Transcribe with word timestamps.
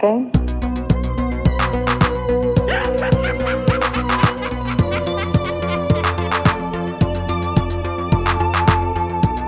Game? 0.00 0.30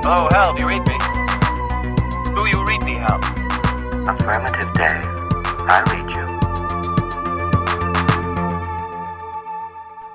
Oh, 0.04 0.28
Hal, 0.28 0.52
do 0.52 0.60
you 0.60 0.68
read 0.68 0.86
me? 0.86 0.98
Do 2.36 2.46
you 2.48 2.64
read 2.66 2.82
me, 2.82 2.96
Hal? 2.98 3.18
Affirmative, 4.06 4.72
Dave. 4.74 5.06
I 5.68 5.82
read 5.90 6.10
you. 6.10 6.38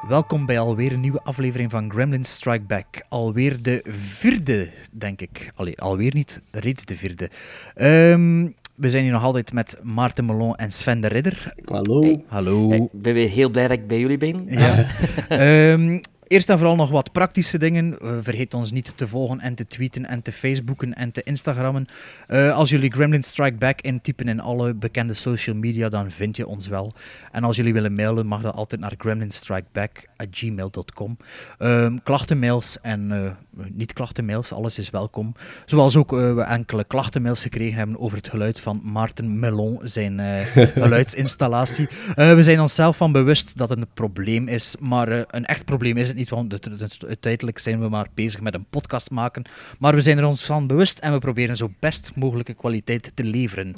Welkom 0.07 0.45
bij 0.45 0.59
alweer 0.59 0.91
een 0.91 0.99
nieuwe 0.99 1.23
aflevering 1.23 1.71
van 1.71 1.91
Gremlins 1.91 2.33
Strike 2.33 2.65
Back. 2.65 2.85
Alweer 3.09 3.61
de 3.61 3.81
vierde, 3.89 4.69
denk 4.91 5.21
ik. 5.21 5.51
Allee, 5.55 5.81
alweer 5.81 6.13
niet, 6.13 6.41
reeds 6.51 6.85
de 6.85 6.95
vierde. 6.95 7.29
Ehm, 7.75 8.47
we 8.77 8.89
zijn 8.89 9.03
hier 9.03 9.11
nog 9.11 9.23
altijd 9.23 9.53
met 9.53 9.79
Maarten 9.83 10.25
Melon 10.25 10.55
en 10.55 10.71
Sven 10.71 11.01
de 11.01 11.07
Ridder. 11.07 11.53
Hallo. 11.65 12.23
Hallo. 12.27 12.71
Ik 12.71 12.89
ben 12.91 13.13
weer 13.13 13.29
heel 13.29 13.49
blij 13.49 13.67
dat 13.67 13.77
ik 13.77 13.87
bij 13.87 13.99
jullie 13.99 14.17
ben. 14.17 14.43
Ja. 14.47 14.85
Ehm, 15.29 15.99
eerst 16.27 16.49
en 16.49 16.57
vooral 16.57 16.75
nog 16.75 16.89
wat 16.89 17.11
praktische 17.11 17.57
dingen. 17.57 17.99
Eh, 17.99 18.17
vergeet 18.21 18.53
ons 18.53 18.71
niet 18.71 18.93
te 18.95 19.07
volgen 19.07 19.39
en 19.39 19.55
te 19.55 19.67
tweeten 19.67 20.05
en 20.05 20.21
te 20.21 20.31
facebooken 20.31 20.93
en 20.93 21.11
te 21.11 21.23
instagrammen. 21.23 21.85
Eh, 22.27 22.55
als 22.55 22.69
jullie 22.69 22.91
Gremlin 22.91 23.23
Strike 23.23 23.57
Back 23.57 23.81
intypen 23.81 24.27
in 24.27 24.39
alle 24.39 24.73
bekende 24.73 25.13
social 25.13 25.55
media, 25.55 25.89
dan 25.89 26.11
vind 26.11 26.35
je 26.35 26.47
ons 26.47 26.67
wel. 26.67 26.93
En 27.31 27.43
als 27.43 27.55
jullie 27.55 27.73
willen 27.73 27.93
mailen, 27.93 28.25
mag 28.25 28.41
dat 28.41 28.55
altijd 28.55 28.81
naar 28.81 28.93
gremlinstrikeback.gmail.com. 28.97 31.17
Ehm 31.57 31.97
klachtenmails 32.03 32.77
en 32.81 33.11
eh, 33.11 33.31
niet-klachtenmails, 33.73 34.53
alles 34.53 34.79
is 34.79 34.89
welkom. 34.89 35.33
Zoals 35.65 35.95
ook 35.95 36.11
we 36.11 36.41
enkele 36.41 36.83
klachtenmails 36.83 37.41
gekregen 37.41 37.77
hebben 37.77 37.99
over 37.99 38.17
het 38.17 38.29
geluid 38.29 38.59
van 38.59 38.81
Maarten 38.83 39.39
Melon, 39.39 39.79
zijn 39.83 40.19
geluidsinstallatie. 40.83 41.87
We 42.15 42.43
zijn 42.43 42.59
onszelf 42.59 42.97
van 42.97 43.11
bewust 43.11 43.57
dat 43.57 43.69
het 43.69 43.79
een 43.79 43.87
probleem 43.93 44.47
is, 44.47 44.75
maar 44.79 45.25
een 45.27 45.45
echt 45.45 45.65
probleem 45.65 45.97
is 45.97 46.07
het 46.07 46.16
niet, 46.17 46.29
want 46.29 46.51
het- 46.51 46.65
het- 46.65 46.79
het- 46.79 47.05
uiteindelijk 47.07 47.59
zijn 47.59 47.79
we 47.81 47.89
maar 47.89 48.07
bezig 48.13 48.41
met 48.41 48.53
een 48.53 48.65
podcast 48.69 49.11
maken. 49.11 49.43
Maar 49.79 49.95
we 49.95 50.01
zijn 50.01 50.17
er 50.17 50.25
ons 50.25 50.43
van 50.45 50.67
bewust 50.67 50.99
en 50.99 51.11
we 51.11 51.19
proberen 51.19 51.57
zo 51.57 51.71
best 51.79 52.11
mogelijke 52.15 52.53
kwaliteit 52.53 53.11
te 53.13 53.23
leveren. 53.23 53.73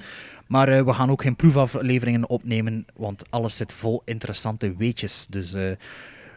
Maar 0.47 0.67
eh, 0.69 0.83
we 0.85 0.93
gaan 0.93 1.09
ook 1.11 1.21
geen 1.21 1.35
proefafleveringen 1.35 2.29
opnemen, 2.29 2.85
want 2.95 3.23
alles 3.29 3.55
zit 3.55 3.73
vol 3.73 4.01
interessante 4.05 4.75
weetjes. 4.77 5.27
Dus 5.29 5.53
eh, 5.53 5.71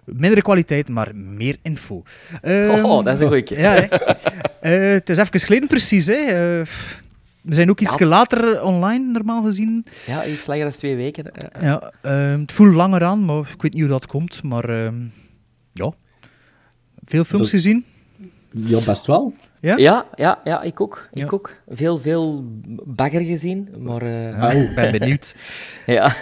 mindere 0.05 0.43
kwaliteit, 0.43 0.89
maar 0.89 1.17
meer 1.17 1.57
info. 1.63 2.03
Ehm, 2.43 2.85
Oh, 2.85 3.05
dat 3.05 3.15
is 3.15 3.21
een 3.21 3.29
goeie. 3.29 3.59
Ja. 3.61 3.89
Eh, 4.61 4.93
het 4.93 5.09
is 5.11 5.19
even 5.19 5.41
geleden 5.41 5.69
precies. 5.69 6.07
Hè. 6.07 6.25
We 7.43 7.55
zijn 7.55 7.71
ook 7.71 7.81
iets 7.81 7.99
Ja. 7.99 8.07
later 8.07 8.63
online, 8.63 9.11
normaal 9.13 9.43
gezien. 9.43 9.87
Ja, 10.07 10.25
iets 10.27 10.47
langer 10.47 10.63
dan 10.65 10.73
twee 10.73 10.97
weken. 10.97 11.25
Ja, 11.61 11.93
ehm, 12.03 12.41
het 12.41 12.53
voelt 12.53 12.75
langer 12.75 13.05
aan, 13.05 13.25
maar 13.25 13.39
ik 13.55 13.63
weet 13.63 13.73
niet 13.73 13.83
hoe 13.83 13.91
dat 13.91 14.07
komt. 14.07 14.43
Maar 14.43 14.65
ehm, 14.69 14.95
ja, 15.73 15.93
veel 17.05 17.25
films 17.25 17.43
Dat- 17.45 17.49
gezien. 17.61 17.85
Ja, 18.55 18.85
best 18.85 19.07
wel. 19.07 19.33
Ja? 19.61 19.77
Ja, 19.77 20.07
ja, 20.17 20.41
ja, 20.45 20.63
ik 20.63 20.81
ook. 20.81 21.09
Ik 21.13 21.19
Ja. 21.23 21.29
ook. 21.31 21.63
Veel, 21.69 21.99
veel 21.99 22.45
bagger 22.87 23.21
gezien, 23.21 23.69
maar 23.79 24.03
eh, 24.03 24.31
Ja, 24.31 24.51
ik 24.51 24.75
ben 24.75 24.93
benieuwd. 24.99 25.35
ja. 25.87 26.13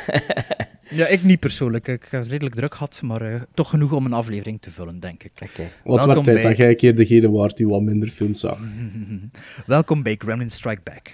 Ja, 0.90 1.06
ik 1.06 1.22
niet 1.22 1.40
persoonlijk. 1.40 1.88
Ik 1.88 2.06
heb 2.10 2.25
redelijk 2.28 2.54
druk 2.54 2.72
gehad, 2.75 3.00
maar 3.04 3.20
eh, 3.22 3.41
toch 3.54 3.70
genoeg 3.70 3.92
om 3.92 4.04
een 4.06 4.12
aflevering 4.12 4.60
te 4.60 4.70
vullen, 4.70 5.00
denk 5.00 5.22
ik. 5.22 5.32
Oké. 5.42 5.62
Wat 5.84 5.96
Welkom 6.04 6.06
werd 6.06 6.25
tijd 6.25 6.36
bij- 6.36 6.48
dat 6.48 6.56
jij 6.56 6.69
een 6.69 6.76
keer 6.76 6.96
degene 6.96 7.30
waard 7.30 7.56
die 7.56 7.66
wat 7.69 7.80
minder 7.82 8.08
films 8.10 8.41
zag. 8.41 8.58
Welkom 9.66 10.02
bij 10.02 10.14
Gremlin 10.19 10.50
Strike 10.50 10.80
Back. 10.84 11.12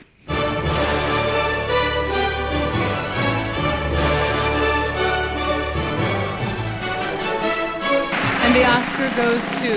The 8.57 8.65
Oscar 8.79 9.09
goes 9.23 9.45
to. 9.61 9.71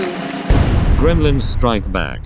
Gremlins 1.01 1.47
Strike 1.49 1.89
Back. 1.89 2.19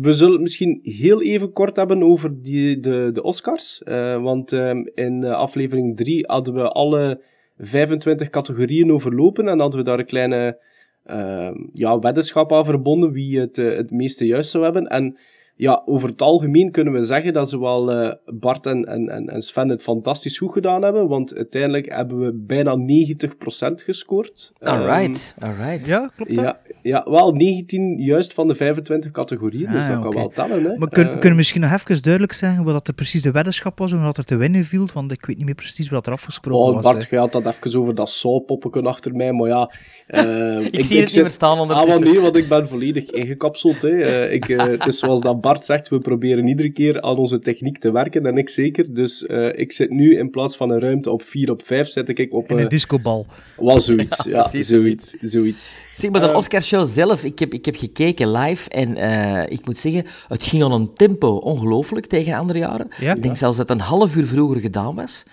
We 0.00 0.12
zullen 0.12 0.32
het 0.32 0.42
misschien 0.42 0.80
heel 0.82 1.22
even 1.22 1.52
kort 1.52 1.76
hebben 1.76 2.02
over 2.02 2.42
die, 2.42 2.80
de, 2.80 3.10
de 3.12 3.22
Oscars. 3.22 3.82
Eh, 3.82 4.22
want 4.22 4.52
ehm, 4.52 4.82
in 4.94 5.24
eh, 5.24 5.32
aflevering 5.32 5.96
3 5.96 6.24
hadden 6.26 6.54
we 6.54 6.68
alle 6.68 7.20
25 7.58 8.30
categorieën 8.30 8.92
overlopen 8.92 9.48
en 9.48 9.58
hadden 9.58 9.78
we 9.78 9.84
daar 9.84 9.98
een 9.98 10.06
kleine 10.06 10.58
ehm, 11.04 11.54
ja, 11.72 11.98
weddenschap 11.98 12.52
aan 12.52 12.64
verbonden 12.64 13.12
wie 13.12 13.40
het, 13.40 13.58
eh, 13.58 13.76
het 13.76 13.90
meeste 13.90 14.26
juist 14.26 14.50
zou 14.50 14.64
hebben. 14.64 14.86
En 14.86 15.18
ja, 15.58 15.82
over 15.84 16.08
het 16.08 16.22
algemeen 16.22 16.70
kunnen 16.70 16.92
we 16.92 17.02
zeggen 17.02 17.32
dat 17.32 17.48
zowel 17.48 17.92
eh, 17.92 18.12
Bart 18.24 18.66
en, 18.66 18.84
en, 18.84 19.08
en 19.08 19.28
en 19.28 19.42
Sven 19.42 19.68
het 19.68 19.82
fantastisch 19.82 20.38
goed 20.38 20.52
gedaan 20.52 20.82
hebben, 20.82 21.08
want 21.08 21.34
uiteindelijk 21.34 21.92
hebben 21.92 22.18
we 22.18 22.32
bijna 22.46 22.76
90% 22.76 23.84
gescoord. 23.84 24.52
Ehm, 24.58 24.74
Alright, 24.76 25.36
alright. 25.38 25.86
Ja, 25.86 26.10
klopt 26.16 26.34
dat? 26.34 26.44
ja, 26.44 26.60
ja, 26.82 27.06
wel 27.10 27.32
19 27.32 27.98
juist 27.98 28.34
van 28.34 28.48
de 28.48 28.54
25 28.54 29.10
categorieën, 29.10 29.70
dus 29.70 29.80
Ah, 29.80 29.88
dat 29.88 30.00
kan 30.00 30.10
wel 30.10 30.28
tellen. 30.28 30.64
Hè. 30.64 30.76
Maar 30.76 30.88
kun, 30.88 31.04
Eh, 31.04 31.10
kunnen 31.10 31.30
we 31.30 31.36
misschien 31.36 31.60
nog 31.60 31.72
even 31.72 32.02
duidelijk 32.02 32.32
zeggen 32.32 32.64
wat 32.64 32.72
dat 32.72 32.88
er 32.88 32.94
precies 32.94 33.22
de 33.22 33.30
weddenschap 33.30 33.78
was 33.78 33.92
en 33.92 34.02
wat 34.02 34.16
er 34.16 34.24
te 34.24 34.36
winnen 34.36 34.64
viel? 34.64 34.88
Want 34.94 35.12
ik 35.12 35.26
weet 35.26 35.36
niet 35.36 35.46
meer 35.46 35.54
precies 35.54 35.88
wat 35.88 36.06
er 36.06 36.12
afgesproken 36.12 36.68
oh, 36.68 36.74
was. 36.74 36.92
Bart, 36.92 37.08
jij 37.10 37.18
had 37.18 37.32
dat 37.32 37.46
even 37.46 37.80
over 37.80 37.94
dat 37.94 38.10
saupoppenken 38.10 38.86
achter 38.86 39.14
mij, 39.14 39.32
maar 39.32 39.48
ja... 39.48 39.70
eh, 40.06 40.60
Ik, 40.70 40.84
zie 40.84 40.96
het 40.96 41.04
niet 41.04 41.10
zit- 41.10 41.20
meer 41.20 41.30
staan 41.30 41.54
Ah, 41.56 41.60
ondertussen. 41.60 42.04
wel 42.04 42.12
nee, 42.12 42.22
want 42.22 42.36
ik 42.36 42.48
ben 42.48 42.68
volledig 42.68 43.04
ingekapseld. 43.10 43.82
Hè. 43.82 43.88
Eh, 44.00 44.32
ik, 44.32 44.48
eh, 44.48 44.66
het 44.78 44.86
is 44.86 44.98
zoals 44.98 45.20
dat 45.20 45.40
Bart 45.40 45.64
zegt, 45.64 45.88
we 45.88 45.98
proberen 45.98 46.46
iedere 46.48 46.70
keer 46.72 47.00
aan 47.00 47.16
onze 47.16 47.38
techniek 47.38 47.78
te 47.78 47.90
werken, 47.90 48.26
en 48.26 48.36
ik 48.38 48.48
zeker. 48.48 48.94
Dus 48.94 49.26
eh, 49.26 49.58
ik 49.58 49.72
zit 49.72 49.90
nu 49.90 50.18
in 50.18 50.30
plaats 50.30 50.56
van 50.56 50.70
een 50.70 50.80
ruimte 50.80 51.10
op 51.10 51.22
4 51.22 51.50
op 51.50 51.62
5, 51.64 51.88
zit 51.88 52.18
ik 52.18 52.32
op... 52.34 52.50
In 52.50 52.58
een 52.58 52.68
discobal. 52.68 53.26
wel 53.56 53.80
zoiets, 53.80 54.24
Ja, 54.24 54.30
ja, 54.30 54.40
precies 54.40 54.68
zoiets. 54.68 55.14
zoiets. 55.20 55.86
Zeg 55.90 56.10
maar, 56.10 56.20
de 56.20 56.34
Oscarshow 56.34 56.86
zelf, 56.86 57.24
ik 57.24 57.38
heb, 57.38 57.52
ik 57.52 57.64
heb 57.64 57.76
gekeken 57.76 58.30
live 58.30 58.70
en 58.70 58.96
eh, 58.96 59.42
ik 59.52 59.66
moet 59.66 59.78
zeggen, 59.78 60.04
het 60.28 60.42
ging 60.44 60.62
aan 60.62 60.72
een 60.72 60.92
tempo 60.94 61.28
ongelooflijk 61.36 62.06
tegen 62.06 62.34
andere 62.34 62.58
jaren. 62.58 62.88
Ja? 63.00 63.14
Ik 63.14 63.22
denk 63.22 63.36
zelfs 63.36 63.56
dat 63.56 63.68
het 63.68 63.78
een 63.80 63.84
half 63.86 64.16
uur 64.16 64.26
vroeger 64.26 64.60
gedaan 64.60 64.94
was. 64.94 65.24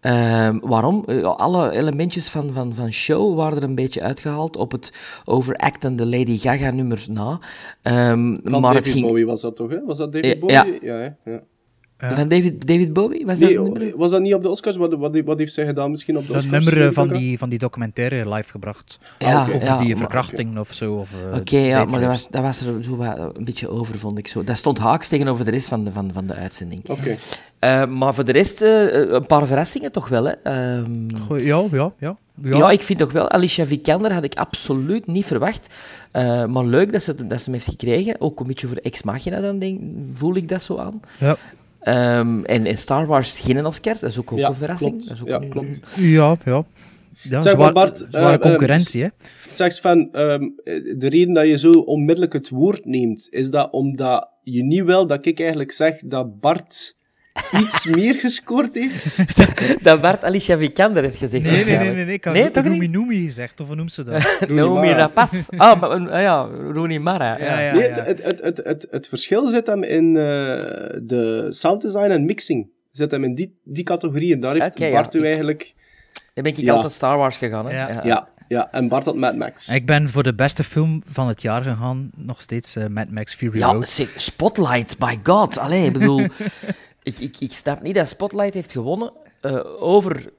Ehm, 0.00 0.58
waarom? 0.62 1.04
Eh, 1.06 1.22
alle 1.22 1.70
elementjes 1.70 2.28
van, 2.28 2.52
van, 2.52 2.74
van 2.74 2.92
show 2.92 3.36
waren 3.36 3.56
er 3.56 3.62
een 3.62 3.74
beetje 3.74 4.02
uitgehaald 4.02 4.56
op 4.56 4.72
het 4.72 5.20
overactende 5.24 6.06
Lady 6.06 6.38
Gaga 6.38 6.70
nummer 6.70 7.06
na. 7.10 7.38
Ehm, 7.82 8.28
maar 8.30 8.60
David 8.60 8.76
het 8.84 8.88
ging... 8.88 9.06
Bowie 9.06 9.26
was 9.26 9.40
dat 9.40 9.56
toch, 9.56 9.70
hè? 9.70 9.84
Was 9.84 9.98
dat 9.98 10.12
David 10.12 10.32
Eh, 10.34 10.40
Bowie? 10.40 10.78
ja. 10.82 11.16
Ja? 11.24 11.42
Ja. 11.98 12.14
Van 12.14 12.28
David, 12.28 12.66
David 12.66 12.92
Bowie? 12.92 13.26
Was 13.26 13.38
Nee, 13.38 13.58
nummer? 13.58 13.92
was 13.96 14.10
dat 14.10 14.20
niet 14.20 14.34
op 14.34 14.42
de 14.42 14.48
Oscars? 14.48 14.76
Wat, 14.76 14.94
wat, 14.94 15.20
wat 15.24 15.38
heeft 15.38 15.52
zij 15.52 15.66
gedaan 15.66 15.90
misschien 15.90 16.16
op 16.16 16.26
de 16.26 16.32
Dat 16.32 16.42
Oscars? 16.42 16.64
nummer 16.64 16.86
eh, 16.86 16.92
van 16.92 17.08
die, 17.08 17.38
van 17.38 17.48
die 17.48 17.58
documentaire 17.58 18.28
live 18.34 18.50
gebracht. 18.50 18.98
Ja, 19.18 19.46
ja, 19.60 19.76
die 19.76 19.88
maar- 19.88 19.96
verkrachting 19.96 20.58
of 20.58 20.72
zo. 20.72 20.94
of, 20.94 21.10
eh, 21.32 21.38
Oké, 21.38 21.58
ja, 21.58 21.84
maar 21.84 22.00
dat 22.00 22.08
was, 22.08 22.26
dat 22.30 22.42
was 22.42 22.60
er 22.60 22.82
zo 22.82 22.96
wat, 22.96 23.18
een 23.36 23.44
beetje 23.44 23.68
over, 23.68 23.98
vond 23.98 24.18
ik 24.18 24.28
zo. 24.28 24.44
Dat 24.44 24.56
stond 24.56 24.78
haaks 24.78 25.08
tegenover 25.08 25.44
de 25.44 25.50
rest 25.50 25.68
van 25.68 25.84
de, 25.84 25.92
van, 25.92 26.10
van 26.12 26.26
de 26.26 26.34
uitzending. 26.34 26.88
Oké. 26.88 27.16
Eh, 27.58 27.86
maar 27.86 28.14
voor 28.14 28.24
de 28.24 28.32
rest, 28.32 28.62
eh, 28.62 28.92
een 29.10 29.26
paar 29.26 29.46
verrassingen 29.46 29.92
toch 29.92 30.08
wel, 30.08 30.24
hè. 30.24 30.30
Ehm, 30.32 31.16
Goh, 31.26 31.40
Ja, 31.44 31.64
ja, 31.72 31.92
ja. 31.98 32.16
ja. 32.42 32.70
ik 32.70 32.82
vind 32.82 32.98
toch 32.98 33.12
wel, 33.12 33.30
Alicia 33.30 33.66
Vikander 33.66 34.12
had 34.12 34.24
ik 34.24 34.34
absoluut 34.34 35.06
niet 35.06 35.24
verwacht. 35.24 35.74
Eh, 36.10 36.44
maar 36.44 36.64
leuk 36.64 36.92
dat 36.92 37.02
ze, 37.02 37.26
dat 37.26 37.38
ze 37.38 37.44
hem 37.44 37.52
heeft 37.54 37.68
gekregen. 37.68 38.20
Ook 38.20 38.40
een 38.40 38.46
beetje 38.46 38.66
voor 38.66 38.76
Ex 38.76 39.02
Machina, 39.02 39.40
dan 39.40 39.58
denk, 39.58 39.80
voel 40.12 40.36
ik 40.36 40.48
dat 40.48 40.62
zo 40.62 40.76
aan. 40.78 41.00
Ja. 41.18 41.36
Ehm, 41.80 42.44
en 42.44 42.66
in 42.66 42.78
Star 42.78 43.06
Wars 43.06 43.38
geen 43.40 43.66
Oscar, 43.66 43.92
dat 44.00 44.10
is 44.10 44.18
ook, 44.18 44.32
ook 44.32 44.38
Ja, 44.38 44.48
een 44.48 44.54
verrassing. 44.54 44.90
klopt. 44.90 45.08
Dat 45.08 45.16
is 45.16 45.22
ook 45.22 45.28
Ja, 45.28 45.40
een- 45.40 45.48
klopt. 45.48 45.80
Ja, 45.96 46.36
ja. 46.44 46.64
ja 47.22 47.42
Zeg 47.42 47.42
maar, 47.42 47.52
zwaar- 47.52 47.72
Bart, 47.72 48.06
zware 48.10 48.34
eh, 48.36 48.40
concurrentie, 48.40 49.02
hè. 49.02 49.08
Zeg 49.54 49.72
Sven, 49.72 50.08
ehm, 50.12 50.40
de 50.98 51.08
reden 51.08 51.34
dat 51.34 51.46
je 51.46 51.58
zo 51.58 51.70
onmiddellijk 51.70 52.32
het 52.32 52.48
woord 52.48 52.84
neemt, 52.84 53.26
is 53.30 53.50
dat 53.50 53.72
omdat 53.72 54.28
je 54.42 54.62
niet 54.64 54.84
wil 54.84 55.06
dat 55.06 55.26
ik 55.26 55.40
eigenlijk 55.40 55.72
zeg 55.72 56.00
dat 56.04 56.40
Bart 56.40 56.96
iets 57.60 57.84
meer 57.86 58.14
gescoord 58.14 58.74
heeft? 58.74 59.24
dat 59.84 60.00
Bart 60.00 60.24
Alicia 60.24 60.56
Vikander 60.56 61.02
heeft 61.02 61.18
gezegd. 61.18 61.44
Nee, 61.44 61.64
nee, 61.64 61.76
nee, 61.76 61.90
nee, 61.94 62.04
nee. 62.04 62.14
Ik 62.14 62.24
had 62.24 62.34
Nee, 62.34 62.50
toch 62.50 62.64
Noemi 62.64 62.78
niet? 62.78 62.90
Noemi 62.90 63.24
gezegd, 63.24 63.60
of 63.60 63.66
hoe 63.66 63.76
noemt 63.76 63.92
ze 63.92 64.02
dat? 64.02 64.38
Mara. 64.48 64.92
Rapace. 64.96 65.36
Ah, 65.56 65.80
maar, 65.80 65.90
ah 65.90 66.20
ja, 66.20 66.48
Rooney 66.72 66.98
Mara. 66.98 67.38
Ja, 67.38 67.60
ja. 67.60 67.72
nee, 67.72 67.88
het, 67.88 68.22
het, 68.22 68.40
het, 68.42 68.60
het, 68.64 68.86
het 68.90 69.08
verschil 69.08 69.46
zit 69.48 69.66
hem 69.66 69.82
in 69.82 70.16
eh, 70.16 70.22
de 71.02 71.46
sound 71.50 71.82
design 71.82 72.10
en 72.10 72.24
mixing. 72.24 72.68
Zit 72.92 73.10
hem 73.10 73.24
in 73.24 73.34
die, 73.34 73.58
die 73.64 73.84
categorieën. 73.84 74.40
Daar 74.40 74.54
heeft 74.56 74.78
ja, 74.78 74.90
Bart 74.90 75.14
u 75.14 75.18
ik- 75.18 75.24
eigenlijk... 75.24 75.74
Dan 76.34 76.44
ben 76.44 76.52
ik 76.52 76.58
Ja. 76.58 76.72
altijd 76.74 76.92
Star 76.92 77.16
Wars 77.16 77.36
gegaan. 77.38 77.66
Hè? 77.66 77.76
Ja. 77.76 78.00
Ja, 78.04 78.28
ja, 78.48 78.68
en 78.72 78.88
Bart 78.88 79.04
had 79.04 79.14
Mad 79.16 79.36
Max. 79.36 79.68
Ik 79.68 79.86
ben 79.86 80.08
voor 80.08 80.22
de 80.22 80.34
beste 80.34 80.64
film 80.64 81.02
van 81.06 81.28
het 81.28 81.42
jaar 81.42 81.62
gegaan, 81.62 82.10
nog 82.16 82.40
steeds 82.40 82.76
eh, 82.76 82.86
Mad 82.86 83.10
Max 83.10 83.34
Fury 83.34 83.58
Ja, 83.58 83.66
Road. 83.72 84.06
Spotlight, 84.16 84.98
by 84.98 85.14
god. 85.22 85.58
Allee, 85.58 85.84
ik 85.86 85.92
bedoel... 85.92 86.26
ik, 87.08 87.18
ik, 87.18 87.36
ik 87.38 87.52
snap 87.52 87.82
niet 87.82 87.94
dat 87.94 88.08
Spotlight 88.08 88.54
heeft 88.54 88.72
gewonnen 88.72 89.12
eh, 89.40 89.58
over 89.78 90.32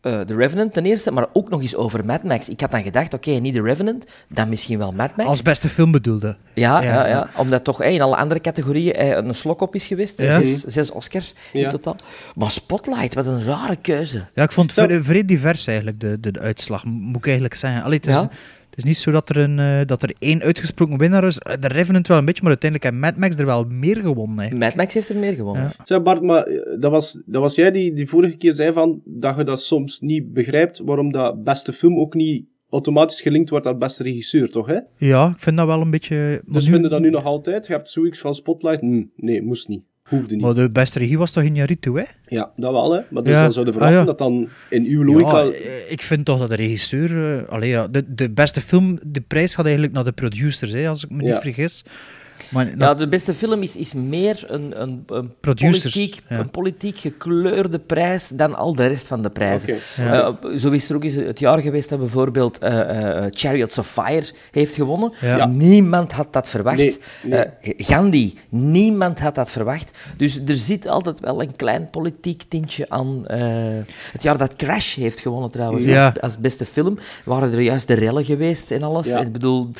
eh, 0.00 0.20
The 0.20 0.34
Revenant 0.34 0.72
ten 0.72 0.84
eerste, 0.84 1.10
maar 1.10 1.26
ook 1.32 1.48
nog 1.48 1.60
eens 1.62 1.74
over 1.76 2.04
Mad 2.04 2.22
Max. 2.22 2.48
Ik 2.48 2.60
had 2.60 2.70
dan 2.70 2.82
gedacht, 2.82 3.14
oké, 3.14 3.30
niet 3.30 3.54
The 3.54 3.62
Revenant, 3.62 4.04
dan 4.28 4.48
misschien 4.48 4.78
wel 4.78 4.92
Mad 4.92 5.16
Max. 5.16 5.28
Als 5.28 5.42
beste 5.42 5.68
film 5.68 5.90
bedoelde. 5.90 6.36
Ja, 6.54 6.82
Ja, 6.82 7.06
ja, 7.06 7.28
omdat 7.36 7.64
toch 7.64 7.82
in 7.82 8.00
alle 8.00 8.16
andere 8.16 8.40
categorieën 8.40 8.92
eh, 8.94 9.08
een 9.08 9.34
slok 9.34 9.60
op 9.60 9.74
is 9.74 9.86
geweest. 9.86 10.18
Ja. 10.18 10.38
Zes, 10.38 10.60
zes 10.60 10.90
Oscars 10.90 11.34
in 11.52 11.68
totaal. 11.68 11.96
Maar 12.34 12.50
Spotlight, 12.50 13.14
wat 13.14 13.26
een 13.26 13.44
rare 13.44 13.76
keuze. 13.76 14.26
Ja, 14.34 14.42
ik 14.42 14.52
vond 14.52 14.70
het 14.70 14.78
Ja. 14.80 14.84
vrij, 14.86 15.02
vrij 15.02 15.24
divers 15.24 15.66
eigenlijk, 15.66 16.00
de, 16.00 16.20
de, 16.20 16.30
de 16.32 16.40
uitslag, 16.40 16.84
moet 16.84 17.16
ik 17.16 17.24
eigenlijk 17.24 17.54
zeggen. 17.54 17.82
Allee, 17.82 17.96
het, 17.98 18.06
is, 18.06 18.14
Ja. 18.14 18.28
Het 18.74 18.78
is 18.80 18.84
niet 18.84 18.96
zo 18.96 19.10
dat 19.10 19.28
er, 19.28 19.36
een, 19.36 19.58
eh, 19.58 19.80
dat 19.86 20.02
er 20.02 20.14
één 20.18 20.42
uitgesproken 20.42 20.98
winnaar 20.98 21.24
is. 21.24 21.38
De 21.60 21.68
Revenant 21.68 22.06
wel 22.08 22.18
een 22.18 22.24
beetje, 22.24 22.42
maar 22.42 22.50
uiteindelijk 22.50 22.90
heeft 22.90 23.04
Mad 23.04 23.16
Max 23.16 23.36
er 23.36 23.46
wel 23.46 23.64
meer 23.64 23.96
gewonnen. 23.96 24.38
eigenlijk. 24.38 24.64
Mad 24.70 24.74
Max 24.76 24.94
heeft 24.94 25.08
er 25.08 25.16
meer 25.16 25.34
gewonnen. 25.34 25.62
Ja. 25.62 25.84
Zeg 25.84 26.02
Bart, 26.02 26.22
maar 26.22 26.42
eh, 26.46 26.80
dat 26.80 26.90
was, 26.90 27.18
dat 27.26 27.42
was 27.42 27.54
jij 27.54 27.70
die, 27.70 27.92
die 27.94 28.08
vorige 28.08 28.36
keer 28.36 28.54
zei 28.54 28.72
van 28.72 29.00
dat 29.04 29.36
je 29.36 29.44
dat 29.44 29.62
soms 29.62 30.00
niet 30.00 30.32
begrijpt, 30.32 30.78
waarom 30.84 31.12
dat 31.12 31.44
beste 31.44 31.72
film 31.72 31.98
ook 31.98 32.14
niet 32.14 32.44
automatisch 32.70 33.20
gelinkt 33.20 33.50
wordt 33.50 33.66
aan 33.66 33.78
beste 33.78 34.02
regisseur, 34.02 34.50
toch? 34.50 34.66
Hè? 34.66 34.78
Ja, 34.96 35.28
ik 35.28 35.40
vind 35.40 35.56
dat 35.56 35.66
wel 35.66 35.80
een 35.80 35.90
beetje... 35.90 36.42
Dus 36.46 36.64
nu- 36.64 36.70
vinden 36.72 36.90
dat 36.90 37.00
nu 37.00 37.10
nog 37.10 37.24
altijd? 37.24 37.66
Je 37.66 37.72
hebt 37.72 37.90
zoiets 37.90 38.18
van 38.18 38.34
Spotlight? 38.34 38.80
Hm, 38.80 39.02
nee, 39.16 39.42
moest 39.42 39.68
niet. 39.68 39.82
Hoefde 40.18 40.34
niet. 40.34 40.44
Maar 40.44 40.54
de 40.54 40.70
beste 40.70 40.98
regie 40.98 41.18
was 41.18 41.30
toch 41.30 41.44
Iñárritu, 41.44 41.92
hè? 41.94 42.02
Ja, 42.26 42.50
dat 42.56 42.72
wel, 42.72 42.92
hè. 42.92 43.00
Maar 43.10 43.22
dus 43.22 43.32
Ja. 43.32 43.42
dan 43.42 43.52
zouden 43.52 43.74
we 43.74 43.80
Ah, 43.80 43.90
ja. 43.90 44.04
dat 44.04 44.18
dan 44.18 44.48
in 44.70 44.84
uw 44.84 45.04
logica... 45.04 45.38
Ja, 45.40 45.50
eh, 45.50 45.90
ik 45.92 46.02
vind 46.02 46.24
toch 46.24 46.38
dat 46.38 46.48
de 46.48 46.54
regisseur... 46.56 47.46
allee, 47.48 47.68
ja, 47.70 47.88
de, 47.88 48.14
de 48.14 48.30
beste 48.30 48.60
film, 48.60 48.98
de 49.06 49.20
prijs 49.20 49.54
gaat 49.54 49.64
eigenlijk 49.64 49.94
naar 49.94 50.04
de 50.04 50.12
producers, 50.12 50.72
hè, 50.72 50.88
als 50.88 51.04
ik 51.04 51.10
me 51.10 51.22
niet 51.22 51.36
vergis. 51.40 51.84
Maar 52.50 52.66
Ja, 52.66 52.76
dat- 52.76 52.98
de 52.98 53.08
beste 53.08 53.34
film 53.34 53.62
is, 53.62 53.76
is 53.76 53.92
meer 53.92 54.44
een, 54.46 54.82
een, 54.82 55.02
een, 55.06 55.32
politiek, 55.40 56.20
ja. 56.28 56.38
een 56.38 56.50
politiek 56.50 56.98
gekleurde 56.98 57.78
prijs 57.78 58.28
dan 58.28 58.54
al 58.54 58.74
de 58.74 58.86
rest 58.86 59.08
van 59.08 59.22
de 59.22 59.30
prijzen. 59.30 59.76
Ja. 59.96 60.36
Eh, 60.42 60.56
zo 60.56 60.70
is 60.70 60.88
er 60.90 60.96
ook 60.96 61.04
eens 61.04 61.14
het 61.14 61.38
jaar 61.38 61.58
geweest 61.58 61.88
dat 61.88 61.98
bijvoorbeeld 61.98 62.58
eh, 62.58 63.16
eh, 63.16 63.24
Chariots 63.30 63.78
of 63.78 63.88
Fire 63.90 64.24
heeft 64.50 64.74
gewonnen. 64.74 65.12
Ja. 65.20 65.36
Ja. 65.36 65.46
Niemand 65.46 66.12
had 66.12 66.32
dat 66.32 66.48
verwacht. 66.48 66.76
Nee, 66.76 66.96
nee. 67.22 67.40
Eh, 67.40 67.72
Gandhi, 67.76 68.34
niemand 68.48 69.20
had 69.20 69.34
dat 69.34 69.50
verwacht. 69.50 69.90
Dus 70.16 70.40
er 70.46 70.56
zit 70.56 70.86
altijd 70.86 71.20
wel 71.20 71.42
een 71.42 71.56
klein 71.56 71.90
politiek 71.90 72.42
tintje 72.48 72.88
aan. 72.88 73.26
eh, 73.26 73.40
het 74.12 74.22
jaar 74.22 74.38
dat 74.38 74.56
Crash 74.56 74.94
heeft 74.96 75.20
gewonnen 75.20 75.50
trouwens, 75.50 75.84
Ja. 75.84 76.04
als, 76.06 76.20
als 76.20 76.38
beste 76.38 76.64
film, 76.66 76.98
waren 77.24 77.52
er 77.52 77.60
juist 77.60 77.86
de 77.86 77.94
rellen 77.94 78.24
geweest 78.24 78.70
en 78.70 78.82
alles. 78.82 79.06
Ja. 79.06 79.20
Ik 79.20 79.32
bedoel, 79.32 79.70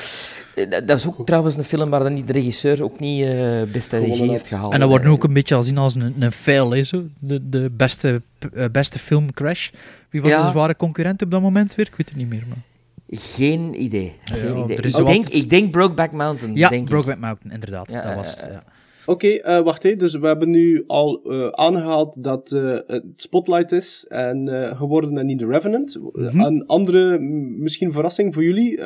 dat 0.55 0.87
dat 0.89 0.99
is 0.99 1.07
ook 1.07 1.27
trouwens 1.27 1.57
een 1.57 1.65
film 1.65 1.91
waar 1.91 2.03
dan 2.03 2.15
niet 2.15 2.27
de 2.27 2.33
regisseur 2.33 2.52
ook 2.81 3.01
niet 3.01 3.25
eh, 3.25 3.63
beste 3.73 3.99
regie 3.99 4.31
heeft 4.31 4.49
gehaald. 4.49 4.73
en 4.73 4.79
dat 4.81 4.89
wordt 4.89 5.05
nu 5.05 5.11
ook 5.11 5.25
een 5.25 5.33
beetje 5.33 5.55
al 5.55 5.63
zien 5.63 5.79
als 5.79 5.95
een, 5.95 6.15
een 6.19 6.33
fail, 6.33 6.71
hè, 6.71 6.85
zo. 6.85 7.05
De, 7.19 7.49
de 7.49 7.71
beste, 7.77 8.23
eh, 8.55 8.65
beste 8.73 8.99
film 8.99 9.33
Crash. 9.33 9.71
Wie 10.11 10.21
was 10.23 10.31
Ja. 10.31 10.43
de 10.43 10.51
zware 10.51 10.77
concurrent 10.77 11.23
op 11.23 11.31
dat 11.31 11.41
moment 11.43 11.75
weer? 11.75 11.87
Ik 11.87 11.95
weet 11.97 12.09
het 12.09 12.17
niet 12.19 12.29
meer. 12.29 12.43
Maar... 12.49 12.59
Geen 13.19 13.83
idee. 13.83 14.17
Geen 14.25 14.57
Ja, 14.59 14.65
idee. 14.65 14.77
Ik, 14.77 14.83
denk, 14.83 14.95
altijd- 14.95 15.35
ik 15.35 15.51
denk 15.51 15.71
Brokeback 15.71 16.13
Mountain. 16.13 16.57
Ja, 16.57 16.69
denk 16.69 16.83
ik. 16.83 16.89
Brokeback 16.89 17.19
Mountain, 17.19 17.53
inderdaad. 17.55 17.91
Ja, 17.91 18.03
dat 18.03 18.15
was 18.15 18.41
het, 18.41 18.49
Oké, 19.07 19.29
eh, 19.29 19.63
wacht 19.63 19.85
even. 19.85 19.99
Dus 19.99 20.15
we 20.15 20.27
hebben 20.27 20.51
nu 20.51 20.85
al 20.87 21.23
eh, 21.25 21.49
aangehaald 21.49 22.15
dat 22.19 22.53
eh, 22.53 22.79
het 22.87 23.05
Spotlight 23.17 23.73
is 23.73 24.07
en, 24.09 24.49
geworden 24.77 25.19
en 25.19 25.27
niet 25.27 25.39
The 25.39 25.47
Revenant. 25.47 25.99
Mhm. 26.13 26.41
Een 26.41 26.67
andere, 26.67 27.19
misschien 27.59 27.93
verrassing 27.93 28.35
voor 28.35 28.45
jullie, 28.45 28.81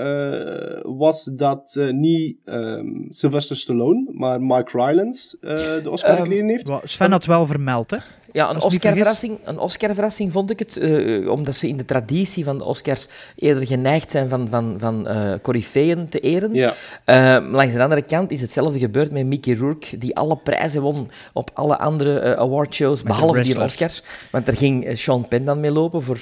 was 0.83 1.31
dat 1.33 1.79
niet 1.91 2.37
ehm, 2.45 2.87
Sylvester 3.09 3.57
Stallone, 3.57 4.09
maar 4.13 4.41
Mike 4.43 4.71
Rylance 4.79 5.37
de 5.83 5.91
Oscar 5.91 6.17
gekregen 6.17 6.49
heeft. 6.49 6.71
Sven 6.83 7.11
had 7.11 7.25
wel 7.25 7.47
vermeld, 7.47 7.91
hè? 7.91 7.97
Ja, 8.37 8.51
een 8.51 8.63
Oscar-verrassing 8.63 9.39
een 9.45 9.59
Oscar-verrassing 9.59 10.33
vond 10.33 10.51
ik 10.51 10.59
het, 10.59 10.77
eh, 10.77 11.31
omdat 11.31 11.55
ze 11.55 11.69
in 11.69 11.77
de 11.77 11.85
traditie 11.85 12.45
van 12.45 12.59
de 12.59 12.65
Oscars 12.65 13.09
eerder 13.37 13.67
geneigd 13.67 14.11
zijn 14.11 14.29
van, 14.29 14.49
van, 14.49 14.75
van 14.79 15.07
eh 15.09 15.33
coryfeeën 15.43 16.09
te 16.09 16.21
eren. 16.21 16.55
Ja, 16.55 16.73
Eh, 17.05 17.37
langs 17.51 17.75
de 17.75 17.83
andere 17.83 18.03
kant 18.03 18.31
is 18.31 18.41
hetzelfde 18.41 18.79
gebeurd 18.79 19.13
met 19.13 19.27
Mickey 19.27 19.55
Rourke, 19.55 19.99
die 19.99 20.17
alle 20.17 20.37
prijzen 20.37 20.83
won 20.83 21.11
op 21.33 21.51
alle 21.55 21.79
andere 21.79 22.37
awardshows, 22.37 23.03
behalve 23.03 23.41
die 23.43 23.55
wrestler. 23.55 23.89
Oscar. 23.89 24.09
Want 24.31 24.47
daar 24.47 24.57
ging 24.57 24.99
Sean 24.99 25.29
Penn 25.29 25.45
dan 25.45 25.61
mee 25.61 25.71
lopen 25.73 26.03
voor... 26.03 26.19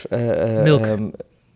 Milk. 0.63 0.87
ehm, 0.87 1.05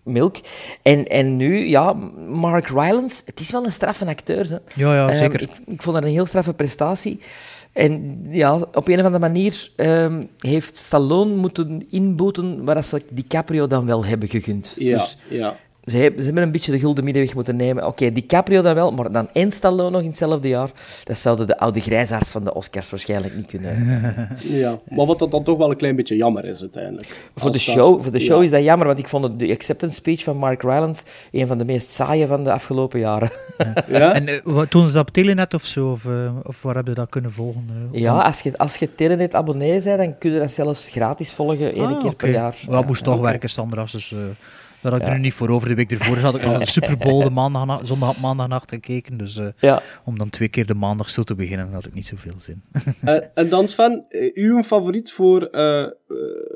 Milk. 0.03 0.37
En, 0.83 1.05
en 1.05 1.37
nu, 1.37 1.69
ja, 1.69 1.93
Mark 2.29 2.67
Rylance, 2.69 3.23
het 3.25 3.41
is 3.41 3.51
wel 3.51 3.65
een 3.65 3.73
straffe 3.73 4.07
acteur. 4.07 4.49
Hè. 4.49 4.57
Ja, 4.75 4.95
ja, 4.95 5.09
Ehm, 5.09 5.17
zeker. 5.17 5.43
ik, 5.43 5.51
ik 5.67 5.83
vond 5.83 5.97
dat 5.97 6.05
een 6.05 6.11
heel 6.13 6.27
straffe 6.27 6.55
prestatie. 6.55 7.21
En 7.79 8.25
ja, 8.29 8.55
op 8.55 8.89
een 8.89 8.99
of 8.99 9.05
andere 9.05 9.19
manier 9.19 9.71
ehm, 9.77 10.23
heeft 10.39 10.77
Stallone 10.77 11.35
moeten 11.35 11.87
inboeten 11.91 12.65
waar 12.65 12.85
ze 12.85 13.03
DiCaprio 13.11 13.67
dan 13.67 13.87
wel 13.87 14.05
hebben 14.05 14.29
gegund. 14.29 14.75
ja, 14.79 14.97
Dus 14.97 15.17
ja. 15.29 15.57
Ze 15.91 15.97
hebben, 15.97 16.19
ze 16.21 16.25
hebben 16.27 16.43
een 16.45 16.51
beetje 16.53 16.73
de 16.73 16.79
gulden 16.79 17.05
middenweg 17.05 17.35
moeten 17.35 17.57
nemen. 17.57 17.87
Oké, 17.87 18.13
DiCaprio 18.13 18.63
dan 18.63 18.75
wel, 18.75 18.91
maar 18.93 19.13
dan 19.13 19.29
en 19.33 19.53
Stallone 19.53 19.91
nog 19.91 20.01
in 20.01 20.07
hetzelfde 20.09 20.49
jaar. 20.49 20.71
Dat 21.05 21.19
zouden 21.19 21.47
de 21.47 21.59
oude 21.59 21.81
grijzaars 21.81 22.29
van 22.31 22.45
de 22.45 22.55
Oscars 22.55 22.91
waarschijnlijk 22.91 23.37
niet 23.37 23.47
kunnen. 23.47 23.77
ja. 24.63 24.79
Maar 24.89 25.07
wat 25.07 25.19
dat 25.19 25.31
dan 25.31 25.45
toch 25.45 25.59
wel 25.59 25.71
een 25.71 25.77
klein 25.77 25.97
beetje 25.97 26.17
jammer 26.17 26.45
is 26.45 26.61
uiteindelijk. 26.61 27.31
Voor 27.35 27.51
de 27.53 27.57
dat- 27.57 27.67
show, 27.67 28.03
voor 28.03 28.13
de 28.13 28.19
show 28.19 28.39
ja. 28.39 28.45
is 28.45 28.51
dat 28.51 28.63
jammer, 28.63 28.87
want 28.87 28.99
ik 28.99 29.09
vond 29.09 29.39
de 29.41 29.51
acceptance 29.51 29.95
speech 29.97 30.23
van 30.23 30.37
Mark 30.37 30.63
Rylance 30.63 31.05
een 31.33 31.47
van 31.47 31.59
de 31.59 31.65
meest 31.65 31.91
saaie 31.91 32.27
van 32.27 32.45
de 32.45 32.53
afgelopen 32.53 33.01
jaren. 33.01 33.31
Ja? 33.89 34.13
En 34.19 34.27
eh, 34.29 34.35
wat, 34.45 34.71
toen 34.71 34.87
ze 34.87 34.93
dat 34.93 35.09
op 35.09 35.15
Telenet 35.15 35.55
of 35.55 35.65
zo, 35.65 35.91
of, 35.91 36.05
eh, 36.07 36.31
of 36.43 36.63
waar 36.63 36.75
heb 36.77 36.87
je 36.87 36.93
dat 36.95 37.09
kunnen 37.09 37.33
volgen? 37.33 37.67
eh? 37.93 38.01
Ja, 38.01 38.21
als 38.23 38.41
je, 38.41 38.59
als 38.59 38.77
je 38.77 38.95
Telenet 38.95 39.35
abonnee 39.35 39.83
bent, 39.83 39.99
dan 39.99 40.19
kun 40.19 40.33
je 40.33 40.39
dat 40.39 40.51
zelfs 40.51 40.89
gratis 40.89 41.33
volgen, 41.33 41.75
één 41.75 41.87
Ah, 41.95 42.01
keer 42.01 42.15
per 42.15 42.31
jaar. 42.31 42.57
Wel, 42.69 42.83
moest 42.83 43.05
toch 43.05 43.21
werken, 43.21 43.49
Sandras, 43.51 43.93
dus 43.93 44.13
eh 44.13 44.19
daar 44.83 44.93
had 44.93 45.01
ik 45.01 45.07
Ja. 45.07 45.13
er 45.13 45.19
nu 45.19 45.25
niet 45.25 45.35
voor 45.35 45.49
over. 45.49 45.69
De 45.69 45.75
week 45.75 45.91
ervoor 45.93 46.17
had 46.17 46.35
ik 46.35 46.43
nog 46.45 46.59
de 46.59 46.67
Super 46.67 46.97
Bowl 46.97 47.23
de 47.23 47.31
maandag, 47.31 47.81
zondag 47.87 48.21
maandagnacht 48.21 48.71
gekeken, 48.71 49.17
dus 49.17 49.37
eh, 49.39 49.47
Ja. 49.59 49.83
om 50.05 50.19
dan 50.19 50.31
twee 50.31 50.49
keer 50.49 50.67
de 50.67 50.75
maandag 50.75 51.11
zo 51.11 51.23
te 51.23 51.35
beginnen, 51.35 51.73
had 51.73 51.87
ik 51.87 51.95
niet 51.95 52.07
zoveel 52.07 52.33
zin. 52.37 52.63
Eh, 53.05 53.17
en 53.35 53.49
dan 53.49 53.69
Sven, 53.69 54.05
eh, 54.09 54.31
uw 54.35 54.63
favoriet 54.63 55.13
voor 55.13 55.51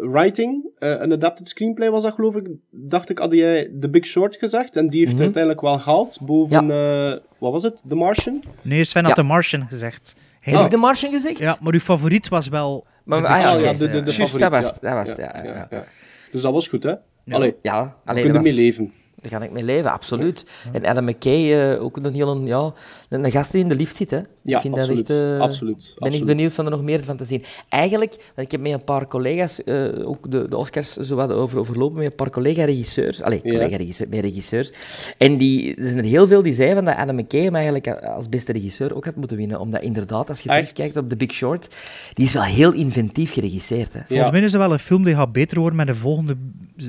writing, 0.00 0.64
eh, 0.78 0.88
een 0.98 1.12
adapted 1.12 1.48
screenplay 1.48 1.90
was 1.90 2.02
dat 2.02 2.14
geloof 2.14 2.34
ik, 2.34 2.46
dacht 2.70 3.10
ik, 3.10 3.18
had 3.18 3.32
jij 3.32 3.70
The 3.80 3.88
Big 3.88 4.06
Short 4.06 4.36
gezegd. 4.36 4.76
En 4.76 4.88
die 4.88 5.00
heeft 5.00 5.12
Mhm. 5.12 5.22
uiteindelijk 5.22 5.62
wel 5.62 5.78
gehaald, 5.78 6.18
boven, 6.20 6.70
eh, 6.70 7.18
wat 7.38 7.52
was 7.52 7.62
het, 7.62 7.80
The 7.88 7.94
Martian? 7.94 8.42
Nee, 8.62 8.84
Sven 8.84 9.04
had 9.04 9.16
Ja. 9.16 9.22
The 9.22 9.28
Martian 9.28 9.66
gezegd. 9.68 10.16
Heb 10.40 10.54
had- 10.54 10.64
ik 10.64 10.70
de 10.70 10.76
Martian 10.76 11.12
gezegd? 11.12 11.38
Ja, 11.38 11.56
maar 11.60 11.72
uw 11.72 11.78
favoriet 11.78 12.28
was 12.28 12.48
wel... 12.48 12.86
Maar, 13.04 13.20
The 13.20 13.26
ah, 13.26 13.34
Big 13.52 13.62
ja, 13.62 13.72
de, 13.72 13.78
de, 13.78 13.88
de 14.02 14.10
ja. 14.10 14.12
Favoriet, 14.12 14.38
dat 14.40 14.50
was 14.50 14.78
ja. 14.80 14.94
dat 14.94 15.06
was 15.06 15.16
ja, 15.16 15.40
ja, 15.44 15.66
ja. 15.70 15.84
Dus 16.32 16.42
dat 16.42 16.52
was 16.52 16.68
goed, 16.68 16.82
hè? 16.82 16.94
Ja. 17.24 17.34
Allee, 17.34 17.54
Ja, 17.62 17.72
daar 17.82 17.94
alleen 18.04 18.24
kun 18.24 18.32
je 18.34 18.40
mee 18.40 18.52
leven. 18.54 18.92
Daar 19.20 19.40
ga 19.40 19.46
ik 19.46 19.50
mee 19.52 19.64
leven, 19.64 19.92
absoluut. 19.92 20.44
En 20.72 20.84
Adam 20.84 21.04
McKay, 21.04 21.72
eh, 21.72 21.82
ook 21.82 21.96
een 21.96 22.14
heel 22.14 22.46
ja, 22.46 22.72
een, 23.08 23.24
een 23.24 23.30
gast 23.30 23.52
die 23.52 23.60
in 23.60 23.68
de 23.68 23.74
lift 23.76 23.96
zit. 23.96 24.10
Hè. 24.10 24.16
Ja, 24.42 24.56
ik 24.56 24.60
vind 24.62 24.74
absoluut. 24.74 25.06
dat 25.06 25.16
echt, 25.16 25.34
eh, 25.34 25.40
absoluut. 25.40 25.76
ben 25.76 25.94
absoluut. 25.98 26.20
ik 26.20 26.26
benieuwd 26.26 26.52
van 26.52 26.64
er 26.64 26.70
nog 26.70 26.82
meer 26.82 27.02
van 27.04 27.16
te 27.16 27.24
zien. 27.24 27.42
Eigenlijk, 27.68 28.14
want 28.34 28.46
ik 28.46 28.50
heb 28.50 28.60
met 28.60 28.72
een 28.72 28.84
paar 28.84 29.06
collega's, 29.08 29.64
eh, 29.64 30.08
ook 30.08 30.30
de, 30.30 30.48
de 30.48 30.56
Oscars 30.56 30.92
zo 30.96 31.14
wat 31.16 31.32
over, 31.32 31.58
overlopen, 31.58 31.98
met 32.02 32.10
een 32.10 32.14
paar 32.16 32.30
collega-regisseurs. 32.30 33.22
Allee, 33.22 33.40
Ja. 33.42 33.50
collega-regisseurs, 33.52 34.10
met 34.10 34.20
regisseurs. 34.20 34.70
En 35.18 35.36
die, 35.36 35.74
er 35.74 35.84
zijn 35.84 35.98
er 35.98 36.04
heel 36.04 36.26
veel 36.26 36.42
die 36.42 36.54
zeiden 36.54 36.76
van 36.76 36.84
dat 36.84 36.96
Adam 36.96 37.16
McKay 37.16 37.40
hem 37.42 37.54
eigenlijk 37.54 37.88
als 37.88 38.28
beste 38.28 38.52
regisseur 38.52 38.94
ook 38.94 39.04
had 39.04 39.16
moeten 39.16 39.36
winnen. 39.36 39.60
Omdat 39.60 39.82
inderdaad, 39.82 40.28
als 40.28 40.40
je 40.40 40.48
Echt? 40.48 40.58
terugkijkt 40.58 40.96
op 40.96 41.08
The 41.08 41.16
Big 41.16 41.32
Short, 41.32 41.68
die 42.12 42.24
is 42.26 42.32
wel 42.32 42.42
heel 42.42 42.72
inventief 42.72 43.32
geregisseerd. 43.32 43.92
Hè. 43.92 43.98
Volgens 43.98 44.18
Ja. 44.26 44.30
mij 44.30 44.40
is 44.42 44.52
het 44.52 44.60
wel 44.60 44.72
een 44.72 44.78
film 44.78 45.04
die 45.04 45.14
gaat 45.14 45.32
beter 45.32 45.58
worden 45.58 45.76
met 45.76 45.86
de 45.86 45.94
volgende 45.94 46.36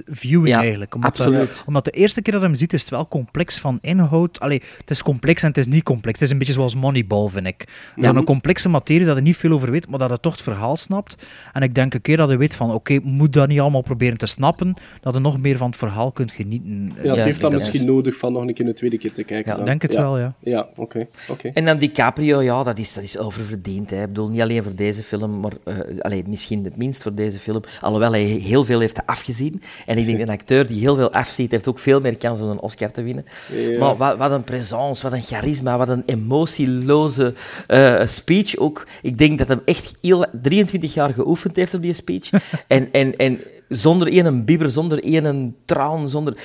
viewing 0.05 0.47
Ja, 0.47 0.59
eigenlijk. 0.61 0.95
Omdat 0.95 1.17
dat- 1.17 1.27
absoluut. 1.27 1.63
omdat 1.65 1.85
de 1.85 1.91
eerste 1.91 2.21
keer 2.21 2.33
dat 2.33 2.41
je 2.41 2.47
hem 2.47 2.57
ziet, 2.57 2.73
is 2.73 2.81
het 2.81 2.89
wel 2.89 3.07
complex 3.07 3.59
van 3.59 3.77
inhoud. 3.81 4.39
Allee, 4.39 4.61
het 4.77 4.89
is 4.89 5.03
complex 5.03 5.41
en 5.41 5.47
het 5.47 5.57
is 5.57 5.67
niet 5.67 5.83
complex. 5.83 6.13
Het 6.19 6.27
is 6.27 6.31
een 6.33 6.37
beetje 6.37 6.53
zoals 6.53 6.75
Moneyball, 6.75 7.27
vind 7.29 7.47
ik. 7.47 7.67
Ja. 7.95 8.13
Een 8.13 8.23
complexe 8.23 8.69
materie 8.69 9.05
dat 9.05 9.15
je 9.15 9.21
niet 9.21 9.37
veel 9.37 9.51
over 9.51 9.71
weet, 9.71 9.89
maar 9.89 9.99
dat 9.99 10.09
je 10.09 10.19
toch 10.19 10.31
het 10.31 10.41
verhaal 10.41 10.75
snapt. 10.75 11.27
En 11.53 11.61
ik 11.61 11.75
denk 11.75 11.93
een 11.93 12.01
keer 12.01 12.17
dat 12.17 12.29
je 12.29 12.37
weet 12.37 12.55
van, 12.55 12.71
oké, 12.71 12.99
moet 13.03 13.33
dat 13.33 13.47
niet 13.47 13.59
allemaal 13.59 13.81
proberen 13.81 14.17
te 14.17 14.25
snappen, 14.25 14.73
dat 15.01 15.13
je 15.13 15.19
nog 15.19 15.39
meer 15.39 15.57
van 15.57 15.67
het 15.67 15.77
verhaal 15.77 16.11
kunt 16.11 16.31
genieten. 16.31 16.91
Ja, 17.03 17.15
het 17.15 17.23
heeft 17.23 17.41
dan 17.41 17.53
misschien 17.53 17.85
nodig 17.85 18.17
van 18.17 18.33
nog 18.33 18.41
een 18.47 18.53
keer 18.53 18.67
een 18.67 18.75
tweede 18.75 18.97
keer 18.97 19.13
te 19.13 19.23
kijken. 19.23 19.51
Ja, 19.51 19.57
dan. 19.57 19.59
Ik 19.59 19.65
denk 19.65 19.81
het 19.81 19.91
ja. 19.93 20.01
wel, 20.01 20.17
ja. 20.19 20.33
Ja, 20.39 20.67
oké. 20.75 21.07
oké. 21.29 21.47
En 21.53 21.65
dan 21.65 21.77
DiCaprio, 21.77 22.41
ja, 22.41 22.63
dat 22.63 22.79
is, 22.79 22.93
dat 22.93 23.03
is 23.03 23.17
oververdiend. 23.17 23.89
Hè. 23.89 24.01
Ik 24.01 24.07
bedoel, 24.07 24.29
niet 24.29 24.41
alleen 24.41 24.63
voor 24.63 24.75
deze 24.75 25.03
film, 25.03 25.39
maar 25.39 25.51
eh, 25.63 25.99
allee, 25.99 26.23
misschien 26.27 26.63
het 26.63 26.77
minst 26.77 27.01
voor 27.01 27.13
deze 27.13 27.39
film. 27.39 27.61
Alhoewel 27.81 28.11
hij 28.11 28.23
heel 28.23 28.65
veel 28.65 28.79
heeft 28.79 29.05
afgezien. 29.05 29.61
En 29.85 29.97
ik 29.97 30.05
denk 30.05 30.19
een 30.19 30.29
acteur 30.29 30.67
die 30.67 30.79
heel 30.79 30.95
veel 30.95 31.11
afziet, 31.11 31.51
heeft 31.51 31.67
ook 31.67 31.79
veel 31.79 31.99
meer 31.99 32.17
kans 32.17 32.41
om 32.41 32.49
een 32.49 32.59
Oscar 32.59 32.91
te 32.91 33.01
winnen. 33.01 33.25
Ja. 33.51 33.79
Maar 33.79 33.97
wat, 33.97 34.17
wat 34.17 34.31
een 34.31 34.43
presence, 34.43 35.03
wat 35.03 35.13
een 35.13 35.21
charisma, 35.21 35.77
wat 35.77 35.89
een 35.89 36.03
emotieloze 36.05 37.33
eh, 37.67 38.05
speech 38.05 38.57
ook. 38.57 38.87
Ik 39.01 39.17
denk 39.17 39.37
dat 39.37 39.47
hij 39.47 39.59
echt 39.65 39.93
heel, 40.01 40.25
23 40.41 40.93
jaar 40.93 41.13
geoefend 41.13 41.55
heeft 41.55 41.73
op 41.73 41.81
die 41.81 41.93
speech. 41.93 42.29
en, 42.67 42.91
en, 42.91 43.17
en 43.17 43.39
zonder 43.67 44.07
één 44.07 44.45
bibber, 44.45 44.69
zonder 44.69 45.03
één 45.03 45.55
traan, 45.65 46.09
zonder... 46.09 46.37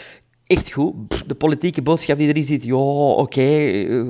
Echt 0.47 0.73
goed. 0.73 0.95
De 1.27 1.35
politieke 1.35 1.83
boodschap 1.83 2.19
die 2.19 2.29
erin 2.29 2.45
zit, 2.45 2.63
ja, 2.65 2.75
oké, 2.75 3.41
eh, 3.41 4.03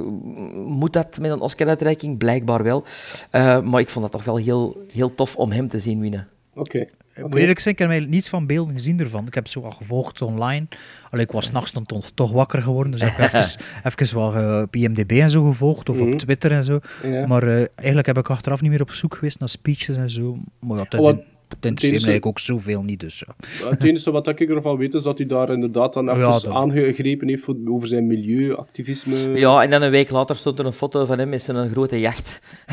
moet 0.55 0.93
dat 0.93 1.19
met 1.21 1.31
een 1.31 1.41
Oscar-uitreiking? 1.41 2.19
Blijkbaar 2.19 2.63
wel. 2.63 2.85
Eh, 3.31 3.61
maar 3.61 3.81
ik 3.81 3.89
vond 3.89 4.05
dat 4.05 4.13
toch 4.13 4.25
wel 4.25 4.37
heel, 4.37 4.77
heel 4.93 5.15
tof 5.15 5.37
om 5.37 5.51
hem 5.51 5.69
te 5.69 5.79
zien 5.79 6.01
winnen. 6.01 6.29
Oké. 6.55 6.87
Ik 7.19 7.29
moet 7.31 7.35
eerlijk 7.41 7.59
zijn, 7.59 7.75
ik 7.75 7.81
heb 7.81 7.89
eigenlijk 7.89 8.19
niets 8.19 8.29
van 8.29 8.47
beelden 8.47 8.75
gezien 8.75 9.01
ervan. 9.01 9.27
Ik 9.27 9.35
heb 9.35 9.43
het 9.43 9.53
zo 9.53 9.63
gevolgd 9.63 10.23
online. 10.23 10.67
Allee, 11.11 11.25
ik 11.25 11.33
was 11.33 11.45
s'nachts 11.45 11.73
dan 11.73 11.87
toch, 12.15 12.33
wakker 12.33 12.63
geworden, 12.63 12.93
dus 12.93 13.01
ik 13.01 13.09
heb 13.17 13.33
even, 13.33 13.61
even 13.85 14.17
wat 14.17 14.35
eh, 14.35 14.61
op 14.63 14.77
IMDb 14.77 15.11
en 15.13 15.31
zo 15.31 15.45
gevolgd, 15.45 15.89
of 15.89 15.97
Mhm. 15.99 16.07
op 16.07 16.13
Twitter 16.19 16.53
en 16.53 16.65
zo. 16.65 16.81
Ja. 17.03 17.27
Maar 17.27 17.43
eh, 17.43 17.65
eigenlijk 17.75 18.07
heb 18.07 18.19
ik 18.19 18.31
achteraf 18.31 18.61
niet 18.61 18.71
meer 18.71 18.81
op 18.81 18.91
zoek 18.91 19.15
geweest 19.15 19.39
naar 19.39 19.49
speeches 19.49 19.97
en 19.97 20.11
zo. 20.11 20.37
Maar 20.61 20.79
ja, 20.79 20.85
dat, 20.89 21.17
Deze- 21.61 21.75
mij 21.81 21.91
eigenlijk 21.91 22.27
ook 22.27 22.39
zoveel 22.39 22.83
niet, 22.83 23.01
dus 23.01 23.23
ja. 23.27 23.69
Het 23.71 23.85
enige 23.85 24.11
wat 24.11 24.27
ik 24.27 24.41
ervan 24.41 24.77
weet 24.77 24.95
is 24.95 25.03
dat 25.03 25.19
hij 25.19 25.27
daar 25.27 25.51
inderdaad 25.53 25.93
dan 25.93 26.05
Ja, 26.05 26.11
even 26.13 26.23
dat- 26.31 26.47
aangegrepen 26.47 27.29
heeft 27.29 27.43
voor- 27.45 27.57
over 27.69 27.89
zijn 27.89 28.07
milieuactivisme. 28.07 29.39
Ja, 29.39 29.63
en 29.63 29.71
dan 29.71 29.83
een 29.83 29.91
week 29.91 30.11
later 30.11 30.37
stond 30.37 30.59
er 30.59 30.67
een 30.67 30.73
foto 30.73 31.05
van 31.05 31.19
hem 31.19 31.29
met 31.29 31.43
zijn 31.43 31.71
grote 31.71 32.01
jacht. 32.01 32.41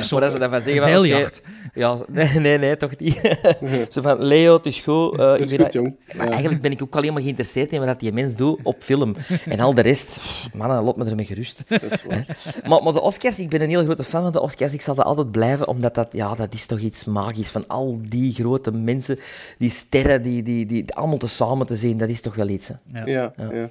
Zo'n 0.00 0.20
Maar 0.20 0.30
dat 0.30 0.32
ze 0.32 0.38
van 0.48 0.60
zeggen 0.62 0.72
een 0.72 0.78
zeiljacht. 0.78 1.42
ja, 1.74 1.96
nee, 2.08 2.28
nee, 2.38 2.58
nee, 2.58 2.76
toch 2.76 2.96
niet. 2.98 3.36
Zo 3.92 4.00
van, 4.00 4.22
Leo, 4.22 4.56
het 4.56 4.66
is 4.66 4.80
goed. 4.80 5.18
eh, 5.18 5.34
is 5.38 5.52
goed, 5.52 5.72
jong. 5.72 5.94
Maar 6.16 6.26
Ja. 6.26 6.32
eigenlijk 6.32 6.62
ben 6.62 6.70
ik 6.70 6.82
ook 6.82 6.96
alleen 6.96 7.12
maar 7.12 7.22
geïnteresseerd 7.22 7.72
in 7.72 7.84
wat 7.84 8.00
die 8.00 8.12
mens 8.12 8.36
doet 8.36 8.58
op 8.62 8.76
film. 8.82 9.14
En 9.46 9.60
al 9.60 9.74
de 9.74 9.82
rest, 9.82 10.06
pff, 10.18 10.48
mannen, 10.54 10.82
laat 10.84 10.96
me 10.96 11.04
ermee 11.04 11.26
gerust. 11.26 11.64
Dat 11.68 11.82
is 11.82 12.02
waar. 12.08 12.26
Maar, 12.68 12.82
maar 12.82 12.92
de 12.92 13.00
Oscars, 13.00 13.38
ik 13.38 13.48
ben 13.48 13.60
een 13.62 13.68
heel 13.68 13.84
grote 13.84 14.04
fan 14.04 14.22
van 14.22 14.32
de 14.32 14.40
Oscars. 14.40 14.72
Ik 14.72 14.80
zal 14.80 14.94
dat 14.94 15.04
altijd 15.04 15.30
blijven, 15.30 15.68
omdat 15.68 15.94
dat, 15.94 16.08
ja, 16.12 16.34
dat 16.34 16.54
is 16.54 16.66
toch 16.66 16.78
iets 16.78 17.04
magisch. 17.04 17.41
Van 17.50 17.66
al 17.66 18.00
die 18.08 18.32
grote 18.32 18.72
mensen, 18.72 19.18
die 19.58 19.70
sterren, 19.70 20.22
die, 20.22 20.42
die, 20.42 20.66
die, 20.66 20.94
allemaal 20.94 21.18
te 21.18 21.26
samen 21.28 21.66
te 21.66 21.76
zien, 21.76 21.98
dat 21.98 22.08
is 22.08 22.20
toch 22.20 22.34
wel 22.34 22.48
iets. 22.48 22.68
Hè? 22.68 22.74
Ja. 23.00 23.06
Ja, 23.06 23.32
Ja. 23.36 23.54
ja. 23.54 23.70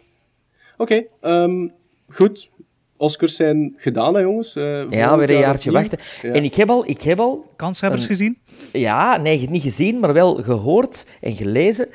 Oké, 0.77 1.03
ehm, 1.21 1.67
goed. 2.09 2.49
Oscars 2.97 3.35
zijn 3.35 3.73
gedaan, 3.77 4.13
hè, 4.13 4.19
jongens. 4.19 4.55
Eh, 4.55 4.63
Ja, 4.89 5.17
weer 5.17 5.29
een 5.29 5.35
jaar 5.35 5.43
jaartje 5.43 5.71
wachten. 5.71 5.97
Ja. 6.21 6.31
En 6.31 6.43
ik 6.43 6.55
heb 6.55 6.69
al, 6.69 6.87
ik 6.89 7.01
heb 7.01 7.19
al 7.19 7.51
Kanshebbers 7.55 8.01
Een- 8.01 8.07
gezien? 8.07 8.37
Ja, 8.71 9.17
nee, 9.17 9.49
niet 9.49 9.61
gezien, 9.61 9.99
maar 9.99 10.13
wel 10.13 10.35
gehoord 10.35 11.05
en 11.21 11.35
gelezen 11.35 11.87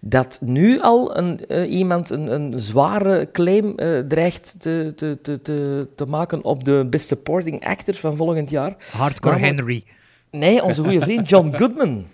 dat 0.00 0.38
nu 0.42 0.80
al 0.80 1.16
een, 1.16 1.46
eh, 1.46 1.70
iemand 1.72 2.10
een, 2.10 2.32
een 2.34 2.60
zware 2.60 3.28
claim 3.32 3.72
eh, 3.76 3.98
dreigt 3.98 4.54
te, 4.60 4.92
te, 4.96 5.18
te, 5.22 5.42
te, 5.42 5.88
te 5.94 6.04
maken 6.04 6.44
op 6.44 6.64
de 6.64 6.86
Best 6.90 7.08
Supporting 7.08 7.66
Actor 7.66 7.94
van 7.94 8.16
volgend 8.16 8.50
jaar. 8.50 8.76
Hardcore 8.92 9.34
Namelijk- 9.34 9.58
Henry. 9.58 9.84
Nee, 10.30 10.62
onze 10.62 10.82
goede 10.82 11.00
vriend 11.00 11.28
John 11.28 11.56
Goodman. 11.56 12.04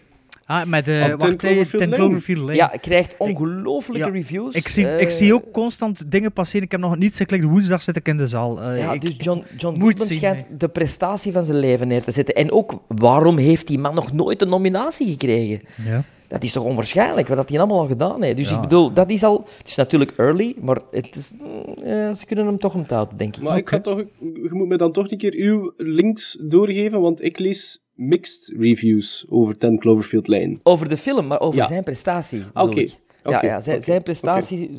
Ah, 0.46 0.66
met 0.66 0.88
uh, 0.88 1.04
Ten 1.04 1.18
wacht, 1.18 1.32
eh, 1.32 1.38
Cloverfield 1.38 1.78
Ten 1.78 1.88
Lane. 1.88 2.02
Cloverfield 2.02 2.38
Lane. 2.40 2.54
Ja, 2.54 2.66
krijgt 2.66 3.14
ongelooflijke 3.18 4.06
Ja, 4.06 4.12
reviews. 4.12 4.54
Ik 4.54 4.68
zie, 4.68 4.86
Eh, 4.88 5.00
ik 5.00 5.10
zie 5.10 5.34
ook 5.34 5.52
constant 5.52 6.10
dingen 6.10 6.32
passeren. 6.32 6.62
Ik 6.64 6.70
heb 6.70 6.80
nog 6.80 6.96
niets 6.96 7.16
geklikt. 7.16 7.44
Woensdag 7.44 7.82
zit 7.82 7.96
ik 7.96 8.08
in 8.08 8.16
de 8.16 8.26
zaal. 8.26 8.60
Eh, 8.62 8.78
Ja, 8.78 8.92
ik, 8.92 9.00
dus 9.00 9.14
John, 9.18 9.44
John 9.56 9.78
moet 9.78 9.88
Goodman 9.88 10.06
zien, 10.06 10.16
schijnt 10.16 10.60
de 10.60 10.68
prestatie 10.68 11.32
van 11.32 11.44
zijn 11.44 11.58
leven 11.58 11.88
neer 11.88 12.02
te 12.02 12.10
zetten. 12.10 12.34
En 12.34 12.52
ook, 12.52 12.82
waarom 12.88 13.36
heeft 13.36 13.66
die 13.66 13.78
man 13.78 13.94
nog 13.94 14.12
nooit 14.12 14.42
een 14.42 14.48
nominatie 14.48 15.08
gekregen? 15.10 15.60
ja. 15.84 16.02
Dat 16.28 16.42
is 16.42 16.52
toch 16.52 16.64
onwaarschijnlijk, 16.64 17.28
wat 17.28 17.36
dat 17.36 17.48
hij 17.48 17.58
allemaal 17.58 17.78
al 17.80 17.86
gedaan 17.86 18.22
heeft. 18.22 18.36
Dus 18.36 18.48
Ja. 18.48 18.54
ik 18.56 18.60
bedoel, 18.60 18.92
dat 18.92 19.10
is 19.10 19.22
al... 19.22 19.44
Het 19.58 19.68
is 19.68 19.74
natuurlijk 19.74 20.10
early, 20.16 20.54
maar 20.60 20.78
het 20.90 21.16
is, 21.16 21.32
mm, 21.38 22.14
ze 22.14 22.26
kunnen 22.26 22.46
hem 22.46 22.58
toch 22.58 22.74
onthouden, 22.74 23.16
denk 23.16 23.36
ik. 23.36 23.42
Maar 23.42 23.56
ik 23.56 23.68
ga 23.68 23.80
toch, 23.80 23.98
je 24.20 24.48
moet 24.50 24.68
me 24.68 24.76
dan 24.76 24.92
toch 24.92 25.10
een 25.10 25.18
keer 25.18 25.34
uw 25.34 25.72
links 25.76 26.38
doorgeven, 26.40 27.00
want 27.00 27.22
ik 27.22 27.38
lees 27.38 27.83
mixed 27.94 28.54
reviews 28.58 29.24
over 29.28 29.58
Ten 29.58 29.78
Cloverfield 29.78 30.26
Lane. 30.28 30.58
Over 30.62 30.88
de 30.88 30.96
film, 30.96 31.26
maar 31.26 31.40
over 31.40 31.58
Ja. 31.60 31.66
zijn 31.66 31.82
prestatie, 31.84 32.42
Ah, 32.52 32.64
bedoel 32.68 32.82
oké. 32.84 32.92
Ja, 33.30 33.42
ja, 33.44 33.60
zijn, 33.60 33.80
zijn 33.80 34.02
prestatie... 34.02 34.78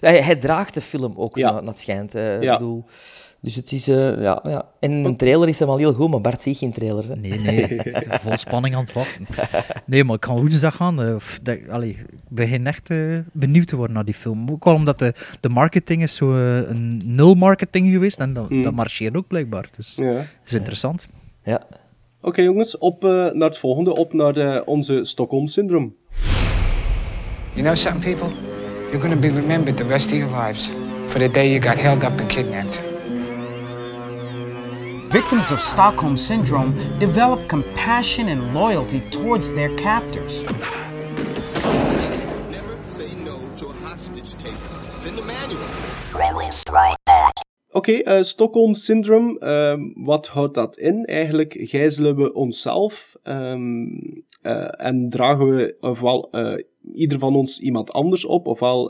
Hij, 0.00 0.22
hij 0.22 0.36
draagt 0.36 0.74
de 0.74 0.80
film 0.80 1.12
ook, 1.16 1.36
Ja. 1.36 1.52
naar, 1.52 1.62
naar 1.62 1.72
het 1.72 1.80
schijnt. 1.80 2.14
eh, 2.14 2.42
Ja. 2.42 2.56
bedoel, 2.56 2.84
dus 3.40 3.54
het 3.54 3.72
is... 3.72 3.88
eh, 3.88 4.22
ja, 4.22 4.40
ja. 4.44 4.68
En 4.80 4.90
een 4.92 5.16
trailer 5.16 5.48
is 5.48 5.58
hem 5.58 5.68
al 5.68 5.76
heel 5.76 5.92
goed, 5.92 6.10
maar 6.10 6.20
Bart 6.20 6.40
ziet 6.40 6.56
geen 6.58 6.72
trailers. 6.72 7.08
Hè. 7.08 7.16
Nee, 7.16 7.38
nee. 7.38 7.80
Vol 8.22 8.36
spanning 8.36 8.74
aan 8.74 8.80
het 8.82 8.92
wachten. 8.92 9.26
Nee, 9.86 10.04
maar 10.04 10.14
ik 10.14 10.20
kan 10.20 10.36
woensdag 10.36 10.76
gaan. 10.76 11.02
eh, 11.02 11.14
of 11.14 11.38
dat- 11.42 11.68
allee, 11.68 11.90
ik 11.90 12.06
begin 12.28 12.66
echt 12.66 12.90
eh, 12.90 13.18
benieuwd 13.32 13.66
te 13.66 13.76
worden 13.76 13.94
naar 13.94 14.04
die 14.04 14.14
film. 14.14 14.50
Ook 14.50 14.66
al 14.66 14.74
omdat 14.74 14.98
de, 14.98 15.14
de 15.40 15.48
marketing 15.48 16.02
is 16.02 16.14
zo 16.14 16.34
een 16.34 17.00
nul 17.04 17.34
marketing 17.34 17.90
geweest. 17.92 18.18
En 18.20 18.32
dat, 18.32 18.50
Mm. 18.50 18.62
dat 18.62 18.72
marcheert 18.74 19.16
ook 19.16 19.26
blijkbaar. 19.26 19.68
Dus 19.76 19.94
dat 19.94 20.06
Ja. 20.14 20.24
is 20.44 20.54
interessant. 20.54 21.08
Ja. 21.44 21.66
Oké 22.26 22.42
jongens, 22.42 22.78
op 22.78 23.04
eh, 23.04 23.10
naar 23.10 23.48
het 23.48 23.58
volgende, 23.58 23.94
op 23.94 24.12
naar 24.12 24.36
eh, 24.36 24.62
onze 24.64 25.04
Stockholm-syndroom. 25.04 25.94
You 27.52 27.62
know 27.62 27.74
something, 27.74 28.16
people? 28.16 28.36
You're 28.90 29.00
gonna 29.00 29.16
be 29.16 29.28
remembered 29.28 29.76
the 29.76 29.84
rest 29.84 30.12
of 30.12 30.18
your 30.18 30.44
lives 30.44 30.70
for 31.06 31.18
the 31.18 31.30
day 31.30 31.48
you 31.50 31.62
got 31.62 31.82
held 31.82 32.02
up 32.04 32.20
and 32.20 32.26
kidnapped. 32.26 32.82
Victims 35.08 35.50
of 35.50 35.60
Stockholm 35.60 36.16
Syndrome 36.16 36.74
develop 36.98 37.48
compassion 37.48 38.28
and 38.28 38.54
loyalty 38.54 39.00
towards 39.10 39.52
their 39.52 39.76
captors. 39.76 40.42
Never 42.50 42.76
say 42.88 43.14
no 43.24 43.38
to 43.56 43.66
a 43.66 43.72
hostage 43.88 44.34
taker. 44.34 44.76
It's 44.96 45.06
in 45.06 45.14
the 45.16 45.22
manual. 45.22 46.95
Oké, 47.76 47.92
eh, 47.92 48.22
Stockholm 48.22 48.74
Syndrome, 48.74 49.38
ehm, 49.38 49.80
wat 49.94 50.26
houdt 50.26 50.54
dat 50.54 50.78
in? 50.78 51.04
Eigenlijk 51.04 51.56
gijzelen 51.58 52.16
we 52.16 52.32
onszelf 52.32 53.16
ehm, 53.22 53.86
eh, 54.42 54.86
en 54.86 55.08
dragen 55.08 55.56
we 55.56 55.76
ofwel 55.80 56.28
eh, 56.30 56.64
ieder 56.94 57.18
van 57.18 57.36
ons 57.36 57.60
iemand 57.60 57.90
anders 57.90 58.24
op, 58.24 58.46
ofwel 58.46 58.86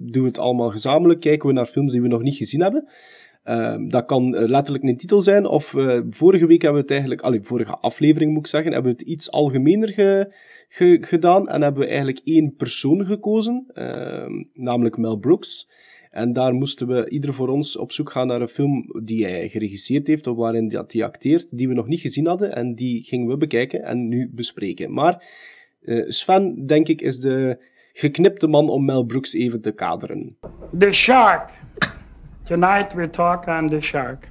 doen 0.00 0.22
we 0.22 0.28
het 0.28 0.38
allemaal 0.38 0.70
gezamenlijk, 0.70 1.20
kijken 1.20 1.48
we 1.48 1.54
naar 1.54 1.66
films 1.66 1.92
die 1.92 2.02
we 2.02 2.08
nog 2.08 2.22
niet 2.22 2.36
gezien 2.36 2.60
hebben. 2.62 2.88
Ehm, 3.44 3.88
dat 3.88 4.04
kan 4.04 4.30
letterlijk 4.30 4.84
een 4.84 4.96
titel 4.96 5.22
zijn, 5.22 5.46
of 5.46 5.74
vorige 6.10 6.46
week 6.46 6.62
hebben 6.62 6.80
we 6.80 6.86
het 6.86 6.90
eigenlijk, 6.90 7.20
allee, 7.20 7.42
vorige 7.42 7.76
aflevering 7.76 8.32
moet 8.32 8.40
ik 8.44 8.46
zeggen, 8.46 8.72
hebben 8.72 8.92
we 8.92 8.98
het 8.98 9.08
iets 9.08 9.30
algemener 9.30 9.88
ge- 9.88 10.32
ge- 10.68 10.98
gedaan 11.00 11.48
en 11.48 11.62
hebben 11.62 11.80
we 11.80 11.88
eigenlijk 11.88 12.20
één 12.24 12.54
persoon 12.56 13.06
gekozen, 13.06 13.66
namelijk 14.52 14.96
Mel 14.96 15.16
Brooks. 15.16 15.68
En 16.14 16.32
daar 16.32 16.52
moesten 16.52 16.86
we 16.86 17.08
ieder 17.08 17.34
voor 17.34 17.48
ons 17.48 17.76
op 17.76 17.92
zoek 17.92 18.10
gaan 18.10 18.26
naar 18.26 18.40
een 18.40 18.48
film 18.48 18.86
die 19.02 19.24
hij 19.24 19.48
geregisseerd 19.48 20.06
heeft, 20.06 20.26
of 20.26 20.36
waarin 20.36 20.68
dat 20.68 20.92
hij 20.92 21.04
acteert, 21.04 21.58
die 21.58 21.68
we 21.68 21.74
nog 21.74 21.86
niet 21.86 22.00
gezien 22.00 22.26
hadden. 22.26 22.54
En 22.54 22.74
die 22.74 23.02
gingen 23.02 23.28
we 23.28 23.36
bekijken 23.36 23.82
en 23.82 24.08
nu 24.08 24.30
bespreken. 24.32 24.92
Maar 24.92 25.24
eh, 25.80 26.04
Sven, 26.06 26.66
denk 26.66 26.88
ik, 26.88 27.00
is 27.00 27.18
de 27.18 27.58
geknipte 27.92 28.46
man 28.46 28.68
om 28.68 28.84
Mel 28.84 29.04
Brooks 29.04 29.32
even 29.32 29.60
te 29.60 29.72
kaderen. 29.72 30.36
The 30.78 30.92
shark. 30.92 31.50
Tonight 32.42 32.94
we 32.94 33.10
talk 33.10 33.46
on 33.46 33.68
the 33.68 33.80
shark. 33.80 34.28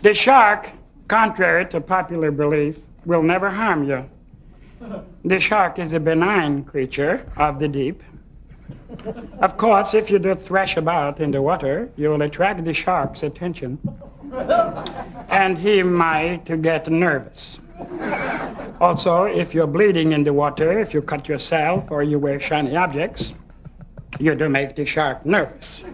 The 0.00 0.14
shark, 0.14 0.72
contrary 1.06 1.66
to 1.66 1.80
popular 1.80 2.34
belief, 2.34 2.76
will 3.02 3.22
never 3.22 3.50
harm 3.50 3.84
you. 3.84 4.02
The 5.26 5.38
shark 5.38 5.78
is 5.78 5.92
a 5.92 6.00
benign 6.00 6.64
creature 6.64 7.24
of 7.36 7.58
the 7.58 7.70
deep. 7.70 8.02
Of 9.40 9.56
course, 9.56 9.94
if 9.94 10.10
you 10.10 10.18
do 10.18 10.34
thrash 10.34 10.76
about 10.76 11.20
in 11.20 11.30
the 11.30 11.40
water, 11.40 11.88
you 11.96 12.10
will 12.10 12.22
attract 12.22 12.64
the 12.64 12.72
shark's 12.72 13.22
attention. 13.22 13.78
And 15.28 15.58
he 15.58 15.82
might 15.82 16.62
get 16.62 16.88
nervous. 16.88 17.60
Also, 18.80 19.24
if 19.24 19.54
you're 19.54 19.66
bleeding 19.66 20.12
in 20.12 20.24
the 20.24 20.32
water, 20.32 20.80
if 20.80 20.92
you 20.94 21.02
cut 21.02 21.28
yourself 21.28 21.90
or 21.90 22.02
you 22.02 22.18
wear 22.18 22.40
shiny 22.40 22.76
objects, 22.76 23.34
you 24.18 24.34
do 24.34 24.48
make 24.48 24.74
the 24.74 24.84
shark 24.84 25.24
nervous. 25.24 25.84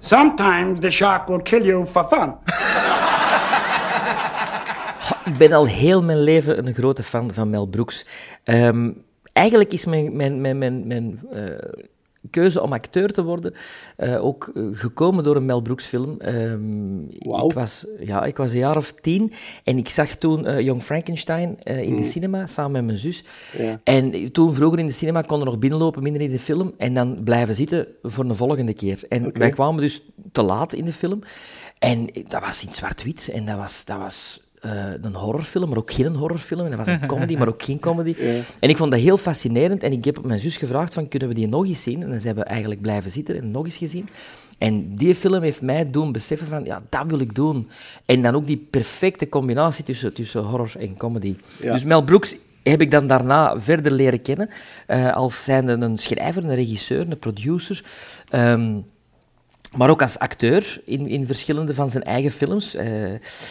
Sometimes 0.00 0.80
the 0.80 0.90
shark 0.90 1.28
will 1.28 1.40
kill 1.40 1.64
you 1.64 1.86
for 1.86 2.04
fun. 2.04 2.34
Ik 5.24 5.38
ben 5.38 5.52
al 5.52 5.66
heel 5.66 6.02
mijn 6.02 6.22
leven 6.22 6.66
een 6.66 6.74
grote 6.74 7.02
fan 7.02 7.32
van 7.32 7.50
Mel 7.50 7.66
Brooks. 7.66 8.06
Ehm, 8.44 8.90
eigenlijk 9.36 9.72
is 9.72 9.84
mijn, 9.84 10.16
mijn, 10.16 10.40
mijn, 10.40 10.58
mijn, 10.58 10.86
mijn 10.86 11.20
eh, 11.32 11.44
keuze 12.30 12.62
om 12.62 12.72
acteur 12.72 13.12
te 13.12 13.22
worden 13.22 13.52
eh, 13.96 14.24
ook 14.24 14.50
eh, 14.54 14.62
gekomen 14.72 15.24
door 15.24 15.36
een 15.36 15.44
Mel 15.44 15.60
Brooks 15.60 15.84
film. 15.84 16.20
Ehm, 16.20 17.04
ik, 17.08 17.52
was, 17.54 17.86
ja, 18.00 18.24
ik 18.24 18.36
was 18.36 18.52
een 18.52 18.58
jaar 18.58 18.76
of 18.76 18.92
tien 18.92 19.32
en 19.64 19.78
ik 19.78 19.88
zag 19.88 20.08
toen 20.08 20.46
eh 20.46 20.60
Young 20.60 20.82
Frankenstein 20.82 21.62
in 21.62 21.96
de 21.96 22.04
cinema 22.04 22.46
samen 22.46 22.72
met 22.72 22.84
mijn 22.84 22.98
zus. 22.98 23.24
Ja. 23.58 23.80
En 23.84 24.32
toen 24.32 24.54
vroeger 24.54 24.78
in 24.78 24.86
de 24.86 24.92
cinema 24.92 25.20
konden 25.20 25.46
nog 25.46 25.58
binnenlopen, 25.58 26.02
minder 26.02 26.22
in 26.22 26.30
de 26.30 26.38
film, 26.38 26.74
en 26.76 26.94
dan 26.94 27.20
blijven 27.24 27.54
zitten 27.54 27.86
voor 28.02 28.24
een 28.24 28.36
volgende 28.36 28.74
keer. 28.74 29.04
En 29.08 29.38
wij 29.38 29.50
kwamen 29.50 29.80
dus 29.80 30.02
te 30.32 30.42
laat 30.42 30.72
in 30.72 30.84
de 30.84 30.92
film. 30.92 31.22
En 31.78 32.10
dat 32.28 32.40
was 32.40 32.64
in 32.64 32.72
zwart-wit 32.72 33.28
en 33.32 33.44
dat 33.44 33.56
was... 33.56 33.84
Dat 33.84 33.98
was 33.98 34.44
eh, 34.60 34.70
een 35.02 35.14
horrorfilm, 35.14 35.68
maar 35.68 35.78
ook 35.78 35.92
geen 35.92 36.14
horrorfilm. 36.14 36.60
En 36.60 36.68
dat 36.70 36.78
was 36.78 36.88
een 36.88 37.06
comedy, 37.16 37.36
maar 37.36 37.48
ook 37.48 37.62
geen 37.62 37.80
comedy. 37.80 38.14
En 38.60 38.68
ik 38.68 38.76
vond 38.76 38.90
dat 38.90 39.00
heel 39.00 39.16
fascinerend. 39.16 39.82
En 39.82 39.92
ik 39.92 40.04
heb 40.04 40.24
mijn 40.24 40.40
zus 40.40 40.56
gevraagd 40.56 40.94
van, 40.94 41.08
kunnen 41.08 41.28
we 41.28 41.34
die 41.34 41.48
nog 41.48 41.66
eens 41.66 41.82
zien? 41.82 42.02
En 42.02 42.10
dan 42.10 42.20
zijn 42.20 42.34
we 42.34 42.42
eigenlijk 42.44 42.80
blijven 42.80 43.10
zitten 43.10 43.36
en 43.36 43.50
nog 43.50 43.64
eens 43.64 43.76
gezien. 43.76 44.08
En 44.58 44.96
die 44.96 45.14
film 45.14 45.42
heeft 45.42 45.62
mij 45.62 45.90
doen 45.90 46.12
beseffen 46.12 46.46
van, 46.46 46.64
ja, 46.64 46.82
dat 46.88 47.04
wil 47.06 47.18
ik 47.18 47.34
doen. 47.34 47.68
En 48.04 48.22
dan 48.22 48.34
ook 48.34 48.46
die 48.46 48.66
perfecte 48.70 49.28
combinatie 49.28 49.84
tussen, 49.84 50.12
tussen 50.14 50.42
horror 50.42 50.72
en 50.78 50.96
comedy. 50.96 51.36
Ja. 51.60 51.72
Dus 51.72 51.84
Mel 51.84 52.02
Brooks 52.02 52.36
heb 52.62 52.80
ik 52.80 52.90
dan 52.90 53.06
daarna 53.06 53.60
verder 53.60 53.92
leren 53.92 54.22
kennen. 54.22 54.48
eh, 54.86 55.12
als 55.14 55.44
zijnde 55.44 55.72
een 55.72 55.98
schrijver, 55.98 56.44
een 56.44 56.54
regisseur, 56.54 57.00
een 57.10 57.18
producer. 57.18 57.84
Ehm, 58.28 58.74
Maar 59.76 59.90
ook 59.90 60.02
als 60.02 60.18
acteur 60.18 60.80
in, 60.84 61.06
in 61.06 61.26
verschillende 61.26 61.74
van 61.74 61.90
zijn 61.90 62.02
eigen 62.02 62.30
films. 62.30 62.74
Eh, 62.74 62.86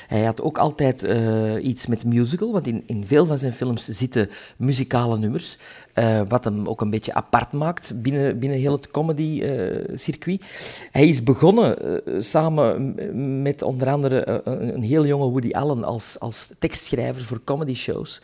hij 0.07 0.23
had 0.23 0.41
ook 0.41 0.57
altijd 0.57 1.03
eh, 1.03 1.63
iets 1.63 1.85
met 1.85 2.05
musical, 2.05 2.51
want 2.51 2.67
in, 2.67 2.83
in 2.85 3.03
veel 3.05 3.25
van 3.25 3.37
zijn 3.37 3.53
films 3.53 3.85
zitten 3.85 4.29
muzikale 4.57 5.17
nummers. 5.17 5.57
eh, 5.93 6.21
wat 6.27 6.43
hem 6.43 6.67
ook 6.67 6.81
een 6.81 6.89
beetje 6.89 7.13
apart 7.13 7.51
maakt 7.51 8.01
binnen, 8.01 8.39
binnen 8.39 8.59
heel 8.59 8.71
het 8.71 8.91
comedy-circuit. 8.91 10.43
hij 10.91 11.07
is 11.07 11.23
begonnen 11.23 12.01
samen 12.23 12.95
met 13.41 13.61
onder 13.61 13.89
andere 13.89 14.41
een, 14.43 14.83
heel 14.83 15.05
jonge 15.05 15.29
Woody 15.29 15.51
Allen 15.51 15.83
als, 15.83 16.19
als 16.19 16.53
tekstschrijver 16.59 17.23
voor 17.23 17.43
comedy-shows. 17.43 18.21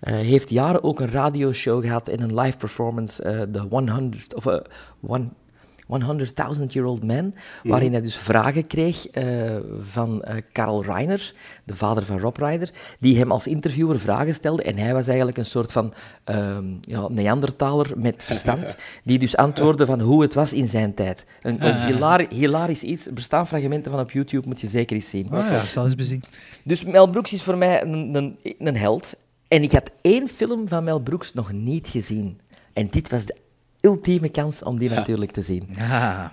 Heeft 0.00 0.50
jaren 0.50 0.82
ook 0.82 1.00
een 1.00 1.10
radioshow 1.10 1.82
gehad 1.82 2.08
en 2.08 2.20
een 2.20 2.40
live 2.40 2.56
performance, 2.56 3.48
de 3.50 3.66
100 3.70 4.34
of 4.34 4.46
one, 5.00 5.28
100.000 6.02 6.64
Year 6.68 6.86
Old 6.86 7.04
Man, 7.04 7.34
waarin 7.62 7.92
hij 7.92 8.00
dus 8.00 8.16
vragen 8.16 8.66
kreeg 8.66 9.06
eh, 9.08 9.56
van 9.80 10.22
eh 10.22 10.36
Karl 10.52 10.82
Reiner, 10.84 11.34
de 11.64 11.74
vader 11.74 12.04
van 12.04 12.18
Rob 12.18 12.36
Reiner, 12.36 12.70
die 12.98 13.18
hem 13.18 13.30
als 13.32 13.46
interviewer 13.46 14.00
vragen 14.00 14.34
stelde. 14.34 14.62
En 14.62 14.76
hij 14.76 14.92
was 14.92 15.06
eigenlijk 15.06 15.36
een 15.38 15.44
soort 15.44 15.72
van 15.72 15.92
ehm, 16.24 16.64
ja, 16.80 17.08
Neandertaler 17.08 17.92
met 17.96 18.24
verstand, 18.24 18.76
die 19.04 19.18
dus 19.18 19.36
antwoordde 19.36 19.86
van 19.86 20.00
hoe 20.00 20.22
het 20.22 20.34
was 20.34 20.52
in 20.52 20.68
zijn 20.68 20.94
tijd. 20.94 21.26
Een, 21.42 21.66
een 21.66 21.84
hilari- 21.86 22.26
hilarisch 22.30 22.82
iets. 22.82 23.06
Er 23.06 23.12
bestaan 23.12 23.46
fragmenten 23.46 23.90
van 23.90 24.00
op 24.00 24.10
YouTube, 24.10 24.48
moet 24.48 24.60
je 24.60 24.68
zeker 24.68 24.96
eens 24.96 25.10
zien. 25.10 25.30
Ah, 25.30 25.50
ja, 25.50 25.60
zal 25.60 25.84
eens 25.84 25.94
bezien. 25.94 26.22
Dus 26.64 26.84
Mel 26.84 27.06
Brooks 27.06 27.32
is 27.32 27.42
voor 27.42 27.58
mij 27.58 27.82
een, 27.82 28.14
een, 28.14 28.38
een 28.58 28.76
held. 28.76 29.16
En 29.48 29.62
ik 29.62 29.72
had 29.72 29.90
één 30.00 30.28
film 30.28 30.68
van 30.68 30.84
Mel 30.84 30.98
Brooks 30.98 31.34
nog 31.34 31.52
niet 31.52 31.88
gezien. 31.88 32.40
En 32.72 32.88
dit 32.90 33.10
was 33.10 33.24
de 33.24 33.34
ultieme 33.84 34.28
kans 34.30 34.62
om 34.62 34.78
die 34.78 34.88
natuurlijk 34.90 35.30
te 35.32 35.40
zien. 35.40 35.68
Ah. 35.78 36.26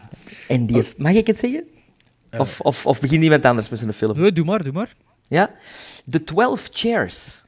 En 0.47 0.65
die 0.65 0.75
heeft- 0.75 0.97
mag 0.97 1.13
ik 1.13 1.27
het 1.27 1.39
zeggen? 1.39 1.63
Of, 2.37 2.59
of, 2.61 2.85
of 2.85 2.99
begint 2.99 3.23
iemand 3.23 3.45
anders 3.45 3.69
met 3.69 3.79
zijn 3.79 3.93
film? 3.93 4.19
Nee, 4.19 4.31
doe 4.31 4.45
maar, 4.45 4.63
doe 4.63 4.73
maar. 4.73 4.93
Ja? 5.27 5.51
The 6.09 6.23
Twelve 6.23 6.69
Chairs. 6.71 7.43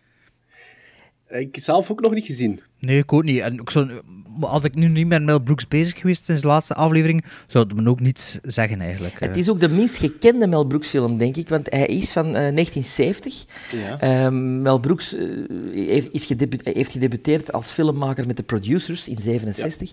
Ik 1.29 1.57
zelf 1.61 1.91
ook 1.91 2.01
nog 2.01 2.13
niet 2.13 2.25
gezien. 2.25 2.61
Nee, 2.85 2.97
ik 2.97 3.13
ook 3.13 3.23
niet. 3.23 3.39
En 3.39 3.53
ik 3.59 3.69
zou, 3.69 3.91
maar 4.39 4.49
als 4.49 4.63
ik 4.63 4.75
nu 4.75 4.87
niet 4.87 5.07
met 5.07 5.23
Mel 5.23 5.39
Brooks 5.39 5.67
bezig 5.67 5.99
geweest 5.99 6.25
sinds 6.25 6.41
de 6.41 6.47
laatste 6.47 6.73
aflevering, 6.73 7.23
zou 7.47 7.65
het 7.67 7.81
me 7.81 7.89
ook 7.89 7.99
niets 7.99 8.39
zeggen 8.43 8.81
eigenlijk. 8.81 9.19
Het 9.19 9.29
Eh, 9.31 9.35
is 9.37 9.49
ook 9.49 9.59
de 9.59 9.69
minst 9.69 9.97
gekende 9.97 10.47
Mel 10.47 10.65
Brooks 10.65 10.87
film, 10.87 11.17
denk 11.17 11.35
ik, 11.35 11.49
want 11.49 11.67
hij 11.69 11.85
is 11.85 12.11
van 12.11 12.25
eh, 12.25 12.31
1970. 12.31 13.45
Ja. 13.87 13.99
Ehm, 13.99 14.61
Mel 14.61 14.77
Brooks 14.79 15.13
eh, 15.15 15.27
heeft, 15.73 16.07
is 16.11 16.25
gedebu- 16.25 16.71
heeft 16.71 16.91
gedebuteerd 16.91 17.51
als 17.53 17.71
filmmaker 17.71 18.27
met 18.27 18.37
de 18.37 18.43
Producers 18.43 19.07
in 19.07 19.17
67. 19.19 19.91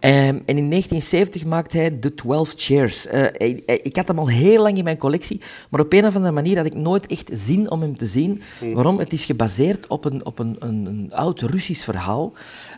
Ehm, 0.00 0.16
en 0.46 0.56
in 0.56 0.68
1970 0.68 1.44
maakt 1.44 1.72
hij 1.72 1.90
The 1.90 2.14
Twelve 2.14 2.54
Chairs. 2.56 3.06
Eh, 3.06 3.20
hij- 3.20 3.62
hij- 3.66 3.80
ik 3.82 3.96
had 3.96 4.08
hem 4.08 4.18
al 4.18 4.28
heel 4.28 4.62
lang 4.62 4.78
in 4.78 4.84
mijn 4.84 4.96
collectie, 4.98 5.40
maar 5.70 5.80
op 5.80 5.92
een 5.92 6.06
of 6.06 6.14
andere 6.16 6.32
manier 6.34 6.56
had 6.56 6.66
ik 6.66 6.74
nooit 6.74 7.06
echt 7.06 7.30
zin 7.32 7.70
om 7.70 7.80
hem 7.80 7.96
te 7.96 8.06
zien. 8.06 8.42
Waarom? 8.72 8.98
Het 8.98 9.12
is 9.12 9.24
gebaseerd 9.24 9.86
op 9.86 10.04
een, 10.04 10.24
op 10.26 10.38
een, 10.38 10.56
een, 10.58 10.86
een 10.86 11.12
oud 11.12 11.40
Russisch 11.40 11.84
verhaal, 11.84 12.25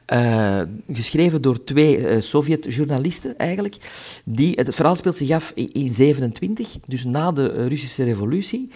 eh, 0.05 0.61
geschreven 0.93 1.43
door 1.43 1.65
twee 1.65 2.07
eh, 2.07 2.21
Sovjet-journalisten 2.21 3.39
eigenlijk. 3.39 3.77
Die, 4.25 4.53
het 4.55 4.75
verhaal 4.75 4.97
speelt 4.97 5.17
zich 5.17 5.31
af 5.31 5.53
in 5.55 5.71
1927, 5.73 6.79
dus 6.85 7.05
na 7.05 7.33
de 7.33 7.67
Russische 7.69 8.05
revolutie. 8.05 8.71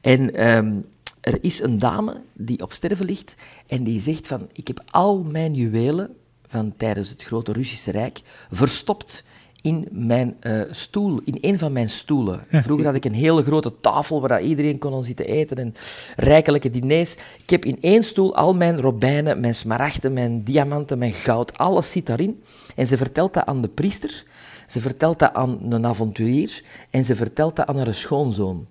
En 0.00 0.34
ehm, 0.34 0.80
er 1.20 1.38
is 1.40 1.62
een 1.62 1.78
dame 1.78 2.20
die 2.32 2.62
op 2.62 2.72
sterven 2.72 3.06
ligt 3.06 3.34
en 3.66 3.84
die 3.84 4.00
zegt 4.00 4.26
van, 4.26 4.48
ik 4.52 4.66
heb 4.66 4.82
al 4.90 5.22
mijn 5.22 5.54
juwelen 5.54 6.14
van 6.46 6.74
tijdens 6.76 7.08
het 7.08 7.22
grote 7.22 7.52
Russische 7.52 7.90
Rijk 7.90 8.20
verstopt 8.50 9.24
in 9.64 9.88
mijn 9.90 10.36
eh, 10.40 10.60
stoel, 10.70 11.20
in 11.24 11.38
een 11.40 11.58
van 11.58 11.72
mijn 11.72 11.90
stoelen. 11.90 12.46
Vroeger 12.50 12.86
had 12.86 12.94
ik 12.94 13.04
een 13.04 13.14
hele 13.14 13.42
grote 13.42 13.80
tafel 13.80 14.20
waar 14.20 14.28
dat 14.28 14.40
iedereen 14.40 14.78
kon 14.78 15.04
zitten 15.04 15.26
eten 15.26 15.56
en 15.56 15.74
rijkelijke 16.16 16.70
diners. 16.70 17.14
Ik 17.42 17.50
heb 17.50 17.64
in 17.64 17.78
één 17.80 18.02
stoel 18.02 18.36
al 18.36 18.54
mijn 18.54 18.80
robijnen, 18.80 19.40
mijn 19.40 19.54
smaragden, 19.54 20.12
mijn 20.12 20.42
diamanten, 20.42 20.98
mijn 20.98 21.12
goud, 21.12 21.58
alles 21.58 21.90
zit 21.90 22.06
daarin. 22.06 22.42
En 22.76 22.86
ze 22.86 22.96
vertelt 22.96 23.34
dat 23.34 23.46
aan 23.46 23.62
de 23.62 23.68
priester, 23.68 24.24
ze 24.66 24.80
vertelt 24.80 25.18
dat 25.18 25.32
aan 25.32 25.58
een 25.72 25.86
avonturier 25.86 26.62
en 26.90 27.04
ze 27.04 27.16
vertelt 27.16 27.56
dat 27.56 27.66
aan 27.66 27.76
haar 27.76 27.94
schoonzoon. 27.94 28.66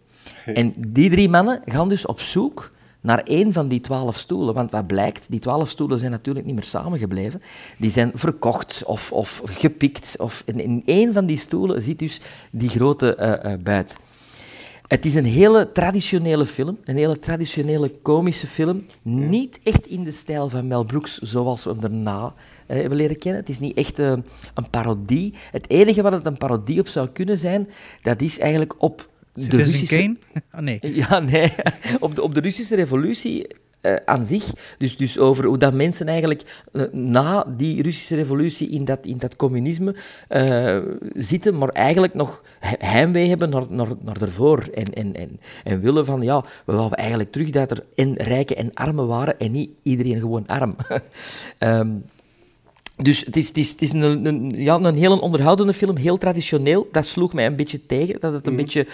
En 0.46 0.74
die 0.78 1.10
drie 1.10 1.30
mannen 1.30 1.62
gaan 1.66 1.90
dus 1.90 2.06
op 2.06 2.20
zoek 2.20 2.72
naar 3.04 3.24
één 3.24 3.54
van 3.54 3.68
die 3.68 3.80
twaalf 3.80 4.18
stoelen. 4.18 4.54
Want 4.54 4.72
wat 4.72 4.88
blijkt, 4.88 5.26
die 5.30 5.40
twaalf 5.40 5.70
stoelen 5.70 6.00
zijn 6.00 6.12
natuurlijk 6.12 6.46
niet 6.46 6.56
meer 6.56 6.64
samengebleven. 6.64 7.42
Die 7.78 7.92
zijn 7.92 8.12
verkocht 8.14 8.84
of, 8.86 9.12
of 9.12 9.42
gepikt. 9.46 10.16
Of 10.20 10.44
in, 10.46 10.60
in 10.60 10.84
één 10.86 11.14
van 11.14 11.26
die 11.26 11.38
stoelen 11.38 11.82
zit 11.82 12.00
dus 12.00 12.20
die 12.52 12.70
grote 12.70 13.16
eh, 13.16 13.54
eh, 13.54 13.60
buit. 13.60 13.98
Het 14.88 15.06
is 15.06 15.16
een 15.16 15.26
hele 15.26 15.72
traditionele 15.72 16.46
film, 16.46 16.78
een 16.84 16.98
hele 16.98 17.20
traditionele 17.20 17.90
komische 18.02 18.48
film. 18.48 18.86
Niet 19.02 19.60
echt 19.64 19.88
in 19.88 20.04
de 20.04 20.12
stijl 20.12 20.50
van 20.50 20.68
Mel 20.68 20.84
Brooks 20.84 21.18
zoals 21.18 21.64
we 21.64 21.70
hem 21.70 21.80
daarna 21.80 22.34
eh, 22.66 22.80
hebben 22.80 22.98
leren 22.98 23.18
kennen. 23.18 23.42
Het 23.42 23.50
is 23.50 23.60
niet 23.60 23.78
echt 23.78 24.00
eh, 24.00 24.12
een 24.54 24.70
parodie. 24.70 25.34
Het 25.52 25.70
enige 25.70 26.02
wat 26.02 26.12
het 26.12 26.26
een 26.26 26.38
parodie 26.38 26.80
op 26.80 26.88
zou 26.88 27.08
kunnen 27.10 27.38
zijn, 27.38 27.70
dat 28.02 28.22
is 28.22 28.40
eigenlijk 28.40 28.74
op 28.78 29.08
de 29.34 29.58
Russische... 29.58 29.96
Kane? 29.96 30.16
Ah, 30.52 30.62
nee. 30.62 30.80
Ja, 31.10 31.20
nee. 31.20 31.52
Op 32.00 32.16
de, 32.16 32.22
op 32.22 32.34
de 32.34 32.40
Russische 32.40 32.76
revolutie 32.76 33.48
eh, 33.82 33.96
aan 34.06 34.26
zich. 34.26 34.52
Dus, 34.78 34.98
dus 34.98 35.20
over 35.20 35.46
hoe 35.46 35.58
dat 35.58 35.74
mensen 35.74 36.08
eigenlijk 36.08 36.64
eh, 36.72 36.82
na 36.92 37.46
die 37.58 37.82
Russische 37.82 38.16
revolutie 38.16 38.70
in 38.70 38.86
dat, 38.86 39.06
in 39.06 39.18
dat 39.18 39.36
communisme 39.36 39.96
eh, 40.28 40.78
zitten, 41.14 41.58
maar 41.58 41.70
eigenlijk 41.70 42.14
nog 42.14 42.44
he- 42.60 42.88
heimwee 42.88 43.30
hebben 43.30 43.50
naar, 43.50 43.66
naar, 43.70 43.88
naar 44.02 44.20
daarvoor. 44.20 44.68
En, 44.74 44.86
en, 44.94 45.16
en, 45.16 45.40
en 45.64 45.82
willen 45.82 46.06
van, 46.06 46.22
ja, 46.22 46.44
we 46.66 46.74
wouden 46.74 46.98
eigenlijk 46.98 47.32
terug 47.32 47.50
dat 47.50 47.72
er 47.72 47.84
en 47.96 48.14
rijken 48.14 48.56
en 48.56 48.74
armen 48.74 49.08
waren 49.08 49.40
en 49.40 49.52
niet 49.52 49.70
iedereen 49.84 50.20
gewoon 50.20 50.48
arm. 50.48 50.76
Ehm, 51.58 51.92
dus 52.96 53.20
het 53.26 53.36
is, 53.36 53.48
het 53.48 53.58
is, 53.58 53.72
het 53.72 53.82
is 53.82 53.94
een, 53.94 54.26
een, 54.26 54.54
ja, 54.56 54.76
een 54.76 54.96
heel 54.96 55.20
onderhoudende 55.20 55.74
film, 55.74 55.96
heel 55.96 56.18
traditioneel. 56.18 56.88
Dat 56.92 57.06
sloeg 57.06 57.34
mij 57.34 57.46
een 57.46 57.56
beetje 57.56 57.86
tegen, 57.86 58.20
dat 58.20 58.34
het 58.34 58.48
een 58.48 58.56
beetje 58.56 58.88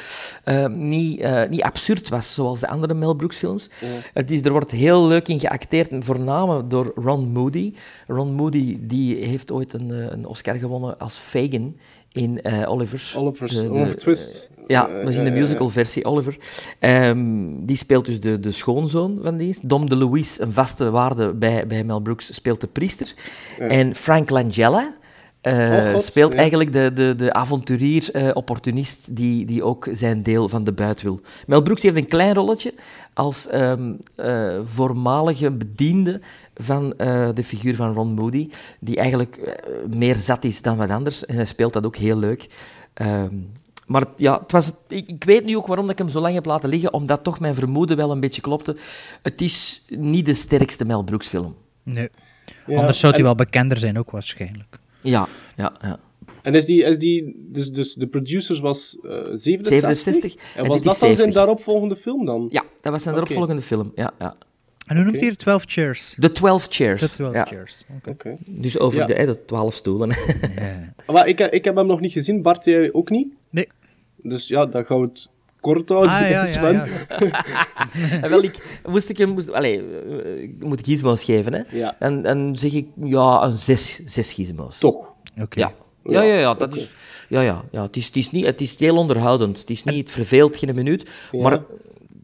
eh, 0.43 0.67
niet, 0.67 1.19
eh, 1.19 1.49
niet 1.49 1.61
absurd 1.61 2.09
was, 2.09 2.33
zoals 2.33 2.59
de 2.59 2.67
andere 2.67 2.93
Mel 2.93 3.13
Brooks 3.13 3.37
films. 3.37 3.69
Het 4.13 4.31
is, 4.31 4.41
er 4.41 4.51
wordt 4.51 4.71
heel 4.71 5.07
leuk 5.07 5.27
in 5.27 5.39
geacteerd, 5.39 5.91
en 5.91 6.03
voornamelijk 6.03 6.69
door 6.69 6.91
Ron 6.95 7.31
Moody. 7.31 7.73
Ron 8.07 8.33
Moody 8.33 8.77
die 8.81 9.25
heeft 9.25 9.51
ooit 9.51 9.73
een, 9.73 9.91
eh, 9.91 10.05
een 10.09 10.25
Oscar 10.25 10.55
gewonnen 10.55 10.97
als 10.97 11.17
Fagin 11.17 11.77
in 12.11 12.41
eh 12.41 12.69
Oliver. 12.71 13.13
Oliver's 13.17 13.53
De- 13.55 13.61
de- 13.63 13.69
Oliver 13.69 13.97
Twist. 13.97 14.49
ja, 14.67 14.87
Eh, 14.89 15.05
we 15.05 15.11
zien 15.11 15.23
de 15.23 15.29
eh, 15.31 15.35
musicalversie 15.41 16.05
Oliver. 16.05 16.37
Ehm, 16.79 17.65
die 17.65 17.75
speelt 17.75 18.05
dus 18.05 18.19
de, 18.19 18.39
de 18.39 18.51
schoonzoon 18.51 19.19
van 19.23 19.37
die. 19.37 19.57
Dom 19.61 19.89
DeLuise, 19.89 20.41
een 20.41 20.51
vaste 20.51 20.89
waarde 20.89 21.33
bij, 21.33 21.67
bij 21.67 21.83
Mel 21.83 21.99
Brooks, 21.99 22.33
speelt 22.33 22.61
de 22.61 22.67
priester. 22.67 23.13
En 23.59 23.95
Frank 23.95 24.29
Langella 24.29 24.97
Oh, 25.41 25.91
God, 25.91 26.03
speelt 26.03 26.33
eigenlijk 26.33 26.73
de, 26.73 26.91
de, 26.93 27.15
de 27.15 27.33
avonturier, 27.33 28.11
eh, 28.13 28.29
opportunist, 28.33 29.15
die, 29.15 29.45
die 29.45 29.63
ook 29.63 29.87
zijn 29.91 30.23
deel 30.23 30.49
van 30.49 30.63
de 30.63 30.71
buit 30.73 31.01
wil. 31.01 31.19
Mel 31.47 31.61
Brooks 31.61 31.83
heeft 31.83 31.95
een 31.95 32.07
klein 32.07 32.33
rolletje 32.33 32.73
als 33.13 33.47
ehm, 33.47 33.93
eh, 34.15 34.59
voormalige 34.63 35.51
bediende 35.51 36.21
van 36.55 36.93
eh, 36.97 37.29
de 37.33 37.43
figuur 37.43 37.75
van 37.75 37.93
Ron 37.93 38.13
Moody, 38.13 38.49
die 38.79 38.95
eigenlijk 38.97 39.61
meer 39.89 40.15
zat 40.15 40.43
is 40.43 40.61
dan 40.61 40.77
wat 40.77 40.89
anders. 40.89 41.25
En 41.25 41.35
hij 41.35 41.45
speelt 41.45 41.73
dat 41.73 41.85
ook 41.85 41.95
heel 41.95 42.17
leuk. 42.17 42.47
Ehm, 42.93 43.35
maar 43.85 44.03
ja, 44.15 44.39
het 44.41 44.51
was, 44.51 44.71
ik, 44.87 45.07
ik 45.07 45.23
weet 45.23 45.45
nu 45.45 45.57
ook 45.57 45.67
waarom 45.67 45.85
dat 45.85 45.93
ik 45.99 46.01
hem 46.01 46.09
zo 46.13 46.19
lang 46.19 46.33
heb 46.33 46.45
laten 46.45 46.69
liggen, 46.69 46.93
omdat 46.93 47.23
toch 47.23 47.39
mijn 47.39 47.55
vermoeden 47.55 47.97
wel 47.97 48.11
een 48.11 48.19
beetje 48.19 48.41
klopte. 48.41 48.75
Het 49.21 49.41
is 49.41 49.81
niet 49.89 50.25
de 50.25 50.33
sterkste 50.33 50.85
Mel 50.85 51.03
Brooks 51.03 51.27
film. 51.27 51.55
Nee. 51.83 52.09
Ja, 52.67 52.77
Anders 52.79 52.99
zou 52.99 53.11
hij 53.11 53.21
en- 53.21 53.27
wel 53.27 53.35
bekender 53.35 53.77
zijn 53.77 53.99
ook 53.99 54.11
waarschijnlijk. 54.11 54.79
Ja, 55.01 55.27
ja, 55.57 55.73
ja. 55.81 55.99
En 56.41 56.53
is 56.53 56.65
die, 56.65 56.83
is 56.83 56.97
die 56.97 57.35
dus, 57.51 57.71
dus 57.71 57.93
de 57.93 58.07
producers 58.07 58.59
was 58.59 58.97
eh 59.01 59.09
67? 59.33 59.79
67, 59.97 60.55
En 60.55 60.63
en 60.63 60.67
was 60.69 60.77
dat 60.77 60.85
dan 60.85 60.95
zijn 60.95 61.15
70. 61.15 61.33
daaropvolgende 61.33 61.95
film 61.95 62.25
dan? 62.25 62.47
Ja, 62.51 62.63
dat 62.81 62.91
was 62.91 63.05
een 63.05 63.11
Oké. 63.11 63.21
eropvolgende 63.21 63.61
film. 63.61 63.91
Ja, 63.95 64.11
ja. 64.19 64.35
En 64.87 64.95
hoe 64.95 65.05
noemt 65.05 65.19
hij 65.19 65.27
het? 65.29 65.37
12 65.39 65.63
Chairs. 65.67 66.15
The 66.19 66.31
Twelve 66.31 66.67
Chairs. 66.71 67.01
The 67.01 67.07
12 67.09 67.33
ja. 67.33 67.45
Chairs. 67.45 67.83
Oké. 68.07 68.37
Dus 68.45 68.79
over 68.79 68.99
Ja. 68.99 69.05
de, 69.05 69.25
de 69.25 69.45
twaalf 69.45 69.73
stoelen. 69.73 70.09
Ja. 70.55 70.93
Maar 71.13 71.27
ik, 71.27 71.39
ik 71.39 71.63
heb 71.63 71.75
hem 71.75 71.87
nog 71.87 71.99
niet 71.99 72.11
gezien, 72.11 72.41
Bart, 72.41 72.65
jij 72.65 72.93
ook 72.93 73.09
niet? 73.09 73.33
Nee. 73.49 73.67
Dus 74.17 74.47
ja, 74.47 74.65
dan 74.65 74.85
gaan 74.85 74.99
we 75.01 75.07
het 75.07 75.29
kort 75.59 75.89
houden. 75.89 76.11
Ah, 76.11 76.19
ja, 76.29 76.45
ja, 76.45 76.47
Sven. 76.47 76.73
ja. 76.73 77.43
En 78.21 78.29
wel, 78.29 78.43
ik, 78.43 78.79
moest 78.87 79.09
ik 79.09 79.17
hem... 79.17 79.29
Moest, 79.29 79.51
allee, 79.51 79.81
eh, 80.23 80.41
ik 80.41 80.63
moet 80.63 80.81
gizmo's 80.85 81.23
geven, 81.23 81.53
hè. 81.53 81.61
Ja. 81.77 81.95
En 81.99 82.21
dan 82.21 82.55
zeg 82.57 82.73
ik, 82.73 82.87
ja, 82.95 83.43
een 83.43 83.57
zes, 83.57 83.99
zes 84.05 84.33
gizmo's. 84.33 84.77
Toch. 84.77 85.13
Oké. 85.41 85.59
Ja. 85.59 85.71
Ja, 86.03 86.21
ja, 86.21 86.35
ja, 86.35 86.53
dat 86.53 86.67
oké. 86.69 86.77
is... 86.77 86.91
Ja, 87.29 87.41
ja, 87.41 87.63
ja. 87.71 87.81
Het, 87.83 87.95
is, 87.95 88.05
het, 88.05 88.15
is 88.15 88.31
niet, 88.31 88.45
het 88.45 88.61
is 88.61 88.79
heel 88.79 88.97
onderhoudend. 88.97 89.57
Het 89.59 89.69
is 89.69 89.83
niet, 89.83 89.97
het 89.97 90.11
verveelt 90.11 90.57
geen 90.57 90.75
minuut, 90.75 91.09
Ja. 91.31 91.41
maar 91.41 91.59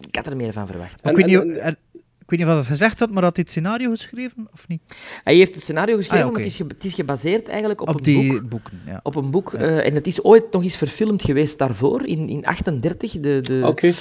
ik 0.08 0.16
had 0.16 0.28
er 0.28 0.36
meer 0.36 0.54
van 0.54 0.68
verwacht. 0.68 1.02
En- 1.02 1.10
ik 1.12 1.16
weet 1.26 1.26
en- 1.36 1.46
niet, 1.48 1.58
en- 1.58 1.64
en- 1.64 1.78
Ik 2.26 2.32
weet 2.32 2.40
niet 2.40 2.50
of 2.50 2.56
hij 2.56 2.64
dat 2.64 2.72
gezegd 2.78 3.00
had, 3.00 3.12
maar 3.12 3.24
had 3.24 3.36
hij 3.36 3.44
het 3.48 3.54
scenario 3.54 3.90
geschreven 3.90 4.48
of 4.54 4.68
niet? 4.68 4.82
Hij 5.24 5.36
heeft 5.36 5.54
het 5.56 5.64
scenario 5.64 5.96
geschreven, 5.96 6.26
Ah, 6.26 6.26
ja, 6.26 6.32
maar 6.32 6.42
het 6.42 6.52
is, 6.52 6.58
ge- 6.58 6.66
het 6.68 6.84
is 6.86 6.94
gebaseerd 6.94 7.48
eigenlijk 7.48 7.82
op, 7.82 7.90
Op 7.90 7.96
een 7.96 8.04
die 8.04 8.32
boek. 8.34 8.50
boeken, 8.50 8.82
ja. 8.86 9.00
Op 9.04 9.16
een 9.16 9.32
boek. 9.32 9.54
eh, 9.54 9.86
en 9.86 9.94
het 9.94 10.08
is 10.08 10.24
ooit 10.24 10.52
nog 10.52 10.64
eens 10.64 10.76
verfilmd 10.76 11.24
geweest 11.24 11.58
daarvoor, 11.58 12.06
in, 12.06 12.28
in 12.30 12.46
38. 12.46 13.12
De, 13.12 13.40
de, 13.42 13.62
Oké. 13.66 13.92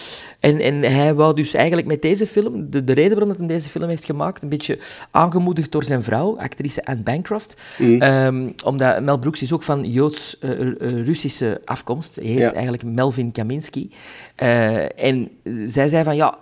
en, 0.40 0.60
en 0.60 0.82
hij 0.82 1.14
wou 1.14 1.34
dus 1.34 1.54
eigenlijk 1.54 1.86
met 1.86 2.02
deze 2.02 2.26
film, 2.26 2.70
de, 2.70 2.84
de 2.84 2.92
reden 2.92 3.10
waarom 3.10 3.28
dat 3.28 3.38
hij 3.38 3.46
deze 3.46 3.68
film 3.68 3.88
heeft 3.88 4.04
gemaakt, 4.04 4.42
een 4.42 4.48
beetje 4.48 4.78
aangemoedigd 5.10 5.72
door 5.72 5.84
zijn 5.84 6.02
vrouw, 6.02 6.38
actrice 6.38 6.84
Anne 6.84 7.02
Bancroft. 7.02 7.56
Mm. 7.78 8.00
Ehm, 8.02 8.50
omdat 8.64 9.02
Mel 9.02 9.18
Brooks 9.18 9.42
is 9.42 9.52
ook 9.52 9.62
van 9.62 9.84
Joods-Russische 9.90 11.60
afkomst. 11.64 12.16
Hij 12.16 12.24
heet 12.24 12.38
Ja. 12.38 12.52
eigenlijk 12.52 12.82
Melvin 12.82 13.32
Kaminski. 13.32 13.90
Eh, 14.36 15.04
en 15.04 15.28
zij 15.66 15.88
zei 15.88 16.04
van, 16.04 16.16
ja, 16.16 16.38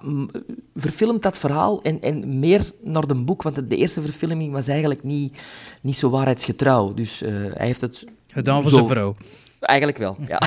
verfilm 0.74 1.20
dat 1.20 1.38
verhaal 1.38 1.71
en, 1.80 2.00
en 2.00 2.38
meer 2.38 2.70
naar 2.80 3.06
de 3.06 3.14
boek, 3.14 3.42
want 3.42 3.70
de 3.70 3.76
eerste 3.76 4.02
verfilming 4.02 4.52
was 4.52 4.68
eigenlijk 4.68 5.02
niet, 5.02 5.42
niet 5.82 5.96
zo 5.96 6.10
waarheidsgetrouw. 6.10 6.94
Dus 6.94 7.22
eh, 7.22 7.32
hij 7.32 7.66
heeft 7.66 7.80
het... 7.80 8.04
Gedaan 8.26 8.62
voor 8.62 8.70
zo- 8.70 8.76
zijn 8.76 8.88
vrouw. 8.88 9.14
Eigenlijk 9.60 9.98
wel, 9.98 10.16
ja. 10.28 10.40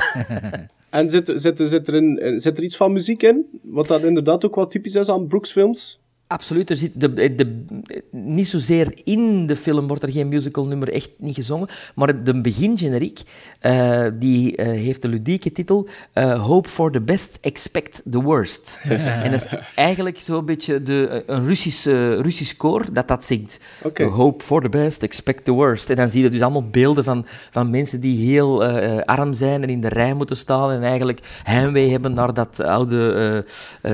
En 0.90 1.10
zit, 1.10 1.32
zit, 1.36 1.58
zit, 1.58 1.88
er 1.88 1.94
in, 1.94 2.18
eh, 2.18 2.40
zit 2.40 2.58
er 2.58 2.64
iets 2.64 2.76
van 2.76 2.92
muziek 2.92 3.22
in? 3.22 3.44
Wat 3.62 3.86
dat 3.86 4.02
inderdaad 4.02 4.44
ook 4.44 4.54
wel 4.54 4.66
typisch 4.66 4.94
is 4.94 5.08
aan 5.08 5.26
Brooks 5.26 5.52
films? 5.52 5.98
Absoluut, 6.28 6.70
er 6.70 6.76
zit 6.76 7.00
de, 7.00 7.34
de, 7.34 7.64
niet 8.10 8.46
zozeer 8.46 9.00
in 9.04 9.46
de 9.46 9.56
film 9.56 9.86
wordt 9.86 10.02
er 10.02 10.12
geen 10.12 10.28
musical 10.28 10.66
nummer 10.66 10.92
echt 10.92 11.10
niet 11.16 11.34
gezongen, 11.34 11.68
maar 11.94 12.24
de 12.24 12.40
begingeneriek 12.40 13.20
eh, 13.60 14.06
die 14.14 14.56
eh, 14.56 14.66
heeft 14.66 15.02
de 15.02 15.08
ludieke 15.08 15.52
titel 15.52 15.88
eh, 16.12 16.46
Hope 16.46 16.68
for 16.68 16.92
the 16.92 17.00
best, 17.00 17.38
expect 17.40 18.02
the 18.10 18.22
worst. 18.22 18.80
en 19.24 19.30
dat 19.30 19.44
is 19.44 19.58
eigenlijk 19.74 20.18
zo'n 20.18 20.44
beetje 20.44 20.82
de, 20.82 21.22
een 21.26 21.46
Russisch, 21.46 21.84
Russisch 22.20 22.56
koor 22.56 22.84
dat 22.92 23.08
dat 23.08 23.24
zingt. 23.24 23.60
Hope 23.96 24.44
for 24.44 24.62
the 24.62 24.68
best, 24.68 25.02
expect 25.02 25.44
the 25.44 25.52
worst. 25.52 25.90
En 25.90 25.96
dan 25.96 26.08
zie 26.08 26.22
je 26.22 26.30
dus 26.30 26.42
allemaal 26.42 26.68
beelden 26.70 27.04
van, 27.04 27.26
van 27.50 27.70
mensen 27.70 28.00
die 28.00 28.30
heel 28.30 28.64
arm 29.04 29.34
zijn 29.34 29.62
en 29.62 29.68
in 29.68 29.80
de 29.80 29.88
rij 29.88 30.14
moeten 30.14 30.36
staan 30.36 30.70
en 30.70 30.82
eigenlijk 30.82 31.20
heimwee 31.42 31.90
hebben 31.90 32.14
naar 32.14 32.34
dat 32.34 32.60
oude, 32.60 33.44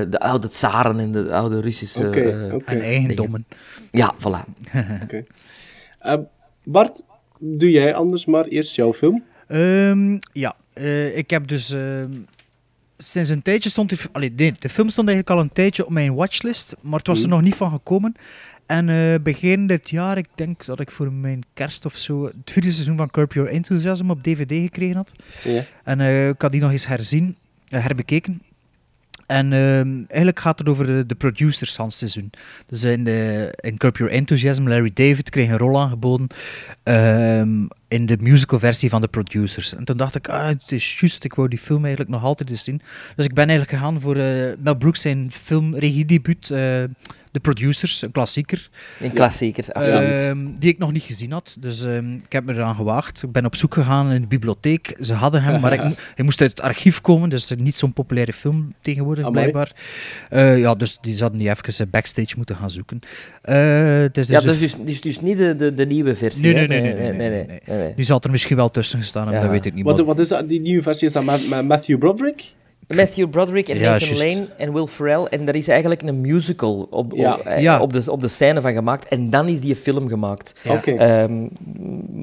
de 0.09 0.19
oude 0.19 0.47
tsaren 0.47 0.99
en 0.99 1.11
de 1.11 1.33
oude 1.33 1.61
Russische... 1.61 2.21
Eh, 2.23 2.53
oké. 2.53 2.71
En 2.71 2.81
eigendommen. 2.81 3.45
ja, 3.91 4.13
voilà. 4.19 4.71
Oké. 5.03 5.23
Eh, 5.99 6.17
Bart, 6.63 7.03
doe 7.39 7.71
jij 7.71 7.93
anders 7.93 8.25
maar 8.25 8.45
eerst 8.45 8.75
jouw 8.75 8.93
film? 8.93 9.23
Ehm, 9.47 10.17
ja, 10.33 10.55
eh, 10.73 11.17
ik 11.17 11.29
heb 11.29 11.47
dus... 11.47 11.71
ehm, 11.71 12.11
sinds 12.97 13.29
een 13.29 13.41
tijdje 13.41 13.69
stond 13.69 13.89
die... 13.89 13.99
Allee, 14.11 14.33
nee, 14.35 14.53
de 14.59 14.69
film 14.69 14.89
stond 14.89 15.07
eigenlijk 15.07 15.37
al 15.37 15.43
een 15.45 15.53
tijdje 15.53 15.85
op 15.85 15.91
mijn 15.91 16.13
watchlist, 16.15 16.75
maar 16.81 16.97
het 16.97 17.07
was 17.07 17.17
er 17.17 17.23
Hmm. 17.23 17.33
nog 17.33 17.41
niet 17.41 17.55
van 17.55 17.69
gekomen. 17.69 18.13
En 18.65 18.89
eh, 18.89 19.15
begin 19.23 19.67
dit 19.67 19.89
jaar, 19.89 20.17
ik 20.17 20.27
denk 20.35 20.65
dat 20.65 20.79
ik 20.79 20.91
voor 20.91 21.11
mijn 21.11 21.43
kerst 21.53 21.85
of 21.85 21.95
zo 21.97 22.23
het 22.25 22.51
vierde 22.51 22.71
seizoen 22.71 22.97
van 22.97 23.09
Curb 23.11 23.33
Your 23.33 23.49
Enthusiasm 23.49 24.09
op 24.09 24.23
DVD 24.23 24.51
gekregen 24.51 24.95
had. 24.95 25.11
Ja. 25.43 25.61
En 25.83 25.99
eh, 25.99 26.27
ik 26.27 26.41
had 26.41 26.51
die 26.51 26.61
nog 26.61 26.71
eens 26.71 26.87
herzien, 26.87 27.35
eh, 27.67 27.83
herbekeken. 27.83 28.41
En 29.25 29.53
ehm, 29.53 29.95
eigenlijk 29.97 30.39
gaat 30.39 30.59
het 30.59 30.69
over 30.69 31.07
de, 31.07 31.15
producers 31.15 31.75
van 31.75 31.85
het 31.85 31.93
seizoen. 31.93 32.29
Dus 32.65 32.83
in, 32.83 33.03
de, 33.03 33.53
in 33.61 33.77
Curb 33.77 33.97
Your 33.97 34.13
Enthusiasm, 34.13 34.67
Larry 34.67 34.91
David 34.93 35.29
kreeg 35.29 35.49
een 35.49 35.57
rol 35.57 35.81
aangeboden 35.81 36.27
ehm, 36.83 37.65
in 37.87 38.05
de 38.05 38.17
musicalversie 38.19 38.89
van 38.89 39.01
de 39.01 39.07
producers. 39.07 39.75
En 39.75 39.85
toen 39.85 39.97
dacht 39.97 40.15
ik, 40.15 40.27
ah, 40.27 40.47
het 40.47 40.71
is 40.71 40.99
juist, 40.99 41.23
ik 41.23 41.33
wou 41.33 41.47
die 41.47 41.59
film 41.59 41.81
eigenlijk 41.81 42.11
nog 42.11 42.23
altijd 42.23 42.49
eens 42.49 42.63
zien. 42.63 42.81
Dus 43.15 43.25
ik 43.25 43.33
ben 43.33 43.49
eigenlijk 43.49 43.77
gegaan 43.77 44.01
voor 44.01 44.15
eh, 44.15 44.53
Mel 44.59 44.75
Brooks 44.75 45.01
zijn 45.01 45.31
filmregiedebuut, 45.31 46.49
The 47.33 47.39
Producers, 47.39 48.01
een 48.01 48.11
klassieker. 48.11 48.69
Een 48.99 49.13
klassieker, 49.13 49.65
absoluut. 49.71 50.17
Ehm, 50.17 50.47
die 50.59 50.69
ik 50.69 50.77
nog 50.77 50.91
niet 50.91 51.03
gezien 51.03 51.31
had. 51.31 51.57
Dus 51.59 51.85
ehm, 51.85 52.13
ik 52.13 52.31
heb 52.31 52.45
me 52.45 52.53
eraan 52.53 52.75
gewaagd. 52.75 53.23
Ik 53.23 53.31
ben 53.31 53.45
op 53.45 53.55
zoek 53.55 53.73
gegaan 53.73 54.11
in 54.11 54.21
de 54.21 54.27
bibliotheek. 54.27 54.95
Ze 54.99 55.13
hadden 55.13 55.43
hem, 55.43 55.61
maar 55.61 55.73
ik, 55.73 55.79
hij 56.15 56.25
moest 56.25 56.41
uit 56.41 56.49
het 56.49 56.61
archief 56.61 57.01
komen. 57.01 57.29
Dus 57.29 57.49
het 57.49 57.59
is 57.59 57.63
niet 57.65 57.75
zo'n 57.75 57.93
populaire 57.93 58.33
film 58.33 58.73
tegenwoordig, 58.81 59.25
Amai. 59.25 59.39
blijkbaar. 59.39 59.71
Eh, 60.29 60.59
ja, 60.59 60.75
dus 60.75 60.97
die 61.01 61.17
hadden 61.17 61.39
die 61.39 61.49
even 61.49 61.85
eh, 61.85 61.91
backstage 61.91 62.33
moeten 62.35 62.55
gaan 62.55 62.71
zoeken. 62.71 62.99
Eh, 63.41 63.55
het 63.97 64.17
is 64.17 64.27
ja, 64.27 64.39
dus 64.39 64.59
is 64.59 64.59
dus, 64.59 64.85
dus, 64.85 65.01
dus 65.01 65.21
niet 65.21 65.37
de, 65.37 65.55
de, 65.55 65.73
de 65.73 65.85
nieuwe 65.85 66.15
versie. 66.15 66.41
Nee, 66.41 66.53
nee, 66.53 66.67
nee, 66.67 66.81
nee, 66.81 66.93
nee, 66.93 67.29
nee, 67.29 67.45
nee, 67.45 67.61
nee. 67.65 67.93
Die 67.95 68.05
zal 68.05 68.19
er 68.21 68.31
misschien 68.31 68.55
wel 68.57 68.69
tussen 68.71 68.99
gestaan 68.99 69.23
hebben, 69.23 69.41
Ja. 69.41 69.47
dat 69.47 69.55
weet 69.55 69.65
ik 69.65 69.73
niet. 69.73 69.85
Wat, 69.85 69.99
wat 70.05 70.19
is 70.19 70.27
dat, 70.27 70.47
die 70.49 70.61
nieuwe 70.61 70.83
versie? 70.83 71.07
Is 71.07 71.13
dat 71.13 71.23
met, 71.23 71.49
met 71.49 71.65
Matthew 71.67 71.99
Broderick? 71.99 72.53
Matthew 72.95 73.29
Broderick 73.29 73.67
en 73.69 73.77
Ja, 73.77 73.91
Nathan. 73.91 74.17
Lane 74.17 74.47
en 74.57 74.73
Will 74.73 74.85
Ferrell. 74.85 75.23
En 75.23 75.45
daar 75.45 75.55
is 75.55 75.67
eigenlijk 75.67 76.01
een 76.01 76.21
musical 76.21 76.87
op, 76.89 77.13
Ja. 77.15 77.33
op, 77.33 77.39
eh, 77.39 77.61
Ja. 77.61 77.81
op, 77.81 77.93
de, 77.93 78.11
op 78.11 78.21
de 78.21 78.27
scène 78.27 78.61
van 78.61 78.73
gemaakt. 78.73 79.07
En 79.07 79.29
dan 79.29 79.47
is 79.47 79.61
die 79.61 79.75
film 79.75 80.07
gemaakt. 80.07 80.53
Ja. 80.63 80.71
Oké. 80.73 80.91
Ehm, 80.91 81.47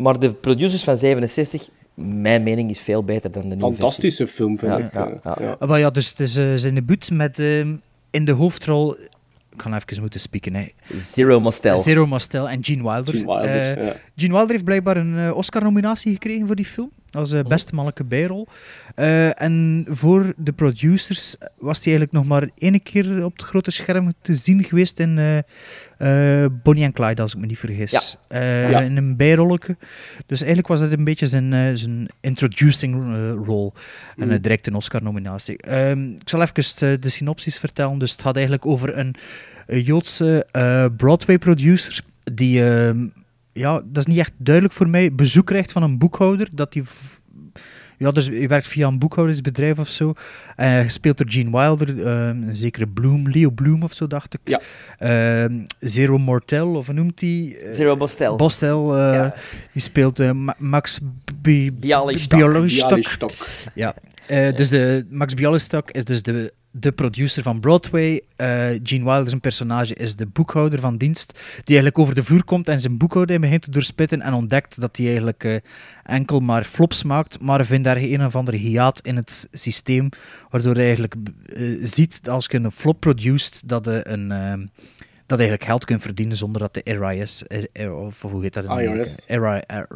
maar 0.03 0.19
de 0.19 0.33
producers 0.35 0.85
van 0.85 0.97
67, 0.97 1.69
mijn 1.95 2.43
mening, 2.43 2.71
is 2.71 2.79
veel 2.81 3.05
beter 3.05 3.31
dan 3.31 3.49
de 3.49 3.57
nieuwe 3.57 3.75
Fantastische 3.75 4.27
film, 4.29 4.59
vind 4.59 4.73
Ja, 4.73 4.79
ik. 4.79 4.93
ja, 4.93 5.07
eh, 5.09 5.13
ja. 5.25 5.37
ja. 5.61 5.67
Maar 5.67 5.79
ja, 5.79 5.91
dus 5.91 6.09
het 6.09 6.21
is 6.21 6.37
eh, 6.37 6.53
zijn 6.55 6.75
debuut 6.75 7.11
met 7.11 7.39
ehm, 7.39 7.75
in 8.11 8.25
de 8.25 8.33
hoofdrol... 8.33 8.97
Ik 9.53 9.67
ga 9.67 9.75
even 9.87 10.01
moeten 10.01 10.21
spieken, 10.21 10.55
hè. 10.55 10.65
Zero 10.99 11.41
Mostel. 11.41 11.79
Zero 11.79 12.07
Mostel 12.07 12.49
en 12.49 12.65
Gene 12.65 12.83
Wilder. 12.83 13.15
Gene 13.15 13.27
Wilder, 13.27 13.85
ja. 13.85 13.93
Gene 14.17 14.33
Wilder 14.33 14.51
heeft 14.51 14.65
blijkbaar 14.65 14.97
een 14.97 15.35
Oscar-nominatie 15.35 16.13
gekregen 16.13 16.47
voor 16.47 16.57
die 16.57 16.65
film. 16.65 16.91
Als 17.13 17.33
eh, 17.33 17.43
beste 17.43 17.75
mannelijke 17.75 18.05
bijrol. 18.05 18.47
Eh, 18.95 19.43
en 19.43 19.85
voor 19.89 20.33
de 20.37 20.53
producers 20.53 21.37
was 21.59 21.85
hij 21.85 21.93
eigenlijk 21.95 22.13
nog 22.13 22.25
maar 22.27 22.49
één 22.59 22.83
keer 22.83 23.25
op 23.25 23.33
het 23.33 23.43
grote 23.43 23.71
scherm 23.71 24.13
te 24.23 24.35
zien 24.35 24.65
geweest 24.65 24.99
in 25.01 25.19
eh, 25.19 26.45
eh, 26.45 26.51
Bonnie 26.63 26.85
en 26.85 26.93
Clyde, 26.93 27.23
als 27.23 27.35
ik 27.35 27.41
me 27.41 27.47
niet 27.47 27.59
vergis. 27.59 28.17
Eh, 28.29 28.71
Ja. 28.71 28.81
In 28.81 28.97
een 28.97 29.17
bijrolletje. 29.17 29.77
Dus 30.27 30.39
eigenlijk 30.39 30.69
was 30.69 30.81
dat 30.81 30.93
een 30.93 31.05
beetje 31.05 31.27
zijn, 31.27 31.53
eh, 31.53 31.71
zijn 31.73 32.09
introducing 32.21 32.95
eh, 32.95 33.33
role. 33.47 33.73
En 34.17 34.25
Mhm. 34.27 34.31
eh, 34.31 34.43
direct 34.43 34.67
een 34.67 34.75
Oscar-nominatie. 34.75 35.57
Ehm, 35.59 36.11
ik 36.11 36.29
zal 36.29 36.43
even 36.43 36.55
eh, 36.89 37.01
de 37.01 37.09
synopsis 37.09 37.59
vertellen. 37.59 37.99
Dus 37.99 38.11
het 38.13 38.23
gaat 38.23 38.35
eigenlijk 38.35 38.67
over 38.67 38.99
een, 38.99 39.15
Joodse 39.67 40.47
eh, 40.51 40.87
Broadway-producer 40.97 42.01
die... 42.33 42.65
ehm, 42.65 43.07
ja, 43.53 43.73
dat 43.85 43.97
is 43.97 44.07
niet 44.07 44.19
echt 44.19 44.33
duidelijk 44.37 44.75
voor 44.75 44.89
mij. 44.89 45.15
Bezoek 45.15 45.47
krijgt 45.47 45.73
van 45.73 45.83
een 45.83 45.99
boekhouder. 45.99 46.49
Dat 46.55 46.73
die 46.73 46.83
ja, 47.99 48.11
dus 48.11 48.27
hij 48.27 48.49
werkt 48.49 48.67
via 48.69 48.87
een 48.87 48.99
boekhoudersbedrijf 48.99 49.79
of 49.79 49.89
zo. 49.89 50.13
Eh 50.57 50.79
gespeeld 50.81 51.19
door 51.19 51.27
Gene 51.31 51.51
Wilder, 51.51 52.07
ehm, 52.07 52.43
een 52.43 52.57
zekere 52.57 52.89
Bloom, 52.89 53.29
Leo 53.29 53.51
Bloom 53.51 53.83
of 53.83 53.93
zo, 53.93 54.07
dacht 54.07 54.35
ik. 54.35 54.41
Ja. 54.45 54.61
Ehm, 54.99 55.55
Zero 55.79 56.19
Mortel, 56.19 56.75
of 56.75 56.87
hoe 56.87 56.95
noemt 56.95 57.21
hij? 57.21 57.57
Zero 57.71 57.97
Mostel. 57.97 58.37
Bostel, 58.37 58.97
eh, 58.97 59.15
Ja. 59.15 59.35
die 59.73 59.83
speelt 59.83 60.21
eh, 60.21 60.31
Ma- 60.31 60.55
Max 60.59 60.99
B- 61.43 61.71
Bialystok. 61.81 62.39
Bialystok. 62.39 62.89
Bialystok. 62.89 63.31
Ja. 63.75 63.95
Eh, 64.27 64.55
dus 64.55 64.69
de, 64.69 65.07
Max 65.11 65.35
Bialystok 65.35 65.91
is 65.91 66.05
dus 66.05 66.23
de, 66.23 66.53
de 66.71 66.93
producer 66.93 67.43
van 67.43 67.61
Broadway. 67.61 68.23
Eh 68.37 68.69
Gene 68.83 69.05
Wilder, 69.05 69.29
zijn 69.29 69.41
personage, 69.41 69.95
is 69.95 70.17
de 70.17 70.27
boekhouder 70.27 70.81
van 70.81 70.97
dienst. 70.97 71.33
Die 71.33 71.77
eigenlijk 71.77 71.99
over 71.99 72.15
de 72.15 72.23
vloer 72.23 72.45
komt 72.45 72.69
en 72.69 72.81
zijn 72.81 72.99
boekhouding 72.99 73.41
begint 73.41 73.63
te 73.63 73.71
doorspitten. 73.71 74.21
En 74.21 74.33
ontdekt 74.33 74.81
dat 74.81 74.97
hij 74.97 75.07
eigenlijk 75.07 75.45
eh, 75.45 75.57
enkel 76.05 76.41
maar 76.41 76.65
flops 76.65 77.03
maakt. 77.03 77.41
Maar 77.41 77.65
vindt 77.65 77.85
daar 77.85 77.97
een 77.97 78.25
of 78.25 78.37
andere 78.37 78.57
hiaat 78.57 79.01
in 79.01 79.17
het 79.17 79.49
systeem. 79.53 80.09
Waardoor 80.51 80.75
hij 80.75 80.85
eigenlijk 80.85 81.15
eh, 81.47 81.79
ziet 81.83 82.25
dat 82.25 82.35
als 82.35 82.47
je 82.51 82.59
een 82.59 82.73
flop 82.73 83.01
produceert, 83.01 83.69
dat 83.69 83.85
je 83.85 84.09
een... 84.09 84.71
dat 85.31 85.39
je 85.39 85.45
eigenlijk 85.45 85.65
geld 85.65 85.85
kunt 85.85 86.03
verdienen 86.03 86.37
zonder 86.37 86.61
dat 86.61 86.75
de 86.75 86.83
RIS, 86.85 87.47
eh, 87.47 87.65
eh, 87.73 87.99
of 88.05 88.23
hoe 88.23 88.43
heet 88.43 88.55
dat 88.55 88.65
in 88.65 88.71
Amerika? 88.71 89.87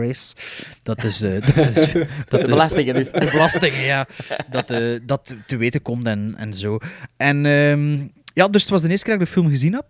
RIS, 0.00 0.34
dat 0.82 1.04
is... 1.04 1.22
eh, 1.22 1.40
dat 1.46 1.56
is 1.56 1.74
dat 2.28 2.40
is- 2.40 2.46
belastingen 2.48 2.94
dus. 2.94 3.10
De 3.10 3.28
belastingen, 3.32 3.80
ja. 3.80 4.06
Dat, 4.50 4.70
eh, 4.70 4.98
dat 5.02 5.34
te 5.46 5.56
weten 5.56 5.82
komt 5.82 6.06
en, 6.06 6.34
en 6.38 6.54
zo. 6.54 6.78
En 7.16 7.46
ehm, 7.46 8.06
ja, 8.34 8.48
dus 8.48 8.62
het 8.62 8.70
was 8.70 8.82
de 8.82 8.88
eerste 8.88 9.04
keer 9.04 9.18
dat 9.18 9.22
ik 9.22 9.28
de 9.28 9.40
film 9.40 9.48
gezien 9.52 9.72
heb. 9.72 9.86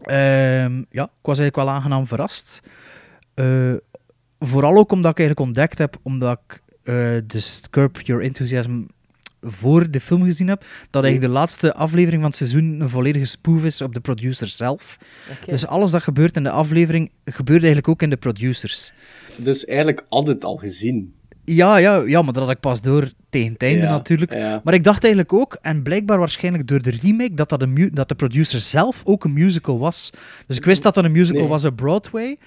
Ehm, 0.00 0.76
ja, 0.90 1.04
ik 1.04 1.22
was 1.22 1.38
eigenlijk 1.38 1.56
wel 1.56 1.70
aangenaam 1.70 2.06
verrast. 2.06 2.60
Eh, 3.34 3.74
vooral 4.38 4.76
ook 4.76 4.92
omdat 4.92 5.10
ik 5.10 5.18
eigenlijk 5.18 5.48
ontdekt 5.48 5.78
heb, 5.78 5.96
omdat 6.02 6.40
ik 6.46 6.62
eh 6.82 7.16
dus 7.26 7.62
Curb 7.70 8.00
Your 8.00 8.22
Enthusiasm 8.22 8.82
voor 9.42 9.90
de 9.90 10.00
film 10.00 10.22
gezien 10.22 10.48
heb, 10.48 10.64
dat 10.90 11.02
eigenlijk 11.04 11.32
de 11.32 11.38
laatste 11.38 11.74
aflevering 11.74 12.20
van 12.20 12.30
het 12.30 12.38
seizoen 12.38 12.80
een 12.80 12.88
volledige 12.88 13.24
spoof 13.24 13.64
is 13.64 13.82
op 13.82 13.94
de 13.94 14.00
producer 14.00 14.48
zelf. 14.48 14.96
Dus 15.46 15.66
alles 15.66 15.90
dat 15.90 16.02
gebeurt 16.02 16.36
in 16.36 16.42
de 16.42 16.50
aflevering, 16.50 17.10
gebeurt 17.24 17.58
eigenlijk 17.58 17.88
ook 17.88 18.02
in 18.02 18.10
de 18.10 18.16
producers. 18.16 18.92
Dus 19.36 19.64
eigenlijk 19.64 20.04
had 20.08 20.26
het 20.26 20.44
al 20.44 20.56
gezien. 20.56 21.14
Ja, 21.44 21.76
ja, 21.76 22.02
ja, 22.06 22.22
maar 22.22 22.32
dat 22.32 22.42
had 22.42 22.52
ik 22.52 22.60
pas 22.60 22.82
door 22.82 23.10
tegen 23.30 23.52
het 23.52 23.62
einde 23.62 23.82
Ja, 23.82 23.88
natuurlijk. 23.90 24.34
ja. 24.34 24.60
Maar 24.64 24.74
ik 24.74 24.84
dacht 24.84 25.02
eigenlijk 25.04 25.32
ook, 25.32 25.58
en 25.62 25.82
blijkbaar 25.82 26.18
waarschijnlijk 26.18 26.66
door 26.66 26.82
de 26.82 26.90
remake, 27.00 27.34
dat, 27.34 27.48
dat, 27.48 27.62
een 27.62 27.72
mu- 27.72 27.90
dat 27.90 28.08
de 28.08 28.14
producer 28.14 28.60
zelf 28.60 29.02
ook 29.04 29.24
een 29.24 29.32
musical 29.32 29.78
was. 29.78 30.10
Dus 30.46 30.56
ik 30.56 30.64
wist 30.64 30.82
dat 30.82 30.94
dat 30.94 31.04
een 31.04 31.12
musical 31.12 31.40
Nee. 31.40 31.48
was 31.50 31.64
op 31.64 31.76
Broadway. 31.76 32.38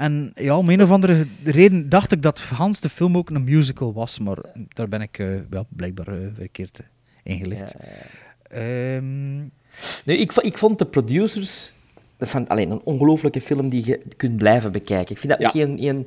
En 0.00 0.32
ja, 0.34 0.56
om 0.56 0.68
een 0.68 0.82
of 0.82 0.90
andere 0.90 1.26
reden 1.44 1.88
dacht 1.88 2.12
ik 2.12 2.22
dat 2.22 2.40
Hans 2.40 2.80
de 2.80 2.88
film 2.88 3.16
ook 3.16 3.30
een 3.30 3.44
musical 3.44 3.92
was. 3.92 4.18
Maar 4.18 4.36
daar 4.68 4.88
ben 4.88 5.00
ik 5.00 5.18
eh, 5.18 5.26
wel 5.50 5.66
blijkbaar 5.68 6.08
eh, 6.08 6.26
verkeerd 6.34 6.80
eh, 6.80 6.86
ingelicht. 7.22 7.76
Ehm, 8.42 9.36
Nu, 10.04 10.14
ik, 10.16 10.32
ik 10.32 10.58
vond 10.58 10.78
de 10.78 10.84
producers 10.86 11.72
van, 12.20 12.48
alleen 12.48 12.70
een 12.70 12.80
ongelooflijke 12.84 13.40
film 13.40 13.68
die 13.68 13.86
je 13.86 14.00
kunt 14.16 14.36
blijven 14.36 14.72
bekijken. 14.72 15.14
Ik 15.14 15.18
vind 15.20 15.32
dat 15.38 15.40
Ja. 15.40 15.48
ook 15.48 15.68
een... 15.68 15.84
een 15.88 16.06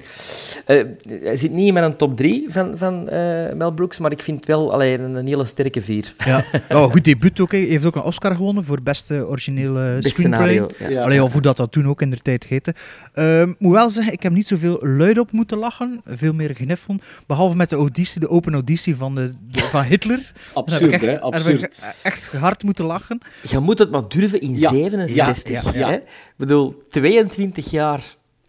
eh, 0.66 0.84
hij 1.24 1.36
zit 1.38 1.52
niet 1.52 1.68
in 1.68 1.74
mijn 1.74 1.96
top 1.96 2.18
3 2.18 2.46
van, 2.48 2.78
van 2.78 3.10
eh, 3.10 3.54
Mel 3.54 3.72
Brooks, 3.72 4.00
maar 4.00 4.12
ik 4.12 4.20
vind 4.22 4.38
het 4.38 4.48
wel 4.48 4.74
alleen 4.74 5.04
een, 5.04 5.16
een 5.16 5.28
hele 5.28 5.46
sterke 5.46 5.82
vier. 5.82 6.14
Ja, 6.26 6.44
ja 6.70 6.86
goed 6.88 7.04
debuut 7.04 7.40
ook. 7.40 7.52
hè. 7.52 7.58
Hij 7.58 7.68
heeft 7.68 7.86
ook 7.86 7.96
een 7.96 8.02
Oscar 8.02 8.36
gewonnen 8.36 8.64
voor 8.64 8.82
beste 8.84 9.28
originele 9.28 9.96
Best 10.02 10.10
screenplay. 10.16 10.48
scenario, 10.56 10.94
ja. 10.96 11.04
Allee, 11.04 11.24
of 11.24 11.32
hoe 11.34 11.42
dat, 11.42 11.58
dat 11.58 11.72
toen 11.72 11.88
ook 11.88 12.02
in 12.02 12.10
de 12.10 12.18
tijd 12.18 12.48
heette. 12.48 12.74
Ehm 13.14 13.54
moet 13.58 13.74
wel 13.74 13.90
zeggen, 13.90 14.14
ik 14.14 14.24
heb 14.24 14.32
niet 14.32 14.48
zoveel 14.48 14.78
luid 14.82 15.18
op 15.20 15.32
moeten 15.32 15.58
lachen. 15.58 16.02
Veel 16.06 16.34
meer 16.34 16.56
gniffelen. 16.56 17.00
Behalve 17.28 17.56
met 17.56 17.70
de 17.70 17.76
auditie, 17.76 18.20
de 18.20 18.30
open 18.30 18.54
auditie 18.54 18.96
van, 18.96 19.16
de, 19.16 19.34
de- 19.52 19.60
van 19.60 19.84
Hitler. 19.84 20.18
Daar 20.54 20.54
heb 20.54 20.66
Absurd, 20.66 20.94
ik 20.94 21.02
hè? 21.02 21.08
echt, 21.08 21.22
daar 21.22 21.44
heb 21.44 21.54
ik 21.54 21.64
Absurd. 21.64 21.96
echt 22.04 22.28
hard 22.32 22.64
moeten 22.64 22.86
lachen. 22.86 23.20
Je 23.50 23.60
moet 23.60 23.80
het 23.80 23.92
maar 23.92 24.08
durven 24.08 24.40
in 24.42 24.58
Ja, 24.60 24.70
67. 24.72 25.74
ja, 25.74 25.80
ja. 25.80 25.90
Hè? 25.90 25.98
Ik 26.06 26.34
bedoel, 26.38 26.84
22 26.90 27.72
jaar, 27.72 28.04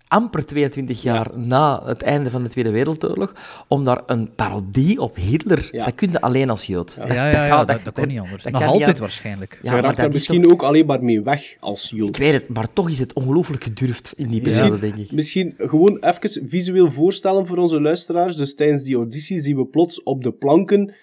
amper 0.09 0.47
22 0.47 1.03
jaar 1.03 1.27
na 1.35 1.83
het 1.87 2.03
einde 2.03 2.31
van 2.31 2.43
de 2.43 2.49
Tweede 2.49 2.71
Wereldoorlog, 2.71 3.33
om 3.69 3.85
daar 3.85 4.03
een 4.07 4.35
parodie 4.35 5.01
op 5.01 5.17
Hitler, 5.17 5.69
Ja. 5.71 5.85
dat 5.85 5.95
kun 5.95 6.11
je 6.11 6.21
alleen 6.21 6.51
als 6.51 6.67
Jood. 6.67 6.95
Ja, 6.99 7.15
ja, 7.15 7.31
ja, 7.31 7.47
gaat- 7.47 7.69
dat, 7.69 7.81
dat 7.85 7.95
kon 7.95 8.07
niet 8.09 8.19
anders. 8.19 8.43
dat 8.43 8.53
Nog 8.53 8.63
niet 8.63 8.71
altijd 8.71 8.99
waarschijnlijk. 8.99 9.53
Ja, 9.53 9.59
je 9.63 9.71
maar 9.71 9.83
dat 9.83 9.97
daar 9.97 10.07
is 10.07 10.13
misschien 10.13 10.43
toch- 10.43 10.53
ook 10.53 10.63
alleen 10.63 10.87
maar 10.87 11.03
mee 11.05 11.21
weg 11.23 11.57
als 11.61 11.91
Jood. 11.95 12.09
Ik 12.09 12.17
weet 12.17 12.33
het, 12.33 12.49
maar 12.49 12.73
toch 12.73 12.91
is 12.91 12.99
het 12.99 13.13
ongelooflijk 13.13 13.65
gedurfd 13.65 14.13
in 14.17 14.29
die 14.29 14.37
Ja. 14.37 14.43
periode, 14.51 14.79
denk 14.79 14.95
ik. 14.97 15.13
Misschien 15.13 15.55
gewoon 15.59 15.99
even 16.01 16.49
visueel 16.49 16.91
voorstellen 16.93 17.47
voor 17.47 17.57
onze 17.57 17.81
luisteraars. 17.81 18.37
Dus 18.37 18.55
tijdens 18.55 18.83
die 18.83 18.97
auditie 18.97 19.41
zien 19.43 19.57
we 19.57 19.65
plots 19.67 20.03
op 20.03 20.23
de 20.23 20.31
planken 20.33 20.95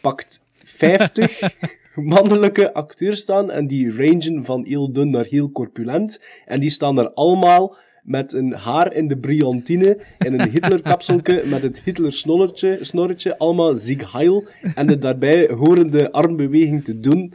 pakt 0.00 0.40
50 0.64 1.40
mannelijke 1.94 2.72
acteurs 2.72 3.20
staan 3.20 3.50
en 3.50 3.66
die 3.66 3.96
rangen 3.96 4.44
van 4.44 4.64
heel 4.64 4.92
dun 4.92 5.10
naar 5.10 5.24
heel 5.24 5.50
corpulent. 5.50 6.20
En 6.46 6.60
die 6.60 6.70
staan 6.70 6.94
daar 6.94 7.10
allemaal 7.10 7.76
met 8.02 8.32
een 8.32 8.52
haar 8.52 8.92
in 8.94 9.08
de 9.08 9.16
brillantine 9.16 9.98
en 10.18 10.40
een 10.40 10.50
Hitler-kapselke 10.50 11.42
met 11.46 11.62
het 11.62 11.80
Hitler-snorretje, 11.84 12.78
snorretje, 12.80 13.38
allemaal 13.38 13.78
Sieg 13.78 14.12
Heil 14.12 14.44
en 14.74 14.86
de 14.86 14.98
daarbij 14.98 15.50
horende 15.56 16.12
armbeweging 16.12 16.84
te 16.84 17.00
doen. 17.00 17.34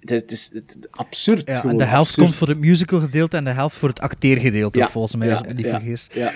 Het 0.00 0.32
is 0.32 0.50
het- 0.52 0.76
absurd 0.90 1.46
Ja, 1.46 1.54
gewoon. 1.56 1.70
en 1.70 1.76
de 1.76 1.84
helft 1.84 2.00
absurd. 2.08 2.20
komt 2.26 2.34
voor 2.36 2.48
het 2.48 2.58
musical 2.58 3.00
gedeelte 3.00 3.36
en 3.36 3.44
de 3.44 3.50
helft 3.50 3.76
voor 3.76 3.88
het 3.88 4.00
acteergedeelte, 4.00 4.78
Ja, 4.78 4.88
volgens 4.88 5.14
mij, 5.16 5.26
ja, 5.26 5.32
als 5.32 5.42
ik 5.42 5.48
me 5.48 5.54
niet 5.54 5.64
ja, 5.64 5.70
vergis. 5.70 6.08
Ja. 6.14 6.32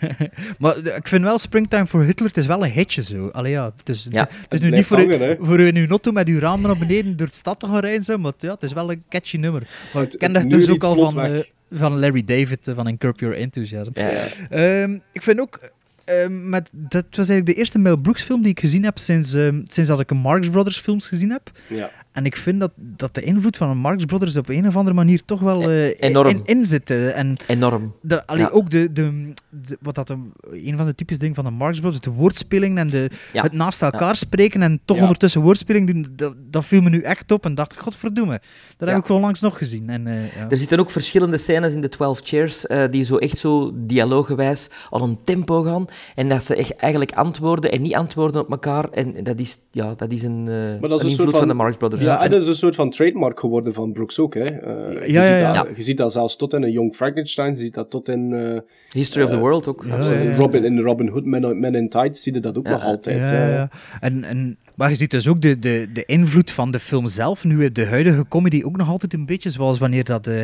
maar 0.58 0.76
ik 0.78 1.08
vind 1.08 1.22
wel 1.22 1.38
Springtime 1.38 1.86
for 1.86 2.02
Hitler, 2.04 2.28
het 2.28 2.36
is 2.36 2.46
wel 2.46 2.64
een 2.64 2.70
hitje 2.70 3.02
zo. 3.02 3.28
Allee, 3.28 3.52
ja, 3.52 3.72
het 3.76 3.88
is, 3.88 4.06
Ja, 4.10 4.28
het 4.42 4.52
is 4.54 4.60
nu 4.60 4.70
niet 4.70 4.84
voor, 4.86 4.96
hangen, 4.96 5.30
u, 5.30 5.36
voor 5.40 5.60
u 5.60 5.66
in 5.66 5.76
uw 5.76 5.88
auto 5.88 6.12
met 6.12 6.26
uw 6.28 6.38
raam 6.38 6.60
naar 6.60 6.78
beneden 6.78 7.16
door 7.16 7.26
de 7.26 7.34
stad 7.34 7.60
te 7.60 7.66
gaan 7.66 7.78
rijden, 7.80 8.04
zo, 8.04 8.18
maar 8.18 8.32
ja, 8.38 8.52
het 8.52 8.62
is 8.62 8.72
wel 8.72 8.90
een 8.92 9.02
catchy 9.08 9.36
nummer. 9.36 9.62
Maar 9.94 10.02
Het- 10.02 10.12
ik 10.12 10.18
ken 10.18 10.32
dat 10.32 10.50
dus 10.50 10.68
ook 10.68 10.84
al 10.84 10.96
van, 11.10 11.20
eh, 11.20 11.38
van 11.72 11.98
Larry 11.98 12.24
David, 12.24 12.68
eh, 12.68 12.74
van 12.74 12.88
In 12.88 12.98
Curb 12.98 13.20
Your 13.20 13.36
Enthusiasm. 13.36 13.90
Ja, 13.94 14.08
ja. 14.10 14.24
Ehm, 14.50 14.98
ik 15.12 15.22
vind 15.22 15.40
ook, 15.40 15.60
ehm, 16.04 16.48
met, 16.48 16.68
dat 16.72 17.04
was 17.10 17.16
eigenlijk 17.28 17.46
de 17.46 17.54
eerste 17.54 17.78
Mel 17.78 17.96
Brooks 17.96 18.22
film 18.22 18.42
die 18.42 18.50
ik 18.50 18.60
gezien 18.60 18.84
heb 18.84 18.98
sinds, 18.98 19.34
ehm, 19.34 19.62
sinds 19.66 19.90
dat 19.90 20.00
ik 20.00 20.10
een 20.10 20.16
Marx 20.16 20.48
Brothers 20.50 20.78
films 20.78 21.08
gezien 21.08 21.30
heb. 21.30 21.50
Ja. 21.66 21.90
En 22.16 22.24
ik 22.24 22.36
vind 22.36 22.60
dat, 22.60 22.70
dat 22.76 23.14
de 23.14 23.22
invloed 23.22 23.56
van 23.56 23.68
een 23.68 23.78
Marx 23.78 24.04
Brothers 24.04 24.36
op 24.36 24.48
een 24.48 24.66
of 24.66 24.76
andere 24.76 24.96
manier 24.96 25.24
toch 25.24 25.40
wel 25.40 25.70
eh, 25.70 26.00
Enorm. 26.00 26.28
in, 26.28 26.40
in 26.44 26.66
zit. 26.66 26.90
En 26.90 27.36
Enorm. 27.46 27.94
de, 28.02 28.26
allee, 28.26 28.42
Ja. 28.42 28.48
ook 28.48 28.70
de, 28.70 28.92
de, 28.92 29.32
de- 29.50 29.78
wat 29.80 29.94
dat 29.94 30.10
een, 30.10 30.32
een 30.50 30.76
van 30.76 30.86
de 30.86 30.94
typische 30.94 31.20
dingen 31.20 31.34
van 31.36 31.44
de 31.44 31.50
Marx 31.50 31.80
Brothers, 31.80 32.02
de 32.02 32.10
woordspeling 32.10 32.78
en 32.78 32.86
de, 32.86 33.10
Ja. 33.32 33.42
het 33.42 33.52
naast 33.52 33.82
elkaar 33.82 34.16
spreken 34.16 34.62
en 34.62 34.80
toch 34.84 34.96
Ja. 34.96 35.02
ondertussen 35.02 35.40
woordspeling 35.40 35.86
doen, 35.86 36.06
dat, 36.16 36.34
dat 36.50 36.64
viel 36.64 36.80
me 36.80 36.90
nu 36.90 37.00
echt 37.00 37.32
op 37.32 37.44
en 37.44 37.54
dacht 37.54 37.72
ik, 37.72 37.78
godverdomme, 37.78 38.40
dat 38.76 38.88
Ja. 38.88 38.94
heb 38.94 39.02
ik 39.02 39.08
wel 39.08 39.20
langs 39.20 39.40
nog 39.40 39.58
gezien. 39.58 39.90
En, 39.90 40.06
eh, 40.06 40.34
ja. 40.36 40.46
Er 40.50 40.56
zitten 40.56 40.78
ook 40.78 40.90
verschillende 40.90 41.38
scènes 41.38 41.72
in 41.74 41.80
de 41.80 41.88
12 41.88 42.20
Chairs 42.24 42.66
eh, 42.66 42.84
die 42.90 43.04
zo 43.04 43.16
echt 43.16 43.38
zo 43.38 43.72
dialooggewijs 43.74 44.68
al 44.90 45.02
een 45.02 45.18
tempo 45.24 45.62
gaan 45.62 45.84
en 46.14 46.28
dat 46.28 46.44
ze 46.44 46.54
echt 46.56 46.74
eigenlijk 46.76 47.12
antwoorden 47.12 47.72
en 47.72 47.82
niet 47.82 47.94
antwoorden 47.94 48.40
op 48.40 48.50
elkaar 48.50 48.88
en 48.90 49.22
dat 49.24 49.38
is, 49.40 49.56
ja, 49.70 49.94
dat 49.96 50.12
is 50.12 50.22
een, 50.22 50.48
eh, 50.48 50.54
Maar 50.54 50.80
dat 50.80 50.82
is 50.82 50.90
een 50.90 50.90
een 50.90 50.90
invloed 51.08 51.16
soort 51.16 51.30
van, 51.30 51.38
van- 51.38 51.48
de 51.48 51.54
Marx 51.54 51.76
Brothers. 51.76 52.02
Ja, 52.06 52.22
En- 52.24 52.30
dat 52.30 52.40
is 52.42 52.46
een 52.46 52.54
soort 52.54 52.74
van 52.74 52.90
trademark 52.90 53.40
geworden 53.40 53.74
van 53.74 53.92
Brooks 53.92 54.18
ook. 54.18 54.34
Hè. 54.34 54.40
Eh, 54.44 55.06
je 55.06 55.12
Ja, 55.12 55.22
ja, 55.24 55.36
ziet 55.46 55.54
ja. 55.56 55.62
Dat, 55.62 55.76
Je 55.76 55.82
ziet 55.82 55.96
dat 55.98 56.12
zelfs 56.12 56.36
tot 56.36 56.52
in 56.52 56.62
een 56.62 56.70
Young 56.70 56.94
Frankenstein, 56.94 57.52
je 57.52 57.58
ziet 57.58 57.74
dat 57.74 57.90
tot 57.90 58.08
in, 58.08 58.32
eh, 58.32 58.60
History 58.92 59.24
of 59.24 59.30
the 59.30 59.38
World 59.38 59.68
ook. 59.68 59.84
ja, 59.88 59.96
ja, 59.98 60.18
ja. 60.20 60.36
Robin, 60.36 60.64
in 60.64 60.80
Robin 60.80 61.08
Hood, 61.08 61.24
Men, 61.24 61.60
Men 61.60 61.74
in 61.74 61.88
Tights, 61.88 62.22
zie 62.22 62.34
je 62.34 62.40
dat 62.40 62.58
ook 62.58 62.66
Ja, 62.66 62.72
nog 62.72 62.82
altijd. 62.82 63.16
Ja, 63.30 63.46
eh. 63.46 63.52
ja. 63.54 63.70
En, 64.00 64.24
en, 64.24 64.58
maar 64.76 64.90
je 64.90 64.96
ziet 64.96 65.10
dus 65.10 65.28
ook 65.28 65.40
de, 65.40 65.58
de, 65.58 65.88
de 65.92 66.04
invloed 66.04 66.50
van 66.50 66.70
de 66.70 66.80
film 66.80 67.08
zelf. 67.08 67.44
Nu 67.44 67.72
de 67.72 67.86
huidige 67.86 68.24
comedy 68.28 68.62
ook 68.64 68.76
nog 68.76 68.88
altijd 68.88 69.14
een 69.14 69.26
beetje, 69.26 69.50
zoals 69.50 69.78
wanneer 69.78 70.04
dat, 70.04 70.26
eh, 70.26 70.42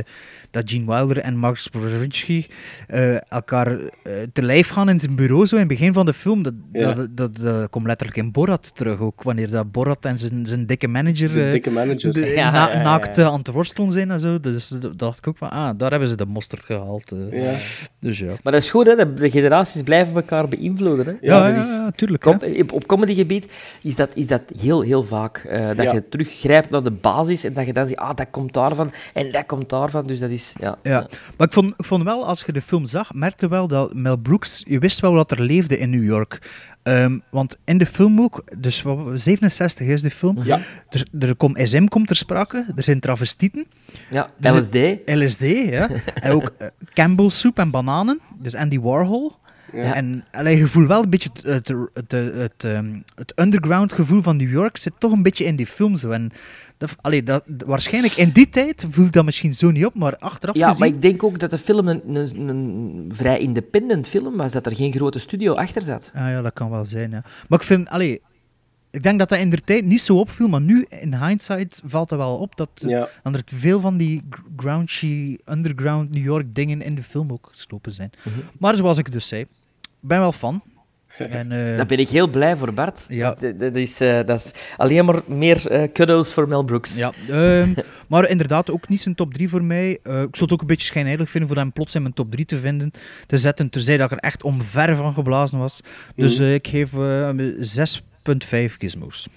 dat 0.51 0.71
Gene 0.71 0.87
Wilder 0.87 1.18
en 1.18 1.37
Max 1.37 1.68
Brzezinski 1.68 2.47
eh 2.88 3.31
elkaar 3.33 3.79
eh, 3.79 4.12
te 4.33 4.42
lijf 4.42 4.68
gaan 4.68 4.88
in 4.88 5.01
zijn 5.01 5.14
bureau. 5.16 5.47
Zo 5.47 5.55
in 5.55 5.61
het 5.61 5.71
begin 5.71 5.92
van 5.92 6.07
de 6.07 6.12
film, 6.12 6.42
dat, 6.42 6.55
Ja. 6.73 6.92
dat, 6.92 7.16
dat, 7.16 7.37
dat 7.37 7.71
komt 7.71 7.87
letterlijk 7.87 8.18
in 8.18 8.31
Borat 8.33 8.77
terug 8.77 8.99
ook. 9.01 9.23
Wanneer 9.23 9.51
dat 9.51 9.73
Borat 9.73 10.05
en 10.05 10.18
zijn, 10.18 10.47
zijn 10.47 10.66
dikke 10.66 10.88
manager 10.88 11.33
De 11.33 11.45
eh, 11.45 11.51
dikke 11.53 11.71
de- 12.12 12.27
ja, 12.37 12.51
na- 12.51 12.68
ja, 12.68 12.73
ja. 12.77 12.83
naakt 12.83 13.18
aan 13.18 13.38
het 13.38 13.49
worstelen 13.49 13.92
zijn 13.92 14.11
en 14.11 14.21
zo. 14.21 14.40
Dus 14.40 14.68
dat 14.68 14.99
dacht 14.99 15.18
ik 15.18 15.27
ook 15.27 15.37
van, 15.37 15.51
ah, 15.51 15.71
daar 15.79 15.90
hebben 15.90 16.09
ze 16.09 16.16
de 16.16 16.27
mosterd 16.27 16.64
gehaald. 16.64 17.12
eh. 17.12 17.42
Ja. 17.42 17.53
Dus 18.01 18.18
ja. 18.18 18.27
Maar 18.42 18.53
dat 18.53 18.62
is 18.62 18.71
goed, 18.71 18.87
hè? 18.87 18.95
de- 18.97 19.14
de 19.14 19.31
generaties 19.31 19.83
blijven 19.83 20.14
elkaar 20.14 20.49
beïnvloeden. 20.49 21.07
Hè? 21.07 21.12
Ja, 21.21 21.45
Dus 21.45 21.51
ja, 21.51 21.57
dat 21.57 21.64
is- 21.64 21.71
ja, 21.71 21.90
tuurlijk. 21.97 22.23
Com- 22.23 22.38
hè. 22.40 22.61
op, 22.61 22.73
op 22.73 22.87
comedygebied 22.87 23.53
is 23.83 23.97
dat, 23.97 24.11
is 24.22 24.28
dat 24.28 24.42
heel, 24.58 24.80
heel 24.80 25.04
vaak. 25.04 25.37
eh, 25.38 25.66
dat 25.66 25.82
Ja. 25.87 25.92
je 25.92 26.08
teruggrijpt 26.08 26.70
naar 26.70 26.82
de 26.82 26.90
basis 26.90 27.44
en 27.44 27.52
dat 27.54 27.66
je 27.66 27.72
dan 27.72 27.87
zegt, 27.87 28.00
ah, 28.00 28.14
dat 28.14 28.26
komt 28.30 28.52
daarvan 28.54 28.92
en 29.14 29.32
dat 29.32 29.46
komt 29.46 29.68
daarvan. 29.68 30.04
Dus 30.06 30.18
dat 30.18 30.30
is, 30.30 30.54
ja. 30.61 30.78
Ja, 30.82 31.06
maar 31.37 31.46
ik 31.46 31.52
vond, 31.52 31.70
ik 31.76 31.85
vond 31.85 32.04
wel, 32.04 32.26
als 32.26 32.42
je 32.46 32.52
de 32.52 32.62
film 32.62 32.87
zag, 32.87 33.14
merkte 33.14 33.48
wel 33.48 33.68
dat 33.68 33.94
Mel 33.94 34.16
Brooks, 34.16 34.62
je 34.68 34.78
wist 34.78 35.00
wel 35.00 35.12
wat 35.12 35.30
er 35.30 35.40
leefde 35.40 35.78
in 35.78 35.90
New 35.90 36.04
York. 36.04 36.50
Ehm, 36.82 37.18
want 37.30 37.58
in 37.64 37.78
de 37.78 37.87
film 37.87 38.20
ook, 38.20 38.44
dus 38.58 38.82
wat- 38.82 38.98
67 39.20 39.87
is 39.87 40.02
de 40.02 40.11
film, 40.11 40.38
Ja. 40.44 40.61
er, 40.88 41.06
er 41.18 41.35
komt 41.37 41.58
SM 41.68 41.85
komt 41.87 42.06
ter 42.06 42.16
sprake, 42.16 42.66
er 42.76 42.82
zijn 42.85 43.00
travestieten, 43.00 43.66
ja. 44.11 44.30
Dus 44.38 44.52
LSD. 44.52 44.74
LSD, 45.06 45.40
ja, 45.70 45.88
en 46.22 46.32
ook 46.32 46.52
Campbell 46.94 47.28
soep 47.28 47.58
en 47.58 47.70
bananen, 47.70 48.20
dus 48.40 48.54
Andy 48.54 48.80
Warhol. 48.80 49.32
Ja. 49.72 49.94
En 49.94 50.24
allee, 50.32 50.56
je 50.56 50.66
voelt 50.66 50.88
wel 50.88 51.02
een 51.02 51.11
beetje 51.11 51.30
het, 51.32 51.42
het, 51.42 51.68
het, 51.94 52.12
het, 52.12 52.35
het, 52.35 52.64
ehm, 52.64 53.00
het 53.14 53.32
underground 53.37 53.92
gevoel 53.92 54.22
van 54.22 54.37
New 54.37 54.50
York 54.50 54.76
zit 54.76 54.92
toch 54.98 55.12
een 55.12 55.22
beetje 55.22 55.44
in 55.44 55.56
die 55.56 55.66
film 55.66 55.96
zo. 55.96 56.11
En 56.11 56.30
dat, 56.76 56.94
allee, 57.00 57.22
dat, 57.22 57.44
waarschijnlijk 57.66 58.14
in 58.14 58.30
die 58.30 58.48
tijd 58.48 58.87
voelt 58.90 59.12
dat 59.12 59.24
misschien 59.24 59.54
zo 59.54 59.70
niet 59.70 59.87
op, 59.87 59.94
maar 59.94 60.16
achteraf 60.16 60.56
Ja, 60.56 60.66
gezien... 60.68 60.80
maar 60.87 60.94
ik 60.96 61.02
denk 61.02 61.22
ook 61.22 61.38
dat 61.38 61.50
de 61.50 61.58
film 61.58 61.88
een, 61.88 62.16
een, 62.16 62.48
een 62.48 63.11
vrij 63.14 63.38
independent 63.38 64.08
film 64.08 64.37
was, 64.37 64.52
dat 64.52 64.66
er 64.66 64.76
geen 64.76 64.92
grote 64.92 65.18
studio 65.18 65.54
achter 65.54 65.82
zat. 65.82 66.11
Ah 66.14 66.28
ja, 66.30 66.40
dat 66.42 66.52
kan 66.52 66.70
wel 66.70 66.85
zijn, 66.85 67.11
ja. 67.11 67.22
Maar 67.48 67.58
ik 67.58 67.64
vind, 67.66 67.88
allee, 67.88 68.20
ik 68.90 69.02
denk 69.02 69.18
dat 69.18 69.28
dat 69.28 69.38
in 69.38 69.50
de 69.50 69.56
tijd 69.64 69.85
niet 69.85 70.00
zo 70.00 70.18
opviel, 70.18 70.48
maar 70.48 70.61
nu 70.61 70.87
in 70.88 71.14
hindsight 71.14 71.82
valt 71.85 72.11
het 72.11 72.18
wel 72.18 72.37
op 72.37 72.56
dat, 72.56 72.70
Ja. 72.74 73.08
dat 73.22 73.35
er 73.35 73.42
veel 73.54 73.80
van 73.80 73.96
die 73.96 74.22
gr- 74.30 74.40
grouchy, 74.56 75.37
underground 75.50 76.11
New 76.11 76.24
York 76.24 76.54
dingen 76.54 76.82
in 76.82 76.94
de 76.94 77.02
film 77.02 77.32
ook 77.32 77.48
gestopen 77.52 77.92
zijn. 77.92 78.11
Mhm. 78.22 78.38
Maar 78.58 78.76
zoals 78.76 78.98
ik 78.98 79.12
dus 79.12 79.28
zei, 79.28 79.46
ben 80.02 80.18
wel 80.20 80.32
fan. 80.32 80.62
En, 81.18 81.52
eh, 81.52 81.76
Daar 81.76 81.86
ben 81.86 81.98
ik 81.98 82.08
heel 82.08 82.28
blij 82.28 82.56
voor, 82.56 82.72
Bart. 82.72 83.04
Ja. 83.08 83.34
Dat 83.56 83.74
is, 83.74 84.00
eh, 84.00 84.20
dat 84.26 84.40
is 84.44 84.74
alleen 84.76 85.04
maar 85.04 85.20
meer 85.26 85.66
eh 85.70 85.92
kudos 85.92 86.32
voor 86.32 86.48
Mel 86.48 86.62
Brooks. 86.64 86.96
ja, 86.96 87.12
ehm, 87.28 87.72
maar 88.08 88.28
inderdaad 88.28 88.70
ook 88.70 88.88
niet 88.88 89.00
zijn 89.00 89.14
top 89.14 89.34
3 89.34 89.48
voor 89.48 89.64
mij. 89.64 89.98
Eh, 90.02 90.12
ik 90.22 90.36
zou 90.36 90.44
het 90.44 90.52
ook 90.52 90.60
een 90.60 90.66
beetje 90.66 90.86
schijnheilig 90.86 91.30
vinden 91.30 91.48
voor 91.50 91.58
hem 91.58 91.72
plots 91.72 91.94
in 91.94 92.02
mijn 92.02 92.14
top 92.14 92.30
3 92.30 92.44
te 92.44 92.58
vinden, 92.58 92.90
te 93.26 93.38
zetten, 93.38 93.70
terzij 93.70 93.96
dat 93.96 94.10
ik 94.12 94.18
er 94.18 94.24
echt 94.24 94.42
omver 94.42 94.96
van 94.96 95.14
geblazen 95.14 95.58
was. 95.58 95.80
Dus 96.16 96.34
Mhm. 96.38 96.42
eh, 96.44 96.54
ik 96.54 96.66
geef 96.68 96.92
eh, 96.94 97.30
6,5 97.58 98.76
gizmos. 98.78 99.28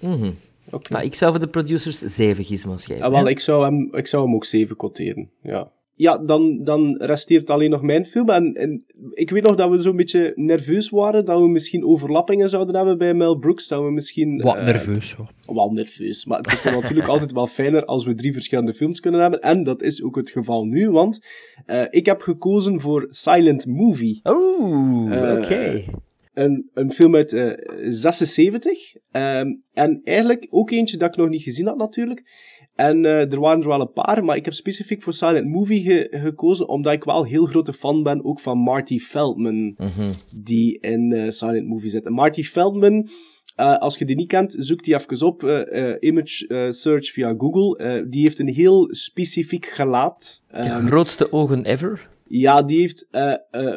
Mhm. 0.00 0.30
Oké. 0.70 0.92
Nou, 0.92 1.04
ik 1.04 1.14
zou 1.14 1.30
voor 1.30 1.40
de 1.40 1.46
producers 1.48 1.98
zeven 1.98 2.44
gizmos 2.44 2.84
geven. 2.86 3.02
Ah, 3.02 3.10
wel, 3.10 3.28
ik, 3.28 3.40
zou 3.40 3.64
hem, 3.64 3.88
ik 3.92 4.06
zou 4.06 4.24
hem 4.24 4.34
ook 4.34 4.44
7 4.44 4.76
quoteren. 4.76 5.30
Ja, 5.42 5.68
ja 5.98 6.18
dan, 6.18 6.64
dan 6.64 6.96
resteert 6.98 7.50
alleen 7.50 7.70
nog 7.70 7.82
mijn 7.82 8.06
film. 8.06 8.28
En, 8.28 8.54
en 8.54 8.84
ik 9.12 9.30
weet 9.30 9.46
nog 9.46 9.56
dat 9.56 9.70
we 9.70 9.78
zo'n 9.78 9.96
beetje 9.96 10.32
nerveus 10.34 10.88
waren 10.88 11.24
dat 11.24 11.40
we 11.40 11.48
misschien 11.48 11.86
overlappingen 11.86 12.48
zouden 12.48 12.76
hebben 12.76 12.98
bij 12.98 13.14
Mel 13.14 13.36
Brooks. 13.36 13.68
Dat 13.68 13.82
we 13.82 13.90
misschien... 13.90 14.40
Wat 14.40 14.56
eh, 14.56 14.64
nerveus, 14.64 15.12
hoor. 15.12 15.30
Wel 15.46 15.70
nerveus. 15.70 16.24
Maar 16.24 16.38
het 16.38 16.52
is 16.52 16.62
dan 16.62 16.72
natuurlijk 16.72 17.08
altijd 17.08 17.32
wel 17.32 17.46
fijner 17.46 17.84
als 17.84 18.04
we 18.04 18.14
drie 18.14 18.32
verschillende 18.32 18.74
films 18.74 19.00
kunnen 19.00 19.20
hebben. 19.20 19.40
En 19.40 19.64
dat 19.64 19.82
is 19.82 20.02
ook 20.02 20.16
het 20.16 20.30
geval 20.30 20.64
nu, 20.64 20.90
want 20.90 21.24
eh, 21.66 21.84
ik 21.90 22.06
heb 22.06 22.20
gekozen 22.20 22.80
voor 22.80 23.06
Silent 23.10 23.66
Movie. 23.66 24.20
Oeh, 24.24 25.30
Eh, 25.30 25.36
oké. 25.36 25.82
Een, 26.34 26.70
een 26.74 26.92
film 26.92 27.14
uit 27.14 27.32
eh 27.32 27.52
76. 27.88 28.94
Ehm, 29.10 29.54
en 29.72 30.00
eigenlijk 30.04 30.46
ook 30.50 30.70
eentje 30.70 30.96
dat 30.96 31.08
ik 31.08 31.16
nog 31.16 31.28
niet 31.28 31.42
gezien 31.42 31.66
had, 31.66 31.76
natuurlijk. 31.76 32.22
En 32.78 33.04
eh, 33.04 33.32
er 33.32 33.40
waren 33.40 33.60
er 33.62 33.68
wel 33.68 33.80
een 33.80 33.92
paar, 33.92 34.24
maar 34.24 34.36
ik 34.36 34.44
heb 34.44 34.54
specifiek 34.54 35.02
voor 35.02 35.12
Silent 35.12 35.46
Movie 35.46 35.82
ge- 35.82 36.08
gekozen, 36.10 36.68
omdat 36.68 36.92
ik 36.92 37.04
wel 37.04 37.24
heel 37.24 37.44
grote 37.46 37.72
fan 37.72 38.02
ben 38.02 38.24
ook 38.24 38.40
van 38.40 38.58
Marty 38.58 38.98
Feldman, 38.98 39.74
Mhm. 39.76 40.10
die 40.42 40.78
in 40.80 41.12
eh, 41.12 41.30
Silent 41.30 41.66
Movie 41.66 41.90
zit. 41.90 42.04
En 42.06 42.12
Marty 42.12 42.42
Feldman 42.42 43.08
Eh, 43.56 43.76
als 43.78 43.98
je 43.98 44.04
die 44.04 44.16
niet 44.16 44.28
kent, 44.28 44.56
zoek 44.58 44.84
die 44.84 44.94
even 44.94 45.26
op. 45.26 45.42
image 46.00 46.66
search 46.72 47.10
via 47.10 47.34
Google. 47.38 48.06
Die 48.08 48.22
heeft 48.22 48.38
een 48.38 48.48
heel 48.54 48.88
specifiek 48.90 49.66
gelaat. 49.66 50.42
De 50.50 50.56
Ehm, 50.56 50.86
grootste 50.86 51.32
ogen 51.32 51.64
ever. 51.64 52.08
ja, 52.24 52.62
die 52.62 52.80
heeft 52.80 53.08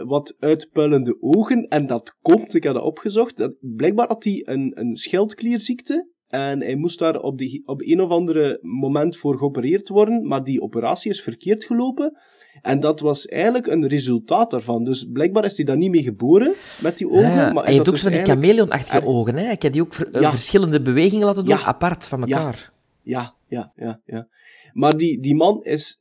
wat 0.05 0.35
uitpuilende 0.39 1.17
ogen. 1.21 1.67
En 1.67 1.87
dat 1.87 2.17
komt, 2.21 2.53
ik 2.55 2.63
heb 2.63 2.73
dat 2.73 2.83
opgezocht. 2.83 3.37
Dat, 3.37 3.53
blijkbaar 3.59 4.07
had 4.07 4.23
hij 4.23 4.41
een, 4.45 4.71
een 4.75 4.95
schildklierziekte. 4.95 6.07
En 6.31 6.59
hij 6.61 6.75
moest 6.75 6.99
daar 6.99 7.19
op, 7.19 7.37
de, 7.37 7.61
op 7.65 7.81
een 7.81 8.01
of 8.01 8.09
andere 8.09 8.59
moment 8.61 9.17
voor 9.17 9.37
geopereerd 9.37 9.89
worden. 9.89 10.27
Maar 10.27 10.43
die 10.43 10.61
operatie 10.61 11.11
is 11.11 11.21
verkeerd 11.21 11.65
gelopen. 11.65 12.17
En 12.61 12.79
dat 12.79 12.99
was 12.99 13.25
eigenlijk 13.25 13.67
een 13.67 13.87
resultaat 13.87 14.51
daarvan. 14.51 14.83
Dus 14.83 15.07
blijkbaar 15.13 15.45
is 15.45 15.55
hij 15.57 15.65
daar 15.65 15.77
niet 15.77 15.91
mee 15.91 16.03
geboren, 16.03 16.53
met 16.83 16.97
die 16.97 17.09
ogen. 17.09 17.21
Ja, 17.31 17.51
maar 17.53 17.63
hij 17.63 17.73
heeft 17.73 17.89
ook 17.89 17.97
zo 17.97 18.03
van 18.03 18.11
die 18.11 18.21
dus 18.23 18.29
chameleonachtige 18.33 18.97
Er- 18.97 19.05
ogen. 19.05 19.35
Hè? 19.35 19.51
Ik 19.51 19.61
heb 19.61 19.71
die 19.73 19.81
ook 19.81 19.93
ver- 19.93 20.21
Ja. 20.21 20.29
verschillende 20.29 20.81
bewegingen 20.81 21.25
laten 21.25 21.45
doen, 21.45 21.57
Ja. 21.57 21.63
apart 21.63 22.07
van 22.07 22.21
elkaar. 22.21 22.71
Ja, 23.01 23.33
ja, 23.47 23.71
ja, 23.75 24.01
ja. 24.05 24.27
Maar 24.73 24.97
die, 24.97 25.21
die 25.21 25.35
man 25.35 25.63
is 25.63 25.99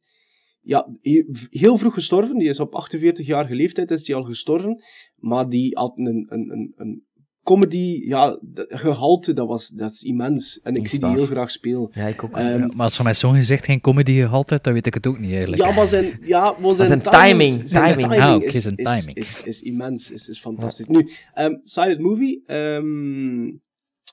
ja, 0.62 0.88
he- 1.00 1.24
heel 1.50 1.78
vroeg 1.78 1.94
gestorven. 1.94 2.38
Die 2.38 2.48
is 2.48 2.60
op 2.60 2.74
48-jarige 2.74 3.54
leeftijd 3.54 3.90
is 3.90 4.04
die 4.04 4.14
al 4.14 4.22
gestorven. 4.22 4.82
Maar 5.16 5.48
die 5.48 5.76
had 5.78 5.92
een, 5.96 6.26
een, 6.28 6.50
een, 6.50 6.72
een 6.76 7.02
comedy 7.42 8.00
ja, 8.04 8.38
gehalte, 8.68 9.32
dat, 9.32 9.46
was, 9.46 9.68
dat 9.68 9.92
is 9.92 10.02
immens. 10.02 10.60
En 10.62 10.74
ik 10.74 10.88
zie 10.88 10.98
die 10.98 11.08
heel 11.08 11.24
graag 11.26 11.50
spelen. 11.50 11.88
Ja, 11.92 12.06
ik 12.06 12.24
ook. 12.24 12.36
Ehm, 12.36 12.58
Ja, 12.58 12.66
maar 12.76 12.84
als 12.84 12.96
van 12.96 13.04
mij 13.04 13.14
zo'n 13.14 13.34
gezegd 13.34 13.64
geen 13.64 13.80
comedy 13.80 14.12
gehaald 14.12 14.50
heeft, 14.50 14.64
dan 14.64 14.72
weet 14.72 14.86
ik 14.86 14.94
het 14.94 15.06
ook 15.06 15.18
niet 15.18 15.30
eigenlijk. 15.30 15.62
Ja, 15.62 15.72
maar 15.72 15.86
zijn, 15.86 16.18
ja, 16.22 16.54
maar 16.60 16.74
zijn, 16.74 16.86
zijn 16.86 17.00
timing, 17.02 17.68
timing, 17.68 18.00
timing. 18.00 18.20
Ah, 18.22 18.42
is, 18.42 18.62
zijn 18.62 18.76
is- 18.76 18.84
timing. 18.84 19.16
Is, 19.16 19.42
is, 19.44 19.62
immens, 19.62 20.10
is, 20.10 20.28
is 20.28 20.40
fantastisch. 20.40 20.86
Nu, 20.86 21.10
ehm, 21.34 21.54
Silent 21.64 22.00
Movie, 22.00 22.42
ehm, 22.46 23.50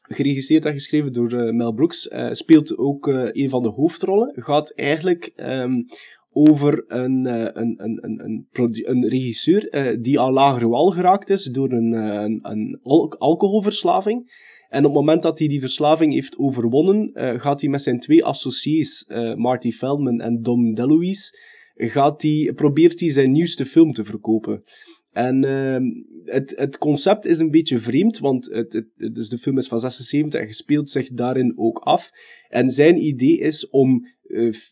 geregisseerd 0.01 0.65
en 0.65 0.73
geschreven 0.73 1.13
door 1.13 1.31
eh, 1.31 1.53
Mel 1.53 1.73
Brooks, 1.73 2.07
eh, 2.07 2.31
speelt 2.31 2.77
ook 2.77 3.07
eh, 3.07 3.29
een 3.31 3.49
van 3.49 3.63
de 3.63 3.69
hoofdrollen. 3.69 4.33
Gaat 4.35 4.71
eigenlijk 4.75 5.31
ehm, 5.35 5.73
over 6.37 6.83
een, 6.87 7.25
eh, 7.25 7.49
een, 7.53 7.75
een, 7.77 7.99
een, 8.01 8.47
een, 8.53 8.89
een 8.89 9.07
regisseur 9.07 9.69
eh, 9.69 9.97
die 10.01 10.19
aan 10.19 10.33
lagere 10.33 10.67
wal 10.67 10.91
geraakt 10.91 11.29
is 11.29 11.43
door 11.43 11.71
een, 11.71 11.93
eh, 11.93 12.21
een, 12.21 12.39
een 12.41 12.79
al- 12.83 13.17
alcoholverslaving. 13.17 14.45
En 14.69 14.79
op 14.79 14.91
het 14.91 14.99
moment 14.99 15.23
dat 15.23 15.39
hij 15.39 15.47
die 15.47 15.59
verslaving 15.59 16.13
heeft 16.13 16.37
overwonnen, 16.37 17.11
gaat 17.39 17.61
hij 17.61 17.69
met 17.69 17.81
zijn 17.81 17.99
twee 17.99 18.25
associés, 18.25 19.05
Marty 19.35 19.71
Feldman 19.71 20.21
en 20.21 20.41
Dom 20.41 20.73
DeLuise, 20.75 21.37
gaat 21.75 22.21
hij, 22.21 22.51
probeert 22.55 22.99
hij 22.99 23.11
zijn 23.11 23.31
nieuwste 23.31 23.65
film 23.65 23.93
te 23.93 24.03
verkopen. 24.03 24.63
En 25.17 25.43
ehm, 25.43 25.83
het, 26.23 26.53
het 26.55 26.77
concept 26.77 27.25
is 27.25 27.39
een 27.39 27.51
beetje 27.51 27.79
vreemd, 27.79 28.19
want 28.19 28.45
het, 28.45 28.73
het, 28.73 29.13
dus 29.13 29.29
de 29.29 29.37
film 29.37 29.57
is 29.57 29.67
van 29.67 29.79
76 29.79 30.41
en 30.41 30.47
gespeeld 30.47 30.89
zich 30.89 31.09
daarin 31.09 31.53
ook 31.55 31.77
af. 31.77 32.11
En 32.49 32.69
zijn 32.69 33.05
idee 33.05 33.37
is 33.39 33.69
om 33.69 34.07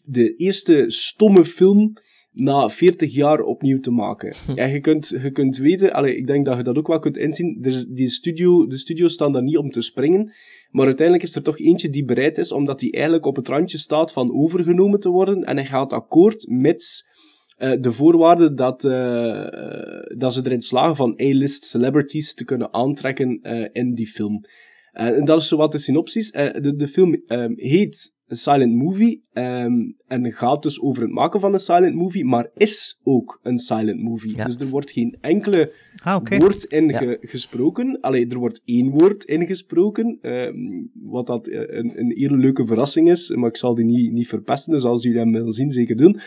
de 0.04 0.36
eerste 0.36 0.84
stomme 0.88 1.46
film 1.46 1.94
na 2.32 2.70
40 2.70 3.14
jaar 3.14 3.40
opnieuw 3.40 3.80
te 3.80 3.92
maken. 3.92 4.34
En 4.56 4.72
je 4.72 4.80
kunt, 4.80 5.08
je 5.08 5.32
kunt 5.32 5.58
weten, 5.58 5.94
allee, 5.94 6.18
ik 6.18 6.28
denk 6.28 6.46
dat 6.46 6.58
je 6.58 6.64
dat 6.64 6.78
ook 6.78 6.88
wel 6.88 7.00
kunt 7.00 7.18
inzien, 7.18 7.58
er 7.62 7.86
die 7.90 8.10
studio, 8.10 8.68
de 8.68 8.78
studio's 8.78 9.14
staan 9.14 9.32
daar 9.32 9.44
niet 9.44 9.58
om 9.58 9.72
te 9.72 9.82
springen, 9.82 10.34
maar 10.72 10.86
uiteindelijk 10.86 11.28
is 11.28 11.36
er 11.36 11.44
toch 11.44 11.60
eentje 11.60 11.90
die 11.90 12.06
bereid 12.06 12.38
is, 12.38 12.52
omdat 12.52 12.82
hij 12.82 12.92
eigenlijk 12.92 13.26
op 13.26 13.36
het 13.36 13.48
randje 13.48 13.78
staat 13.78 14.12
van 14.12 14.34
overgenomen 14.34 15.00
te 15.00 15.10
worden, 15.10 15.44
en 15.44 15.56
hij 15.56 15.66
gaat 15.66 15.94
akkoord 15.94 16.48
mits 16.48 17.06
eh, 17.56 17.82
de 17.82 17.92
voorwaarde 17.92 18.54
dat, 18.54 18.84
eh, 18.84 19.46
eh, 19.48 20.18
dat 20.18 20.34
ze 20.34 20.42
erin 20.44 20.62
slagen 20.62 20.96
van 20.96 21.20
A-list 21.22 21.64
celebrities 21.64 22.34
te 22.34 22.46
kunnen 22.46 22.74
aantrekken 22.74 23.40
eh, 23.42 23.70
in 23.72 23.94
die 23.94 24.08
film. 24.08 24.46
Eh, 24.96 25.08
en 25.08 25.26
dat 25.26 25.40
is 25.42 25.48
zo 25.48 25.58
wat 25.58 25.72
de 25.72 25.78
synopsis. 25.80 26.32
Eh, 26.32 26.62
de, 26.62 26.76
de 26.76 26.88
film 26.88 27.22
ehm, 27.28 27.54
heet 27.56 28.14
een 28.28 28.38
silent 28.38 28.74
movie 28.76 29.24
ehm, 29.34 29.74
en 30.08 30.32
gaat 30.34 30.64
dus 30.64 30.82
over 30.82 31.02
het 31.04 31.12
maken 31.12 31.40
van 31.40 31.54
een 31.54 31.60
silent 31.60 31.96
movie, 31.96 32.26
maar 32.26 32.50
is 32.56 33.00
ook 33.04 33.40
een 33.44 33.60
silent 33.60 34.02
movie. 34.02 34.36
Ja. 34.36 34.46
Dus 34.46 34.56
er 34.56 34.68
wordt 34.68 34.92
geen 34.92 35.18
enkele 35.22 35.74
Ah, 36.04 36.22
woord 36.40 36.64
in 36.64 36.88
Ja. 36.88 36.98
ge- 36.98 37.18
gesproken. 37.22 37.98
Allee, 38.02 38.28
er 38.28 38.38
wordt 38.38 38.62
één 38.66 38.90
woord 38.90 39.24
ingesproken, 39.24 40.18
ehm, 40.22 40.56
wat 40.94 41.28
dat 41.28 41.48
eh, 41.48 41.60
een, 41.60 42.00
een 42.00 42.12
hele 42.18 42.38
leuke 42.38 42.66
verrassing 42.66 43.10
is, 43.10 43.30
maar 43.30 43.50
ik 43.50 43.58
zal 43.58 43.76
die 43.76 43.86
niet, 43.86 44.12
niet 44.12 44.28
verpesten, 44.28 44.72
dus 44.74 44.84
als 44.84 45.04
jullie 45.04 45.20
hem 45.20 45.32
willen 45.32 45.54
zien, 45.54 45.72
zeker 45.72 45.96
doen. 45.98 46.20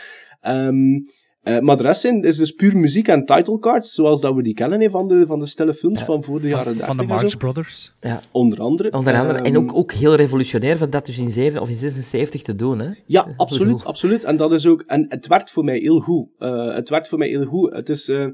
Eh, 1.41 1.59
maar 1.59 1.77
de 1.77 1.83
rest 1.83 2.01
zijn, 2.01 2.23
is 2.23 2.37
dus 2.37 2.51
puur 2.51 2.77
muziek 2.77 3.07
en 3.07 3.25
titlecards, 3.25 3.93
zoals 3.93 4.21
dat 4.21 4.35
we 4.35 4.43
die 4.43 4.53
kennen 4.53 4.91
van, 4.91 5.07
de, 5.07 5.25
van 5.27 5.39
de 5.39 5.45
stille 5.45 5.73
films 5.73 6.01
van 6.01 6.23
voor 6.23 6.41
de 6.41 6.47
jaren 6.47 6.65
30 6.73 6.85
Van 6.85 6.97
de. 6.97 7.03
Marx 7.03 7.35
Brothers. 7.35 7.93
Ja, 8.01 8.21
Onder 8.31 8.59
andere. 8.59 8.91
onder 8.91 9.13
andere. 9.15 9.39
en 9.39 9.45
Ehm, 9.45 9.55
ook, 9.63 9.75
ook 9.75 9.91
heel 9.91 10.15
revolutionair 10.15 10.77
van 10.77 10.89
dat 10.89 11.05
dus 11.05 11.19
in 11.19 11.31
7 11.31 11.61
of 11.61 11.67
in 11.69 11.75
76 11.75 12.41
te 12.41 12.55
doen. 12.55 12.79
Hè? 12.79 12.89
Ja, 13.05 13.27
absoluut, 13.37 13.85
absoluut. 13.85 14.23
En 14.23 14.37
dat 14.37 14.51
is 14.51 14.65
ook, 14.67 14.83
en 14.87 15.05
het 15.09 15.27
werkt 15.27 15.51
voor 15.51 15.63
mij 15.63 15.77
heel 15.77 15.99
goed. 15.99 16.27
Eh, 16.37 16.75
het 16.75 16.89
werkt 16.89 17.07
voor 17.07 17.17
mij 17.17 17.27
heel 17.27 17.45
goed. 17.45 17.73
Het 17.73 17.89
is, 17.89 18.09
eh, 18.09 18.25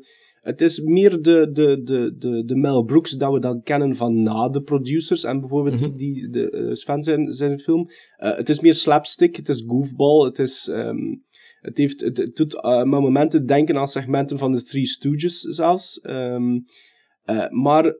het 0.41 0.61
is 0.61 0.79
meer 0.79 1.21
de, 1.21 1.49
de, 1.51 1.81
de, 1.83 2.15
de, 2.17 2.43
de 2.45 2.55
Mel 2.55 2.83
Brooks 2.83 3.11
dat 3.11 3.33
we 3.33 3.39
dan 3.39 3.61
kennen 3.63 3.95
van 3.95 4.23
na 4.23 4.49
de 4.49 4.61
producers 4.61 5.23
en 5.23 5.39
bijvoorbeeld 5.39 5.81
Mhm. 5.81 5.95
die, 5.95 5.97
die 5.97 6.29
de 6.29 6.49
eh, 6.49 6.73
Sven 6.73 7.03
zijn, 7.03 7.33
zijn 7.33 7.59
film. 7.59 7.89
Eh, 8.17 8.35
het 8.37 8.49
is 8.49 8.59
meer 8.59 8.73
slapstick, 8.73 9.35
het 9.35 9.49
is 9.49 9.63
goofball, 9.67 10.25
het 10.25 10.39
is, 10.39 10.67
ehm, 10.67 10.97
het 11.65 11.77
heeft, 11.77 12.01
het, 12.01 12.17
het 12.17 12.35
doet 12.35 12.53
met 12.63 12.85
momenten 12.85 13.45
denken 13.45 13.77
aan 13.77 13.87
segmenten 13.87 14.37
van 14.37 14.51
de 14.51 14.63
Three 14.63 14.85
Stooges 14.85 15.39
zelfs. 15.39 15.99
Ehm, 15.99 16.59
eh, 17.23 17.49
maar 17.49 17.95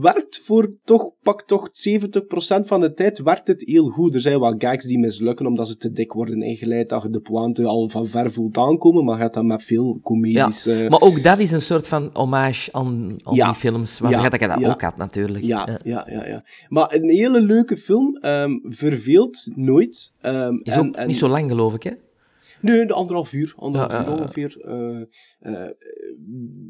werkt 0.00 0.40
voor 0.44 0.76
toch, 0.84 1.12
pak 1.22 1.42
toch 1.46 1.68
70% 1.72 2.66
van 2.66 2.80
de 2.80 2.92
tijd 2.92 3.18
werkt 3.22 3.46
het 3.46 3.62
heel 3.66 3.88
goed. 3.88 4.14
Er 4.14 4.20
zijn 4.20 4.38
wat 4.38 4.54
gags 4.58 4.84
die 4.84 4.98
mislukken 4.98 5.46
omdat 5.46 5.68
ze 5.68 5.76
te 5.76 5.90
dik 5.92 6.12
worden 6.12 6.42
ingeleid, 6.42 6.88
dat 6.88 7.02
je 7.02 7.10
de 7.10 7.20
pointe 7.20 7.64
al 7.64 7.88
van 7.88 8.06
ver 8.06 8.32
voelt 8.32 8.56
aankomen, 8.56 9.04
maar 9.04 9.18
hebt 9.18 9.34
dat 9.34 9.44
met 9.44 9.62
veel 9.64 9.92
Ja, 9.94 10.00
comedies... 10.02 10.66
eh, 10.66 10.88
maar 10.88 11.00
ook 11.00 11.22
dat 11.22 11.38
is 11.38 11.52
een 11.52 11.60
soort 11.60 11.88
van 11.88 12.10
hommage 12.12 12.72
aan, 12.72 13.16
aan 13.22 13.34
Ja. 13.34 13.44
die 13.44 13.54
films, 13.54 13.98
waar 13.98 14.10
Ja, 14.10 14.22
je 14.22 14.30
dat 14.30 14.40
ja. 14.40 14.70
ook 14.70 14.80
had 14.82 14.96
natuurlijk. 14.96 15.44
ja, 15.44 15.78
ja, 15.84 16.06
ja, 16.10 16.26
ja. 16.26 16.44
Maar 16.68 16.92
een 16.94 17.08
hele 17.10 17.40
leuke 17.40 17.76
film, 17.76 18.16
ehm, 18.16 18.50
verveelt 18.62 19.50
nooit. 19.54 20.12
ehm, 20.20 20.54
Is 20.62 20.72
en- 20.74 20.86
ook 20.88 20.94
en- 20.94 21.06
niet 21.06 21.16
zo 21.16 21.28
lang, 21.28 21.50
geloof 21.50 21.74
ik, 21.74 21.82
hè? 21.82 21.90
Nee, 22.60 22.86
de 22.86 22.92
anderhalf 22.92 23.32
uur. 23.32 23.52
Anderhalf 23.56 23.92
Ja, 23.92 24.06
uur 24.06 24.12
ongeveer. 24.20 24.60
Eh, 24.60 25.00
eh, 25.40 25.70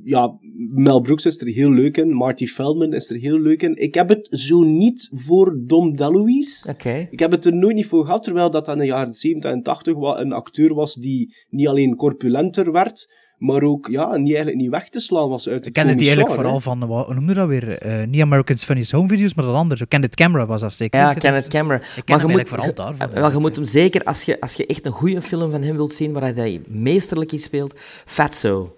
ja, 0.05 0.39
Mel 0.75 1.01
Brooks 1.01 1.27
is 1.27 1.39
er 1.41 1.47
heel 1.47 1.71
leuk 1.73 1.97
in. 1.97 2.13
Marty 2.13 2.47
Feldman 2.47 2.93
is 2.93 3.11
er 3.11 3.17
heel 3.17 3.39
leuk 3.39 3.63
in. 3.63 3.77
Ik 3.77 3.95
heb 3.95 4.09
het 4.09 4.29
zo 4.31 4.63
niet 4.63 5.11
voor 5.15 5.61
Dom 5.67 5.97
DeLuise. 5.97 6.69
Oké. 6.69 7.09
Ik 7.11 7.19
heb 7.19 7.31
het 7.33 7.45
er 7.45 7.55
nooit 7.55 7.75
niet 7.75 7.87
voor 7.87 8.05
gehad, 8.05 8.23
terwijl 8.23 8.51
dat 8.51 8.69
in 8.69 8.79
de 8.79 8.85
jaren 8.87 9.15
70 9.15 9.51
en 9.51 9.63
80 9.63 9.95
wa- 9.95 10.21
een 10.21 10.33
acteur 10.33 10.75
was 10.75 10.95
die 10.95 11.35
niet 11.49 11.69
alleen 11.69 11.97
corpulenter 11.97 12.73
werd, 12.73 13.13
maar 13.41 13.63
ook 13.63 13.87
ja, 13.91 14.17
niet, 14.17 14.27
eigenlijk 14.27 14.57
niet 14.57 14.71
weg 14.71 14.89
te 14.89 15.01
slaan 15.01 15.29
was 15.29 15.49
uit 15.49 15.59
Ik 15.59 15.65
het 15.65 15.73
kende 15.73 15.95
die 15.95 16.07
eigenlijk 16.07 16.35
vooral 16.35 16.61
van, 16.61 16.87
wat, 16.87 17.05
hoe 17.07 17.15
noemde 17.15 17.35
dat 17.35 17.49
weer? 17.49 17.79
Eh, 17.79 18.07
niet 18.07 18.21
American's 18.21 18.65
Funniest 18.65 18.93
Home 18.93 19.09
Videos, 19.09 19.35
maar 19.35 19.45
dat 19.45 19.55
andere. 19.55 19.87
Kenneth 19.87 20.15
Camera 20.15 20.47
was 20.47 20.61
dat 20.61 20.73
zeker. 20.73 21.01
Ja, 21.01 21.09
niet? 21.09 21.19
Kenneth 21.19 21.49
Camera. 21.49 21.77
Ik 21.77 21.83
ken 22.05 22.19
hem 22.19 22.29
eigenlijk 22.31 22.49
vooral 22.49 22.75
daarvan. 22.75 23.09
eh, 23.15 23.21
Wel, 23.21 23.31
je 23.33 23.39
moet 23.39 23.57
hem 23.57 23.65
zeker, 23.65 24.05
als 24.05 24.23
je, 24.23 24.41
als 24.41 24.55
je 24.55 24.67
echt 24.67 24.87
een 24.87 24.93
goede 24.93 25.23
film 25.23 25.51
van 25.51 25.63
hem 25.63 25.77
wilt 25.77 25.93
zien, 25.93 26.13
waar 26.13 26.35
hij 26.35 26.61
meesterlijk 26.67 27.33
in 27.33 27.39
speelt, 27.39 27.75
Fatso. 28.05 28.75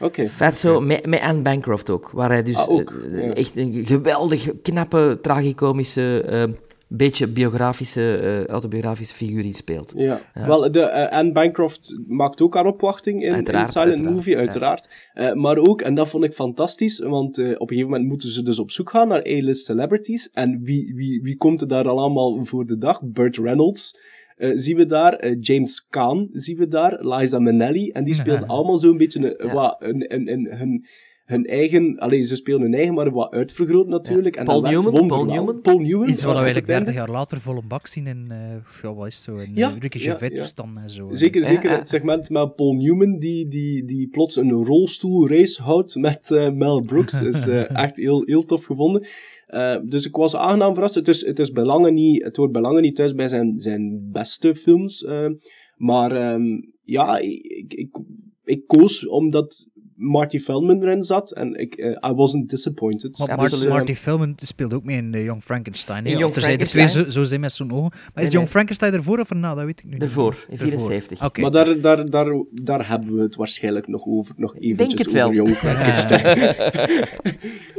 Oké. 0.00 0.26
Fatso, 0.28 0.80
met, 0.80 1.06
met 1.06 1.20
Anne 1.20 1.42
Bancroft 1.42 1.90
ook. 1.90 2.10
Waar 2.12 2.28
hij 2.30 2.42
dus 2.42 2.56
Ah, 2.56 2.68
ook, 2.70 2.90
eh, 3.12 3.26
ja. 3.26 3.32
echt 3.32 3.56
een 3.56 3.84
geweldig, 3.86 4.48
knappe, 4.62 5.18
tragicomische, 5.22 6.20
eh, 6.22 6.42
beetje 6.88 7.28
biografische, 7.28 8.16
eh, 8.16 8.44
autobiografische 8.44 9.14
figuur 9.14 9.44
in 9.44 9.52
speelt. 9.54 9.92
Ja. 9.96 10.20
Ja. 10.34 10.46
wel, 10.46 10.70
de, 10.70 10.80
eh, 10.80 11.18
Anne 11.18 11.32
Bancroft 11.32 12.00
maakt 12.06 12.40
ook 12.40 12.54
haar 12.54 12.66
opwachting 12.66 13.20
in, 13.20 13.26
in 13.26 13.34
Uiteraard, 13.34 13.72
Silent 13.72 13.88
uiteraard, 13.88 14.16
Movie, 14.16 14.32
ja. 14.32 14.38
uiteraard. 14.38 14.88
Eh, 15.12 15.32
maar 15.32 15.58
ook, 15.58 15.80
en 15.80 15.94
dat 15.94 16.08
vond 16.08 16.24
ik 16.24 16.32
fantastisch, 16.32 16.98
want 16.98 17.38
op 17.38 17.44
een 17.44 17.56
gegeven 17.58 17.90
moment 17.90 18.08
moeten 18.08 18.28
ze 18.28 18.42
dus 18.42 18.58
op 18.58 18.70
zoek 18.70 18.90
gaan 18.90 19.08
naar 19.08 19.20
A-list 19.20 19.64
celebrities. 19.64 20.30
En 20.30 20.62
wie, 20.62 20.94
wie, 20.94 21.22
wie 21.22 21.36
komt 21.36 21.60
er 21.60 21.68
daar 21.68 21.88
al 21.88 21.98
allemaal 21.98 22.44
voor 22.44 22.66
de 22.66 22.78
dag? 22.78 23.00
Burt 23.02 23.36
Reynolds. 23.36 23.98
zien 24.36 24.76
we 24.76 24.86
daar, 24.86 25.32
James 25.40 25.86
Caan 25.88 26.28
zien 26.32 26.56
we 26.56 26.68
daar, 26.68 27.06
Liza 27.06 27.38
Minnelli, 27.38 27.90
en 27.90 28.04
die 28.04 28.14
speelden 28.22 28.48
allemaal 28.48 28.78
zo'n 28.78 28.96
beetje 28.96 29.36
een, 29.38 29.52
wat, 29.52 29.76
een, 29.78 30.14
een, 30.14 30.32
een, 30.32 30.46
hun, 30.56 30.86
hun 31.26 31.46
eigen, 31.46 31.98
alleen 31.98 32.24
ze 32.24 32.36
spelen 32.36 32.60
hun 32.60 32.74
eigen, 32.74 32.94
maar 32.94 33.10
wat 33.10 33.30
uitvergroot 33.30 33.86
natuurlijk. 33.86 34.36
En 34.36 34.44
Paul 34.44 34.60
dat 34.60 34.70
werkt 34.70 34.84
Newman, 34.84 35.06
Paul. 35.06 35.24
Newman. 35.24 35.60
Paul 35.60 35.78
Newman. 35.78 36.08
Iets 36.08 36.22
wat 36.22 36.32
we 36.32 36.38
eh, 36.38 36.44
eigenlijk 36.44 36.66
het 36.66 36.76
einde. 36.76 36.92
30 36.92 36.94
jaar 36.94 37.18
later 37.20 37.40
vol 37.40 37.56
een 37.56 37.68
bak 37.68 37.86
zien 37.86 38.06
in, 38.06 38.26
eh, 38.30 38.82
ja, 38.82 38.94
wat 38.94 39.06
is 39.06 39.14
het 39.14 39.24
zo, 39.24 39.36
in 39.36 39.50
Ja, 39.54 39.68
ja, 39.68 39.76
Ricky 39.78 39.98
ja, 39.98 40.04
Gervais 40.04 40.30
ja. 40.32 40.36
toestand 40.36 40.76
en 40.76 40.90
zo. 40.90 41.08
Zeker, 41.12 41.40
Ja, 41.40 41.46
zeker 41.48 41.70
ja. 41.70 41.78
het 41.78 41.88
segment 41.88 42.30
met 42.30 42.54
Paul 42.56 42.72
Newman, 42.72 43.18
die, 43.18 43.48
die, 43.48 43.84
die 43.84 44.08
plots 44.08 44.36
een 44.36 44.52
rolstoelrace 44.52 45.62
houdt 45.62 45.94
met 45.94 46.30
eh, 46.30 46.50
Mel 46.50 46.80
Brooks, 46.82 47.22
is 47.22 47.46
eh, 47.48 47.70
echt 47.70 47.96
heel, 47.96 48.22
heel 48.26 48.44
tof 48.44 48.64
gevonden. 48.64 49.06
Eh, 49.46 49.76
dus 49.84 50.06
ik 50.06 50.16
was 50.16 50.36
aangenaam 50.36 50.72
verrast. 50.74 50.94
Het, 50.94 51.08
is, 51.08 51.26
het, 51.26 51.38
is 51.38 51.52
belangen 51.52 51.94
niet, 51.94 52.22
het 52.22 52.36
hoort 52.36 52.52
belangen 52.52 52.82
niet 52.82 52.96
thuis 52.96 53.14
bij 53.14 53.28
zijn, 53.28 53.54
zijn 53.58 54.08
beste 54.12 54.54
films. 54.54 55.04
eh, 55.04 55.30
maar 55.76 56.10
ehm, 56.12 56.60
ja, 56.84 57.18
ik, 57.18 57.72
ik, 57.74 57.96
ik 58.44 58.66
koos 58.66 59.06
omdat 59.06 59.68
Marty 59.96 60.38
Feldman 60.40 60.82
erin 60.82 61.02
zat. 61.02 61.30
En 61.32 61.54
ik, 61.54 61.74
eh, 61.74 62.10
I 62.10 62.12
wasn't 62.14 62.50
disappointed. 62.50 63.16
Dus, 63.16 63.26
Marty, 63.28 63.54
eh, 63.54 63.68
Marty 63.68 63.94
Feldman 63.94 64.32
speelde 64.36 64.74
ook 64.74 64.84
mee 64.84 64.96
in 64.96 65.12
uh, 65.14 65.24
Young 65.24 65.42
Frankenstein. 65.42 66.04
In 66.04 66.10
Ja, 66.12 66.18
Young 66.18 66.34
er 66.34 66.40
zijn 66.40 66.58
er 66.60 66.66
twee 66.66 66.82
Frankenstein? 66.82 67.12
zo, 67.12 67.20
zo 67.22 67.28
zijn 67.28 67.40
met 67.40 67.52
zo'n 67.52 67.72
ogen. 67.72 67.90
Maar 67.90 68.10
Nee, 68.14 68.24
is 68.24 68.30
Young 68.30 68.44
nee. 68.44 68.52
Frankenstein 68.52 68.92
ervoor 68.92 69.18
of 69.18 69.30
erna? 69.30 69.54
Dat 69.54 69.64
weet 69.64 69.78
ik 69.78 69.84
nu 69.84 69.92
niet. 69.92 70.02
Ervoor, 70.02 70.44
in 70.48 70.52
Ervoor. 70.52 70.68
74. 70.68 71.24
Oké. 71.24 71.40
Maar 71.40 71.50
daar, 71.50 71.80
daar, 71.80 72.04
daar, 72.10 72.42
daar 72.50 72.88
hebben 72.88 73.14
we 73.16 73.22
het 73.22 73.36
waarschijnlijk 73.36 73.88
nog 73.88 74.06
over. 74.06 74.34
Nog 74.36 74.56
eventjes 74.58 75.00
het 75.00 75.12
wel. 75.12 75.24
over 75.24 75.36
Young 75.36 75.56
Frankenstein. 75.64 76.36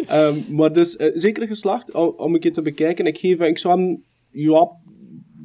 Ehm, 0.07 0.35
maar 0.49 0.73
dus 0.73 0.95
eh, 0.95 1.11
zeker 1.15 1.47
geslaagd 1.47 1.93
om, 1.93 2.13
om 2.17 2.33
een 2.33 2.39
keer 2.39 2.53
te 2.53 2.61
bekijken. 2.61 3.05
Ik, 3.05 3.17
geef, 3.17 3.39
ik 3.39 3.57
zou 3.57 3.81
hem, 3.81 4.03
ja, 4.31 4.69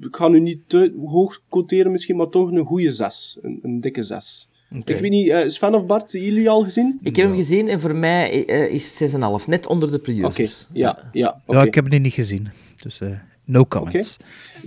ik 0.01 0.17
ga 0.17 0.29
nu 0.29 0.41
niet 0.41 0.69
te 0.69 0.95
hoog 1.07 1.41
quoteren 1.49 1.93
misschien, 1.93 2.17
maar 2.17 2.29
toch 2.29 2.51
een 2.51 2.65
goede 2.65 2.93
6. 2.93 3.39
Een, 3.43 3.59
een 3.63 3.81
dikke 3.81 4.03
6. 4.03 4.49
Ik 4.85 5.01
weet 5.01 5.11
niet, 5.11 5.29
eh 5.29 5.49
Sven 5.49 5.75
of 5.75 5.87
Bart, 5.87 6.13
jullie 6.13 6.49
al 6.51 6.63
gezien? 6.63 6.99
Ik 7.03 7.17
heb 7.17 7.27
hem 7.27 7.37
gezien 7.37 7.69
en 7.69 7.81
voor 7.81 7.95
mij 7.97 8.47
eh, 8.47 8.73
is 8.75 8.99
het 8.99 9.13
6,5. 9.17 9.47
Net 9.47 9.67
onder 9.67 9.91
de 9.91 9.97
Oké, 9.97 10.05
producers. 10.05 10.67
ja, 10.73 11.11
ja. 11.13 11.43
Ja, 11.47 11.63
ik 11.63 11.75
heb 11.75 11.91
die 11.91 12.01
niet 12.01 12.13
gezien. 12.13 12.49
Dus 12.83 13.01
eh, 13.01 13.19
no 13.47 13.65
comments. 13.67 14.17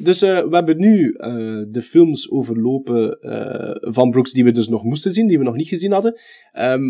Dus 0.04 0.22
eh, 0.22 0.44
we 0.50 0.56
hebben 0.56 0.78
nu 0.78 1.12
eh, 1.14 1.34
de 1.72 1.82
films 1.90 2.30
overlopen 2.32 3.20
eh, 3.22 3.92
van 3.94 4.10
Brooks 4.10 4.32
die 4.32 4.44
we 4.44 4.52
dus 4.52 4.68
nog 4.68 4.84
moesten 4.84 5.12
zien, 5.12 5.28
die 5.28 5.38
we 5.38 5.44
nog 5.44 5.56
niet 5.56 5.68
gezien 5.68 5.92
hadden. 5.92 6.20
Ehm, 6.52 6.82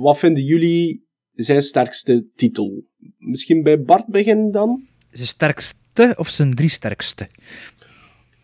wat 0.00 0.18
vinden 0.18 0.44
jullie 0.44 1.06
zijn 1.34 1.62
sterkste 1.62 2.26
titel? 2.34 2.84
Misschien 3.18 3.62
bij 3.62 3.82
Bart 3.82 4.06
beginnen 4.06 4.50
dan? 4.50 4.82
Zijn 5.10 5.26
sterkste 5.26 6.14
of 6.16 6.28
zijn 6.28 6.54
drie 6.54 6.68
sterkste? 6.68 7.28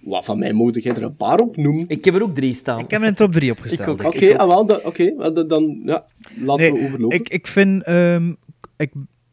Wat 0.05 0.25
van 0.25 0.39
mij 0.39 0.53
mogen 0.53 0.81
jij 0.83 0.95
er 0.95 1.03
een 1.03 1.17
paar 1.17 1.39
op 1.41 1.57
noemen? 1.57 1.85
Ik 1.89 2.05
heb 2.05 2.15
er 2.15 2.23
ook 2.23 2.35
drie 2.35 2.55
staan. 2.55 2.79
Ik 2.79 2.91
heb 2.91 3.01
hem 3.01 3.09
in 3.09 3.15
top 3.15 3.33
drie 3.33 3.51
opgesteld. 3.51 4.05
Oké, 4.05 4.37
ah, 4.39 4.49
wel, 4.49 4.67
dan- 4.67 5.35
dan- 5.35 5.49
dan 5.49 5.81
ja, 5.85 6.05
laten 6.39 6.67
we 6.67 6.73
Nee, 6.79 6.87
overlopen. 6.87 7.19
ik, 7.19 7.29
ik 7.29 7.47
vind... 7.47 7.83
ehm, 7.83 8.33
ik, 8.77 8.91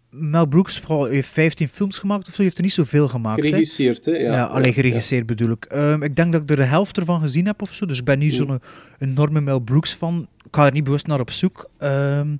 Mel 0.09 0.45
Brooks 0.47 0.79
vooral 0.79 1.05
heeft 1.05 1.29
15 1.29 1.67
films 1.67 1.99
gemaakt 1.99 2.27
of 2.27 2.33
zo. 2.33 2.41
heeft 2.41 2.57
er 2.57 2.63
niet 2.63 2.73
zoveel 2.73 3.07
gemaakt. 3.07 3.41
hè. 3.43 3.47
Geregisseerd, 3.49 4.05
hè? 4.05 4.11
Ja, 4.11 4.33
Ja, 4.33 4.45
alleen 4.45 4.73
geregisseerd 4.73 5.25
bedoel 5.25 5.51
ik. 5.51 5.65
Ehm, 5.65 6.03
ik 6.03 6.15
denk 6.15 6.31
dat 6.31 6.41
ik 6.41 6.49
er 6.49 6.55
de 6.55 6.63
helft 6.63 6.97
ervan 6.97 7.21
gezien 7.21 7.45
heb 7.45 7.61
of 7.61 7.71
zo. 7.73 7.85
Dus 7.85 7.99
ik 7.99 8.05
ben 8.05 8.19
niet 8.19 8.35
zo'n 8.35 8.59
enorme 8.99 9.41
Mel 9.41 9.59
Brooks 9.59 9.93
fan. 9.93 10.27
Ik 10.45 10.55
ga 10.55 10.65
er 10.65 10.71
niet 10.71 10.83
bewust 10.83 11.07
naar 11.07 11.19
op 11.19 11.31
zoek. 11.31 11.69
Ehm, 11.77 12.35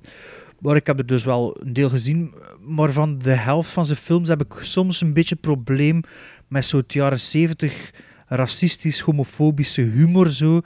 maar 0.60 0.76
ik 0.76 0.86
heb 0.86 0.98
er 0.98 1.06
dus 1.06 1.24
wel 1.24 1.56
een 1.60 1.72
deel 1.72 1.88
gezien. 1.88 2.34
Maar 2.66 2.92
van 2.92 3.18
de 3.18 3.30
helft 3.34 3.70
van 3.70 3.86
zijn 3.86 3.98
films 3.98 4.28
heb 4.28 4.40
ik 4.40 4.52
soms 4.60 5.00
een 5.00 5.12
beetje 5.12 5.36
probleem 5.36 6.00
met 6.48 6.64
zo'n 6.64 6.84
jaren 6.86 7.20
70 7.20 7.90
racistisch, 8.36 9.00
homofobische 9.00 9.82
humor 9.82 10.30
zo. 10.30 10.60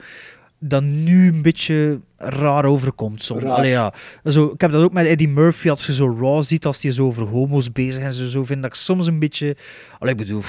Dat 0.59 0.83
nu 0.83 1.29
een 1.29 1.43
beetje 1.43 2.01
raar 2.17 2.65
overkomt 2.65 3.23
soms. 3.23 3.43
Raar. 3.43 3.53
Allee, 3.53 3.71
ja. 3.71 3.95
zo, 4.25 4.47
ik 4.47 4.61
heb 4.61 4.71
dat 4.71 4.83
ook 4.83 4.93
met 4.93 5.07
Eddie 5.07 5.29
Murphy, 5.29 5.71
als 5.71 5.87
je 5.87 5.93
zo 5.93 6.17
raw 6.21 6.45
ziet, 6.45 6.67
als 6.67 6.83
hij 6.83 6.93
zo 6.93 7.07
over 7.07 7.23
homo's 7.23 7.73
bezig 7.73 8.05
is 8.05 8.21
en 8.21 8.29
zo, 8.29 8.45
vind 8.45 8.63
dat 8.63 8.71
ik 8.71 8.77
soms 8.77 9.07
een 9.07 9.19
beetje... 9.19 9.57
Allee, 9.99 10.13
ik 10.13 10.19
bedoel, 10.19 10.43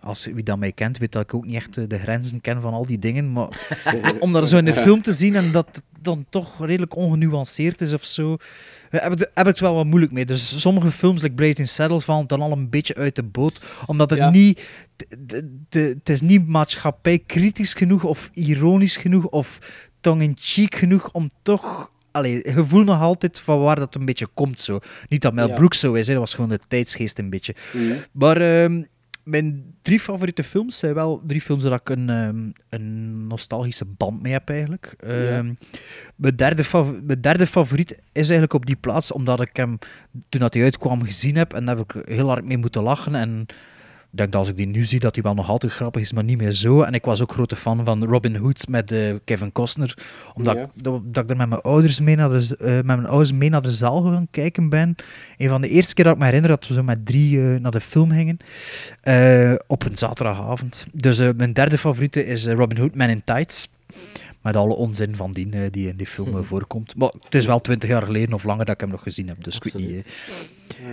als 0.00 0.24
wie 0.24 0.42
dat 0.42 0.58
mij 0.58 0.72
kent, 0.72 0.98
weet 0.98 1.12
dat 1.12 1.22
ik 1.22 1.34
ook 1.34 1.46
niet 1.46 1.54
echt 1.54 1.76
eh, 1.76 1.84
de 1.88 1.98
grenzen 1.98 2.40
ken 2.40 2.60
van 2.60 2.72
al 2.72 2.86
die 2.86 2.98
dingen, 2.98 3.32
maar 3.32 3.48
om 4.20 4.32
dat 4.32 4.48
zo 4.48 4.58
in 4.58 4.64
de 4.64 4.74
film 4.74 5.02
te 5.02 5.12
zien 5.12 5.36
en 5.36 5.52
dat 5.52 5.66
het 5.72 5.82
dan 6.00 6.26
toch 6.30 6.66
redelijk 6.66 6.96
ongenuanceerd 6.96 7.80
is 7.80 7.92
of 7.92 8.04
zo, 8.04 8.36
heb 9.02 9.12
ik, 9.12 9.18
heb 9.18 9.46
ik 9.46 9.52
het 9.52 9.60
wel 9.60 9.74
wat 9.74 9.84
moeilijk 9.86 10.12
mee. 10.12 10.24
Dus 10.26 10.60
sommige 10.60 10.90
films, 10.90 11.22
like 11.22 11.34
Blazing 11.34 11.68
Saddles, 11.68 12.04
vallen 12.04 12.26
dan 12.26 12.40
al 12.40 12.52
een 12.52 12.70
beetje 12.70 12.94
uit 12.94 13.16
de 13.16 13.22
boot, 13.22 13.60
omdat 13.86 14.10
het 14.10 14.18
Ja. 14.18 14.30
niet... 14.30 14.62
Het 15.68 16.08
is 16.08 16.20
niet 16.20 16.46
maatschappijkritisch 16.48 17.74
genoeg 17.74 18.04
of 18.04 18.30
ironisch 18.32 18.96
genoeg 18.96 19.24
of 19.26 19.58
tongue-in-cheek 20.00 20.74
genoeg 20.74 21.10
om 21.12 21.30
toch... 21.42 21.90
Allee, 22.10 22.32
je 22.54 22.64
voelt 22.64 22.84
nog 22.86 23.00
altijd 23.00 23.40
van 23.40 23.60
waar 23.60 23.76
dat 23.76 23.94
een 23.94 24.04
beetje 24.04 24.28
komt 24.34 24.60
zo. 24.60 24.78
Niet 25.08 25.22
dat 25.22 25.32
Mel 25.34 25.48
Ja. 25.48 25.54
Brooks 25.54 25.78
zo 25.78 25.92
is, 25.92 26.06
hè, 26.06 26.12
dat 26.12 26.22
was 26.22 26.34
gewoon 26.34 26.50
de 26.50 26.58
tijdsgeest 26.68 27.18
een 27.18 27.30
beetje. 27.30 27.54
Mhm. 27.72 27.92
Maar 28.12 28.36
ehm, 28.36 28.82
mijn 29.26 29.74
drie 29.82 30.00
favoriete 30.00 30.44
films 30.44 30.78
zijn 30.78 30.94
wel 30.94 31.22
drie 31.26 31.40
films 31.40 31.62
waar 31.62 31.80
ik 31.80 31.88
een, 31.88 32.10
ehm, 32.10 32.50
een 32.68 33.26
nostalgische 33.26 33.84
band 33.84 34.22
mee 34.22 34.32
heb 34.32 34.48
eigenlijk. 34.48 34.94
Ehm, 34.98 35.52
mijn, 36.16 36.36
derde 36.36 36.64
mijn 37.02 37.20
derde 37.20 37.46
favoriet 37.46 37.90
is 37.92 37.98
eigenlijk 38.12 38.52
op 38.52 38.66
die 38.66 38.76
plaats, 38.76 39.12
omdat 39.12 39.40
ik 39.40 39.56
hem 39.56 39.78
toen 40.28 40.40
dat 40.40 40.54
hij 40.54 40.62
uitkwam 40.62 41.02
gezien 41.02 41.36
heb 41.36 41.52
en 41.52 41.64
daar 41.64 41.76
heb 41.76 41.94
ik 41.94 42.06
heel 42.08 42.28
hard 42.28 42.44
mee 42.44 42.58
moeten 42.58 42.82
lachen. 42.82 43.14
En 43.14 43.46
denk 44.16 44.32
dat 44.32 44.40
als 44.40 44.48
ik 44.50 44.56
die 44.56 44.66
nu 44.66 44.84
zie, 44.84 45.00
dat 45.00 45.14
hij 45.14 45.22
wel 45.24 45.34
nog 45.34 45.48
altijd 45.48 45.72
grappig 45.72 46.02
is, 46.02 46.12
maar 46.12 46.24
niet 46.24 46.38
meer 46.38 46.52
zo. 46.52 46.82
En 46.82 46.94
ik 46.94 47.04
was 47.04 47.22
ook 47.22 47.32
grote 47.32 47.56
fan 47.56 47.84
van 47.84 48.04
Robin 48.04 48.36
Hood 48.36 48.68
met 48.68 48.92
eh, 48.92 49.14
Kevin 49.24 49.52
Costner, 49.52 49.94
omdat 50.34 50.54
Ja. 50.54 50.62
ik, 50.62 50.68
dat, 50.74 51.00
dat 51.04 51.24
ik 51.24 51.30
er 51.30 51.36
met 51.36 51.48
mijn 51.48 51.60
ouders 51.60 52.00
mee 52.00 52.16
naar 52.16 52.28
de, 52.28 52.56
eh, 52.58 52.66
met 52.74 52.84
mijn 52.86 53.06
ouders 53.06 53.32
mee 53.32 53.48
naar 53.50 53.62
de 53.62 53.70
zaal 53.70 54.02
gaan 54.02 54.28
kijken 54.30 54.68
ben. 54.68 54.94
Een 55.36 55.48
van 55.48 55.60
de 55.60 55.68
eerste 55.68 55.94
keer 55.94 56.04
dat 56.04 56.12
ik 56.14 56.18
me 56.18 56.24
herinner 56.24 56.50
dat 56.50 56.68
we 56.68 56.74
zo 56.74 56.82
met 56.82 57.06
drie 57.06 57.40
eh, 57.40 57.60
naar 57.60 57.70
de 57.70 57.80
film 57.80 58.10
gingen. 58.10 58.36
Op 59.66 59.84
een 59.84 59.98
zaterdagavond. 59.98 60.86
Dus 60.92 61.18
mijn 61.36 61.52
derde 61.52 61.78
favoriete 61.78 62.26
is 62.26 62.46
Robin 62.46 62.78
Hood, 62.78 62.94
Man 62.94 63.08
in 63.08 63.24
Tights. 63.24 63.68
Met 64.46 64.56
alle 64.56 64.74
onzin 64.74 65.14
van 65.14 65.32
die 65.32 65.70
die 65.70 65.88
in 65.88 65.96
die 65.96 66.06
film 66.06 66.36
eh, 66.36 66.42
voorkomt. 66.42 66.96
Maar 66.96 67.12
het 67.20 67.34
is 67.34 67.46
wel 67.46 67.60
twintig 67.60 67.88
jaar 67.88 68.02
geleden 68.02 68.34
of 68.34 68.44
langer 68.44 68.64
dat 68.64 68.74
ik 68.74 68.80
hem 68.80 68.90
nog 68.90 69.02
gezien 69.02 69.28
heb. 69.28 69.44
Dus 69.44 69.56
ik 69.56 69.62
weet 69.62 69.86
niet. 69.88 70.06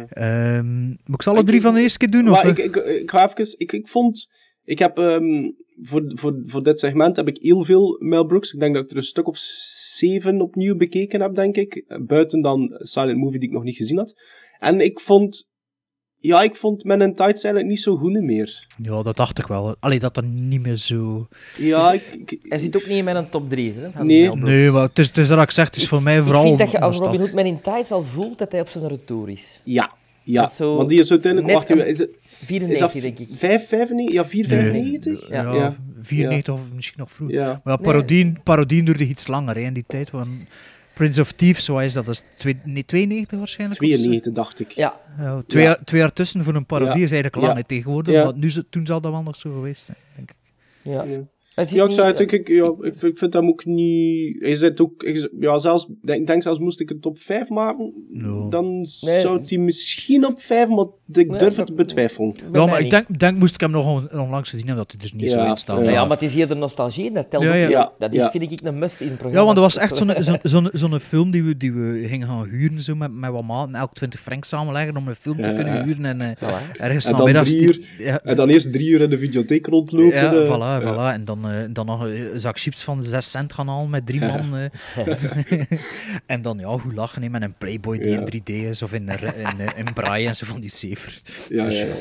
eh. 0.10 0.58
Ehm, 0.58 0.88
moet 0.88 1.14
ik 1.14 1.22
ze 1.22 1.30
alle 1.30 1.44
drie 1.44 1.62
van 1.62 1.74
de 1.74 1.82
eerste 1.82 1.98
keer 1.98 2.10
doen? 2.10 2.30
Of, 2.30 2.44
Maar 2.44 2.48
ik, 2.48 2.58
eh? 2.58 2.66
ik, 2.66 2.76
ik 2.76 3.10
ga 3.10 3.30
even... 3.30 3.56
Ik, 3.58 3.72
ik 3.72 3.88
vond... 3.88 4.30
Ik 4.64 4.80
heb... 4.80 4.98
ehm, 4.98 5.52
voor, 5.82 6.12
voor, 6.16 6.42
voor 6.46 6.64
dit 6.64 6.80
segment 6.80 7.16
heb 7.16 7.28
ik 7.28 7.38
heel 7.42 7.66
veel 7.66 7.98
Mel 8.00 8.26
Brooks. 8.26 8.54
Ik 8.54 8.60
denk 8.60 8.74
dat 8.76 8.84
ik 8.84 8.92
er 8.92 8.98
een 8.98 9.04
stuk 9.04 9.28
of 9.28 9.38
zeven 9.96 10.42
opnieuw 10.42 10.76
bekeken 10.76 11.22
heb, 11.22 11.36
denk 11.36 11.56
ik. 11.56 11.84
Buiten 12.08 12.42
dan 12.42 12.70
Silent 12.78 13.18
Movie 13.18 13.40
die 13.40 13.48
ik 13.50 13.54
nog 13.56 13.64
niet 13.64 13.78
gezien 13.78 13.98
had. 13.98 14.14
En 14.60 14.82
ik 14.82 15.00
vond... 15.00 15.52
Ja, 16.26 16.42
ik 16.42 16.56
vond 16.56 16.84
Men 16.84 17.02
in 17.02 17.16
Tights 17.16 17.44
eigenlijk 17.44 17.66
niet 17.66 17.80
zo 17.80 17.96
goed 17.96 18.22
meer. 18.22 18.66
Ja, 18.82 19.02
dat 19.04 19.18
dacht 19.18 19.40
ik 19.40 19.48
wel. 19.48 19.76
Allee, 19.80 20.00
dat 20.00 20.14
dat 20.16 20.24
niet 20.26 20.62
meer 20.62 20.76
zo... 20.76 21.28
Ja, 21.58 21.92
ik... 21.92 22.18
ik- 22.26 22.46
Hij 22.50 22.60
zit 22.60 22.76
ook 22.76 22.88
niet 22.88 22.98
in 22.98 23.04
mijn 23.04 23.30
top 23.30 23.50
3. 23.50 23.74
Hè, 23.74 23.92
van 23.92 24.06
Nee. 24.06 24.36
Nee, 24.36 24.72
maar 24.72 24.82
het 24.84 25.00
is, 25.00 25.08
het 25.08 25.18
is 25.18 25.28
dat 25.28 25.42
ik 25.42 25.52
zeg, 25.52 25.66
het 25.66 25.76
is 25.76 25.88
voor 25.88 26.04
mij 26.04 26.18
Ik 26.18 26.24
vooral... 26.24 26.44
vind 26.44 26.58
dat 26.58 26.72
je 26.72 26.80
als 26.80 26.98
Robin. 26.98 27.20
Hood 27.20 27.34
Man 27.34 27.46
in 27.46 27.62
Tights 27.62 27.92
al 27.92 28.04
voelt 28.04 28.38
dat 28.38 28.52
hij 28.52 28.62
op 28.62 28.68
zijn 28.68 28.88
retour 28.88 29.30
is. 29.30 29.62
ja, 29.64 29.92
ja. 30.24 30.50
Zo 30.50 30.76
Want 30.76 30.90
die 30.90 31.00
is 31.00 31.12
uiteindelijk... 31.12 31.54
net 31.54 31.68
Wacht 31.78 31.88
is 31.88 31.98
het... 32.00 32.10
94, 32.46 32.96
is 32.96 33.02
denk 33.02 33.20
ik. 33.20 33.30
dat 33.30 33.38
5, 33.38 33.68
95? 33.68 34.16
Ja, 34.16 34.26
4, 34.26 34.48
Nee. 34.48 34.60
95? 34.72 35.30
Ja, 35.30 35.54
Ja. 35.54 35.76
94 36.02 36.54
of 36.54 36.60
misschien 36.76 37.00
nog 37.00 37.12
vroeger. 37.12 37.38
Ja. 37.38 37.62
Maar 37.64 37.74
ja, 37.78 37.84
parodieën, 37.84 38.38
parodieën 38.44 38.86
duurde 38.86 39.08
iets 39.08 39.28
langer 39.28 39.56
hè, 39.56 39.62
in 39.62 39.74
die 39.74 39.84
tijd. 39.88 40.12
Want 40.12 40.28
Prince 40.94 41.22
of 41.22 41.32
Thieves, 41.32 41.66
zo 41.66 41.78
is 41.78 41.94
dat, 41.94 42.06
dat 42.06 42.16
is 42.16 42.24
twee, 42.38 42.60
nee, 42.64 42.86
92 42.86 43.38
waarschijnlijk? 43.38 43.82
of 43.82 43.88
zo. 43.88 43.94
92, 43.96 44.34
dacht 44.34 44.60
ik. 44.60 44.72
Ja, 44.72 45.00
twee, 45.48 45.64
Ja. 45.64 45.70
Jaar, 45.70 45.84
twee 45.84 46.00
jaar 46.02 46.14
tussen 46.14 46.44
voor 46.44 46.56
een 46.56 46.66
parodie 46.66 46.98
Ja. 46.98 47.04
is 47.04 47.12
eigenlijk 47.12 47.44
lang 47.46 47.58
Ja. 47.58 47.64
tegenwoordig. 47.64 48.14
Ja. 48.14 48.24
Maar 48.24 48.34
nu, 48.36 48.52
toen 48.70 48.86
zal 48.86 49.02
dat 49.02 49.12
wel 49.12 49.22
nog 49.24 49.36
zo 49.36 49.54
geweest 49.54 49.84
zijn, 49.86 49.98
denk 50.16 50.30
ik. 50.32 50.38
ja. 50.82 51.04
Zit 51.56 51.70
Ja, 51.70 51.84
ik 51.84 51.90
niet- 51.90 51.98
het, 52.00 52.20
ik, 52.32 52.48
ja, 52.48 52.66
ik, 52.82 52.94
vind, 52.96 53.12
ik 53.12 53.18
vind 53.18 53.34
hem 53.34 53.48
ook 53.48 53.66
niet... 53.66 54.36
Hij 54.40 54.56
zit 54.56 54.82
ook... 54.82 55.04
ik- 55.04 55.30
ja, 55.40 55.58
zelfs, 55.60 55.86
ik 55.88 55.96
denk, 56.02 56.28
denk 56.28 56.44
zelfs 56.44 56.60
moest 56.60 56.80
ik 56.80 56.90
een 56.90 57.00
top 57.00 57.20
5 57.20 57.50
maken, 57.50 57.94
No. 58.10 58.50
dan 58.50 58.88
Nee. 59.02 59.20
zou 59.22 59.42
hij 59.48 59.58
misschien 59.58 60.26
op 60.26 60.42
5, 60.42 60.68
maar 60.68 60.86
ik 61.12 61.30
Nee, 61.30 61.40
durf 61.40 61.56
dat- 61.56 61.68
het 61.68 61.78
betwijfelen. 61.78 62.36
bij 62.52 62.62
Ja, 62.62 62.68
maar 62.68 62.80
ik 62.80 62.90
denk, 62.90 63.20
denk 63.20 63.38
moest 63.38 63.54
ik 63.54 63.62
hem 63.62 63.72
nog 63.72 63.88
on- 63.88 64.20
onlangs 64.20 64.50
gezien 64.50 64.68
hebben, 64.68 64.86
dat 64.88 64.96
hij 65.02 65.10
er 65.10 65.16
niet 65.16 65.32
Ja, 65.32 65.44
zo 65.44 65.50
in 65.50 65.56
staat. 65.56 65.86
ja. 65.86 66.02
Maar 66.02 66.10
het 66.18 66.22
is 66.22 66.34
hier 66.34 66.48
de 66.48 66.56
nostalgie 66.56 67.12
dat 67.12 67.30
telt 67.30 67.44
Ja, 67.44 67.92
Dat 68.00 68.14
is, 68.14 68.24
ja. 68.24 68.32
vind 68.32 68.52
ik, 68.52 68.60
een 68.64 68.80
must 68.80 69.02
in 69.02 69.08
het 69.08 69.18
programma. 69.18 69.40
Ja, 69.40 69.46
want 69.46 69.58
er 69.58 69.64
was 69.64 69.78
echt 69.78 69.96
zo'n 69.96 70.12
zo'n 70.18 70.40
zo'n 70.44 70.70
zo'n 70.74 71.00
film 71.00 71.32
die 71.32 71.44
we, 71.44 71.58
die 71.58 71.74
we 71.74 72.04
gingen 72.08 72.28
gaan 72.28 72.48
huren 72.50 72.82
zo 72.82 72.96
met, 72.96 73.14
met 73.14 73.32
wat 73.32 73.44
maten, 73.44 73.76
elk 73.76 73.94
20 73.94 74.20
frank 74.20 74.44
samenleggen 74.46 74.98
om 74.98 75.08
een 75.08 75.16
film 75.16 75.42
te 75.44 75.54
kunnen 75.54 75.84
huren. 75.84 76.06
En 76.06 76.22
eh, 76.22 76.30
Voilà. 76.36 76.78
ergens 76.78 77.06
En 77.06 77.34
dan 77.34 77.44
die- 77.44 77.62
uur- 77.62 77.80
ja, 77.98 78.20
En 78.24 78.36
dan 78.36 78.50
eerst 78.50 78.72
drie 78.74 78.90
uur 78.90 79.02
in 79.02 79.10
de 79.10 79.18
videotheek 79.18 79.66
rondlopen. 79.68 80.16
Ja, 80.18 80.34
eh, 80.34 80.48
voilà, 80.48 80.84
ja. 80.84 80.94
voilà. 81.12 81.14
En 81.14 81.26
dan, 81.26 81.43
eh, 81.50 81.66
dan 81.72 81.86
nog 81.86 82.02
een 82.02 82.40
zak 82.40 82.60
chips 82.60 82.84
van 82.84 83.04
6 83.04 83.32
cent 83.32 83.54
gaan 83.54 83.68
halen 83.68 83.90
met 83.90 84.06
drie 84.06 84.20
man. 84.20 84.56
eh. 84.56 84.70
en 86.26 86.42
dan 86.42 86.58
ja, 86.60 86.78
goed 86.78 86.94
lachen 86.94 87.22
hè, 87.22 87.30
met 87.30 87.42
een 87.42 87.58
Playboy 87.58 87.98
die 87.98 88.10
Ja. 88.12 88.20
in 88.20 88.42
3D 88.42 88.70
is 88.70 88.82
of 88.82 88.94
in, 88.94 89.08
in, 89.08 89.60
in, 89.60 89.76
in 89.86 89.94
braille 89.94 90.28
en 90.28 90.36
zo 90.36 90.46
van 90.46 90.62
die 90.62 90.70
cijfers. 90.70 91.48
Ja, 91.50 91.64
Dus 91.64 91.80
ja, 91.80 91.86
ja. 91.86 91.94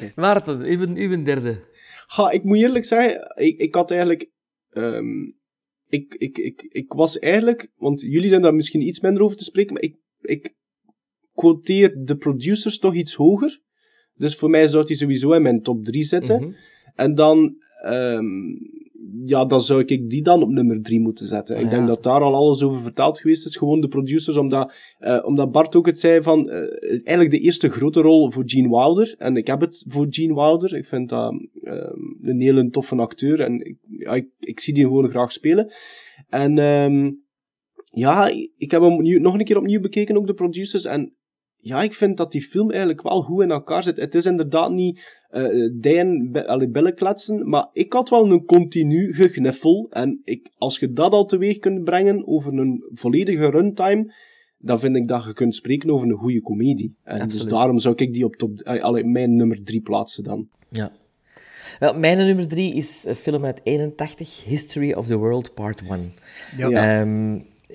ja. 0.00 0.10
Maarten, 0.14 0.60
uw, 0.60 0.86
uw 0.94 1.22
derde. 1.24 1.64
Ga, 2.06 2.30
ik 2.30 2.44
moet 2.44 2.56
eerlijk 2.56 2.84
zeggen, 2.84 3.32
ik, 3.34 3.58
ik 3.58 3.74
had 3.74 3.90
eigenlijk... 3.90 4.30
ehm, 4.70 5.22
ik, 5.88 6.14
ik, 6.14 6.38
ik, 6.38 6.66
ik 6.68 6.92
was 6.92 7.18
eigenlijk... 7.18 7.68
Want 7.76 8.00
jullie 8.00 8.28
zijn 8.28 8.42
daar 8.42 8.54
misschien 8.54 8.80
iets 8.86 9.00
minder 9.00 9.22
over 9.22 9.36
te 9.36 9.44
spreken, 9.44 9.72
maar 9.72 9.82
ik, 9.82 9.96
ik 10.20 10.54
quoteer 11.34 11.94
de 12.04 12.16
producers 12.16 12.78
toch 12.78 12.94
iets 12.94 13.14
hoger. 13.14 13.60
Dus 14.14 14.36
voor 14.36 14.50
mij 14.50 14.66
zou 14.66 14.84
hij 14.86 14.96
sowieso 14.96 15.32
in 15.32 15.42
mijn 15.42 15.62
top 15.62 15.84
3 15.84 16.02
zitten. 16.02 16.40
Mhm. 16.40 16.50
En 16.94 17.14
dan... 17.14 17.56
ehm, 17.82 18.24
ja, 19.24 19.44
dan 19.44 19.60
zou 19.60 19.80
ik 19.84 20.10
die 20.10 20.22
dan 20.22 20.42
op 20.42 20.48
nummer 20.48 20.82
3 20.82 21.00
moeten 21.00 21.26
zetten. 21.26 21.56
Ah, 21.56 21.62
ik 21.62 21.70
denk 21.70 21.82
ja. 21.82 21.88
dat 21.88 22.02
daar 22.02 22.20
al 22.20 22.34
alles 22.34 22.62
over 22.62 22.82
vertaald 22.82 23.20
geweest 23.20 23.46
is. 23.46 23.56
Gewoon 23.56 23.80
de 23.80 23.88
producers, 23.88 24.36
omdat, 24.36 24.72
eh, 24.98 25.24
omdat 25.24 25.52
Bart 25.52 25.76
ook 25.76 25.86
het 25.86 26.00
zei 26.00 26.22
van... 26.22 26.50
eh, 26.50 26.90
eigenlijk 26.90 27.30
de 27.30 27.38
eerste 27.38 27.68
grote 27.68 28.00
rol 28.00 28.30
voor 28.30 28.42
Gene 28.46 28.68
Wilder. 28.68 29.14
En 29.18 29.36
ik 29.36 29.46
heb 29.46 29.60
het 29.60 29.84
voor 29.88 30.06
Gene 30.10 30.34
Wilder. 30.34 30.76
Ik 30.76 30.86
vind 30.86 31.08
dat 31.08 31.32
ehm, 31.62 32.00
een 32.22 32.40
hele 32.40 32.70
toffe 32.70 32.96
acteur. 32.96 33.40
En 33.40 33.66
ik, 33.66 33.76
ja, 33.88 34.14
ik, 34.14 34.28
ik 34.38 34.60
zie 34.60 34.74
die 34.74 34.84
gewoon 34.84 35.10
graag 35.10 35.32
spelen. 35.32 35.72
En... 36.28 36.58
ehm, 36.58 37.10
ja, 37.90 38.30
ik 38.56 38.70
heb 38.70 38.80
hem 38.80 38.92
opnieuw- 38.92 39.20
nog 39.20 39.34
een 39.34 39.44
keer 39.44 39.58
opnieuw 39.58 39.80
bekeken, 39.80 40.16
ook 40.16 40.26
de 40.26 40.34
producers. 40.34 40.84
En 40.84 41.14
ja, 41.66 41.82
ik 41.82 41.94
vind 41.94 42.16
dat 42.16 42.32
die 42.32 42.42
film 42.42 42.70
eigenlijk 42.70 43.02
wel 43.02 43.22
goed 43.22 43.42
in 43.42 43.50
elkaar 43.50 43.82
zit. 43.82 43.96
Het 43.96 44.14
is 44.14 44.26
inderdaad 44.26 44.70
niet 44.70 45.14
eh 45.30 45.70
dijen, 45.72 46.32
be, 46.32 46.68
billen 46.72 46.94
kletsen, 46.94 47.48
maar 47.48 47.68
ik 47.72 47.92
had 47.92 48.08
wel 48.08 48.30
een 48.30 48.44
continu 48.44 49.14
gegniffel. 49.14 49.86
En 49.90 50.20
ik, 50.24 50.50
als 50.58 50.78
je 50.78 50.92
dat 50.92 51.12
al 51.12 51.26
teweeg 51.26 51.58
kunt 51.58 51.84
brengen 51.84 52.26
over 52.26 52.52
een 52.52 52.84
volledige 52.94 53.50
runtime, 53.50 54.14
dan 54.58 54.78
vind 54.78 54.96
ik 54.96 55.08
dat 55.08 55.24
je 55.24 55.32
kunt 55.32 55.54
spreken 55.54 55.90
over 55.90 56.08
een 56.08 56.16
goede 56.16 56.42
komedie. 56.42 56.94
En 57.02 57.28
dus 57.28 57.44
daarom 57.44 57.78
zou 57.78 57.94
ik 57.96 58.12
die 58.12 58.24
op 58.24 58.36
top, 58.36 58.60
eh, 58.60 58.82
allee, 58.82 59.04
mijn 59.04 59.36
nummer 59.36 59.62
drie 59.64 59.80
plaatsen 59.80 60.24
dan. 60.24 60.48
Ja. 60.68 60.92
Wel, 61.78 61.98
mijn 61.98 62.16
nummer 62.16 62.48
drie 62.48 62.74
is 62.74 63.04
een 63.04 63.14
film 63.14 63.44
uit 63.44 63.60
81, 63.62 64.44
History 64.44 64.92
of 64.92 65.06
the 65.06 65.16
World 65.16 65.54
Part 65.54 65.82
1. 65.88 66.12
Ja. 66.56 66.68
Ja. 66.68 67.04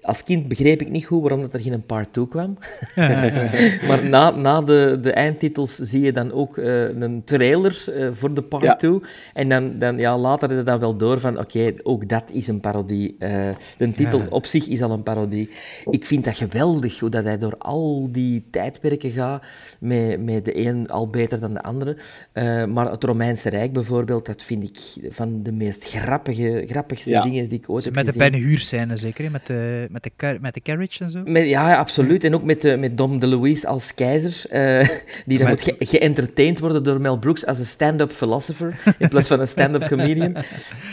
Als 0.02 0.24
kind 0.24 0.48
begreep 0.48 0.82
ik 0.82 0.89
niet 0.89 1.06
goed 1.06 1.22
waarom 1.22 1.42
dat 1.42 1.54
er 1.54 1.60
geen 1.60 1.82
part 1.86 2.14
2 2.14 2.28
kwam. 2.28 2.58
maar 3.88 4.00
na, 4.10 4.30
na 4.30 4.62
de, 4.62 4.98
de 5.02 5.12
eindtitels 5.12 5.76
zie 5.76 6.02
je 6.02 6.12
dan 6.12 6.32
ook 6.32 6.58
eh, 6.58 7.00
een 7.00 7.22
trailer 7.26 7.84
eh, 7.96 8.08
voor 8.14 8.34
de 8.34 8.42
part 8.42 8.64
Ja. 8.64 8.76
2. 8.76 9.00
En 9.34 9.50
dan, 9.50 9.80
dan 9.80 9.98
ja, 9.98 10.18
later 10.18 10.56
je 10.56 10.64
dan 10.64 10.80
wel 10.80 10.96
door 10.98 11.20
van, 11.20 11.39
oké, 11.39 11.74
ook 11.84 12.10
dat 12.10 12.24
is 12.32 12.48
een 12.48 12.60
parodie. 12.60 13.16
Eh, 13.20 13.32
de 13.78 13.94
titel 13.94 14.22
op 14.30 14.46
zich 14.46 14.68
is 14.68 14.82
al 14.82 14.92
een 14.92 15.04
parodie. 15.04 15.50
Ik 15.89 16.06
vind 16.06 16.24
dat 16.24 16.36
geweldig, 16.38 17.00
hoe 17.00 17.10
dat 17.10 17.24
hij 17.24 17.38
door 17.38 17.56
al 17.58 18.08
die 18.12 18.44
tijdperken 18.52 19.12
gaat, 19.12 19.44
met, 19.80 20.24
met 20.24 20.46
de 20.46 20.66
een 20.66 20.89
al 20.89 21.08
beter 21.10 21.39
dan 21.39 21.54
de 21.54 21.62
andere. 21.64 21.98
Eh, 22.32 22.66
maar 22.66 22.92
het 22.92 23.04
Romeinse 23.04 23.50
Rijk 23.50 23.74
bijvoorbeeld, 23.74 24.26
dat 24.26 24.44
vind 24.44 24.64
ik 24.64 25.12
van 25.14 25.44
de 25.44 25.52
meest 25.52 25.84
grappige, 25.84 26.64
grappigste 26.68 27.10
Ja. 27.10 27.22
dingen 27.22 27.50
die 27.50 27.58
ik 27.58 27.70
ooit 27.70 27.84
heb 27.86 27.96
Met 27.96 28.06
de 28.06 28.12
gezien. 28.12 28.32
Ben 28.32 28.42
Hur 28.42 28.60
scène 28.60 28.98
zeker, 28.98 29.24
hè? 29.24 29.30
met 29.30 29.46
de, 29.48 29.81
met 29.90 30.04
de, 30.04 30.12
car- 30.16 30.38
met 30.42 30.54
de 30.54 30.62
carriage 30.62 31.04
en 31.04 31.10
zo. 31.10 31.22
Met, 31.26 31.48
ja, 31.48 31.76
absoluut. 31.76 32.24
En 32.24 32.36
ook 32.36 32.44
met, 32.44 32.64
eh, 32.66 32.78
met 32.78 32.98
Dom 32.98 33.20
DeLuise 33.20 33.68
als 33.68 33.94
keizer, 33.94 34.50
eh, 34.50 34.88
die 35.26 35.38
dan 35.38 35.48
moet 35.48 35.62
ge- 35.62 36.56
worden 36.60 36.84
door 36.84 37.02
Mel 37.02 37.18
Brooks 37.18 37.46
als 37.46 37.60
een 37.60 37.66
stand-up 37.66 38.12
philosopher 38.12 38.80
in 38.98 39.08
plaats 39.08 39.28
van 39.28 39.40
een 39.40 39.48
stand-up 39.48 39.88
comedian. 39.88 40.36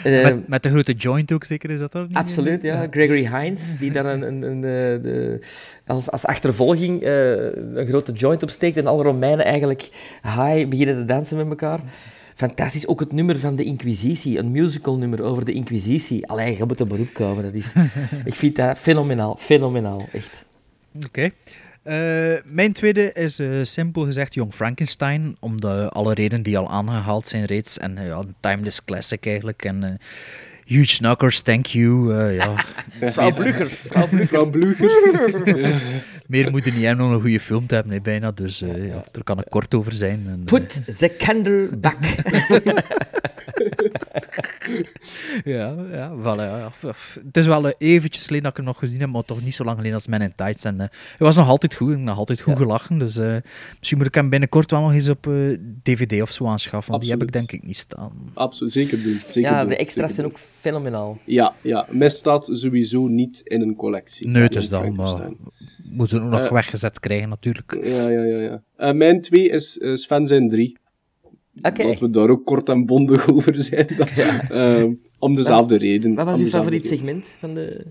Eh, 0.05 0.22
met, 0.22 0.49
met 0.49 0.62
de 0.62 0.68
grote 0.68 0.93
joint 0.93 1.32
ook 1.32 1.45
zeker, 1.45 1.70
is 1.70 1.78
dat 1.80 1.95
er 1.95 2.07
niet? 2.09 2.16
Absoluut, 2.16 2.62
ja. 2.62 2.86
Gregory 2.91 3.26
Hines, 3.26 3.78
die 3.78 3.93
daar 3.93 4.07
een, 4.07 4.22
een, 4.22 4.43
een, 4.43 4.61
de, 4.61 5.39
als, 5.86 6.11
als 6.11 6.26
achtervolging 6.26 7.03
een 7.05 7.86
grote 7.86 8.12
joint 8.12 8.43
opsteekt 8.43 8.76
en 8.76 8.86
alle 8.86 9.03
Romeinen 9.03 9.45
eigenlijk 9.45 9.89
high 10.22 10.68
beginnen 10.68 10.97
te 10.97 11.05
dansen 11.05 11.36
met 11.36 11.49
elkaar. 11.49 11.80
Fantastisch. 12.39 12.86
Ook 12.86 13.01
het 13.01 13.12
nummer 13.12 13.39
van 13.39 13.57
de 13.57 13.64
Inquisitie, 13.64 14.39
een 14.39 14.51
musical 14.51 14.97
nummer 14.99 15.22
over 15.22 15.45
de 15.45 15.53
Inquisitie. 15.53 16.26
Allee, 16.26 16.57
je 16.57 16.64
moet 16.64 16.80
een 16.80 16.89
beroep 16.89 17.12
komen. 17.12 17.43
Dat 17.43 17.55
is, 17.55 17.72
ik 18.24 18.34
vind 18.34 18.57
dat 18.57 18.78
fenomenaal, 18.78 19.36
fenomenaal, 19.36 20.09
echt. 20.12 20.45
Oké. 21.07 21.30
Eh, 21.82 22.34
mijn 22.45 22.72
tweede 22.72 23.12
is 23.12 23.39
eh, 23.39 23.49
simpel 23.62 24.05
gezegd 24.05 24.34
Jong 24.34 24.55
Frankenstein, 24.55 25.36
om 25.41 25.61
de, 25.61 25.89
alle 25.89 26.14
redenen 26.14 26.43
die 26.43 26.59
al 26.59 26.70
aangehaald 26.70 27.26
zijn 27.28 27.45
reeds. 27.45 27.78
En 27.78 27.99
eh, 27.99 28.07
ja, 28.07 28.16
een 28.16 28.34
timeless 28.41 28.84
classic 28.84 29.26
eigenlijk. 29.26 29.64
En 29.64 29.84
eh, 29.84 29.91
Huge 30.68 30.97
Knockers, 30.97 31.41
thank 31.41 31.66
you. 31.66 32.14
eh, 32.18 32.36
ja. 32.36 32.55
Vrouw 33.12 33.32
Blugger, 33.34 33.66
vrouw 34.28 34.51
Blugger. 34.51 36.03
Meer 36.29 36.51
moet 36.51 36.66
er 36.66 36.72
niet 36.72 36.85
hebben 36.85 37.07
om 37.07 37.12
een 37.12 37.20
goede 37.20 37.41
film 37.41 37.66
te 37.66 37.74
hebben, 37.74 37.93
hè, 37.93 38.01
bijna. 38.01 38.31
Dus 38.31 38.62
eh, 38.62 38.87
ja, 38.89 39.05
daar 39.11 39.24
kan 39.24 39.39
ik 39.39 39.47
kort 39.49 39.74
over 39.74 39.93
zijn. 39.93 40.22
En, 40.26 40.43
eh, 40.45 40.45
Put 40.45 40.99
the 40.99 41.16
candle 41.18 41.68
back. 41.76 41.97
Ja, 45.44 45.74
ja. 45.90 46.70
Het 47.24 47.36
is 47.36 47.46
wel 47.46 47.68
eh, 47.68 47.74
eventjes 47.78 48.24
geleden 48.24 48.42
dat 48.42 48.51
ik 48.51 48.57
hem 48.57 48.66
nog 48.66 48.78
gezien 48.78 49.01
heb, 49.01 49.09
maar 49.09 49.22
toch 49.22 49.44
niet 49.44 49.55
zo 49.55 49.64
lang 49.64 49.76
geleden 49.76 49.96
als 49.96 50.07
Men 50.07 50.20
in 50.20 50.32
Tights. 50.34 50.64
En 50.64 50.80
eh 50.80 50.86
hij 50.88 51.26
was 51.26 51.36
nog 51.36 51.49
altijd 51.49 51.74
goed, 51.74 51.88
ik 51.90 51.96
heb 51.96 52.05
nog 52.05 52.18
altijd 52.18 52.40
goed 52.40 52.57
gelachen. 52.57 52.99
Dus 52.99 53.16
eh, 53.16 53.36
misschien 53.78 53.99
moet 53.99 54.07
ik 54.07 54.14
hem 54.14 54.30
binnenkort 54.30 54.70
wel 54.70 54.80
nog 54.80 54.92
eens 54.92 55.09
op 55.09 55.26
eh, 55.26 55.34
DVD 55.82 56.22
of 56.22 56.30
zo 56.30 56.46
aanschaffen. 56.46 56.90
want 56.90 57.03
Die 57.03 57.12
heb 57.12 57.22
ik 57.22 57.28
Absoluut. 57.28 57.49
denk 57.51 57.62
ik 57.62 57.68
niet 57.68 57.76
staan. 57.76 58.30
Absoluut, 58.34 58.72
zeker 58.72 59.03
doen. 59.03 59.14
Zeker 59.26 59.40
Ja, 59.40 59.61
doen, 59.61 59.68
de 59.68 59.76
extra's 59.76 60.14
zeker 60.14 60.14
zijn 60.14 60.26
ook 60.26 60.38
fenomenaal. 60.38 61.18
Ja, 61.24 61.55
ja, 61.62 61.86
misstaat 61.90 62.49
sowieso 62.53 63.07
niet 63.07 63.40
in 63.44 63.61
een 63.61 63.74
collectie. 63.76 64.28
Nee, 64.28 64.42
het 64.42 64.55
is 64.55 64.68
dat, 64.68 64.92
maar 64.92 65.28
moeten 65.90 66.16
ze 66.18 66.22
ook 66.24 66.30
nog 66.30 66.49
weggezet 66.49 67.01
krijgen 67.01 67.28
natuurlijk. 67.28 67.78
Ja, 67.82 68.09
ja, 68.09 68.22
ja. 68.22 68.40
ja. 68.40 68.62
Eh, 68.76 68.92
mijn 68.92 69.20
twee 69.20 69.49
is 69.49 69.78
eh, 69.78 69.94
Sven 69.94 70.26
zijn 70.26 70.49
drie. 70.49 70.78
Oké. 71.62 71.82
Dat 71.82 71.98
we 71.98 72.11
daar 72.11 72.28
ook 72.30 72.44
kort 72.44 72.68
en 72.68 72.86
bondig 72.86 73.28
over 73.32 73.62
zijn. 73.62 73.88
dan. 73.96 74.06
Ehm, 74.50 74.92
om 75.18 75.34
dezelfde 75.34 75.76
reden. 75.78 76.14
Wat 76.14 76.24
was 76.26 76.40
uw 76.40 76.46
favoriet 76.46 76.82
reden. 76.82 76.98
segment 76.98 77.36
van 77.38 77.54
de, 77.54 77.84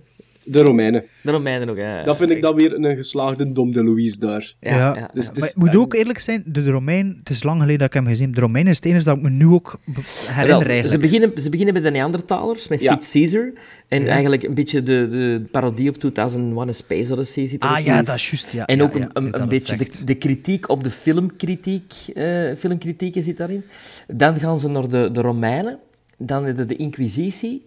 De 0.50 0.62
Romeinen. 0.64 1.04
de 1.24 1.32
Romeinen 1.32 1.70
ook? 1.70 1.78
Ja, 1.78 2.04
Dat 2.04 2.18
vind 2.18 2.30
ik 2.32 2.42
dan 2.42 2.56
weer 2.56 2.74
een 2.74 2.96
geslaagde 2.96 3.52
Dom 3.54 3.72
de 3.74 3.84
Louise 3.84 4.20
daar. 4.20 4.54
Ja, 4.60 4.76
Ja. 4.78 4.96
ja. 4.96 5.10
Dus 5.14 5.30
Maar 5.40 5.50
ik 5.50 5.56
moet 5.56 5.76
ook 5.76 5.94
eerlijk 5.94 6.20
zijn, 6.20 6.44
de, 6.46 6.64
Romein, 6.70 7.16
het 7.20 7.30
is 7.30 7.44
lang 7.44 7.60
geleden 7.60 7.80
dat 7.80 7.88
ik 7.88 7.94
hem 7.94 8.06
gezien 8.06 8.26
heb. 8.26 8.36
De 8.36 8.42
Romein 8.42 8.68
is 8.68 8.76
het 8.76 8.86
enige 8.86 9.04
dat 9.04 9.16
ik 9.16 9.22
me 9.22 9.30
nu 9.30 9.46
ook 9.46 9.80
herinner 9.86 10.48
Wel, 10.48 10.62
ze, 10.62 10.68
eigenlijk. 10.68 11.02
beginnen, 11.02 11.32
ze 11.42 11.50
beginnen 11.50 11.74
met 11.74 11.84
de 11.84 11.92
Neandertalers, 11.92 12.68
met 12.68 12.82
Ja. 12.82 12.98
Sid 13.00 13.12
Caesar. 13.12 13.52
En 13.88 14.08
eigenlijk 14.08 14.44
een 14.44 14.54
beetje 14.54 14.84
de, 14.84 15.08
de 15.10 15.44
parodie 15.52 15.90
op 15.90 15.98
2001 15.98 16.70
A 16.70 16.72
Space 16.72 17.14
Odyssey 17.14 17.48
zit 17.48 17.64
er 17.64 17.70
Ah 17.70 17.86
ja, 17.86 18.02
dat 18.04 18.16
is 18.16 18.30
juist. 18.30 18.52
Ja, 18.54 18.66
En 18.66 18.78
ja, 18.78 18.84
ook 18.84 18.98
ja, 18.98 19.10
een, 19.14 19.42
een, 19.42 19.48
beetje 19.50 19.76
de, 19.78 20.04
de 20.06 20.16
kritiek 20.16 20.70
op 20.70 20.84
de 20.84 20.90
filmkritiek, 20.90 21.94
eh 22.14 22.56
filmkritieken 22.58 23.24
zit 23.24 23.38
daarin. 23.38 23.64
Dan 24.08 24.36
gaan 24.36 24.60
ze 24.60 24.70
naar 24.70 24.90
de, 24.90 25.10
de 25.12 25.22
Romeinen, 25.22 25.80
dan 26.18 26.46
heb 26.46 26.58
je 26.58 26.66
de 26.66 26.76
Inquisitie, 26.76 27.64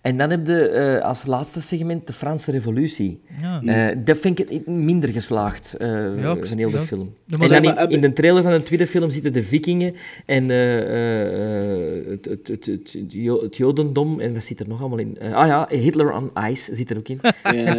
en 0.00 0.16
dan 0.16 0.30
heb 0.30 0.46
je 0.46 0.68
eh, 0.68 1.04
als 1.04 1.26
laatste 1.26 1.60
segment 1.60 2.06
de 2.06 2.12
Franse 2.12 2.50
Revolutie. 2.50 3.20
Ja. 3.40 3.62
Eh, 3.90 3.96
dat 4.04 4.18
vind 4.18 4.50
ik 4.50 4.66
minder 4.66 5.08
geslaagd, 5.08 5.74
eh 5.76 5.88
Ja, 6.18 6.32
ik- 6.34 6.46
van 6.46 6.58
heel 6.58 6.70
de 6.70 6.76
ja. 6.76 6.82
film. 6.82 7.14
En 7.28 7.38
dat- 7.38 7.48
dan 7.48 7.64
in, 7.64 7.90
in 7.90 8.00
de 8.00 8.12
trailer 8.12 8.42
van 8.42 8.52
de 8.52 8.62
tweede 8.62 8.86
film 8.86 9.10
zitten 9.10 9.32
de 9.32 9.42
vikingen 9.42 9.94
en 10.26 10.50
eh, 10.50 10.78
eh, 10.78 11.98
eh, 11.98 12.06
het, 12.10 12.24
het, 12.24 12.48
het, 12.48 12.66
het, 12.66 12.92
het 12.92 13.12
Jo- 13.12 13.42
het 13.42 13.56
jodendom, 13.56 14.20
en 14.20 14.32
wat 14.34 14.42
zit 14.44 14.60
er 14.60 14.68
nog 14.68 14.80
allemaal 14.80 14.98
in? 14.98 15.18
Eh, 15.18 15.34
ah 15.34 15.46
ja, 15.46 15.66
Hitler 15.68 16.12
on 16.12 16.30
Ice 16.50 16.74
zit 16.74 16.90
er 16.90 16.96
ook 16.96 17.08
in. 17.08 17.18
Ja, 17.52 17.74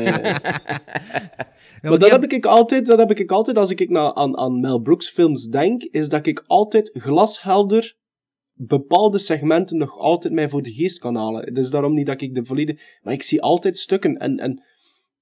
maar 1.89 1.99
dat 1.99 2.09
heb 2.11 2.23
ik 2.23 2.45
altijd, 2.45 2.85
dat 2.85 2.97
heb 2.99 3.11
ik 3.11 3.31
altijd 3.31 3.57
als 3.57 3.71
ik 3.71 3.89
naar, 3.89 4.13
aan, 4.13 4.37
aan 4.37 4.59
Mel 4.59 4.79
Brooks 4.79 5.09
films 5.09 5.43
denk, 5.47 5.83
is 5.83 6.09
dat 6.09 6.25
ik 6.25 6.43
altijd 6.47 6.91
glashelder 6.93 7.95
bepaalde 8.55 9.19
segmenten 9.19 9.77
nog 9.77 9.97
altijd 9.97 10.33
mij 10.33 10.49
voor 10.49 10.61
de 10.61 10.73
geest 10.73 10.99
kan 10.99 11.15
halen. 11.15 11.53
Dus 11.53 11.69
daarom 11.69 11.93
niet 11.93 12.05
dat 12.05 12.21
ik 12.21 12.33
de 12.33 12.45
volledige... 12.45 12.79
Maar 13.01 13.13
ik 13.13 13.23
zie 13.23 13.41
altijd 13.41 13.77
stukken 13.77 14.17
en, 14.17 14.37
en, 14.37 14.63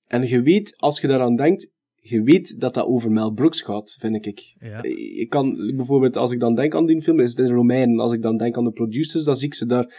en 0.08 0.28
je 0.28 0.42
weet, 0.42 0.78
als 0.78 1.02
je 1.02 1.08
daaraan 1.08 1.36
denkt, 1.36 1.72
je 1.96 2.22
weet 2.24 2.60
dat 2.60 2.74
dat 2.74 2.86
over 2.86 3.12
Mel 3.12 3.32
Brooks 3.32 3.62
gaat, 3.62 3.98
vind 4.00 4.26
ik. 4.26 4.56
Ja. 4.60 4.84
Ik 5.16 5.30
kan, 5.30 5.74
bijvoorbeeld, 5.76 6.18
als 6.18 6.32
ik 6.32 6.40
dan 6.40 6.56
denk 6.56 6.76
aan 6.76 6.86
die 6.86 7.02
film, 7.02 7.20
is 7.20 7.30
het 7.36 7.48
de 7.48 7.54
Romeinen. 7.54 8.00
Als 8.00 8.14
ik 8.14 8.22
dan 8.22 8.38
denk 8.38 8.58
aan 8.58 8.64
de 8.64 8.72
producers, 8.72 9.24
dan 9.24 9.36
zie 9.36 9.48
ik 9.48 9.54
ze 9.54 9.66
daar 9.66 9.94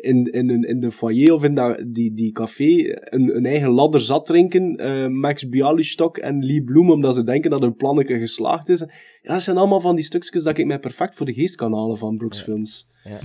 in, 0.00 0.24
in, 0.32 0.50
een- 0.50 0.64
in 0.68 0.80
de 0.80 0.92
foyer 0.92 1.32
of 1.34 1.44
in 1.44 1.54
dat, 1.54 1.82
die, 1.86 2.14
die 2.14 2.32
café 2.32 2.96
een, 3.04 3.36
een 3.36 3.46
eigen 3.46 3.70
ladder 3.70 4.00
zat 4.00 4.26
drinken. 4.26 4.76
eh, 4.76 5.06
Max 5.06 5.48
Bialystok 5.48 6.18
en 6.18 6.44
Lee 6.44 6.62
Bloem, 6.64 6.90
omdat 6.90 7.14
ze 7.14 7.24
denken 7.24 7.50
dat 7.50 7.60
hun 7.62 7.76
plannetje 7.76 8.18
geslaagd 8.18 8.68
is. 8.68 8.80
Ja, 9.22 9.32
dat 9.32 9.42
zijn 9.42 9.56
allemaal 9.56 9.80
van 9.80 9.94
die 9.94 10.04
stukjes 10.04 10.42
dat 10.42 10.58
ik 10.58 10.66
mij 10.66 10.78
perfect 10.78 11.16
voor 11.16 11.26
de 11.26 11.32
geest 11.32 11.54
kan 11.56 11.74
halen 11.74 11.96
van 11.98 12.16
Brooks 12.16 12.42
films. 12.42 12.86
Ja, 13.04 13.18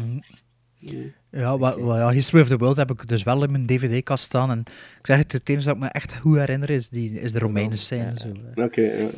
wa- 1.57 1.79
wa- 1.79 1.97
ja, 1.97 2.09
History 2.11 2.41
of 2.41 2.47
the 2.47 2.57
World 2.57 2.77
heb 2.77 2.91
ik 2.91 3.07
dus 3.07 3.23
wel 3.23 3.43
in 3.43 3.51
mijn 3.51 3.65
dvd-kast 3.65 4.23
staan. 4.23 4.51
En 4.51 4.59
ik 4.99 5.05
zeg 5.05 5.17
het, 5.17 5.31
het 5.31 5.49
enige 5.49 5.65
dat 5.65 5.75
ik 5.75 5.81
me 5.81 5.87
echt 5.87 6.15
goed 6.17 6.37
herinner 6.37 6.69
is, 6.69 6.89
die, 6.89 7.11
is 7.21 7.31
de 7.31 7.39
Romeinen 7.39 7.77
scène. 7.77 8.13
Zo. 8.15 8.61
Oké, 8.61 8.81
ja, 8.81 8.97
ja. 8.97 9.09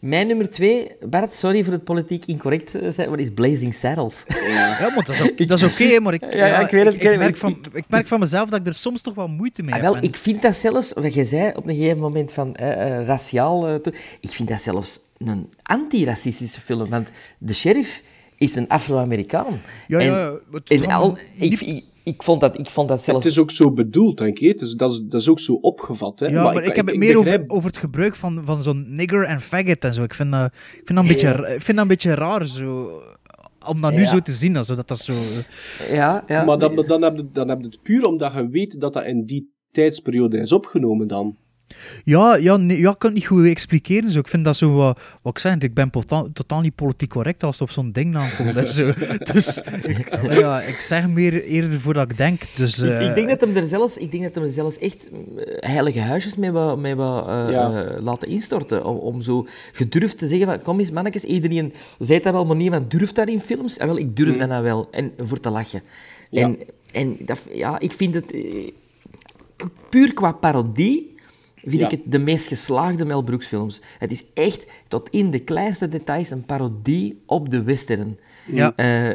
Mijn 0.00 0.26
nummer 0.26 0.50
twee, 0.50 0.90
Bart, 1.08 1.32
sorry 1.34 1.64
voor 1.64 1.72
het 1.72 1.84
politiek 1.84 2.26
incorrect 2.26 2.74
eh, 2.74 2.90
zijn, 2.90 3.10
maar 3.10 3.18
is 3.18 3.28
Blazing 3.34 3.74
Saddles. 3.74 4.24
ja. 4.28 4.78
Ja, 4.80 4.88
maar 4.94 5.04
dat 5.04 5.08
is 5.14 5.22
ook- 5.22 5.48
dat 5.48 5.62
is 5.62 5.72
oké, 5.72 6.00
maar 6.00 6.14
ik, 6.14 6.32
Ja, 6.34 6.46
ja, 6.46 6.58
ik 6.60 6.70
weet 6.70 6.84
het, 6.84 6.94
ik 7.04 7.18
merk 7.18 7.36
van, 7.36 7.58
ik 7.72 7.84
merk 7.88 8.06
van 8.06 8.20
mezelf 8.20 8.48
dat 8.48 8.60
ik 8.60 8.66
er 8.66 8.74
soms 8.74 9.00
toch 9.02 9.14
wel 9.14 9.28
moeite 9.28 9.62
mee 9.62 9.74
Ah, 9.74 9.80
heb. 9.82 9.92
wel, 9.92 10.02
ik 10.02 10.16
vind 10.16 10.42
dat 10.42 10.56
zelfs, 10.56 10.92
wat 10.92 11.14
jij 11.14 11.24
zei 11.24 11.52
op 11.54 11.66
een 11.68 11.74
gegeven 11.74 11.98
moment 12.00 12.32
van 12.32 12.54
eh, 12.56 12.98
eh, 12.98 13.06
raciaal, 13.06 13.68
eh, 13.68 13.74
ik 14.20 14.30
vind 14.30 14.48
dat 14.48 14.60
zelfs 14.60 15.00
een 15.18 15.48
anti-racistische 15.62 16.60
film, 16.60 16.88
want 16.90 17.10
de 17.38 17.54
sheriff 17.54 18.02
is 18.40 18.54
een 18.54 18.68
Afro-Amerikaan. 18.68 19.60
Ja, 19.86 19.98
En- 19.98 20.04
ja, 20.04 20.32
het 20.52 20.70
en 20.70 20.86
al, 20.90 21.18
ik, 21.38 21.60
ik, 21.60 21.84
ik 22.04 22.22
vond 22.22 22.40
dat, 22.40 22.58
ik 22.58 22.66
vond 22.66 22.88
dat 22.88 23.02
zelfs... 23.02 23.24
Het 23.24 23.32
is 23.32 23.38
ook 23.38 23.50
zo 23.50 23.70
bedoeld, 23.72 24.18
denk 24.18 24.38
ik. 24.38 24.48
Het 24.52 24.60
is, 24.60 24.72
dat, 24.74 24.92
is, 24.92 25.00
dat 25.02 25.20
is 25.20 25.28
ook 25.28 25.38
zo 25.40 25.52
opgevat. 25.54 26.20
Hè? 26.20 26.26
Ja, 26.26 26.42
maar, 26.42 26.62
ik, 26.62 26.76
heb 26.76 26.86
het 26.86 26.96
meer 26.96 27.16
begrijp- 27.16 27.40
over, 27.42 27.54
over 27.56 27.68
het 27.68 27.76
gebruik 27.78 28.14
van, 28.16 28.40
van 28.44 28.62
zo'n 28.62 28.84
nigger 28.94 29.24
en 29.24 29.40
faggot 29.40 29.84
en 29.84 29.94
zo. 29.94 30.02
Ik 30.02 30.14
vind 30.14 30.32
dat, 30.32 30.46
ik 30.54 30.82
vind 30.84 30.88
dat, 30.88 30.98
een, 30.98 31.06
beetje, 31.06 31.30
ra- 31.30 31.46
ik 31.46 31.62
vind 31.62 31.66
dat 31.66 31.78
een 31.78 31.88
beetje 31.88 32.14
raar, 32.14 32.46
zo, 32.46 33.00
om 33.66 33.80
dat 33.80 33.92
nu 33.92 33.98
Ja. 34.00 34.04
zo 34.08 34.18
te 34.18 34.32
zien. 34.32 34.56
Also, 34.56 34.74
dat 34.74 34.88
dat 34.88 34.98
zo, 34.98 35.12
Ja, 35.92 36.24
ja. 36.26 36.44
Maar 36.44 36.58
dan, 36.58 36.84
dan, 36.86 37.02
heb 37.02 37.16
je, 37.16 37.28
dan 37.32 37.48
heb 37.48 37.58
je 37.60 37.66
het 37.66 37.82
puur 37.82 38.04
omdat 38.04 38.32
je 38.32 38.48
weet 38.48 38.80
dat 38.80 38.92
dat 38.92 39.04
in 39.04 39.24
die 39.24 39.52
tijdsperiode 39.72 40.38
is 40.38 40.52
opgenomen 40.52 41.06
dan. 41.08 41.36
Ja, 42.04 42.36
ja, 42.36 42.56
nee, 42.56 42.78
ja, 42.78 42.90
ik 42.90 42.98
kan 42.98 43.10
het 43.10 43.18
niet 43.18 43.26
goed 43.28 43.46
expliceren. 43.46 44.10
Zo. 44.10 44.18
Ik 44.18 44.28
vind 44.28 44.44
dat 44.44 44.56
zo 44.56 44.72
wat, 44.74 45.00
wat 45.22 45.32
ik 45.32 45.38
zeg, 45.38 45.56
ik 45.58 45.74
ben 45.74 45.90
totaal, 45.90 46.28
totaal 46.32 46.60
niet 46.60 46.74
politiek 46.74 47.08
correct 47.10 47.42
als 47.42 47.58
het 47.58 47.68
op 47.68 47.74
zo'n 47.74 47.92
ding 47.92 48.16
aankomt. 48.16 48.56
en 48.56 48.68
zo. 48.68 48.92
Dus 49.32 49.60
ik, 49.82 50.32
ja, 50.32 50.60
ik 50.60 50.80
zeg 50.80 51.08
meer 51.08 51.44
eerder 51.44 51.80
voordat 51.80 52.10
ik 52.10 52.16
denk. 52.16 52.40
Dus, 52.56 52.78
Ik, 52.78 52.90
eh, 52.90 53.08
ik 53.08 53.14
denk 53.14 53.28
dat 53.28 53.40
hem 53.40 53.56
er 53.56 53.66
zelfs, 53.66 53.96
ik 53.96 54.10
denk 54.10 54.22
dat 54.22 54.34
hem 54.34 54.44
er 54.44 54.50
zelfs 54.50 54.78
echt 54.78 55.08
eh, 55.08 55.12
heilige 55.70 56.00
huisjes 56.00 56.36
mee 56.36 56.50
wat, 56.50 56.78
mee 56.78 56.94
wat 56.94 57.28
eh, 57.28 57.46
Ja. 57.50 57.96
laten 58.00 58.28
instorten. 58.28 58.84
Om, 58.84 58.96
om 58.96 59.22
zo 59.22 59.46
gedurfd 59.72 60.18
te 60.18 60.28
zeggen 60.28 60.46
van, 60.46 60.62
kom 60.62 60.78
eens 60.78 60.90
mannetjes, 60.90 61.24
iedereen 61.24 61.72
zei 61.98 62.20
dat 62.20 62.32
wel, 62.32 62.44
maar 62.46 62.56
niemand 62.56 62.90
durft 62.90 63.14
dat 63.14 63.28
in 63.28 63.40
films. 63.40 63.76
En 63.78 63.86
wel, 63.86 63.98
ik 63.98 64.16
durf 64.16 64.36
dat 64.36 64.48
nou 64.48 64.62
wel. 64.62 64.88
En 64.90 65.12
voor 65.18 65.40
te 65.40 65.50
lachen. 65.50 65.82
Ja. 66.30 66.42
En, 66.42 66.58
en 66.92 67.16
dat, 67.20 67.46
ja, 67.52 67.78
ik 67.78 67.92
vind 67.92 68.14
het... 68.14 68.34
puur 69.88 70.14
qua 70.14 70.32
parodie 70.32 71.09
vind 71.64 71.80
Ja. 71.80 71.84
ik 71.84 71.90
het 71.90 72.00
de 72.12 72.18
meest 72.18 72.46
geslaagde 72.46 73.04
Mel 73.04 73.22
Brooks 73.22 73.46
films. 73.46 73.80
Het 73.98 74.12
is 74.12 74.24
echt 74.34 74.66
tot 74.88 75.08
in 75.10 75.30
de 75.30 75.38
kleinste 75.38 75.88
details 75.88 76.30
een 76.30 76.44
parodie 76.44 77.22
op 77.26 77.50
de 77.50 77.62
western. 77.62 78.18
Ja. 78.52 78.72
Eh, 78.76 79.10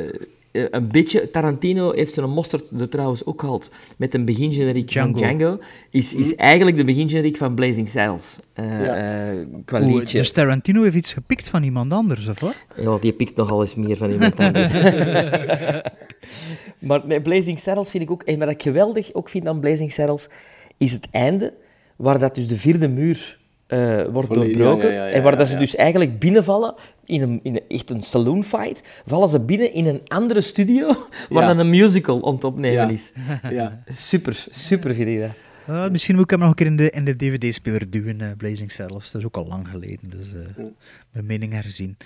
eh, 0.00 0.08
eh, 0.52 0.64
een 0.70 0.88
beetje, 0.88 1.30
Tarantino 1.30 1.92
heeft 1.92 2.14
zijn 2.14 2.30
mosterd 2.30 2.70
er 2.80 2.88
trouwens 2.88 3.24
ook 3.24 3.40
gehad 3.40 3.70
met 3.96 4.14
een 4.14 4.24
begingeneriek 4.24 4.88
Django. 4.88 5.18
van 5.18 5.18
Django. 5.36 5.58
Is, 5.90 6.14
is 6.14 6.34
eigenlijk 6.34 6.76
de 6.76 6.84
begingeneriek 6.84 7.36
van 7.36 7.54
Blazing 7.54 7.88
Saddles. 7.88 8.38
eh, 8.52 8.84
Ja. 8.84 8.94
eh, 9.30 9.36
qua 9.64 9.80
oeh, 9.82 9.94
liedje. 9.94 10.18
dus 10.18 10.30
Tarantino 10.30 10.82
heeft 10.82 10.96
iets 10.96 11.12
gepikt 11.12 11.48
van 11.48 11.62
iemand 11.62 11.92
anders, 11.92 12.28
of 12.28 12.40
wat? 12.40 12.56
Ja, 12.76 12.98
die 13.00 13.12
pikt 13.12 13.36
nogal 13.36 13.60
eens 13.62 13.74
meer 13.74 13.96
van 13.96 14.10
iemand 14.10 14.38
anders. 14.38 14.72
maar 16.78 17.00
nee, 17.06 17.20
Blazing 17.20 17.58
Saddles 17.58 17.90
vind 17.90 18.02
ik 18.02 18.10
ook... 18.10 18.22
En 18.22 18.38
wat 18.38 18.48
ik 18.48 18.62
geweldig 18.62 19.12
ook 19.14 19.28
vind 19.28 19.46
aan 19.46 19.60
Blazing 19.60 19.92
Saddles, 19.92 20.28
is 20.78 20.92
het 20.92 21.08
einde, 21.10 21.52
waar 22.00 22.18
dat 22.18 22.34
dus 22.34 22.46
de 22.48 22.56
vierde 22.56 22.88
muur 22.88 23.38
eh, 23.66 24.04
wordt 24.12 24.34
doorbroken. 24.34 24.88
ja, 24.88 24.94
ja, 24.94 25.06
ja, 25.06 25.12
en 25.12 25.22
waar 25.22 25.32
ja, 25.32 25.38
dat 25.38 25.46
ze 25.46 25.52
ja. 25.52 25.58
dus 25.58 25.76
eigenlijk 25.76 26.18
binnenvallen, 26.18 26.74
in 27.04 27.22
een, 27.22 27.40
in 27.42 27.54
een, 27.54 27.62
echt 27.68 27.90
een 27.90 28.02
saloonfight, 28.02 28.82
vallen 29.06 29.28
ze 29.28 29.40
binnen 29.40 29.72
in 29.72 29.86
een 29.86 30.00
andere 30.08 30.40
studio, 30.40 30.86
waar 31.28 31.42
Ja. 31.42 31.48
dan 31.48 31.58
een 31.58 31.70
musical 31.70 32.26
aan 32.26 32.34
het 32.34 32.44
opnemen 32.44 32.72
Ja. 32.86 32.88
is. 32.88 33.12
Ja. 33.50 33.82
Super, 33.86 34.46
super 34.50 34.94
vind 34.94 35.08
ik 35.08 35.20
dat. 35.20 35.30
Uh, 35.68 35.88
misschien 35.88 36.14
moet 36.14 36.24
ik 36.24 36.30
hem 36.30 36.38
nog 36.38 36.48
een 36.48 36.54
keer 36.54 36.66
in 36.66 36.76
de, 36.76 36.90
in 36.90 37.04
de 37.04 37.16
DVD-speler 37.16 37.90
duwen, 37.90 38.20
eh, 38.20 38.28
Blazing 38.36 38.72
Saddles. 38.72 39.10
Dat 39.10 39.20
is 39.20 39.26
ook 39.26 39.36
al 39.36 39.46
lang 39.46 39.68
geleden, 39.68 40.10
dus 40.10 40.34
eh, 40.34 40.64
mijn 41.12 41.26
mening 41.26 41.52
herzien. 41.52 41.96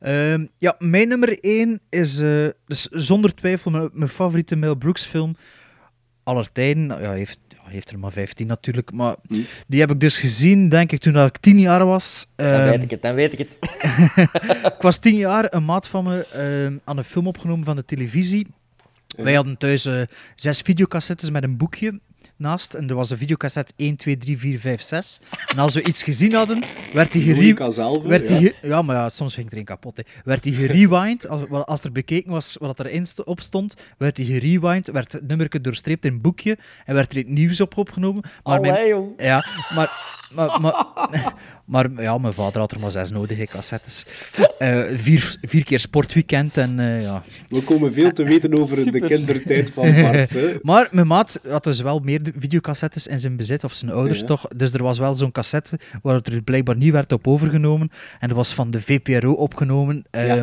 Ehm, 0.00 0.46
ja, 0.58 0.74
mijn 0.78 1.08
nummer 1.08 1.38
1 1.40 1.80
is 1.90 2.20
eh, 2.20 2.46
dus 2.66 2.86
zonder 2.90 3.34
twijfel 3.34 3.70
mijn, 3.70 3.90
mijn 3.92 4.08
favoriete 4.08 4.56
Mel 4.56 4.74
Brooks 4.74 5.04
film 5.06 5.36
aller 6.22 6.52
tijden. 6.52 6.86
Nou, 6.86 7.00
Ja, 7.02 7.08
hij 7.08 7.16
heeft, 7.18 7.38
heeft 7.70 7.90
er 7.90 7.98
maar 7.98 8.12
15 8.12 8.46
natuurlijk, 8.46 8.92
maar 8.92 9.16
die 9.66 9.80
heb 9.80 9.90
ik 9.90 10.00
dus 10.00 10.18
gezien, 10.18 10.68
denk 10.68 10.92
ik, 10.92 11.00
toen 11.00 11.12
dat 11.12 11.26
ik 11.28 11.36
10 11.36 11.58
jaar 11.60 11.84
was. 11.86 12.26
Dan 12.36 12.46
Ehm, 12.46 12.70
weet 12.70 12.82
ik 12.82 12.90
het, 12.90 13.02
dan 13.02 13.14
weet 13.14 13.32
ik 13.32 13.38
het. 13.38 13.58
ik 14.74 14.80
was 14.80 14.98
10 14.98 15.16
jaar, 15.16 15.46
een 15.54 15.64
maat 15.64 15.88
van 15.88 16.04
me 16.04 16.26
ehm, 16.26 16.76
aan 16.84 16.98
een 16.98 17.04
film 17.04 17.26
opgenomen 17.26 17.64
van 17.64 17.76
de 17.76 17.84
televisie. 17.84 18.46
Wij 19.16 19.34
hadden 19.34 19.56
thuis 19.58 19.84
eh, 19.84 20.02
zes 20.34 20.60
videocassettes 20.60 21.30
met 21.30 21.42
een 21.42 21.56
boekje 21.56 22.00
naast. 22.36 22.74
En 22.74 22.88
er 22.88 22.94
was 22.94 23.10
een 23.10 23.16
videocassette 23.16 23.72
1, 23.76 23.96
2, 23.96 24.16
3, 24.16 24.38
4, 24.38 24.58
5, 24.58 24.82
6. 24.82 25.20
En 25.52 25.58
als 25.58 25.74
we 25.74 25.82
iets 25.82 26.02
gezien 26.02 26.32
hadden, 26.32 26.62
werd 26.92 27.12
die 27.12 27.22
gerewind. 27.22 27.58
Werd 28.08 28.28
ja. 28.28 28.50
ja, 28.68 28.82
maar 28.82 28.96
ja, 28.96 29.08
soms 29.08 29.34
ging 29.34 29.50
er 29.52 29.58
een 29.58 29.64
kapot. 29.64 29.96
Hè. 29.96 30.02
Werd 30.24 30.42
die 30.42 30.52
gerewind, 30.54 31.28
als, 31.28 31.42
als 31.50 31.84
er 31.84 31.92
bekeken 31.92 32.30
was 32.30 32.56
wat 32.60 32.78
er 32.78 32.90
in 32.90 33.06
sto- 33.06 33.22
op 33.22 33.40
stond, 33.40 33.74
werd 33.98 34.16
die 34.16 34.26
gerewind, 34.26 34.86
werd 34.86 35.12
het 35.12 35.26
nummerke 35.26 35.60
doorstreept 35.60 36.04
in 36.04 36.12
een 36.12 36.20
boekje 36.20 36.58
en 36.84 36.94
werd 36.94 37.12
er 37.12 37.18
iets 37.18 37.30
nieuws 37.30 37.60
op 37.60 37.76
opgenomen. 37.76 38.22
Maar 38.42 38.60
mijn- 38.60 38.72
Allee, 38.74 38.88
jong. 38.88 39.12
ja, 39.16 39.44
maar, 39.74 40.12
maar, 40.34 40.60
maar, 40.60 40.86
maar 41.64 42.02
ja, 42.02 42.18
mijn 42.18 42.32
vader 42.32 42.60
had 42.60 42.72
er 42.72 42.80
maar 42.80 42.90
zes 42.90 43.10
nodig, 43.10 43.38
hè, 43.38 43.44
cassettes. 43.44 44.06
Eh, 44.58 44.82
vier, 44.94 45.36
vier 45.42 45.64
keer 45.64 45.80
sportweekend 45.80 46.56
en 46.56 46.80
eh, 46.80 47.02
ja. 47.02 47.22
We 47.48 47.62
komen 47.62 47.92
veel 47.92 48.12
te 48.12 48.22
weten 48.22 48.58
over 48.60 48.92
de 48.92 49.00
kindertijd 49.06 49.70
van 49.70 49.94
Bart. 50.02 50.30
Hè. 50.30 50.54
Maar 50.62 50.88
mijn 50.90 51.06
maat 51.06 51.40
had 51.48 51.64
dus 51.64 51.80
wel 51.80 51.98
meer 51.98 52.20
videocassettes 52.38 53.06
in 53.06 53.18
zijn 53.18 53.36
bezit, 53.36 53.64
of 53.64 53.72
zijn 53.72 53.90
ouders 53.90 54.20
Ja. 54.20 54.26
toch. 54.26 54.48
Dus 54.56 54.72
er 54.72 54.82
was 54.82 54.98
wel 54.98 55.14
zo'n 55.14 55.32
cassette 55.32 55.78
waar 56.02 56.14
het 56.14 56.26
er 56.32 56.42
blijkbaar 56.42 56.76
niet 56.76 56.92
werd 56.92 57.12
op 57.12 57.26
overgenomen. 57.28 57.90
En 58.20 58.28
dat 58.28 58.36
was 58.36 58.54
van 58.54 58.70
de 58.70 58.80
VPRO 58.80 59.32
opgenomen. 59.32 60.04
Eh, 60.10 60.36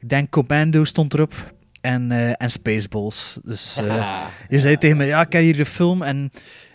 Ik 0.00 0.08
denk 0.08 0.30
Commando 0.30 0.84
stond 0.84 1.14
erop. 1.14 1.32
En, 1.80 2.12
eh, 2.12 2.28
en 2.42 2.50
Spaceballs. 2.50 3.38
Dus 3.44 3.76
eh 3.76 4.20
je 4.48 4.58
zei 4.58 4.76
tegen 4.76 4.96
me, 4.96 5.04
ja, 5.04 5.20
ik 5.26 5.32
heb 5.32 5.42
hier 5.42 5.56
de 5.56 5.66
film 5.66 6.02
en 6.02 6.30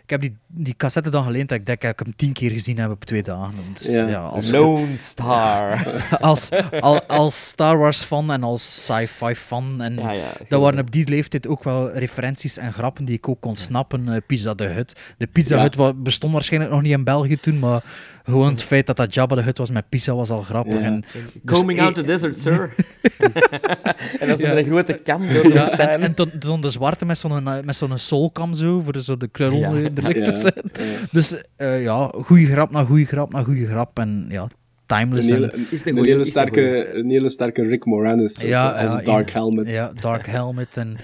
ik 0.09 0.21
heb 0.21 0.21
die, 0.31 0.37
die 0.47 0.73
cassette 0.77 1.09
dan 1.09 1.23
geleend. 1.23 1.51
Ik 1.51 1.65
denk 1.65 1.81
dat 1.81 1.91
ik 1.91 1.99
hem 1.99 2.15
tien 2.15 2.33
keer 2.33 2.51
gezien 2.51 2.77
heb 2.77 2.91
op 2.91 3.05
twee 3.05 3.23
dagen. 3.23 3.53
Dus, 3.73 3.87
Ja. 3.93 4.07
ja. 4.07 4.19
als, 4.21 4.51
Lone 4.51 4.97
Star. 4.97 5.85
als, 6.19 6.49
al- 6.79 7.03
als 7.05 7.47
Star 7.47 7.77
Wars 7.77 8.03
fan 8.03 8.31
en 8.31 8.43
als 8.43 8.83
sci-fi 8.85 9.35
fan. 9.35 9.81
En 9.81 9.95
Ja, 9.95 10.11
ja, 10.11 10.31
dat 10.47 10.61
waren 10.61 10.79
op 10.79 10.91
die 10.91 11.07
leeftijd 11.09 11.47
ook 11.47 11.63
wel 11.63 11.91
referenties 11.91 12.57
en 12.57 12.73
grappen 12.73 13.05
die 13.05 13.15
ik 13.15 13.27
ook 13.29 13.41
kon 13.41 13.55
snappen. 13.55 14.09
Eh, 14.09 14.21
Pizza 14.27 14.53
de 14.53 14.65
Hut. 14.67 14.99
De 15.17 15.27
Pizza 15.27 15.55
Ja. 15.55 15.61
Hut 15.61 16.03
bestond 16.03 16.33
waarschijnlijk 16.33 16.71
nog 16.73 16.81
niet 16.81 16.91
in 16.91 17.03
België 17.03 17.35
toen, 17.37 17.59
maar 17.59 17.83
gewoon 18.29 18.51
het 18.51 18.63
feit 18.63 18.87
dat 18.87 18.97
dat 18.97 19.13
Jabba 19.13 19.35
de 19.35 19.41
Hut 19.41 19.57
was 19.57 19.69
met 19.71 19.89
pizza 19.89 20.15
was 20.15 20.29
al 20.29 20.41
grappig. 20.41 20.73
Ja. 20.73 20.85
En, 20.85 21.03
Coming 21.45 21.77
dus, 21.79 21.87
out 21.87 21.95
the 21.95 22.01
eh, 22.01 22.07
desert, 22.07 22.39
sir. 22.45 22.73
en 24.19 24.27
dat 24.27 24.39
is 24.39 24.45
Ja. 24.45 24.53
met 24.53 24.57
een 24.57 24.71
grote 24.71 24.93
kam 24.93 25.33
door 25.33 25.43
de 25.43 25.49
ja, 25.53 25.71
en, 25.77 26.01
en 26.01 26.13
toen, 26.15 26.31
toen 26.39 26.61
de 26.61 26.69
zwarte 26.69 27.05
met 27.05 27.17
zo'n 27.17 27.47
eh, 27.47 27.63
met 27.63 27.75
zo'n 27.75 27.97
soulcam 27.97 28.53
zo, 28.53 28.79
voor 28.79 28.93
de, 28.93 29.03
zo 29.03 29.17
de 29.17 29.27
krul 29.27 29.51
Ja. 29.53 29.69
te 29.93 30.19
Ja. 30.19 30.31
zijn. 30.33 30.71
Dus 31.11 31.41
eh, 31.55 31.83
ja, 31.83 32.11
goede 32.23 32.45
grap 32.45 32.71
na 32.71 32.83
goede 32.83 33.05
grap 33.05 33.31
na 33.31 33.43
goede 33.43 33.65
grap. 33.67 33.99
En 33.99 34.25
ja, 34.29 34.47
timeless. 34.97 35.29
Een 35.29 35.35
en- 35.35 35.41
hele, 35.41 35.53
een, 35.53 35.65
Is 35.71 35.83
de 35.83 35.89
een 35.89 35.95
goeie, 35.95 36.09
hele 36.09 36.19
is 36.21 36.25
de 36.33 36.39
sterke, 36.39 36.61
goeie. 36.61 37.03
een 37.03 37.09
hele 37.09 37.29
sterke 37.29 37.61
Rick 37.67 37.85
Moranis 37.85 38.37
Ja, 38.41 38.69
als 38.71 38.93
ja, 38.93 39.01
Dark 39.01 39.27
in- 39.27 39.33
Helmet. 39.33 39.69
Ja, 39.69 39.91
Dark 39.99 40.25
Helmet. 40.37 40.77
En 40.77 40.97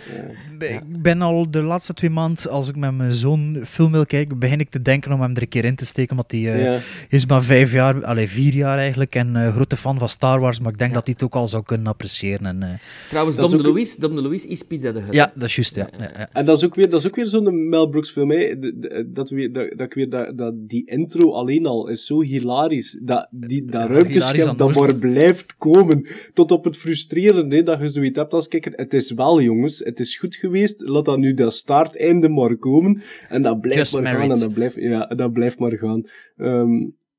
Ik 0.59 1.01
ben 1.01 1.21
al 1.21 1.51
de 1.51 1.61
laatste 1.63 1.93
twee 1.93 2.09
maanden, 2.09 2.49
als 2.49 2.69
ik 2.69 2.75
met 2.75 2.95
mijn 2.97 3.13
zoon 3.13 3.57
film 3.65 3.91
wil 3.91 4.05
kijken, 4.05 4.39
begin 4.39 4.59
ik 4.59 4.69
te 4.69 4.81
denken 4.81 5.11
om 5.11 5.21
hem 5.21 5.36
er 5.36 5.41
een 5.41 5.47
keer 5.47 5.65
in 5.65 5.75
te 5.75 5.86
steken. 5.86 6.15
Want 6.15 6.29
die 6.29 6.49
eh, 6.51 6.63
Ja. 6.63 6.77
is 7.09 7.25
maar 7.25 7.43
vijf 7.43 7.71
jaar, 7.71 8.03
allee, 8.05 8.27
vier 8.29 8.53
jaar 8.53 8.77
eigenlijk. 8.77 9.15
En 9.15 9.36
eh, 9.36 9.53
grote 9.55 9.77
fan 9.77 9.99
van 9.99 10.09
Star 10.09 10.39
Wars, 10.39 10.59
maar 10.59 10.71
ik 10.71 10.77
denk 10.77 10.93
dat 10.93 11.03
hij 11.05 11.13
het 11.13 11.23
ook 11.23 11.36
al 11.36 11.47
zou 11.47 11.63
kunnen 11.63 11.88
appreciëren. 11.88 12.45
En, 12.45 12.63
eh, 12.63 12.69
Trouwens, 13.09 13.36
Dom 13.38 13.45
is 13.45 13.51
de 13.51 13.57
ook- 13.57 13.63
Louis, 13.63 13.95
Dom 13.95 14.15
de 14.15 14.21
Louis 14.21 14.45
is 14.45 14.61
Pizza 14.63 14.91
de 14.91 14.99
Hut. 14.99 15.13
ja, 15.13 15.31
dat 15.36 15.43
is 15.47 15.55
juist, 15.55 15.75
ja. 15.75 15.88
ja, 15.99 16.11
ja. 16.17 16.29
En 16.33 16.45
dat 16.45 16.57
is 16.57 16.63
ook 16.63 16.75
weer, 16.75 16.89
dat 16.89 16.99
is 16.99 17.07
ook 17.07 17.15
weer 17.15 17.27
zo'n 17.27 17.69
Mel 17.69 17.88
Brooks 17.88 18.11
film. 18.11 18.31
Hè. 18.31 18.53
Dat, 19.13 19.29
weer, 19.29 19.53
dat, 19.53 19.67
dat, 19.77 19.86
ik 19.88 19.93
weer, 19.93 20.09
dat, 20.09 20.38
dat 20.38 20.53
die 20.57 20.83
intro 20.86 21.31
alleen 21.33 21.65
al 21.65 21.88
is 21.89 22.05
zo 22.05 22.21
hilarisch. 22.21 22.97
Dat, 23.01 23.27
die, 23.31 23.65
dat 23.80 23.89
ruimteschip 23.89 24.57
dat 24.57 24.76
maar 24.76 24.95
blijft 24.95 25.55
komen. 25.57 26.07
Tot 26.34 26.51
op 26.51 26.63
het 26.63 26.78
frustrerende 26.78 27.63
dat 27.63 27.80
je 27.80 27.89
zoiets 27.89 28.17
hebt 28.17 28.34
als 28.34 28.47
kijker. 28.47 28.71
Het 28.76 28.93
is 28.93 29.11
wel, 29.11 29.41
jongens. 29.41 29.80
Het 29.80 29.99
is 29.99 30.17
goed 30.17 30.36
geweest. 30.36 30.82
Laat 30.82 31.05
dat 31.05 31.17
nu 31.17 31.34
dat 31.34 31.53
starteinde 31.53 32.30
maar 32.30 32.55
komen. 32.55 33.01
En 33.30 33.41
dat 33.41 33.59
blijft 33.59 33.80
Just 33.80 33.93
maar 33.93 34.01
married. 34.03 34.21
gaan. 34.21 34.32
En 34.32 34.39
dat 34.39 34.53
blijft, 34.53 34.76
ja, 34.76 35.05
dat 35.05 35.34
blijft 35.34 35.59
maar 35.59 35.71
gaan. 35.78 36.03
Ehm, 36.38 36.71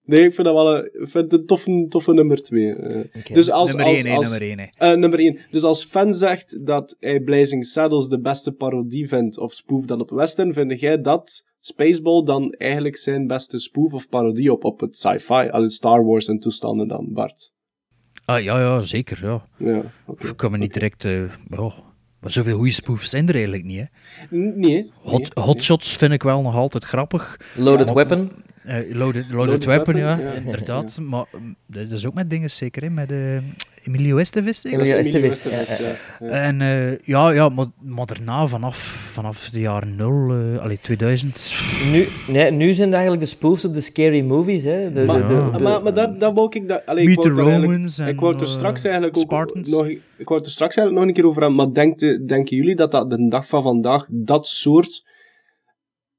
nee, 0.05 0.25
ik 0.25 0.35
vind 0.35 0.47
dat 0.47 0.55
wel 0.55 0.77
een, 0.77 0.85
ik 0.85 1.09
vind 1.09 1.31
het 1.31 1.33
een 1.33 1.47
toffe, 1.47 1.87
toffe 1.89 2.13
nummer 2.13 2.43
twee. 2.43 2.75
eh. 2.75 3.01
Dus 3.33 3.51
als, 3.51 3.69
nummer 3.69 3.87
als, 3.87 3.95
één, 3.97 4.07
hè, 4.07 4.17
als, 4.17 4.29
nummer 4.31 4.49
één. 4.59 4.71
eh, 4.79 4.93
nummer 4.97 5.19
1. 5.19 5.39
Dus 5.51 5.63
als 5.63 5.85
fan 5.85 6.15
zegt 6.15 6.67
dat 6.67 6.97
hij 7.01 7.21
Blazing 7.21 7.65
Saddles 7.67 8.09
de 8.09 8.21
beste 8.21 8.53
parodie 8.53 9.09
vindt, 9.09 9.39
of 9.39 9.53
spoof 9.53 9.85
dan 9.85 10.01
op 10.01 10.11
western, 10.11 10.53
vind 10.53 10.81
jij 10.81 11.01
dat 11.01 11.45
Spaceball 11.67 12.25
dan 12.25 12.53
eigenlijk 12.53 12.97
zijn 12.97 13.27
beste 13.27 13.59
spoof 13.59 13.93
of 13.93 14.09
parodie 14.09 14.53
op, 14.53 14.65
op 14.65 14.81
het 14.81 14.99
sci-fi, 14.99 15.49
al 15.51 15.63
het 15.63 15.73
Star 15.73 16.05
Wars 16.05 16.27
en 16.29 16.39
toestanden 16.39 16.89
dan, 16.89 17.13
Bart? 17.13 17.53
Ah, 18.25 18.43
ja, 18.43 18.59
ja, 18.61 18.81
zeker. 18.83 19.19
Ja. 19.27 19.47
Ja. 19.59 19.83
Ik 20.19 20.37
kan 20.37 20.51
me 20.51 20.59
niet 20.59 20.73
direct... 20.73 21.05
eh, 21.05 21.21
ja, 21.51 21.73
maar 22.21 22.31
zoveel 22.31 22.57
goede 22.57 22.71
spoofs 22.71 23.11
zijn 23.11 23.29
er 23.29 23.35
eigenlijk 23.35 23.65
niet. 23.65 23.79
Hè. 23.79 24.37
Nee. 24.37 24.91
Hot, 25.03 25.31
hotshots 25.35 25.97
vind 25.97 26.13
ik 26.13 26.23
wel 26.23 26.43
nog 26.43 26.55
altijd 26.55 26.85
grappig. 26.85 27.37
Loaded 27.57 27.87
Maar- 27.87 27.95
Weapon. 27.95 28.31
Eh, 28.67 28.75
loaded, 28.75 28.97
loaded, 28.97 29.33
Loaded 29.33 29.65
weapon, 29.65 29.95
Weapon, 29.95 30.25
ja, 30.25 30.31
ja. 30.33 30.37
inderdaad. 30.37 30.99
Maar 31.03 31.25
mm, 31.39 31.57
dat 31.67 31.91
is 31.91 32.07
ook 32.07 32.15
met 32.15 32.31
dingen 32.31 32.51
zeker, 32.51 32.83
hè, 32.83 32.91
met 32.91 33.13
eh, 33.13 33.37
Emilio 33.85 34.17
Estevez. 34.17 34.65
Emilio 34.65 34.97
Estevez, 34.97 35.45
ja. 35.45 36.27
En 36.29 36.61
eh, 36.61 36.99
ja, 36.99 37.31
ja 37.31 37.49
maar, 37.49 37.67
maar 37.81 38.07
daarna, 38.07 38.47
vanaf, 38.47 38.77
vanaf 39.13 39.49
de 39.49 39.61
jaren 39.61 39.97
0, 39.97 40.31
eh 40.55 40.59
allee, 40.63 40.79
2000. 40.81 41.55
Nu, 41.93 42.07
nee, 42.29 42.51
nu 42.51 42.73
zijn 42.73 42.87
het 42.89 42.93
eigenlijk 42.97 43.23
de 43.25 43.29
spoofs 43.29 43.65
op 43.65 43.75
de 43.75 43.81
scary 43.81 44.21
movies. 44.21 44.65
Hè. 44.65 44.91
De, 44.91 45.05
Maar, 45.05 45.21
de, 45.21 45.27
de, 45.27 45.51
de- 45.57 45.63
maar, 45.63 45.83
maar 45.83 45.95
dat, 45.95 46.21
dat 46.21 46.35
wou 46.35 46.49
ik... 46.53 46.69
Dat, 46.69 46.87
allee, 46.87 47.03
ik 47.03 47.09
Meet 47.09 47.21
the 47.21 47.29
er 47.29 47.35
Romans 47.35 47.99
en 47.99 48.09
Ik 48.09 48.21
wou 48.21 48.33
het 48.33 48.41
er 48.43 48.49
eh, 48.49 48.53
straks 48.55 48.85
eigenlijk 48.85 49.17
ook 49.17 49.23
Spartans. 49.23 49.71
nog... 49.71 49.87
Ik 50.17 50.29
wou 50.29 50.41
er 50.45 50.51
straks 50.51 50.77
eigenlijk 50.77 50.99
nog 51.07 51.09
een 51.09 51.23
keer 51.23 51.31
over 51.31 51.43
hebben, 51.43 51.59
maar 51.59 51.73
denkt, 51.75 52.01
denken 52.29 52.57
jullie 52.57 52.77
dat 52.77 52.91
dat 52.91 53.11
de 53.11 53.29
dag 53.29 53.49
van 53.49 53.63
vandaag 53.63 54.07
dat 54.11 54.47
soort... 54.47 55.05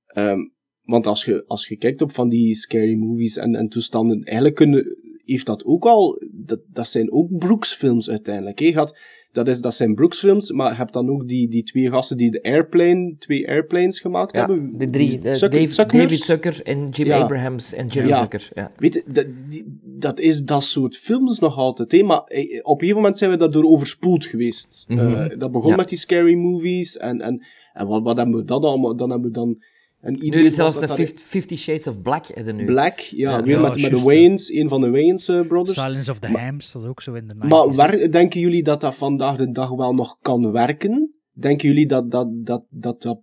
ehm, 0.07 0.39
want 0.87 1.07
als 1.07 1.25
je, 1.25 1.43
als 1.47 1.67
je 1.67 1.77
kijkt 1.77 2.01
op 2.01 2.11
van 2.11 2.29
die 2.29 2.55
scary 2.55 2.95
movies 2.95 3.37
en, 3.37 3.55
en 3.55 3.67
toestanden, 3.67 4.23
eigenlijk 4.23 4.55
kunnen, 4.55 4.97
heeft 5.25 5.45
dat 5.45 5.65
ook 5.65 5.85
al... 5.85 6.21
Dat, 6.31 6.59
dat 6.73 6.87
zijn 6.87 7.11
ook 7.11 7.37
Brooks 7.37 7.73
films 7.75 8.09
uiteindelijk. 8.09 8.59
hè. 8.59 8.71
Had, 8.71 8.97
dat, 9.31 9.47
is, 9.47 9.61
dat 9.61 9.73
zijn 9.73 9.95
Brooks 9.95 10.19
films, 10.19 10.51
maar 10.51 10.71
je 10.71 10.77
hebt 10.77 10.93
dan 10.93 11.09
ook 11.09 11.27
die, 11.27 11.49
die 11.49 11.63
twee 11.63 11.89
gasten 11.89 12.17
die 12.17 12.31
de 12.31 12.43
Airplane, 12.43 13.15
twee 13.19 13.47
Airplanes 13.47 13.99
gemaakt 13.99 14.33
Ja, 14.33 14.39
hebben. 14.39 14.77
de 14.77 14.89
drie. 14.89 15.19
De 15.19 15.33
Suck- 15.35 15.51
Dave? 15.51 15.85
David 15.85 16.19
Zucker 16.19 16.59
en 16.63 16.89
Jim 16.89 17.07
Ja. 17.07 17.19
Abrahams 17.19 17.73
en 17.73 17.87
Jerry 17.87 18.07
Ja. 18.07 18.21
Zucker. 18.21 18.49
Ja. 18.53 18.71
Weet 18.77 18.93
je, 18.93 19.03
dat, 19.05 19.25
die- 19.49 19.79
dat 19.83 20.19
is 20.19 20.43
dat 20.43 20.63
soort 20.63 20.97
films 20.97 21.39
nog 21.39 21.57
altijd. 21.57 21.91
Hè? 21.91 22.03
Maar 22.03 22.21
eh, 22.23 22.59
op 22.63 22.73
een 22.73 22.79
gegeven 22.79 22.95
moment 22.95 23.17
zijn 23.17 23.31
we 23.31 23.37
daardoor 23.37 23.63
overspoeld 23.63 24.25
geweest. 24.25 24.85
Mhm. 24.87 24.99
Eh, 24.99 25.39
dat 25.39 25.51
begon 25.51 25.75
met 25.75 25.89
die 25.89 25.97
scary 25.97 26.33
movies. 26.35 26.97
En, 26.97 27.21
en, 27.21 27.45
en 27.73 27.87
wat, 27.87 28.03
wat 28.03 28.17
hebben 28.17 28.35
we 28.35 28.43
dat 28.45 28.63
allemaal? 28.63 28.95
Dan 28.95 29.09
hebben 29.09 29.27
we 29.27 29.33
dan... 29.33 29.57
En 30.01 30.17
Nu 30.19 30.49
zelfs 30.49 30.79
de 30.79 30.87
dat 30.87 30.95
Fifty, 30.95 31.23
Fifty 31.23 31.55
Shades 31.55 31.87
of 31.87 32.01
Black 32.01 32.25
er 32.35 32.53
nu. 32.53 32.65
Black, 32.65 32.99
ja, 32.99 33.41
Ja, 33.45 33.59
met, 33.59 33.81
met 33.81 33.91
de 33.91 34.01
Wayans, 34.01 34.51
een 34.51 34.69
van 34.69 34.81
de 34.81 34.89
Wayans 34.89 35.27
eh, 35.27 35.47
brothers. 35.47 35.79
Silence 35.79 36.11
of 36.11 36.19
the 36.19 36.37
Hams, 36.37 36.71
dat 36.71 36.85
ook 36.85 37.01
zo 37.01 37.13
in 37.13 37.27
de 37.27 37.33
90s. 37.33 37.47
Maar 37.47 37.71
waar, 37.73 38.11
denken 38.11 38.39
jullie 38.39 38.63
dat 38.63 38.81
dat 38.81 38.95
vandaag 38.95 39.37
de 39.37 39.51
dag 39.51 39.69
wel 39.69 39.93
nog 39.93 40.17
kan 40.21 40.51
werken? 40.51 41.13
Denken 41.31 41.67
jullie 41.67 41.87
dat 41.87 42.11
dat, 42.11 42.27
dat, 42.45 42.63
dat, 42.69 43.01
dat 43.01 43.19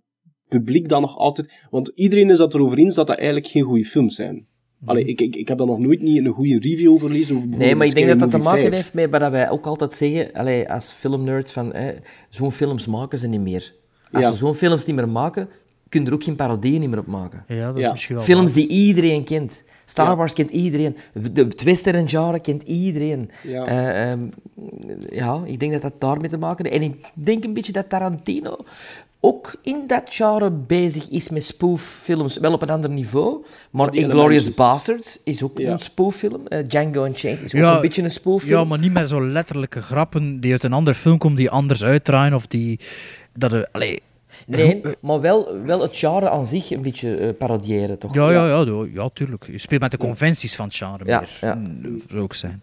publiek 0.47 0.89
dan 0.89 1.01
nog 1.01 1.17
altijd... 1.17 1.51
Want 1.69 1.91
iedereen 1.95 2.29
is 2.29 2.37
dat 2.37 2.53
erover 2.53 2.77
eens 2.77 2.95
dat 2.95 3.07
dat 3.07 3.17
eigenlijk 3.17 3.47
geen 3.47 3.63
goede 3.63 3.85
films 3.85 4.15
zijn. 4.15 4.47
Allee, 4.85 5.05
ik, 5.05 5.21
ik, 5.21 5.35
ik 5.35 5.47
heb 5.47 5.57
daar 5.57 5.67
nog 5.67 5.79
nooit 5.79 6.01
niet 6.01 6.25
een 6.25 6.31
goede 6.33 6.59
review 6.59 6.91
over 6.91 7.07
gelezen. 7.07 7.49
Nee, 7.49 7.75
maar 7.75 7.87
ik 7.87 7.95
denk 7.95 8.07
dat 8.07 8.19
dat 8.19 8.31
te 8.31 8.37
maken 8.37 8.59
Movie 8.59 8.75
heeft 8.75 8.93
met 8.93 9.09
wat 9.09 9.31
wij 9.31 9.49
ook 9.49 9.65
altijd 9.65 9.93
zeggen, 9.93 10.33
allee, 10.33 10.71
als 10.71 10.91
filmnerds, 10.91 11.51
van 11.51 11.73
eh, 11.73 11.97
zo'n 12.29 12.51
films 12.51 12.87
maken 12.87 13.17
ze 13.17 13.27
niet 13.27 13.41
meer. 13.41 13.73
Als 14.11 14.23
Ja. 14.23 14.31
ze 14.31 14.37
zo'n 14.37 14.53
films 14.53 14.85
niet 14.85 14.95
meer 14.95 15.09
maken, 15.09 15.49
kun 15.95 16.07
er 16.07 16.13
ook 16.13 16.23
geen 16.23 16.35
parodieën 16.35 16.79
niet 16.79 16.89
meer 16.89 16.99
op 16.99 17.07
maken. 17.07 17.43
Ja, 17.47 17.65
dat 17.67 17.75
is 17.77 17.83
Ja. 17.83 17.89
misschien 17.91 18.15
wel 18.15 18.23
Films 18.23 18.45
waar. 18.45 18.53
die 18.53 18.67
iedereen 18.67 19.23
kent. 19.23 19.63
Star 19.85 20.07
Ja. 20.07 20.15
Wars 20.15 20.33
kent 20.33 20.49
iedereen. 20.49 20.97
De 21.33 21.47
Twister 21.47 21.95
en 21.95 22.09
genre 22.09 22.39
kent 22.39 22.63
iedereen. 22.63 23.29
Ja. 23.43 23.65
Eh, 23.65 24.11
ehm, 24.11 24.19
ja, 25.07 25.41
ik 25.45 25.59
denk 25.59 25.71
dat 25.71 25.81
dat 25.81 25.93
daarmee 25.99 26.29
te 26.29 26.37
maken 26.37 26.65
heeft. 26.65 26.77
En 26.77 26.89
ik 26.91 27.11
denk 27.13 27.43
een 27.43 27.53
beetje 27.53 27.71
dat 27.71 27.89
Tarantino 27.89 28.57
ook 29.19 29.55
in 29.61 29.83
dat 29.87 30.01
genre 30.05 30.51
bezig 30.51 31.09
is 31.09 31.29
met 31.29 31.43
spooffilms. 31.43 32.37
Wel 32.37 32.53
op 32.53 32.61
een 32.61 32.69
ander 32.69 32.89
niveau. 32.89 33.45
Maar 33.71 33.89
elementjes. 33.89 34.55
Bastards 34.55 35.19
is 35.23 35.43
ook 35.43 35.57
Ja. 35.57 35.71
een 35.71 35.79
spooffilm. 35.79 36.47
Eh, 36.47 36.63
Django 36.67 37.05
Unchained 37.05 37.41
is 37.43 37.53
ook 37.55 37.61
Ja, 37.61 37.75
een 37.75 37.81
beetje 37.81 38.03
een 38.03 38.11
spooffilm. 38.11 38.59
Ja, 38.59 38.63
maar 38.63 38.79
niet 38.79 38.93
met 38.93 39.09
zo 39.09 39.27
letterlijke 39.27 39.81
grappen 39.81 40.39
die 40.39 40.51
uit 40.51 40.63
een 40.63 40.73
andere 40.73 40.97
film 40.97 41.17
komen, 41.17 41.37
die 41.37 41.49
anders 41.49 41.83
uitdraaien 41.83 42.33
of 42.33 42.47
die... 42.47 42.79
Dat 43.33 43.51
er, 43.51 43.67
allee, 43.71 44.01
Nee, 44.45 44.81
maar 44.99 45.21
wel, 45.21 45.61
wel 45.63 45.81
het 45.81 45.97
genre 45.97 46.29
aan 46.29 46.45
zich 46.45 46.71
een 46.71 46.81
beetje 46.81 47.15
eh, 47.17 47.29
parodiëren, 47.37 47.99
toch? 47.99 48.13
Ja, 48.13 48.31
ja, 48.31 48.47
ja, 48.47 48.65
ja, 48.65 48.87
ja, 48.93 49.09
tuurlijk. 49.13 49.45
Je 49.47 49.57
speelt 49.57 49.81
met 49.81 49.91
de 49.91 49.97
conventies 49.97 50.55
van 50.55 50.65
het 50.65 50.75
genre 50.75 51.05
Ja, 51.05 51.19
meer. 51.19 51.29
ja. 51.41 51.53
Mm, 51.55 51.99
Zou 52.09 52.21
ook 52.21 52.33
zijn. 52.33 52.61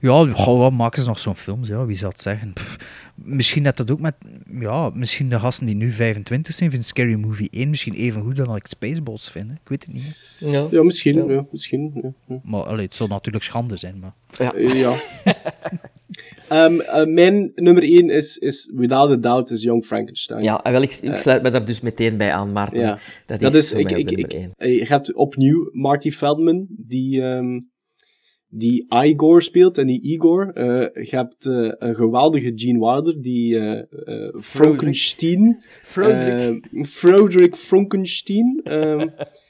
Ja, 0.00 0.26
goh, 0.32 0.58
wat 0.58 0.72
maken 0.72 1.02
ze 1.02 1.08
nog 1.08 1.18
zo'n 1.18 1.36
films? 1.36 1.68
Ja, 1.68 1.84
wie 1.86 1.96
zal 1.96 2.08
het 2.08 2.20
zeggen? 2.22 2.52
Pff, 2.52 2.76
misschien 3.14 3.62
net 3.62 3.76
dat 3.76 3.90
ook 3.90 4.00
met... 4.00 4.14
Ja, 4.50 4.90
misschien 4.94 5.28
de 5.28 5.38
gasten 5.40 5.66
die 5.66 5.74
nu 5.74 5.90
25 5.92 6.54
zijn, 6.54 6.70
vinden 6.70 6.88
Scary 6.88 7.14
Movie 7.14 7.48
1 7.50 7.70
misschien 7.70 7.94
even 7.94 8.22
goed 8.22 8.36
dan 8.36 8.56
ik 8.56 8.66
Spaceballs 8.66 9.30
vind. 9.30 9.48
hè. 9.48 9.54
Ik 9.54 9.68
weet 9.68 9.84
het 9.84 9.94
niet. 9.94 10.36
Ja. 10.38 10.66
Ja, 10.70 10.82
misschien. 10.82 11.26
Ja. 11.26 11.32
Ja. 11.34 11.44
misschien. 11.50 12.14
Maar 12.44 12.62
allee, 12.62 12.84
het 12.84 12.94
zal 12.94 13.06
natuurlijk 13.06 13.44
schande 13.44 13.76
zijn. 13.76 13.98
Maar... 14.00 14.12
Eh, 14.54 14.80
ja. 14.80 14.94
Ehm, 16.52 16.80
eh, 16.80 17.06
mijn 17.06 17.52
nummer 17.54 17.82
1 17.82 18.10
is, 18.10 18.36
is, 18.36 18.70
without 18.74 19.10
a 19.10 19.16
doubt, 19.16 19.50
is 19.50 19.62
Young 19.62 19.84
Frankenstein. 19.84 20.40
Ja, 20.40 20.60
wel, 20.62 20.82
ik, 20.82 20.98
ik 21.02 21.16
sluit 21.16 21.42
me 21.42 21.50
daar 21.50 21.64
dus 21.64 21.80
meteen 21.80 22.16
bij 22.16 22.32
aan, 22.32 22.52
Maarten. 22.52 22.80
Ja. 22.80 22.98
Dat 23.26 23.54
is, 23.54 23.72
mij 23.72 23.82
ook 23.82 23.90
ik, 23.90 23.98
ik, 23.98 24.16
nummer 24.16 24.52
één. 24.58 24.72
je 24.76 24.84
hebt 24.84 25.14
opnieuw 25.14 25.68
Marty 25.72 26.10
Feldman, 26.10 26.66
die, 26.68 27.22
ehm, 27.22 27.60
die 28.48 28.86
Igor 28.88 29.42
speelt 29.42 29.78
en 29.78 29.86
die 29.86 30.02
Igor. 30.02 30.50
Eh, 30.54 31.04
je 31.04 31.16
hebt 31.16 31.46
eh, 31.46 31.72
een 31.78 31.94
geweldige 31.94 32.52
Gene 32.54 32.78
Wilder, 32.78 33.22
die 33.22 33.58
eh 33.58 33.82
eh, 34.06 34.34
Frankenstein. 34.40 35.62
Froderick. 35.82 36.66
Eh, 36.72 36.84
Froderick 36.84 37.56
Frankenstein. 37.56 38.62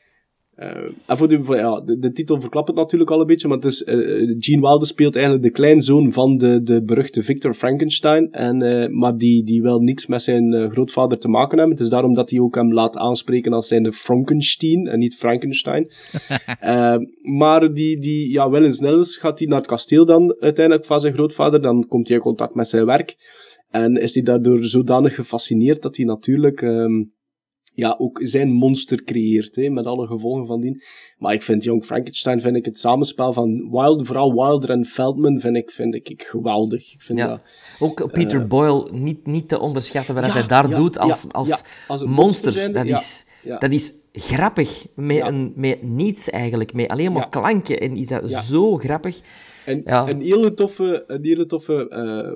eh, 0.54 0.90
en 1.06 1.16
voor 1.16 1.28
de, 1.28 1.40
ja, 1.48 1.80
de, 1.80 1.98
de 1.98 2.12
titel 2.12 2.40
verklapt 2.40 2.68
het 2.68 2.76
natuurlijk 2.76 3.10
al 3.10 3.20
een 3.20 3.26
beetje, 3.26 3.48
maar 3.48 3.56
het 3.56 3.66
is, 3.66 3.82
eh, 3.82 3.96
Gene 4.38 4.60
Wilder 4.60 4.86
speelt 4.86 5.14
eigenlijk 5.14 5.44
de 5.44 5.50
kleinzoon 5.50 6.12
van 6.12 6.36
de, 6.36 6.62
de 6.62 6.82
beruchte 6.82 7.22
Victor 7.22 7.54
Frankenstein, 7.54 8.30
en, 8.30 8.62
eh, 8.62 8.88
maar 8.88 9.16
die, 9.16 9.44
die 9.44 9.62
wil 9.62 9.80
niks 9.80 10.06
met 10.06 10.22
zijn 10.22 10.52
eh, 10.52 10.70
grootvader 10.70 11.18
te 11.18 11.28
maken 11.28 11.58
hebben. 11.58 11.76
Het 11.76 11.84
is 11.84 11.90
daarom 11.90 12.14
dat 12.14 12.30
hij 12.30 12.40
ook 12.40 12.54
hem 12.54 12.72
laat 12.72 12.96
aanspreken 12.96 13.52
als 13.52 13.68
zijn 13.68 13.92
Frankenstein 13.92 14.86
en 14.86 14.98
niet 14.98 15.16
Frankenstein. 15.16 15.90
Eh, 16.60 16.96
maar 17.22 17.72
die, 17.72 17.98
die, 17.98 18.30
ja, 18.32 18.50
wel 18.50 18.64
eens 18.64 18.76
snel 18.76 19.00
is, 19.00 19.16
gaat 19.16 19.38
hij 19.38 19.48
naar 19.48 19.58
het 19.58 19.66
kasteel 19.66 20.06
dan 20.06 20.36
uiteindelijk 20.40 20.86
van 20.86 21.00
zijn 21.00 21.12
grootvader, 21.12 21.62
dan 21.62 21.86
komt 21.86 22.08
hij 22.08 22.16
in 22.16 22.22
contact 22.22 22.54
met 22.54 22.68
zijn 22.68 22.86
werk. 22.86 23.16
En 23.70 23.96
is 23.96 24.14
hij 24.14 24.22
daardoor 24.22 24.64
zodanig 24.64 25.14
gefascineerd 25.14 25.82
dat 25.82 25.96
hij 25.96 26.06
natuurlijk 26.06 26.62
ehm, 26.62 27.02
ja, 27.74 27.94
ook 27.98 28.20
zijn 28.22 28.50
monster 28.52 29.04
creëert, 29.04 29.56
hè, 29.56 29.68
met 29.68 29.84
alle 29.86 30.06
gevolgen 30.06 30.46
van 30.46 30.60
dien. 30.60 30.82
Maar 31.18 31.34
ik 31.34 31.42
vind 31.42 31.64
Young 31.64 31.84
Frankenstein, 31.84 32.40
vind 32.40 32.56
ik 32.56 32.64
het 32.64 32.78
samenspel 32.78 33.32
van 33.32 33.70
Wilder, 33.70 34.06
vooral 34.06 34.34
Wilder 34.34 34.70
en 34.70 34.84
Feldman, 34.86 35.40
vind 35.40 35.56
ik, 35.56 35.70
vind 35.70 35.94
ik, 35.94 36.08
ik 36.08 36.22
geweldig. 36.22 36.92
Ik 36.94 37.02
vind 37.02 37.18
Ja. 37.18 37.26
dat, 37.26 37.40
Ook 37.78 38.12
Peter 38.12 38.40
eh, 38.40 38.46
Boyle 38.46 38.88
niet, 38.92 39.26
niet 39.26 39.48
te 39.48 39.58
onderschatten 39.58 40.14
wat 40.14 40.24
Ja, 40.24 40.32
hij 40.32 40.46
daar 40.46 40.68
ja, 40.68 40.74
doet 40.74 40.98
als, 40.98 41.32
als. 41.32 41.64
Als 41.88 42.04
monster. 42.04 42.72
dat, 42.72 42.84
is, 42.84 43.26
dat 43.58 43.72
is 43.72 43.92
grappig. 44.12 44.86
Met, 44.94 45.20
een, 45.20 45.52
met 45.56 45.82
niets 45.82 46.30
eigenlijk. 46.30 46.72
Met 46.72 46.88
alleen 46.88 47.12
maar 47.12 47.28
klanken. 47.28 47.80
En 47.80 47.96
is 47.96 48.06
dat 48.06 48.32
zo 48.32 48.76
grappig. 48.76 49.20
En 49.64 49.82
een 49.84 50.20
hele 50.20 50.54
toffe, 50.54 51.04
een 51.06 51.24
hele 51.24 51.46
toffe 51.46 51.88
eh, 51.88 52.32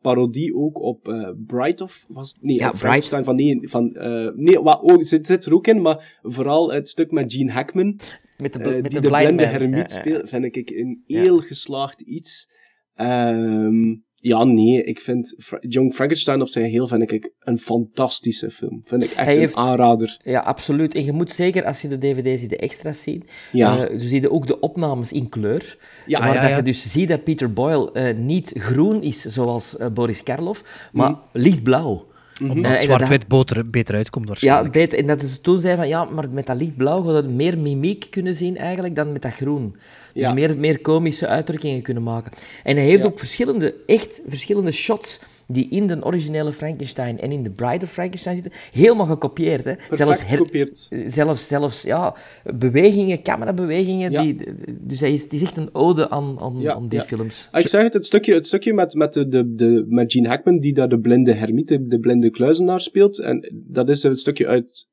parodie 0.00 0.54
ook 0.54 0.80
op 0.80 1.08
eh 1.08 1.30
Bright 1.46 1.80
of 1.80 2.04
was 2.08 2.38
nee, 2.40 2.56
Ja, 2.56 2.74
Frankenstein 2.74 3.24
van 3.24 3.36
nee, 3.36 3.68
van 3.68 3.94
eh, 3.94 4.28
nee, 4.34 4.60
wat 4.60 4.80
ook 4.82 5.06
zit, 5.06 5.26
zit 5.26 5.44
er 5.44 5.54
ook 5.54 5.66
in, 5.66 5.82
maar 5.82 6.18
vooral 6.22 6.72
het 6.72 6.88
stuk 6.88 7.10
met 7.10 7.32
Gene 7.32 7.52
Hackman, 7.52 7.98
Met 8.38 8.52
de, 8.52 8.58
eh, 8.58 8.82
met 8.82 8.82
die 8.82 8.82
de 8.82 9.00
de 9.00 9.08
blind 9.08 9.24
blinde 9.24 9.46
hermiet 9.46 9.92
speelt, 9.92 10.28
vind 10.28 10.56
ik 10.56 10.70
een 10.70 11.02
heel 11.06 11.40
geslaagd 11.40 12.00
iets. 12.00 12.48
Ehm, 12.94 13.94
ja, 14.26 14.44
nee, 14.44 14.82
ik 14.82 15.00
vind 15.00 15.34
Young 15.60 15.94
Frankenstein 15.94 16.40
op 16.40 16.48
zijn 16.48 16.64
heel 16.64 16.86
vind 16.86 17.10
ik 17.12 17.30
een 17.40 17.58
fantastische 17.58 18.50
film. 18.50 18.82
Vind 18.84 19.02
ik 19.04 19.08
echt 19.10 19.18
Hij 19.24 19.34
een 19.34 19.40
heeft- 19.40 19.54
aanrader. 19.54 20.20
Ja, 20.24 20.40
absoluut. 20.40 20.94
En 20.94 21.04
je 21.04 21.12
moet 21.12 21.30
zeker, 21.32 21.64
als 21.64 21.82
je 21.82 21.88
de 21.88 21.98
dvd's 21.98 22.40
ziet, 22.40 22.50
de 22.50 22.56
extra's 22.56 23.02
ziet, 23.02 23.32
Ja. 23.52 23.86
eh, 23.86 23.98
dus 23.98 24.08
zie 24.08 24.20
je 24.20 24.30
ook 24.30 24.46
de 24.46 24.60
opnames 24.60 25.12
in 25.12 25.28
kleur. 25.28 25.78
Ja, 26.06 26.18
waar 26.18 26.34
ja, 26.34 26.40
dat 26.40 26.50
ja. 26.50 26.56
je 26.56 26.62
dus 26.62 26.92
ziet 26.92 27.08
dat 27.08 27.24
Peter 27.24 27.52
Boyle 27.52 27.92
eh, 27.92 28.16
niet 28.16 28.52
groen 28.54 29.02
is, 29.02 29.20
zoals 29.20 29.76
eh, 29.76 29.86
Boris 29.94 30.22
Karloff, 30.22 30.88
maar 30.92 31.10
Mhm. 31.10 31.20
lichtblauw. 31.32 32.06
Omdat 32.42 32.56
Eh, 32.56 32.64
en 32.64 32.72
dat- 32.72 32.82
zwart-wit 32.82 33.28
beter, 33.28 33.70
beter 33.70 33.94
uitkomt 33.94 34.24
Ja, 34.24 34.30
waarschijnlijk. 34.30 34.72
beter. 34.72 34.98
En 34.98 35.06
dat 35.06 35.20
ze 35.22 35.40
toen 35.40 35.60
zei 35.60 35.76
van, 35.76 35.88
ja, 35.88 36.04
maar 36.04 36.30
met 36.30 36.46
dat 36.46 36.56
lichtblauw 36.56 37.02
gaat 37.02 37.14
het 37.14 37.30
meer 37.30 37.58
mimiek 37.58 38.06
kunnen 38.10 38.34
zien 38.34 38.56
eigenlijk 38.56 38.94
dan 38.96 39.12
met 39.12 39.22
dat 39.22 39.32
groen. 39.32 39.76
Dus 40.16 40.32
meer, 40.32 40.58
meer 40.58 40.80
komische 40.80 41.26
uitdrukkingen 41.26 41.82
kunnen 41.82 42.02
maken. 42.02 42.32
En 42.64 42.76
hij 42.76 42.84
heeft 42.84 43.02
Ja. 43.02 43.08
ook 43.08 43.18
verschillende, 43.18 43.74
echt 43.86 44.22
verschillende 44.26 44.72
shots 44.72 45.20
die 45.48 45.68
in 45.70 45.86
de 45.86 46.04
originele 46.04 46.52
Frankenstein 46.52 47.20
en 47.20 47.32
in 47.32 47.42
de 47.42 47.50
Bride 47.50 47.84
of 47.84 47.90
Frankenstein 47.92 48.34
zitten, 48.34 48.52
helemaal 48.72 49.06
gekopieerd. 49.06 49.64
Hè. 49.64 49.72
Zelfs, 49.90 50.22
gekopieerd. 50.22 50.88
zelfs, 51.06 51.46
zelfs 51.48 51.82
ja, 51.82 52.14
bewegingen, 52.54 53.22
camerabewegingen. 53.22 54.10
Ja. 54.10 54.22
Die, 54.22 54.36
dus 54.80 55.00
hij 55.00 55.12
is, 55.12 55.22
het 55.22 55.32
is 55.32 55.42
echt 55.42 55.56
een 55.56 55.68
ode 55.74 56.10
aan, 56.10 56.36
aan, 56.40 56.60
Ja, 56.60 56.74
aan 56.74 56.88
die 56.88 56.98
ja. 56.98 57.04
films. 57.04 57.48
Ah, 57.50 57.60
Ik 57.60 57.68
zeg 57.68 57.82
het, 57.82 57.92
het 57.92 58.06
stukje, 58.06 58.34
het 58.34 58.46
stukje 58.46 58.72
met, 58.74 58.94
met, 58.94 59.12
de, 59.12 59.28
de, 59.28 59.54
de, 59.54 59.84
met 59.88 60.12
Gene 60.12 60.28
Hackman, 60.28 60.58
die 60.58 60.74
daar 60.74 60.88
de 60.88 60.98
blinde 61.00 61.32
hermiet, 61.32 61.68
de, 61.68 61.86
de 61.86 61.98
blinde 62.00 62.30
kluizenaar 62.30 62.80
speelt. 62.80 63.18
En 63.20 63.52
dat 63.54 63.88
is 63.88 64.02
het 64.02 64.18
stukje 64.18 64.46
uit... 64.46 64.86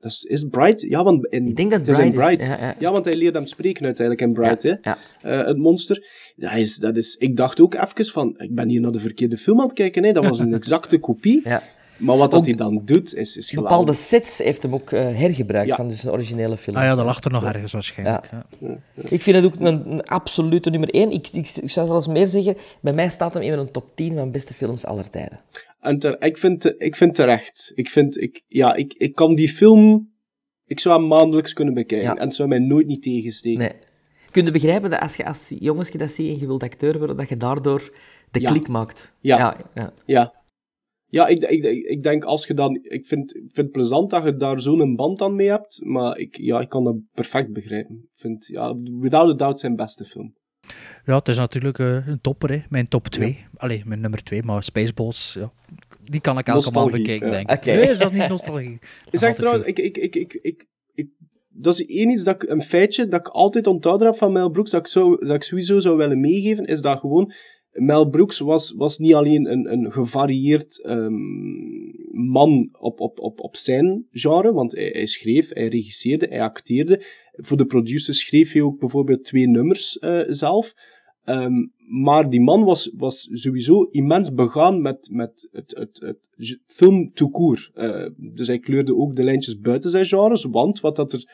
Dat 0.00 0.20
is, 0.22 0.44
Bright? 0.50 0.80
Ja, 0.80 1.02
want 1.04 1.26
in, 1.26 1.46
Ik 1.46 1.56
denk 1.56 1.70
dat 1.70 1.80
het 1.80 1.88
is 1.88 1.98
in 1.98 2.12
Bright 2.12 2.40
is, 2.40 2.46
Bright. 2.46 2.60
ja, 2.62 2.74
ja. 2.78 2.92
want 2.92 3.04
hij 3.04 3.14
leert 3.16 3.34
hem 3.34 3.46
spreken 3.46 3.84
uiteindelijk 3.84 4.26
in 4.28 4.32
Bright, 4.34 4.62
Ja, 4.62 4.78
hè. 4.82 4.90
ja. 4.90 4.98
Eh, 5.40 5.46
het 5.46 5.56
monster. 5.56 6.06
Ja, 6.36 6.50
hij 6.50 6.60
is, 6.60 6.76
dat 6.76 6.96
is, 6.96 7.16
ik 7.16 7.36
dacht 7.36 7.60
ook 7.60 7.74
even 7.74 8.04
van, 8.04 8.34
ik 8.38 8.54
ben 8.54 8.68
hier 8.68 8.80
naar 8.80 8.92
de 8.92 9.00
verkeerde 9.00 9.36
film 9.36 9.58
aan 9.60 9.66
het 9.66 9.74
kijken, 9.74 10.04
hè. 10.04 10.12
Dat 10.12 10.26
was 10.28 10.38
een 10.38 10.54
exacte 10.62 10.98
kopie. 10.98 11.40
Ja. 11.44 11.62
Maar 11.98 12.16
wat 12.16 12.30
dat 12.30 12.44
hij 12.44 12.54
dan 12.54 12.82
doet, 12.84 13.14
is, 13.14 13.36
is 13.36 13.48
geweldig. 13.48 13.70
Bepaalde 13.70 13.92
sets 13.92 14.38
heeft 14.38 14.62
hem 14.62 14.74
ook 14.74 14.92
eh, 14.92 15.00
hergebruikt 15.00 15.68
Ja. 15.68 15.76
van 15.76 15.88
dus 15.88 16.04
een 16.04 16.10
originele 16.10 16.56
film. 16.56 16.76
Ah 16.76 16.82
ja, 16.82 16.94
dat 16.94 17.04
lag 17.04 17.24
er 17.24 17.30
nog 17.30 17.44
ergens 17.44 17.72
waarschijnlijk. 17.72 18.28
Ja. 18.30 18.46
Ja. 18.58 18.76
Ik 19.08 19.22
vind 19.22 19.36
het 19.36 19.44
ook 19.44 19.54
een, 19.60 19.90
een 19.90 20.04
absolute 20.04 20.70
nummer 20.70 20.88
één. 20.90 21.10
Ik, 21.10 21.28
ik, 21.32 21.48
ik 21.62 21.70
zou 21.70 21.86
zelfs 21.86 22.06
meer 22.06 22.26
zeggen, 22.26 22.56
bij 22.80 22.92
mij 22.92 23.08
staat 23.08 23.34
hem 23.34 23.42
in 23.42 23.52
een 23.52 23.70
top 23.70 23.84
10 23.94 24.14
van 24.14 24.30
beste 24.30 24.54
films 24.54 24.84
aller 24.86 25.10
tijden. 25.10 25.40
En 25.80 25.98
ter, 25.98 26.22
ik, 26.22 26.38
vind, 26.38 26.74
ik 26.78 26.96
vind 26.96 27.14
terecht. 27.14 27.72
Ik 27.74 27.88
vind, 27.88 28.20
ik, 28.20 28.42
ja, 28.46 28.74
ik, 28.74 28.94
ik 28.94 29.14
kan 29.14 29.34
die 29.34 29.48
film, 29.48 30.12
ik 30.64 30.80
zou 30.80 30.98
hem 31.00 31.08
maandelijks 31.08 31.52
kunnen 31.52 31.74
bekijken. 31.74 32.08
Ja. 32.08 32.16
En 32.16 32.26
het 32.26 32.34
zou 32.34 32.48
mij 32.48 32.58
nooit 32.58 32.86
niet 32.86 33.02
tegensteken. 33.02 33.58
Nee. 33.58 33.72
Kun 34.30 34.44
je 34.44 34.50
begrijpen 34.50 34.90
dat 34.90 35.00
als 35.00 35.16
je 35.16 35.24
als 35.24 35.54
jongensje 35.58 35.98
dat 35.98 36.10
ziet 36.10 36.32
en 36.32 36.38
je 36.38 36.46
wilt 36.46 36.62
acteur 36.62 36.98
worden, 36.98 37.16
dat 37.16 37.28
je 37.28 37.36
daardoor 37.36 37.92
de 38.30 38.40
Ja. 38.40 38.50
klik 38.50 38.68
maakt? 38.68 39.14
Ja. 39.20 39.36
ja, 39.38 39.56
ja. 39.74 39.92
Ja. 40.04 40.36
Ja, 41.10 41.26
ik, 41.26 41.42
ik, 41.42 41.64
ik, 41.64 42.02
denk 42.02 42.24
als 42.24 42.46
je 42.46 42.54
dan... 42.54 42.78
Ik 42.82 43.06
vind, 43.06 43.34
ik 43.34 43.40
vind 43.52 43.56
het 43.56 43.70
plezant 43.70 44.10
dat 44.10 44.24
je 44.24 44.36
daar 44.36 44.60
zo'n 44.60 44.96
band 44.96 45.22
aan 45.22 45.34
mee 45.34 45.48
hebt, 45.48 45.80
maar 45.84 46.18
ik, 46.18 46.36
ja, 46.36 46.60
ik 46.60 46.68
kan 46.68 46.84
dat 46.84 46.96
perfect 47.12 47.52
begrijpen. 47.52 47.94
Ik 47.94 48.20
vind, 48.20 48.46
ja, 48.46 48.76
without 48.76 49.30
a 49.30 49.34
doubt 49.34 49.60
zijn 49.60 49.76
beste 49.76 50.04
film. 50.04 50.34
Ja, 51.04 51.16
het 51.16 51.28
is 51.28 51.36
natuurlijk 51.36 51.78
eh, 51.78 52.06
een 52.06 52.20
topper, 52.20 52.50
hè. 52.50 52.58
mijn 52.68 52.88
top 52.88 53.08
2. 53.08 53.46
Allee, 53.56 53.82
mijn 53.86 54.00
nummer 54.00 54.22
2, 54.22 54.42
maar 54.42 54.62
Spaceballs, 54.62 55.36
ja, 55.38 55.52
die 56.04 56.20
kan 56.20 56.38
ik 56.38 56.46
elke 56.46 56.70
maand 56.70 56.90
bekijken, 56.90 57.26
ja. 57.26 57.32
denk 57.32 57.50
ik. 57.50 57.64
Nee, 57.64 57.90
is 57.90 57.98
dat 57.98 58.12
niet 58.12 58.28
nostalgie? 58.28 58.78
Zeg 59.10 59.12
altijd 59.12 59.36
trouwens, 59.36 59.66
ik, 59.66 59.78
ik, 59.78 59.96
ik, 59.96 60.14
ik, 60.14 60.38
ik, 60.42 60.66
ik, 60.94 61.08
dat 61.48 61.78
is 61.78 61.86
één 61.86 62.10
iets 62.10 62.24
dat 62.24 62.42
ik, 62.42 62.50
een 62.50 62.62
feitje 62.62 63.08
dat 63.08 63.20
ik 63.20 63.28
altijd 63.28 63.66
onthouden 63.66 64.06
heb 64.06 64.16
van 64.16 64.32
Mel 64.32 64.50
Brooks, 64.50 64.70
dat 64.70 64.80
ik, 64.80 64.86
zou, 64.86 65.26
dat 65.26 65.34
ik 65.34 65.42
sowieso 65.42 65.78
zou 65.78 65.96
willen 65.96 66.20
meegeven, 66.20 66.64
is 66.64 66.80
dat 66.80 66.98
gewoon, 66.98 67.32
Mel 67.72 68.08
Brooks 68.08 68.38
was, 68.38 68.74
was 68.76 68.98
niet 68.98 69.14
alleen 69.14 69.50
een, 69.50 69.72
een 69.72 69.92
gevarieerd 69.92 70.82
ehm, 70.82 71.14
man 72.10 72.68
op, 72.78 73.00
op, 73.00 73.18
op, 73.18 73.40
op 73.40 73.56
zijn 73.56 74.06
genre, 74.10 74.52
want 74.52 74.72
hij, 74.72 74.88
hij 74.88 75.06
schreef, 75.06 75.48
hij 75.52 75.68
regisseerde, 75.68 76.26
hij 76.26 76.42
acteerde. 76.42 77.04
Voor 77.40 77.56
de 77.56 77.66
producers 77.66 78.18
schreef 78.18 78.52
hij 78.52 78.62
ook 78.62 78.78
bijvoorbeeld 78.78 79.24
twee 79.24 79.48
nummers 79.48 79.98
eh, 79.98 80.20
zelf. 80.26 80.74
Ehm, 81.24 81.66
maar 81.88 82.30
die 82.30 82.40
man 82.40 82.64
was, 82.64 82.92
was 82.96 83.28
sowieso 83.32 83.82
immens 83.82 84.34
begaan 84.34 84.82
met, 84.82 85.08
met 85.12 85.48
het, 85.52 85.74
het, 85.76 86.00
het 86.00 86.58
film 86.66 87.12
tout 87.12 87.32
court. 87.32 87.70
Eh, 87.74 88.06
dus 88.16 88.46
hij 88.46 88.58
kleurde 88.58 88.96
ook 88.96 89.16
de 89.16 89.22
lijntjes 89.22 89.60
buiten 89.60 89.90
zijn 89.90 90.06
genres, 90.06 90.44
want 90.44 90.80
wat 90.80 90.96
dat 90.96 91.12
er 91.12 91.24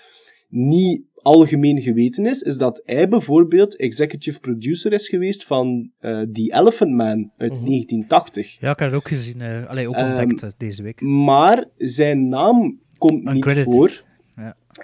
niet 0.49 1.03
algemeen 1.15 1.83
geweten 1.83 2.27
is, 2.27 2.43
is 2.43 2.57
dat 2.57 2.81
hij 2.85 3.09
bijvoorbeeld 3.09 3.77
executive 3.77 4.41
producer 4.41 4.93
is 4.93 5.09
geweest 5.09 5.45
van 5.45 5.91
eh 5.99 6.21
The 6.21 6.53
Elephant 6.53 6.91
Man 6.91 7.31
uit 7.37 7.65
1980. 7.65 8.61
Ja, 8.61 8.71
ik 8.71 8.79
heb 8.79 8.89
het 8.89 8.97
ook 8.97 9.09
gezien. 9.09 9.43
allee, 9.43 9.89
ook 9.89 9.95
Ehm, 9.95 10.09
ontdekt 10.09 10.59
deze 10.59 10.83
week. 10.83 11.01
Maar 11.01 11.65
zijn 11.77 12.29
naam 12.29 12.81
komt 12.99 13.33
niet 13.33 13.63
voor. 13.63 14.03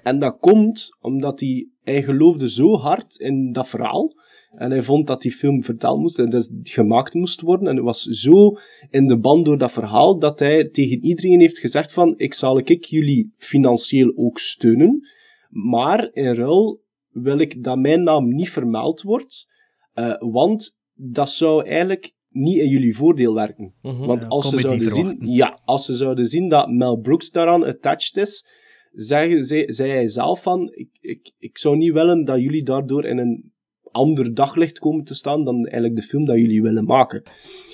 En 0.03 0.19
dat 0.19 0.39
komt 0.39 0.97
omdat 1.01 1.41
hij, 1.41 1.69
hij 1.83 2.03
geloofde 2.03 2.51
zo 2.51 2.77
hard 2.77 3.17
in 3.17 3.53
dat 3.53 3.69
verhaal. 3.69 4.13
En 4.51 4.71
hij 4.71 4.83
vond 4.83 5.07
dat 5.07 5.23
die 5.23 5.33
film 5.33 5.63
verteld 5.63 5.99
moest 5.99 6.19
en 6.19 6.31
dat 6.31 6.43
het 6.45 6.69
gemaakt 6.69 7.15
moest 7.15 7.41
worden. 7.41 7.69
En 7.69 7.75
hij 7.75 7.85
was 7.85 8.03
zo 8.03 8.59
in 8.91 9.07
de 9.07 9.19
band 9.19 9.45
door 9.45 9.59
dat 9.59 9.73
verhaal 9.73 10.19
dat 10.19 10.39
hij 10.39 10.69
tegen 10.69 11.05
iedereen 11.05 11.41
heeft 11.41 11.59
gezegd 11.59 11.93
van 11.93 12.15
ik 12.17 12.35
zal 12.35 12.59
ik 12.59 12.85
jullie 12.85 13.33
financieel 13.37 14.13
ook 14.17 14.39
steunen. 14.39 15.09
Maar 15.49 16.11
in 16.13 16.35
ruil 16.35 16.81
wil 17.11 17.39
ik 17.39 17.63
dat 17.65 17.79
mijn 17.79 18.03
naam 18.03 18.35
niet 18.35 18.51
vermeld 18.51 19.03
wordt. 19.03 19.49
eh, 19.93 20.15
want 20.19 20.77
dat 20.95 21.31
zou 21.31 21.67
eigenlijk 21.67 22.13
niet 22.29 22.57
in 22.57 22.69
jullie 22.69 22.97
voordeel 22.97 23.35
werken. 23.35 23.75
Mhm. 23.83 24.07
Want 24.07 24.29
als 24.29 24.49
ze, 24.49 24.61
zouden 24.61 24.91
zien, 24.91 25.19
ja, 25.21 25.61
als 25.65 25.85
ze 25.85 25.95
zouden 25.95 26.25
zien 26.25 26.49
dat 26.49 26.71
Mel 26.71 26.97
Brooks 26.97 27.31
daaraan 27.31 27.65
attached 27.65 28.17
is, 28.17 28.47
zei, 28.93 29.45
zei, 29.45 29.73
zei 29.73 29.91
hij 29.91 30.09
zelf 30.09 30.43
van, 30.43 30.69
ik, 30.75 30.89
ik, 31.01 31.31
ik 31.39 31.59
zou 31.59 31.77
niet 31.77 31.93
willen 31.93 32.25
dat 32.25 32.41
jullie 32.43 32.63
daardoor 32.63 33.05
in 33.05 33.19
een 33.19 33.53
ander 33.91 34.35
daglicht 34.35 34.79
komen 34.79 35.05
te 35.05 35.15
staan 35.15 35.45
dan 35.45 35.57
eigenlijk 35.65 35.97
de 35.97 36.03
film 36.03 36.25
dat 36.25 36.37
jullie 36.37 36.63
willen 36.63 36.85
maken. 36.85 37.23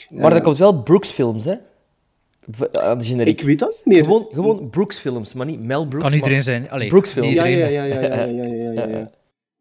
Maar 0.08 0.30
dat 0.30 0.42
komt 0.42 0.58
wel 0.58 0.82
Brooks 0.82 1.10
films, 1.10 1.44
hè? 1.44 1.54
V- 2.50 2.62
Aan 2.76 2.98
de 2.98 3.04
generiek. 3.04 3.40
Ik 3.40 3.46
weet 3.46 3.58
dat 3.58 3.68
niet 3.84 3.94
meer. 3.94 4.04
Gewoon, 4.04 4.26
gewoon 4.32 4.70
Brooks 4.70 4.98
films, 5.00 5.34
maar 5.34 5.46
niet 5.46 5.60
Mel 5.62 5.86
Brooks. 5.86 6.04
Kan 6.04 6.12
iedereen 6.14 6.34
maar 6.34 6.42
zijn. 6.44 6.70
Allee, 6.70 6.88
Brooks 6.88 7.12
films. 7.12 7.32
ja, 7.32 7.44
ja, 7.44 7.66
ja, 7.66 7.84
ja, 7.84 7.84
ja, 7.84 8.00
ja, 8.00 8.24
ja, 8.24 8.44
ja, 8.54 8.70
ja, 8.72 8.86
ja. 8.88 9.10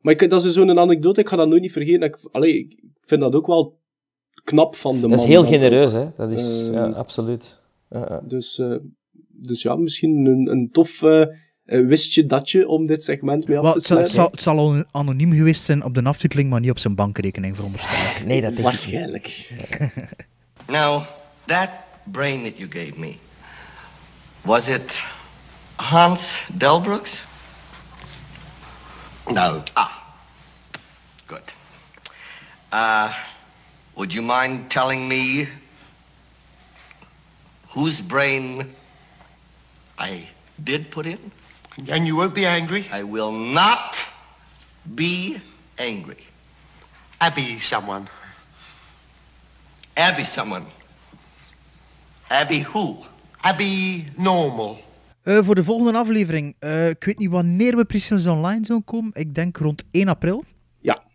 Maar 0.02 0.14
ik, 0.14 0.30
dat 0.30 0.44
is 0.46 0.54
zo'n 0.54 0.80
anekdote, 0.80 1.20
ik 1.22 1.28
ga 1.28 1.36
dat 1.36 1.48
nooit 1.48 1.62
niet 1.62 1.72
vergeten. 1.72 2.02
Ik, 2.02 2.18
allee, 2.32 2.60
ik 2.60 2.80
vind 3.02 3.22
dat 3.22 3.36
ook 3.36 3.48
wel 3.48 3.80
knap 4.44 4.76
van 4.76 4.96
de 4.96 5.02
man. 5.02 5.10
Dat 5.10 5.20
is 5.20 5.26
heel 5.26 5.42
dan 5.42 5.52
genereus, 5.52 5.92
hè? 5.94 6.06
Dat 6.18 6.32
is, 6.32 6.68
Eh, 6.68 6.74
ja, 6.74 6.86
absoluut. 6.90 7.60
Ja, 7.90 8.06
ja. 8.10 8.22
Dus, 8.28 8.60
eh, 8.60 8.76
dus 9.28 9.62
ja, 9.62 9.76
misschien 9.76 10.26
een, 10.26 10.48
een 10.52 10.70
tof 10.72 11.04
eh, 11.66 11.80
eh, 11.80 11.88
wistje 11.88 12.26
datje 12.26 12.68
om 12.68 12.86
dit 12.86 13.04
segment 13.04 13.48
mee 13.48 13.58
af 13.58 13.72
te 13.72 13.78
het, 13.78 13.86
zal, 13.86 13.98
het, 13.98 14.10
sluiten. 14.10 14.42
zal, 14.42 14.56
het 14.56 14.68
zal 14.72 14.92
al 14.92 15.02
anoniem 15.02 15.34
geweest 15.34 15.64
zijn 15.64 15.84
op 15.84 15.94
de 15.94 16.04
aftiteling, 16.04 16.50
maar 16.50 16.60
niet 16.60 16.70
op 16.70 16.80
zijn 16.80 16.96
bankrekening, 16.96 17.56
veronderstel 17.56 17.96
ik. 17.96 18.26
Nee, 18.26 18.42
dat 18.42 18.52
niet. 18.52 18.62
Waarschijnlijk. 18.62 19.50
Now, 20.68 21.04
that 21.46 21.70
brain 22.04 22.44
that 22.44 22.58
you 22.58 22.70
gave 22.72 23.00
me, 23.00 23.16
was 24.42 24.68
it 24.68 25.04
Hans 25.76 26.46
Delbrooks? 26.58 27.24
No. 29.32 29.64
Ah, 29.74 29.92
good. 31.26 31.54
Uh, 32.74 33.14
would 33.94 34.14
you 34.14 34.22
mind 34.22 34.70
telling 34.70 35.08
me 35.08 35.48
whose 37.68 38.04
brain 38.04 38.76
I 40.00 40.28
did 40.64 40.90
put 40.90 41.06
in? 41.06 41.32
And 41.78 42.08
you 42.08 42.16
won't 42.16 42.34
be 42.34 42.46
angry? 42.46 42.86
I 42.94 43.04
will 43.04 43.32
not 43.32 44.08
be 44.84 45.42
angry. 45.78 46.24
Abby 47.18 47.60
someone. 47.60 48.08
Abby 49.94 50.24
someone. 50.24 50.66
Abby 52.30 52.66
who? 52.74 53.04
Abby 53.42 54.06
normal. 54.16 54.84
Eh, 55.24 55.40
voor 55.42 55.56
de 55.56 55.64
volgende 55.64 56.00
aflevering, 56.00 56.56
eh, 56.60 56.90
ik 56.90 57.04
weet 57.04 57.18
niet 57.18 57.30
wanneer 57.30 57.76
we 57.76 57.86
precies 57.86 58.28
online 58.28 58.66
zullen 58.66 58.84
komen. 58.84 59.12
Ik 59.14 59.36
denk 59.36 59.58
rond 59.58 59.84
1 59.92 60.08
april. 60.08 60.44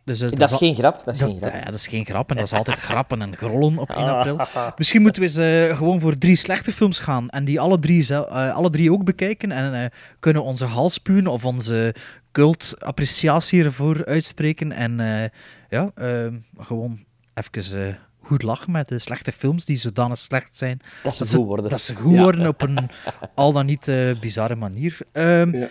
Dus, 0.04 0.20
eh, 0.20 0.30
Dat 0.30 0.40
is 0.40 0.52
al- 0.52 0.58
geen 0.58 0.74
grap, 0.74 1.02
dat 1.04 1.14
is 1.14 1.20
dat, 1.20 1.28
geen 1.30 1.38
grap. 1.40 1.52
ja, 1.52 1.64
dat 1.64 1.74
is 1.74 1.86
geen 1.86 2.04
grap 2.04 2.30
en 2.30 2.36
dat 2.36 2.44
is 2.44 2.52
altijd 2.52 2.78
grappen 2.90 3.22
en 3.22 3.36
grollen 3.36 3.78
op 3.78 3.90
1 3.90 4.04
april. 4.04 4.40
Misschien 4.76 5.02
moeten 5.02 5.22
we 5.22 5.28
eens 5.28 5.36
eh, 5.70 5.76
gewoon 5.76 6.00
voor 6.00 6.18
drie 6.18 6.36
slechte 6.36 6.72
films 6.72 6.98
gaan 6.98 7.28
en 7.28 7.44
die 7.44 7.60
alle 7.60 7.78
drie, 7.78 8.02
zel- 8.02 8.28
eh, 8.28 8.54
alle 8.54 8.70
drie 8.70 8.92
ook 8.92 9.04
bekijken 9.04 9.52
en 9.52 9.74
eh, 9.82 9.86
kunnen 10.20 10.42
onze 10.42 10.64
hals 10.64 10.94
spuwen 10.94 11.26
of 11.26 11.44
onze 11.44 11.94
cult-appreciatie 12.32 13.64
ervoor 13.64 14.04
uitspreken. 14.04 14.72
En 14.72 15.00
eh, 15.00 15.28
ja, 15.68 15.90
eh, 15.94 16.26
gewoon 16.58 17.04
even 17.34 17.86
eh, 17.88 17.94
goed 18.22 18.42
lachen 18.42 18.72
met 18.72 18.88
de 18.88 18.98
slechte 18.98 19.32
films 19.32 19.64
die 19.64 19.76
zodanig 19.76 20.18
slecht 20.18 20.56
zijn. 20.56 20.80
Dat 21.02 21.16
ze 21.16 21.26
goed 21.26 21.46
worden. 21.46 21.68
Dat 21.70 21.80
ze 21.80 21.94
goed 21.94 22.14
Ja. 22.14 22.22
worden 22.22 22.46
op 22.46 22.62
een 22.62 22.90
al 23.34 23.52
dan 23.52 23.66
niet 23.66 23.88
eh, 23.88 24.10
bizarre 24.20 24.56
manier. 24.56 24.98
Ehm, 25.12 25.56
Ja. 25.56 25.68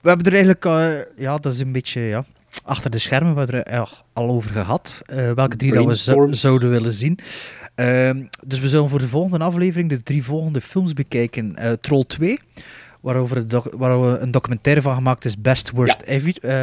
We 0.00 0.08
hebben 0.08 0.26
er 0.26 0.32
eigenlijk, 0.44 0.64
eh, 0.64 1.22
ja, 1.24 1.36
dat 1.36 1.52
is 1.54 1.60
een 1.60 1.72
beetje, 1.72 2.00
ja, 2.00 2.24
achter 2.64 2.90
de 2.90 2.98
schermen, 2.98 3.34
we 3.34 3.40
hebben 3.40 3.64
er 3.64 3.90
al 4.12 4.28
over 4.28 4.50
gehad. 4.50 5.02
eh, 5.06 5.32
welke 5.32 5.56
drie 5.56 5.72
dat 5.72 6.04
we 6.04 6.34
zouden 6.34 6.70
willen 6.70 6.92
zien. 6.92 7.18
Ehm, 7.74 8.22
dus 8.46 8.60
we 8.60 8.68
zullen 8.68 8.88
voor 8.88 8.98
de 8.98 9.08
volgende 9.08 9.44
aflevering 9.44 9.88
de 9.88 10.02
drie 10.02 10.24
volgende 10.24 10.60
films 10.60 10.92
bekijken. 10.92 11.56
Eh, 11.56 11.72
Troll 11.72 12.04
2, 12.04 12.38
waarover 13.00 13.44
waar 13.76 14.00
we 14.00 14.18
een 14.18 14.30
documentaire 14.30 14.82
van 14.82 14.94
gemaakt 14.94 15.24
is 15.24 15.40
Best 15.40 15.70
Worst, 15.70 16.02
eh, 16.02 16.62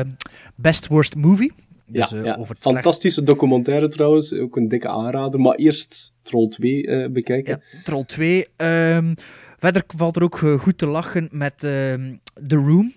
Best 0.55 0.87
Worst 0.87 1.15
Movie. 1.15 1.51
Dus 1.85 2.09
ja, 2.09 2.23
ja. 2.23 2.35
over 2.35 2.55
Fantastische 2.59 3.23
documentaire 3.23 3.87
trouwens, 3.87 4.33
ook 4.33 4.55
een 4.55 4.67
dikke 4.67 4.87
aanrader. 4.87 5.39
Maar 5.39 5.55
eerst 5.55 6.13
Troll 6.21 6.47
2 6.47 6.87
eh, 6.87 7.09
bekijken. 7.09 7.61
Ja, 7.71 7.79
Troll 7.83 8.03
2. 8.05 8.45
Ehm, 8.55 9.13
verder 9.57 9.83
valt 9.87 10.15
er 10.15 10.23
ook 10.23 10.37
goed 10.37 10.77
te 10.77 10.87
lachen 10.87 11.27
met 11.31 11.63
ehm, 11.63 12.13
The 12.47 12.55
Room. 12.55 12.93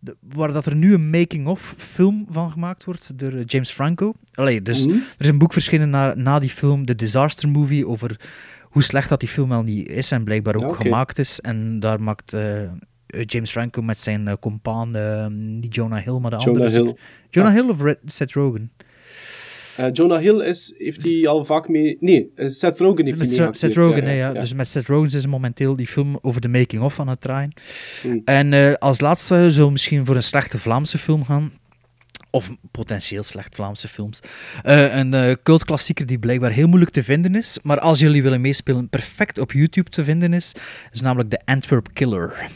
De- 0.00 0.16
waar 0.20 0.52
dat 0.52 0.66
er 0.66 0.76
nu 0.76 0.94
een 0.94 1.10
making-of 1.10 1.74
film 1.78 2.26
van 2.30 2.50
gemaakt 2.50 2.84
wordt 2.84 3.18
door 3.18 3.32
eh, 3.32 3.42
James 3.46 3.70
Franco. 3.70 4.12
Allee, 4.34 4.62
dus 4.62 4.86
er 4.86 5.02
is 5.18 5.28
een 5.28 5.38
boek 5.38 5.52
verschenen 5.52 5.90
na, 5.90 6.14
na 6.14 6.38
die 6.38 6.48
film, 6.50 6.86
The 6.86 6.94
Disaster 6.94 7.48
Movie, 7.48 7.86
over 7.86 8.20
hoe 8.62 8.82
slecht 8.82 9.08
dat 9.08 9.20
die 9.20 9.28
film 9.28 9.48
wel 9.48 9.62
niet 9.62 9.88
is 9.88 10.12
en 10.12 10.24
blijkbaar 10.24 10.54
ook 10.54 10.76
gemaakt 10.76 11.18
is. 11.18 11.40
En 11.40 11.80
daar 11.80 12.02
maakt 12.02 12.32
eh, 12.32 12.70
James 13.06 13.50
Franco 13.50 13.82
met 13.82 13.98
zijn 13.98 14.26
uh, 14.26 14.32
compaan, 14.40 14.90
niet 15.60 15.74
Jonah 15.74 16.04
Hill, 16.04 16.18
maar 16.20 16.30
de 16.30 16.36
Jonah 16.36 16.62
andere. 16.62 16.82
Hill. 16.82 16.96
Jonah 17.30 17.52
Hill 17.52 17.68
of 17.68 17.82
Red, 17.82 17.98
Seth 18.04 18.32
Rogen? 18.32 18.70
Eh, 19.80 19.88
Jonah 19.92 20.20
Hill 20.20 20.40
is, 20.40 20.74
heeft 20.78 21.04
hij 21.04 21.26
al 21.26 21.44
vaak 21.44 21.68
mee... 21.68 21.96
Nee, 22.00 22.32
eh, 22.34 22.48
Seth 22.48 22.78
Rogen 22.78 23.04
heeft 23.04 23.18
hij 23.18 23.28
Seth, 23.28 23.44
mee 23.44 23.54
Seth 23.54 23.74
Rogen, 23.74 24.04
hè, 24.04 24.12
ja. 24.12 24.32
Dus 24.32 24.54
met 24.54 24.68
Seth 24.68 24.86
Rogen 24.86 25.16
is 25.16 25.26
momenteel 25.26 25.76
die 25.76 25.86
film 25.86 26.18
over 26.22 26.40
de 26.40 26.48
making-of 26.48 27.00
aan 27.00 27.08
het 27.08 27.20
draaien. 27.20 27.52
Hmm. 28.02 28.22
En 28.24 28.52
eh, 28.52 28.72
als 28.72 29.00
laatste 29.00 29.52
we 29.56 29.70
misschien 29.70 30.06
voor 30.06 30.16
een 30.16 30.22
slechte 30.22 30.58
Vlaamse 30.58 30.98
film 30.98 31.24
gaan. 31.24 31.52
Of 32.32 32.50
potentieel 32.70 33.22
slecht 33.22 33.54
Vlaamse 33.54 33.88
films. 33.88 34.20
Een 34.62 35.38
cultklassieker 35.42 36.06
die 36.06 36.18
blijkbaar 36.18 36.50
heel 36.50 36.66
moeilijk 36.66 36.92
te 36.92 37.02
vinden 37.02 37.34
is. 37.34 37.58
Maar 37.62 37.80
als 37.80 37.98
jullie 37.98 38.22
willen 38.22 38.40
meespelen, 38.40 38.88
perfect 38.88 39.38
op 39.38 39.52
YouTube 39.52 39.90
te 39.90 40.04
vinden 40.04 40.32
is. 40.32 40.52
Is 40.92 41.00
namelijk 41.00 41.30
The 41.30 41.40
Antwerp 41.44 41.88
Killer. 41.92 42.50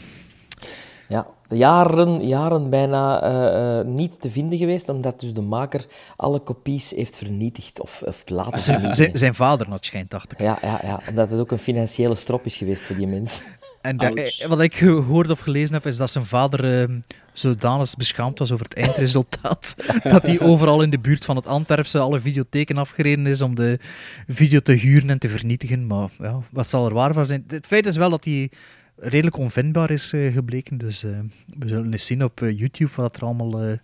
Ja, 1.49 1.55
jaren, 1.57 2.27
jaren 2.27 2.69
bijna 2.69 3.21
eh, 3.21 3.79
eh, 3.79 3.85
niet 3.85 4.21
te 4.21 4.29
vinden 4.31 4.57
geweest, 4.57 4.89
omdat 4.89 5.19
dus 5.19 5.33
de 5.33 5.41
maker 5.41 5.85
alle 6.15 6.39
kopies 6.39 6.89
heeft 6.89 7.17
vernietigd 7.17 7.81
of, 7.81 8.01
of 8.05 8.23
laten 8.29 8.51
Zijn, 8.61 8.63
vernietigen. 8.79 8.95
zijn, 8.95 9.17
zijn 9.17 9.35
vader, 9.35 9.69
dat 9.69 9.85
schijnt, 9.85 10.09
dacht 10.11 10.31
ik. 10.31 10.39
Ja, 10.39 10.57
ja, 10.61 10.79
ja, 10.83 10.99
omdat 11.09 11.29
het 11.29 11.39
ook 11.39 11.51
een 11.51 11.57
financiële 11.59 12.15
strop 12.15 12.45
is 12.45 12.57
geweest 12.57 12.81
voor 12.85 12.95
die 12.95 13.07
mens. 13.07 13.41
En 13.81 13.97
dat- 13.97 14.13
eh, 14.13 14.47
wat 14.47 14.59
ik 14.61 14.75
gehoord 14.75 15.29
of 15.31 15.39
gelezen 15.39 15.73
heb, 15.73 15.85
is 15.85 15.97
dat 15.97 16.11
zijn 16.11 16.25
vader 16.25 16.81
eh, 16.89 16.95
zodanig 17.33 17.95
beschaamd 17.95 18.39
was 18.39 18.51
over 18.51 18.65
het 18.65 18.75
eindresultaat, 18.75 19.75
dat 20.03 20.27
hij 20.27 20.39
overal 20.39 20.81
in 20.81 20.89
de 20.89 20.99
buurt 20.99 21.25
van 21.25 21.35
het 21.35 21.47
Antwerpse 21.47 21.99
alle 21.99 22.19
videotheken 22.19 22.77
afgereden 22.77 23.27
is 23.27 23.41
om 23.41 23.55
de 23.55 23.79
video 24.27 24.59
te 24.59 24.71
huren 24.71 25.09
en 25.09 25.19
te 25.19 25.29
vernietigen. 25.29 25.87
Maar 25.87 26.09
ja, 26.19 26.39
wat 26.51 26.67
zal 26.67 26.85
er 26.85 26.93
waar 26.93 27.13
van 27.13 27.25
zijn? 27.25 27.43
Het 27.47 27.65
feit 27.65 27.85
is 27.85 27.97
wel 27.97 28.09
dat 28.09 28.23
hij 28.25 28.51
redelijk 28.95 29.37
onvindbaar 29.37 29.91
is 29.91 30.13
eh, 30.13 30.33
gebleken, 30.33 30.77
dus 30.77 31.03
eh, 31.03 31.19
we 31.59 31.67
zullen 31.67 31.91
eens 31.91 32.05
zien 32.05 32.23
op 32.23 32.41
eh, 32.41 32.57
YouTube 32.57 32.91
wat 32.95 33.17
er 33.17 33.23
allemaal 33.23 33.61
eh, 33.61 33.77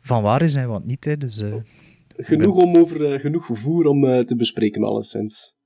van 0.00 0.22
waar 0.22 0.42
is 0.42 0.54
en 0.54 0.68
wat 0.68 0.84
niet. 0.84 1.04
Hè. 1.04 1.16
Dus, 1.16 1.42
eh, 1.42 1.54
genoeg, 2.16 2.56
om 2.56 2.76
over, 2.76 3.12
uh, 3.12 3.20
genoeg 3.20 3.48
voer 3.52 3.86
om 3.86 4.04
uh, 4.04 4.20
te 4.20 4.36
bespreken, 4.36 4.82
alleszins. 4.84 5.56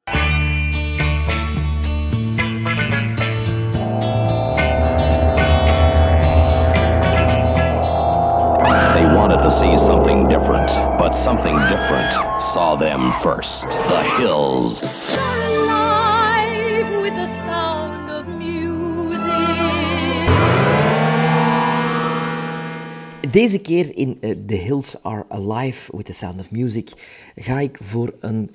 They 8.94 9.14
wanted 9.14 9.42
to 9.42 9.50
see 9.50 9.78
something 9.78 10.28
different, 10.28 10.68
but 10.98 11.14
something 11.14 11.56
different 11.68 12.12
saw 12.52 12.76
them 12.76 13.12
first. 13.22 13.70
The 13.70 14.02
hills. 14.18 14.80
Deze 23.32 23.60
keer 23.60 23.96
in 23.96 24.18
uh, 24.20 24.30
The 24.46 24.54
Hills 24.54 25.02
Are 25.02 25.24
Alive 25.28 25.96
with 25.96 26.06
the 26.06 26.12
Sound 26.12 26.40
of 26.40 26.50
Music 26.50 26.90
ga 27.34 27.60
ik 27.60 27.78
voor 27.82 28.14
een 28.20 28.50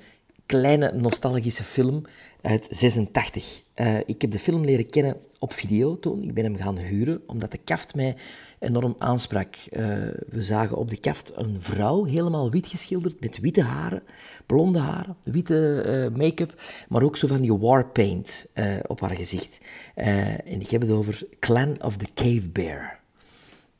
kleine 0.46 0.92
nostalgische 0.92 1.62
film 1.62 2.02
uit 2.42 2.66
86. 2.70 3.62
Uh, 3.76 3.98
ik 3.98 4.20
heb 4.20 4.30
de 4.30 4.38
film 4.38 4.64
leren 4.64 4.88
kennen 4.88 5.16
op 5.38 5.52
video 5.52 5.96
toen. 5.96 6.22
Ik 6.22 6.34
ben 6.34 6.44
hem 6.44 6.56
gaan 6.56 6.78
huren, 6.78 7.22
omdat 7.26 7.50
de 7.50 7.58
kaft 7.64 7.94
mij 7.94 8.16
enorm 8.58 8.94
aansprak. 8.98 9.56
Uh, 9.56 9.86
we 10.28 10.42
zagen 10.42 10.76
op 10.76 10.88
de 10.88 11.00
kaft 11.00 11.32
een 11.36 11.60
vrouw, 11.60 12.04
helemaal 12.04 12.50
wit 12.50 12.66
geschilderd, 12.66 13.20
met 13.20 13.40
witte 13.40 13.62
haren, 13.62 14.02
blonde 14.46 14.78
haren, 14.78 15.16
witte 15.22 16.12
make-up, 16.16 16.62
maar 16.88 17.02
ook 17.02 17.16
zo 17.16 17.26
van 17.26 17.40
die 17.40 17.54
warpaint 17.54 18.46
uh, 18.54 18.76
op 18.86 19.00
haar 19.00 19.16
gezicht. 19.16 19.58
en 19.94 20.60
ik 20.60 20.70
heb 20.70 20.80
het 20.80 20.90
over 20.90 21.22
Clan 21.38 21.82
of 21.82 21.96
the 21.96 22.06
Cave 22.14 22.48
Bear. 22.48 22.97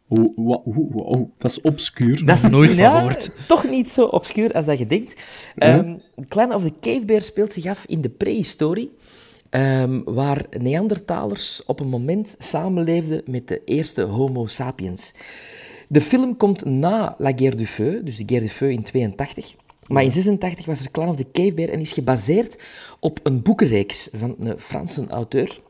Wow, 0.09 0.37
wow, 0.37 0.97
oh, 0.97 1.31
dat 1.39 1.51
is 1.51 1.61
obscuur. 1.61 2.25
Dat 2.25 2.37
is 2.37 2.51
nooit 2.51 2.75
van 2.75 2.91
gehoord. 2.91 3.31
Toch 3.47 3.71
niet 3.71 3.91
zo 3.91 4.05
obscuur 4.05 4.53
als 4.53 4.67
dat 4.67 4.79
je 4.79 4.87
denkt. 4.87 5.23
Um, 5.57 6.01
Clan 6.29 6.55
of 6.55 6.63
the 6.63 6.73
Cave 6.81 7.05
Bear 7.05 7.23
speelt 7.23 7.53
zich 7.53 7.67
af 7.67 7.85
in 7.87 8.01
de 8.01 8.09
prehistorie. 8.09 8.91
Um, 9.51 10.05
waar 10.05 10.47
Neandertalers 10.59 11.63
op 11.67 11.81
een 11.81 11.89
moment 11.89 12.35
samenleefden 12.39 13.23
met 13.27 13.49
de 13.49 13.63
eerste 13.65 14.03
Homo 14.03 14.47
sapiens. 14.47 15.15
De 15.89 16.01
film 16.01 16.37
komt 16.37 16.65
na 16.65 17.15
La 17.19 17.33
Guerre 17.37 17.57
du 17.57 17.67
Feu, 17.67 18.03
dus 18.03 18.17
de 18.17 18.25
Guerre 18.27 18.45
du 18.45 18.51
Feu 18.51 18.71
in 18.71 18.83
82. 18.83 19.55
Maar 19.87 20.03
in 20.03 20.13
86 20.13 20.67
was 20.67 20.85
er 20.85 20.91
Clan 20.91 21.09
of 21.09 21.17
the 21.17 21.31
Cave 21.33 21.55
Bear 21.55 21.69
en 21.69 21.81
is 21.81 21.93
gebaseerd 21.93 22.63
op 23.01 23.21
een 23.23 23.43
boekenreeks 23.43 24.09
van 24.13 24.37
een 24.39 24.59
Franse 24.59 25.07
auteur. 25.07 25.61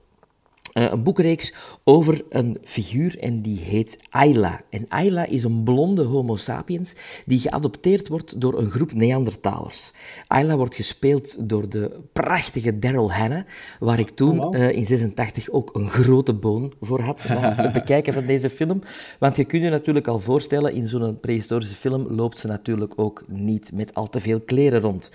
Uh, 0.78 0.90
een 0.90 1.02
boekenreeks 1.02 1.54
over 1.84 2.22
een 2.28 2.58
figuur 2.64 3.18
en 3.18 3.42
die 3.42 3.58
heet 3.58 3.96
Ayla. 4.10 4.60
En 4.70 4.84
Ayla 4.88 5.26
is 5.26 5.44
een 5.44 5.62
blonde 5.62 6.02
homo 6.02 6.36
sapiens 6.36 6.94
die 7.26 7.40
geadopteerd 7.40 8.08
wordt 8.08 8.40
door 8.40 8.58
een 8.58 8.70
groep 8.70 8.92
Neandertalers. 8.92 9.92
Ayla 10.26 10.56
wordt 10.56 10.74
gespeeld 10.74 11.48
door 11.48 11.68
de 11.68 12.00
prachtige 12.12 12.78
Daryl 12.78 13.12
Hannah, 13.12 13.42
waar 13.80 13.98
ik 13.98 14.10
toen 14.10 14.44
oh, 14.44 14.54
uh, 14.54 14.70
in 14.70 14.86
86 14.86 15.50
ook 15.50 15.74
een 15.74 15.88
grote 15.88 16.34
boon 16.34 16.72
voor 16.80 17.00
had 17.00 17.24
na 17.28 17.54
het 17.62 17.72
bekijken 17.72 18.12
van 18.12 18.24
deze 18.24 18.50
film. 18.50 18.82
Want 19.18 19.36
je 19.36 19.44
kunt 19.44 19.62
je 19.62 19.70
natuurlijk 19.70 20.06
al 20.06 20.18
voorstellen, 20.18 20.72
in 20.72 20.86
zo'n 20.86 21.20
prehistorische 21.20 21.76
film 21.76 22.06
loopt 22.08 22.38
ze 22.38 22.46
natuurlijk 22.46 22.92
ook 22.96 23.24
niet 23.28 23.72
met 23.72 23.94
al 23.94 24.08
te 24.08 24.20
veel 24.20 24.40
kleren 24.40 24.80
rond. 24.80 25.10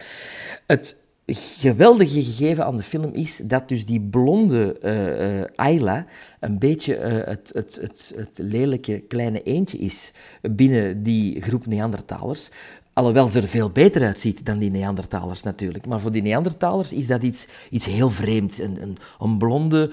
Het 0.68 1.03
geweldige 1.26 2.24
gegeven 2.24 2.66
aan 2.66 2.78
de 2.78 2.84
film 2.84 3.14
is 3.14 3.42
dat 3.44 3.68
dus 3.68 3.86
die 3.86 4.02
blonde 4.02 4.78
uh, 4.84 5.66
Ayla 5.66 6.06
een 6.40 6.60
beetje 6.60 6.98
uh, 6.98 7.04
het, 7.04 7.52
het, 7.54 7.78
het, 7.82 8.14
het 8.16 8.38
lelijke 8.38 9.00
kleine 9.00 9.44
eentje 9.44 9.78
is 9.78 10.12
binnen 10.42 11.04
die 11.04 11.42
groep 11.42 11.66
Neandertalers. 11.66 12.50
Alhoewel 12.94 13.28
ze 13.28 13.42
er 13.42 13.48
veel 13.48 13.70
beter 13.70 14.04
uitziet 14.04 14.46
dan 14.46 14.58
die 14.58 14.72
Neandertalers 14.72 15.44
natuurlijk. 15.44 15.86
Maar 15.86 16.00
voor 16.00 16.12
die 16.12 16.22
Neandertalers 16.22 16.94
is 16.94 17.08
dat 17.08 17.24
iets, 17.24 17.48
iets 17.70 17.86
heel 17.86 18.10
vreemd. 18.10 18.60
Een, 18.60 18.82
een, 18.82 18.98
een 19.20 19.38
blonde... 19.38 19.92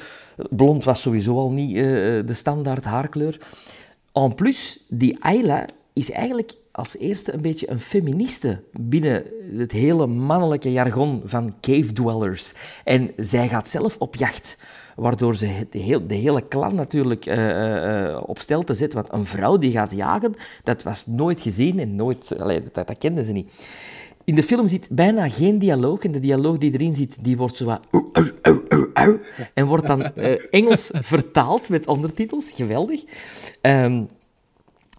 Blond 0.50 0.84
was 0.84 1.00
sowieso 1.00 1.36
al 1.36 1.50
niet 1.50 1.74
de 1.74 2.34
standaard 2.34 2.84
haarkleur. 2.84 3.38
En 4.12 4.34
plus, 4.34 4.84
die 4.88 5.24
Ayla 5.24 5.64
is 5.92 6.10
eigenlijk 6.10 6.52
als 6.72 6.98
eerste 6.98 7.32
een 7.32 7.40
beetje 7.40 7.70
een 7.70 7.80
feministe 7.80 8.62
binnen 8.80 9.24
het 9.56 9.72
hele 9.72 10.06
mannelijke 10.06 10.72
jargon 10.72 11.22
van 11.24 11.54
cave 11.60 11.92
dwellers. 11.92 12.52
En 12.84 13.10
zij 13.16 13.48
gaat 13.48 13.68
zelf 13.68 13.96
op 13.98 14.16
jacht, 14.16 14.58
waardoor 14.96 15.36
ze 15.36 15.66
de, 15.70 15.78
heel, 15.78 16.06
de 16.06 16.14
hele 16.14 16.42
klan 16.48 16.74
natuurlijk 16.74 17.26
uh, 17.26 18.04
uh, 18.06 18.22
op 18.26 18.38
stel 18.38 18.62
te 18.62 18.74
zetten. 18.74 18.98
Want 18.98 19.12
een 19.12 19.26
vrouw 19.26 19.58
die 19.58 19.72
gaat 19.72 19.92
jagen, 19.92 20.34
dat 20.62 20.82
was 20.82 21.06
nooit 21.06 21.40
gezien 21.40 21.78
en 21.78 21.94
nooit, 21.94 22.36
dat, 22.72 22.98
kenden 22.98 23.24
ze 23.24 23.32
niet. 23.32 23.68
In 24.24 24.34
de 24.34 24.42
film 24.42 24.66
zit 24.66 24.88
bijna 24.90 25.28
geen 25.28 25.58
dialoog. 25.58 26.02
En 26.04 26.12
de 26.12 26.20
dialoog 26.20 26.58
die 26.58 26.72
erin 26.72 26.94
zit, 26.94 27.24
die 27.24 27.36
wordt 27.36 27.56
zo. 27.56 27.78
En 29.54 29.66
wordt 29.66 29.86
dan 29.86 30.02
Engels 30.50 30.90
vertaald 30.92 31.68
met 31.68 31.86
ondertitels. 31.86 32.50
Geweldig. 32.50 33.04
Um, 33.62 34.08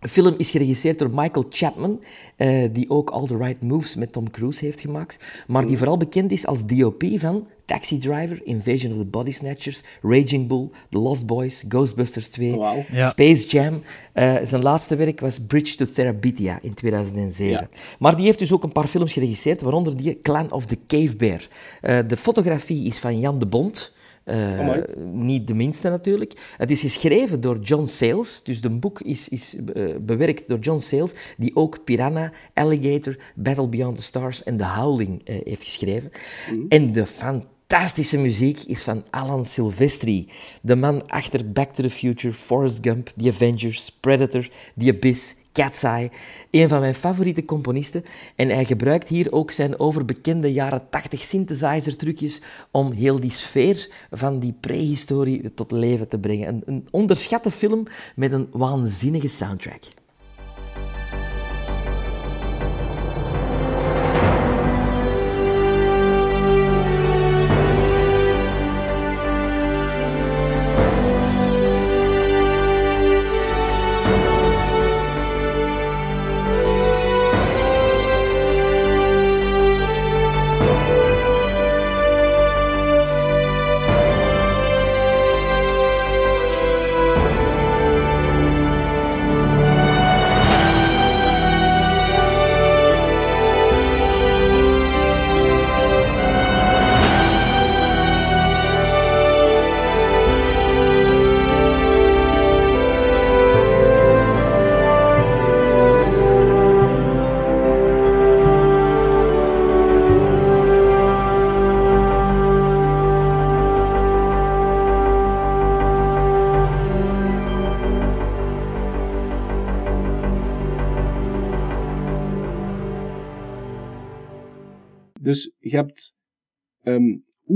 de 0.01 0.09
film 0.09 0.33
is 0.37 0.49
geregisseerd 0.49 0.99
door 0.99 1.09
Michael 1.09 1.45
Chapman, 1.49 1.99
uh, 2.37 2.67
die 2.71 2.89
ook 2.89 3.09
All 3.09 3.27
the 3.27 3.37
Right 3.37 3.61
Moves 3.61 3.95
met 3.95 4.11
Tom 4.11 4.31
Cruise 4.31 4.65
heeft 4.65 4.79
gemaakt, 4.79 5.23
maar 5.47 5.65
die 5.65 5.77
vooral 5.77 5.97
bekend 5.97 6.31
is 6.31 6.45
als 6.45 6.65
DOP 6.65 7.03
van 7.15 7.47
Taxi 7.65 7.99
Driver, 7.99 8.39
Invasion 8.43 8.91
of 8.91 8.97
the 8.97 9.05
Body 9.05 9.31
Snatchers, 9.31 9.83
Raging 10.01 10.47
Bull, 10.47 10.69
The 10.89 10.97
Lost 10.97 11.25
Boys, 11.25 11.63
Ghostbusters 11.67 12.27
2, 12.27 12.51
wow. 12.51 12.77
ja. 12.91 13.09
Space 13.09 13.47
Jam. 13.47 13.73
Uh, 14.13 14.35
zijn 14.43 14.61
laatste 14.61 14.95
werk 14.95 15.19
was 15.19 15.39
Bridge 15.39 15.75
to 15.75 15.85
Therabitia 15.85 16.59
in 16.61 16.73
2007. 16.73 17.51
Ja. 17.51 17.69
Maar 17.99 18.15
die 18.15 18.25
heeft 18.25 18.39
dus 18.39 18.51
ook 18.51 18.63
een 18.63 18.71
paar 18.71 18.87
films 18.87 19.13
geregisseerd, 19.13 19.61
waaronder 19.61 19.97
die 19.97 20.19
Clan 20.21 20.51
of 20.51 20.65
the 20.65 20.77
Cave 20.87 21.15
Bear. 21.15 21.47
Uh, 21.81 21.99
de 22.07 22.17
fotografie 22.17 22.85
is 22.85 22.97
van 22.97 23.19
Jan 23.19 23.39
de 23.39 23.45
Bond. 23.45 23.93
Uh, 24.25 24.77
niet 25.13 25.47
de 25.47 25.53
minste 25.53 25.89
natuurlijk. 25.89 26.53
Het 26.57 26.71
is 26.71 26.81
geschreven 26.81 27.41
door 27.41 27.59
John 27.59 27.85
Sayles, 27.85 28.43
dus 28.43 28.61
de 28.61 28.69
boek 28.69 29.01
is, 29.01 29.29
is 29.29 29.55
uh, 29.73 29.95
bewerkt 30.01 30.47
door 30.47 30.59
John 30.59 30.79
Sayles, 30.79 31.13
die 31.37 31.55
ook 31.55 31.83
Piranha, 31.83 32.31
Alligator, 32.53 33.15
Battle 33.35 33.67
Beyond 33.67 33.95
the 33.95 34.01
Stars 34.01 34.43
en 34.43 34.57
The 34.57 34.65
Howling 34.65 35.29
uh, 35.29 35.35
heeft 35.43 35.63
geschreven. 35.63 36.11
Mm. 36.51 36.65
En 36.69 36.91
de 36.91 37.05
fantastische 37.05 38.17
muziek 38.17 38.59
is 38.59 38.81
van 38.81 39.03
Alan 39.09 39.45
Silvestri, 39.45 40.27
de 40.61 40.75
man 40.75 41.07
achter 41.07 41.51
Back 41.51 41.73
to 41.73 41.83
the 41.83 41.89
Future, 41.89 42.33
Forrest 42.33 42.79
Gump, 42.81 43.09
The 43.17 43.29
Avengers, 43.29 43.97
Predator, 43.99 44.47
The 44.77 44.89
Abyss, 44.89 45.35
Eye, 45.53 46.09
een 46.51 46.69
van 46.69 46.79
mijn 46.79 46.95
favoriete 46.95 47.45
componisten. 47.45 48.03
En 48.35 48.49
hij 48.49 48.65
gebruikt 48.65 49.07
hier 49.07 49.31
ook 49.31 49.51
zijn 49.51 49.79
overbekende 49.79 50.53
jaren 50.53 50.89
80 50.89 51.23
synthesizer 51.23 51.97
trucjes 51.97 52.41
om 52.71 52.91
heel 52.91 53.19
die 53.19 53.31
sfeer 53.31 53.89
van 54.11 54.39
die 54.39 54.53
prehistorie 54.59 55.53
tot 55.53 55.71
leven 55.71 56.07
te 56.07 56.19
brengen. 56.19 56.47
Een, 56.47 56.61
een 56.65 56.87
onderschatte 56.91 57.51
film 57.51 57.87
met 58.15 58.31
een 58.31 58.47
waanzinnige 58.51 59.27
soundtrack. 59.27 59.83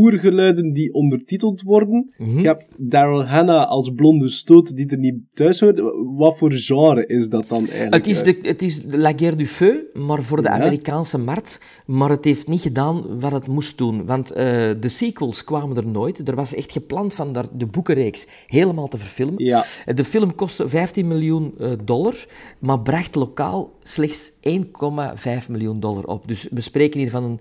Oergeluiden 0.05 0.73
die 0.73 0.93
ondertiteld 0.93 1.61
worden. 1.61 2.13
Mhm. 2.17 2.39
Je 2.39 2.47
hebt 2.47 2.75
Daryl 2.77 3.25
Hannah 3.25 3.69
als 3.69 3.91
blonde 3.95 4.29
stoot 4.29 4.75
die 4.75 4.87
er 4.87 4.97
niet 4.97 5.15
thuis 5.33 5.59
hoort. 5.59 5.81
Wat 6.17 6.37
voor 6.37 6.51
genre 6.51 7.05
is 7.05 7.29
dat 7.29 7.47
dan 7.47 7.59
eigenlijk? 7.59 7.93
Het 7.95 8.07
is, 8.07 8.23
de, 8.23 8.39
het 8.41 8.61
is 8.61 8.81
La 8.91 9.13
Guerre 9.15 9.35
du 9.35 9.45
Feu, 9.47 9.75
maar 9.93 10.23
voor 10.23 10.41
de 10.41 10.43
Ja. 10.49 10.53
Amerikaanse 10.59 11.17
markt. 11.17 11.61
Maar 11.85 12.09
het 12.09 12.25
heeft 12.25 12.47
niet 12.47 12.61
gedaan 12.61 13.19
wat 13.19 13.31
het 13.31 13.47
moest 13.47 13.77
doen. 13.77 14.05
Want 14.05 14.31
eh, 14.31 14.45
de 14.79 14.89
sequels 14.89 15.43
kwamen 15.43 15.77
er 15.77 15.87
nooit. 15.87 16.27
Er 16.27 16.35
was 16.35 16.53
echt 16.55 16.71
gepland 16.71 17.13
van 17.13 17.33
daar 17.33 17.45
de 17.57 17.65
boekenreeks 17.65 18.27
helemaal 18.47 18.87
te 18.87 18.97
verfilmen. 18.97 19.43
Ja. 19.43 19.65
De 19.95 20.03
film 20.03 20.35
kostte 20.35 20.67
15 20.67 21.07
miljoen 21.07 21.53
eh, 21.59 21.71
dollar, 21.83 22.25
maar 22.59 22.81
bracht 22.81 23.15
lokaal 23.15 23.73
slechts 23.83 24.34
1,5 24.49 25.49
miljoen 25.49 25.79
dollar 25.79 26.03
op. 26.03 26.27
Dus 26.27 26.47
we 26.51 26.61
spreken 26.61 26.99
hier 26.99 27.09
van 27.09 27.23
een 27.23 27.39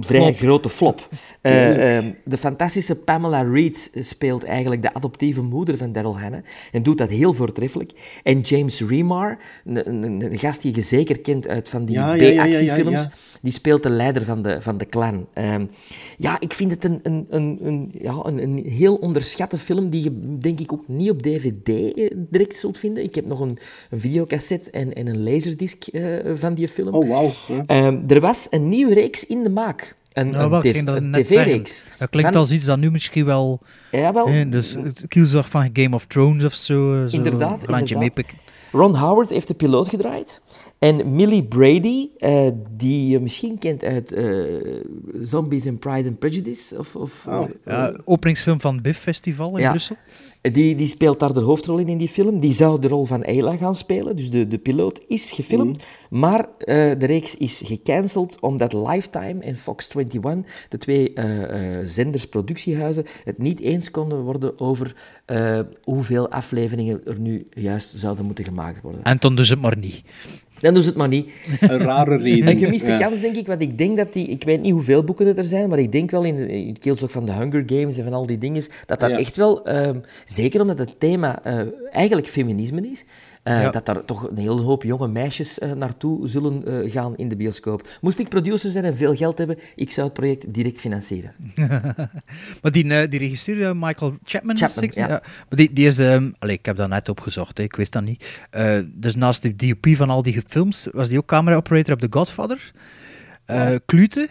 vrij 0.00 0.32
grote 0.32 0.68
flop. 0.68 1.08
Eh, 1.40 1.96
ehm, 1.96 2.12
de 2.24 2.36
fantastische 2.36 2.96
Pamela 2.96 3.42
Reed 3.42 3.90
speelt 3.94 4.44
eigenlijk 4.44 4.82
de 4.82 4.92
adoptieve 4.94 5.42
moeder 5.42 5.76
van 5.76 5.92
Daryl 5.92 6.18
Hannah 6.18 6.44
en 6.72 6.82
doet 6.82 6.98
dat 6.98 7.08
heel 7.08 7.32
voortreffelijk. 7.32 8.20
En 8.22 8.40
James 8.40 8.80
Remar, 8.80 9.38
een, 9.64 10.04
een, 10.04 10.22
een 10.22 10.38
gast 10.38 10.62
die 10.62 10.74
je 10.74 10.80
zeker 10.80 11.20
kent 11.20 11.48
uit 11.48 11.68
van 11.68 11.84
die 11.84 11.96
Ja, 11.96 12.14
ja, 12.14 12.42
B-actiefilms, 12.44 13.02
ja. 13.02 13.10
Die 13.44 13.52
speelt 13.52 13.82
de 13.82 13.88
leider 13.90 14.24
van 14.24 14.42
de, 14.42 14.56
van 14.62 14.76
de 14.78 14.86
clan. 14.86 15.26
Ehm, 15.32 15.64
ja, 16.16 16.40
ik 16.40 16.52
vind 16.52 16.70
het 16.70 16.84
een, 16.84 17.00
een, 17.02 17.26
een, 17.30 17.58
een, 17.62 17.92
ja, 17.98 18.14
een, 18.22 18.42
een 18.42 18.64
heel 18.66 18.94
onderschatte 18.94 19.58
film 19.58 19.90
die 19.90 20.02
je 20.02 20.38
denk 20.38 20.60
ik 20.60 20.72
ook 20.72 20.88
niet 20.88 21.10
op 21.10 21.22
DVD 21.22 21.68
eh, 21.68 22.10
direct 22.16 22.56
zult 22.56 22.78
vinden. 22.78 23.02
Ik 23.04 23.14
heb 23.14 23.26
nog 23.26 23.40
een, 23.40 23.58
een 23.90 24.00
videocassette 24.00 24.70
en, 24.70 24.92
en 24.94 25.06
een 25.06 25.22
laserdisc 25.22 25.86
eh, 25.86 26.02
van 26.34 26.54
die 26.54 26.68
film. 26.68 26.94
Oh, 26.94 27.08
wauw. 27.08 27.30
Ja. 27.48 27.62
Ehm, 27.66 27.98
er 28.08 28.20
was 28.20 28.46
een 28.50 28.68
nieuwe 28.68 28.94
reeks 28.94 29.26
in 29.26 29.42
de 29.42 29.50
maak. 29.50 29.96
Een, 30.12 30.28
Nou, 30.30 30.50
wel, 30.50 30.60
tv 30.60 30.72
ging 30.72 30.86
dat 30.86 30.96
een 30.96 31.10
net 31.10 31.28
zeggen. 31.30 31.52
tv-reeks. 31.52 31.84
Dat 31.98 32.10
klinkt 32.10 32.30
Van- 32.32 32.40
als 32.40 32.52
iets 32.52 32.64
dat 32.64 32.78
nu 32.78 32.90
misschien 32.90 33.24
wel... 33.24 33.60
Jawel. 33.90 34.26
eh, 34.26 34.50
dus 34.50 34.74
het 34.74 35.04
kielzog 35.08 35.48
van 35.50 35.70
Game 35.72 35.94
of 35.94 36.06
Thrones 36.06 36.44
of 36.44 36.52
zo. 36.52 36.94
eh, 37.02 37.08
zo 37.08 37.16
Inderdaad, 37.16 37.62
een 37.62 37.68
inderdaad. 37.68 37.98
meepikken. 37.98 38.38
Ron 38.74 38.94
Howard 38.94 39.30
heeft 39.30 39.48
de 39.48 39.54
piloot 39.54 39.88
gedraaid. 39.88 40.42
En 40.78 41.14
Millie 41.14 41.44
Brady, 41.44 42.08
eh, 42.18 42.48
die 42.70 43.08
je 43.08 43.20
misschien 43.20 43.58
kent 43.58 43.84
uit 43.84 44.12
eh, 44.12 44.24
Zombies 45.22 45.66
and 45.66 45.78
Pride 45.78 46.08
and 46.08 46.18
Prejudice. 46.18 46.78
Of, 46.78 46.96
of, 46.96 47.26
Oh. 47.28 47.38
eh, 47.42 47.48
Ja, 47.64 47.98
openingsfilm 48.04 48.60
van 48.60 48.74
het 48.74 48.82
BIF 48.82 48.98
Festival 48.98 49.56
in 49.56 49.62
Ja. 49.62 49.70
Brussel. 49.70 49.96
Die, 50.52 50.74
die 50.76 50.86
speelt 50.86 51.20
daar 51.20 51.32
de 51.32 51.40
hoofdrol 51.40 51.78
in 51.78 51.88
in 51.88 51.98
die 51.98 52.08
film. 52.08 52.40
Die 52.40 52.52
zou 52.52 52.80
de 52.80 52.88
rol 52.88 53.04
van 53.04 53.24
Ayla 53.24 53.56
gaan 53.56 53.74
spelen. 53.76 54.16
Dus 54.16 54.30
de, 54.30 54.46
de 54.48 54.58
piloot 54.58 55.00
is 55.08 55.30
gefilmd. 55.30 55.82
Maar 56.10 56.48
eh, 56.58 56.76
de 56.98 57.06
reeks 57.06 57.36
is 57.36 57.62
gecanceld 57.64 58.40
omdat 58.40 58.72
Lifetime 58.72 59.40
en 59.40 59.56
Fox 59.56 59.88
21, 59.94 60.66
de 60.68 60.78
twee 60.78 61.12
eh, 61.12 61.78
eh, 61.78 61.86
zenders, 61.86 62.26
productiehuizen, 62.28 63.04
het 63.24 63.38
niet 63.38 63.60
eens 63.60 63.90
konden 63.90 64.18
worden 64.20 64.58
over 64.60 64.94
eh, 65.26 65.60
hoeveel 65.84 66.28
afleveringen 66.30 67.00
er 67.04 67.18
nu 67.20 67.46
juist 67.50 67.92
zouden 67.96 68.24
moeten 68.24 68.44
gemaakt 68.44 68.82
worden. 68.82 69.02
En 69.02 69.18
toen 69.18 69.34
dus 69.36 69.48
het 69.48 69.60
maar 69.60 69.76
niet. 69.78 70.02
Dan 70.60 70.74
doen 70.74 70.82
ze 70.82 70.88
het 70.88 70.98
maar 70.98 71.08
niet. 71.08 71.30
Een 71.60 71.78
rare 71.78 72.16
reden. 72.16 72.48
Een 72.48 72.58
gemiste 72.58 72.88
Ja. 72.90 72.96
kans, 72.96 73.20
denk 73.20 73.36
ik, 73.36 73.46
want 73.46 73.60
ik 73.62 73.78
denk 73.78 73.96
dat 73.96 74.12
die... 74.12 74.26
Ik 74.26 74.44
weet 74.44 74.62
niet 74.62 74.72
hoeveel 74.72 75.04
boeken 75.04 75.26
het 75.26 75.38
er 75.38 75.44
zijn, 75.44 75.68
maar 75.68 75.78
ik 75.78 75.92
denk 75.92 76.10
wel 76.10 76.22
in, 76.22 76.36
de- 76.36 76.48
in 76.48 76.68
het 76.68 76.78
keelzog 76.78 77.10
van 77.10 77.24
de 77.26 77.32
Hunger 77.32 77.62
Games 77.66 77.98
en 77.98 78.04
van 78.04 78.12
al 78.12 78.26
die 78.26 78.38
dingen, 78.38 78.64
dat 78.86 79.00
dat 79.00 79.10
Ja. 79.10 79.18
echt 79.18 79.36
wel, 79.36 79.64
ehm, 79.66 79.98
zeker 80.34 80.60
omdat 80.60 80.78
het 80.78 81.00
thema 81.00 81.42
eh, 81.42 81.60
eigenlijk 81.90 82.26
feminisme 82.28 82.90
is, 82.90 83.04
eh, 83.42 83.62
Ja. 83.62 83.70
dat 83.70 83.86
daar 83.86 84.04
toch 84.04 84.28
een 84.30 84.36
hele 84.36 84.60
hoop 84.60 84.82
jonge 84.82 85.08
meisjes 85.08 85.58
eh, 85.58 85.72
naartoe 85.72 86.28
zullen 86.28 86.66
eh, 86.84 86.92
gaan 86.92 87.16
in 87.16 87.28
de 87.28 87.36
bioscoop. 87.36 87.88
Moest 88.00 88.18
ik 88.18 88.28
producer 88.28 88.70
zijn 88.70 88.84
en 88.84 88.96
veel 88.96 89.16
geld 89.16 89.38
hebben, 89.38 89.58
ik 89.74 89.90
zou 89.90 90.06
het 90.06 90.16
project 90.16 90.54
direct 90.54 90.80
financieren. 90.80 91.34
maar 92.62 92.72
die, 92.72 93.08
die 93.08 93.18
regisseur, 93.18 93.76
Michael 93.76 94.10
Chapman, 94.24 94.56
Chapman, 94.58 94.82
zeker? 94.82 94.98
ja. 94.98 95.08
Maar 95.08 95.22
die, 95.48 95.72
die 95.72 95.86
is... 95.86 95.98
ehm 95.98 96.30
allee, 96.38 96.56
ik 96.56 96.66
heb 96.66 96.76
dat 96.76 96.88
net 96.88 97.08
opgezocht, 97.08 97.58
hè, 97.58 97.64
ik 97.64 97.76
wist 97.76 97.92
dat 97.92 98.02
niet. 98.04 98.40
Eh, 98.50 98.78
dus 98.94 99.14
naast 99.14 99.42
de 99.42 99.56
DOP 99.56 99.86
van 99.96 100.10
al 100.10 100.22
die 100.22 100.42
films, 100.46 100.88
was 100.92 101.08
die 101.08 101.18
ook 101.18 101.26
camera-operator 101.26 101.92
op 101.94 102.00
The 102.00 102.06
Godfather. 102.10 102.72
Eh 103.44 103.70
Klute. 103.86 104.28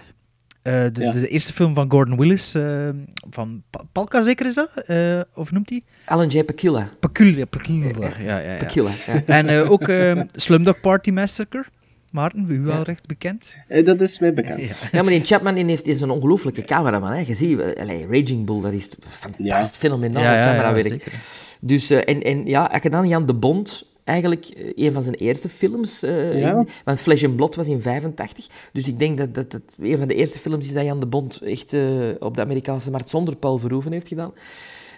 Eh, 0.63 0.85
dus 0.91 1.03
Ja. 1.03 1.11
de 1.19 1.27
eerste 1.27 1.53
film 1.53 1.73
van 1.73 1.91
Gordon 1.91 2.17
Willis, 2.17 2.55
eh, 2.55 2.89
van 3.29 3.63
Pa- 3.69 3.83
Palka 3.91 4.21
zeker 4.21 4.45
is 4.45 4.53
dat? 4.53 4.69
Eh, 4.85 5.19
of 5.35 5.51
noemt 5.51 5.69
hij? 5.69 5.81
Alan 6.05 6.27
J. 6.27 6.43
Pakula. 6.43 6.89
Pakula, 6.99 7.45
Pakula, 7.45 8.09
ja, 8.19 8.37
ja, 8.39 8.51
ja. 8.51 8.57
Pakula, 8.57 8.89
ja. 9.07 9.23
En 9.25 9.47
eh, 9.49 9.71
ook 9.71 9.87
ehm, 9.87 10.23
Slumdog 10.35 10.79
Party 10.79 11.11
Massacre. 11.11 11.63
Maarten, 12.11 12.47
voor 12.47 12.55
u 12.55 12.61
wel 12.61 12.83
recht 12.83 13.07
bekend. 13.07 13.57
Eh, 13.67 13.85
Dat 13.85 14.01
is 14.01 14.19
mij 14.19 14.33
bekend. 14.33 14.89
Ja, 14.91 15.01
maar 15.01 15.11
die 15.11 15.25
Chapman 15.25 15.55
die 15.55 15.65
heeft, 15.65 15.87
is 15.87 16.01
een 16.01 16.09
ongelooflijke 16.09 16.61
cameraman. 16.61 17.11
Hè. 17.11 17.19
Je 17.19 17.35
ziet, 17.35 17.59
allee, 17.59 18.05
Raging 18.09 18.45
Bull, 18.45 18.61
dat 18.61 18.71
is 18.73 18.89
fantastisch, 19.07 19.77
fenomenaal 19.77 20.23
Ja, 20.23 20.35
ja, 20.37 20.43
camerawerk. 20.45 20.87
zeker. 20.87 21.11
dus, 21.61 21.89
eh, 21.89 21.97
en, 22.05 22.21
en 22.21 22.45
ja, 22.45 22.63
als 22.63 22.81
je 22.81 22.89
dan 22.89 23.07
Jan 23.07 23.25
de 23.25 23.33
Bond, 23.33 23.91
eigenlijk 24.03 24.45
eh, 24.45 24.85
een 24.85 24.91
van 24.93 25.03
zijn 25.03 25.15
eerste 25.15 25.49
films, 25.49 26.03
eh, 26.03 26.39
Ja. 26.39 26.51
in- 26.59 26.67
want 26.83 27.01
Flesh 27.01 27.23
and 27.23 27.35
Blood 27.35 27.55
was 27.55 27.67
in 27.67 27.81
85, 27.81 28.47
dus 28.73 28.87
ik 28.87 28.99
denk 28.99 29.17
dat 29.17 29.35
dat, 29.35 29.51
dat 29.51 29.75
een 29.79 29.97
van 29.97 30.07
de 30.07 30.15
eerste 30.15 30.39
films 30.39 30.65
is 30.65 30.73
dat 30.73 30.85
Jan 30.85 30.99
de 30.99 31.05
Bond 31.05 31.41
echt 31.41 31.73
eh, 31.73 32.09
op 32.19 32.35
de 32.35 32.41
Amerikaanse 32.41 32.91
markt 32.91 33.09
zonder 33.09 33.35
Paul 33.35 33.57
Verhoeven 33.57 33.91
heeft 33.91 34.07
gedaan. 34.07 34.31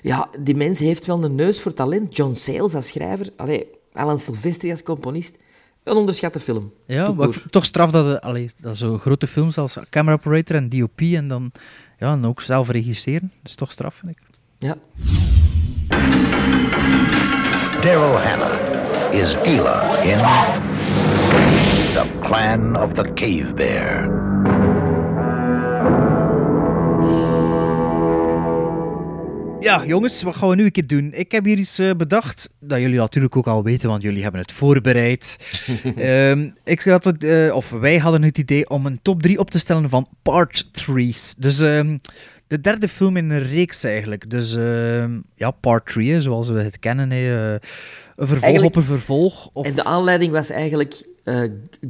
Ja, 0.02 0.30
die 0.40 0.56
mens 0.56 0.80
heeft 0.80 1.06
wel 1.06 1.24
een 1.24 1.36
neus 1.36 1.62
voor 1.62 1.74
talent. 1.74 2.16
John 2.18 2.34
Sayles 2.36 2.76
als 2.76 2.88
schrijver, 2.88 3.30
allee, 3.36 3.68
Alan 3.94 4.20
Silvestri 4.20 4.72
als 4.72 4.84
componist. 4.84 5.38
Een 5.84 5.96
onderschatte 5.98 6.40
film. 6.40 6.72
Ja, 6.86 7.02
maar 7.02 7.10
ik 7.10 7.16
court. 7.16 7.34
vind 7.36 7.52
toch 7.52 7.66
straf 7.66 7.92
dat, 7.92 8.22
allee, 8.22 8.52
dat 8.60 8.78
zo 8.78 8.98
grote 8.98 9.28
films 9.28 9.58
als 9.58 9.78
camera 9.90 10.16
operator 10.16 10.56
en 10.56 10.70
DOP 10.70 11.02
en 11.02 11.28
dan, 11.28 11.52
ja, 12.00 12.08
dan 12.10 12.26
ook 12.26 12.42
zelf 12.42 12.70
regisseren. 12.70 13.32
Dat 13.42 13.52
is 13.52 13.56
toch 13.56 13.72
straf, 13.72 13.96
vind 13.96 14.12
ik. 14.12 14.18
Ja. 14.60 14.78
Daryl 17.82 18.18
Hannah 18.20 18.85
is 19.16 19.36
Gila 19.44 20.02
in 20.04 20.18
The 21.94 22.06
Clan 22.22 22.76
of 22.76 22.94
the 22.94 23.14
Cave 23.14 23.54
Bear. 23.54 24.14
Ja, 29.60 29.86
jongens, 29.86 30.24
wat 30.24 30.36
gaan 30.36 30.50
we 30.50 30.56
nu 30.56 30.64
een 30.64 30.72
keer 30.72 30.88
doen? 30.88 31.14
Ik 31.14 31.32
heb 31.32 31.46
hier 31.46 31.58
iets 31.58 31.80
eh, 31.80 31.92
bedacht, 31.98 32.50
dat 32.60 32.80
jullie 32.80 32.98
natuurlijk 32.98 33.36
ook 33.36 33.48
al 33.48 33.64
weten, 33.64 33.90
want 33.90 34.02
jullie 34.02 34.24
hebben 34.24 34.42
het 34.42 34.52
voorbereid. 34.52 35.38
Ehm, 35.96 36.50
ik 36.64 36.82
had 36.82 37.04
het, 37.04 37.24
eh, 37.24 37.56
of 37.56 37.70
wij 37.70 37.98
hadden 37.98 38.24
het 38.24 38.38
idee 38.38 38.70
om 38.70 38.86
een 38.86 39.00
top 39.02 39.22
3 39.22 39.40
op 39.40 39.50
te 39.52 39.60
stellen 39.60 39.90
van 39.90 40.08
part 40.22 40.66
3's. 40.72 41.36
Dus 41.38 41.60
ehm, 41.60 41.98
de 42.48 42.62
derde 42.62 42.88
film 42.88 43.18
in 43.18 43.30
een 43.30 43.48
reeks 43.48 43.84
eigenlijk. 43.84 44.30
Dus 44.30 44.56
ehm, 44.56 45.20
ja, 45.36 45.52
part 45.52 45.86
3, 45.86 46.12
hè, 46.12 46.22
zoals 46.22 46.50
we 46.50 46.60
het 46.62 46.80
kennen. 46.80 47.12
hè, 47.12 47.18
eh, 47.18 47.52
een 48.16 48.28
vervolg 48.28 48.42
Eigenlijk- 48.44 48.76
op 48.76 48.82
een 48.82 48.88
vervolg. 48.88 49.50
Of... 49.54 49.66
En 49.66 49.74
de 49.76 49.84
aanleiding 49.84 50.32
was 50.32 50.50
eigenlijk 50.50 51.04
eh, 51.24 51.42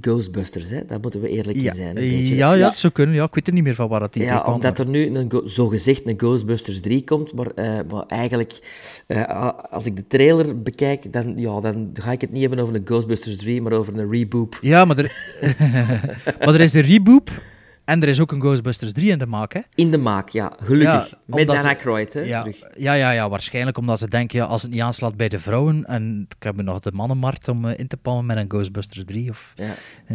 Ghostbusters, 0.02 0.70
hè? 0.70 0.86
daar 0.86 1.00
moeten 1.00 1.22
we 1.22 1.30
eerlijk 1.30 1.58
ja, 1.62 1.72
in 1.72 1.76
zijn. 1.78 1.88
Een 1.98 2.10
beetje. 2.10 2.36
ja, 2.36 2.54
ja, 2.54 2.68
het 2.70 2.78
zou 2.78 2.94
kunnen. 2.94 3.16
Ja, 3.16 3.24
ik 3.24 3.36
weet 3.36 3.48
er 3.48 3.54
niet 3.54 3.64
meer 3.64 3.76
van 3.76 3.88
waar 3.88 4.00
dat 4.00 4.16
idee 4.16 4.28
Ja, 4.28 4.40
kwam. 4.40 4.54
omdat 4.54 4.80
er 4.80 4.88
nu 4.90 5.16
een, 5.16 5.32
zogezegd 5.44 6.08
een 6.08 6.18
Ghostbusters 6.18 6.82
3 6.82 7.04
komt, 7.04 7.34
maar, 7.34 7.48
eh, 7.48 7.80
maar 7.92 8.04
eigenlijk, 8.08 8.60
als 9.70 9.86
ik 9.86 9.96
de 9.96 10.08
trailer 10.08 10.62
bekijk, 10.62 11.14
dan, 11.14 11.34
ja, 11.38 11.60
dan 11.60 11.90
ga 11.94 12.12
ik 12.12 12.22
het 12.22 12.32
niet 12.32 12.42
hebben 12.42 12.60
over 12.60 12.76
een 12.76 12.86
Ghostbusters 12.86 13.38
3, 13.38 13.62
maar 13.62 13.72
over 13.74 13.98
een 13.98 14.12
reboot. 14.12 14.58
Ja, 14.62 14.86
maar 14.86 14.98
er, 14.98 15.12
maar 16.46 16.54
er 16.54 16.62
is 16.62 16.74
een 16.74 16.82
reboot 16.82 17.32
en 17.86 18.02
er 18.02 18.08
is 18.08 18.20
ook 18.20 18.32
een 18.32 18.40
Ghostbusters 18.42 18.92
3 18.92 19.12
in 19.12 19.18
de 19.18 19.26
maak, 19.26 19.54
hè? 19.54 19.60
In 19.76 19.92
de 19.92 19.98
maak, 19.98 20.30
ja, 20.30 20.54
gelukkig. 20.64 21.10
Ja, 21.10 21.18
Met 21.26 21.48
Dan 21.48 21.60
ze- 21.62 21.68
Aykroyd, 21.68 22.14
hè, 22.14 22.20
ja, 22.22 22.40
terug. 22.42 22.60
Ja, 22.78 22.94
ja, 22.94 23.12
ja, 23.12 23.30
waarschijnlijk 23.30 23.78
omdat 23.78 24.00
ze 24.00 24.10
denken, 24.10 24.40
ja, 24.40 24.46
als 24.46 24.62
het 24.62 24.72
niet 24.72 24.82
aanslaat 24.82 25.16
bij 25.18 25.30
de 25.30 25.40
vrouwen, 25.40 25.86
en 25.86 26.26
ik 26.38 26.44
heb 26.44 26.62
nog 26.62 26.80
de 26.80 26.92
mannenmarkt 26.92 27.48
om 27.48 27.66
eh, 27.66 27.80
in 27.80 27.88
te 27.88 27.98
palmen 27.98 28.26
met 28.26 28.38
een 28.38 28.50
Ghostbusters 28.50 29.04
3, 29.06 29.30
of... 29.30 29.54
Ja. 29.56 29.66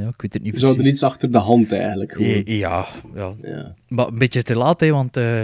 Ja, 0.01 0.09
ik 0.09 0.21
weet 0.21 0.33
het 0.33 0.43
niet 0.43 0.53
We 0.55 0.59
zouden 0.59 0.81
precies. 0.81 1.01
iets 1.01 1.11
achter 1.11 1.33
de 1.33 1.39
hand 1.39 1.73
eigenlijk. 1.73 2.13
Gewoon. 2.13 2.43
Ja, 2.45 2.87
ja, 3.15 3.33
Ja. 3.43 3.75
Maar 3.89 4.07
een 4.07 4.19
beetje 4.19 4.43
te 4.43 4.57
laat, 4.57 4.81
hè, 4.81 4.91
want... 4.91 5.17
eh, 5.17 5.43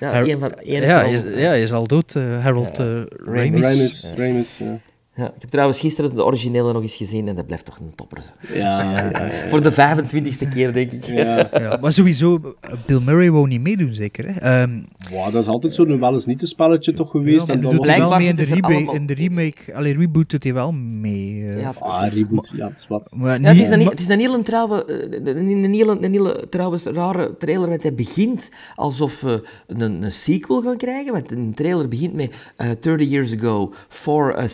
Ja, 0.00 0.24
één 0.24 0.40
van- 0.40 0.52
één 0.54 0.82
is 0.82 0.88
ja, 0.88 1.02
al- 1.02 1.10
is, 1.12 1.20
ja, 1.22 1.28
hij 1.48 1.62
is 1.62 1.72
al 1.72 1.86
dood, 1.86 2.14
eh, 2.14 2.42
Harold 2.42 2.78
Ramis. 2.78 3.62
Ramis, 3.62 4.10
Ramis, 4.16 4.56
ja. 4.58 4.78
Ja, 5.18 5.26
ik 5.26 5.40
heb 5.40 5.50
trouwens 5.50 5.80
gisteren 5.80 6.16
de 6.16 6.24
originele 6.24 6.72
nog 6.72 6.82
eens 6.82 6.96
gezien 6.96 7.28
en 7.28 7.34
dat 7.34 7.46
blijft 7.46 7.64
toch 7.64 7.78
een 7.78 7.94
topper. 7.94 8.22
zo. 8.22 8.30
Ja, 8.58 8.82
ja, 8.82 9.10
ja, 9.12 9.24
ja. 9.26 9.30
Voor 9.50 9.62
de 9.62 9.72
25e 9.72 10.48
keer, 10.54 10.72
denk 10.72 10.92
ik. 10.92 11.04
Ja. 11.04 11.48
Ja, 11.52 11.78
maar 11.80 11.92
sowieso, 11.92 12.54
eh, 12.60 12.72
Bill 12.86 13.00
Murray 13.04 13.30
wou 13.30 13.46
niet 13.48 13.60
meedoen, 13.60 13.94
zeker. 13.94 14.34
Hè? 14.34 14.40
Ehm, 14.40 14.80
Wow, 15.10 15.32
dat 15.32 15.42
is 15.42 15.48
altijd 15.48 15.74
zo'n 15.74 16.00
wel 16.00 16.12
eens 16.14 16.26
niet 16.26 16.42
een 16.42 16.46
spelletje 16.48 16.92
toch 16.94 17.10
geweest. 17.10 17.46
ja, 17.46 17.52
en 17.52 17.60
dan 17.60 17.70
doet 17.70 17.78
was 17.80 17.88
hij 17.88 17.98
wel 17.98 18.16
mee 18.18 18.28
in 18.28 18.36
de, 18.36 18.56
allemaal- 18.60 18.94
in 18.94 19.06
de 19.06 19.14
remake, 19.14 19.74
allee, 19.74 19.96
reboot 19.96 20.30
doet 20.30 20.44
hij 20.44 20.54
wel 20.54 20.72
mee. 20.72 21.48
eh. 21.48 21.60
Ja, 21.60 21.72
Ah, 21.80 22.12
reboot, 22.12 22.50
ja, 22.52 22.68
dat 22.68 22.78
is 22.78 22.86
wat. 22.88 23.10
Maar 23.16 23.40
Ja, 23.40 23.48
het, 23.48 23.60
is 23.60 23.68
een, 23.70 23.78
maar- 23.78 23.90
het 23.90 24.00
is 24.00 24.08
een 24.08 24.18
hele 24.18 24.42
trouwe, 24.42 24.84
eh, 24.84 25.34
een, 25.36 25.64
een 25.64 25.74
hele, 25.74 25.98
een 26.00 26.12
hele 26.12 26.46
trouwens 26.50 26.84
rare 26.84 27.36
trailer, 27.38 27.68
want 27.68 27.82
hij 27.82 27.94
begint 27.94 28.50
alsof 28.74 29.20
we 29.20 29.48
een, 29.66 30.02
een 30.02 30.12
sequel 30.12 30.62
gaan 30.62 30.76
krijgen, 30.76 31.12
want 31.12 31.30
een 31.32 31.54
trailer 31.54 31.88
begint 31.88 32.14
met 32.14 32.52
eh 32.56 32.70
30 32.80 33.08
years 33.08 33.36
ago, 33.36 33.72
four 33.88 34.48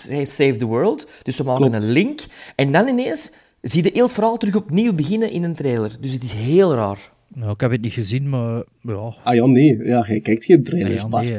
scientists 0.00 0.36
saved 0.36 0.58
the 0.58 0.66
world, 0.66 1.06
dus 1.22 1.36
we 1.36 1.44
maken 1.44 1.70
Klopt. 1.70 1.84
een 1.84 1.90
link, 1.90 2.20
en 2.56 2.72
dan 2.72 2.88
ineens 2.88 3.32
zie 3.60 3.84
je 3.84 3.90
heel 3.92 4.02
het 4.04 4.12
verhaal 4.12 4.36
terug 4.36 4.56
opnieuw 4.56 4.92
beginnen 4.92 5.30
in 5.30 5.42
een 5.42 5.54
trailer, 5.54 5.96
dus 6.00 6.12
het 6.12 6.22
is 6.22 6.32
heel 6.32 6.74
raar. 6.74 7.12
Nou, 7.34 7.52
ik 7.52 7.60
heb 7.60 7.70
het 7.70 7.80
niet 7.80 7.92
gezien, 7.92 8.28
maar 8.28 8.64
ja. 8.80 9.14
Ah 9.24 9.34
ja, 9.34 9.46
nee. 9.46 9.76
Ja, 9.76 10.04
jij 10.08 10.20
kijkt 10.20 10.44
geen 10.44 10.62
trailers, 10.62 11.06
Nee, 11.08 11.10
ja, 11.10 11.20
nee. 11.20 11.36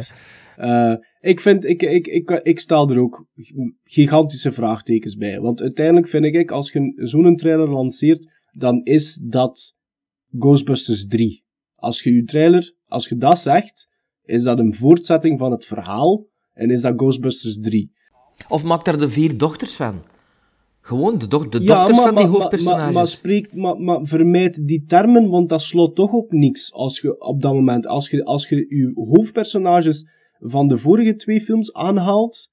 Eh, 0.55 0.95
ik 1.19 1.39
vind, 1.39 1.65
ik, 1.65 1.81
ik, 1.81 2.07
ik, 2.07 2.29
ik 2.29 2.59
stel 2.59 2.89
er 2.89 2.99
ook 2.99 3.25
gigantische 3.83 4.51
vraagtekens 4.51 5.15
bij. 5.15 5.39
Want 5.39 5.61
uiteindelijk 5.61 6.07
vind 6.07 6.25
ik, 6.25 6.51
als 6.51 6.71
je 6.71 6.93
zo'n 6.95 7.35
trailer 7.35 7.69
lanceert, 7.69 8.27
dan 8.51 8.81
is 8.83 9.19
dat 9.21 9.75
Ghostbusters 10.39 11.07
3. 11.07 11.43
Als 11.75 12.01
je 12.01 12.13
je 12.13 12.23
trailer, 12.23 12.73
als 12.85 13.07
je 13.07 13.17
dat 13.17 13.39
zegt, 13.39 13.89
is 14.23 14.43
dat 14.43 14.59
een 14.59 14.75
voortzetting 14.75 15.39
van 15.39 15.51
het 15.51 15.65
verhaal 15.65 16.25
en 16.53 16.71
is 16.71 16.81
dat 16.81 16.93
Ghostbusters 16.95 17.59
3. 17.59 17.92
Of 18.49 18.63
maak 18.63 18.85
daar 18.85 18.97
de 18.99 19.09
vier 19.09 19.37
dochters 19.37 19.75
van. 19.75 20.01
Gewoon 20.81 21.17
de, 21.17 21.27
doch- 21.27 21.49
de 21.49 21.59
Ja, 21.61 21.65
dochters 21.75 21.97
maar- 21.97 22.05
van 22.05 22.15
die 22.15 22.25
maar- 22.25 22.33
hoofdpersonages. 22.33 22.83
Maar, 22.83 22.93
maar, 22.93 23.07
spreekt, 23.07 23.55
maar, 23.55 23.79
maar 23.79 23.99
vermijd 24.03 24.67
die 24.67 24.83
termen, 24.87 25.29
want 25.29 25.49
dat 25.49 25.61
sloot 25.61 25.95
toch 25.95 26.11
op 26.11 26.31
niks 26.31 26.73
als 26.73 26.99
je, 26.99 27.19
op 27.21 27.41
dat 27.41 27.53
moment. 27.53 27.87
Als 27.87 28.09
je, 28.09 28.25
als 28.25 28.49
je 28.49 28.55
je 28.55 28.91
hoofdpersonages 29.09 30.07
van 30.39 30.67
de 30.67 30.77
vorige 30.77 31.15
twee 31.15 31.41
films 31.41 31.73
aanhaalt, 31.73 32.51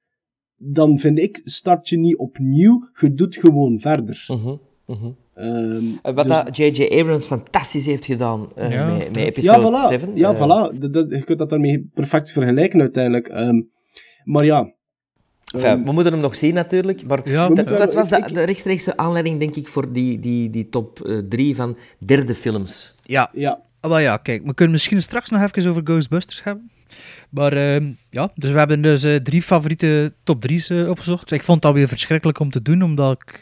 dan 0.56 0.98
vind 0.98 1.18
ik, 1.18 1.40
start 1.44 1.88
je 1.88 1.98
niet 1.98 2.16
opnieuw, 2.16 2.88
je 3.00 3.14
doet 3.14 3.36
gewoon 3.36 3.80
verder. 3.80 4.24
Mhm, 4.28 4.54
mhm. 4.86 5.10
Ehm, 5.34 5.84
Eh, 6.02 6.14
Wat 6.14 6.26
dus- 6.46 6.56
J.J. 6.56 6.98
Abrams 7.00 7.26
fantastisch 7.26 7.86
heeft 7.86 8.04
gedaan 8.04 8.48
eh, 8.54 8.70
Ja, 8.70 8.86
met, 8.86 9.06
met 9.08 9.16
episode 9.16 9.70
ja, 9.70 9.84
voilà. 9.84 9.88
7. 9.88 10.16
Ja, 10.16 10.34
eh, 10.34 10.36
voilà. 10.36 10.78
Dat, 10.78 10.92
dat- 10.92 11.10
je 11.10 11.24
kunt 11.24 11.38
dat 11.38 11.50
daarmee 11.50 11.90
perfect 11.94 12.32
vergelijken 12.32 12.80
uiteindelijk. 12.80 13.28
Ehm, 13.28 13.60
maar 14.24 14.44
ja. 14.44 14.72
Enfin, 15.54 15.84
we 15.84 15.92
moeten 15.92 16.12
hem 16.12 16.22
nog 16.22 16.36
zien 16.36 16.54
natuurlijk, 16.54 17.06
maar 17.06 17.28
Ja, 17.28 17.48
dat, 17.48 17.94
was 17.94 18.08
de, 18.08 18.28
de 18.32 18.42
rechtstreekse 18.42 18.96
aanleiding, 18.96 19.38
denk 19.38 19.56
ik, 19.56 19.68
voor 19.68 19.92
die, 19.92 20.18
die, 20.18 20.50
die 20.50 20.68
top 20.68 21.10
3 21.28 21.54
van 21.56 21.76
derde 21.98 22.34
films. 22.34 22.94
Ja, 23.02 23.30
Ja. 23.32 23.60
Ah, 23.80 23.90
maar 23.90 24.02
ja, 24.02 24.16
kijk, 24.16 24.46
we 24.46 24.54
kunnen 24.54 24.74
misschien 24.74 25.02
straks 25.02 25.30
nog 25.30 25.42
even 25.42 25.70
over 25.70 25.82
Ghostbusters 25.84 26.42
hebben. 26.42 26.70
Maar 27.30 27.52
ehm, 27.52 27.90
ja, 28.10 28.30
dus 28.34 28.50
we 28.50 28.58
hebben 28.58 28.82
dus 28.82 29.04
eh, 29.04 29.14
drie 29.14 29.42
favoriete 29.42 30.12
top 30.24 30.46
3's 30.50 30.70
eh, 30.70 30.88
opgezocht. 30.88 31.30
Ik 31.30 31.42
vond 31.42 31.62
dat 31.62 31.74
weer 31.74 31.88
verschrikkelijk 31.88 32.38
om 32.38 32.50
te 32.50 32.62
doen, 32.62 32.82
omdat 32.82 33.22
ik... 33.22 33.40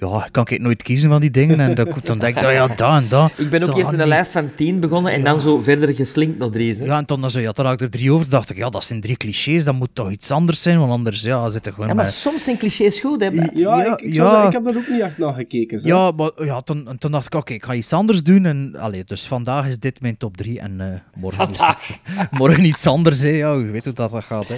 ja, 0.00 0.24
ik 0.26 0.32
kan 0.32 0.46
ik 0.50 0.60
nooit 0.60 0.82
kiezen 0.82 1.10
van 1.10 1.20
die 1.20 1.30
dingen. 1.30 1.60
En 1.60 1.74
dat, 1.74 1.88
dan 2.02 2.18
denk 2.18 2.36
ik, 2.36 2.42
oh 2.46 2.52
ja, 2.52 2.66
dat 2.66 2.80
en 3.02 3.06
dat. 3.08 3.32
Ik 3.36 3.50
ben 3.50 3.60
ook 3.60 3.66
dat 3.66 3.76
eerst 3.76 3.90
met 3.90 4.00
een 4.00 4.08
lijst 4.08 4.30
van 4.32 4.50
10 4.56 4.80
begonnen 4.80 5.12
en 5.12 5.24
dan 5.24 5.40
zo 5.40 5.58
verder 5.58 5.94
geslinkt 5.94 6.38
naar 6.38 6.50
drie. 6.50 6.76
hè. 6.76 6.84
Ja, 6.84 6.98
en 6.98 7.04
toen 7.04 7.20
dan 7.20 7.30
zo, 7.30 7.40
ja, 7.40 7.52
toen 7.52 7.64
had 7.64 7.74
ik 7.74 7.80
er 7.80 7.90
drie 7.90 8.12
over. 8.12 8.28
dacht 8.30 8.50
ik, 8.50 8.56
ja, 8.56 8.68
dat 8.70 8.84
zijn 8.84 9.00
drie 9.00 9.16
clichés. 9.16 9.64
Dat 9.64 9.74
moet 9.74 9.88
toch 9.92 10.10
iets 10.10 10.30
anders 10.30 10.62
zijn, 10.62 10.78
want 10.78 10.90
anders 10.90 11.22
ja, 11.22 11.50
zit 11.50 11.66
er 11.66 11.72
gewoon 11.72 11.88
Ja, 11.88 11.94
maar 11.94 12.04
met- 12.04 12.12
soms 12.14 12.44
zijn 12.44 12.58
clichés 12.58 13.00
goed, 13.00 13.20
hè, 13.20 13.30
Bert? 13.30 13.58
Ja, 13.58 13.78
Ja, 13.84 13.92
ik, 13.92 14.00
ik, 14.00 14.14
ja. 14.14 14.32
dat- 14.36 14.46
ik 14.46 14.52
heb 14.52 14.64
daar 14.64 14.76
ook 14.76 14.88
niet 14.88 15.00
echt 15.00 15.18
naar 15.18 15.34
gekeken. 15.34 15.80
zo. 15.80 15.86
Ja, 15.88 16.10
maar 16.10 16.30
ja, 16.44 16.60
toen, 16.60 16.88
en 16.88 16.98
toen 16.98 17.10
dacht 17.10 17.26
ik, 17.26 17.34
oké, 17.34 17.52
ik 17.52 17.64
ga 17.64 17.74
iets 17.74 17.92
anders 17.92 18.22
doen. 18.22 18.44
En, 18.44 18.74
allee, 18.78 19.04
dus 19.04 19.26
vandaag 19.26 19.66
is 19.68 19.78
dit 19.78 20.00
mijn 20.00 20.16
top 20.16 20.36
3 20.36 20.60
en 20.60 20.80
eh, 20.80 21.20
morgen, 21.20 21.50
is 21.50 21.98
morgen 22.30 22.64
iets 22.64 22.86
anders. 22.86 23.20
Hè. 23.22 23.28
Ja, 23.28 23.52
je 23.52 23.64
weet 23.70 23.84
hoe 23.84 23.94
dat, 23.94 24.10
dat 24.10 24.24
gaat. 24.24 24.48
Hè. 24.48 24.56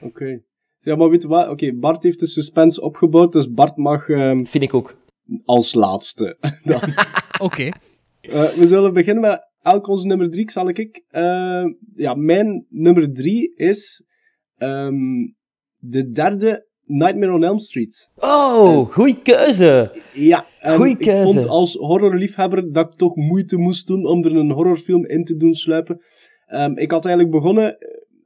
Oké. 0.00 0.40
Ja, 0.86 0.96
maar 0.96 1.08
weet 1.10 1.22
je 1.22 1.28
wat? 1.28 1.48
Oké, 1.48 1.72
Bart 1.74 2.02
heeft 2.02 2.20
de 2.20 2.26
suspense 2.26 2.80
opgebouwd, 2.80 3.32
dus 3.32 3.50
Bart 3.50 3.76
mag 3.76 4.08
ehm, 4.08 4.44
Vind 4.44 4.64
ik 4.64 4.74
ook. 4.74 4.96
als 5.44 5.74
laatste. 5.74 6.36
Dan. 6.64 6.80
Oké. 7.46 7.62
Eh, 8.20 8.42
we 8.48 8.66
zullen 8.66 8.92
beginnen 8.92 9.22
met 9.22 9.40
elk 9.62 9.88
onze 9.88 10.06
nummer 10.06 10.30
drie, 10.30 10.50
zal 10.50 10.68
ik. 10.68 11.04
Eh, 11.08 11.64
ja, 11.94 12.14
mijn 12.14 12.66
nummer 12.68 13.12
drie 13.12 13.52
is 13.54 14.04
ehm, 14.56 14.94
de 15.76 16.10
derde 16.10 16.66
Nightmare 16.84 17.32
on 17.32 17.44
Elm 17.44 17.58
Street. 17.60 18.10
Oh, 18.16 18.90
goeie 18.90 19.22
keuze. 19.22 19.92
Ja, 20.14 20.44
en 20.60 20.76
Goeie 20.76 20.92
ik 20.92 20.98
keuze. 20.98 21.32
vond 21.32 21.46
als 21.46 21.74
horrorliefhebber 21.74 22.72
dat 22.72 22.86
ik 22.86 22.94
toch 22.98 23.16
moeite 23.16 23.56
moest 23.56 23.86
doen 23.86 24.06
om 24.06 24.24
er 24.24 24.36
een 24.36 24.50
horrorfilm 24.50 25.06
in 25.06 25.24
te 25.24 25.36
doen 25.36 25.54
sluipen. 25.54 26.00
Ehm, 26.46 26.78
ik 26.78 26.90
had 26.90 27.04
eigenlijk 27.04 27.34
begonnen... 27.34 27.76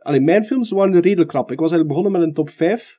Allee, 0.03 0.21
mijn 0.21 0.45
films 0.45 0.71
waren 0.71 1.01
redelijk 1.01 1.29
krap. 1.29 1.51
Ik 1.51 1.59
was 1.59 1.71
eigenlijk 1.73 1.89
begonnen 1.89 2.13
met 2.21 2.29
een 2.29 2.35
top 2.35 2.51
5. 2.51 2.99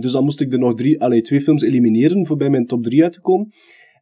Dus 0.00 0.12
dan 0.12 0.24
moest 0.24 0.40
ik 0.40 0.52
er 0.52 0.58
nog 0.58 0.74
drie, 0.74 1.00
allee, 1.02 1.22
twee 1.22 1.40
films 1.40 1.62
elimineren 1.62 2.26
voor 2.26 2.36
bij 2.36 2.48
mijn 2.50 2.66
top 2.66 2.82
3 2.84 3.02
uit 3.02 3.12
te 3.12 3.20
komen. 3.20 3.52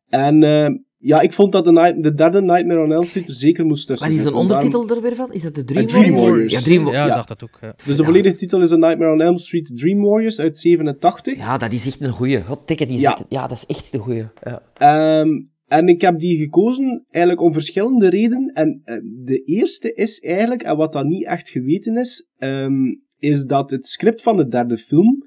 En 0.08 0.42
eh, 0.42 0.68
ja, 0.96 1.20
ik 1.20 1.32
vond 1.32 1.52
dat 1.52 1.64
de, 1.64 1.72
night- 1.72 2.02
de 2.02 2.14
derde 2.14 2.42
Nightmare 2.42 2.80
on 2.82 2.92
Elm 2.92 3.02
Street 3.04 3.28
er 3.28 3.34
zeker 3.34 3.64
moest 3.64 3.86
tussen 3.86 4.08
Wat 4.08 4.16
is 4.18 4.24
een 4.24 4.34
ondertitel 4.34 4.88
er 4.90 5.02
weer 5.02 5.14
van? 5.14 5.32
Is 5.32 5.42
dat 5.42 5.54
de 5.54 5.64
Dream, 5.64 5.86
Dream 5.86 6.02
Warriors? 6.02 6.28
Warriors. 6.28 6.52
Ja, 6.52 6.60
Dream 6.60 6.78
Ja, 6.78 6.84
Warriors. 6.84 7.04
ik 7.06 7.10
Ja. 7.10 7.16
dacht 7.16 7.28
dat 7.28 7.42
ook. 7.44 7.58
ja. 7.60 7.72
Dus 7.84 7.96
de 7.96 8.04
volledige 8.04 8.36
titel 8.36 8.60
is 8.62 8.72
A 8.72 8.76
Nightmare 8.76 9.12
on 9.12 9.20
Elm 9.20 9.38
Street 9.38 9.72
Dream 9.76 10.00
Warriors 10.02 10.38
uit 10.38 10.58
87. 10.58 11.36
Ja, 11.36 11.56
dat 11.56 11.72
is 11.72 11.86
echt 11.86 12.00
een 12.00 12.10
goeie. 12.12 12.40
Hoptikke, 12.40 12.86
die 12.86 12.98
Ja. 13.00 13.16
zit- 13.16 13.26
ja, 13.28 13.46
dat 13.46 13.56
is 13.56 13.76
echt 13.76 13.94
een 13.94 14.00
goeie. 14.00 14.24
Ja. 14.42 14.62
Ehm, 14.74 15.28
en 15.66 15.88
ik 15.88 16.00
heb 16.00 16.18
die 16.18 16.38
gekozen 16.38 17.04
eigenlijk 17.10 17.46
om 17.46 17.52
verschillende 17.52 18.08
redenen. 18.08 18.52
En 18.52 18.80
eh, 18.84 18.96
de 19.24 19.42
eerste 19.44 19.92
is 19.92 20.20
eigenlijk, 20.20 20.62
en 20.62 20.76
wat 20.76 20.92
dan 20.92 21.08
niet 21.08 21.24
echt 21.24 21.48
geweten 21.48 21.96
is, 21.96 22.28
ehm, 22.36 22.94
is 23.18 23.44
dat 23.44 23.70
het 23.70 23.86
script 23.86 24.22
van 24.22 24.36
de 24.36 24.48
derde 24.48 24.78
film 24.78 25.24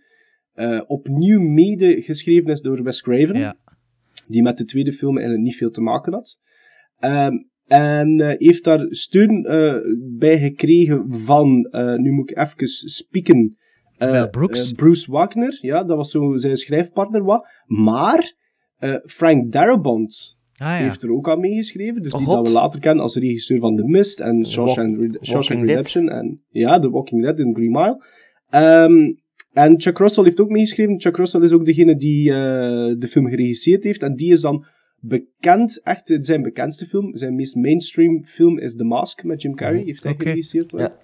eh, 0.53 0.81
opnieuw 0.87 1.39
mede 1.39 2.01
geschreven 2.01 2.51
is 2.51 2.61
door 2.61 2.83
Wes 2.83 3.01
Craven. 3.01 3.39
Ja. 3.39 3.55
Die 4.27 4.41
met 4.41 4.57
de 4.57 4.65
tweede 4.65 4.93
film 4.93 5.17
eigenlijk 5.17 5.45
niet 5.45 5.55
veel 5.55 5.69
te 5.69 5.81
maken 5.81 6.13
had. 6.13 6.37
Ehm, 6.97 7.33
en 7.65 8.19
eh, 8.19 8.37
heeft 8.37 8.63
daar 8.63 8.85
steun 8.89 9.41
bij 10.17 10.39
gekregen 10.39 11.21
van, 11.21 11.67
nu 12.01 12.11
moet 12.11 12.29
ik 12.31 12.37
even 12.37 12.67
spieken, 12.67 13.57
Bruce 14.75 15.11
Wagner. 15.11 15.57
Ja, 15.61 15.83
dat 15.83 15.97
was 15.97 16.11
zo 16.11 16.37
zijn 16.37 16.57
schrijfpartner 16.57 17.23
wat. 17.23 17.47
Maar 17.65 18.33
eh, 18.80 18.95
Frank 19.06 19.51
Darabont 19.51 20.38
Ah, 20.57 20.68
ja. 20.68 20.73
heeft 20.76 21.03
er 21.03 21.11
ook 21.14 21.30
aan 21.30 21.39
meegeschreven. 21.39 22.01
Dus 22.01 22.11
Oh, 22.14 22.18
die 22.18 22.27
God. 22.27 22.35
dat 22.35 22.47
we 22.47 22.53
later 22.53 22.80
kennen 22.80 23.03
als 23.03 23.15
regisseur 23.15 23.60
van 23.60 23.76
The 23.76 23.84
Mist 23.84 24.19
en 24.19 24.45
Shawshank, 24.47 24.99
Red- 24.99 25.18
Shawshank 25.22 25.31
Walking 25.31 25.57
Dead. 25.60 25.68
Redemption. 25.68 26.10
En, 26.10 26.41
ja, 26.49 26.80
The 26.80 26.89
Walking 26.89 27.22
Dead 27.22 27.39
in 27.39 27.56
Green 27.56 27.72
Mile. 27.72 28.03
Ehm, 28.49 29.11
en 29.53 29.81
Chuck 29.81 29.97
Russell 29.97 30.23
heeft 30.23 30.39
ook 30.39 30.49
meegeschreven. 30.49 31.01
Chuck 31.01 31.18
Russell 31.18 31.41
is 31.41 31.51
ook 31.51 31.65
degene 31.65 31.97
die 31.97 32.30
eh, 32.31 32.35
de 32.97 33.07
film 33.10 33.27
geregisseerd 33.27 33.84
heeft. 33.84 34.03
En 34.03 34.15
die 34.15 34.31
is 34.31 34.41
dan 34.41 34.65
bekend, 34.99 35.81
echt 35.84 36.18
zijn 36.22 36.41
bekendste 36.41 36.85
film, 36.85 37.18
zijn 37.18 37.35
meest 37.35 37.56
mainstream 37.56 38.26
film 38.26 38.60
is 38.60 38.76
The 38.76 38.84
Mask 38.84 39.23
met 39.23 39.41
Jim 39.41 39.56
Carrey. 39.56 39.84
Heeft 39.84 40.03
hij 40.03 40.11
Oké. 40.11 40.22
geregisseerd. 40.23 40.72
Ja. 40.72 40.95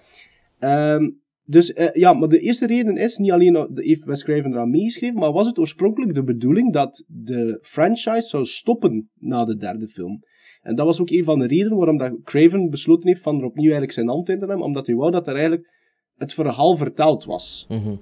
Dus 1.46 1.74
eh, 1.74 1.94
ja, 1.94 2.14
maar 2.14 2.30
de 2.30 2.40
eerste 2.40 2.66
reden 2.66 2.98
is 2.98 3.18
niet 3.18 3.32
alleen 3.32 3.54
dat 3.54 3.70
heeft 3.74 4.04
Wes 4.04 4.24
Craven 4.24 4.52
eraan 4.52 4.70
meegeschreven, 4.70 5.20
maar 5.20 5.32
was 5.32 5.48
het 5.48 5.60
oorspronkelijk 5.60 6.14
de 6.14 6.24
bedoeling 6.24 6.74
dat 6.74 7.04
de 7.08 7.60
franchise 7.62 8.28
zou 8.28 8.46
stoppen 8.46 9.10
na 9.20 9.46
de 9.46 9.58
derde 9.58 9.88
film. 9.88 10.24
En 10.62 10.76
dat 10.76 10.86
was 10.86 11.02
ook 11.02 11.10
een 11.10 11.24
van 11.24 11.40
de 11.40 11.48
redenen 11.48 11.78
waarom 11.78 11.98
dat 11.98 12.14
Craven 12.24 12.70
besloten 12.70 13.08
heeft 13.08 13.22
van 13.22 13.38
er 13.38 13.46
opnieuw 13.46 13.64
eigenlijk 13.64 13.92
zijn 13.92 14.08
hand 14.08 14.30
in 14.30 14.40
te 14.40 14.46
nemen, 14.46 14.64
omdat 14.64 14.88
hij 14.88 14.96
wou 14.96 15.12
dat 15.12 15.28
er 15.28 15.34
eigenlijk 15.34 15.70
het 16.16 16.34
verhaal 16.34 16.78
verteld 16.78 17.26
was. 17.26 17.66
Mhm. 17.70 17.96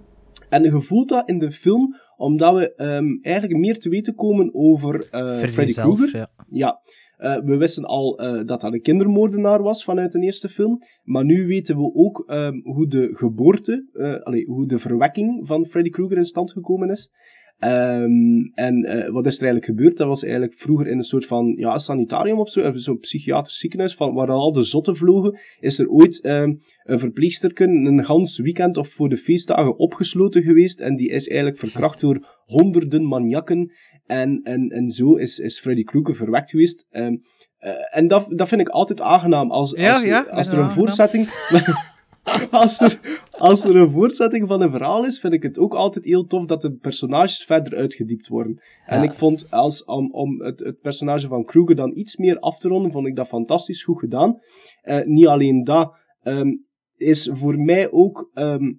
En 0.50 0.64
je 0.64 0.82
voelt 0.82 1.10
dat 1.10 1.30
in 1.30 1.40
de 1.40 1.52
film, 1.52 1.96
omdat 2.18 2.56
we 2.56 2.76
ehm, 2.76 3.18
eigenlijk 3.22 3.60
meer 3.60 3.80
te 3.80 3.90
weten 3.90 4.16
komen 4.16 4.50
over 4.54 5.08
eh, 5.10 5.28
Freddy 5.28 5.54
Freddy 5.54 5.74
Krueger. 5.74 6.18
ja. 6.18 6.32
Ja, 6.50 6.82
eh, 7.24 7.40
we 7.44 7.58
wisten 7.58 7.84
al 7.86 8.20
eh, 8.20 8.46
dat 8.46 8.62
dat 8.62 8.74
een 8.74 8.82
kindermoordenaar 8.82 9.62
was 9.62 9.84
vanuit 9.84 10.12
de 10.12 10.20
eerste 10.20 10.50
film. 10.50 10.82
Maar 11.04 11.26
nu 11.26 11.48
weten 11.48 11.78
we 11.78 11.92
ook 11.94 12.24
ehm, 12.28 12.60
hoe 12.64 12.88
de 12.88 13.10
geboorte, 13.12 13.86
eh, 13.94 14.22
allee, 14.22 14.46
hoe 14.46 14.68
de 14.68 14.80
verwekking 14.80 15.48
van 15.48 15.66
Freddy 15.66 15.90
Krueger 15.90 16.18
in 16.18 16.26
stand 16.26 16.52
gekomen 16.52 16.90
is. 16.90 17.12
Ehm, 17.60 18.42
en 18.54 18.82
wat 19.12 19.26
is 19.26 19.38
er 19.38 19.44
eigenlijk 19.44 19.66
gebeurd? 19.66 19.98
Dat 19.98 20.08
was 20.08 20.24
eigenlijk 20.24 20.54
vroeger 20.54 20.88
in 20.88 20.98
een 20.98 21.04
soort 21.04 21.26
van 21.26 21.56
ja, 21.58 21.78
sanitarium 21.78 22.40
of 22.40 22.50
zo, 22.50 22.72
zo'n 22.74 23.00
psychiatrisch 23.00 23.60
ziekenhuis, 23.60 23.96
van, 23.96 24.14
waar 24.14 24.30
al 24.30 24.52
de 24.52 24.64
zotten 24.64 24.96
vlogen, 24.96 25.40
is 25.60 25.80
er 25.80 25.90
ooit 25.90 26.22
ehm, 26.22 26.54
een 26.84 27.00
verpleegsterke 27.00 27.64
een 27.64 28.06
gans 28.06 28.40
weekend 28.40 28.78
of 28.78 28.88
voor 28.88 29.10
de 29.10 29.18
feestdagen 29.18 29.78
opgesloten 29.78 30.42
geweest. 30.42 30.80
En 30.80 30.96
die 30.96 31.10
is 31.10 31.28
eigenlijk 31.28 31.60
verkracht 31.60 32.02
door 32.02 32.42
honderden 32.46 33.08
maniakken. 33.08 33.72
En, 34.06 34.40
en, 34.44 34.70
en 34.70 34.92
zo 34.92 35.16
is, 35.16 35.40
is 35.40 35.60
Freddy 35.60 35.84
Krueger 35.84 36.16
verwekt 36.16 36.50
geweest. 36.50 36.86
Ehm, 36.90 37.16
eh, 37.58 37.98
en 37.98 38.08
dat, 38.08 38.26
dat 38.30 38.48
vind 38.48 38.62
ik 38.62 38.70
altijd 38.70 39.02
aangenaam. 39.02 39.52
Als, 39.52 39.72
Ja, 39.72 39.94
als, 39.94 40.04
ja, 40.04 40.22
als 40.22 40.48
er 40.48 40.58
een 40.58 40.72
voortzetting... 40.72 41.28
als, 42.52 42.80
er, 42.80 43.00
als 43.32 43.64
er 43.64 43.76
een 43.76 43.92
voortzetting 43.92 44.48
van 44.48 44.62
een 44.62 44.72
verhaal 44.72 45.06
is, 45.06 45.20
vind 45.20 45.34
ik 45.34 45.44
het 45.44 45.58
ook 45.58 45.74
altijd 45.74 46.06
heel 46.06 46.26
tof 46.26 46.46
dat 46.46 46.62
de 46.62 46.72
personages 46.72 47.44
verder 47.44 47.78
uitgediept 47.78 48.28
worden. 48.28 48.62
En 48.86 49.04
ik 49.04 49.14
vond, 49.14 49.52
als, 49.52 49.84
om, 49.84 50.12
om 50.12 50.42
het, 50.42 50.60
het 50.60 50.80
personage 50.80 51.28
van 51.28 51.46
Kruger 51.46 51.76
dan 51.76 51.98
iets 51.98 52.18
meer 52.18 52.40
af 52.40 52.60
te 52.60 52.68
ronden, 52.68 52.92
vond 52.92 53.08
ik 53.08 53.16
dat 53.16 53.28
fantastisch 53.28 53.84
goed 53.84 54.00
gedaan. 54.00 54.40
Eh, 54.82 55.06
niet 55.06 55.28
alleen 55.28 55.64
dat, 55.64 55.96
ehm, 56.22 56.52
is 56.96 57.30
voor 57.34 57.58
mij 57.58 57.92
ook 57.92 58.30
ehm, 58.34 58.74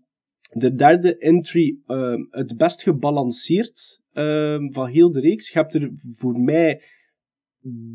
de 0.50 0.74
derde 0.74 1.18
entry 1.18 1.78
het 2.30 2.56
best 2.56 2.82
gebalanceerd 2.82 4.02
ehm, 4.14 4.72
van 4.72 4.88
heel 4.88 5.12
de 5.12 5.20
reeks. 5.20 5.50
Je 5.50 5.58
hebt 5.58 5.74
er 5.74 5.90
voor 6.16 6.38
mij 6.40 6.82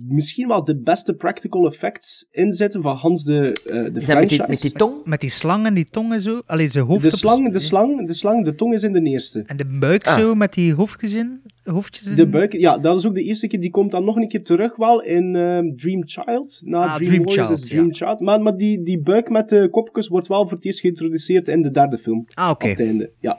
misschien 0.07 0.47
wel 0.47 0.63
de 0.63 0.77
beste 0.81 1.13
practical 1.13 1.67
effects 1.67 2.27
in 2.31 2.53
zitten 2.53 2.81
van 2.81 2.95
Hans 2.95 3.23
de, 3.23 3.61
eh 3.65 3.93
de 3.93 4.13
met 4.15 4.29
die, 4.29 4.41
met 4.47 4.61
die 4.61 4.71
tong? 4.71 5.05
Met 5.05 5.21
die 5.21 5.29
slang 5.29 5.65
en 5.65 5.73
die 5.73 5.83
tong 5.83 6.13
en 6.13 6.21
zo. 6.21 6.41
Allee, 6.45 6.69
zijn 6.69 6.85
hoofd 6.85 7.01
de, 7.03 7.07
op- 7.11 7.13
slang, 7.17 7.51
de, 7.51 7.59
slang, 7.59 8.07
de 8.07 8.13
slang, 8.13 8.45
de 8.45 8.55
tong 8.55 8.73
is 8.73 8.83
in 8.83 8.93
de 8.93 9.01
eerste. 9.01 9.43
En 9.45 9.57
de 9.57 9.77
buik 9.79 10.05
Ah. 10.07 10.17
zo, 10.19 10.35
met 10.35 10.53
die 10.53 10.73
hoofdjes 10.73 11.13
in. 11.13 11.41
Hoofdjes 11.63 12.07
in. 12.07 12.15
De 12.15 12.27
buik, 12.27 12.53
ja, 12.53 12.77
dat 12.77 12.97
is 12.97 13.05
ook 13.05 13.15
de 13.15 13.23
eerste 13.23 13.47
keer. 13.47 13.59
Die 13.59 13.69
komt 13.71 13.91
dan 13.91 14.05
nog 14.05 14.15
een 14.15 14.27
keer 14.27 14.43
terug 14.43 14.75
wel 14.75 15.01
in 15.03 15.35
ehm, 15.35 15.75
Dream 15.75 16.01
Child. 16.07 16.61
Na 16.63 16.79
Ah, 16.83 16.95
Dream, 16.95 17.09
Dream 17.09 17.23
Warriors 17.23 17.47
Child, 17.47 17.61
is 17.61 17.67
Dream 17.67 17.85
ja. 17.87 17.93
Child. 17.93 18.19
Maar, 18.19 18.41
maar 18.41 18.57
die, 18.57 18.83
die 18.83 18.99
buik 19.01 19.29
met 19.29 19.49
de 19.49 19.67
kopjes 19.71 20.07
wordt 20.07 20.27
wel 20.27 20.43
voor 20.47 20.55
het 20.57 20.65
eerst 20.65 20.79
geïntroduceerd 20.79 21.47
in 21.47 21.61
de 21.61 21.71
derde 21.71 21.97
film. 21.97 22.25
Ah, 22.33 22.49
oké. 22.49 22.65
Op 22.65 22.77
het 22.77 22.79
einde, 22.87 23.11
ja. 23.19 23.37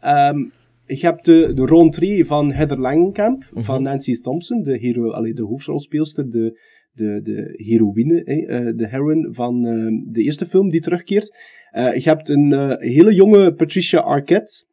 Ehm, 0.00 0.44
je 0.96 1.06
hebt 1.06 1.24
de, 1.24 1.52
de 1.54 1.66
rentree 1.66 2.24
van 2.24 2.52
Heather 2.52 2.78
Langenkamp, 2.78 3.44
van 3.52 3.82
Nancy 3.82 4.20
Thompson, 4.20 4.62
de, 4.62 4.78
hero, 4.78 5.10
allee, 5.10 5.34
de 5.34 5.42
hoofdrolspeelster, 5.42 6.30
de, 6.30 6.60
de, 6.92 7.20
de 7.22 7.54
heroïne, 7.56 8.22
hè, 8.24 8.46
eh, 8.46 8.76
de 8.76 8.88
heroine 8.88 9.32
van 9.32 9.66
ehm, 9.66 10.12
de 10.12 10.22
eerste 10.22 10.46
film 10.46 10.70
die 10.70 10.80
terugkeert. 10.80 11.36
Eh, 11.70 11.94
je 11.94 12.08
hebt 12.08 12.28
een 12.28 12.52
eh, 12.52 12.76
hele 12.78 13.14
jonge 13.14 13.54
Patricia 13.54 13.98
Arquette, 13.98 14.64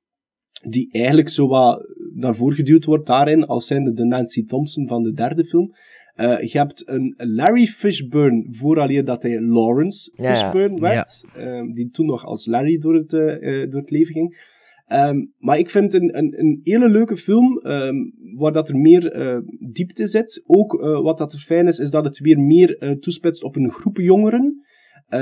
die 0.67 0.89
eigenlijk 0.91 1.29
zo 1.29 1.47
wat 1.47 1.85
naar 2.13 2.35
voren 2.35 2.55
geduwd 2.55 2.85
wordt 2.85 3.07
daarin, 3.07 3.45
als 3.45 3.67
zijnde 3.67 3.93
de 3.93 4.05
Nancy 4.05 4.45
Thompson 4.45 4.87
van 4.87 5.03
de 5.03 5.13
derde 5.13 5.45
film. 5.45 5.73
Eh, 6.15 6.41
je 6.41 6.57
hebt 6.57 6.87
een 6.87 7.13
Larry 7.17 7.65
Fishburne, 7.65 8.47
vooraleer 8.51 9.05
dat 9.05 9.21
hij 9.21 9.41
Lawrence 9.41 10.11
Ja, 10.13 10.29
ja. 10.29 10.35
Fishburne 10.35 10.81
werd, 10.81 11.23
ehm, 11.35 11.73
die 11.73 11.89
toen 11.89 12.05
nog 12.05 12.25
als 12.25 12.45
Larry 12.45 12.77
door 12.77 12.95
het, 12.95 13.13
eh, 13.13 13.61
eh, 13.61 13.71
door 13.71 13.81
het 13.81 13.89
leven 13.89 14.13
ging. 14.13 14.53
Ehm, 14.85 15.25
maar 15.37 15.57
ik 15.59 15.69
vind 15.69 15.93
een, 15.93 16.17
een, 16.17 16.39
een 16.39 16.59
hele 16.63 16.89
leuke 16.89 17.17
film, 17.17 17.57
ehm, 17.57 17.95
waar 18.35 18.51
dat 18.51 18.69
er 18.69 18.77
meer 18.77 19.11
eh, 19.11 19.37
diepte 19.71 20.07
zit. 20.07 20.43
Ook 20.45 20.81
eh, 20.81 21.01
wat 21.01 21.17
dat 21.17 21.33
er 21.33 21.39
fijn 21.39 21.67
is, 21.67 21.79
is 21.79 21.89
dat 21.89 22.03
het 22.03 22.19
weer 22.19 22.39
meer 22.39 22.77
eh, 22.77 22.91
toespitst 22.91 23.43
op 23.43 23.55
een 23.55 23.71
groep 23.71 23.97
jongeren. 23.97 24.63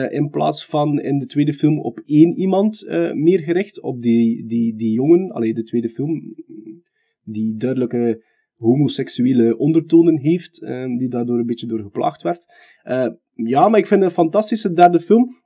in 0.10 0.30
plaats 0.30 0.66
van 0.66 1.00
in 1.00 1.20
de 1.20 1.26
tweede 1.26 1.54
film 1.54 1.80
op 1.80 2.02
één 2.06 2.38
iemand 2.38 2.86
meer 3.14 3.40
gericht, 3.40 3.82
op 3.82 4.02
die, 4.02 4.48
die, 4.48 4.76
die 4.76 4.92
jongen. 4.92 5.32
Alleen 5.32 5.54
de 5.54 5.64
tweede 5.64 5.90
film, 5.90 6.22
die 7.24 7.56
duidelijke 7.56 8.24
homoseksuele 8.56 9.58
ondertonen 9.58 10.20
heeft, 10.20 10.64
ehm, 10.64 10.98
die 10.98 11.10
daardoor 11.10 11.40
een 11.40 11.46
beetje 11.46 11.68
door 11.68 11.80
geplaagd 11.80 12.22
werd. 12.22 12.46
Ja, 13.34 13.70
maar 13.70 13.80
ik 13.80 13.88
vind 13.88 14.02
het 14.02 14.10
een 14.10 14.16
fantastische 14.16 14.74
derde 14.74 15.00
film. 15.00 15.43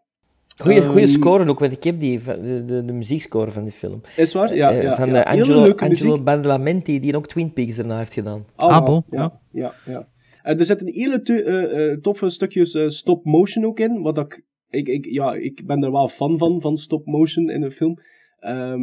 Goeie, 0.58 0.82
goeie 0.82 1.04
Ehm, 1.06 1.12
score 1.12 1.50
ook, 1.50 1.60
want 1.60 1.72
ik 1.72 1.84
heb 1.84 2.00
die, 2.00 2.20
de, 2.24 2.66
de, 2.66 2.86
de 2.86 2.94
muziekscore 2.94 3.52
van 3.52 3.64
die 3.64 3.72
film. 3.72 4.02
Is 4.16 4.34
waar? 4.34 4.56
Ja, 4.56 4.72
Eh, 4.72 4.82
ja, 4.82 4.96
van 4.96 5.10
ja. 5.10 5.24
eh, 5.24 5.32
Angelo, 5.32 5.74
Angelo. 5.76 6.24
Badalamenti, 6.24 7.00
die 7.00 7.16
ook 7.16 7.28
Twin 7.28 7.54
Peaks 7.54 7.76
daarna 7.76 7.98
heeft 7.98 8.14
gedaan. 8.14 8.46
Allemaal, 8.56 8.84
bon, 8.84 9.04
ja. 9.10 9.40
ja, 9.52 9.74
ja. 9.86 10.08
Eh, 10.44 10.60
er 10.60 10.66
zitten 10.66 10.88
hele 10.94 11.22
eh, 11.24 11.92
eh, 11.92 11.98
toffe 12.02 12.30
stukjes 12.30 12.78
stop-motion 12.88 13.66
ook 13.66 13.80
in, 13.80 14.02
wat 14.02 14.18
ik, 14.18 14.44
ik, 14.70 14.88
ik, 14.88 15.06
ja, 15.06 15.34
ik 15.34 15.66
ben 15.66 15.84
er 15.84 15.92
wel 15.92 16.08
fan 16.10 16.38
van, 16.38 16.62
van 16.62 16.78
stop-motion 16.78 17.50
in 17.50 17.62
een 17.64 17.72
film. 17.72 18.00
Ehm, 18.40 18.82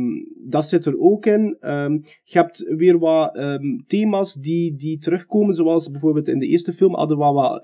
dat 0.49 0.67
zit 0.67 0.87
er 0.87 0.99
ook 0.99 1.27
in. 1.27 1.57
Ehm, 1.61 1.93
je 2.23 2.39
hebt 2.39 2.65
weer 2.77 2.99
wat 2.99 3.37
ehm, 3.37 3.79
thema's 3.87 4.35
die, 4.35 4.77
die 4.77 4.99
terugkomen, 4.99 5.55
zoals 5.55 5.91
bijvoorbeeld 5.91 6.29
in 6.29 6.39
de 6.39 6.47
eerste 6.47 6.73
film 6.73 6.95
hadden 6.95 7.19
we 7.19 7.25
wat 7.25 7.63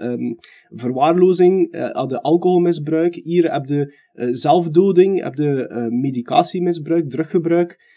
verwaarlozing, 0.70 1.72
eh, 1.72 1.90
hadden 1.90 2.20
alcoholmisbruik. 2.20 3.14
Hier 3.14 3.52
heb 3.52 3.66
je 3.66 3.94
eh, 4.12 4.28
zelfdoding, 4.30 5.22
heb 5.22 5.34
je 5.34 5.66
eh, 5.66 5.86
medicatiemisbruik, 5.86 7.10
druggebruik. 7.10 7.88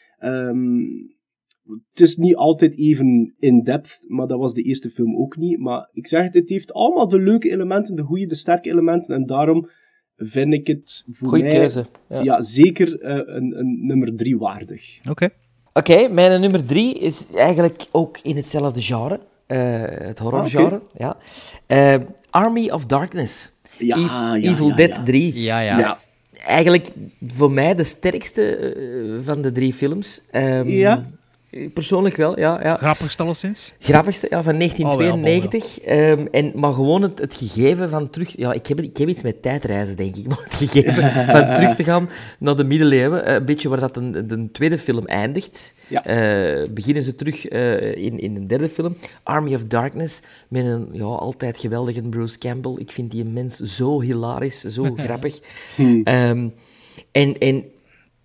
Het 1.90 2.02
is 2.02 2.16
niet 2.16 2.36
altijd 2.36 2.78
even 2.78 3.34
in-depth, 3.40 4.00
maar 4.08 4.28
dat 4.28 4.40
was 4.40 4.54
de 4.54 4.62
eerste 4.62 4.90
film 4.90 5.18
ook 5.18 5.38
niet. 5.38 5.60
Maar 5.60 5.90
ik 5.92 6.08
zeg 6.08 6.24
het, 6.24 6.34
het 6.34 6.50
heeft 6.50 6.74
allemaal 6.74 7.08
de 7.08 7.20
leuke 7.20 7.50
elementen, 7.50 7.96
de 7.96 8.02
goede, 8.02 8.26
de 8.26 8.36
sterke 8.36 8.70
elementen. 8.70 9.16
En 9.16 9.26
daarom 9.26 9.70
vind 10.18 10.54
ik 10.54 10.68
het 10.68 11.04
voor 11.12 11.28
Goeie 11.28 11.44
mij 11.44 11.54
keuze, 11.54 11.86
Ja. 12.10 12.22
ja. 12.22 12.42
zeker 12.42 13.00
eh, 13.02 13.36
een, 13.36 13.60
een 13.60 13.78
nummer 13.88 14.16
drie 14.16 14.38
waardig. 14.38 15.00
Oké. 15.10 15.30
Oké, 15.74 16.08
mijn 16.08 16.42
nummer 16.42 16.66
drie 16.66 17.00
is 17.00 17.36
eigenlijk 17.36 17.86
ook 17.92 18.18
in 18.22 18.36
hetzelfde 18.36 18.82
genre. 18.82 19.20
eh, 19.48 19.82
het 19.88 20.20
horrorgenre, 20.20 20.76
Ah, 20.76 20.82
ja. 20.98 21.18
Eh, 21.68 22.02
Army 22.30 22.70
of 22.70 22.86
Darkness. 22.86 23.52
Ja, 23.78 23.96
Ev- 23.98 24.06
ja, 24.06 24.36
Evil 24.36 24.68
ja, 24.68 24.76
Dead 24.76 24.96
ja. 24.96 25.04
3. 25.04 25.42
Ja, 25.42 25.60
ja. 25.60 25.80
Ja. 25.80 25.98
Eigenlijk 26.46 26.90
voor 27.28 27.52
mij 27.52 27.76
de 27.76 27.84
sterkste 27.84 29.20
van 29.24 29.42
de 29.42 29.52
drie 29.52 29.74
films. 29.74 30.22
Ehm, 30.32 30.68
Ja. 30.70 31.06
Persoonlijk 31.74 32.16
wel, 32.16 32.40
ja. 32.40 32.60
ja. 32.64 32.78
Grappigst 32.78 33.20
alleszins. 33.20 33.74
Grappigste, 33.80 34.28
ja, 34.30 34.44
van 34.44 34.58
1992. 34.58 35.80
Ehm, 35.80 36.26
en, 36.32 36.52
maar 36.56 36.74
gewoon 36.74 37.02
het, 37.02 37.20
het 37.20 37.34
gegeven 37.34 37.90
van 37.90 38.10
terug... 38.10 38.38
Ja, 38.38 38.54
ik 38.54 38.68
heb, 38.68 38.82
ik 38.82 38.98
heb 38.98 39.08
iets 39.08 39.22
met 39.22 39.42
tijdreizen, 39.42 39.96
denk 39.96 40.16
ik. 40.16 40.28
Maar 40.34 40.44
het 40.44 40.54
gegeven 40.56 41.12
van 41.32 41.54
terug 41.56 41.76
te 41.76 41.84
gaan 41.84 42.10
naar 42.40 42.56
de 42.56 42.64
middeleeuwen. 42.64 43.26
eh, 43.26 43.34
een 43.34 43.46
beetje 43.46 43.70
waar 43.70 43.80
dat 43.80 43.94
de, 43.94 44.26
de 44.26 44.52
tweede 44.52 44.78
film 44.78 45.06
eindigt. 45.06 45.74
Ja. 45.88 46.06
Eh, 46.06 46.70
beginnen 46.70 47.04
ze 47.04 47.16
terug 47.16 47.48
eh, 47.48 47.96
in, 47.96 48.20
in 48.20 48.36
een 48.36 48.48
derde 48.48 48.70
film. 48.70 48.96
Army 49.24 49.56
of 49.56 49.64
Darkness. 49.64 50.22
Met 50.48 50.66
een 50.66 50.88
ja, 50.92 51.04
altijd 51.04 51.58
geweldige 51.58 52.02
Bruce 52.02 52.38
Campbell. 52.38 52.76
Ik 52.78 52.92
vind 52.92 53.12
die 53.12 53.26
mens 53.26 53.60
zo 53.60 54.02
hilarisch, 54.02 54.62
zo 54.64 54.94
grappig. 55.06 55.40
Ehm, 56.04 56.48
en, 57.12 57.38
en 57.38 57.64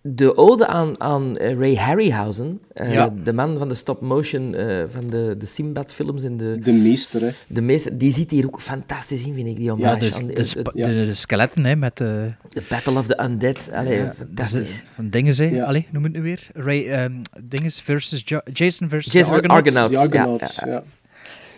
de 0.02 0.36
ode 0.36 0.66
aan, 0.66 1.00
aan 1.00 1.36
eh, 1.36 1.58
Ray 1.58 1.74
Harryhausen, 1.74 2.60
eh, 2.72 2.92
Ja. 2.92 3.14
de 3.24 3.32
man 3.32 3.58
van 3.58 3.68
de 3.68 3.74
stop-motion 3.74 4.54
eh, 4.54 4.82
van 4.88 5.10
de, 5.10 5.34
de 5.38 5.46
Sinbad-films 5.46 6.22
en 6.22 6.36
de, 6.36 6.58
De 6.62 6.72
meester, 6.72 7.20
hè. 7.20 7.30
de 7.48 7.60
meeste, 7.60 7.96
die 7.96 8.12
zit 8.12 8.30
hier 8.30 8.46
ook 8.46 8.60
fantastisch 8.60 9.22
in, 9.26 9.34
vind 9.34 9.46
ik, 9.48 9.56
die 9.56 9.70
hommage. 9.70 9.94
Ja, 9.94 10.00
dus, 10.00 10.14
aan 10.14 10.26
de, 10.26 11.04
de, 11.04 11.14
skeletten 11.14 11.64
hè, 11.64 11.76
met 11.76 11.96
de, 11.96 12.32
de 12.48 12.62
Battle 12.68 12.98
of 12.98 13.06
the 13.06 13.22
Undead. 13.22 13.70
Allee, 13.72 13.98
ja, 13.98 14.14
fantastisch. 14.18 14.82
van 14.94 15.10
dingen, 15.10 15.34
hè. 15.36 15.44
Ja. 15.44 15.64
Allee, 15.64 15.86
noem 15.92 16.02
het 16.02 16.12
nu 16.12 16.22
weer. 16.22 16.48
Ray, 16.54 16.86
ehm 16.86 17.12
dinges 17.42 17.80
versus 17.80 18.22
Jo- 18.24 18.40
Jason 18.52 18.88
versus 18.88 19.12
Jason 19.12 19.40
de 19.42 19.48
Argonauts. 19.48 19.96
Argonauts. 19.96 20.10
De 20.10 20.16
ja, 20.16 20.22
Argonauts, 20.24 20.54
ja. 20.64 20.82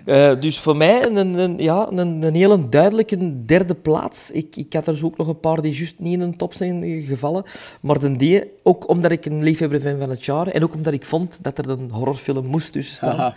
Eh, 0.04 0.40
dus 0.40 0.58
voor 0.58 0.76
mij 0.76 1.04
een, 1.06 1.38
een, 1.38 1.58
ja, 1.58 1.88
een, 1.90 2.22
een 2.22 2.34
hele 2.34 2.68
duidelijke 2.68 3.44
derde 3.44 3.74
plaats. 3.74 4.30
Ik, 4.30 4.56
ik 4.56 4.72
had 4.72 4.86
er 4.86 4.96
zo 4.96 5.06
ook 5.06 5.16
nog 5.16 5.28
een 5.28 5.40
paar 5.40 5.62
die 5.62 5.74
juist 5.74 5.98
niet 5.98 6.12
in 6.12 6.20
een 6.20 6.36
top 6.36 6.54
zijn 6.54 7.02
gevallen. 7.02 7.44
Maar 7.80 7.98
de 7.98 8.16
die, 8.16 8.44
ook 8.62 8.88
omdat 8.88 9.10
ik 9.10 9.26
een 9.26 9.42
liefhebber 9.42 9.80
ben 9.80 9.98
van 9.98 10.10
het 10.10 10.24
jaar. 10.24 10.46
En 10.46 10.62
ook 10.62 10.74
omdat 10.74 10.92
ik 10.92 11.04
vond 11.04 11.42
dat 11.42 11.58
er 11.58 11.70
een 11.70 11.90
horrorfilm 11.90 12.46
moest 12.46 12.72
tussen 12.72 12.96
staan. 12.96 13.34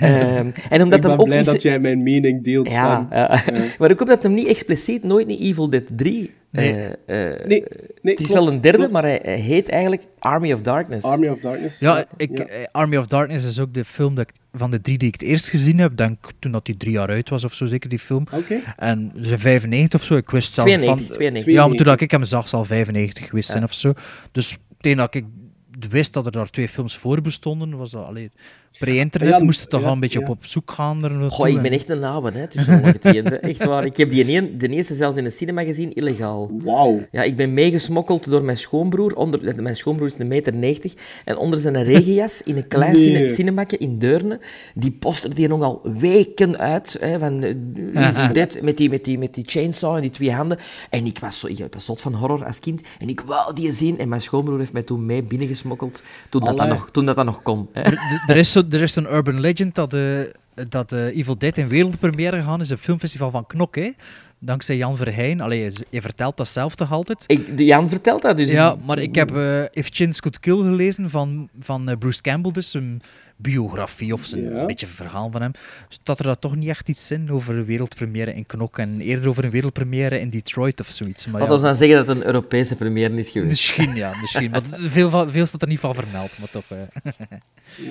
Ehm, 0.00 0.50
en 0.70 0.82
omdat 0.82 0.94
ik 0.94 1.00
ben 1.00 1.10
hem 1.10 1.20
ook 1.20 1.24
blij 1.24 1.38
niet... 1.38 1.46
dat 1.46 1.62
jij 1.62 1.78
mijn 1.78 2.02
mening 2.02 2.44
deelt. 2.44 2.68
Ja. 2.68 2.84
Ja. 3.16 3.40
maar 3.78 3.90
ook 3.90 4.00
omdat 4.00 4.22
hem 4.22 4.34
niet 4.34 4.46
expliciet 4.46 5.02
nooit 5.02 5.28
in 5.28 5.38
Evil 5.38 5.70
Dead 5.70 5.84
3... 5.96 6.30
Nee. 6.56 6.72
eh, 7.06 7.32
eh, 7.32 7.46
Nee, 7.46 7.64
nee, 8.02 8.14
het 8.14 8.20
is 8.20 8.26
klopt, 8.26 8.32
wel 8.44 8.52
een 8.52 8.60
derde, 8.60 8.78
klopt. 8.78 8.92
maar 8.92 9.02
hij, 9.02 9.20
hij 9.22 9.38
heet 9.40 9.68
eigenlijk 9.68 10.02
Army 10.18 10.52
of 10.52 10.60
Darkness. 10.60 11.04
Army 11.06 11.28
of 11.28 11.40
Darkness. 11.40 11.78
Ja, 11.78 12.04
ik, 12.16 12.38
ja. 12.38 12.44
eh, 12.44 12.64
Army 12.70 12.96
of 12.96 13.06
Darkness 13.06 13.46
is 13.46 13.60
ook 13.60 13.74
de 13.74 13.84
film 13.84 14.14
dat 14.14 14.28
ik, 14.28 14.34
van 14.52 14.70
de 14.70 14.80
drie 14.80 14.98
die 14.98 15.08
ik 15.08 15.14
het 15.20 15.22
eerst 15.28 15.46
gezien 15.48 15.78
heb. 15.78 15.96
Denk 15.96 16.28
toen 16.38 16.52
dat 16.52 16.66
die 16.66 16.76
drie 16.76 16.92
jaar 16.92 17.08
uit 17.08 17.28
was 17.28 17.44
of 17.44 17.54
zo, 17.54 17.66
zeker 17.66 17.88
die 17.90 17.98
film. 17.98 18.26
Oké. 18.32 18.60
En 18.76 19.12
ze 19.20 19.38
95 19.38 20.00
of 20.00 20.06
zo. 20.06 20.16
Ik 20.16 20.30
wist 20.30 20.52
zelfs 20.52 20.70
92, 20.70 21.06
van. 21.06 21.16
92. 21.16 21.54
Ja, 21.54 21.66
maar 21.66 21.76
toen 21.76 21.86
dat 21.86 22.00
ik 22.00 22.10
hem 22.10 22.24
zag, 22.24 22.48
zal 22.48 22.64
95 22.64 23.26
geweest 23.28 23.46
Ja. 23.46 23.52
zijn 23.52 23.64
of 23.64 23.72
zo. 23.72 23.92
Dus 24.32 24.56
meteen 24.70 24.96
dat 24.96 25.14
ik 25.14 25.24
wist 25.90 26.12
dat 26.12 26.26
er 26.26 26.32
daar 26.32 26.50
twee 26.50 26.68
films 26.68 26.96
voor 26.96 27.20
bestonden, 27.22 27.76
was 27.76 27.90
dat 27.90 28.04
alleen. 28.04 28.30
Pre-internet 28.78 29.38
Ja, 29.38 29.44
moest 29.44 29.60
je 29.60 29.66
toch 29.66 29.80
ja, 29.80 29.86
al 29.86 29.92
een 29.92 30.00
beetje 30.00 30.18
ja. 30.18 30.24
op, 30.24 30.30
op 30.30 30.46
zoek 30.46 30.70
gaan. 30.70 31.04
Er 31.04 31.30
Goh, 31.30 31.48
ik 31.48 31.56
en- 31.56 31.62
ben 31.62 31.72
echt 31.72 31.88
een 31.88 32.04
oude, 32.04 32.38
hè, 32.38 32.46
tussen. 32.48 32.82
Echt 33.42 33.64
waar. 33.64 33.84
Ik 33.84 33.96
heb 33.96 34.10
die 34.10 34.36
een, 34.36 34.58
de 34.58 34.68
eerste 34.68 34.94
zelfs 34.94 35.16
in 35.16 35.24
de 35.24 35.30
cinema 35.30 35.62
gezien, 35.64 35.92
illegaal. 35.94 36.50
Wauw. 36.64 37.00
Ja, 37.10 37.22
ik 37.22 37.36
ben 37.36 37.54
meegesmokkeld 37.54 38.30
door 38.30 38.42
mijn 38.42 38.56
schoonbroer. 38.56 39.14
Onder, 39.14 39.62
mijn 39.62 39.76
schoonbroer 39.76 40.08
is 40.08 40.18
een 40.18 40.28
meter 40.28 40.54
90. 40.54 40.94
En 41.24 41.36
onder 41.36 41.58
zijn 41.58 41.82
regenjas, 41.84 42.42
in 42.42 42.56
een 42.56 42.68
klein 42.68 42.92
Nee. 42.92 43.28
cinemakje 43.28 43.78
in 43.78 43.98
Deurne, 43.98 44.40
die 44.74 44.90
poster 44.90 45.34
die 45.34 45.48
nogal 45.48 45.80
weken 45.98 46.58
uit. 46.58 46.96
Hè, 47.00 47.18
van 47.18 47.42
eh, 47.42 48.32
Dead, 48.32 48.58
met 48.62 48.76
die, 48.76 48.90
met, 48.90 49.04
die, 49.04 49.18
met 49.18 49.34
die 49.34 49.44
chainsaw 49.46 49.94
en 49.94 50.00
die 50.00 50.10
twee 50.10 50.32
handen. 50.32 50.58
En 50.90 51.06
ik 51.06 51.18
was, 51.18 51.38
zo, 51.38 51.46
ik 51.46 51.64
was 51.72 51.84
zot 51.84 52.00
van 52.00 52.14
horror 52.14 52.44
als 52.46 52.60
kind. 52.60 52.80
En 52.98 53.08
ik 53.08 53.20
wou 53.20 53.54
die 53.54 53.72
zien. 53.72 53.98
En 53.98 54.08
mijn 54.08 54.20
schoonbroer 54.20 54.58
heeft 54.58 54.72
mij 54.72 54.82
toen 54.82 55.06
mee 55.06 55.22
binnengesmokkeld. 55.22 56.02
Toen, 56.28 56.44
dat, 56.44 56.56
dat, 56.56 56.68
nog, 56.68 56.90
toen 56.90 57.06
dat, 57.06 57.16
dat 57.16 57.24
nog 57.24 57.42
kon. 57.42 57.68
Hè. 57.72 57.80
Er- 57.80 58.22
Er 58.26 58.36
is, 58.36 58.52
zo, 58.52 58.62
er 58.70 58.82
is 58.82 58.96
een 58.96 59.12
urban 59.12 59.40
legend 59.40 59.74
dat, 59.74 59.94
eh 59.94 60.20
dat 60.68 60.92
eh, 60.92 61.16
Evil 61.16 61.38
Dead 61.38 61.58
in 61.58 61.68
wereldpremière 61.68 62.36
gegaan 62.36 62.60
is 62.60 62.70
op 62.70 62.76
het 62.76 62.84
filmfestival 62.84 63.30
van 63.30 63.46
Knok. 63.46 63.74
Hè? 63.74 63.90
Dankzij 64.38 64.76
Jan 64.76 64.96
Verheyen. 64.96 65.40
Allee, 65.40 65.70
je, 65.90 66.00
vertelt 66.00 66.36
dat 66.36 66.48
zelf 66.48 66.74
toch 66.74 66.92
altijd? 66.92 67.24
Ik, 67.26 67.58
Jan 67.58 67.88
vertelt 67.88 68.22
dat 68.22 68.36
dus. 68.36 68.50
Ja, 68.50 68.76
maar 68.84 68.98
ik 68.98 69.14
heb 69.14 69.36
eh 69.36 69.62
If 69.72 69.88
Chins 69.92 70.20
Could 70.20 70.40
Kill 70.40 70.56
gelezen 70.56 71.10
van, 71.10 71.48
van 71.58 71.96
Bruce 71.98 72.20
Campbell, 72.20 72.52
dus 72.52 72.70
zijn 72.70 73.00
biografie 73.36 74.12
of 74.12 74.24
zijn 74.24 74.42
Ja. 74.50 74.66
beetje 74.66 74.86
verhaal 74.86 75.30
van 75.30 75.42
hem. 75.42 75.52
Dat 76.02 76.18
er 76.18 76.24
daar 76.24 76.38
toch 76.38 76.56
niet 76.56 76.68
echt 76.68 76.88
iets 76.88 77.10
in 77.10 77.30
over 77.32 77.54
een 77.54 77.64
wereldpremière 77.64 78.34
in 78.34 78.46
Knok 78.46 78.78
en 78.78 79.00
eerder 79.00 79.28
over 79.28 79.44
een 79.44 79.50
wereldpremière 79.50 80.20
in 80.20 80.30
Detroit 80.30 80.80
of 80.80 80.86
zoiets. 80.86 81.26
Maar 81.26 81.40
Laten 81.40 81.54
ja, 81.54 81.60
we 81.60 81.66
dan 81.66 81.76
zeggen 81.76 81.96
dat 81.96 82.06
het 82.06 82.16
een 82.16 82.26
Europese 82.26 82.76
première 82.76 83.16
is 83.16 83.28
geweest. 83.28 83.48
Misschien, 83.48 83.94
ja, 83.94 84.12
misschien. 84.20 84.50
Maar 84.50 84.62
veel, 84.78 85.28
veel 85.28 85.46
staat 85.46 85.62
er 85.62 85.68
niet 85.68 85.80
van 85.80 85.94
vermeld, 85.94 86.38
maar 86.38 86.50
toch. 86.50 86.64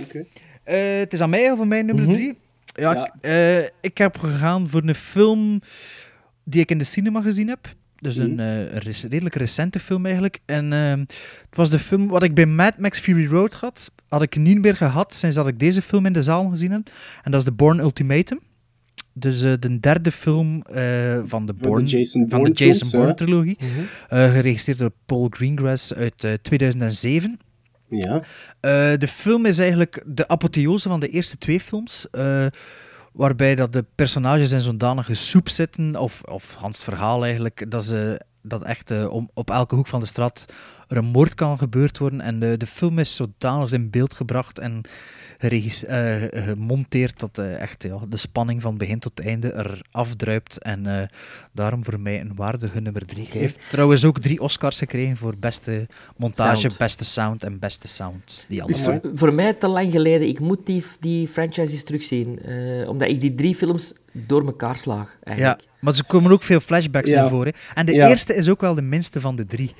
Oké. 0.03 0.25
Eh, 0.65 0.97
het 0.99 1.13
is 1.13 1.21
aan 1.21 1.29
mij 1.29 1.51
of 1.51 1.59
aan 1.59 1.67
mij 1.67 1.81
nummer 1.81 2.03
Mhm. 2.05 2.13
drie. 2.13 2.37
Ja, 2.65 2.93
Ja. 2.93 3.05
Ik, 3.05 3.21
eh, 3.21 3.63
ik 3.81 3.97
heb 3.97 4.17
gegaan 4.17 4.69
voor 4.69 4.81
een 4.85 4.95
film 4.95 5.59
die 6.43 6.61
ik 6.61 6.71
in 6.71 6.77
de 6.77 6.83
cinema 6.83 7.21
gezien 7.21 7.47
heb. 7.47 7.67
Dus 7.95 8.15
een 8.17 8.31
Mhm. 8.31 8.39
eh, 8.39 8.59
een 8.59 8.81
redelijk 9.09 9.35
recente 9.35 9.79
film 9.79 10.05
eigenlijk. 10.05 10.39
En 10.45 10.73
ehm, 10.73 10.99
het 10.99 11.55
was 11.57 11.69
de 11.69 11.79
film 11.79 12.07
wat 12.07 12.23
ik 12.23 12.33
bij 12.33 12.45
Mad 12.45 12.77
Max 12.77 12.99
Fury 12.99 13.25
Road 13.27 13.53
had. 13.53 13.91
Had 14.07 14.21
ik 14.21 14.37
niet 14.37 14.61
meer 14.61 14.75
gehad 14.75 15.13
sinds 15.13 15.35
dat 15.35 15.47
ik 15.47 15.59
deze 15.59 15.81
film 15.81 16.05
in 16.05 16.13
de 16.13 16.21
zaal 16.21 16.49
gezien 16.49 16.71
heb. 16.71 16.89
En 17.23 17.31
dat 17.31 17.39
is 17.39 17.45
The 17.45 17.53
Bourne 17.53 17.81
Ultimatum. 17.81 18.39
Dus 19.13 19.39
de 19.41 19.79
derde 19.79 20.11
film 20.11 20.63
van 21.25 21.45
de 21.45 21.53
de 21.53 21.59
Bourne, 21.59 21.87
Jason 21.87 22.21
van 22.21 22.29
de 22.29 22.35
Bourne 22.35 22.53
Jason 22.53 22.73
films, 22.75 22.91
Bourne 22.91 23.09
hè? 23.09 23.15
trilogie. 23.15 23.57
Mhm. 23.59 24.29
Geregisseerd 24.31 24.77
door 24.77 24.91
Paul 25.05 25.27
Greengrass 25.29 25.93
uit 25.93 26.23
eh, 26.23 26.33
2007. 26.41 27.39
Ja. 27.89 28.21
Eh, 28.59 28.97
de 28.97 29.07
film 29.07 29.45
is 29.45 29.59
eigenlijk 29.59 30.03
de 30.05 30.27
apotheose 30.27 30.89
van 30.89 30.99
de 30.99 31.09
eerste 31.09 31.37
twee 31.37 31.59
films. 31.59 32.09
eh, 32.09 32.45
waarbij 33.13 33.55
dat 33.55 33.73
de 33.73 33.85
personages 33.95 34.51
in 34.51 34.61
zo'n 34.61 34.77
danige 34.77 35.13
soep 35.13 35.49
zitten, 35.49 35.95
of, 35.95 36.21
of 36.21 36.53
Hans 36.53 36.83
verhaal 36.83 37.23
eigenlijk, 37.23 37.65
dat, 37.71 37.85
ze, 37.85 38.21
dat 38.41 38.63
echt 38.63 38.91
eh, 38.91 39.11
om, 39.11 39.29
op 39.33 39.49
elke 39.49 39.75
hoek 39.75 39.87
van 39.87 39.99
de 39.99 40.05
straat 40.05 40.45
er 40.87 40.97
een 40.97 41.05
moord 41.05 41.33
kan 41.33 41.57
gebeurd 41.57 41.97
worden. 41.97 42.21
En 42.21 42.39
de, 42.39 42.57
de 42.57 42.67
film 42.67 42.99
is 42.99 43.15
zodanig 43.15 43.71
in 43.71 43.89
beeld 43.89 44.13
gebracht 44.13 44.59
en 44.59 44.81
gemonteerd 45.37 47.19
dat 47.19 47.37
eh, 47.37 47.61
echt 47.61 47.83
ja, 47.83 47.97
de 48.09 48.17
spanning 48.17 48.61
van 48.61 48.77
begin 48.77 48.99
tot 48.99 49.19
einde 49.25 49.51
er 49.51 49.81
afdruipt. 49.91 50.57
En 50.57 50.85
eh, 51.01 51.07
daarom 51.53 51.83
voor 51.83 51.99
mij 51.99 52.21
een 52.21 52.31
waardige 52.35 52.79
nummer 52.81 53.05
drie. 53.05 53.25
Oké. 53.25 53.37
Heeft 53.37 53.59
trouwens 53.69 54.05
ook 54.05 54.19
drie 54.19 54.41
Oscars 54.41 54.77
gekregen 54.77 55.17
voor 55.17 55.33
beste 55.39 55.87
montage, 56.17 56.59
Sound. 56.61 56.77
beste 56.77 57.05
sound 57.05 57.43
en 57.43 57.59
beste 57.59 57.87
sound. 57.87 58.45
Die 58.49 58.65
Dus 58.65 58.75
allemaal. 58.77 58.99
voor, 59.01 59.11
voor 59.15 59.33
mij 59.33 59.53
te 59.53 59.67
lang 59.67 59.91
geleden. 59.91 60.27
Ik 60.27 60.39
moet 60.39 60.65
die, 60.65 60.83
die 60.99 61.27
franchises 61.27 61.83
terugzien. 61.83 62.39
eh, 62.43 62.89
omdat 62.89 63.09
ik 63.09 63.19
die 63.21 63.35
drie 63.35 63.55
films 63.55 63.93
door 64.11 64.45
elkaar 64.45 64.75
slaag. 64.77 65.15
Eigenlijk. 65.23 65.61
Ja, 65.61 65.67
maar 65.79 65.93
er 65.93 66.05
komen 66.05 66.31
ook 66.31 66.43
veel 66.43 66.59
flashbacks 66.59 67.09
Ja. 67.09 67.23
in 67.23 67.29
voor. 67.29 67.45
Hè. 67.45 67.51
En 67.73 67.85
de 67.85 67.93
Ja. 67.93 68.09
eerste 68.09 68.35
is 68.35 68.49
ook 68.49 68.61
wel 68.61 68.75
de 68.75 68.81
minste 68.81 69.21
van 69.21 69.35
de 69.35 69.45
drie. 69.45 69.73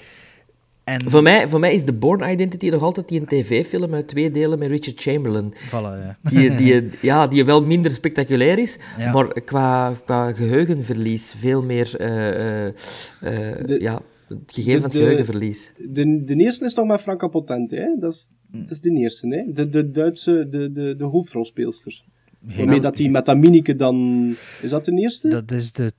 En... 0.86 1.02
Voor, 1.10 1.22
mij, 1.22 1.48
voor 1.48 1.60
mij 1.60 1.74
is 1.74 1.84
The 1.84 1.94
Bourne 1.94 2.32
Identity 2.32 2.70
nog 2.70 2.82
altijd 2.82 3.07
die 3.07 3.20
een 3.20 3.26
tv-film 3.26 3.94
uit 3.94 4.07
twee 4.07 4.32
delen 4.32 4.60
met 4.60 4.70
Richard 4.70 5.02
Chamberlain. 5.02 5.53
Voilà, 5.53 5.72
ja. 5.72 6.18
Die, 6.22 6.56
die, 6.56 6.90
ja, 7.02 7.28
die 7.28 7.45
wel 7.45 7.64
minder 7.64 7.91
spectaculair 7.91 8.60
is, 8.60 8.78
Ja. 8.98 9.12
maar 9.12 9.41
qua, 9.41 9.94
qua 10.06 10.34
geheugenverlies 10.34 11.34
veel 11.38 11.64
meer... 11.64 11.95
eh, 11.99 12.68
eh, 12.68 12.74
eh, 13.22 13.80
ja, 13.80 14.02
het 14.28 14.40
gegeven 14.48 14.82
van 14.82 14.90
het 14.90 14.99
geheugenverlies. 14.99 15.74
De, 15.78 16.24
de 16.24 16.36
eerste 16.36 16.66
is 16.66 16.74
toch 16.74 16.86
met 16.86 17.02
Franka 17.02 17.28
Potente, 17.28 17.76
hè? 17.76 17.88
Dat 17.99 18.14
is, 18.14 18.32
dat 18.52 18.72
is 18.72 18.80
de 18.80 18.91
eerste, 18.91 19.28
hè? 19.28 19.53
De, 19.53 19.70
de 19.70 19.91
Duitse, 19.91 20.48
de, 20.49 20.72
de, 20.72 20.95
de 20.98 21.03
hoofdrolspeelster. 21.03 22.03
Waarmee 22.40 22.82
dat 22.82 22.95
die 22.95 23.12
met 23.12 23.26
dat 23.26 23.38
Minieke 23.38 23.76
dan... 23.76 24.30
Is 24.62 24.70
dat 24.70 24.86
de 24.86 24.91
eerste? 24.91 25.28
Dat 25.28 25.52
is 25.52 25.72
de 25.72 25.91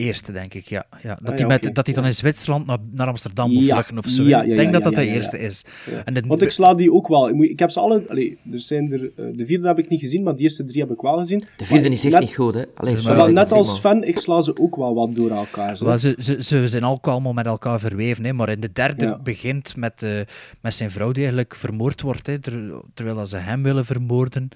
eerste, 0.00 0.32
denk 0.32 0.54
ik, 0.54 0.66
ja. 0.68 0.84
ja. 1.02 1.08
Dat 1.14 1.20
Ah, 1.20 1.28
hij 1.28 1.38
ja, 1.38 1.46
met, 1.46 1.74
dat 1.74 1.86
hij 1.86 1.94
dan 1.94 2.04
in 2.04 2.12
Zwitserland 2.14 2.66
naar, 2.66 2.78
naar 2.90 3.06
Amsterdam 3.06 3.52
moet 3.52 3.64
Ja, 3.64 3.74
vluchten 3.74 3.98
of 3.98 4.06
zo. 4.06 4.22
ja, 4.22 4.28
hè. 4.38 4.44
ja, 4.44 4.50
ik 4.50 4.56
denk 4.56 4.66
ja, 4.66 4.72
dat 4.72 4.82
ja, 4.82 4.88
dat 4.90 4.94
de 4.94 5.00
ja, 5.04 5.10
ja. 5.10 5.14
eerste 5.14 5.38
is. 5.38 5.64
Ja. 5.90 6.04
En 6.04 6.14
de, 6.14 6.22
Want 6.26 6.42
ik 6.42 6.50
sla 6.50 6.74
die 6.74 6.92
ook 6.92 7.08
wel. 7.08 7.28
Ik 7.28 7.34
moet- 7.34 7.46
Ik 7.48 7.58
heb 7.58 7.70
ze 7.70 7.80
alle... 7.80 8.04
Allee, 8.08 8.38
er 8.52 8.60
zijn 8.60 8.92
er, 8.92 9.00
eh, 9.16 9.24
de 9.36 9.46
vierde 9.46 9.66
heb 9.66 9.78
ik 9.78 9.88
niet 9.88 10.00
gezien, 10.00 10.22
maar 10.22 10.36
de 10.36 10.42
eerste 10.42 10.64
drie 10.64 10.80
heb 10.80 10.90
ik 10.90 11.00
wel 11.00 11.18
gezien. 11.18 11.38
De 11.56 11.64
vierde 11.64 11.82
Maar 11.82 11.92
is 11.92 12.04
echt 12.04 12.12
net- 12.12 12.22
niet 12.22 12.34
goed, 12.34 12.54
hè. 12.54 12.64
Allee, 12.74 12.92
Maar 12.92 13.02
sorry, 13.02 13.18
maar 13.18 13.28
ik 13.28 13.34
net 13.34 13.52
als 13.52 13.78
fan, 13.78 14.04
ik 14.04 14.18
sla 14.18 14.42
ze 14.42 14.56
ook 14.60 14.76
wel 14.76 14.94
wat 14.94 15.16
door 15.16 15.30
elkaar. 15.30 15.76
Wel, 15.80 15.98
ze, 15.98 16.14
ze, 16.18 16.42
ze 16.42 16.68
zijn 16.68 16.84
ook 16.84 17.06
allemaal 17.08 17.32
met 17.32 17.46
elkaar 17.46 17.80
verweven, 17.80 18.24
hè, 18.24 18.32
maar 18.32 18.48
in 18.48 18.60
de 18.60 18.72
derde 18.72 19.04
Ja. 19.06 19.18
begint 19.22 19.76
met, 19.76 20.02
eh, 20.02 20.20
met 20.60 20.74
zijn 20.74 20.90
vrouw 20.90 21.08
die 21.12 21.22
eigenlijk 21.22 21.54
vermoord 21.54 22.00
wordt, 22.02 22.26
hè, 22.26 22.38
ter- 22.38 22.80
terwijl 22.94 23.26
ze 23.26 23.36
hem 23.36 23.62
willen 23.62 23.84
vermoorden. 23.84 24.48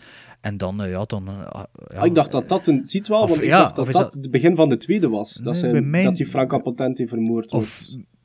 En 0.45 0.57
dan, 0.57 0.83
eh, 0.83 0.91
ja, 0.91 1.05
dan... 1.07 1.29
eh, 1.29 1.35
ja, 1.53 1.99
Ah, 1.99 2.07
ik 2.07 2.15
dacht 2.15 2.33
dat 2.33 2.49
dat 2.49 2.66
een... 2.66 2.83
Ziet 2.87 3.09
wel, 3.09 3.21
Of- 3.23 3.29
want 3.29 3.41
ik 3.43 3.47
ja, 3.49 3.59
dacht 3.62 3.75
dat 3.77 3.85
of 3.85 3.89
is 3.91 3.95
dat 3.97 4.12
dat- 4.12 4.23
het 4.23 4.31
begin 4.31 4.57
van 4.57 4.69
de 4.69 4.77
tweede 4.77 5.09
was. 5.09 5.33
Dat, 5.35 5.45
Nee, 5.45 5.55
zij, 5.55 5.71
bij 5.71 5.81
mij- 5.81 6.05
dat 6.05 6.16
die 6.16 6.47
Potente 6.62 7.07
vermoord 7.07 7.51
wordt. 7.51 7.65
Of... 7.66 7.83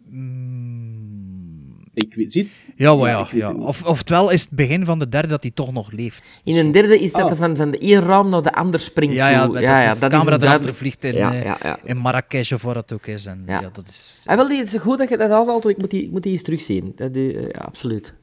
mm, 0.09 1.87
Ik 1.93 2.13
weet, 2.15 2.31
ziet? 2.31 2.51
Ja, 2.75 2.95
maar 2.95 3.09
ja, 3.09 3.27
ja. 3.31 3.47
het 3.47 3.57
niet. 3.57 3.65
Of, 3.65 3.85
oftewel 3.85 4.29
is 4.31 4.41
het 4.41 4.51
begin 4.51 4.85
van 4.85 4.99
de 4.99 5.09
derde 5.09 5.27
dat 5.27 5.41
hij 5.43 5.51
toch 5.51 5.71
nog 5.73 5.91
leeft. 5.91 6.41
In 6.43 6.57
een 6.57 6.71
derde 6.71 6.99
is 6.99 7.11
dat 7.11 7.21
Ah. 7.23 7.29
er 7.31 7.35
van, 7.37 7.55
van 7.55 7.71
de 7.71 7.77
één 7.77 8.01
raam 8.01 8.29
naar 8.29 8.41
de 8.41 8.53
ander 8.53 8.79
springt. 8.79 9.15
Ja, 9.15 9.29
ja, 9.29 9.45
zo. 9.45 9.51
met 9.51 9.61
ja, 9.61 9.85
dat 9.87 9.99
ja, 9.99 10.07
de 10.07 10.15
camera 10.15 10.19
erachter 10.25 10.39
duidelijk- 10.47 10.77
vliegt 10.77 11.03
in, 11.03 11.13
Ja, 11.15 11.33
eh, 11.33 11.43
ja, 11.43 11.57
ja. 11.63 11.79
in 11.83 11.97
Marrakesh 11.97 12.51
of 12.51 12.61
waar 12.61 12.73
dat 12.73 12.91
ook 12.93 13.05
is. 13.07 13.25
En, 13.25 13.43
ja. 13.45 13.61
Ja. 13.61 13.69
dat 13.73 13.87
is... 13.89 14.23
Ah, 14.25 14.35
wel, 14.35 14.47
die 14.47 14.63
is 14.63 14.75
goed 14.77 14.97
dat 14.97 15.09
je 15.09 15.17
dat 15.17 15.29
aanhaalt, 15.29 15.45
want 15.63 15.67
ik 15.69 15.77
moet 15.77 15.91
die, 15.91 16.03
ik 16.03 16.11
moet 16.11 16.23
die 16.23 16.31
eens 16.31 16.43
terugzien. 16.43 16.91
Dat, 16.95 17.13
die, 17.13 17.33
ja, 17.41 17.47
absoluut. 17.59 18.13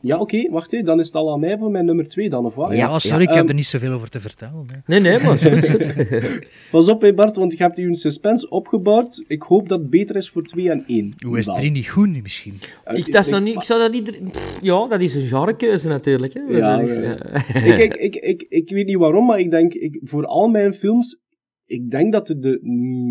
Ja, 0.00 0.18
oké, 0.18 0.50
wacht 0.50 0.72
even. 0.72 0.86
Dan 0.86 1.00
is 1.00 1.06
het 1.06 1.14
al 1.14 1.32
aan 1.32 1.40
mij 1.40 1.58
voor 1.58 1.70
mijn 1.70 1.84
nummer 1.84 2.08
2 2.08 2.30
dan, 2.30 2.44
of 2.44 2.54
wat? 2.54 2.72
Ja, 2.74 2.98
sorry, 2.98 3.22
ik 3.22 3.28
Ehm, 3.28 3.36
heb 3.38 3.48
er 3.48 3.54
niet 3.54 3.66
zoveel 3.66 3.92
over 3.92 4.08
te 4.08 4.20
vertellen. 4.20 4.64
hè. 4.72 4.78
Nee, 4.86 5.00
nee, 5.00 5.18
maar. 5.20 5.38
Pas 6.70 6.88
op, 6.88 7.00
hè, 7.02 7.14
Bart, 7.14 7.36
want 7.36 7.52
je 7.52 7.62
hebt 7.62 7.76
hier 7.76 7.88
een 7.88 7.96
suspense 7.96 8.48
opgebouwd. 8.48 9.24
Ik 9.26 9.42
hoop 9.42 9.68
dat 9.68 9.78
het 9.80 9.90
beter 9.90 10.16
is 10.16 10.30
voor 10.30 10.42
2 10.42 10.70
en 10.70 10.84
1. 10.86 11.14
Hoe 11.26 11.38
is 11.38 11.46
het 11.46 11.56
er 11.56 11.70
niet 11.70 11.88
goed 11.88 12.22
misschien? 12.22 12.54
ik, 12.92 13.12
dat 13.12 13.24
is 13.26 13.30
nog 13.30 13.40
niet, 13.42 13.54
ik 13.54 13.62
zou 13.62 13.80
dat 13.80 13.92
niet... 13.92 14.22
Pff, 14.32 14.58
Ja, 14.62 14.86
dat 14.86 15.00
is 15.00 15.14
een 15.14 15.20
genrekeuze 15.20 15.88
natuurlijk. 15.88 16.32
Hè. 16.34 16.40
Ja, 16.48 16.76
Dat 16.76 16.88
is, 16.88 16.94
ja. 16.96 17.02
ja. 17.02 17.76
ik, 17.76 17.94
ik, 17.94 17.94
ik, 17.94 18.14
ik, 18.14 18.46
ik 18.48 18.70
weet 18.70 18.86
niet 18.86 18.96
waarom, 18.98 19.26
maar 19.26 19.38
ik 19.40 19.50
denk, 19.50 19.72
ik, 19.74 20.00
voor 20.04 20.26
al 20.26 20.48
mijn 20.48 20.74
films, 20.74 21.18
ik 21.66 21.90
denk 21.90 22.12
dat 22.12 22.26
de, 22.26 22.38
de 22.38 22.58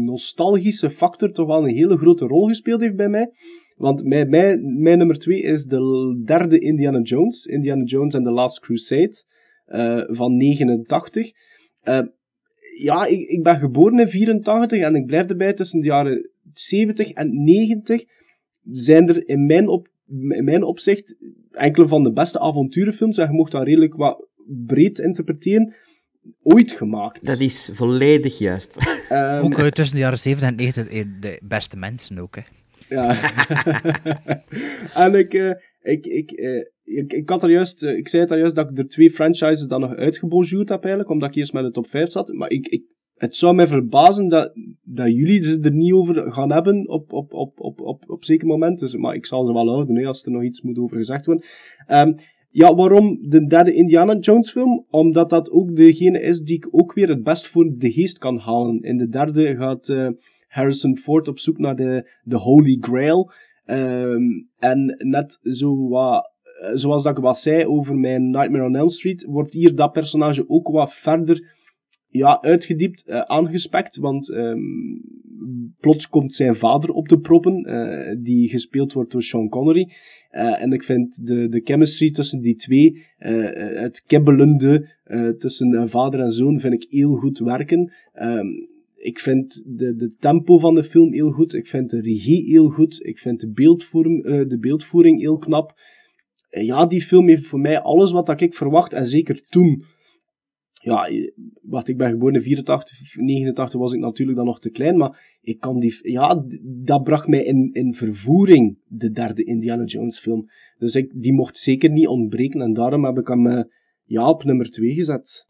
nostalgische 0.05 0.89
factor 0.89 1.31
toch 1.31 1.47
wel 1.47 1.67
een 1.67 1.75
hele 1.75 1.97
grote 1.97 2.25
rol 2.25 2.47
gespeeld 2.47 2.81
heeft 2.81 2.95
bij 2.95 3.09
mij. 3.09 3.29
Want 3.77 4.03
mijn, 4.03 4.29
mijn, 4.29 4.81
mijn 4.81 4.97
nummer 4.97 5.17
2 5.17 5.41
is 5.41 5.65
de 5.65 6.21
derde 6.25 6.59
Indiana 6.59 6.99
Jones, 6.99 7.45
Indiana 7.45 7.83
Jones 7.83 8.15
and 8.15 8.25
the 8.25 8.31
Last 8.31 8.59
Crusade, 8.59 9.23
eh, 9.65 10.03
van 10.07 10.37
89. 10.37 11.31
Eh, 11.81 12.01
ja, 12.77 13.05
ik, 13.05 13.29
ik 13.29 13.43
ben 13.43 13.57
geboren 13.57 13.99
in 13.99 14.09
84 14.09 14.79
en 14.79 14.95
ik 14.95 15.05
blijf 15.05 15.27
erbij 15.27 15.53
tussen 15.53 15.79
de 15.79 15.85
jaren 15.85 16.29
70 16.53 17.11
en 17.11 17.43
90 17.43 18.05
zijn 18.71 19.09
er 19.09 19.27
in 19.27 19.45
mijn, 19.45 19.67
op, 19.67 19.87
in 20.07 20.43
mijn 20.43 20.63
opzicht 20.63 21.15
enkele 21.51 21.87
van 21.87 22.03
de 22.03 22.11
beste 22.11 22.39
avonturenfilms, 22.39 23.17
en 23.17 23.27
je 23.27 23.33
mocht 23.33 23.51
dat 23.51 23.63
redelijk 23.63 23.95
wat 23.95 24.25
breed 24.45 24.99
interpreteren, 24.99 25.73
ooit 26.43 26.71
gemaakt. 26.71 27.25
Dat 27.25 27.39
is 27.39 27.69
volledig 27.73 28.37
juist. 28.37 28.77
Ehm, 29.09 29.43
Ook 29.43 29.57
eh, 29.57 29.67
tussen 29.67 29.95
de 29.95 30.01
jaren 30.01 30.17
70 30.17 30.49
en 30.49 30.55
90 30.55 30.87
eh, 30.87 31.03
de 31.19 31.41
beste 31.43 31.77
mensen 31.77 32.19
ook. 32.19 32.35
Hè. 32.35 32.41
Ja. 32.89 33.15
en 35.03 35.15
ik, 35.15 35.33
eh, 35.33 35.51
ik, 35.81 36.05
ik, 36.05 36.31
eh, 36.31 36.65
ik, 36.83 37.13
ik 37.13 37.29
had 37.29 37.43
er 37.43 37.49
juist, 37.49 37.83
eh, 37.83 37.97
ik 37.97 38.07
zei 38.07 38.21
het 38.21 38.31
daar 38.31 38.39
juist 38.39 38.55
dat 38.55 38.69
ik 38.69 38.77
er 38.77 38.87
twee 38.87 39.11
franchises 39.11 39.67
dan 39.67 39.81
nog 39.81 39.95
uitgebonjourd 39.95 40.69
heb 40.69 40.81
eigenlijk, 40.81 41.11
omdat 41.11 41.29
ik 41.29 41.35
eerst 41.35 41.53
met 41.53 41.63
de 41.63 41.71
top 41.71 41.87
5 41.87 42.09
zat. 42.09 42.33
Maar 42.33 42.49
ik, 42.49 42.67
ik, 42.67 42.83
het 43.13 43.35
zou 43.35 43.55
mij 43.55 43.67
verbazen 43.67 44.29
dat, 44.29 44.51
dat 44.83 45.13
jullie 45.13 45.59
er 45.61 45.73
niet 45.73 45.93
over 45.93 46.31
gaan 46.31 46.51
hebben 46.51 46.89
op, 46.89 47.13
op, 47.13 47.33
op, 47.33 47.59
op, 47.59 47.81
op, 47.81 48.03
op 48.07 48.23
zeker 48.23 48.47
moment. 48.47 48.79
Dus, 48.79 48.95
maar 48.95 49.15
ik 49.15 49.25
zal 49.25 49.45
ze 49.45 49.53
wel 49.53 49.67
houden, 49.67 49.95
hè, 49.95 50.05
als 50.05 50.23
er 50.23 50.31
nog 50.31 50.43
iets 50.43 50.61
moet 50.61 50.77
over 50.77 50.97
gezegd 50.97 51.25
worden. 51.25 51.45
Ehm, 51.87 52.13
ja, 52.49 52.75
waarom 52.75 53.29
de 53.29 53.45
derde 53.45 53.73
Indiana 53.73 54.17
Jones 54.17 54.51
film? 54.51 54.85
Omdat 54.89 55.29
dat 55.29 55.51
ook 55.51 55.75
degene 55.75 56.21
is 56.21 56.39
die 56.39 56.55
ik 56.55 56.67
ook 56.71 56.93
weer 56.93 57.09
het 57.09 57.23
best 57.23 57.47
voor 57.47 57.73
de 57.77 57.91
geest 57.91 58.17
kan 58.17 58.37
halen. 58.37 58.81
In 58.81 58.97
de 58.97 59.09
derde 59.09 59.55
gaat 59.55 60.15
Harrison 60.47 60.97
Ford 60.97 61.27
op 61.27 61.39
zoek 61.39 61.57
naar 61.57 61.75
de, 61.75 62.11
de 62.23 62.35
Holy 62.35 62.77
Grail. 62.81 63.31
Ehm, 63.65 64.23
en 64.57 64.95
net 64.97 65.39
zo 65.43 65.87
wat, 65.87 66.31
zoals 66.73 67.03
dat 67.03 67.17
ik 67.17 67.23
wat 67.23 67.37
zei 67.37 67.65
over 67.65 67.95
mijn 67.95 68.29
Nightmare 68.29 68.65
on 68.65 68.75
Elm 68.75 68.89
Street, 68.89 69.25
wordt 69.29 69.53
hier 69.53 69.75
dat 69.75 69.91
personage 69.91 70.49
ook 70.49 70.67
wat 70.67 70.93
verder 70.93 71.55
ja, 72.09 72.41
uitgediept, 72.41 73.03
eh, 73.05 73.19
aangespekt. 73.19 73.97
Want 73.97 74.31
ehm, 74.31 74.59
plots 75.79 76.09
komt 76.09 76.33
zijn 76.33 76.55
vader 76.55 76.89
op 76.89 77.07
de 77.07 77.19
proppen, 77.19 77.63
eh, 77.63 78.15
die 78.19 78.49
gespeeld 78.49 78.93
wordt 78.93 79.11
door 79.11 79.23
Sean 79.23 79.49
Connery. 79.49 79.91
Eh, 80.29 80.61
en 80.61 80.71
ik 80.71 80.83
vind 80.83 81.27
de, 81.27 81.49
de 81.49 81.61
chemistry 81.63 82.11
tussen 82.11 82.41
die 82.41 82.55
twee, 82.55 83.05
het 83.17 84.03
kibbelende 84.07 84.89
tussen 85.37 85.89
vader 85.89 86.19
en 86.19 86.31
zoon, 86.31 86.59
vind 86.59 86.73
ik 86.73 86.87
heel 86.89 87.15
goed 87.15 87.39
werken. 87.39 87.93
Ehm, 88.13 88.47
ik 89.07 89.19
vind 89.19 89.63
de, 89.65 89.95
de 89.95 90.15
tempo 90.19 90.59
van 90.59 90.75
de 90.75 90.83
film 90.83 91.13
heel 91.13 91.31
goed. 91.31 91.53
Ik 91.53 91.67
vind 91.67 91.89
de 91.89 92.01
regie 92.01 92.45
heel 92.45 92.69
goed. 92.69 93.05
Ik 93.05 93.17
vind 93.17 93.39
de, 93.39 93.51
beeldvorm, 93.51 94.25
eh, 94.25 94.47
de 94.47 94.59
beeldvoering 94.59 95.19
heel 95.19 95.37
knap. 95.37 95.79
Ja, 96.49 96.85
die 96.85 97.01
film 97.01 97.27
heeft 97.27 97.47
voor 97.47 97.59
mij 97.59 97.79
alles 97.79 98.11
wat 98.11 98.41
ik 98.41 98.53
verwacht. 98.53 98.93
En 98.93 99.07
zeker 99.07 99.45
toen. 99.49 99.83
Ja, 100.73 101.07
eh, 101.07 101.31
wat 101.61 101.87
ik 101.87 101.97
ben 101.97 102.09
geboren 102.09 102.35
in 102.35 102.41
84, 102.41 103.15
89 103.15 103.79
was 103.79 103.93
ik 103.93 103.99
natuurlijk 103.99 104.37
dan 104.37 104.45
nog 104.47 104.59
te 104.59 104.69
klein. 104.69 104.97
Maar 104.97 105.37
ik 105.41 105.59
kan 105.59 105.79
die. 105.79 105.99
Ja, 106.01 106.45
dat 106.63 107.03
bracht 107.03 107.27
mij 107.27 107.43
in, 107.43 107.69
in 107.73 107.93
vervoering, 107.93 108.77
de 108.87 109.11
derde 109.11 109.43
Indiana 109.43 109.83
Jones 109.83 110.19
film. 110.19 110.49
Dus 110.77 110.95
ik, 110.95 111.11
die 111.13 111.33
mocht 111.33 111.57
zeker 111.57 111.89
niet 111.89 112.07
ontbreken. 112.07 112.61
En 112.61 112.73
daarom 112.73 113.05
heb 113.05 113.17
ik 113.17 113.27
hem 113.27 113.47
eh, 113.47 113.63
ja, 114.05 114.29
op 114.29 114.43
nummer 114.43 114.69
2 114.69 114.93
gezet. 114.93 115.47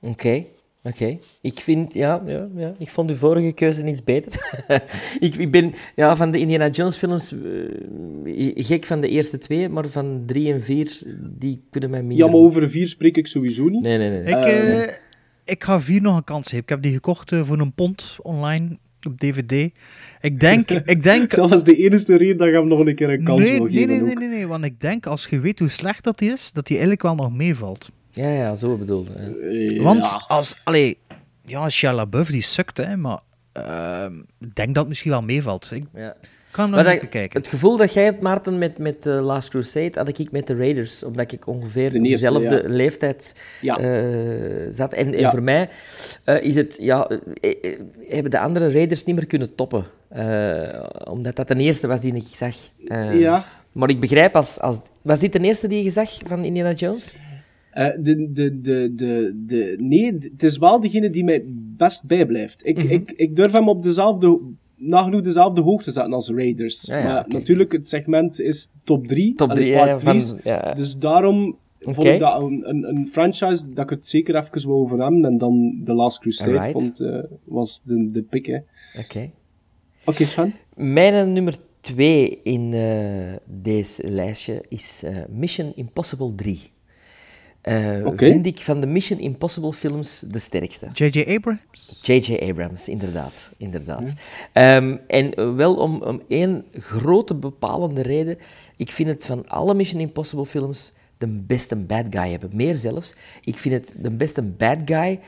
Oké, 0.00 0.44
oké. 0.84 1.18
Ik 1.40 1.58
vind, 1.58 1.94
ja, 1.94 2.22
ja, 2.26 2.48
ja, 2.56 2.74
ik 2.78 2.88
vond 2.88 3.10
uw 3.10 3.16
vorige 3.16 3.52
keuze 3.52 3.86
iets 3.86 4.04
beter. 4.04 4.64
ik, 5.20 5.34
ik 5.34 5.50
ben 5.50 5.72
ja, 5.96 6.16
van 6.16 6.30
de 6.30 6.38
Indiana 6.38 6.68
Jones 6.68 6.96
films 6.96 7.32
eh, 7.32 8.52
gek 8.54 8.84
van 8.84 9.00
de 9.00 9.08
eerste 9.08 9.38
twee, 9.38 9.68
maar 9.68 9.86
van 9.86 10.22
drie 10.26 10.52
en 10.52 10.62
vier, 10.62 11.02
die 11.20 11.62
kunnen 11.70 11.90
mij 11.90 12.02
minder... 12.02 12.26
Ja, 12.26 12.32
maar 12.32 12.40
over 12.40 12.70
4 12.70 12.88
spreek 12.88 13.16
ik 13.16 13.26
sowieso 13.26 13.68
niet. 13.68 13.82
Nee, 13.82 13.98
nee, 13.98 14.10
nee. 14.10 14.22
Ik, 14.22 14.44
eh, 14.44 14.94
ik 15.44 15.64
ga 15.64 15.80
vier 15.80 16.02
nog 16.02 16.16
een 16.16 16.24
kans 16.24 16.44
geven. 16.44 16.62
Ik 16.62 16.68
heb 16.68 16.82
die 16.82 16.92
gekocht 16.92 17.32
eh, 17.32 17.42
voor 17.42 17.58
een 17.58 17.72
pond 17.72 18.18
online 18.22 18.78
op 19.06 19.18
DVD. 19.18 19.70
Ik 20.20 20.40
denk... 20.40 20.70
ik 20.94 21.02
denk 21.02 21.30
dat 21.34 21.50
was 21.50 21.64
de 21.64 21.76
enige 21.76 22.16
reden 22.16 22.36
dat 22.36 22.48
je 22.48 22.54
hem 22.54 22.68
nog 22.68 22.78
een 22.78 22.94
keer 22.94 23.10
een 23.10 23.24
kans 23.24 23.42
nee, 23.42 23.52
wil 23.52 23.64
nee, 23.64 23.72
geven 23.72 23.88
nee, 23.88 24.00
nee, 24.00 24.14
nee, 24.14 24.28
nee, 24.28 24.46
want 24.46 24.64
ik 24.64 24.80
denk 24.80 25.06
als 25.06 25.26
je 25.26 25.40
weet 25.40 25.58
hoe 25.58 25.68
slecht 25.68 26.04
dat 26.04 26.18
die 26.18 26.32
is, 26.32 26.52
dat 26.52 26.66
die 26.66 26.76
eigenlijk 26.76 27.02
wel 27.02 27.14
nog 27.14 27.32
meevalt. 27.32 27.92
Ja, 28.14 28.28
ja, 28.28 28.54
zo 28.54 28.76
bedoelde. 28.76 29.10
hè. 29.16 29.82
Want 29.82 30.16
als... 30.28 30.56
Allee, 30.64 30.98
ja, 31.44 31.68
Shia 31.70 31.92
LaBeouf 31.92 32.28
die 32.30 32.42
sukt, 32.42 32.76
hè, 32.76 32.96
maar 32.96 33.18
ehm, 33.52 34.14
ik 34.40 34.54
denk 34.54 34.68
dat 34.68 34.76
het 34.76 34.88
misschien 34.88 35.10
wel 35.10 35.22
meevalt. 35.22 35.70
Ik 35.74 35.84
Ja. 35.94 36.14
kan 36.50 36.64
hem 36.72 36.82
nog 36.82 36.92
eens 36.92 37.00
bekijken. 37.00 37.38
Het 37.40 37.48
gevoel 37.48 37.76
dat 37.76 37.92
jij 37.94 38.04
hebt, 38.04 38.20
Maarten, 38.22 38.58
met, 38.58 38.78
met 38.78 39.06
eh, 39.06 39.20
Last 39.22 39.48
Crusade, 39.48 39.90
had 39.94 40.18
ik 40.18 40.30
met 40.30 40.46
de 40.46 40.56
Raiders. 40.56 41.04
Omdat 41.04 41.32
ik 41.32 41.46
ongeveer 41.46 41.90
De 41.92 41.98
op 41.98 42.04
eerste, 42.04 42.24
dezelfde 42.32 42.62
ja. 42.68 42.74
leeftijd 42.74 43.34
Ja. 43.60 43.78
eh, 43.78 44.66
zat. 44.70 44.92
En, 44.92 45.14
en 45.14 45.20
Ja. 45.20 45.30
voor 45.30 45.42
mij 45.42 45.68
eh, 46.24 46.42
is 46.42 46.54
het, 46.54 46.76
ja, 46.80 47.06
eh, 47.40 47.50
eh, 47.62 47.80
hebben 48.08 48.30
de 48.30 48.38
andere 48.40 48.70
Raiders 48.72 49.04
niet 49.04 49.16
meer 49.16 49.26
kunnen 49.26 49.54
toppen. 49.54 49.84
Eh, 50.08 50.84
omdat 51.10 51.36
dat 51.36 51.48
de 51.48 51.56
eerste 51.56 51.86
was 51.86 52.00
die 52.00 52.14
ik 52.14 52.26
zag. 52.26 52.54
Eh, 52.86 53.20
Ja. 53.20 53.44
Maar 53.72 53.88
ik 53.90 54.00
begrijp 54.00 54.36
als, 54.36 54.60
als... 54.60 54.78
Was 55.02 55.20
dit 55.20 55.32
de 55.32 55.38
eerste 55.40 55.68
die 55.68 55.84
je 55.84 55.90
zag 55.90 56.10
van 56.26 56.44
Indiana 56.44 56.72
Jones? 56.72 57.14
Eh, 57.74 57.88
de, 57.98 58.32
de, 58.32 58.60
de, 58.60 58.92
de, 58.94 59.42
de, 59.46 59.74
nee, 59.78 60.12
het 60.32 60.42
is 60.42 60.58
wel 60.58 60.80
degene 60.80 61.10
die 61.10 61.24
mij 61.24 61.42
best 61.76 62.04
bijblijft. 62.04 62.66
Ik, 62.66 62.76
Mhm. 62.82 62.92
ik, 62.92 63.12
ik 63.16 63.36
durf 63.36 63.52
hem 63.52 63.68
op 63.68 63.82
dezelfde, 63.82 64.40
nagenoeg 64.76 65.20
dezelfde 65.20 65.60
hoogte 65.60 65.90
zetten 65.90 66.12
als 66.12 66.28
Raiders. 66.28 66.82
Ja, 66.82 66.98
ja, 66.98 67.04
maar 67.04 67.24
oké. 67.24 67.32
natuurlijk, 67.36 67.72
het 67.72 67.88
segment 67.88 68.40
is 68.40 68.68
top 68.84 69.06
3. 69.06 69.34
Top 69.34 69.50
drie, 69.54 69.66
ja, 69.68 69.86
ja, 69.86 69.98
van- 69.98 70.40
ja. 70.44 70.72
Dus 70.74 70.96
daarom 70.98 71.56
vond 71.80 72.04
ik 72.06 72.18
dat 72.18 72.40
een, 72.40 72.68
een, 72.68 72.88
een 72.88 73.08
franchise 73.12 73.68
dat 73.72 73.84
ik 73.84 73.90
het 73.90 74.06
zeker 74.06 74.34
even 74.36 74.68
wou 74.68 74.80
over 74.82 75.00
hebben. 75.02 75.24
En 75.24 75.38
dan 75.38 75.82
The 75.84 75.92
Last 75.92 76.18
Crusade 76.18 76.70
vond, 76.72 77.00
eh, 77.00 77.18
was 77.44 77.80
de, 77.84 78.10
de 78.10 78.22
pick. 78.22 78.62
Oké. 78.98 79.30
Oké, 80.04 80.24
Sven? 80.24 80.52
Mijn 80.76 81.32
nummer 81.32 81.54
twee 81.80 82.38
in 82.42 82.72
eh, 82.72 83.32
deze 83.46 84.08
lijstje 84.10 84.64
is 84.68 85.02
eh, 85.04 85.16
Mission 85.28 85.72
Impossible 85.74 86.34
3. 86.34 86.60
Eh. 87.64 88.08
Vind 88.16 88.46
ik 88.46 88.58
van 88.58 88.80
de 88.80 88.86
Mission 88.86 89.18
Impossible 89.18 89.72
films 89.72 90.24
de 90.26 90.38
sterkste. 90.38 90.88
J.J. 90.92 91.34
Abrams? 91.34 92.00
J.J. 92.02 92.48
Abrams, 92.48 92.88
inderdaad. 92.88 93.50
inderdaad. 93.58 94.14
Ehm, 94.52 94.96
en 95.06 95.34
eh, 95.34 95.54
wel 95.54 95.76
om, 95.76 96.02
om 96.02 96.22
één 96.28 96.64
grote 96.72 97.34
bepalende 97.34 98.02
reden. 98.02 98.38
Ik 98.76 98.90
vind 98.90 99.08
het 99.08 99.26
van 99.26 99.48
alle 99.48 99.74
Mission 99.74 100.00
Impossible 100.00 100.46
films 100.46 100.92
de 101.18 101.26
beste 101.26 101.76
bad 101.76 102.04
guy 102.10 102.30
hebben. 102.30 102.50
Meer 102.52 102.76
zelfs. 102.76 103.14
Ik 103.44 103.58
vind 103.58 103.74
het 103.74 103.94
de 103.96 104.10
beste 104.10 104.42
bad 104.42 104.78
guy. 104.84 105.20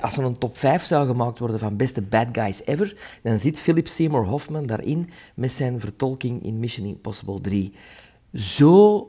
Als 0.00 0.16
er 0.16 0.24
een 0.24 0.38
top 0.38 0.58
5 0.58 0.84
zou 0.84 1.06
gemaakt 1.06 1.38
worden 1.38 1.58
van 1.58 1.76
beste 1.76 2.02
bad 2.02 2.26
guys 2.32 2.66
ever, 2.66 2.96
dan 3.22 3.38
zit 3.38 3.58
Philip 3.58 3.88
Seymour 3.88 4.26
Hoffman 4.26 4.66
daarin 4.66 5.10
met 5.34 5.52
zijn 5.52 5.80
vertolking 5.80 6.44
in 6.44 6.58
Mission 6.58 6.86
Impossible 6.86 7.40
3. 7.40 7.72
Zo 8.32 9.08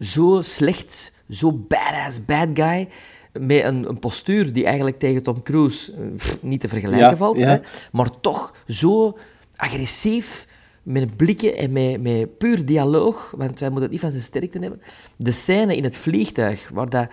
zo 0.00 0.42
slecht, 0.42 1.12
zo 1.30 1.52
badass 1.52 2.24
bad 2.24 2.48
guy, 2.54 2.88
met 3.32 3.64
een, 3.64 3.88
een 3.88 3.98
postuur 3.98 4.52
die 4.52 4.64
eigenlijk 4.64 4.98
tegen 4.98 5.22
Tom 5.22 5.42
Cruise 5.42 5.92
eh, 5.92 5.98
pff, 6.16 6.42
niet 6.42 6.60
te 6.60 6.68
vergelijken 6.68 7.10
Ja, 7.10 7.16
valt, 7.16 7.38
ja. 7.38 7.46
Hè? 7.46 7.58
maar 7.92 8.20
toch 8.20 8.54
zo 8.66 9.18
agressief, 9.56 10.46
met 10.82 11.16
blikken 11.16 11.56
en 11.56 11.72
met, 11.72 12.02
met 12.02 12.38
puur 12.38 12.66
dialoog, 12.66 13.34
want 13.36 13.60
hij 13.60 13.70
moet 13.70 13.80
het 13.80 13.90
niet 13.90 14.00
van 14.00 14.10
zijn 14.10 14.22
sterkte 14.22 14.58
hebben. 14.58 14.82
De 15.16 15.32
scène 15.32 15.76
in 15.76 15.84
het 15.84 15.96
vliegtuig, 15.96 16.70
waar 16.72 16.88
dat, 16.88 17.08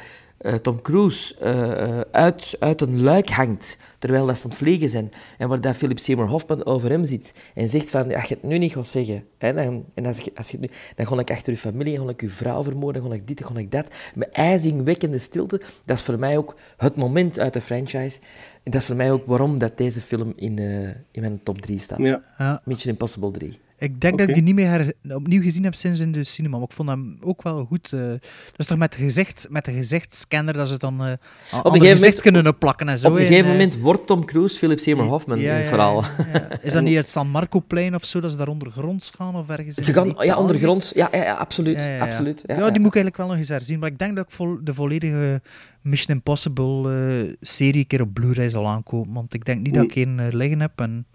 eh, 0.46 0.54
Tom 0.54 0.82
Cruise 0.82 1.36
eh, 1.40 1.72
eh, 1.72 2.02
uit, 2.12 2.56
uit 2.60 2.82
een 2.82 3.02
luik 3.02 3.30
hangt, 3.30 3.78
terwijl 4.00 4.26
dat 4.26 4.38
ze 4.38 4.44
aan 4.44 4.50
het 4.50 4.60
vliegen 4.60 4.90
zijn, 4.90 5.12
en 5.38 5.50
waar 5.50 5.62
dat 5.62 5.76
Philip 5.76 6.00
Seymour 6.00 6.30
Hoffman 6.30 6.66
over 6.66 6.90
hem 6.90 7.06
zit 7.06 7.34
en 7.54 7.70
zegt 7.70 7.90
van, 7.90 8.16
als 8.16 8.28
je 8.28 8.34
het 8.34 8.44
nu 8.44 8.58
niet 8.58 8.74
gaat 8.74 8.88
zeggen, 8.88 9.24
hè, 9.38 9.54
dan, 9.54 9.86
en 9.94 10.06
als 10.06 10.20
je, 10.20 10.32
als 10.36 10.52
je 10.52 10.60
nu, 10.60 10.70
dan 10.96 11.08
ga 11.08 11.20
ik 11.20 11.32
achter 11.32 11.54
je 11.54 11.60
familie, 11.60 11.96
dan 11.96 12.06
ga 12.06 12.12
ik 12.12 12.22
je 12.22 12.30
vrouw 12.30 12.64
vermoorden, 12.64 13.02
dan 13.02 13.12
ga 13.12 13.18
ik 13.18 13.28
dit, 13.28 13.38
dan 13.38 13.48
ga 13.54 13.60
ik 13.60 13.72
dat. 13.72 13.94
Met 14.16 14.30
ijzingwekkende 14.30 15.20
stilte, 15.20 15.62
dat 15.86 15.98
is 15.98 16.04
voor 16.04 16.20
mij 16.20 16.38
ook 16.38 16.56
het 16.78 16.96
moment 16.96 17.40
uit 17.40 17.54
de 17.54 17.62
franchise. 17.62 18.20
En 18.64 18.72
dat 18.72 18.82
is 18.82 18.88
voor 18.88 18.96
mij 18.96 19.12
ook 19.12 19.26
waarom 19.26 19.60
dat 19.60 19.78
deze 19.78 20.02
film 20.02 20.34
in, 20.36 20.60
eh, 20.60 20.88
in 20.88 21.22
mijn 21.22 21.44
top 21.44 21.62
3 21.62 21.80
staat. 21.80 22.00
Ja. 22.00 22.22
Ja. 22.38 22.62
Mission 22.64 22.92
Impossible 22.92 23.32
3. 23.32 23.60
Ik 23.78 24.02
denk 24.02 24.18
dat 24.18 24.28
ik 24.28 24.34
die 24.34 24.44
niet 24.44 24.56
meer 24.56 24.68
her- 24.70 24.94
opnieuw 25.10 25.42
gezien 25.42 25.64
heb 25.64 25.74
sinds 25.76 26.00
in 26.00 26.12
de 26.12 26.24
cinema, 26.24 26.58
maar 26.58 26.66
ik 26.66 26.74
vond 26.74 26.90
hem 26.90 27.18
ook 27.22 27.44
wel 27.44 27.66
goed. 27.66 27.94
eh 27.94 28.00
dat 28.00 28.20
is 28.58 28.66
toch 28.66 28.78
met 28.78 28.92
de, 28.92 28.98
gezicht, 28.98 29.48
met 29.50 29.66
de 29.66 29.72
gezichtscanner 29.72 30.54
dat 30.54 30.66
ze 30.68 30.72
het 30.74 30.82
dan 30.82 31.00
eh 31.02 31.06
aan 31.08 31.60
Op 31.64 31.74
een 31.74 31.80
gezicht 31.80 32.00
moment- 32.00 32.22
kunnen 32.22 32.58
plakken 32.58 32.90
en 32.90 32.98
zo. 32.98 33.08
Op 33.08 33.14
een 33.14 33.20
en, 33.20 33.26
gegeven 33.26 33.52
moment 33.52 33.78
wordt 33.80 34.08
Tom 34.08 34.26
Cruise 34.26 34.58
Philip 34.58 34.80
Seymour 34.80 35.10
Hoffman 35.10 35.40
ja, 35.40 35.50
in 35.52 35.56
het 35.58 35.66
verhaal. 35.66 36.04
ja. 36.34 36.62
Is 36.62 36.74
dat 36.74 36.84
niet 36.84 36.96
het 36.96 37.08
San 37.08 37.28
Marco-plein 37.30 37.96
of 37.96 38.06
zo, 38.06 38.20
dat 38.20 38.32
ze 38.32 38.38
daar 38.38 38.48
ondergronds 38.48 39.12
gaan 39.16 39.36
of 39.36 39.50
ergens? 39.50 39.76
Ze 39.76 39.94
gaan, 39.94 40.16
ja, 40.20 40.38
ondergronds. 40.38 40.92
Ja, 40.96 41.10
ja, 41.12 41.24
ja, 41.24 41.34
absoluut. 41.34 41.82
Ja, 41.82 41.88
ja, 41.88 41.96
ja. 41.96 42.02
absoluut. 42.04 42.44
Ja, 42.46 42.56
Ja, 42.56 42.70
die 42.70 42.80
moet 42.80 42.96
ik 42.96 42.96
eigenlijk 42.96 43.18
wel 43.18 43.28
nog 43.28 43.38
eens 43.38 43.50
herzien. 43.50 43.80
Maar 43.80 43.90
ik 43.90 43.98
denk 44.00 44.16
dat 44.16 44.26
ik 44.26 44.32
vol, 44.32 44.58
de 44.64 44.74
volledige 44.74 45.42
Mission 45.82 46.16
Impossible 46.16 46.92
eh, 47.26 47.34
serie 47.42 47.80
een 47.80 47.88
keer 47.88 48.02
op 48.02 48.14
Blu-ray 48.14 48.50
zal 48.50 48.68
aankopen. 48.68 49.14
Want 49.14 49.34
ik 49.34 49.46
denk 49.46 49.62
niet 49.62 49.74
dat 49.74 49.84
ik 49.84 49.96
één 49.96 50.28
liggen 50.38 50.60
heb. 50.60 50.80
En 50.80 51.06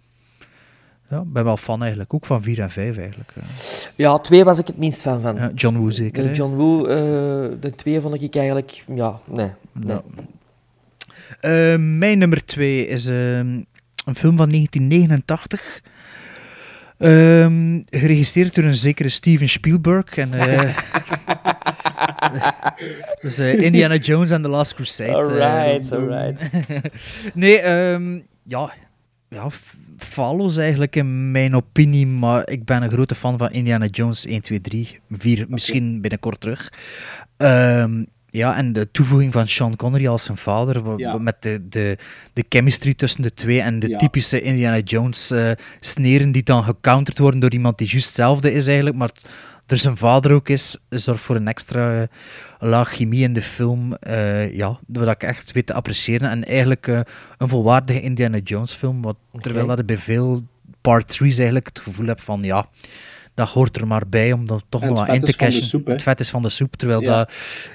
ja, 1.11 1.19
ik 1.21 1.33
ben 1.33 1.45
wel 1.45 1.57
fan 1.57 1.81
eigenlijk. 1.81 2.15
Ook 2.15 2.27
van 2.27 2.43
4 2.43 2.61
en 2.61 2.71
5 2.71 2.99
eigenlijk. 2.99 3.31
eh. 3.35 3.43
Ja, 3.97 4.19
twee 4.19 4.45
was 4.45 4.59
ik 4.59 4.67
het 4.67 4.79
minst 4.79 5.01
fan 5.01 5.21
van. 5.21 5.37
Ja, 5.37 5.51
John 5.55 5.77
Woo 5.77 5.91
zeker. 5.91 6.23
De? 6.23 6.33
John 6.33 6.55
Woo, 6.57 6.87
eh, 6.87 6.97
de 7.61 7.73
twee 7.77 8.01
vond 8.01 8.23
ik 8.23 8.37
eigenlijk... 8.37 8.85
Ja, 8.95 9.21
nee. 9.27 9.51
nee. 9.73 9.97
Ja. 9.97 10.03
Eh, 11.41 11.79
mijn 11.79 12.19
nummer 12.19 12.45
2 12.45 12.87
is 12.87 13.07
ehm, 13.07 13.61
een 14.05 14.15
film 14.15 14.37
van 14.37 14.49
1989. 14.49 15.81
Ehm, 16.99 17.81
geregisseerd 17.85 18.55
door 18.55 18.65
een 18.65 18.75
zekere 18.75 19.09
Steven 19.09 19.49
Spielberg. 19.49 20.17
En, 20.17 20.31
dus 23.23 23.39
Indiana 23.39 23.97
Jones 23.97 24.33
and 24.33 24.43
the 24.43 24.49
Last 24.49 24.75
Crusade. 24.75 25.15
Alright, 25.15 25.93
alright. 25.93 26.51
nee, 27.35 27.61
ehm, 27.61 28.21
ja, 28.43 28.73
ja, 29.29 29.49
follows 30.05 30.57
eigenlijk 30.57 30.97
in 30.97 31.31
mijn 31.31 31.57
opinie, 31.57 32.07
maar 32.07 32.49
ik 32.49 32.65
ben 32.65 32.83
een 32.83 32.91
grote 32.91 33.15
fan 33.15 33.39
van 33.39 33.51
Indiana 33.51 33.87
Jones 33.87 34.27
1, 34.27 34.41
2, 34.41 34.61
3, 34.61 34.99
4, 35.11 35.47
misschien 35.49 36.01
binnenkort 36.01 36.41
terug. 36.41 36.73
Ehm, 37.37 38.05
ja, 38.33 38.57
en 38.57 38.73
de 38.73 38.91
toevoeging 38.91 39.33
van 39.33 39.49
Sean 39.49 39.77
Connery 39.77 40.07
als 40.07 40.25
zijn 40.25 40.37
vader, 40.37 40.99
Ja. 40.99 41.19
met 41.19 41.37
de, 41.43 41.69
de, 41.69 41.99
de 42.33 42.45
chemistry 42.49 42.95
tussen 42.95 43.23
de 43.23 43.35
twee 43.35 43.61
en 43.61 43.79
de 43.79 43.89
Ja. 43.89 43.97
typische 43.97 44.41
Indiana 44.41 44.79
Jones 44.79 45.31
eh, 45.31 45.51
sneren 45.81 46.33
die 46.33 46.43
dan 46.43 46.65
gecounterd 46.65 47.19
worden 47.19 47.41
door 47.41 47.53
iemand 47.53 47.79
die 47.79 47.89
juist 47.89 48.07
hetzelfde 48.07 48.53
is 48.53 48.67
eigenlijk, 48.67 48.97
maar 48.97 49.11
er 49.71 49.79
zijn 49.79 49.97
vader 49.97 50.33
ook 50.33 50.49
is, 50.49 50.79
zorgt 50.89 51.23
voor 51.23 51.37
een 51.37 51.49
extra 51.49 52.07
laag 52.59 52.93
chemie 52.93 53.23
in 53.23 53.33
de 53.33 53.43
film, 53.43 53.95
eh, 53.95 54.57
ja, 54.57 54.79
wat 54.87 55.09
ik 55.09 55.23
echt 55.23 55.53
weet 55.53 55.67
te 55.67 55.75
appreciëren. 55.75 56.31
En 56.31 56.45
eigenlijk 56.45 56.87
eh, 56.87 57.01
een 57.39 57.49
volwaardige 57.49 58.01
Indiana 58.01 58.39
Jones 58.39 58.73
film, 58.73 59.03
wat, 59.03 59.17
terwijl 59.31 59.67
dat 59.67 59.79
ik 59.79 59.87
bij 59.87 59.97
veel 59.97 60.43
part 60.81 61.13
3's 61.13 61.37
eigenlijk 61.37 61.67
het 61.67 61.81
gevoel 61.81 62.07
heb 62.07 62.21
van, 62.21 62.43
ja, 62.43 62.67
dat 63.35 63.49
hoort 63.49 63.77
er 63.77 63.87
maar 63.87 64.03
bij 64.09 64.33
om 64.33 64.47
dat 64.47 64.65
toch 64.69 64.83
En 64.83 64.89
nog 64.89 65.07
wat 65.07 65.15
in 65.15 65.21
te 65.23 65.37
cashen. 65.37 65.65
soep, 65.65 65.87
het 65.87 66.03
vet 66.03 66.21
is 66.21 66.31
van 66.31 66.43
de 66.43 66.49
soep, 66.49 66.77
terwijl 66.77 67.01
Ja. 67.03 67.17
dat 67.17 67.33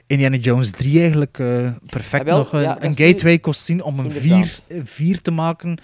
Indiana 0.07 0.35
Jones 0.37 0.71
3 0.71 0.99
eigenlijk 0.99 1.39
eh, 1.39 1.71
perfect 1.89 2.23
Ah, 2.23 2.29
wel, 2.29 2.37
nog 2.37 2.53
een, 2.53 2.61
ja, 2.61 2.73
dat 2.73 2.83
een 2.83 2.97
gateway 2.97 3.39
kost 3.39 3.61
zien 3.61 3.83
om 3.83 3.99
een 3.99 4.11
4 4.11 4.31
Inderdaad. 4.31 4.65
vier 4.83 5.21
te 5.21 5.31
maken. 5.31 5.77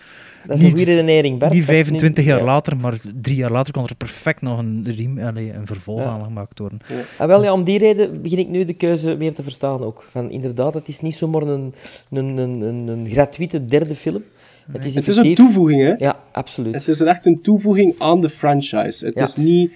Dat 0.47 0.57
is 0.57 0.63
een 0.63 0.69
goede 0.69 0.83
redenering, 0.83 1.39
Bart. 1.39 1.51
Niet 1.53 1.61
Dat 1.67 1.69
is 1.69 1.75
nu- 1.75 1.83
25 1.83 2.25
jaar 2.25 2.37
ja. 2.37 2.43
later, 2.43 2.77
maar 2.77 2.93
drie 3.21 3.35
jaar 3.35 3.51
later 3.51 3.73
kon 3.73 3.83
er 3.87 3.95
perfect 3.95 4.41
nog 4.41 4.57
een, 4.59 4.83
riem, 4.95 5.19
allee, 5.19 5.53
een 5.53 5.65
vervolg 5.67 5.99
Ja. 5.99 6.05
aan 6.05 6.23
gemaakt 6.23 6.59
worden. 6.59 6.79
Ah, 7.17 7.27
wel, 7.27 7.43
ja, 7.43 7.53
om 7.53 7.63
die 7.63 7.77
reden 7.77 8.21
begin 8.21 8.37
ik 8.39 8.47
nu 8.47 8.63
de 8.63 8.73
keuze 8.73 9.17
weer 9.17 9.33
te 9.33 9.43
verstaan 9.43 9.81
ook. 9.83 10.05
Van, 10.09 10.31
inderdaad, 10.31 10.73
het 10.73 10.87
is 10.87 10.99
niet 10.99 11.15
zomaar 11.15 11.41
een, 11.41 11.73
een, 12.11 12.25
een, 12.37 12.61
een, 12.61 12.87
een 12.87 13.09
gratuite 13.09 13.65
derde 13.65 13.95
film. 13.95 14.23
Het 14.71 14.85
is, 14.85 14.95
Het 14.95 15.07
is 15.07 15.15
een 15.17 15.35
toevoeging, 15.35 15.81
hè? 15.81 15.93
Ja, 15.97 16.23
absoluut. 16.31 16.73
Het 16.73 16.87
is 16.87 16.99
echt 16.99 17.25
een 17.25 17.41
toevoeging 17.41 17.95
aan 17.97 18.21
de 18.21 18.29
franchise. 18.29 19.05
Het 19.05 19.15
Ja. 19.15 19.23
is 19.23 19.35
niet... 19.35 19.71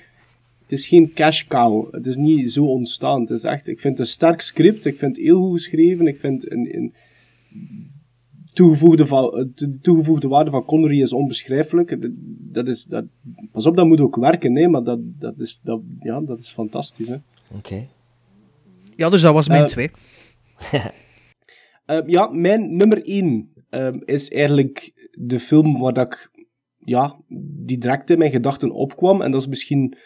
Het 0.61 0.79
is 0.79 0.87
geen 0.87 1.13
cash 1.13 1.43
cow. 1.47 1.93
Het 1.93 2.05
is 2.07 2.15
niet 2.15 2.51
zo 2.51 2.65
ontstaan. 2.65 3.21
Het 3.21 3.29
is 3.29 3.43
echt... 3.43 3.67
Ik 3.67 3.79
vind 3.79 3.97
het 3.97 4.07
een 4.07 4.13
sterk 4.13 4.41
script. 4.41 4.85
Ik 4.85 4.97
vind 4.97 5.15
het 5.15 5.25
heel 5.25 5.39
goed 5.41 5.53
geschreven. 5.53 6.07
Ik 6.07 6.19
vind 6.19 6.51
een... 6.51 6.75
een 6.77 6.93
toegevoegde, 8.53 9.05
de 9.55 9.79
toegevoegde 9.81 10.27
waarde 10.27 10.49
van 10.49 10.65
Connery 10.65 11.01
is 11.01 11.13
onbeschrijfelijk. 11.13 11.97
Dat- 12.51 12.67
is, 12.67 12.83
dat, 12.83 13.05
pas 13.51 13.65
op, 13.65 13.75
dat 13.75 13.85
moet 13.85 13.99
ook 14.01 14.15
werken, 14.15 14.53
nee, 14.53 14.67
maar 14.67 14.83
dat, 14.83 14.99
dat, 15.19 15.39
is, 15.39 15.59
dat, 15.63 15.81
ja, 15.99 16.21
dat 16.21 16.39
is 16.39 16.51
fantastisch. 16.51 17.07
Hè. 17.07 17.15
Oké. 17.55 17.87
Ja, 18.95 19.09
dus 19.09 19.21
dat 19.21 19.33
was 19.33 19.47
mijn 19.47 19.61
Eh, 19.63 19.67
twee. 19.67 19.89
Eh, 21.85 21.97
ja, 22.05 22.27
mijn 22.31 22.75
nummer 22.75 23.05
1 23.69 24.05
is 24.05 24.29
eigenlijk 24.31 24.93
de 25.11 25.39
film 25.39 25.79
waar 25.79 25.93
dat 25.93 26.05
ik, 26.05 26.31
ja, 26.79 27.15
die 27.65 27.77
direct 27.77 28.09
in 28.09 28.17
mijn 28.17 28.31
gedachten 28.31 28.71
opkwam. 28.71 29.21
En 29.21 29.31
dat 29.31 29.41
is 29.41 29.47
misschien 29.47 29.97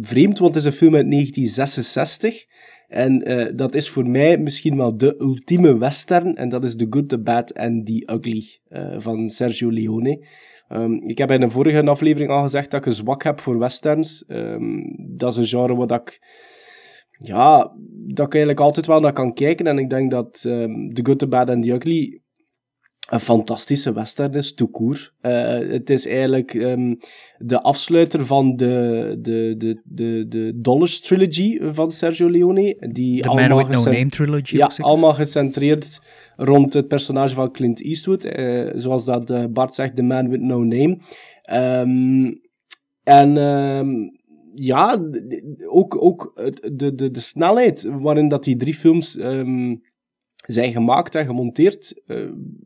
vreemd, 0.00 0.38
want 0.38 0.54
het 0.54 0.64
is 0.64 0.70
een 0.70 0.78
film 0.78 0.94
uit 0.94 1.10
1966. 1.10 2.44
En 2.88 3.22
eh, 3.22 3.56
dat 3.56 3.74
is 3.74 3.88
voor 3.88 4.06
mij 4.06 4.38
misschien 4.38 4.76
wel 4.76 4.96
de 4.96 5.20
ultieme 5.20 5.78
western. 5.78 6.36
En 6.36 6.48
dat 6.48 6.64
is 6.64 6.76
The 6.76 6.86
Good, 6.90 7.08
The 7.08 7.18
Bad 7.18 7.54
and 7.54 7.86
The 7.86 8.12
Ugly 8.12 8.44
eh, 8.68 8.94
van 8.98 9.30
Sergio 9.30 9.70
Leone. 9.70 10.26
Ehm, 10.68 10.92
ik 10.92 11.18
heb 11.18 11.30
in 11.30 11.42
een 11.42 11.50
vorige 11.50 11.82
aflevering 11.82 12.30
al 12.30 12.42
gezegd 12.42 12.70
dat 12.70 12.80
ik 12.80 12.86
een 12.86 12.92
zwak 12.92 13.22
heb 13.22 13.40
voor 13.40 13.58
westerns. 13.58 14.24
Ehm, 14.26 14.80
dat 15.16 15.30
is 15.30 15.36
een 15.36 15.58
genre 15.58 15.74
wat 15.74 15.90
ik, 15.90 16.20
ja, 17.18 17.72
dat 18.06 18.26
ik 18.26 18.34
eigenlijk 18.34 18.64
altijd 18.64 18.86
wel 18.86 19.00
naar 19.00 19.12
kan 19.12 19.34
kijken. 19.34 19.66
En 19.66 19.78
ik 19.78 19.90
denk 19.90 20.10
dat 20.10 20.44
ehm, 20.46 20.88
The 20.88 21.04
Good, 21.04 21.18
The 21.18 21.28
Bad 21.28 21.50
and 21.50 21.64
The 21.64 21.72
Ugly 21.72 22.20
een 23.06 23.20
fantastische 23.20 23.92
western 23.92 24.32
is, 24.34 24.54
court. 24.72 25.12
Eh, 25.20 25.58
het 25.70 25.90
is 25.90 26.06
eigenlijk 26.06 26.54
ehm, 26.54 26.94
de 27.38 27.62
afsluiter 27.62 28.26
van 28.26 28.56
de, 28.56 29.16
de, 29.18 29.54
de, 29.58 29.80
de, 29.84 30.26
de 30.28 30.52
Dollars 30.54 31.00
Trilogy 31.00 31.58
van 31.72 31.92
Sergio 31.92 32.30
Leone. 32.30 32.76
Die 32.90 33.22
De 33.22 33.28
Man 33.28 33.56
with 33.56 33.68
No 33.68 33.82
Name 33.82 34.08
trilogy 34.08 34.56
Ja, 34.56 34.70
allemaal 34.76 35.14
gecentreerd 35.14 36.00
rond 36.36 36.72
het 36.72 36.88
personage 36.88 37.34
van 37.34 37.52
Clint 37.52 37.82
Eastwood. 37.82 38.24
eh, 38.24 38.70
zoals 38.74 39.04
dat 39.04 39.30
eh, 39.30 39.44
Bart 39.44 39.74
zegt, 39.74 39.96
The 39.96 40.02
Man 40.02 40.28
with 40.28 40.40
No 40.40 40.64
Name. 40.64 40.98
Ehm, 41.42 42.32
en 43.02 43.36
ehm, 43.36 43.90
ja, 44.54 45.00
ook, 45.68 46.02
ook 46.02 46.32
de, 46.72 46.94
de, 46.94 47.10
de 47.10 47.20
snelheid 47.20 47.82
waarin 47.82 48.28
dat 48.28 48.44
die 48.44 48.56
drie 48.56 48.74
films 48.74 49.16
zijn 50.46 50.72
gemaakt 50.72 51.14
en 51.14 51.26
gemonteerd, 51.26 52.02
eh, 52.06 52.16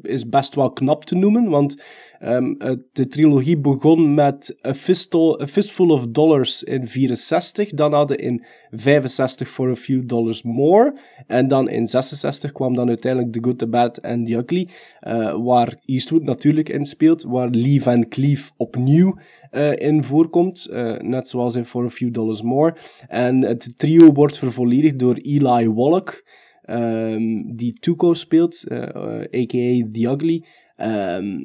is 0.03 0.29
best 0.29 0.55
wel 0.55 0.73
knap 0.73 1.05
te 1.05 1.15
noemen. 1.15 1.49
Want 1.49 1.83
ehm, 2.19 2.55
de 2.93 3.07
trilogie 3.07 3.59
begon 3.59 4.15
met 4.15 4.59
A, 4.67 4.75
Fistful, 4.75 5.43
A 5.43 5.47
Fistful 5.47 5.89
of 5.89 6.07
Dollars 6.07 6.63
in 6.63 6.87
64. 6.87 7.71
Dan 7.71 7.93
hadden 7.93 8.19
in 8.19 8.45
65 8.71 9.49
For 9.49 9.71
a 9.71 9.77
Few 9.77 10.07
Dollars 10.07 10.43
More. 10.43 10.99
En 11.27 11.49
dan 11.49 11.69
in 11.69 11.89
66 11.89 12.53
kwam 12.53 12.75
dan 12.75 12.89
uiteindelijk 12.89 13.33
The 13.33 13.39
Good, 13.43 13.59
The 13.59 13.67
Bad 13.69 14.03
and 14.03 14.27
The 14.27 14.35
Ugly. 14.35 14.69
eh, 15.01 15.45
waar 15.45 15.81
Eastwood 15.85 16.23
natuurlijk 16.23 16.69
in 16.69 16.85
speelt. 16.85 17.23
Waar 17.23 17.49
Lee 17.49 17.83
Van 17.83 18.09
Cleef 18.09 18.53
opnieuw 18.57 19.17
eh, 19.51 19.73
in 19.77 20.05
voorkomt. 20.05 20.69
net 20.99 21.29
zoals 21.29 21.55
in 21.55 21.65
For 21.65 21.85
a 21.85 21.89
Few 21.89 22.13
Dollars 22.13 22.43
More. 22.43 22.77
En 23.09 23.43
het 23.45 23.73
trio 23.77 24.13
wordt 24.13 24.39
vervolledigd 24.39 24.99
door 24.99 25.15
Eli 25.15 25.69
Wallach 25.69 26.23
ehm, 26.71 27.57
die 27.57 27.73
Tuco 27.73 28.15
speelt, 28.15 28.65
eh, 28.69 28.83
eh, 28.83 29.43
a.k.a. 29.43 29.89
The 29.93 30.09
Ugly. 30.11 30.45
Ehm, 30.77 31.45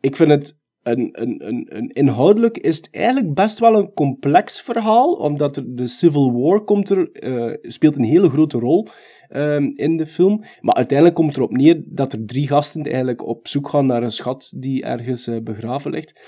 ik 0.00 0.16
vind 0.16 0.30
het 0.30 0.58
een, 0.82 1.08
een, 1.12 1.46
een, 1.46 1.66
een, 1.68 1.88
inhoudelijk 1.88 2.58
is 2.58 2.76
het 2.76 2.88
eigenlijk 2.90 3.34
best 3.34 3.58
wel 3.58 3.74
een 3.74 3.92
complex 3.92 4.60
verhaal, 4.60 5.12
omdat 5.12 5.62
de 5.66 5.86
Civil 5.86 6.32
War 6.32 6.64
komt 6.64 6.90
er, 6.90 7.12
eh, 7.12 7.70
speelt 7.70 7.96
een 7.96 8.04
hele 8.04 8.30
grote 8.30 8.58
rol 8.58 8.88
ehm, 9.28 9.70
in 9.74 9.96
de 9.96 10.06
film. 10.06 10.44
Maar 10.60 10.74
uiteindelijk 10.74 11.16
komt 11.16 11.36
erop 11.36 11.56
neer 11.56 11.82
dat 11.86 12.12
er 12.12 12.26
drie 12.26 12.46
gasten 12.46 12.82
eigenlijk 12.82 13.26
op 13.26 13.48
zoek 13.48 13.68
gaan 13.68 13.86
naar 13.86 14.02
een 14.02 14.12
schat 14.12 14.52
die 14.56 14.82
ergens 14.82 15.26
eh, 15.26 15.40
begraven 15.42 15.90
ligt. 15.90 16.20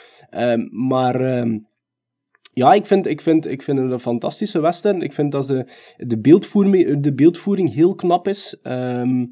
Maar 0.71 1.47
ja, 2.59 2.75
ik 2.75 2.87
vind, 2.87 3.07
ik, 3.07 3.21
vind, 3.21 3.47
ik 3.47 3.63
vind 3.63 3.79
het 3.79 3.91
een 3.91 4.01
fantastische 4.01 4.61
western. 4.61 5.03
Ik 5.03 5.13
vind 5.13 5.33
dat 5.33 5.47
de, 5.47 5.67
de, 5.97 6.19
beeldvoering, 6.19 7.01
de 7.01 7.15
beeldvoering 7.15 7.75
heel 7.75 7.95
knap 7.95 8.29
is. 8.29 8.59
Ehm, 8.63 9.25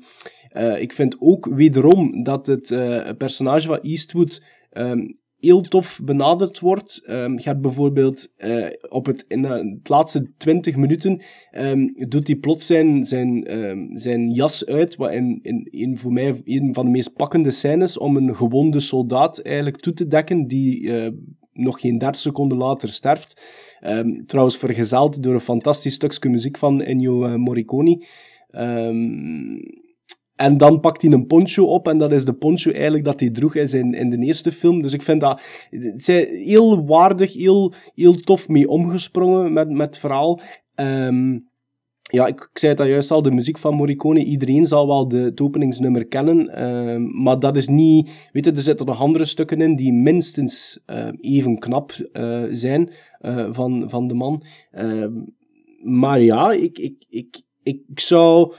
eh, 0.49 0.81
ik 0.81 0.93
vind 0.93 1.17
ook 1.21 1.47
wederom 1.47 2.23
dat 2.23 2.47
het 2.47 2.71
eh, 2.71 3.11
personage 3.19 3.67
van 3.67 3.81
Eastwood 3.81 4.45
ehm, 4.71 5.01
heel 5.39 5.61
tof 5.61 6.01
benaderd 6.03 6.61
wordt. 6.61 7.03
Ehm, 7.05 7.33
je 7.33 7.43
hebt 7.43 7.61
bijvoorbeeld 7.61 8.33
eh, 8.37 8.67
op 8.89 9.07
het, 9.07 9.25
in 9.29 9.43
de 9.43 9.79
laatste 9.83 10.33
20 10.37 10.77
minuten 10.77 11.23
ehm, 11.51 11.87
doet 12.09 12.27
hij 12.27 12.37
plots 12.37 12.67
zijn, 12.67 13.05
zijn, 13.07 13.45
ehm, 13.45 13.97
zijn 13.97 14.31
jas 14.31 14.67
uit, 14.67 14.97
wat 14.97 15.13
in, 15.13 15.39
in, 15.43 15.69
in 15.71 15.99
voor 15.99 16.13
mij 16.13 16.41
een 16.45 16.75
van 16.75 16.85
de 16.85 16.91
meest 16.91 17.15
pakkende 17.15 17.51
scènes 17.51 17.99
om 17.99 18.17
een 18.17 18.37
gewonde 18.37 18.81
soldaat 18.81 19.39
eigenlijk 19.39 19.81
toe 19.81 19.93
te 19.93 20.07
dekken 20.07 20.47
die 20.47 20.93
nog 21.55 21.81
geen 21.81 21.99
30 21.99 22.21
seconden 22.21 22.59
later 22.59 22.89
sterft. 22.89 23.43
Ehm, 23.81 24.25
trouwens 24.27 24.57
vergezeld 24.57 25.23
door 25.23 25.35
een 25.35 25.41
fantastisch 25.41 25.95
stukje 25.95 26.29
muziek 26.29 26.59
van 26.59 26.83
Ennio 26.83 27.25
eh, 27.25 27.35
Morricone. 27.35 28.07
Ehm, 28.51 29.59
en 30.37 30.57
dan 30.57 30.81
pakt 30.81 31.03
hij 31.03 31.13
een 31.13 31.27
poncho 31.27 31.65
op, 31.65 31.89
en 31.89 31.99
dat 31.99 32.13
is 32.13 32.25
de 32.25 32.33
poncho 32.33 32.71
eigenlijk 32.71 33.05
dat 33.05 33.21
hij 33.21 33.31
droeg 33.31 33.55
in, 33.55 33.95
in 33.95 34.11
de 34.11 34.19
eerste 34.19 34.53
film. 34.53 34.83
Dus 34.83 34.93
ik 34.93 35.03
vind 35.03 35.21
dat 35.21 35.43
het 35.71 36.07
heel 36.45 36.87
waardig, 36.87 37.33
heel, 37.33 37.75
heel 37.95 38.15
tof 38.15 38.49
mee 38.49 38.69
omgesprongen 38.69 39.53
met, 39.53 39.71
met 39.71 39.87
het 39.87 39.99
verhaal. 39.99 40.41
Ehm, 40.75 41.39
ja, 42.13 42.27
ik, 42.27 42.49
ik 42.53 42.59
zei 42.59 42.73
het 42.73 42.81
al 42.81 42.87
juist 42.87 43.11
al, 43.11 43.23
de 43.23 43.31
muziek 43.31 43.59
van 43.59 43.75
Morricone, 43.75 44.25
iedereen 44.25 44.67
zal 44.67 44.87
wel 44.87 45.09
de, 45.09 45.19
het 45.19 45.41
openingsnummer 45.41 46.07
kennen, 46.07 46.49
ehm, 46.49 47.23
maar 47.23 47.39
dat 47.39 47.57
is 47.57 47.69
niet, 47.69 48.11
weet 48.33 48.45
je, 48.45 48.53
er 48.53 48.61
zitten 48.61 48.87
nog 48.87 49.01
andere 49.01 49.25
stukken 49.25 49.61
in 49.61 49.77
die 49.77 49.93
minstens 49.93 50.81
ehm, 50.87 51.15
even 51.21 51.59
knap 51.59 51.93
eh, 52.13 52.43
zijn 52.51 52.91
eh, 53.21 53.49
van, 53.51 53.85
van 53.91 54.07
de 54.09 54.15
man. 54.15 54.43
Ehm, 54.71 55.13
maar 55.83 56.21
ja, 56.21 56.53
ik, 56.53 56.79
ik, 56.79 57.05
ik, 57.09 57.43
ik 57.63 57.81
zou... 57.95 58.55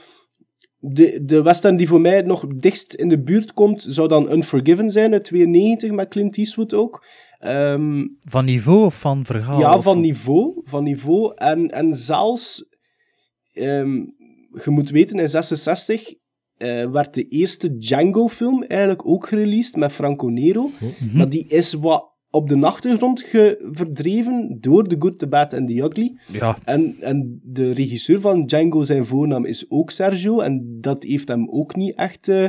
De, 0.78 1.24
de 1.24 1.42
western 1.42 1.76
die 1.76 1.88
voor 1.88 2.00
mij 2.00 2.20
nog 2.22 2.46
dichtst 2.46 2.94
in 2.94 3.08
de 3.08 3.22
buurt 3.22 3.52
komt, 3.52 3.86
zou 3.88 4.08
dan 4.08 4.32
Unforgiven 4.32 4.90
zijn, 4.90 5.12
uit 5.12 5.24
92, 5.24 5.90
met 5.90 6.08
Clint 6.08 6.38
Eastwood 6.38 6.74
ook. 6.74 7.04
Van 8.20 8.44
niveau 8.44 8.84
of 8.84 9.00
van 9.00 9.24
verhaal? 9.24 9.58
ja, 9.58 9.76
of- 9.76 9.84
van 9.84 10.00
niveau. 10.00 10.60
Van 10.64 10.84
niveau. 10.84 11.32
En, 11.34 11.70
en 11.70 11.94
zelfs, 11.94 12.64
ehm, 13.56 13.94
je 14.64 14.70
moet 14.70 14.90
weten, 14.90 15.18
in 15.18 15.28
66 15.28 16.14
eh, 16.56 16.90
werd 16.90 17.14
de 17.14 17.28
eerste 17.28 17.76
Django-film 17.76 18.62
eigenlijk 18.62 19.06
ook 19.06 19.26
gereleased 19.28 19.76
met 19.76 19.92
Franco 19.92 20.26
Nero. 20.28 20.70
Maar 21.14 21.28
die 21.28 21.46
is 21.48 21.72
wat 21.72 22.14
op 22.30 22.48
de 22.48 22.60
achtergrond 22.60 23.24
verdreven 23.70 24.58
door 24.60 24.88
The 24.88 24.96
Good, 24.98 25.18
The 25.18 25.26
Bad 25.26 25.54
and 25.54 25.68
The 25.68 25.82
Ugly. 25.82 26.18
Ja. 26.32 26.56
En, 26.64 26.96
en 27.00 27.40
de 27.42 27.72
regisseur 27.72 28.20
van 28.20 28.46
Django, 28.46 28.82
zijn 28.82 29.04
voornaam 29.04 29.44
is 29.44 29.70
ook 29.70 29.90
Sergio. 29.90 30.40
En 30.40 30.78
dat 30.80 31.02
heeft 31.02 31.28
hem 31.28 31.50
ook 31.50 31.76
niet 31.76 31.94
echt 31.96 32.28
eh, 32.28 32.48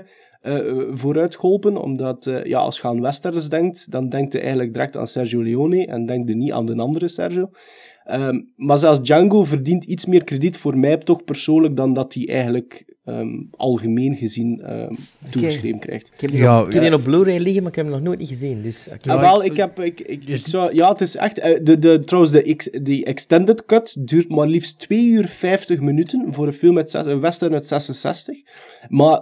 vooruit 0.91 1.35
geholpen. 1.35 1.77
Omdat 1.77 2.41
ja, 2.43 2.59
als 2.59 2.77
je 2.77 2.83
aan 2.83 3.01
westerns 3.01 3.49
denkt, 3.49 3.91
dan 3.91 4.09
denkt 4.09 4.33
je 4.33 4.39
eigenlijk 4.39 4.73
direct 4.73 4.97
aan 4.97 5.07
Sergio 5.07 5.43
Leone. 5.43 5.85
En 5.85 6.05
denkt 6.05 6.29
je 6.29 6.35
niet 6.35 6.51
aan 6.51 6.65
de 6.65 6.75
andere 6.75 7.07
Sergio. 7.07 7.49
Ehm, 8.07 8.39
maar 8.55 8.77
zelfs 8.77 9.01
Django 9.01 9.43
verdient 9.43 9.83
iets 9.83 10.05
meer 10.05 10.23
krediet 10.23 10.57
voor 10.57 10.77
mij 10.77 10.97
toch 10.97 11.23
persoonlijk 11.23 11.75
dan 11.75 11.93
dat 11.93 12.13
hij 12.13 12.27
eigenlijk 12.29 12.85
ehm, 13.05 13.41
algemeen 13.51 14.15
gezien 14.15 14.61
ehm 14.61 14.93
toegeschreven 15.29 15.79
krijgt. 15.79 16.11
Ik 16.13 16.21
heb 16.21 16.29
die, 16.29 16.39
Ja, 16.39 16.93
op, 16.93 17.03
Blu-ray 17.03 17.37
liggen, 17.37 17.61
maar 17.61 17.71
ik 17.71 17.75
heb 17.75 17.85
hem 17.85 17.93
nog 17.93 18.03
nooit 18.03 18.19
niet 18.19 18.27
gezien. 18.27 18.61
Dus, 18.61 18.87
oké. 18.93 19.11
Ah, 19.11 19.19
wel, 19.21 19.43
ik 19.43 19.57
heb, 19.57 19.79
ik, 19.79 19.99
ik, 19.99 20.23
ik 20.25 20.37
zou, 20.37 20.75
ja, 20.75 20.91
het 20.91 21.01
is 21.01 21.15
echt, 21.15 21.39
eh, 21.39 21.59
de, 21.63 21.79
de, 21.79 22.03
trouwens, 22.03 22.33
de, 22.33 22.43
ex, 22.43 22.69
die 22.81 23.05
extended 23.05 23.65
cut 23.65 23.95
duurt 23.99 24.29
maar 24.29 24.47
liefst 24.47 24.79
2 24.79 25.05
uur 25.07 25.27
50 25.27 25.79
minuten 25.79 26.33
voor 26.33 26.47
een 26.47 26.53
film 26.53 26.77
uit, 26.77 26.89
zes- 26.89 27.05
een 27.05 27.19
western 27.19 27.53
uit 27.53 27.67
66. 27.67 28.37
Maar 28.87 29.21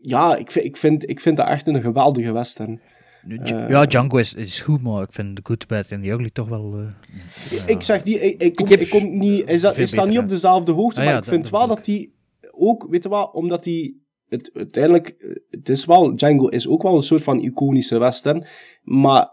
ja, 0.00 0.36
ik 0.36 0.50
vind, 0.50 0.64
ik, 0.64 0.76
vind, 0.76 1.08
ik 1.08 1.20
vind 1.20 1.36
dat 1.36 1.48
echt 1.48 1.66
een 1.66 1.80
geweldige 1.80 2.32
western. 2.32 2.80
Dj- 3.28 3.54
ja, 3.68 3.86
Django 3.86 4.16
is, 4.16 4.34
is 4.34 4.60
goed, 4.60 4.82
maar 4.82 5.02
ik 5.02 5.12
vind 5.12 5.36
The 5.36 5.42
Good, 5.44 5.66
Bad 5.66 5.92
and 5.92 6.04
The 6.04 6.10
Ugly 6.10 6.30
toch 6.32 6.48
wel... 6.48 6.74
eh, 6.78 7.68
Ik 7.68 7.82
zeg 7.82 8.04
niet, 8.04 8.22
ik, 8.22 8.40
ik, 8.42 8.54
kom, 8.54 8.66
heb- 8.68 8.80
ik 8.80 8.90
kom 8.90 9.18
niet, 9.18 9.48
is 9.48 9.60
dat, 9.60 9.76
is 9.78 9.90
dat 9.90 10.08
niet 10.08 10.18
op 10.18 10.28
dezelfde 10.28 10.72
hoogte, 10.72 10.98
Ah, 11.00 11.04
maar 11.04 11.14
ja, 11.14 11.20
ik 11.20 11.26
vind 11.28 11.42
dat 11.42 11.52
wel 11.52 11.66
dat 11.66 11.84
die 11.84 12.14
ook, 12.50 12.86
weet 12.90 13.02
je 13.02 13.08
wat, 13.08 13.32
omdat 13.34 13.64
die, 13.64 14.02
het, 14.28 14.50
uiteindelijk, 14.54 15.08
eh, 15.08 15.30
het 15.50 15.68
is 15.68 15.84
wel, 15.84 16.16
Django 16.16 16.46
is 16.48 16.68
ook 16.68 16.82
wel 16.82 16.96
een 16.96 17.02
soort 17.02 17.22
van 17.22 17.42
iconische 17.42 17.98
western, 17.98 18.46
maar 18.82 19.28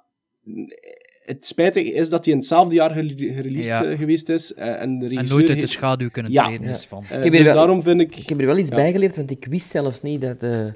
het 1.25 1.45
spijtige 1.45 1.91
is 1.93 2.09
dat 2.09 2.23
hij 2.25 2.33
in 2.33 2.39
hetzelfde 2.39 2.75
jaar 2.75 2.91
gere- 2.91 3.33
gereleased 3.33 3.65
Ja. 3.65 3.83
eh, 3.85 3.97
geweest 3.97 4.29
is, 4.29 4.53
eh, 4.53 4.81
en 4.81 4.99
de 4.99 5.09
en 5.09 5.27
nooit 5.27 5.49
uit 5.49 5.59
de 5.59 5.67
schaduw 5.67 6.09
kunnen 6.09 6.31
Ja. 6.31 6.45
treden 6.45 6.67
is 6.67 6.85
van... 6.85 7.03
eh, 7.09 7.17
Ik 7.17 7.23
heb 7.23 7.33
dus 7.33 7.45
wel- 7.45 7.53
daarom 7.55 7.83
vind 7.83 8.01
ik... 8.01 8.15
Ik 8.15 8.29
heb 8.29 8.39
er 8.39 8.45
wel 8.45 8.57
iets 8.57 8.69
Ja. 8.69 8.75
bij 8.75 8.91
geleerd, 8.91 9.15
want 9.15 9.31
ik 9.31 9.45
wist 9.49 9.69
zelfs 9.69 10.01
niet 10.01 10.21
dat 10.21 10.39
de, 10.39 10.73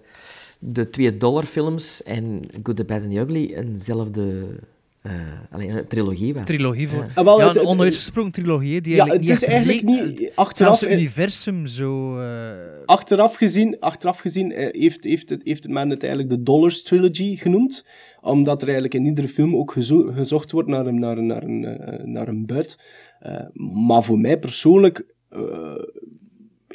de 0.59 0.89
twee 0.89 1.17
dollar 1.17 1.43
films 1.43 2.03
en 2.03 2.41
Good, 2.63 2.75
The 2.75 2.85
Bad 2.85 3.01
and 3.01 3.11
The 3.11 3.19
Ugly 3.19 3.53
eenzelfde 3.53 4.45
eh, 5.01 5.11
alleen, 5.51 5.77
een 5.77 5.87
trilogie 5.87 6.33
was. 6.33 6.45
trilogie 6.45 6.87
voor. 6.87 7.03
Ja. 7.03 7.09
Ah, 7.15 7.23
wel, 7.25 7.39
ja, 7.39 7.49
een 7.49 7.65
onuitgesproken 7.65 8.31
trilogie 8.31 8.81
die 8.81 8.95
Ja, 8.95 9.05
eigenlijk 9.05 9.29
het 9.29 9.39
niet 9.39 9.41
is 9.41 9.47
eigenlijk 9.55 9.83
niet... 9.83 10.19
Zelfs 10.19 10.35
Achteraf, 10.35 10.79
het 10.79 10.89
universum 10.91 11.65
zo... 11.65 12.19
eh, 12.19 12.51
achteraf 12.85 13.35
gezien, 13.35 13.79
achteraf 13.79 14.19
gezien 14.19 14.51
eh, 14.51 14.81
heeft, 14.81 15.03
heeft, 15.03 15.29
het, 15.29 15.41
heeft 15.43 15.67
men 15.67 15.89
het 15.89 16.03
eigenlijk 16.03 16.33
de 16.33 16.43
Dollars 16.43 16.83
Trilogy 16.83 17.35
genoemd. 17.35 17.85
Omdat 18.21 18.61
er 18.61 18.67
eigenlijk 18.67 18.95
in 18.95 19.05
iedere 19.05 19.27
film 19.29 19.55
ook 19.55 19.71
gezo- 19.71 20.11
gezocht 20.11 20.51
wordt 20.51 20.67
naar 20.69 20.85
een, 20.85 20.99
naar 20.99 21.17
een, 21.17 21.25
naar 21.27 21.43
een, 21.43 21.65
eh, 21.65 22.05
naar 22.05 22.27
een 22.27 22.45
buit. 22.45 22.79
Eh, 23.19 23.45
maar 23.85 24.03
voor 24.03 24.19
mij 24.19 24.39
persoonlijk 24.39 25.05
eh, 25.29 25.39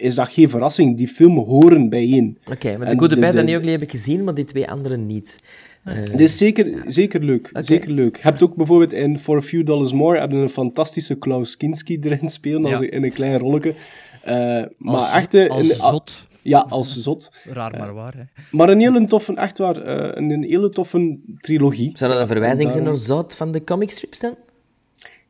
is 0.03 0.15
dat 0.15 0.29
geen 0.29 0.49
verrassing. 0.49 0.97
Die 0.97 1.09
filmen 1.09 1.45
horen 1.45 1.89
bijeen. 1.89 2.39
Oké, 2.53 2.77
maar 2.79 2.87
En 2.87 2.97
de- 2.97 3.09
Bad 3.21 3.33
de- 3.33 3.39
and 3.39 3.49
The 3.49 3.55
Ugly 3.55 3.71
heb 3.71 3.83
ik 3.83 3.91
gezien, 3.91 4.25
maar 4.25 4.35
die 4.35 4.45
twee 4.45 4.69
anderen 4.71 5.07
niet. 5.07 5.41
Eh, 5.85 5.95
Het 5.95 6.21
is 6.21 6.37
zeker, 6.39 6.83
zeker 6.87 7.21
leuk. 7.25 7.51
Zeker 7.53 7.91
leuk. 7.91 8.17
Je 8.17 8.23
hebt 8.23 8.43
ook 8.43 8.55
bijvoorbeeld 8.55 8.93
in 8.93 9.19
For 9.19 9.37
a 9.37 9.43
Few 9.43 9.67
Dollars 9.67 9.93
More 9.93 10.19
hebben 10.19 10.39
een 10.39 10.49
fantastische 10.49 11.15
Klaus 11.15 11.57
Kinski 11.57 11.99
erin 12.03 12.31
spelen, 12.31 12.65
als 12.65 12.81
in 12.81 13.05
een 13.05 13.13
klein 13.13 13.39
rolletje. 13.39 13.75
Eh, 14.23 14.35
maar 14.79 14.95
Als- 14.97 15.13
echt... 15.15 15.35
eh, 15.35 15.51
als 15.51 15.69
een- 15.79 15.85
a- 15.85 15.91
zot. 15.91 16.27
Ja, 16.43 16.67
als 16.69 16.97
zot. 16.97 17.31
Raar 17.45 17.79
maar 17.79 17.95
waar, 17.95 18.15
hè. 18.17 18.23
Maar 18.51 18.69
een 18.69 18.81
hele 18.81 19.07
toffe, 19.07 19.35
echt 19.35 19.59
waar, 19.59 19.77
eh, 19.83 20.23
een, 20.23 20.31
een 20.31 20.43
hele 20.43 20.71
toffe 20.71 21.19
trilogie. 21.41 21.91
Zou 21.95 22.13
dat 22.13 22.21
een 22.21 22.27
verwijzing 22.27 22.73
zijn 22.73 22.85
naar 22.85 22.97
Zout 22.97 23.37
van 23.37 23.53
de 23.53 23.65
comicstrips 23.65 24.21
dan? 24.21 24.35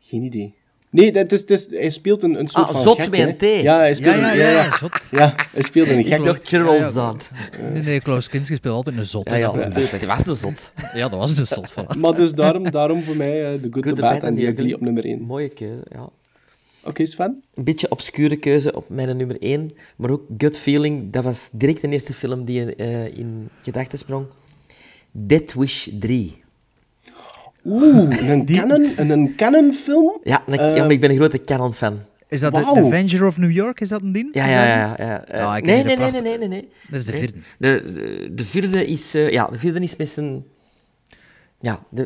Geen 0.00 0.22
idee. 0.22 0.54
Nee, 0.92 1.12
dat 1.12 1.32
is, 1.32 1.44
is, 1.44 1.66
hij 1.70 1.90
speelt 1.90 2.22
een, 2.22 2.38
een 2.38 2.46
soort 2.46 2.66
Ah, 2.68 2.72
van 2.74 2.82
zot 2.82 3.00
gek, 3.02 3.10
met 3.10 3.20
een. 3.20 3.36
T. 3.36 3.62
Ja, 3.62 3.78
hij 3.78 3.94
speelt 3.94 4.14
Ja, 4.14 4.30
een- 4.32 4.38
ja, 4.38 4.48
ja, 4.50 4.76
zot. 4.76 5.08
Ja, 5.10 5.34
hij 5.52 5.62
speelt 5.62 5.88
een 5.88 5.98
Ik 5.98 6.06
gek. 6.06 6.24
dacht 6.24 6.48
Gerald 6.48 6.78
Ja, 6.78 6.84
ja. 6.84 6.90
Zout. 6.90 7.30
Nee, 7.72 7.82
nee, 7.82 8.00
Klaus 8.00 8.28
Kinski 8.28 8.54
speelt 8.54 8.74
altijd 8.74 8.96
een 8.96 9.04
zot. 9.04 9.30
Ja, 9.30 9.52
dat 9.52 9.76
ik. 9.76 10.02
was 10.06 10.22
de 10.24 10.34
zot. 10.34 10.72
Ja, 10.94 11.08
dat 11.08 11.18
was 11.18 11.34
de 11.34 11.44
zot 11.44 11.72
van. 11.72 11.86
Maar 12.00 12.16
dus 12.16 12.32
daarom, 12.32 12.70
daarom 12.70 13.02
voor 13.02 13.16
mij 13.16 13.44
eh, 13.44 13.52
The 13.60 13.68
Good, 13.70 13.84
Good, 13.84 13.96
The 13.96 14.00
Bad 14.02 14.22
en 14.22 14.36
The 14.36 14.46
Ugly 14.46 14.72
op 14.72 14.80
nummer 14.80 15.04
1. 15.04 15.20
Mooie 15.22 15.48
keuze, 15.48 15.82
ja. 15.92 16.08
Oké, 16.84 17.06
Sven? 17.06 17.42
Een 17.54 17.64
beetje 17.64 17.90
obscure 17.90 18.36
keuze 18.36 18.74
op 18.76 18.88
mijn 18.88 19.16
nummer 19.16 19.36
1, 19.42 19.70
maar 19.96 20.10
ook 20.10 20.22
Gut 20.38 20.58
Feeling, 20.58 21.12
dat 21.12 21.24
was 21.24 21.50
direct 21.52 21.80
de 21.80 21.88
eerste 21.88 22.12
film 22.12 22.44
die 22.44 22.74
eh, 22.74 23.04
in 23.18 23.48
gedachten 23.62 23.98
sprong. 23.98 24.26
Dead 25.10 25.54
Wish 25.54 25.88
3. 26.00 26.41
Oeh, 27.64 28.28
een 28.30 28.46
canon, 28.46 28.86
een, 28.96 29.10
een 29.10 29.34
canon 29.36 29.72
film? 29.74 30.18
Ja, 30.22 30.42
een- 30.46 30.74
ja, 30.74 30.82
maar 30.82 30.90
ik 30.90 31.00
ben 31.00 31.10
een 31.10 31.16
grote 31.16 31.44
Canon-fan. 31.44 31.98
Is 32.28 32.40
dat 32.40 32.54
de 32.54 32.64
Avenger 32.66 33.26
of 33.26 33.38
New 33.38 33.50
York? 33.50 33.80
Is 33.80 33.88
dat 33.88 34.02
een 34.02 34.12
ding? 34.12 34.28
Ja, 34.34 34.46
ja, 34.48 34.64
ja. 34.98 35.24
ja. 35.32 35.56
Ik 35.56 35.64
nee, 35.64 35.82
nee, 35.84 35.96
het 35.96 36.12
nee, 36.12 36.22
nee, 36.22 36.22
nee, 36.22 36.38
nee, 36.38 36.48
nee. 36.48 36.68
Dat 36.90 37.00
is 37.00 37.06
de 37.06 37.12
vierde. 37.12 37.32
De, 37.58 37.92
de, 37.92 38.28
de 38.34 38.44
vierde 38.44 38.86
is... 38.86 39.14
eh, 39.14 39.30
ja, 39.30 39.46
de 39.46 39.58
vierde 39.58 39.80
is 39.80 39.96
met 39.96 40.08
zijn... 40.08 40.44
Ja, 41.58 41.82
de, 41.90 42.02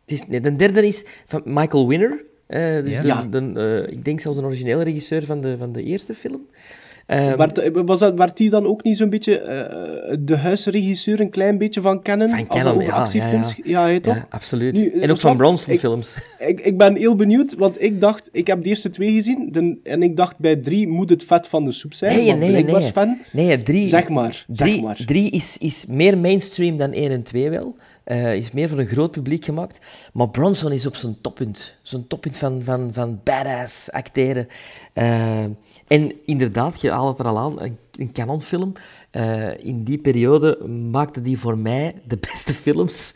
het 0.00 0.10
is, 0.18 0.26
nee, 0.26 0.40
de 0.40 0.56
derde 0.56 0.86
is 0.86 1.04
van 1.26 1.42
Michael 1.44 1.88
Winner. 1.88 2.24
eh, 2.46 2.82
dus 2.82 3.02
Ja. 3.02 3.22
de, 3.22 3.52
de, 3.52 3.84
eh, 3.86 3.92
ik 3.92 4.04
denk 4.04 4.20
zelfs 4.20 4.38
een 4.38 4.44
originele 4.44 4.82
regisseur 4.82 5.24
van 5.24 5.40
de, 5.40 5.56
van 5.56 5.72
de 5.72 5.82
eerste 5.82 6.14
film. 6.14 6.46
Werd, 7.36 7.70
was 7.86 7.98
dat, 7.98 8.14
werd 8.14 8.36
die 8.36 8.50
dan 8.50 8.66
ook 8.66 8.82
niet 8.82 8.96
zo'n 8.96 9.10
beetje 9.10 9.38
eh, 9.38 10.16
de 10.20 10.36
huisregisseur 10.36 11.20
een 11.20 11.30
klein 11.30 11.58
beetje 11.58 11.80
van 11.80 12.02
Canon? 12.02 12.28
Van 12.28 12.66
over 12.66 12.82
ja, 12.82 13.06
ja, 13.88 14.00
toch? 14.00 14.14
ja, 14.14 14.26
absoluut. 14.28 14.74
Nu, 14.74 14.90
en 14.90 15.00
eh, 15.00 15.02
ook 15.02 15.08
van 15.08 15.18
Swart, 15.18 15.36
Bronson 15.36 15.74
ik- 15.74 15.80
films. 15.80 16.16
Ik, 16.38 16.60
ik 16.60 16.78
ben 16.78 16.96
heel 16.96 17.16
benieuwd, 17.16 17.54
want 17.54 17.82
ik 17.82 18.00
dacht, 18.00 18.28
ik 18.32 18.46
heb 18.46 18.62
de 18.62 18.68
eerste 18.68 18.90
twee 18.90 19.12
gezien 19.12 19.48
de- 19.52 19.78
en 19.82 20.02
ik 20.02 20.16
dacht 20.16 20.38
bij 20.38 20.56
drie 20.56 20.88
moet 20.88 21.10
het 21.10 21.24
vet 21.24 21.48
van 21.48 21.64
de 21.64 21.72
soep 21.72 21.94
zijn. 21.94 22.16
Nee, 22.16 22.32
nee, 22.36 22.56
ik 22.56 22.64
nee. 22.64 22.74
was 22.74 22.90
fan. 22.90 23.18
Nee, 23.32 23.62
drie, 23.62 23.88
Zeg 23.88 24.08
maar, 24.08 24.44
drie, 24.46 24.68
zeg 24.74 24.80
maar. 24.82 25.02
drie 25.06 25.30
is, 25.30 25.56
is 25.58 25.84
meer 25.88 26.18
mainstream 26.18 26.76
dan 26.76 26.92
1 26.92 27.10
en 27.10 27.22
2 27.22 27.50
wel. 27.50 27.76
Eh, 28.04 28.34
is 28.34 28.50
meer 28.50 28.68
voor 28.68 28.78
een 28.78 28.86
groot 28.86 29.10
publiek 29.10 29.44
gemaakt. 29.44 29.78
Maar 30.12 30.28
Bronson 30.28 30.72
is 30.72 30.86
op 30.86 30.96
zijn 30.96 31.16
toppunt. 31.20 31.76
Zo'n 31.82 32.06
toppunt 32.06 32.36
van, 32.36 32.62
van, 32.62 32.90
van 32.92 33.20
badass 33.24 33.90
acteren. 33.90 34.46
Eh, 34.92 35.42
en 35.86 36.12
inderdaad, 36.26 36.80
je 36.80 36.90
haalt 36.90 37.18
het 37.18 37.26
er 37.26 37.32
al 37.32 37.38
aan, 37.38 37.60
een, 37.62 37.76
een 37.92 38.12
canonfilm. 38.12 38.72
Eh, 39.10 39.64
in 39.64 39.84
die 39.84 39.98
periode 39.98 40.66
maakte 40.90 41.22
die 41.22 41.38
voor 41.38 41.58
mij 41.58 41.94
de 42.06 42.16
beste 42.18 42.54
films. 42.64 43.14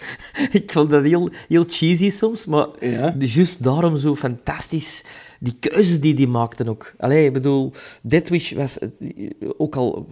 Ik 0.50 0.72
vond 0.72 0.90
dat 0.90 1.02
heel, 1.02 1.28
heel 1.48 1.64
cheesy 1.66 2.10
soms, 2.10 2.46
maar 2.46 2.66
Ja. 2.80 3.14
juist 3.18 3.62
daarom 3.62 3.96
zo 3.96 4.14
fantastisch. 4.16 5.04
Die 5.40 5.56
keuzes 5.60 6.00
die 6.00 6.14
die 6.14 6.28
maakten 6.28 6.68
ook. 6.68 6.94
Allee, 6.98 7.26
ik 7.26 7.32
bedoel, 7.32 7.72
Dead 8.02 8.28
Wish 8.28 8.52
was 8.52 8.78
ook 9.56 9.76
al... 9.76 10.06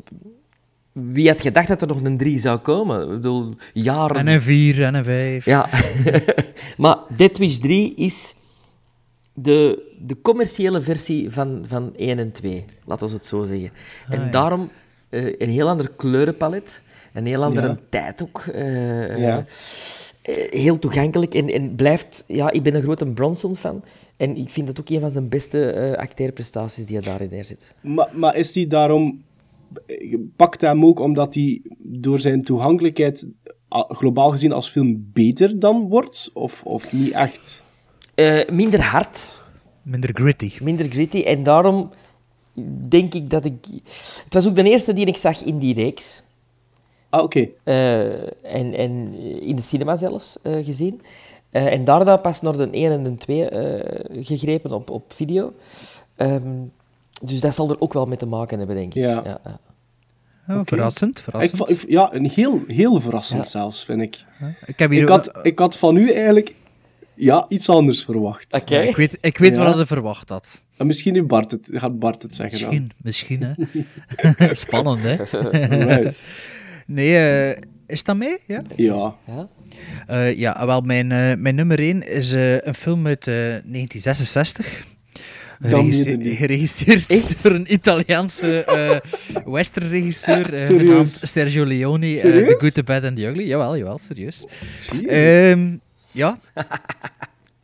Wie 0.93 1.28
had 1.28 1.40
gedacht 1.40 1.69
dat 1.69 1.81
er 1.81 1.86
nog 1.86 2.02
een 2.05 2.16
3 2.19 2.39
zou 2.40 2.59
komen? 2.59 3.02
Ik 3.02 3.09
bedoel, 3.09 3.55
jaren... 3.73 4.16
En 4.16 4.27
een 4.27 4.43
4 4.43 4.82
en 4.85 4.94
een 4.94 5.05
5. 5.05 5.44
Ja. 5.44 5.69
maar 6.77 6.97
Dead 7.16 7.39
Wish 7.39 7.56
3 7.59 7.94
is 7.94 8.35
de, 9.35 9.93
de 9.98 10.16
commerciële 10.23 10.81
versie 10.82 11.31
van, 11.31 11.64
van 11.69 11.93
1 11.97 12.19
en 12.19 12.32
2. 12.32 12.64
Laten 12.85 13.06
we 13.09 13.14
het 13.14 13.27
zo 13.27 13.44
zeggen. 13.44 13.70
en 14.09 14.19
Ah, 14.19 14.24
ja. 14.24 14.31
daarom 14.31 14.70
eh, 15.09 15.24
een 15.39 15.48
heel 15.51 15.69
ander 15.69 15.90
kleurenpalet. 15.97 16.81
Een 17.12 17.27
heel 17.27 17.43
andere 17.44 17.66
Ja. 17.69 17.78
tijd 17.89 18.23
ook. 18.23 18.39
eh, 18.52 19.19
Ja. 19.19 19.44
eh, 20.23 20.35
heel 20.51 20.78
toegankelijk. 20.78 21.35
En, 21.35 21.48
en 21.48 21.74
blijft... 21.74 22.24
Ja, 22.27 22.51
ik 22.51 22.62
ben 22.62 22.74
een 22.74 22.82
grote 22.82 23.06
Bronson-fan. 23.06 23.85
En 24.16 24.36
ik 24.36 24.51
vind 24.51 24.69
het 24.69 24.81
ook 24.81 24.89
een 24.89 25.01
van 25.01 25.10
zijn 25.10 25.28
beste 25.28 25.66
eh 25.70 25.93
acteerprestaties 25.98 26.86
die 26.86 26.97
hij 26.97 27.05
daarin 27.05 27.28
neerzet. 27.31 27.74
Maar, 27.81 28.09
maar 28.12 28.36
is 28.36 28.52
die 28.52 28.66
daarom... 28.66 29.23
Pakt 30.36 30.61
hem 30.61 30.85
ook 30.85 31.01
omdat 31.01 31.35
hij 31.35 31.61
door 31.78 32.19
zijn 32.19 32.43
toegankelijkheid 32.43 33.27
globaal 33.69 34.31
gezien 34.31 34.53
als 34.53 34.69
film 34.69 35.11
beter 35.12 35.59
dan 35.59 35.89
wordt? 35.89 36.31
Of, 36.32 36.62
of 36.65 36.93
niet 36.93 37.12
echt? 37.12 37.65
Eh, 38.15 38.49
minder 38.51 38.81
hard. 38.81 39.43
Minder 39.82 40.11
gritty. 40.12 40.53
Minder 40.61 40.89
gritty. 40.89 41.23
En 41.23 41.43
daarom 41.43 41.90
denk 42.89 43.15
ik 43.15 43.31
dat 43.31 43.44
ik... 43.44 43.55
Het 44.24 44.35
was 44.35 44.47
ook 44.49 44.57
de 44.57 44.62
eerste 44.62 44.93
die 44.93 45.07
ik 45.07 45.16
zag 45.16 45.43
in 45.43 45.59
die 45.59 45.74
reeks. 45.74 46.23
Ah, 47.09 47.23
oké. 47.23 47.49
Eh, 47.65 48.23
en, 48.55 48.74
en 48.74 49.15
in 49.40 49.57
de 49.57 49.62
cinema 49.62 49.97
zelfs 49.97 50.43
eh, 50.43 50.65
gezien. 50.65 51.01
Eh, 51.53 51.73
en 51.73 51.85
daarna 51.85 52.16
pas 52.16 52.40
naar 52.40 52.57
de 52.57 52.69
1 52.70 52.93
en 52.93 53.03
de 53.03 53.15
2 53.15 53.49
eh, 53.49 54.24
gegrepen 54.24 54.73
op, 54.73 54.90
op 54.90 55.12
video. 55.12 55.53
Ehm, 56.16 56.65
dus 57.24 57.40
dat 57.40 57.55
zal 57.55 57.70
er 57.70 57.81
ook 57.81 57.93
wel 57.93 58.07
mee 58.07 58.16
te 58.19 58.27
maken 58.27 58.59
hebben, 58.59 58.77
denk 58.77 58.94
ik. 58.94 59.03
Ja. 59.03 59.23
ja. 59.24 59.40
Ja, 60.47 60.55
Oké. 60.55 60.65
Verrassend, 60.65 61.20
verrassend. 61.20 61.70
ik- 61.70 61.85
ja, 61.89 62.15
een 62.15 62.31
heel, 62.31 62.62
heel 62.66 63.01
verrassend 63.01 63.43
Ja. 63.43 63.49
zelfs, 63.49 63.85
vind 63.85 64.01
ik. 64.03 64.24
Ik 64.66 64.78
heb 64.78 64.90
hier 64.90 65.03
Ik 65.03 65.09
had, 65.09 65.31
ik 65.43 65.59
had 65.59 65.77
van 65.77 65.97
u 65.97 66.11
eigenlijk 66.12 66.55
ja, 67.15 67.47
iets 67.49 67.69
anders 67.69 68.05
verwacht. 68.05 68.53
Oké. 68.55 68.78
Ik 68.78 68.97
weet, 68.97 69.19
ik 69.20 69.39
weet 69.39 69.55
Ja. 69.55 69.65
wat 69.65 69.78
je 69.78 69.86
verwacht 69.86 70.28
had. 70.28 70.62
En 70.77 70.86
misschien 70.86 71.12
nu 71.12 71.23
Bart 71.23 71.51
het, 71.51 71.69
gaat 71.73 71.99
Bart 71.99 72.23
het 72.23 72.35
zeggen 72.35 72.61
dan. 72.61 72.69
Misschien, 72.69 72.90
misschien 73.03 73.43
hè. 73.43 74.55
Spannend, 74.55 75.03
hè. 75.03 75.16
Nee, 76.86 77.16
eh, 77.16 77.62
is 77.86 78.05
dat 78.05 78.16
mee? 78.16 78.39
Ja. 78.47 78.62
Ja. 78.77 79.15
Ja? 79.27 79.49
Eh, 80.07 80.39
ja, 80.39 80.66
wel, 80.66 80.81
mijn, 80.81 81.12
eh, 81.12 81.35
mijn 81.36 81.55
nummer 81.55 81.78
1 81.78 82.09
is 82.09 82.32
een 82.32 82.74
film 82.74 83.07
uit 83.07 83.27
eh, 83.27 83.35
1966. 83.35 84.85
Echt? 87.09 87.43
door 87.43 87.53
een 87.53 87.73
Italiaanse 87.73 88.65
eh 88.65 88.97
westernregisseur 89.53 90.55
eh, 90.55 90.67
genaamd 90.67 91.19
Sergio 91.23 91.65
Leone. 91.67 92.21
eh? 92.21 92.47
The 92.47 92.57
Good, 92.59 92.75
The 92.75 92.83
Bad 92.83 93.05
and 93.05 93.17
The 93.17 93.27
Ugly. 93.27 93.45
Jawel, 93.47 93.77
jawel, 93.77 93.99
serieus. 93.99 94.47
Ehm, 95.07 95.77
ja. 96.11 96.39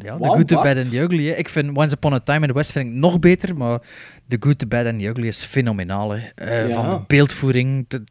Ja, 0.04 0.16
The 0.18 0.24
Good, 0.28 0.48
The. 0.48 0.54
Bad 0.54 0.76
and 0.76 0.90
The 0.90 0.98
Ugly. 1.00 1.26
hè. 1.26 1.34
Ik 1.34 1.48
vind 1.48 1.76
Once 1.76 1.94
Upon 1.94 2.12
a 2.12 2.18
Time 2.18 2.40
in 2.40 2.46
the 2.48 2.52
West 2.54 2.72
vind 2.72 2.86
ik 2.86 2.92
nog 2.92 3.18
beter, 3.18 3.56
maar 3.56 3.78
The 4.28 4.36
Good, 4.40 4.58
The 4.58 4.66
Bad 4.66 4.86
and 4.86 4.98
The 5.00 5.06
Ugly 5.08 5.26
is 5.26 5.42
fenomenaal. 5.42 6.10
hè. 6.10 6.18
Eh, 6.34 6.68
Ja. 6.68 6.74
Van 6.74 6.90
de 6.90 7.00
beeldvoering. 7.06 7.84
De, 7.88 8.02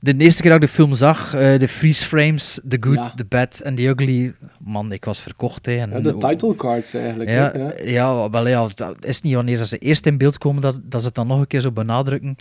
de 0.00 0.16
eerste 0.16 0.42
keer 0.42 0.50
dat 0.50 0.62
ik 0.62 0.68
de 0.68 0.74
film 0.74 0.94
zag, 0.94 1.34
eh, 1.34 1.58
de 1.58 1.68
freeze 1.68 2.06
frames, 2.06 2.60
The 2.68 2.76
Good, 2.80 2.94
Ja. 2.94 3.12
The 3.16 3.24
Bad 3.24 3.62
and 3.64 3.76
The 3.76 3.82
Ugly. 3.82 4.32
Man, 4.58 4.92
ik 4.92 5.04
was 5.04 5.20
verkocht. 5.20 5.66
Hè, 5.66 5.76
en, 5.76 5.90
Ja, 5.90 6.00
de 6.00 6.16
title 6.16 6.54
cards 6.54 6.94
eigenlijk. 6.94 7.30
Ja. 7.30 7.72
ja, 7.82 8.30
wel, 8.30 8.48
ja, 8.48 8.66
het 8.66 8.84
is 9.00 9.20
niet 9.20 9.34
wanneer 9.34 9.64
ze 9.64 9.78
eerst 9.78 10.06
in 10.06 10.18
beeld 10.18 10.38
komen 10.38 10.62
dat, 10.62 10.80
dat 10.82 11.00
ze 11.00 11.06
het 11.06 11.16
dan 11.16 11.26
nog 11.26 11.40
een 11.40 11.46
keer 11.46 11.60
zo 11.60 11.72
benadrukken 11.72 12.36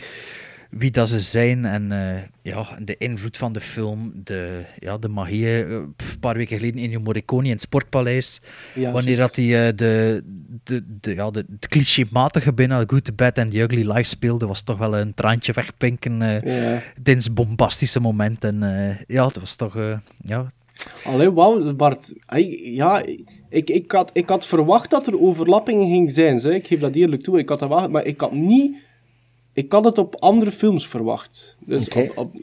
wie 0.70 0.91
dat 0.91 1.10
ze 1.10 1.20
zijn 1.20 1.66
en 1.66 1.91
eh, 1.91 2.22
ja, 2.41 2.66
de 2.82 2.98
invloed 2.98 3.38
van 3.38 3.54
de 3.54 3.60
film, 3.60 4.12
de, 4.24 4.64
ja, 4.80 4.98
de 4.98 5.08
magie. 5.08 5.46
eh, 5.64 5.70
Een 5.70 5.94
paar 6.20 6.36
weken 6.36 6.58
geleden 6.58 6.80
in 6.91 7.02
Morricone 7.02 7.46
in 7.46 7.52
het 7.52 7.62
Sportpaleis, 7.62 8.41
Ja, 8.76 8.91
wanneer 8.91 9.18
dat 9.18 9.36
hij 9.36 9.68
eh, 9.68 9.76
de, 9.76 10.24
de, 10.64 10.84
de, 11.00 11.14
ja, 11.16 11.32
de, 11.32 11.46
het 11.52 11.68
clichématige 11.68 12.54
bijna 12.54 12.84
Good, 12.88 13.04
The 13.06 13.14
Bad 13.14 13.38
and 13.38 13.52
The 13.52 13.60
Ugly 13.60 13.88
live 13.91 14.04
speelde, 14.04 14.48
was 14.48 14.62
toch 14.64 14.78
wel 14.78 14.98
een 14.98 15.14
traantje 15.14 15.54
wegpinken 15.54 16.18
Ja. 16.46 16.82
tijdens 17.04 17.34
bombastische 17.34 18.00
momenten. 18.00 18.64
En, 18.64 18.98
ja, 19.08 19.28
het 19.28 19.40
was 19.40 19.56
toch... 19.56 19.78
ja, 20.24 20.52
Allee, 21.06 21.32
wauw, 21.32 21.74
Bart. 21.74 22.14
Ja, 22.64 23.04
ik, 23.50 23.70
ik, 23.70 23.91
had, 23.91 24.10
ik 24.14 24.30
had 24.30 24.46
verwacht 24.48 24.90
dat 24.90 25.08
er 25.08 25.22
overlappingen 25.22 25.88
ging 25.88 26.12
zijn. 26.12 26.40
Zeg. 26.40 26.54
Ik 26.54 26.68
geef 26.68 26.80
dat 26.80 26.94
eerlijk 26.94 27.22
toe. 27.24 27.40
Ik 27.40 27.50
had 27.50 27.60
dat 27.60 27.70
wel, 27.70 27.90
maar 27.90 28.06
ik 28.06 28.20
had 28.22 28.32
niet... 28.32 28.76
Ik 29.53 29.71
had 29.71 29.85
het 29.85 29.97
op 29.97 30.15
andere 30.15 30.51
films 30.51 30.88
verwacht. 30.88 31.55
Dus 31.65 31.88
op, 31.89 32.11
op, 32.17 32.35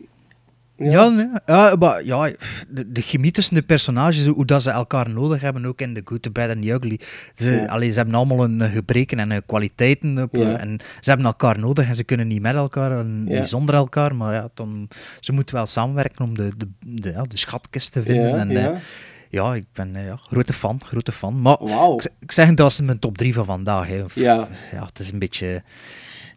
Ja, 0.79 1.09
nee. 1.09 1.27
ja, 1.47 1.77
maar 1.79 2.05
ja, 2.05 2.31
de, 2.69 2.93
de 2.93 3.01
chemie 3.01 3.31
tussen 3.31 3.55
de 3.55 3.63
personages, 3.63 4.27
hoe 4.27 4.45
dat 4.45 4.63
ze 4.63 4.71
elkaar 4.71 5.11
nodig 5.11 5.41
hebben, 5.41 5.65
ook 5.67 5.81
in 5.81 5.95
The 5.95 6.01
Good, 6.05 6.23
The 6.23 6.31
Bad 6.31 6.51
and 6.51 6.63
The 6.63 6.69
Ugly. 6.71 7.01
Ze, 7.35 7.51
Ja. 7.51 7.65
allee, 7.65 7.91
ze 7.91 7.97
hebben 7.97 8.15
allemaal 8.15 8.45
een 8.45 8.61
eh, 8.61 8.73
gebreken 8.73 9.19
en 9.19 9.33
eh, 9.33 9.39
kwaliteiten. 9.47 10.19
Op, 10.23 10.37
Ja. 10.37 10.43
eh, 10.57 10.61
En 10.61 10.79
ze 11.01 11.09
hebben 11.11 11.27
elkaar 11.27 11.59
nodig 11.59 11.89
en 11.89 11.97
ze 11.97 12.05
kunnen 12.05 12.27
niet 12.29 12.41
met 12.43 12.55
elkaar 12.55 12.99
en 12.99 13.25
Ja. 13.29 13.39
niet 13.39 13.49
zonder 13.49 13.75
elkaar. 13.75 14.15
Maar 14.15 14.35
ja, 14.35 14.49
dan, 14.55 14.89
ze 15.21 15.33
moeten 15.33 15.55
wel 15.55 15.67
samenwerken 15.67 16.25
om 16.25 16.35
de, 16.37 16.51
de, 16.57 16.69
de, 16.87 17.11
ja, 17.11 17.23
de 17.23 17.37
schatkist 17.37 17.93
te 17.93 18.03
vinden. 18.03 18.49
Ja, 18.51 18.71
en, 18.73 18.81
ja. 19.45 19.55
ik 19.55 19.65
ben 19.73 19.97
eh, 19.97 20.05
ja, 20.05 20.17
grote 20.17 20.53
fan, 20.53 20.81
grote 20.85 21.13
fan. 21.13 21.43
Maar 21.43 21.57
ik, 21.61 22.11
ik 22.21 22.33
zeg, 22.33 22.55
dat 22.55 22.71
is 22.71 22.81
mijn 22.81 22.99
top 22.99 23.19
3 23.19 23.35
van 23.35 23.45
vandaag. 23.45 23.89
Hè. 23.89 24.03
Of- 24.05 24.15
Ja. 24.15 24.49
ja, 24.73 24.85
het 24.85 24.99
is 24.99 25.13
een 25.13 25.19
beetje... 25.19 25.63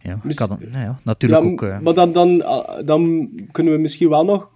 Ja, 0.03 0.13
ik 0.13 0.23
Mis- 0.23 0.37
had, 0.37 0.49
het- 0.49 0.71
nou 0.71 0.83
ja, 0.83 0.99
natuurlijk 1.03 1.43
Ja, 1.43 1.49
ook... 1.49 1.63
eh, 1.63 1.79
Maar 1.79 1.93
dan, 1.93 2.11
dan, 2.13 2.45
ah, 2.45 2.85
dan 2.85 3.29
kunnen 3.51 3.73
we 3.73 3.79
misschien 3.79 4.09
wel 4.09 4.25
nog, 4.25 4.55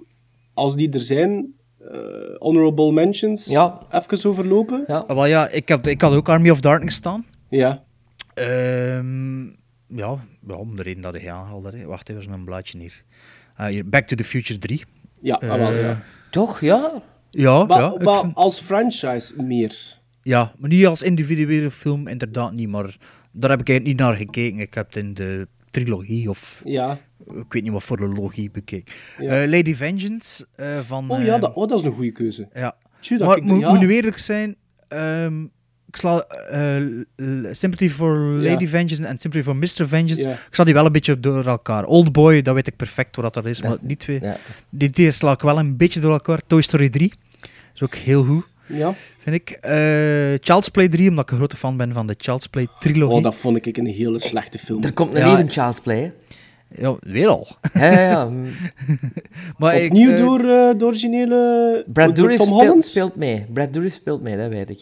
als 0.54 0.76
die 0.76 0.90
er 0.92 1.02
zijn, 1.02 1.54
eh, 1.80 1.98
honorable 2.38 2.92
mentions 2.92 3.46
Ja. 3.46 3.80
even 3.92 4.30
overlopen. 4.30 4.84
Ja. 4.88 4.98
Ah, 4.98 5.16
wel 5.16 5.26
ja, 5.26 5.48
ik, 5.48 5.68
heb, 5.68 5.88
ik 5.88 6.02
had 6.02 6.14
ook 6.16 6.30
Army 6.30 6.50
of 6.50 6.60
Darkness 6.60 6.96
staan. 6.98 7.26
Ja. 7.50 7.84
Ehm, 8.34 9.44
ja, 9.88 10.18
ja, 10.48 10.56
om 10.56 10.76
de 10.76 10.82
reden 10.84 11.02
dat 11.02 11.16
ik 11.16 11.28
aanhaalde. 11.28 11.86
Wacht 11.86 12.10
even, 12.10 12.22
is 12.22 12.28
mijn 12.28 12.44
blaadje 12.44 12.80
hier. 12.80 13.04
Ah, 13.56 13.68
hier. 13.68 13.90
Back 13.90 14.06
to 14.06 14.16
the 14.16 14.24
Future 14.24 14.60
3. 14.60 14.82
Ja, 15.22 15.34
ah, 15.36 15.58
wel, 15.58 15.72
ja. 15.74 16.02
Toch, 16.30 16.60
ja? 16.62 16.92
Ja, 17.36 17.64
Maar, 17.66 17.80
ja, 17.80 17.94
ik 17.94 18.04
maar 18.04 18.20
vind- 18.22 18.36
als 18.36 18.60
franchise 18.60 19.34
meer. 19.44 19.98
ja, 20.22 20.54
maar 20.58 20.70
niet 20.70 20.86
als 20.86 21.02
individuele 21.02 21.72
film, 21.72 22.08
inderdaad 22.08 22.54
niet. 22.54 22.70
Maar 22.70 22.98
daar 23.32 23.50
heb 23.50 23.60
ik 23.62 23.70
eigenlijk 23.70 23.84
niet 23.84 23.98
naar 23.98 24.18
gekeken. 24.18 24.60
Ik 24.60 24.74
heb 24.74 24.86
het 24.88 24.96
in 24.96 25.14
de 25.14 25.48
trilogie 25.70 26.30
of 26.30 26.62
Ja. 26.66 26.98
ik 27.28 27.54
weet 27.54 27.64
niet 27.64 27.72
wat 27.72 27.84
voor 27.84 28.00
een 28.00 28.14
logie 28.16 28.52
bekeken. 28.52 28.94
Ja. 29.20 29.42
Eh, 29.44 29.50
Lady 29.50 29.74
Vengeance 29.76 30.46
eh, 30.56 30.80
van... 30.80 31.12
Oh 31.12 31.24
ja, 31.24 31.36
eh, 31.36 31.42
dat, 31.42 31.54
oh, 31.56 31.68
dat 31.68 31.80
is 31.80 31.86
een 31.86 31.94
goede 31.94 32.12
keuze. 32.12 32.48
Ja. 32.54 32.76
Maar 33.20 33.38
ik- 33.38 33.44
moet 33.44 33.60
ja. 33.60 33.70
moet 33.70 33.80
nu 33.80 33.94
eerlijk 33.94 34.18
zijn, 34.18 34.56
ehm, 34.88 35.46
ik 35.94 36.00
sla 36.00 36.26
eh, 36.50 36.78
l- 37.16 37.48
Sympathy 37.52 37.90
for 37.90 38.18
Lady 38.18 38.64
Ja. 38.64 38.70
Vengeance 38.70 39.06
en 39.06 39.18
Sympathy 39.18 39.44
for 39.44 39.56
Mr. 39.56 39.88
Vengeance, 39.88 40.22
Ja. 40.28 40.30
ik 40.34 40.48
sla 40.52 40.64
die 40.64 40.74
wel 40.74 40.86
een 40.86 40.92
beetje 40.92 41.20
door 41.20 41.46
elkaar. 41.48 41.86
Oldboy, 41.86 42.42
dat 42.42 42.54
weet 42.56 42.68
ik 42.68 42.76
perfect 42.76 43.16
wat 43.16 43.34
dat 43.34 43.46
is, 43.46 43.62
maar 43.62 43.72
is- 43.72 43.78
die 43.84 43.98
twee, 43.98 44.20
ja. 44.22 44.38
die 44.70 44.90
twee 44.90 45.12
sla 45.12 45.32
ik 45.32 45.42
wel 45.42 45.60
een 45.60 45.78
beetje 45.78 46.00
door 46.00 46.12
elkaar. 46.12 46.40
Toy 46.48 46.62
Story 46.62 46.90
3, 46.90 47.12
is 47.74 47.84
ook 47.84 47.96
heel 47.96 48.24
goed, 48.24 48.46
Ja. 48.66 48.94
vind 49.18 49.36
ik. 49.36 49.50
Eh, 49.50 49.74
Child's 50.40 50.70
Play 50.70 50.88
3, 50.88 51.10
omdat 51.10 51.24
ik 51.24 51.32
een 51.32 51.38
grote 51.38 51.56
fan 51.58 51.78
ben 51.78 51.94
van 51.94 52.08
de 52.08 52.16
Child's 52.18 52.48
Play 52.48 52.68
trilogie. 52.80 53.18
Oh, 53.18 53.24
dat 53.24 53.36
vond 53.36 53.66
ik 53.66 53.78
een 53.78 53.86
hele 53.86 54.20
slechte 54.20 54.58
film. 54.60 54.84
Er 54.84 54.94
komt 54.94 55.14
een 55.14 55.20
Ja. 55.20 55.36
nieuwe 55.36 55.52
Child's 55.52 55.80
Play, 55.80 56.00
hè? 56.02 56.12
Ja, 56.82 56.96
weer 57.00 57.28
al. 57.28 57.48
Ja, 57.74 57.92
ja, 57.92 58.00
ja. 58.10 58.30
maar 59.58 59.76
ik, 59.78 59.92
Opnieuw 59.92 60.12
eh, 60.12 60.18
door 60.18 60.40
eh, 60.40 60.78
de 60.80 60.86
originele... 60.86 61.84
Brad 61.94 62.16
Dourif 62.16 62.42
speelt, 62.42 62.86
speelt 62.86 63.16
mee. 63.16 63.46
Brad 63.54 63.74
Dourif 63.74 63.94
speelt 63.94 64.22
mee, 64.22 64.38
dat 64.38 64.50
weet 64.50 64.70
ik. 64.70 64.80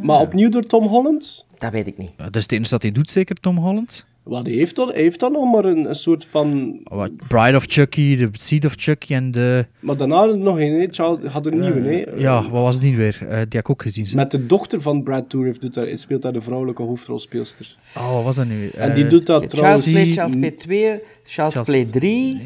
Maar 0.00 0.20
opnieuw 0.20 0.48
door 0.48 0.62
Tom 0.66 0.86
Holland? 0.86 1.44
Dat 1.58 1.72
weet 1.72 1.86
ik 1.86 1.98
niet. 1.98 2.10
ja, 2.16 2.24
dat 2.24 2.36
is 2.36 2.42
het 2.42 2.52
enige 2.52 2.70
dat 2.70 2.82
hij 2.82 2.92
doet, 2.92 3.10
zeker, 3.10 3.36
Tom 3.36 3.56
Holland. 3.56 4.06
Wat 4.22 4.46
hij 4.46 4.54
heeft 4.54 4.76
dan, 4.76 4.88
hij 4.88 5.02
heeft 5.02 5.20
dan 5.20 5.32
nog 5.32 5.52
maar 5.52 5.64
een, 5.64 5.88
een 5.88 5.94
soort 5.94 6.26
van... 6.30 6.78
Wat, 6.84 7.10
Bride 7.28 7.56
of 7.56 7.64
Chucky, 7.68 8.16
The 8.16 8.28
Seed 8.32 8.64
of 8.64 8.74
Chucky 8.76 9.14
en 9.14 9.30
de... 9.30 9.66
Maar 9.80 9.96
daarna 9.96 10.24
nog 10.24 10.58
een, 10.58 10.72
hè? 10.80 10.86
Child 10.90 11.24
had 11.26 11.46
een 11.46 11.60
nieuwe, 11.60 11.80
hè? 11.80 12.00
Eh, 12.02 12.20
ja, 12.20 12.42
wat 12.42 12.50
was 12.62 12.80
die 12.80 12.96
weer? 12.96 13.18
Eh, 13.20 13.28
die 13.28 13.36
heb 13.38 13.52
ik 13.54 13.70
ook 13.70 13.82
gezien. 13.82 14.06
Met 14.14 14.30
de 14.30 14.46
dochter 14.46 14.82
van 14.82 15.02
Brad 15.02 15.30
Dourif 15.30 15.58
doet 15.58 15.74
daar, 15.74 15.98
speelt 15.98 16.22
daar 16.22 16.32
de 16.32 16.42
vrouwelijke 16.42 16.82
hoofdrolspeelster. 16.82 17.76
Oh, 17.96 18.14
wat 18.14 18.24
was 18.24 18.36
dat 18.36 18.46
nu? 18.46 18.68
En 18.68 18.94
die 18.94 19.04
Eh, 19.04 19.10
doet 19.10 19.26
dat 19.26 19.50
trouwens... 19.50 19.90
Play, 19.90 20.04
Zie- 20.04 20.12
Child's 20.12 20.36
Play 20.36 20.50
2, 20.50 21.00
Child's 21.24 21.54
Child's- 21.54 21.70
Play 21.70 21.84
3. 21.84 22.40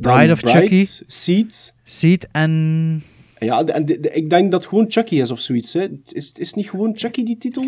Bride 0.00 0.32
of 0.32 0.40
Chucky, 0.40 0.86
Seed. 1.06 1.72
Seed 1.82 2.28
en... 2.32 3.02
Ja, 3.44 3.64
en 3.64 3.86
de- 3.86 4.00
de- 4.00 4.10
ik 4.10 4.30
denk 4.30 4.50
dat 4.50 4.60
het 4.60 4.68
gewoon 4.68 4.90
Chucky 4.90 5.14
is 5.20 5.30
of 5.30 5.40
zoiets, 5.40 5.72
hè? 5.72 5.86
Is, 6.08 6.32
is 6.34 6.54
niet 6.54 6.70
gewoon 6.70 6.92
Chucky, 6.98 7.24
die 7.24 7.38
titel? 7.38 7.64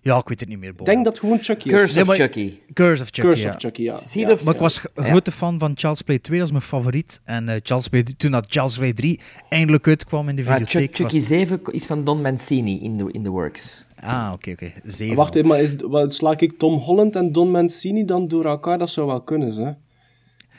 Ja, 0.00 0.18
ik 0.18 0.28
weet 0.28 0.40
het 0.40 0.48
niet 0.48 0.58
meer. 0.58 0.68
Ik 0.78 0.84
denk 0.84 1.04
dat 1.04 1.12
het 1.12 1.18
gewoon 1.18 1.38
Chucky 1.38 1.66
is. 1.66 1.72
Curse 1.72 2.00
of 2.00 2.06
maar- 2.06 2.16
Chucky. 2.16 2.52
Curse 2.72 3.02
of 3.02 3.08
Chucky, 3.08 3.28
Curse 3.28 3.42
ja. 3.46 3.50
of 3.52 3.56
Chucky, 3.60 3.82
ja. 3.82 3.98
Ja. 4.12 4.36
Maar 4.44 4.54
ik 4.54 4.60
was 4.60 4.84
een 4.94 5.04
Ja. 5.04 5.10
grote 5.10 5.32
fan 5.32 5.58
van 5.58 5.72
Child's 5.74 6.02
Play 6.02 6.18
2, 6.18 6.36
dat 6.38 6.46
is 6.46 6.52
mijn 6.52 6.64
favoriet. 6.64 7.20
En 7.24 7.48
eh 7.48 7.60
Child's 7.62 7.88
Play, 7.88 8.02
toen 8.16 8.30
dat 8.30 8.46
Child's 8.48 8.76
Play 8.78 8.92
3 8.92 9.20
eindelijk 9.48 9.86
uitkwam 9.88 10.28
in 10.28 10.36
de 10.36 10.42
Maar 10.42 10.52
videotheek... 10.52 10.96
Chuck, 10.96 10.96
Chucky 10.96 11.18
was... 11.18 11.26
7 11.26 11.60
is 11.70 11.86
van 11.86 12.04
Don 12.04 12.20
Mancini 12.22 12.80
in 12.80 12.96
de, 12.96 13.08
in 13.12 13.22
the 13.22 13.30
works. 13.30 13.84
Ah, 14.00 14.30
oké, 14.34 14.50
oké. 14.50 14.72
Zeven. 14.84 15.16
Wacht 15.16 15.34
even, 15.34 15.48
maar 15.48 15.60
is, 15.60 15.74
wat, 15.82 16.14
sla 16.14 16.38
ik 16.38 16.58
Tom 16.58 16.74
Holland 16.78 17.16
en 17.16 17.32
Don 17.32 17.50
Mancini 17.50 18.04
dan 18.04 18.28
door 18.28 18.44
elkaar? 18.44 18.78
Dat 18.78 18.90
zou 18.90 19.06
wel 19.06 19.20
kunnen, 19.20 19.54
hè? 19.54 19.70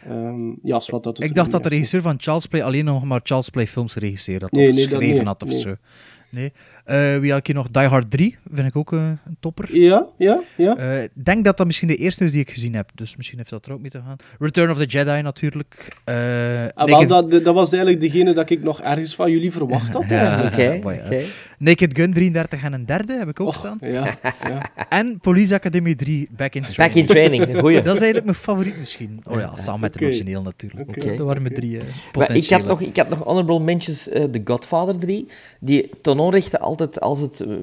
Ehm, 0.06 0.50
ja, 0.64 0.82
wat 0.88 1.04
dat 1.04 1.24
Ik 1.24 1.36
dacht 1.36 1.52
dat 1.52 1.64
de 1.64 1.70
regisseur 1.70 2.02
van 2.02 2.16
Child's 2.20 2.46
Play 2.46 2.64
alleen 2.64 2.86
nog 2.86 3.04
maar 3.04 3.20
Child's 3.24 3.50
Play 3.50 3.68
films 3.68 3.94
geregisseerd 3.94 4.42
had. 4.42 4.52
Nee, 4.52 4.70
of 4.70 4.76
nee, 4.76 4.84
geschreven 4.88 5.26
had 5.26 5.44
of 5.44 5.50
Nee. 5.50 5.60
zo. 5.60 5.76
Nee. 6.30 6.52
Eh, 6.88 7.18
wie 7.18 7.30
had 7.32 7.40
ik 7.40 7.46
hier 7.48 7.56
nog? 7.56 7.68
Die 7.72 7.82
Hard 7.84 8.12
3, 8.12 8.38
vind 8.54 8.68
ik 8.68 8.76
ook 8.76 8.94
eh, 8.94 9.00
een 9.00 9.38
topper. 9.40 9.78
Ja, 9.78 10.06
ja, 10.18 10.42
ja. 10.58 10.76
Eh, 10.78 11.04
Ik 11.04 11.10
denk 11.26 11.46
dat 11.46 11.58
dat 11.58 11.66
misschien 11.66 11.88
de 11.88 11.96
eerste 11.96 12.24
is 12.24 12.32
die 12.32 12.42
ik 12.42 12.50
gezien 12.52 12.74
heb, 12.76 12.90
dus 12.96 13.16
misschien 13.18 13.38
heeft 13.38 13.50
dat 13.50 13.66
er 13.66 13.72
ook 13.72 13.82
mee 13.82 13.90
te 13.92 14.02
gaan. 14.06 14.16
Return 14.40 14.72
of 14.72 14.78
the 14.78 14.86
Jedi 14.86 15.22
natuurlijk. 15.22 15.88
Eh, 16.04 16.16
Ah, 16.74 16.86
wel, 16.88 16.88
Naked, 17.08 17.10
dat, 17.10 17.44
dat 17.44 17.54
was 17.54 17.70
eigenlijk 17.72 18.02
degene 18.02 18.34
dat 18.34 18.50
ik 18.50 18.64
nog 18.64 18.82
ergens 18.82 19.16
van 19.16 19.32
jullie 19.32 19.52
verwacht 19.52 19.94
had. 19.94 20.06
Ja. 20.18 20.38
maar 20.38 20.46
oké. 20.46 20.80
Naked 21.58 21.98
Gun 21.98 22.14
33 22.14 22.64
en 22.64 22.74
een 22.74 22.86
derde 22.86 23.18
heb 23.18 23.28
ik 23.28 23.40
ook 23.40 23.48
Och, 23.48 23.56
staan. 23.56 23.78
ja, 23.82 24.18
ja. 24.48 24.62
En 24.90 25.20
Police 25.20 25.54
Academy 25.56 25.96
3, 25.96 26.28
Back 26.32 26.54
in 26.56 26.62
Training. 26.64 26.76
Back 26.78 26.94
in 26.96 27.06
Training, 27.06 27.60
goeie. 27.60 27.76
Dat 27.82 27.96
is 27.96 28.02
eigenlijk 28.02 28.26
mijn 28.26 28.38
favoriet 28.38 28.78
misschien. 28.78 29.20
Oh 29.30 29.40
ja, 29.40 29.52
samen 29.58 29.80
met 29.82 29.90
Oké. 29.90 30.00
de 30.00 30.06
origineel 30.06 30.42
natuurlijk. 30.42 30.90
Oké, 30.90 31.16
Dat 31.16 31.26
waren 31.28 31.42
mijn 31.42 31.54
drie 31.54 31.78
eh 31.78 31.84
Maar 31.84 31.90
ik, 31.90 32.12
potentiële. 32.12 32.60
had 32.60 32.70
nog, 32.70 32.82
ik 32.82 32.96
had 32.98 33.10
nog 33.10 33.24
honorable 33.24 33.60
mentions 33.60 34.10
eh 34.10 34.24
The 34.24 34.42
Godfather 34.46 35.00
3, 35.00 35.28
die 35.60 35.90
ten 36.02 36.20
onrechte 36.20 36.60
altijd 36.80 37.00
als 37.00 37.20
het 37.20 37.40
eh, 37.42 37.52
eh, 37.52 37.58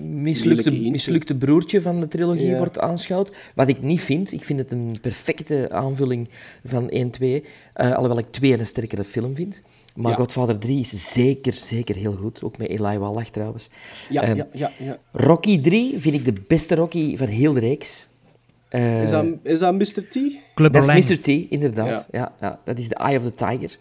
mislukte, 0.00 0.70
mislukte 0.72 1.34
broertje 1.36 1.82
van 1.82 2.00
de 2.00 2.08
trilogie 2.08 2.46
Ja. 2.48 2.56
wordt 2.58 2.78
aanschouwd. 2.78 3.32
Wat 3.54 3.68
ik 3.68 3.82
niet 3.82 4.00
vind. 4.00 4.32
Ik 4.32 4.44
vind 4.44 4.58
het 4.58 4.72
een 4.72 4.98
perfecte 5.00 5.68
aanvulling 5.70 6.28
van 6.64 6.88
1, 6.90 7.10
2. 7.10 7.44
eh, 7.74 7.92
alhoewel 7.92 8.18
ik 8.18 8.30
2 8.30 8.58
een 8.58 8.66
sterkere 8.66 9.04
film 9.04 9.34
vind. 9.34 9.62
Maar 9.96 10.10
Ja. 10.10 10.16
Godfather 10.16 10.58
3 10.58 10.80
is 10.80 11.12
zeker, 11.12 11.52
zeker 11.52 11.94
heel 11.96 12.12
goed. 12.12 12.42
Ook 12.42 12.58
met 12.58 12.68
Eli 12.68 12.98
Wallach 12.98 13.28
trouwens. 13.28 13.70
Ja, 14.08 14.22
Ehm, 14.22 14.36
ja, 14.36 14.46
ja, 14.52 14.70
ja. 14.78 14.98
Rocky 15.12 15.60
3 15.60 15.98
vind 15.98 16.14
ik 16.14 16.24
de 16.24 16.34
beste 16.46 16.74
Rocky 16.74 17.16
van 17.16 17.26
heel 17.26 17.52
de 17.52 17.60
reeks. 17.60 18.06
Eh, 18.68 19.02
Is 19.02 19.10
dat, 19.10 19.24
is 19.42 19.58
dat 19.58 19.74
Mr. 19.74 20.08
T? 20.08 20.18
Dat 20.54 20.88
is 20.88 21.08
Mr. 21.08 21.20
T, 21.20 21.26
inderdaad. 21.28 22.08
Ja. 22.10 22.32
Ja, 22.40 22.60
dat 22.64 22.78
is 22.78 22.88
The 22.88 22.94
Eye 22.94 23.16
of 23.18 23.22
the 23.22 23.30
Tiger. 23.30 23.78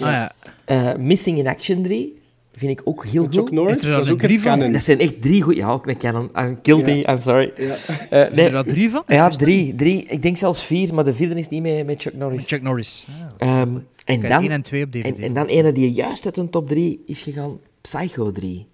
Ah, 0.00 0.06
ja. 0.12 0.32
Eh, 0.64 0.96
Missing 0.96 1.38
in 1.38 1.46
Action 1.46 1.82
3 1.82 2.22
vind 2.54 2.70
ik 2.80 2.80
ook 2.84 3.04
heel 3.06 3.24
Chuck 3.24 3.34
goed. 3.34 3.50
Norris? 3.50 3.76
Is 3.76 3.82
er 3.82 3.88
dat 3.88 3.92
dan 3.92 4.00
is 4.02 4.06
een 4.08 4.14
ook 4.14 4.20
drie 4.20 4.40
van? 4.40 4.72
Dat 4.72 4.82
zijn 4.82 4.98
echt 4.98 5.22
drie 5.22 5.42
goede... 5.42 5.58
Ja, 5.60 5.70
ook 5.70 5.86
een 5.86 5.98
canon. 5.98 6.30
I'm 6.38 6.58
guilty, 6.62 6.90
Ja. 6.90 7.12
I'm 7.14 7.20
sorry. 7.20 7.52
Ja. 7.56 7.74
Zijn 7.74 8.32
nee, 8.32 8.44
er 8.44 8.50
daar 8.50 8.64
drie 8.64 8.90
van? 8.90 9.02
ja, 9.06 9.28
drie, 9.28 9.74
drie. 9.74 10.02
Ik 10.04 10.22
denk 10.22 10.36
zelfs 10.36 10.64
vier, 10.64 10.94
maar 10.94 11.04
de 11.04 11.14
vierde 11.14 11.34
is 11.34 11.48
niet 11.48 11.62
met, 11.62 11.86
met 11.86 12.02
Chuck 12.02 12.14
Norris. 12.14 12.44
Chuck 12.46 12.62
Norris. 12.62 13.06
Ah, 13.38 13.60
Ehm, 13.60 13.76
en, 14.04 14.20
dan, 14.20 14.42
één 14.42 14.50
en 14.50 14.62
twee 14.62 14.84
op 14.84 14.92
DVD. 14.92 15.16
en, 15.18 15.24
en 15.24 15.34
dan 15.34 15.46
ene 15.46 15.72
die 15.72 15.90
juist 15.92 16.24
uit 16.24 16.36
een 16.36 16.50
top 16.50 16.68
3 16.68 17.02
is 17.06 17.22
gegaan, 17.22 17.58
Psycho 17.80 18.32
3. 18.32 18.66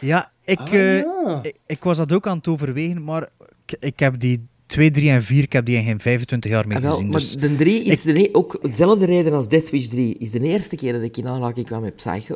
Ja, 0.00 0.30
ik, 0.44 0.58
Ah, 0.58 0.72
eh, 0.74 0.98
ja. 0.98 1.38
ik, 1.42 1.56
ik 1.66 1.82
was 1.82 1.96
dat 1.96 2.12
ook 2.12 2.26
aan 2.26 2.36
het 2.36 2.48
overwegen, 2.48 3.04
maar 3.04 3.28
ik, 3.66 3.76
ik 3.80 3.98
heb 4.00 4.20
die 4.20 4.46
2, 4.66 4.90
3 4.90 5.10
en 5.10 5.22
4, 5.22 5.42
ik 5.42 5.52
heb 5.52 5.64
die 5.64 5.76
in 5.76 5.84
geen 5.84 6.00
25 6.00 6.50
jaar 6.50 6.66
meer 6.66 6.76
Ah, 6.76 6.82
wel, 6.82 6.92
gezien. 6.92 7.06
maar 7.08 7.18
Dus 7.20 7.32
de 7.36 7.56
3 7.56 7.82
is 7.84 8.02
de 8.02 8.28
ook 8.32 8.58
dezelfde 8.62 9.04
reden 9.04 9.32
als 9.32 9.48
Death 9.48 9.70
Wish 9.70 9.86
3. 9.88 10.16
Is 10.18 10.30
de 10.30 10.40
eerste 10.40 10.76
keer 10.76 10.92
dat 10.92 11.02
ik 11.02 11.16
in 11.16 11.26
aanraking 11.26 11.66
kwam 11.66 11.80
met 11.82 11.94
Psycho. 11.96 12.34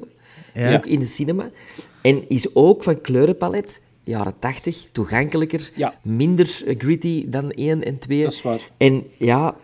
Ja. 0.54 0.74
Ook 0.74 0.86
in 0.86 0.98
de 0.98 1.06
cinema. 1.06 1.50
En 2.02 2.28
is 2.28 2.54
ook 2.54 2.82
van 2.82 3.00
kleurenpalet, 3.00 3.80
jaren 4.04 4.34
80, 4.38 4.86
toegankelijker, 4.92 5.70
Ja. 5.74 5.94
minder 6.02 6.62
eh, 6.66 6.74
gritty 6.78 7.24
dan 7.28 7.50
1 7.50 7.84
en 7.84 7.98
2. 7.98 8.22
Dat 8.24 8.32
is 8.32 8.42
waar. 8.42 8.70
En 8.76 9.06
ja, 9.18 9.54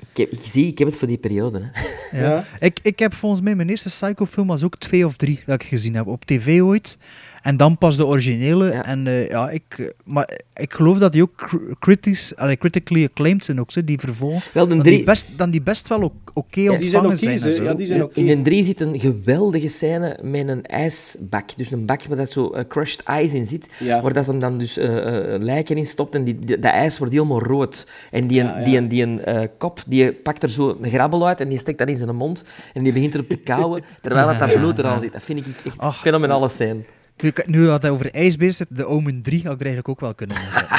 ik, 0.00 0.16
heb, 0.16 0.30
ik 0.30 0.38
zie, 0.42 0.66
ik 0.66 0.78
heb 0.78 0.88
het 0.88 0.96
voor 0.96 1.08
die 1.08 1.18
periode. 1.18 1.70
Hè. 1.72 2.20
ja. 2.20 2.30
Ja. 2.34 2.44
Ik, 2.60 2.78
ik 2.82 2.98
heb 2.98 3.14
volgens 3.14 3.42
mij 3.42 3.54
mijn 3.54 3.68
eerste 3.68 3.88
Psycho-film 3.88 4.46
was 4.46 4.62
ook 4.62 4.76
2 4.76 5.06
of 5.06 5.16
3 5.16 5.40
dat 5.46 5.62
ik 5.62 5.68
gezien 5.68 5.94
heb 5.94 6.06
op 6.06 6.24
tv 6.24 6.60
ooit. 6.60 6.98
En 7.46 7.56
dan 7.56 7.78
pas 7.78 7.96
de 7.96 8.06
originele. 8.06 8.72
Ja. 8.72 8.84
En, 8.84 9.06
eh, 9.06 9.28
ja, 9.28 9.50
ik, 9.50 9.62
eh, 9.78 9.86
maar 10.04 10.30
ik 10.54 10.72
geloof 10.74 10.98
dat 10.98 11.12
die 11.12 11.22
ook 11.22 11.34
cr- 11.36 11.56
critics, 11.78 12.36
allee, 12.36 12.56
critically 12.56 13.04
acclaimed 13.04 13.44
zijn, 13.44 13.60
ook, 13.60 13.70
zo, 13.70 13.84
die 13.84 13.98
vervolgen. 13.98 14.50
Wel, 14.52 14.64
de 14.68 14.74
Dan 14.74 14.82
drie- 14.82 14.96
die 14.96 15.04
best, 15.04 15.26
dan 15.36 15.50
die 15.50 15.62
best 15.62 15.88
wel 15.88 16.02
ook 16.02 16.12
oké 16.34 16.60
zijn 16.60 16.70
ontvangen 16.72 17.18
zijn. 17.18 17.38
ze. 17.52 17.62
Ja, 17.62 17.74
die 17.74 17.86
zijn 17.86 18.02
oké. 18.02 18.20
In 18.20 18.26
de 18.26 18.42
3 18.42 18.64
zit 18.64 18.80
een 18.80 19.00
geweldige 19.00 19.68
scène 19.68 20.18
met 20.22 20.48
een 20.48 20.64
ijsbak. 20.66 21.56
Dus 21.56 21.70
een 21.70 21.86
bak 21.86 22.04
waar 22.04 22.16
dat 22.16 22.30
zo 22.30 22.50
eh, 22.50 22.64
crushed 22.68 23.02
ice 23.22 23.36
in 23.36 23.46
zit. 23.46 23.68
Ja. 23.78 24.02
Waar 24.02 24.12
dat 24.12 24.26
hem 24.26 24.38
dan 24.38 24.58
dus 24.58 24.76
eh, 24.78 25.34
eh, 25.34 25.40
lijken 25.42 25.76
in 25.76 25.86
stopt 25.86 26.14
en 26.14 26.24
die, 26.24 26.34
die- 26.34 26.58
dat 26.58 26.72
ijs 26.72 26.98
wordt 26.98 27.12
helemaal 27.12 27.42
rood. 27.42 27.86
En 28.10 28.26
die, 28.26 28.36
Ja, 28.42 28.58
ja. 28.58 28.64
die, 28.64 28.86
die, 28.86 29.02
een 29.02 29.20
kop, 29.58 29.80
die 29.86 30.12
pakt 30.12 30.42
er 30.42 30.50
zo 30.50 30.76
een 30.80 30.90
grabbel 30.90 31.26
uit 31.26 31.40
en 31.40 31.48
die 31.48 31.58
steekt 31.58 31.78
dat 31.78 31.88
in 31.88 31.96
zijn 31.96 32.16
mond. 32.16 32.44
En 32.74 32.82
die 32.82 32.92
begint 32.92 33.14
erop 33.14 33.28
te 33.28 33.36
kauwen, 33.36 33.82
terwijl 34.00 34.26
dat, 34.26 34.38
dat 34.38 34.50
bloed 34.52 34.78
er 34.78 34.86
al 34.86 35.00
zit. 35.00 35.12
Dat 35.12 35.22
vind 35.22 35.38
ik 35.38 35.46
echt 35.64 35.82
een 35.82 35.92
fenomenale 35.92 36.48
scène. 36.48 36.80
Nu, 37.16 37.28
ik- 37.28 37.46
nu 37.46 37.68
had 37.68 37.82
hij 37.82 37.90
over 37.90 38.10
ijs 38.14 38.36
bezig 38.36 38.54
zit, 38.54 38.66
de 38.76 38.84
Omen 38.84 39.22
3 39.22 39.42
had 39.42 39.52
ik 39.52 39.60
er 39.60 39.66
eigenlijk 39.66 39.88
ook 39.88 40.00
wel 40.00 40.14
kunnen 40.14 40.36
inzetten. 40.46 40.78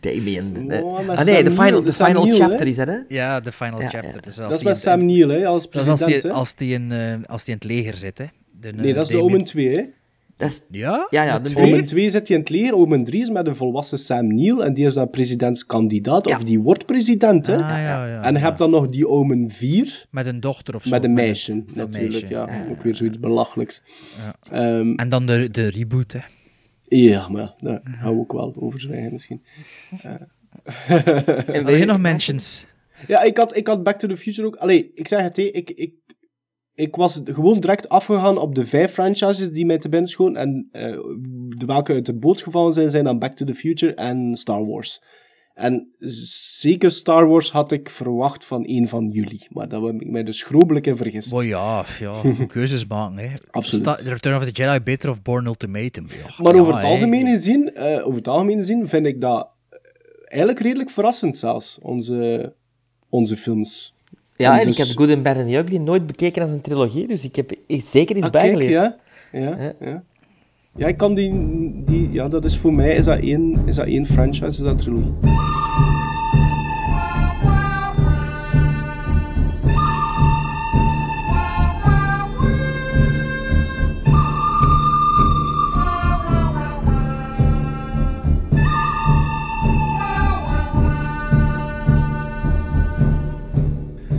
Damien. 0.00 0.72
Oh, 0.82 1.08
ah 1.08 1.24
nee, 1.24 1.44
de 1.44 1.50
final, 1.50 1.82
de 1.82 1.92
final 1.92 2.26
chapter 2.32 2.66
is 2.66 2.76
dat, 2.76 2.86
hè? 2.86 2.98
ja, 3.08 3.40
de 3.40 3.52
final 3.52 3.80
Ja, 3.80 3.88
chapter. 3.88 4.14
ja. 4.14 4.20
Dus 4.20 4.38
als 4.40 4.50
Dat 4.50 4.58
is 4.58 4.62
met 4.64 4.78
Sam 4.78 5.04
Neill, 5.04 5.28
hè, 5.28 5.46
als 5.46 5.70
Dat 5.70 5.82
is 5.82 5.88
als 5.88 5.98
president. 5.98 6.22
die, 6.22 6.30
hè. 6.30 6.36
als 6.36 6.54
die, 6.54 6.72
in, 6.74 6.92
eh, 6.92 7.14
als 7.26 7.44
die 7.44 7.54
in 7.54 7.60
het 7.60 7.70
leger 7.70 7.96
zit, 7.96 8.18
hè. 8.18 8.24
De, 8.60 8.72
Nee, 8.72 8.88
eh, 8.88 8.94
dat 8.94 9.02
is 9.04 9.08
de 9.10 9.22
Omen 9.22 9.44
2, 9.44 9.70
hè. 9.70 9.82
Dat 10.40 10.48
is, 10.50 10.64
Ja? 10.70 11.06
ja, 11.10 11.38
De? 11.38 11.56
Omen 11.56 11.86
2 11.86 12.10
zit 12.10 12.26
hij 12.28 12.36
in 12.36 12.42
het 12.42 12.50
leger, 12.52 12.74
Omen 12.74 13.04
3 13.04 13.22
is 13.22 13.30
met 13.30 13.46
een 13.46 13.56
volwassen 13.56 13.98
Sam 13.98 14.26
Neill 14.34 14.58
en 14.60 14.74
die 14.74 14.86
is 14.86 14.94
dan 14.94 15.10
presidentskandidaat, 15.10 16.28
Ja. 16.28 16.36
of 16.36 16.42
die 16.42 16.60
wordt 16.60 16.86
president, 16.86 17.46
hè. 17.46 17.54
Ah, 17.54 17.60
ja, 17.68 18.06
ja, 18.06 18.22
en 18.22 18.32
je 18.32 18.38
hebt 18.40 18.58
dan 18.58 18.70
nog 18.70 18.88
die 18.88 19.08
Omen 19.08 19.50
4 19.50 20.06
Met 20.10 20.26
een 20.26 20.40
dochter 20.40 20.74
of 20.74 20.82
zo. 20.82 20.90
met 20.90 21.04
een 21.04 21.14
meisje, 21.14 21.52
een 21.52 21.68
natuurlijk. 21.74 22.10
meisje. 22.12 22.28
Ja, 22.28 22.48
ook 22.70 22.82
weer 22.82 22.94
zoiets 22.96 23.18
belachelijks. 23.20 23.82
Ja. 24.16 24.34
Ehm, 24.78 24.94
En 24.94 25.08
dan 25.08 25.26
de, 25.26 25.48
de 25.50 25.70
reboot, 25.70 26.12
hè. 26.12 26.20
ja, 26.96 27.28
maar 27.28 27.42
ja, 27.42 27.54
daar 27.60 27.80
gaan 27.84 28.14
we 28.14 28.20
ook 28.20 28.32
wel 28.32 28.54
over 28.58 28.80
zwijgen 28.80 29.12
misschien. 29.12 29.42
En 31.46 31.64
Wil 31.64 31.74
je 31.74 31.84
nog 31.84 31.98
mentions? 31.98 32.66
Ja, 33.06 33.22
ik 33.22 33.36
had, 33.36 33.56
ik 33.56 33.66
had 33.66 33.82
Back 33.82 33.98
to 33.98 34.08
the 34.08 34.16
Future 34.16 34.46
ook. 34.46 34.56
Allee, 34.56 34.90
ik 34.94 35.08
zeg 35.08 35.22
het, 35.22 35.36
hè, 35.36 35.42
ik, 35.42 35.70
ik, 35.70 35.92
ik 36.80 36.96
was 36.96 37.20
gewoon 37.24 37.60
direct 37.60 37.88
afgegaan 37.88 38.38
op 38.38 38.54
de 38.54 38.66
vijf 38.66 38.92
franchises 38.92 39.50
die 39.50 39.66
mij 39.66 39.78
te 39.78 39.88
binnen 39.88 40.10
schoten. 40.10 40.36
En 40.36 40.68
eh, 40.72 40.82
de 41.48 41.66
welke 41.66 41.92
uit 41.92 42.06
de 42.06 42.18
boot 42.18 42.42
gevallen 42.42 42.72
zijn, 42.72 42.90
zijn 42.90 43.04
dan 43.04 43.18
Back 43.18 43.32
to 43.32 43.44
the 43.44 43.54
Future 43.54 43.94
en 43.94 44.36
Star 44.36 44.66
Wars. 44.66 45.02
En 45.54 45.94
zeker 46.60 46.90
Star 46.90 47.26
Wars 47.28 47.52
had 47.52 47.72
ik 47.72 47.90
verwacht 47.90 48.44
van 48.44 48.62
een 48.66 48.88
van 48.88 49.08
jullie. 49.08 49.46
Maar 49.50 49.68
daar 49.68 49.80
heb 49.80 50.00
ik 50.00 50.10
mij 50.10 50.22
dus 50.22 50.38
schrobelijk 50.38 50.86
in 50.86 50.96
vergist. 50.96 51.32
Oh 51.32 51.44
ja, 51.44 51.84
ja, 51.98 52.22
keuzes 52.46 52.86
maken. 52.86 53.18
Hè. 53.18 53.34
Absoluut. 53.50 53.86
Sta- 53.86 54.10
Return 54.10 54.36
of 54.36 54.44
the 54.44 54.62
Jedi 54.62 54.80
beter 54.80 55.10
of 55.10 55.22
Born 55.22 55.46
Ultimatum? 55.46 56.06
Maar 56.06 56.54
ja, 56.54 56.60
over, 56.60 56.74
het 56.74 56.84
algemeen 56.84 57.26
gezien, 57.26 57.74
eh, 57.74 58.06
over 58.06 58.18
het 58.18 58.28
algemeen 58.28 58.58
gezien 58.58 58.88
vind 58.88 59.06
ik 59.06 59.20
dat 59.20 59.48
eh, 59.68 59.78
eigenlijk 60.24 60.60
redelijk 60.60 60.90
verrassend 60.90 61.36
zelfs, 61.36 61.78
onze, 61.82 62.52
onze 63.08 63.36
films. 63.36 63.94
Ja, 64.40 64.60
en 64.60 64.66
dus- 64.66 64.78
ik 64.78 64.86
heb 64.86 64.96
Good 64.96 65.10
and 65.10 65.22
Bad 65.22 65.36
and 65.36 65.46
the 65.48 65.56
Ugly 65.56 65.76
nooit 65.76 66.06
bekeken 66.06 66.42
als 66.42 66.50
een 66.50 66.60
trilogie, 66.60 67.06
dus 67.06 67.24
ik 67.24 67.36
heb 67.36 67.52
zeker 67.68 68.16
iets 68.16 68.26
Ah, 68.26 68.32
kijk, 68.32 68.52
bijgeleerd. 68.52 68.72
ja. 68.72 68.96
Ja, 69.40 69.72
ja. 69.80 70.02
ja, 70.76 70.86
ik 70.86 70.96
kan 70.96 71.14
die, 71.14 71.32
die... 71.86 72.08
Ja, 72.12 72.28
dat 72.28 72.44
is 72.44 72.56
voor 72.58 72.72
mij 72.72 72.94
is 72.94 73.04
dat 73.04 73.18
één, 73.18 73.62
is 73.66 73.76
dat 73.76 73.86
één 73.86 74.06
franchise, 74.06 74.46
is 74.46 74.56
dat 74.56 74.78
trilogie. 74.78 75.12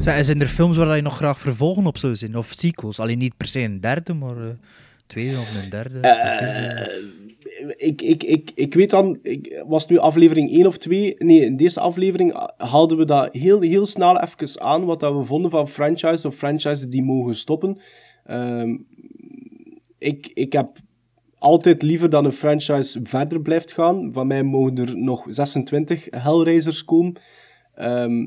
Zijn, 0.01 0.25
zijn 0.25 0.41
er 0.41 0.47
films 0.47 0.77
waar 0.77 0.95
je 0.95 1.01
nog 1.01 1.15
graag 1.15 1.39
vervolgen 1.39 1.85
op 1.85 1.97
zou 1.97 2.15
zien? 2.15 2.37
Of 2.37 2.47
sequels? 2.55 2.99
Alleen 2.99 3.17
niet 3.17 3.37
per 3.37 3.47
se 3.47 3.59
een 3.59 3.81
derde, 3.81 4.13
maar 4.13 4.37
eh 4.37 4.53
tweede 5.07 5.37
of 5.37 5.63
een 5.63 5.69
derde. 5.69 5.97
of 5.97 6.01
de 6.01 6.37
vierde. 6.37 6.91
Eh, 7.67 7.87
ik, 7.87 8.01
ik, 8.01 8.23
ik, 8.23 8.51
ik 8.55 8.73
weet 8.73 8.89
dan, 8.89 9.19
ik, 9.21 9.63
was 9.67 9.81
het 9.81 9.91
nu 9.91 9.97
aflevering 9.97 10.51
1 10.51 10.67
of 10.67 10.77
2? 10.77 11.15
Nee, 11.17 11.45
in 11.45 11.57
deze 11.57 11.79
aflevering 11.79 12.49
haalden 12.57 12.97
we 12.97 13.05
dat 13.05 13.33
heel, 13.33 13.61
heel 13.61 13.85
snel 13.85 14.19
even 14.19 14.61
aan, 14.61 14.85
wat 14.85 14.99
dat 14.99 15.15
we 15.15 15.23
vonden 15.23 15.51
van 15.51 15.67
franchise 15.67 16.27
of 16.27 16.35
franchises 16.35 16.87
die 16.87 17.03
mogen 17.03 17.35
stoppen. 17.35 17.79
Ehm, 18.25 18.77
ik, 19.97 20.31
ik 20.33 20.53
heb 20.53 20.77
altijd 21.37 21.81
liever 21.81 22.09
dat 22.09 22.25
een 22.25 22.31
franchise 22.31 22.99
verder 23.03 23.41
blijft 23.41 23.71
gaan. 23.71 24.09
Van 24.13 24.27
mij 24.27 24.43
mogen 24.43 24.77
er 24.77 24.97
nog 24.97 25.25
26 25.29 26.07
Hellraisers 26.09 26.85
komen. 26.85 27.15
Ehm, 27.75 28.25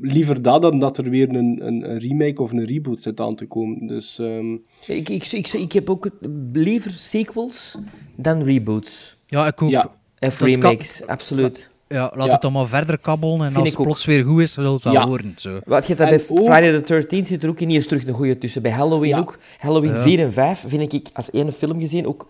liever 0.00 0.42
dat 0.42 0.62
dan 0.62 0.78
dat 0.78 0.98
er 0.98 1.10
weer 1.10 1.28
een, 1.28 1.66
een, 1.66 1.90
een 1.90 1.98
remake 1.98 2.42
of 2.42 2.50
een 2.52 2.64
reboot 2.64 3.02
zit 3.02 3.20
aan 3.20 3.34
te 3.34 3.46
komen. 3.46 3.86
Dus... 3.86 4.18
ehm, 4.18 4.52
Ik, 4.86 5.08
ik, 5.08 5.26
ik, 5.32 5.52
ik 5.52 5.72
heb 5.72 5.90
ook 5.90 6.04
het- 6.04 6.28
liever 6.52 6.90
sequels 6.90 7.78
dan 8.16 8.42
reboots. 8.42 9.16
Ja, 9.26 9.46
ik 9.46 9.62
ook. 9.62 9.70
Ja. 9.70 9.84
Of 10.18 10.38
Dat 10.38 10.38
kan- 10.38 10.48
remakes, 10.48 11.06
absoluut. 11.06 11.70
Ja, 11.88 12.12
laat 12.14 12.26
Ja. 12.26 12.32
het 12.32 12.42
allemaal 12.42 12.66
verder 12.66 12.98
kabbelen 12.98 13.34
en 13.40 13.44
Vind 13.52 13.56
als 13.56 13.68
het 13.68 13.82
plots 13.82 14.04
weer 14.04 14.24
goed 14.24 14.40
is, 14.40 14.52
zullen 14.52 14.68
we 14.68 14.74
het 14.74 14.84
wel 14.84 14.92
Ja. 14.92 15.06
horen. 15.06 15.32
Zo. 15.36 15.58
Wat 15.64 15.86
je 15.86 15.94
hebt 15.94 16.10
dat 16.10 16.26
bij 16.28 16.36
ook- 16.38 16.44
Friday 16.44 16.80
the 16.80 17.16
13th 17.16 17.26
zit 17.28 17.42
er 17.42 17.48
ook 17.48 17.60
niet 17.60 17.70
eens 17.70 17.86
terug 17.86 18.06
een 18.06 18.14
goede 18.14 18.38
tussen. 18.38 18.62
Bij 18.62 18.70
Halloween 18.70 19.08
Ja. 19.08 19.18
ook. 19.18 19.38
Halloween 19.58 19.90
Ja. 19.94 20.02
4 20.02 20.18
en 20.20 20.32
5 20.32 20.64
vind 20.66 20.92
ik 20.92 21.08
als 21.12 21.32
ene 21.32 21.52
film 21.52 21.80
gezien 21.80 22.06
ook 22.06 22.28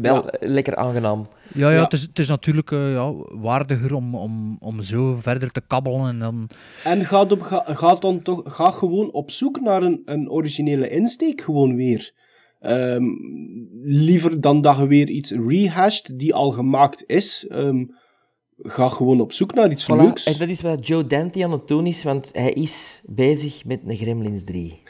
wel 0.00 0.24
lekker 0.40 0.76
aangenaam. 0.76 1.28
Ja, 1.54 1.70
ja, 1.70 1.76
Ja. 1.76 1.82
Het, 1.82 1.92
is, 1.92 2.02
het 2.02 2.18
is 2.18 2.28
natuurlijk 2.28 2.70
eh, 2.70 2.92
ja, 2.92 3.14
waardiger 3.28 3.94
om, 3.94 4.14
om, 4.14 4.56
om 4.60 4.82
zo 4.82 5.14
verder 5.14 5.50
te 5.50 5.62
kabbelen 5.66 6.08
en 6.08 6.18
dan... 6.18 6.48
En 6.84 7.04
gaat, 7.04 7.32
op, 7.32 7.40
ga, 7.40 7.62
gaat 7.66 8.02
dan 8.02 8.22
toch 8.22 8.42
ga 8.44 8.70
gewoon 8.70 9.12
op 9.12 9.30
zoek 9.30 9.60
naar 9.60 9.82
een, 9.82 10.02
een 10.04 10.30
originele 10.30 10.88
insteek 10.88 11.40
gewoon 11.40 11.76
weer. 11.76 12.12
Ehm, 12.60 13.04
liever 13.82 14.40
dan 14.40 14.60
dat 14.60 14.76
je 14.76 14.86
weer 14.86 15.08
iets 15.08 15.30
rehashed 15.30 16.18
die 16.18 16.34
al 16.34 16.50
gemaakt 16.50 17.04
is. 17.06 17.46
Ehm, 17.48 17.84
ga 18.58 18.88
gewoon 18.88 19.20
op 19.20 19.32
zoek 19.32 19.54
naar 19.54 19.70
iets 19.70 19.84
Voilà, 19.84 19.96
leuks. 19.96 20.24
En 20.24 20.38
dat 20.38 20.48
is 20.48 20.60
wat 20.60 20.86
Joe 20.86 21.06
Dante 21.06 21.44
aan 21.44 21.52
het 21.52 21.68
doen 21.68 21.86
is, 21.86 22.02
want 22.02 22.28
hij 22.32 22.52
is 22.52 23.02
bezig 23.06 23.64
met 23.64 23.80
een 23.86 23.96
Gremlins 23.96 24.44
3. 24.44 24.82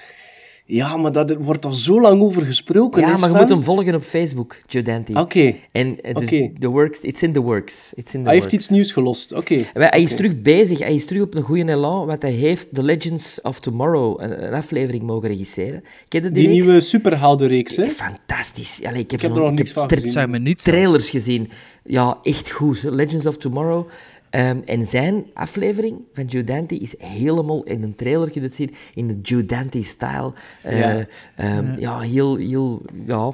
Ja, 0.69 0.97
maar 0.97 1.13
daar 1.13 1.39
wordt 1.39 1.65
al 1.65 1.73
zo 1.73 2.01
lang 2.01 2.23
over 2.23 2.43
gesproken. 2.43 3.01
Ja, 3.01 3.17
maar 3.17 3.31
je 3.31 3.37
moet 3.37 3.49
hem 3.49 3.63
volgen 3.63 3.95
op 3.95 4.03
Facebook, 4.03 4.57
Joe 4.67 4.83
Dante. 4.83 5.13
Oké. 5.21 5.55
En 5.73 5.99
het 6.03 6.21
is 6.21 6.27
Oké. 6.27 6.51
the 6.59 6.69
works, 6.69 7.01
it's 7.01 7.23
in 7.23 7.33
the 7.33 7.41
works. 7.41 7.93
It's 7.95 8.15
in 8.15 8.21
the 8.23 8.27
Hij 8.29 8.39
heeft 8.39 8.53
iets 8.53 8.69
nieuws 8.69 8.93
gelost. 8.93 9.33
Oké. 9.33 9.55
Hij 9.73 9.87
hij 9.91 10.03
is 10.03 10.17
terug 10.17 10.43
bezig, 10.43 10.79
hij 10.79 10.95
is 10.95 11.05
terug 11.05 11.23
op 11.23 11.35
een 11.35 11.43
goede 11.43 11.73
elan, 11.73 12.07
want 12.07 12.23
hij 12.23 12.31
heeft 12.31 12.75
The 12.75 12.83
Legends 12.83 13.41
of 13.43 13.61
Tomorrow, 13.61 14.21
een, 14.23 14.45
een 14.47 14.55
aflevering 14.55 15.03
mogen 15.03 15.29
regisseren. 15.29 15.83
Ken 16.09 16.23
je 16.23 16.31
die, 16.31 16.43
Die 16.43 16.53
reeks? 16.53 16.65
nieuwe 16.67 16.81
superheldenreeks, 16.81 17.77
hè? 17.77 17.89
Fantastisch. 17.89 18.81
Allee, 18.85 19.01
ik 19.01 19.11
heb, 19.11 19.21
Ik 19.21 19.27
heb 19.27 19.31
er 19.31 19.37
er 19.37 19.43
nog 19.43 19.59
niks 19.59 19.73
van 19.73 19.91
gezien. 19.91 20.55
Trailers 20.55 21.11
gezien. 21.11 21.51
Ja, 21.85 22.19
echt 22.23 22.51
goed. 22.51 22.83
Legends 22.83 23.27
of 23.27 23.37
Tomorrow. 23.37 23.89
Ehm, 24.31 24.59
en 24.65 24.87
zijn 24.87 25.25
aflevering 25.35 25.99
van 26.13 26.25
Joe 26.25 26.45
Dante 26.45 26.77
is 26.79 26.95
helemaal 26.99 27.63
in 27.65 27.83
een 27.83 27.95
trailer 27.95 28.29
je 28.33 28.41
dat 28.41 28.53
ziet, 28.53 28.77
in 28.95 29.07
de 29.07 29.19
Joe 29.23 29.45
Dante-style. 29.47 30.33
Eh, 30.63 30.79
Ja. 30.79 31.07
ehm, 31.37 31.79
ja, 31.79 32.01
heel, 32.01 32.37
heel, 32.37 32.83
ja. 33.07 33.33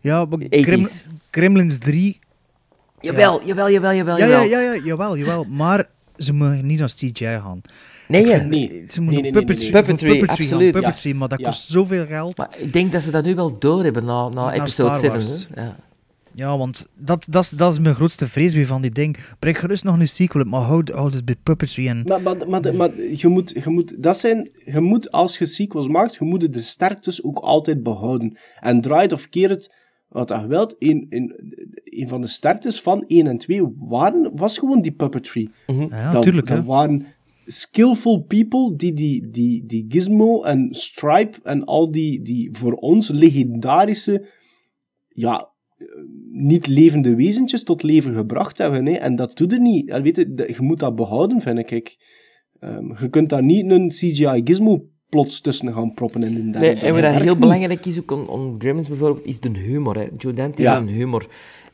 Ja, 0.00 0.24
maar 0.24 0.38
80s. 0.38 0.62
Grem- 0.62 0.86
Gremlins 1.30 1.78
3... 1.78 2.18
Jawel, 3.00 3.44
jawel, 3.46 3.70
jawel, 3.70 3.92
jawel, 3.94 4.18
Ja, 4.18 4.26
ja, 4.26 4.30
jawel. 4.44 4.48
ja, 4.48 4.72
ja, 4.74 4.80
jawel, 4.84 5.16
jawel. 5.16 5.44
Maar 5.44 5.88
ze 6.16 6.32
mogen 6.32 6.66
niet 6.66 6.82
als 6.82 6.94
CGI 6.94 7.24
gaan. 7.24 7.60
Nee, 8.08 8.24
Nee. 8.24 8.84
Ze 8.90 9.00
moeten 9.00 9.22
nee, 9.22 9.22
nee, 9.22 9.30
puppetry, 9.32 9.62
nee, 9.62 9.72
nee. 9.72 9.82
voor 9.82 9.82
Puppetry, 9.82 10.08
puppetry 10.18 10.44
absoluut. 10.44 10.72
puppetry, 10.72 11.12
maar 11.12 11.28
dat 11.28 11.38
Ja. 11.38 11.44
kost 11.48 11.68
zoveel 11.68 12.06
geld. 12.06 12.36
Maar 12.36 12.50
ik 12.58 12.72
denk 12.72 12.92
dat 12.92 13.02
ze 13.02 13.10
dat 13.10 13.24
nu 13.24 13.34
wel 13.34 13.58
doorhebben 13.58 14.04
na, 14.04 14.28
na, 14.28 14.44
Na 14.44 14.52
episode 14.54 14.88
Star 14.96 14.98
7. 15.00 15.18
Wars. 15.18 15.48
hè. 15.54 15.62
Ja. 15.64 15.76
Ja, 16.34 16.58
want 16.58 16.86
dat, 16.96 17.26
dat, 17.30 17.42
is, 17.42 17.50
dat 17.50 17.72
is 17.72 17.78
mijn 17.78 17.94
grootste 17.94 18.26
vrees 18.26 18.54
weer 18.54 18.66
van 18.66 18.82
die 18.82 18.90
ding. 18.90 19.16
Breng 19.38 19.58
gerust 19.58 19.84
nog 19.84 19.98
een 19.98 20.08
sequel, 20.08 20.44
maar 20.44 20.60
houd, 20.60 20.88
houd 20.88 21.14
het 21.14 21.24
bij 21.24 21.36
puppetry 21.42 21.88
en... 21.88 22.02
Maar, 22.02 22.22
maar, 22.22 22.48
maar, 22.48 22.74
maar 22.74 23.00
je, 23.00 23.28
moet, 23.28 23.50
je, 23.64 23.70
moet, 23.70 24.02
dat 24.02 24.18
zijn, 24.18 24.50
je 24.64 24.80
moet, 24.80 25.10
als 25.10 25.38
je 25.38 25.46
sequels 25.46 25.88
maakt, 25.88 26.14
je 26.14 26.24
moet 26.24 26.52
de 26.52 26.60
sterktes 26.60 27.22
ook 27.22 27.38
altijd 27.38 27.82
behouden. 27.82 28.38
En 28.60 28.80
draai 28.80 29.02
het 29.02 29.12
of 29.12 29.28
keer 29.28 29.50
het, 29.50 29.74
wat 30.08 30.28
je 30.28 30.46
wilt, 30.46 30.76
een, 30.78 31.06
een, 31.10 31.34
een 31.84 32.08
van 32.08 32.20
de 32.20 32.26
sterktes 32.26 32.80
van 32.80 33.04
1 33.06 33.26
en 33.26 33.38
2 33.38 33.62
waren, 33.78 34.30
was 34.34 34.58
gewoon 34.58 34.82
die 34.82 34.92
puppetry. 34.92 35.48
Ja, 35.66 36.12
dat, 36.12 36.22
tuurlijk, 36.22 36.46
dat 36.46 36.64
waren 36.64 37.06
skillful 37.46 38.22
people 38.22 38.76
die 38.76 38.94
die, 38.94 39.30
die, 39.30 39.66
die 39.66 39.84
Gizmo 39.88 40.42
en 40.42 40.74
Stripe 40.74 41.38
en 41.42 41.64
al 41.64 41.90
die, 41.90 42.22
die 42.22 42.48
voor 42.52 42.72
ons 42.72 43.08
legendarische, 43.08 44.28
ja, 45.08 45.51
eh, 45.88 46.02
niet 46.32 46.66
levende 46.66 47.14
wezentjes 47.14 47.62
tot 47.64 47.82
leven 47.82 48.14
gebracht 48.14 48.58
hebben. 48.58 48.86
Hè. 48.86 48.92
En 48.92 49.16
dat 49.16 49.36
doet 49.36 49.52
er 49.52 49.60
niet. 49.60 49.88
En 49.88 50.02
weet 50.02 50.16
je, 50.16 50.56
moet 50.58 50.78
dat 50.80 50.96
behouden, 50.96 51.40
vind 51.40 51.70
ik. 51.70 51.96
Ehm, 52.60 52.86
je 53.00 53.08
kunt 53.10 53.28
daar 53.28 53.42
niet 53.42 53.70
een 53.70 53.88
CGI 53.88 54.40
Gizmo 54.44 54.84
plots 55.08 55.40
tussen 55.40 55.72
gaan 55.72 55.94
proppen 55.94 56.22
in 56.22 56.32
de 56.32 56.40
derde. 56.50 56.58
Nee, 56.58 56.74
en 56.74 56.92
wat 56.92 57.02
dat 57.02 57.14
heel 57.14 57.30
niet. 57.30 57.38
belangrijk 57.38 57.86
is, 57.86 58.00
ook 58.00 58.10
on, 58.10 58.28
on 58.28 58.54
Gremlins 58.58 58.88
bijvoorbeeld, 58.88 59.26
is 59.26 59.40
de 59.40 59.48
humor. 59.58 59.96
Hè. 59.98 60.06
Joe 60.18 60.32
Dante 60.32 60.62
Ja. 60.62 60.72
is 60.74 60.78
een 60.80 60.88
humor. 60.88 61.26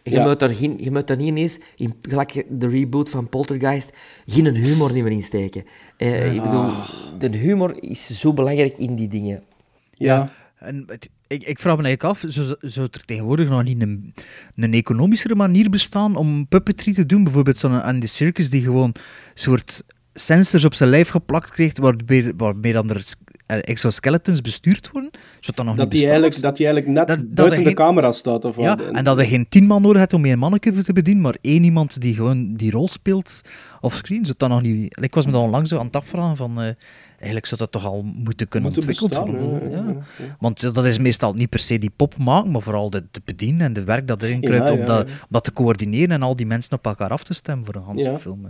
Je, 0.02 0.10
Ja. 0.10 0.26
moet 0.26 0.40
daar 0.40 0.54
geen, 0.54 0.74
je 0.78 0.90
moet 0.90 1.06
daar 1.06 1.16
niet 1.16 1.26
ineens, 1.26 1.60
in, 1.76 1.92
gelijk 2.02 2.44
de 2.48 2.68
reboot 2.68 3.10
van 3.10 3.28
Poltergeist, 3.28 3.96
geen 4.26 4.54
humor 4.54 4.92
niet 4.92 5.02
meer 5.02 5.12
insteken. 5.12 5.62
Eh, 5.96 6.34
Ik 6.34 6.42
bedoel, 6.42 6.70
de 7.18 7.36
humor 7.36 7.82
is 7.82 8.20
zo 8.20 8.32
belangrijk 8.32 8.78
in 8.78 8.94
die 8.94 9.08
dingen. 9.08 9.42
Ja. 9.90 10.30
En 10.58 10.86
ik, 11.26 11.44
ik 11.44 11.58
vraag 11.58 11.76
me 11.76 11.82
eigenlijk 11.82 12.02
af, 12.02 12.24
zou, 12.60 12.88
er 12.92 13.04
tegenwoordig 13.04 13.48
nog 13.48 13.62
niet 13.62 13.80
een, 13.82 14.14
een 14.54 14.74
economischere 14.74 15.34
manier 15.34 15.70
bestaan 15.70 16.16
om 16.16 16.48
puppetry 16.48 16.92
te 16.92 17.06
doen? 17.06 17.24
Bijvoorbeeld 17.24 17.56
zo'n 17.56 17.82
Andy 17.82 18.06
Circus 18.06 18.50
die 18.50 18.62
gewoon 18.62 18.94
soort 19.34 19.84
sensors 20.18 20.64
op 20.64 20.74
zijn 20.74 20.90
lijf 20.90 21.08
geplakt 21.08 21.50
kreeg, 21.50 21.72
waarmee, 21.80 22.32
waarmee 22.36 22.72
dan 22.72 22.90
er 22.90 23.04
eh, 23.46 23.58
exoskeletons 23.60 24.40
bestuurd 24.40 24.90
worden? 24.92 25.10
Dat 25.40 25.64
nog 25.64 25.66
Dat 25.76 25.76
niet 25.76 25.90
die, 25.90 26.00
eigenlijk, 26.10 26.40
dat 26.40 26.56
die 26.56 26.66
eigenlijk 26.66 26.96
net 26.98 27.06
Dat- 27.08 27.16
dat 27.26 27.34
buiten 27.34 27.46
hij 27.56 27.58
de 27.58 27.76
geen- 27.76 27.86
camera 27.86 28.12
staat. 28.12 28.44
Of 28.44 28.56
Ja, 28.56 28.78
en 28.92 29.04
dat 29.04 29.18
je 29.18 29.24
geen 29.26 29.48
tien 29.48 29.66
man 29.66 29.82
nodig 29.82 29.98
hebt 29.98 30.12
om 30.12 30.24
een 30.24 30.38
manneke 30.38 30.72
te 30.72 30.92
bedienen, 30.92 31.22
maar 31.22 31.36
één 31.40 31.64
iemand 31.64 32.00
die 32.00 32.14
gewoon 32.14 32.54
die 32.54 32.70
rol 32.70 32.88
speelt 32.88 33.40
offscreen. 33.80 34.24
Zou 34.24 34.34
dat 34.38 34.48
nog 34.48 34.62
niet... 34.62 34.98
Ik 35.00 35.14
was 35.14 35.26
me 35.26 35.32
dan 35.32 35.42
onlangs 35.42 35.68
zo 35.70 35.78
aan 35.78 35.86
het 35.86 35.96
afvragen 35.96 36.36
van... 36.36 36.60
eh, 36.60 36.68
eigenlijk 37.16 37.46
zou 37.46 37.60
dat 37.60 37.72
toch 37.72 37.84
al 37.86 38.02
moeten 38.02 38.48
kunnen 38.48 38.72
Moeten 38.72 38.88
ontwikkeld 38.90 39.24
bestaan, 39.24 39.48
worden. 39.50 39.70
ja. 40.18 40.34
Want 40.38 40.74
dat 40.74 40.84
is 40.84 40.98
meestal 40.98 41.32
niet 41.32 41.48
per 41.48 41.58
se 41.58 41.78
die 41.78 41.92
pop 41.96 42.16
maken, 42.16 42.50
maar 42.50 42.62
vooral 42.62 42.90
de, 42.90 43.04
de 43.10 43.20
bedienen 43.24 43.60
en 43.66 43.74
het 43.74 43.84
werk 43.84 44.08
dat 44.08 44.22
erin 44.22 44.40
Ja, 44.40 44.48
kruipt 44.48 44.70
om, 44.70 44.84
dat, 44.84 45.04
om 45.10 45.16
dat 45.28 45.44
te 45.44 45.52
coördineren 45.52 46.10
en 46.10 46.22
al 46.22 46.36
die 46.36 46.46
mensen 46.46 46.72
op 46.76 46.86
elkaar 46.86 47.10
af 47.10 47.22
te 47.22 47.34
stemmen 47.34 47.64
voor 47.64 47.74
een 47.74 47.96
hele 47.96 48.18
film. 48.18 48.48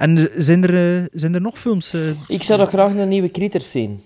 En 0.00 0.28
zijn 0.36 0.62
er, 0.64 0.98
eh, 1.02 1.06
zijn 1.12 1.34
er 1.34 1.40
nog 1.40 1.58
films? 1.58 1.92
eh, 1.94 2.00
Ik 2.28 2.42
zou 2.42 2.58
nog 2.58 2.68
graag 2.68 2.94
een 2.94 3.08
nieuwe 3.08 3.30
Critters 3.30 3.70
zien. 3.70 4.02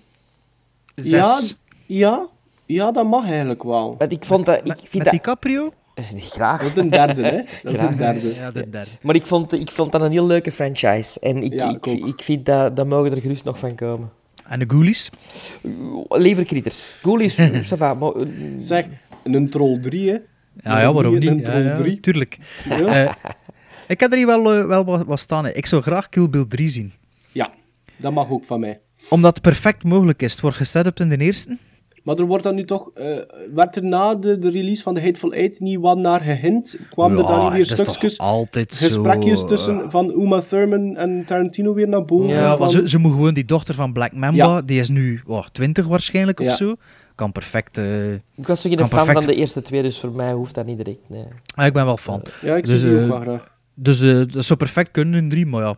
Ja, 0.94 1.22
zes, 1.34 1.56
ja, 1.86 2.26
ja, 2.66 2.92
dat 2.92 3.04
mag 3.06 3.24
eigenlijk 3.26 3.62
wel. 3.62 3.94
Want 3.98 4.12
ik 4.12 4.24
vond 4.24 4.46
dat... 4.46 4.58
Ik 4.58 4.64
met, 4.66 4.78
vind 4.80 4.92
met 4.94 5.04
dat... 5.04 5.12
DiCaprio? 5.12 5.72
Graag. 6.16 6.60
Dat 6.60 6.70
is 6.70 6.76
een 6.76 6.90
derde, 6.90 7.22
hè? 7.22 7.36
Dat 7.62 7.72
Graag. 7.74 7.90
een 7.90 7.96
derde. 7.96 8.34
Ja, 8.34 8.50
de 8.50 8.70
derde. 8.70 8.90
Maar 9.02 9.14
ik 9.14 9.26
vond, 9.26 9.52
ik 9.52 9.70
vond 9.70 9.92
dat 9.92 10.00
een 10.00 10.10
heel 10.10 10.26
leuke 10.26 10.52
franchise. 10.52 11.20
En 11.20 11.42
ik, 11.42 11.58
Ja, 11.60 11.70
ik, 11.70 11.86
ik 11.86 12.22
vind 12.22 12.46
dat, 12.46 12.76
dat 12.76 12.86
mogen 12.86 13.12
er 13.12 13.20
gerust 13.20 13.44
nog 13.44 13.58
van 13.58 13.74
komen. 13.74 14.10
En 14.44 14.58
de 14.58 14.64
Ghoulies? 14.68 15.10
Leverkrieters. 16.08 16.94
Ghoulies, 17.02 17.38
ça 17.70 17.76
va, 17.76 17.94
maar, 17.94 18.12
eh, 18.12 18.26
Zeg, 18.58 18.84
een 19.24 19.50
troll 19.50 19.80
3, 19.80 20.10
hè? 20.10 20.16
Ja, 20.70 20.80
ja 20.80 20.92
waarom 20.92 21.14
Een 21.14 21.20
niet? 21.36 21.44
troll 21.44 21.62
Ja, 21.62 21.68
ja, 21.70 21.76
3. 21.76 22.00
tuurlijk. 22.00 22.38
Ja. 22.68 23.04
Eh, 23.04 23.12
ik 23.88 24.00
heb 24.00 24.10
er 24.10 24.16
hier 24.16 24.26
wel, 24.26 24.52
eh, 24.54 24.66
wel 24.66 24.84
wat, 24.84 25.04
wat 25.06 25.18
staan. 25.20 25.44
hè. 25.44 25.52
Ik 25.52 25.66
zou 25.66 25.82
graag 25.82 26.08
Kill 26.08 26.28
Bill 26.28 26.44
3 26.48 26.68
zien. 26.68 26.92
Ja, 27.32 27.50
dat 27.96 28.12
mag 28.12 28.30
ook 28.30 28.44
van 28.44 28.60
mij. 28.60 28.80
Omdat 29.10 29.34
het 29.34 29.42
perfect 29.42 29.84
mogelijk 29.84 30.22
is. 30.22 30.32
Het 30.32 30.40
wordt 30.40 30.56
gesetupt 30.56 31.00
in 31.00 31.08
de 31.08 31.16
eerste. 31.18 31.58
Maar 32.02 32.16
er 32.16 32.24
wordt 32.24 32.44
dan 32.44 32.54
nu 32.54 32.64
toch, 32.64 32.90
eh, 32.94 33.06
werd 33.54 33.76
er 33.76 33.84
na 33.84 34.14
de, 34.14 34.38
de 34.38 34.50
release 34.50 34.82
van 34.82 34.94
The 34.94 35.00
Hateful 35.00 35.32
Eight 35.32 35.60
niet 35.60 35.80
wat 35.80 35.98
naar 35.98 36.20
gehint? 36.20 36.76
Kwam 36.90 37.12
er 37.12 37.18
Ja, 37.22 37.26
dan 37.28 37.44
niet 37.44 37.52
weer 37.68 37.76
stukjes, 37.76 38.18
altijd 38.18 38.74
zo, 38.74 38.86
gesprekjes 38.86 39.40
eh, 39.42 39.46
tussen 39.46 39.90
van 39.90 40.10
Uma 40.20 40.40
Thurman 40.40 40.96
en 40.96 41.24
Tarantino 41.26 41.74
weer 41.74 41.88
naar 41.88 42.04
boven? 42.04 42.28
Ja, 42.28 42.56
maar 42.56 42.70
ze, 42.70 42.88
ze 42.88 42.98
moet 42.98 43.12
gewoon 43.12 43.34
die 43.34 43.44
dochter 43.44 43.74
van 43.74 43.92
Black 43.92 44.12
Mamba, 44.12 44.44
Ja. 44.54 44.62
die 44.62 44.80
is 44.80 44.88
nu 44.88 45.20
oh, 45.26 45.46
20 45.52 45.86
waarschijnlijk 45.86 46.40
of 46.40 46.46
Ja. 46.46 46.54
zo. 46.54 46.74
Kan 47.14 47.32
perfect. 47.32 47.76
ik 48.34 48.46
was 48.46 48.60
zo 48.60 48.68
geen 48.68 48.78
kan 48.78 48.88
fan 48.88 48.98
perfect- 49.04 49.24
van 49.24 49.34
de 49.34 49.40
eerste 49.40 49.62
twee, 49.62 49.82
dus 49.82 49.98
voor 50.00 50.12
mij 50.12 50.32
hoeft 50.32 50.54
dat 50.54 50.66
niet 50.66 50.76
direct. 50.76 51.08
Nee. 51.08 51.24
Ah, 51.54 51.66
ik 51.66 51.72
ben 51.72 51.84
wel 51.84 51.96
fan. 51.96 52.22
Ja, 52.42 52.56
ik 52.56 52.66
dus, 52.66 52.80
zie 52.80 52.90
die 52.90 53.00
ook 53.02 53.08
wel 53.08 53.20
graag. 53.20 53.52
Dus 53.74 54.00
eh, 54.00 54.22
dat 54.30 54.44
zou 54.44 54.58
perfect 54.58 54.90
kunnen 54.90 55.22
in 55.22 55.28
3, 55.28 55.46
maar 55.46 55.62
ja. 55.62 55.76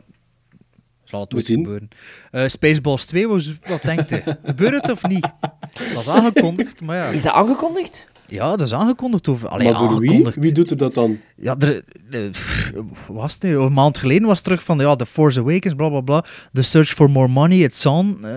Zal 1.05 1.21
het 1.21 1.35
ooit 1.35 1.47
gebeuren. 1.47 1.89
Eh, 2.31 2.49
Spaceballs 2.49 3.05
2, 3.05 3.29
wat, 3.29 3.55
wat 3.69 3.83
denkt 3.83 4.11
u? 4.13 4.23
Gebeurt 4.45 4.75
het 4.75 4.91
of 4.91 5.03
niet? 5.03 5.29
Dat 5.73 6.03
is 6.03 6.09
aangekondigd, 6.09 6.81
maar 6.83 6.97
ja. 6.97 7.07
Is 7.09 7.23
dat 7.23 7.33
aangekondigd? 7.33 8.09
Ja, 8.29 8.49
dat 8.49 8.61
is 8.61 8.75
aangekondigd. 8.75 9.29
Over, 9.29 9.49
allee, 9.49 9.71
maar 9.71 9.79
door 9.79 9.99
wie? 9.99 10.09
aangekondigd. 10.09 10.37
Wie 10.37 10.53
doet 10.53 10.71
er 10.71 10.77
dat 10.77 10.95
dan? 10.95 11.19
Ja, 11.37 11.57
er, 11.59 11.83
pff, 12.31 12.73
was 13.09 13.33
het 13.33 13.43
nu? 13.43 13.57
Een 13.57 13.73
maand 13.73 13.99
geleden 13.99 14.27
was 14.27 14.37
het 14.37 14.45
terug 14.47 14.65
van 14.65 14.79
ja, 14.79 14.97
The 14.97 15.07
Force 15.07 15.41
Awakens, 15.41 15.75
bla 15.75 15.89
bla 15.89 16.01
bla. 16.01 16.25
The 16.53 16.63
Search 16.63 16.89
for 16.89 17.11
More 17.11 17.29
Money, 17.29 17.59
It's 17.59 17.87
On. 17.87 18.25
eh, 18.25 18.33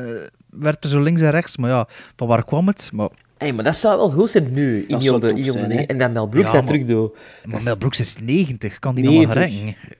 werd 0.49 0.83
er 0.83 0.89
zo 0.89 1.01
links 1.01 1.21
en 1.21 1.31
rechts, 1.31 1.57
maar 1.57 1.69
ja, 1.69 1.87
van 2.15 2.27
waar 2.27 2.45
kwam 2.45 2.67
het? 2.67 2.89
Maar, 2.93 3.09
Hey, 3.39 3.53
maar 3.53 3.63
dat 3.63 3.75
zou 3.75 3.97
wel 3.97 4.09
goed 4.11 4.29
zijn 4.29 4.47
nu, 4.53 4.85
in 4.87 4.97
heel 4.97 5.19
de, 5.19 5.33
dingen. 5.33 5.85
En 5.87 5.97
dat 5.97 6.11
Mel 6.11 6.27
Brooks 6.27 6.47
Ja, 6.51 6.53
dat 6.53 6.63
maar- 6.65 6.71
terug 6.73 6.87
doet. 6.87 7.17
maar 7.45 7.63
Mel 7.63 7.77
Brooks 7.77 7.99
is 7.99 8.15
90, 8.23 8.79
kan 8.79 8.95
die 8.95 9.03
nog 9.03 9.13
maar 9.25 9.35
90. 9.35 9.43
redden? 9.59 9.97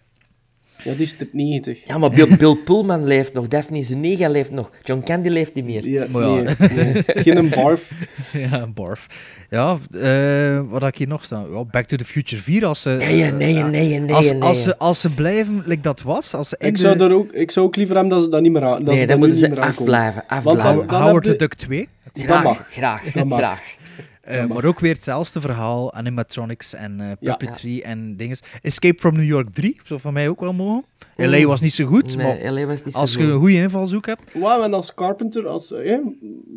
Ja, 0.83 0.91
die 0.93 1.01
is 1.05 1.15
er 1.19 1.27
90. 1.31 1.85
Ja, 1.87 1.97
maar 1.97 2.09
Bill, 2.09 2.37
Bill 2.37 2.55
Pullman 2.65 3.03
leeft 3.03 3.33
nog, 3.33 3.47
Daphne 3.47 3.83
Zuniga 3.83 4.29
leeft 4.29 4.51
nog, 4.51 4.71
John 4.83 5.01
Candy 5.05 5.29
leeft 5.29 5.53
niet 5.53 5.65
meer. 5.65 5.89
Ja, 5.89 6.05
Maar 6.11 6.21
ja. 6.23 6.41
nee, 6.59 6.69
nee. 6.69 7.03
Geen 7.05 7.37
een 7.37 7.49
barf. 7.63 7.91
Ja, 8.33 8.67
barf. 8.67 9.07
Ja, 9.49 9.77
eh, 10.01 10.61
wat 10.69 10.81
had 10.81 10.91
ik 10.91 10.97
hier 10.97 11.07
nog 11.07 11.23
staan? 11.23 11.51
Ja, 11.51 11.63
Back 11.65 11.85
to 11.85 11.97
the 11.97 12.05
Future 12.05 12.41
4, 12.41 12.65
als 12.65 12.81
ze... 12.81 12.89
Nee, 12.89 13.31
nee, 13.31 13.53
nee, 13.63 13.99
nee, 13.99 14.13
als, 14.13 14.31
nee. 14.31 14.41
als, 14.41 14.63
ze, 14.63 14.77
als 14.77 15.01
ze 15.01 15.09
blijven, 15.09 15.63
like 15.65 15.81
dat 15.81 16.01
was, 16.01 16.33
als 16.33 16.49
ze 16.49 16.55
Ik 16.59 16.75
de- 16.75 16.81
zou, 16.81 16.99
er 16.99 17.13
ook, 17.13 17.31
ik 17.31 17.51
zou 17.51 17.65
ook 17.65 17.75
liever 17.75 17.95
hebben 17.95 18.13
dat 18.13 18.23
ze 18.23 18.29
dat 18.29 18.41
niet 18.41 18.51
meer 18.51 18.63
aan. 18.63 18.83
Dat 18.83 18.93
Nee, 18.93 18.93
ze 18.93 18.99
dan 18.99 19.07
dat 19.07 19.17
moeten 19.17 19.37
ze 19.37 19.45
niet 19.47 19.55
meer 19.55 19.63
aankomen. 19.63 19.93
afblijven, 19.93 20.23
Want 20.27 20.43
dan- 20.43 20.55
afblijven. 20.57 20.87
dan 20.87 21.01
Howard 21.01 21.23
the 21.23 21.35
Duck 21.35 21.53
2. 21.53 21.87
Graag, 22.13 22.43
mag. 22.43 22.65
graag, 22.69 23.11
Dat 23.11 23.25
mag. 23.25 23.37
graag. 23.39 23.75
Eh, 24.21 24.45
maar 24.45 24.65
ook 24.65 24.79
weer 24.79 24.93
hetzelfde 24.93 25.41
verhaal, 25.41 25.93
animatronics 25.93 26.73
en 26.73 26.99
eh 27.01 27.11
Ja. 27.19 27.35
puppetry 27.35 27.79
en 27.81 28.15
dingen. 28.17 28.37
Escape 28.61 28.99
from 28.99 29.13
New 29.15 29.25
York 29.27 29.49
3 29.49 29.79
zou 29.83 29.99
van 29.99 30.13
mij 30.13 30.29
ook 30.29 30.39
wel 30.39 30.53
mogen. 30.53 30.83
LA 31.15 31.43
was 31.45 31.61
niet 31.61 31.73
zo 31.73 31.85
goed, 31.85 32.15
Nee, 32.15 32.25
maar 32.41 32.51
LA 32.53 32.65
was 32.65 32.83
niet 32.83 32.93
zo 32.93 32.99
als 32.99 33.13
je 33.13 33.19
goed. 33.19 33.27
een 33.29 33.39
goede 33.39 33.53
invalshoek 33.53 34.05
hebt... 34.05 34.33
Wauw, 34.39 34.63
en 34.63 34.73
als 34.73 34.93
Carpenter, 34.93 35.47
als, 35.47 35.71
eh, 35.73 35.97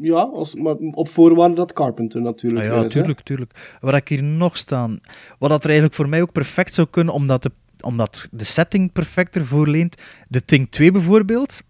ja, 0.03 0.21
als, 0.21 0.55
maar 0.55 0.75
op 0.75 1.09
voorwaarde 1.09 1.55
dat 1.55 1.73
Carpenter 1.73 2.21
natuurlijk. 2.23 2.63
Ah 2.63 2.67
is, 2.71 2.77
ja, 2.77 2.83
hè. 2.83 2.89
tuurlijk, 2.89 3.21
tuurlijk. 3.21 3.77
Wat 3.81 3.95
ik 3.95 4.09
hier 4.09 4.23
nog 4.23 4.57
staan... 4.57 5.01
Wat 5.39 5.51
dat 5.51 5.61
er 5.61 5.67
eigenlijk 5.67 5.95
voor 5.97 6.09
mij 6.09 6.23
ook 6.23 6.33
perfect 6.33 6.75
zou 6.75 6.87
kunnen, 6.91 7.15
omdat 7.15 7.43
de, 7.43 7.51
omdat 7.81 8.29
de 8.31 8.45
setting 8.45 8.93
perfect 8.93 9.37
ervoor 9.37 9.69
leent. 9.69 9.97
The 10.31 10.45
Thing 10.45 10.71
2 10.71 10.91
bijvoorbeeld, 10.93 11.63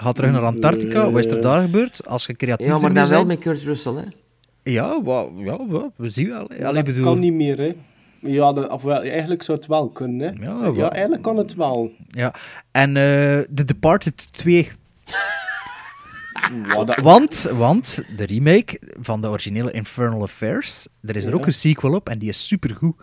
gaat 0.00 0.14
terug 0.14 0.30
naar 0.32 0.42
Antarctica. 0.44 1.10
Wat 1.10 1.24
is 1.26 1.32
er 1.32 1.42
daar 1.42 1.62
gebeurd? 1.62 2.06
Als 2.06 2.26
je 2.26 2.34
creatief 2.36 2.66
Ja, 2.66 2.78
maar 2.78 2.94
dan 2.94 3.08
wel 3.08 3.24
met 3.24 3.38
Kurt 3.38 3.62
Russell, 3.62 3.94
hè. 3.94 4.02
Ja, 4.62 5.02
wa- 5.02 5.26
ja, 5.36 5.58
we 5.96 6.08
zien 6.08 6.28
wel. 6.28 6.46
hè. 6.48 6.56
Maar 6.58 6.66
Allee, 6.66 6.82
dat 6.82 6.94
bedoel... 6.94 7.04
kan 7.12 7.18
niet 7.20 7.32
meer, 7.32 7.58
hè. 7.58 7.74
Ja, 8.20 8.52
dat, 8.52 8.68
of 8.70 8.82
wel, 8.82 9.02
eigenlijk 9.02 9.42
zou 9.42 9.58
het 9.58 9.66
wel 9.66 9.88
kunnen, 9.88 10.34
hè. 10.34 10.44
Ja, 10.46 10.72
Ja, 10.74 10.90
eigenlijk 10.90 11.22
kan 11.22 11.36
het 11.36 11.54
wel. 11.54 11.92
Ja. 12.08 12.34
En 12.70 12.88
eh 12.96 13.02
The 13.54 13.64
Departed 13.64 14.32
2 14.32 14.68
Wow, 16.74 16.86
dat- 16.86 17.00
Want, 17.00 17.50
want 17.52 18.02
de 18.16 18.26
remake 18.26 18.80
van 19.00 19.20
de 19.20 19.28
originele 19.28 19.70
Infernal 19.70 20.22
Affairs, 20.22 20.88
er 21.02 21.16
is 21.16 21.24
er 21.24 21.30
Ja. 21.30 21.36
ook 21.36 21.46
een 21.46 21.54
sequel 21.54 21.94
op 21.94 22.08
en 22.08 22.18
die 22.18 22.28
is 22.28 22.46
supergoed. 22.46 22.96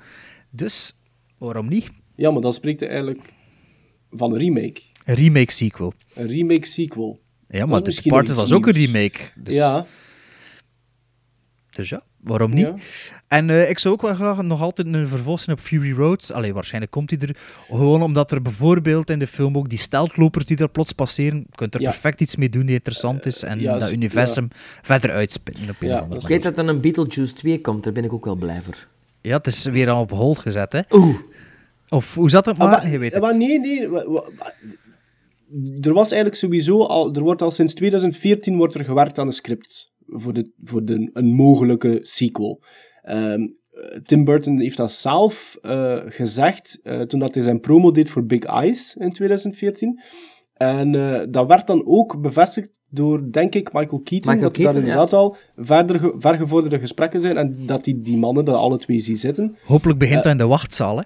Dus, 0.49 0.95
waarom 1.37 1.67
niet? 1.69 1.91
Ja, 2.15 2.31
maar 2.31 2.41
dan 2.41 2.53
spreekt 2.53 2.79
hij 2.79 2.89
eigenlijk 2.89 3.33
van 4.11 4.31
een 4.31 4.39
remake. 4.39 4.81
Een 5.05 5.15
remake 5.15 5.51
sequel. 5.51 5.93
Een 6.13 6.27
remake 6.27 6.65
sequel. 6.67 7.19
Ja, 7.47 7.65
maar 7.65 7.79
The 7.81 7.85
misschien 7.85 8.09
Departed 8.11 8.35
was 8.35 8.51
ook 8.53 8.67
een 8.67 8.73
remake. 8.73 9.19
Dus 9.35 9.55
Ja, 9.55 9.85
Dus 11.69 11.89
ja, 11.89 12.03
waarom 12.19 12.53
niet? 12.53 12.65
Ja. 12.67 12.75
En 13.27 13.49
eh, 13.49 13.69
ik 13.69 13.79
zou 13.79 13.93
ook 13.93 14.01
wel 14.01 14.15
graag 14.15 14.41
nog 14.41 14.61
altijd 14.61 14.87
een 14.93 15.07
vervolg 15.07 15.39
zien 15.39 15.55
op 15.55 15.61
Fury 15.61 15.91
Road. 15.91 16.31
Allee, 16.33 16.53
waarschijnlijk 16.53 16.91
komt 16.91 17.09
die 17.09 17.17
er. 17.17 17.37
Gewoon 17.69 18.01
omdat 18.01 18.31
er 18.31 18.41
bijvoorbeeld 18.41 19.09
in 19.09 19.19
de 19.19 19.27
film 19.27 19.57
ook 19.57 19.69
die 19.69 19.77
steltlopers 19.77 20.45
die 20.45 20.57
daar 20.57 20.69
plots 20.69 20.91
passeren. 20.91 21.37
Je 21.37 21.55
kunt 21.55 21.73
er 21.75 21.81
Ja. 21.81 21.89
perfect 21.89 22.21
iets 22.21 22.35
mee 22.35 22.49
doen 22.49 22.65
die 22.65 22.75
interessant 22.75 23.25
is. 23.25 23.43
En 23.43 23.59
juist, 23.59 23.81
dat 23.81 23.91
universum 23.91 24.47
verder 24.81 25.11
uitspinnen 25.11 25.69
op 25.69 25.75
een 25.81 25.87
Ja, 25.87 26.01
Ik 26.01 26.07
manier. 26.09 26.27
weet 26.27 26.43
dat 26.43 26.57
er 26.57 26.67
een 26.67 26.81
Beetlejuice 26.81 27.33
2 27.33 27.61
komt, 27.61 27.83
daar 27.83 27.93
ben 27.93 28.03
ik 28.03 28.13
ook 28.13 28.25
wel 28.25 28.35
blij 28.35 28.61
voor. 28.61 28.87
Ja, 29.21 29.37
het 29.37 29.47
is 29.47 29.65
weer 29.65 29.89
al 29.89 30.01
op 30.01 30.11
hold 30.11 30.39
gezet, 30.39 30.71
hè? 30.73 30.81
Oeh. 30.89 31.15
Of 31.89 32.13
hoe 32.15 32.29
zat 32.29 32.45
het 32.45 32.59
Ah, 32.59 32.69
maar? 32.69 32.81
maar- 32.81 32.91
Je 32.91 32.97
weet 32.97 33.13
ah, 33.13 33.21
maar 33.21 33.29
het. 33.29 33.39
nee, 33.39 33.59
nee. 33.59 33.89
Er 35.81 35.93
was 35.93 36.11
eigenlijk 36.11 36.41
sowieso 36.41 36.83
al... 36.83 37.15
Er 37.15 37.21
wordt 37.21 37.41
al 37.41 37.51
sinds 37.51 37.73
2014 37.73 38.57
wordt 38.57 38.75
er 38.75 38.85
gewerkt 38.85 39.19
aan 39.19 39.27
een 39.27 39.33
script 39.33 39.93
voor, 40.05 40.33
de, 40.33 40.51
voor 40.63 40.85
de, 40.85 41.09
een 41.13 41.33
mogelijke 41.33 41.99
sequel. 42.01 42.63
Ehm, 43.01 43.41
eh, 43.41 43.99
Tim 44.03 44.23
Burton 44.23 44.59
heeft 44.59 44.77
dat 44.77 44.91
zelf 44.91 45.57
eh, 45.61 46.01
gezegd 46.05 46.79
eh, 46.83 47.01
toen 47.01 47.19
dat 47.19 47.33
hij 47.33 47.43
zijn 47.43 47.59
promo 47.59 47.91
deed 47.91 48.09
voor 48.09 48.25
Big 48.25 48.43
Eyes 48.43 48.95
in 48.95 49.11
2014. 49.11 50.01
En 50.53 50.95
eh, 50.95 51.27
dat 51.29 51.47
werd 51.47 51.67
dan 51.67 51.83
ook 51.85 52.21
bevestigd 52.21 52.81
door, 52.89 53.31
denk 53.31 53.55
ik, 53.55 53.73
Michael 53.73 54.01
Keaton. 54.03 54.33
Michael 54.33 54.39
dat 54.39 54.43
er 54.43 54.51
Keaton, 54.51 54.73
daar 54.73 54.81
inderdaad 54.81 55.13
al 55.13 55.35
verder 55.55 55.99
ge- 55.99 56.13
vergevorderde 56.17 56.79
gesprekken 56.79 57.21
zijn 57.21 57.37
en 57.37 57.55
dat 57.65 57.83
die, 57.83 57.99
die 57.99 58.17
mannen 58.17 58.45
daar 58.45 58.55
alle 58.55 58.77
twee 58.77 58.99
zien 58.99 59.17
zitten. 59.17 59.55
Hopelijk 59.65 59.99
begint 59.99 60.17
Eh, 60.17 60.23
dat 60.23 60.31
in 60.31 60.37
de 60.37 60.47
wachtzaal, 60.47 60.97
hè? 60.97 61.03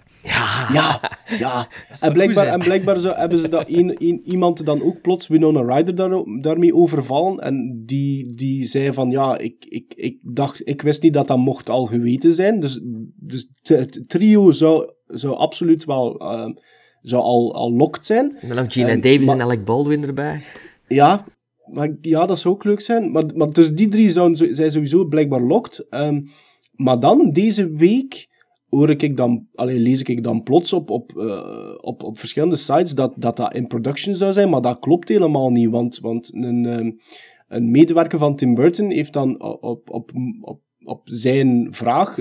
Ja, 0.73 0.99
ja. 1.39 1.67
toch 1.89 1.99
En 1.99 2.13
blijkbaar, 2.13 2.47
en 2.47 2.59
blijkbaar 2.59 2.99
zo, 2.99 3.13
hebben 3.15 3.37
ze 3.37 3.49
dat 3.49 3.65
een, 3.69 3.95
een, 3.99 4.21
iemand 4.25 4.65
dan 4.65 4.81
ook 4.81 5.01
plots 5.01 5.27
Winona 5.27 5.75
Ryder 5.75 5.95
daar, 5.95 6.23
daarmee 6.41 6.75
overvallen. 6.75 7.39
En 7.39 7.83
die, 7.85 8.33
die 8.35 8.65
zei 8.65 8.93
van, 8.93 9.09
ja, 9.09 9.37
ik, 9.37 9.65
ik, 9.69 9.93
ik 9.95 10.17
dacht, 10.21 10.61
ik 10.67 10.81
wist 10.81 11.01
niet 11.01 11.13
dat 11.13 11.27
dat 11.27 11.37
mocht 11.37 11.69
al 11.69 11.85
geweten 11.85 12.33
zijn. 12.33 12.59
Dus, 12.59 12.79
dus 13.15 13.47
het 13.61 14.03
trio 14.07 14.51
zou, 14.51 14.91
zou 15.07 15.35
absoluut 15.35 15.85
wel, 15.85 16.19
ehm, 16.19 16.51
zou 17.09 17.23
al, 17.23 17.53
al 17.55 17.71
locked 17.73 18.05
zijn. 18.05 18.37
En 18.39 18.47
dan 18.47 18.57
nog 18.57 18.73
Gina 18.73 18.95
Davis 18.95 19.25
maar- 19.25 19.35
en 19.35 19.41
Alec 19.41 19.65
Baldwin 19.65 20.03
erbij. 20.03 20.41
Ja, 20.87 21.25
maar, 21.65 21.95
ja, 22.01 22.25
dat 22.25 22.39
zou 22.39 22.53
ook 22.53 22.63
leuk 22.63 22.81
zijn. 22.81 23.11
Maar, 23.11 23.25
maar 23.35 23.51
dus 23.51 23.71
die 23.73 23.87
drie 23.87 24.09
zouden, 24.09 24.37
zo- 24.37 24.53
zijn 24.53 24.71
sowieso 24.71 25.05
blijkbaar 25.05 25.41
locked. 25.41 25.85
Ehm, 25.89 26.21
maar 26.71 26.99
dan, 26.99 27.31
deze 27.31 27.69
week, 27.71 28.27
hoor 28.69 28.89
ik 28.89 29.17
dan, 29.17 29.47
alleen 29.55 29.79
lees 29.81 30.01
ik 30.01 30.23
dan 30.23 30.43
plots 30.43 30.73
op, 30.73 30.89
op, 30.89 31.17
eh, 31.17 31.73
op, 31.81 32.03
op 32.03 32.19
verschillende 32.19 32.55
sites 32.55 32.93
dat, 32.95 33.13
dat 33.15 33.37
dat 33.37 33.53
in 33.53 33.67
production 33.67 34.15
zou 34.15 34.33
zijn. 34.33 34.49
Maar 34.49 34.61
dat 34.61 34.79
klopt 34.79 35.09
helemaal 35.09 35.49
niet. 35.51 35.69
Want, 35.69 35.99
want 35.99 36.33
een, 36.33 36.65
ehm, 36.65 36.91
een 37.47 37.71
medewerker 37.71 38.19
van 38.19 38.35
Tim 38.35 38.55
Burton 38.55 38.91
heeft 38.91 39.13
dan 39.13 39.41
op, 39.43 39.89
op, 39.89 40.11
op, 40.41 40.59
op, 40.83 41.01
zijn 41.03 41.67
vraag 41.71 42.17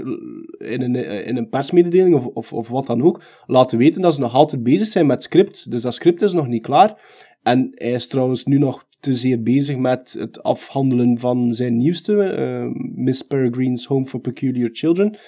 in 0.59 0.83
een, 0.83 0.95
in 1.25 1.37
een 1.37 1.49
persmededeling 1.49 2.15
of, 2.15 2.27
of, 2.27 2.53
of 2.53 2.69
wat 2.69 2.87
dan 2.87 3.03
ook 3.03 3.23
laten 3.47 3.79
weten 3.79 4.03
dat 4.03 4.15
ze 4.15 4.21
nog 4.21 4.35
altijd 4.35 4.63
bezig 4.63 4.87
zijn 4.87 5.07
met 5.07 5.23
script. 5.23 5.71
Dus 5.71 5.83
dat 5.83 5.95
script 5.95 6.23
is 6.23 6.33
nog 6.33 6.47
niet 6.47 6.63
klaar. 6.63 7.01
En 7.43 7.71
hij 7.75 7.93
is 7.93 8.07
trouwens 8.07 8.45
nu 8.45 8.59
nog 8.59 8.87
te 9.01 9.13
zeer 9.13 9.43
bezig 9.43 9.77
met 9.77 10.17
het 10.19 10.43
afhandelen 10.43 11.19
van 11.19 11.55
zijn 11.55 11.77
nieuwste, 11.77 12.23
eh, 12.23 12.67
Miss 12.95 13.23
Peregrine's 13.23 13.85
Home 13.85 14.07
for 14.07 14.21
Peculiar 14.21 14.71
Children. 14.73 15.19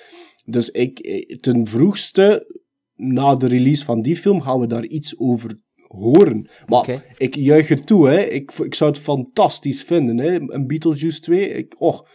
Dus 0.45 0.71
ik, 0.71 0.99
eh, 0.99 1.37
ten 1.37 1.67
vroegste, 1.67 2.57
na 2.95 3.35
de 3.35 3.47
release 3.47 3.85
van 3.85 4.03
die 4.03 4.17
film, 4.17 4.41
gaan 4.41 4.61
we 4.61 4.67
daar 4.67 4.85
iets 4.85 5.19
over 5.19 5.61
horen. 5.89 6.49
Maar 6.67 7.15
ik 7.17 7.35
juich 7.35 7.69
het 7.69 7.87
toe, 7.87 8.09
hè. 8.09 8.21
Ik, 8.21 8.53
ik 8.53 8.75
zou 8.75 8.91
het 8.91 9.01
fantastisch 9.01 9.83
vinden, 9.83 10.19
hè. 10.19 10.41
Een 10.53 10.67
Beetlejuice 10.67 11.21
2. 11.21 11.49
Ik, 11.49 11.75
och, 11.79 12.09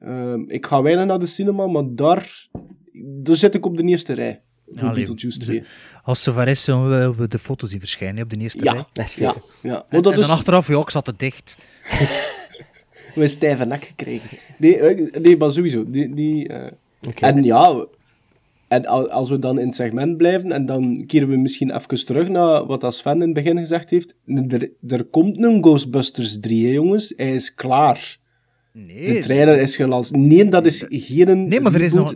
ehm, 0.00 0.40
ik 0.48 0.66
ga 0.66 0.82
weinig 0.82 1.04
naar 1.06 1.18
de 1.18 1.26
cinema, 1.26 1.66
maar 1.66 1.84
daar, 1.86 2.46
daar 2.92 3.36
zit 3.36 3.54
ik 3.54 3.66
op 3.66 3.76
de 3.76 3.82
eerste 3.82 4.12
rij. 4.12 4.40
Voor 4.68 4.88
Allee, 4.88 4.94
Beetlejuice 5.06 5.38
dus- 5.38 5.48
2. 5.48 5.62
Als 6.02 6.24
het 6.24 6.34
zover 6.34 6.48
is, 6.48 6.64
zullen 6.64 7.16
we 7.16 7.28
de 7.28 7.38
foto's 7.38 7.70
zien 7.70 7.78
verschijnen 7.80 8.22
op 8.22 8.30
de 8.30 8.36
eerste 8.36 8.64
rij. 8.64 8.74
Ja, 8.74 8.86
Dat 8.92 9.04
is 9.04 9.14
ja, 9.14 9.30
goed. 9.30 9.42
ja. 9.62 9.74
En, 9.76 9.84
Maar 9.90 10.02
dat 10.02 10.12
en 10.12 10.18
is, 10.20 10.26
dan 10.26 10.36
achteraf, 10.36 10.68
ja, 10.68 10.78
ik 10.80 10.90
zat 10.90 11.04
te 11.04 11.14
dicht. 11.16 11.56
we 13.14 13.22
een 13.22 13.28
stijve 13.28 13.64
nek 13.64 13.84
gekregen. 13.84 14.38
Nee, 14.58 14.78
eh, 14.78 15.20
nee 15.22 15.36
maar 15.36 15.50
sowieso. 15.50 15.90
Die, 15.90 16.14
die, 16.14 16.48
eh, 16.48 16.72
Oké. 17.08 17.26
En 17.26 17.42
ja, 17.44 17.86
En 18.68 18.86
al- 18.86 19.10
als 19.10 19.28
we 19.28 19.38
dan 19.38 19.58
in 19.58 19.66
het 19.66 19.74
segment 19.74 20.16
blijven, 20.16 20.52
en 20.52 20.66
dan 20.66 21.04
keren 21.06 21.28
we 21.28 21.36
misschien 21.36 21.74
even 21.76 22.04
terug 22.06 22.28
naar 22.28 22.66
wat 22.66 22.84
als 22.84 22.96
Sven 22.96 23.12
in 23.14 23.20
het 23.20 23.32
begin 23.32 23.58
gezegd 23.58 23.90
heeft. 23.90 24.14
Er, 24.48 24.70
er 24.88 25.04
komt 25.04 25.44
een 25.44 25.62
Ghostbusters 25.62 26.40
3, 26.40 26.66
hè, 26.66 26.72
jongens. 26.72 27.12
Hij 27.16 27.34
is 27.34 27.54
klaar. 27.54 28.18
Nee, 28.76 29.14
de 29.14 29.18
trailer 29.18 29.60
is 29.60 29.76
gelanceerd. 29.76 30.20
Nee, 30.20 30.48
dat 30.48 30.66
is 30.66 30.84
geen 30.88 31.48
Nee, 31.48 31.60
maar 31.60 31.74
er 31.74 31.82
is 31.82 31.92
nog... 31.92 32.14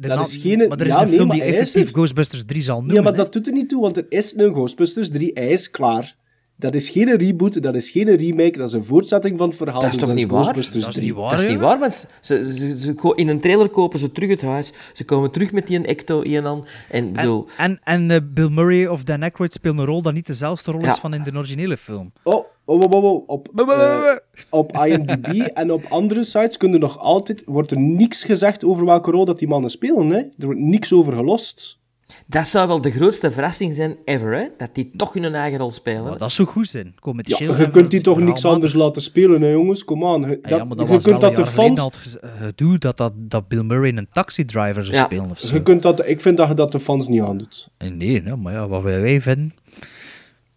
de 0.00 0.08
dat 0.08 0.28
is 0.28 0.36
geen... 0.36 0.58
maar 0.58 0.80
er 0.80 0.86
is 0.86 0.94
ja, 0.94 1.02
een 1.02 1.08
film 1.08 1.30
die 1.30 1.42
effectief 1.42 1.86
er. 1.86 1.94
Ghostbusters 1.94 2.44
3 2.44 2.62
zal 2.62 2.76
noemen. 2.76 2.94
Ja, 2.94 3.02
maar 3.02 3.10
hè. 3.10 3.16
dat 3.18 3.32
doet 3.32 3.46
er 3.46 3.52
niet 3.52 3.68
toe, 3.68 3.80
want 3.80 3.96
er 3.96 4.06
is 4.08 4.36
een 4.36 4.52
Ghostbusters 4.52 5.10
3. 5.10 5.30
Hij 5.34 5.48
is 5.48 5.70
klaar. 5.70 6.16
Dat 6.56 6.74
is 6.74 6.90
geen 6.90 7.16
reboot, 7.16 7.62
dat 7.62 7.74
is 7.74 7.90
geen 7.90 8.16
remake, 8.16 8.58
dat 8.58 8.68
is 8.68 8.72
een 8.74 8.84
voortzetting 8.84 9.38
van 9.38 9.48
het 9.48 9.56
verhaal. 9.56 9.80
Dat 9.80 9.90
is 9.92 9.96
dus 9.96 10.06
toch 10.06 10.14
niet 10.14 10.30
waar? 10.30 10.44
Dat 10.44 10.56
is 10.56 10.68
3. 10.68 11.00
niet 11.02 11.12
waar, 11.14 11.30
Dat 11.30 11.40
is 11.42 11.48
niet 11.48 11.58
waar, 11.58 11.78
want 11.78 12.06
ze, 12.20 12.54
ze, 12.54 12.78
ze 12.78 12.94
ko- 12.94 13.12
in 13.12 13.28
een 13.28 13.40
trailer 13.40 13.68
kopen 13.68 13.98
ze 13.98 14.12
terug 14.12 14.28
het 14.28 14.42
huis. 14.42 14.72
Ze 14.92 15.04
komen 15.04 15.30
terug 15.30 15.52
met 15.52 15.66
die 15.66 15.86
Ecto 15.86 16.20
in 16.20 16.46
aan. 16.46 16.64
En, 16.90 17.04
En, 17.06 17.12
bedoel, 17.12 17.46
en, 17.58 17.78
en 17.82 18.10
eh, 18.10 18.16
Bill 18.24 18.48
Murray 18.48 18.86
of 18.86 19.04
Dan 19.04 19.22
Aykroyd 19.22 19.52
spelen 19.52 19.78
een 19.78 19.84
rol 19.84 20.02
dat 20.02 20.12
niet 20.12 20.26
dezelfde 20.26 20.70
rol 20.70 20.80
Ja. 20.80 20.88
is 20.88 20.98
van 20.98 21.14
in 21.14 21.22
de 21.22 21.32
originele 21.36 21.76
film. 21.76 22.12
Oh, 22.22 22.44
oh, 22.64 22.80
oh, 22.80 22.92
oh, 22.92 23.04
oh. 23.04 23.22
Op, 23.28 23.48
eh, 23.60 24.12
op 24.50 24.72
IMDb 24.86 25.26
en 25.60 25.72
op 25.72 25.84
andere 25.88 26.24
sites 26.24 26.56
kunnen 26.56 26.80
nog 26.80 26.98
altijd, 26.98 27.42
wordt 27.46 27.70
er 27.70 27.80
niks 27.80 28.24
gezegd 28.24 28.64
over 28.64 28.84
welke 28.84 29.10
rol 29.10 29.24
dat 29.24 29.38
die 29.38 29.48
mannen 29.48 29.70
spelen. 29.70 30.10
Hè? 30.10 30.18
Er 30.18 30.44
wordt 30.44 30.60
niks 30.60 30.92
over 30.92 31.12
gelost. 31.12 31.78
Dat 32.26 32.46
zou 32.46 32.68
wel 32.68 32.80
de 32.80 32.90
grootste 32.90 33.30
verrassing 33.30 33.74
zijn 33.74 33.96
ever, 34.04 34.36
hè? 34.36 34.46
Dat 34.56 34.74
die 34.74 34.90
toch 34.96 35.12
hun 35.12 35.34
eigen 35.34 35.58
rol 35.58 35.70
spelen. 35.70 36.04
Maar 36.04 36.18
dat 36.18 36.32
zou 36.32 36.48
goed 36.48 36.68
zijn. 36.68 36.94
Kom 37.00 37.16
met 37.16 37.28
Ja, 37.28 37.56
je 37.58 37.68
kunt 37.68 37.90
die 37.90 38.00
toch 38.00 38.18
niks 38.20 38.44
anders 38.44 38.72
laten 38.72 39.02
spelen, 39.02 39.42
hè, 39.42 39.48
jongens? 39.48 39.84
Kom 39.84 40.04
aan. 40.04 40.20
Je, 40.20 40.38
ja, 40.42 40.64
maar 40.64 40.76
dat 40.76 40.86
je 40.86 40.92
was 40.92 41.04
kunt 41.04 41.20
wel 41.20 41.30
dat 41.30 41.38
een 41.38 41.44
de 41.44 41.50
fans... 41.50 42.16
gedoe 42.20 42.78
dat, 42.78 42.96
dat, 42.96 43.12
dat 43.16 43.48
Bill 43.48 43.62
Murray 43.62 43.96
een 43.96 44.08
taxi-driver 44.12 44.84
zou 44.84 44.96
Ja. 44.96 45.04
spelen 45.04 45.30
of 45.30 45.38
zo. 45.40 45.54
Je 45.54 45.62
kunt 45.62 45.82
dat, 45.82 46.06
ik 46.06 46.20
vind 46.20 46.36
dat 46.36 46.48
je 46.48 46.54
dat 46.54 46.72
de 46.72 46.80
fans 46.80 47.08
niet 47.08 47.20
aandoet. 47.22 47.68
Eh, 47.76 47.90
Nee, 47.90 48.22
nee, 48.22 48.36
maar 48.36 48.52
ja, 48.52 48.68
wat 48.68 48.82
wij 48.82 49.00
wij 49.00 49.20
vinden... 49.20 49.54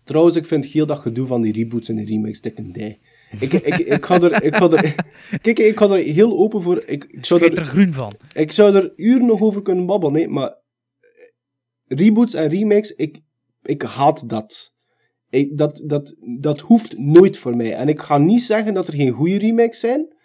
Trouwens, 0.03 0.35
ik 0.35 0.45
vind 0.45 0.65
heel 0.65 0.85
dat 0.85 0.99
gedoe 0.99 1.27
van 1.27 1.41
die 1.41 1.53
reboots 1.53 1.89
en 1.89 1.95
die 1.95 2.05
remakes 2.05 2.41
dik 2.41 2.57
een 2.57 2.71
dij. 2.73 2.99
Ik, 3.39 3.53
ik, 3.53 3.75
ik, 3.77 4.05
ga 4.05 4.21
er, 4.21 4.43
ik, 4.43 4.55
ga 4.55 4.69
er, 4.69 4.95
kijk, 5.41 5.59
ik 5.59 5.77
ga 5.77 5.89
er 5.89 6.03
heel 6.03 6.37
open 6.37 6.61
voor. 6.61 6.83
Ik, 6.85 7.07
ik, 7.09 7.25
zou 7.25 7.43
er 7.43 7.57
er, 7.57 7.65
groen 7.65 7.93
van. 7.93 8.13
ik 8.33 8.51
zou 8.51 8.75
er 8.75 8.91
uren 8.95 9.25
nog 9.25 9.41
over 9.41 9.61
kunnen 9.61 9.85
babbelen, 9.85 10.13
nee, 10.13 10.27
maar 10.27 10.53
reboots 11.88 12.34
en 12.34 12.49
remakes, 12.49 12.91
ik, 12.91 13.19
ik 13.64 13.81
haat 13.81 14.30
dat. 14.30 14.73
Ik, 15.30 15.57
dat, 15.57 15.81
dat. 15.85 16.15
Dat 16.39 16.59
hoeft 16.59 16.97
nooit 16.97 17.38
voor 17.38 17.55
mij. 17.55 17.73
En 17.76 17.88
ik 17.88 18.01
ga 18.01 18.18
niet 18.18 18.43
zeggen 18.43 18.73
dat 18.73 18.88
er 18.88 18.93
geen 18.93 19.11
goede 19.11 19.38
remakes 19.38 19.80
zijn. 19.80 20.15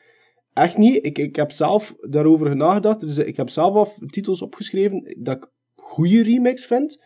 Echt 0.52 0.76
niet. 0.76 1.04
Ik, 1.04 1.18
ik 1.18 1.36
heb 1.36 1.52
zelf 1.52 1.94
daarover 2.00 2.56
nagedacht. 2.56 3.00
Dus 3.00 3.18
ik 3.18 3.36
heb 3.36 3.50
zelf 3.50 3.74
al 3.74 3.92
titels 4.06 4.42
opgeschreven 4.42 5.14
dat 5.18 5.36
ik 5.36 5.48
goede 5.76 6.22
remakes 6.22 6.64
vind. 6.64 7.02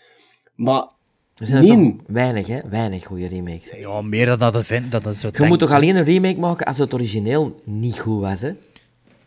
Maar 0.55 0.89
Er 1.35 1.47
zijn 1.47 1.69
er 1.69 1.77
nee. 1.77 1.97
weinig, 2.07 2.47
hè? 2.47 2.61
Weinig 2.69 3.05
goede 3.05 3.27
remakes. 3.27 3.71
Ja, 3.79 4.03
meer 4.03 4.27
dan 4.27 4.39
dat 4.39 4.55
het 4.55 4.67
vindt. 4.67 4.93
Dat 4.93 5.05
het 5.05 5.17
zo 5.17 5.27
Je 5.27 5.33
denkt, 5.33 5.49
moet 5.49 5.59
toch 5.59 5.69
zo. 5.69 5.75
alleen 5.75 5.97
een 5.97 6.05
remake 6.05 6.39
maken 6.39 6.67
als 6.67 6.79
het 6.79 6.95
origineel 6.95 7.61
niet 7.65 7.99
goed 7.99 8.21
was, 8.21 8.41
hè? 8.41 8.53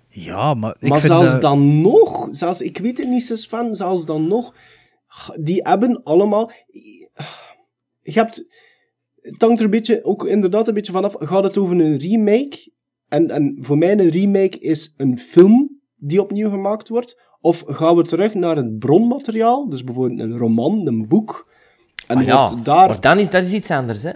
Ja, 0.09 0.53
maar 0.53 0.75
ik 0.79 0.89
maar 0.89 0.99
vind... 0.99 1.13
zelfs 1.13 1.39
dan 1.41 1.81
nog, 1.81 2.27
zelfs, 2.31 2.61
ik 2.61 2.77
weet 2.77 2.97
het 2.97 3.07
niet, 3.07 3.45
van, 3.49 3.75
zelfs 3.75 4.05
dan 4.05 4.27
nog, 4.27 4.53
die 5.39 5.61
hebben 5.61 6.03
allemaal. 6.03 6.51
Je 8.01 8.19
hebt. 8.19 8.45
Het 9.21 9.41
hangt 9.41 9.59
er 9.59 9.65
een 9.65 9.71
beetje, 9.71 10.03
ook 10.03 10.25
inderdaad 10.25 10.67
een 10.67 10.73
beetje 10.73 10.91
vanaf. 10.91 11.15
Gaat 11.19 11.43
het 11.43 11.57
over 11.57 11.79
een 11.79 11.97
remake? 11.97 12.71
En, 13.07 13.29
en 13.29 13.57
voor 13.61 13.77
mij 13.77 13.91
een 13.91 14.09
remake 14.09 14.59
is 14.59 14.93
een 14.97 15.19
film 15.19 15.81
die 15.95 16.21
opnieuw 16.21 16.49
gemaakt 16.49 16.89
wordt. 16.89 17.23
Of 17.41 17.63
gaan 17.65 17.95
we 17.95 18.03
terug 18.03 18.33
naar 18.33 18.55
het 18.55 18.79
bronmateriaal? 18.79 19.69
Dus 19.69 19.83
bijvoorbeeld 19.83 20.19
een 20.19 20.37
roman, 20.37 20.87
een 20.87 21.07
boek. 21.07 21.51
En 22.07 22.17
Ah, 22.17 22.25
ja, 22.25 22.53
daar 22.63 22.87
maar 22.87 23.01
dan 23.01 23.17
is, 23.17 23.29
dat 23.29 23.43
is 23.43 23.53
iets 23.53 23.71
anders, 23.71 24.03
hè? 24.03 24.11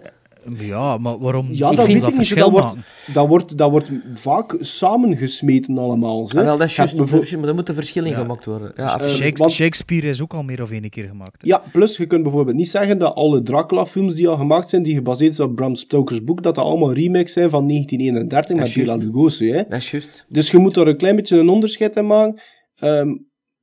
Ja, 0.58 0.98
maar 0.98 1.20
waarom... 1.20 1.48
Ja, 1.52 1.70
Ik 1.70 1.76
dat 1.76 1.86
vind 1.86 1.88
weet 1.88 1.96
ik 1.96 2.02
dat 2.18 2.30
niet. 2.30 2.36
Dat 2.36 2.52
wordt, 2.52 2.76
dat, 3.14 3.28
wordt, 3.28 3.58
dat 3.58 3.70
wordt 3.72 3.92
vaak 4.14 4.56
samengesmeten 4.60 5.78
allemaal. 5.78 6.28
Zo. 6.28 6.38
Ah, 6.38 6.44
wel, 6.44 6.58
dat 6.58 6.68
is 6.68 6.76
juist, 6.76 6.96
bijvoorbeeld- 6.98 7.38
maar 7.40 7.48
er 7.48 7.56
moeten 7.56 7.76
verschillen 7.76 8.10
in 8.10 8.16
gemaakt 8.16 8.46
worden. 8.46 8.72
Ja, 8.76 8.96
Dus, 8.98 9.20
eh, 9.20 9.32
want- 9.36 9.52
Shakespeare 9.52 10.08
is 10.08 10.22
ook 10.22 10.34
al 10.34 10.44
meer 10.44 10.62
of 10.62 10.72
één 10.72 10.90
keer 10.90 11.08
gemaakt. 11.08 11.42
hè. 11.42 11.48
Ja, 11.48 11.62
plus 11.72 11.98
je 11.98 12.06
kunt 12.06 12.24
bijvoorbeeld 12.24 12.56
niet 12.58 12.70
zeggen 12.70 12.98
dat 12.98 13.16
alle 13.16 13.42
Dracula-films 13.42 14.16
die 14.16 14.28
al 14.28 14.38
gemaakt 14.38 14.70
zijn, 14.70 14.84
die 14.84 14.96
gebaseerd 14.96 15.36
zijn 15.36 15.50
op 15.50 15.56
Bram 15.56 15.76
Stoker's 15.76 16.24
boek, 16.24 16.44
dat 16.44 16.56
dat 16.56 16.66
allemaal 16.66 16.94
remakes 16.94 17.34
zijn 17.34 17.50
van 17.50 17.68
1931 17.68 18.56
met 18.56 18.66
Dat 18.66 18.76
is 18.76 18.82
Bela. 18.84 18.96
Lugosi. 18.96 19.52
Hè? 19.52 19.64
Dat 19.70 19.82
is 19.82 19.92
juist. 19.92 20.26
Dus 20.30 20.52
je 20.52 20.58
moet 20.58 20.74
daar 20.74 20.88
een 20.88 20.98
klein 20.98 21.16
beetje 21.16 21.38
een 21.38 21.50
onderscheid 21.50 21.96
in 21.96 22.08
maken. 22.08 22.42
Ehm, 22.76 23.08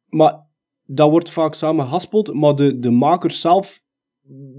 maar 0.06 0.48
dat 0.84 1.10
wordt 1.10 1.30
vaak 1.30 1.54
samengehaspeld, 1.54 2.34
maar 2.34 2.54
de, 2.54 2.78
de 2.78 2.90
makers 2.90 3.40
zelf 3.40 3.80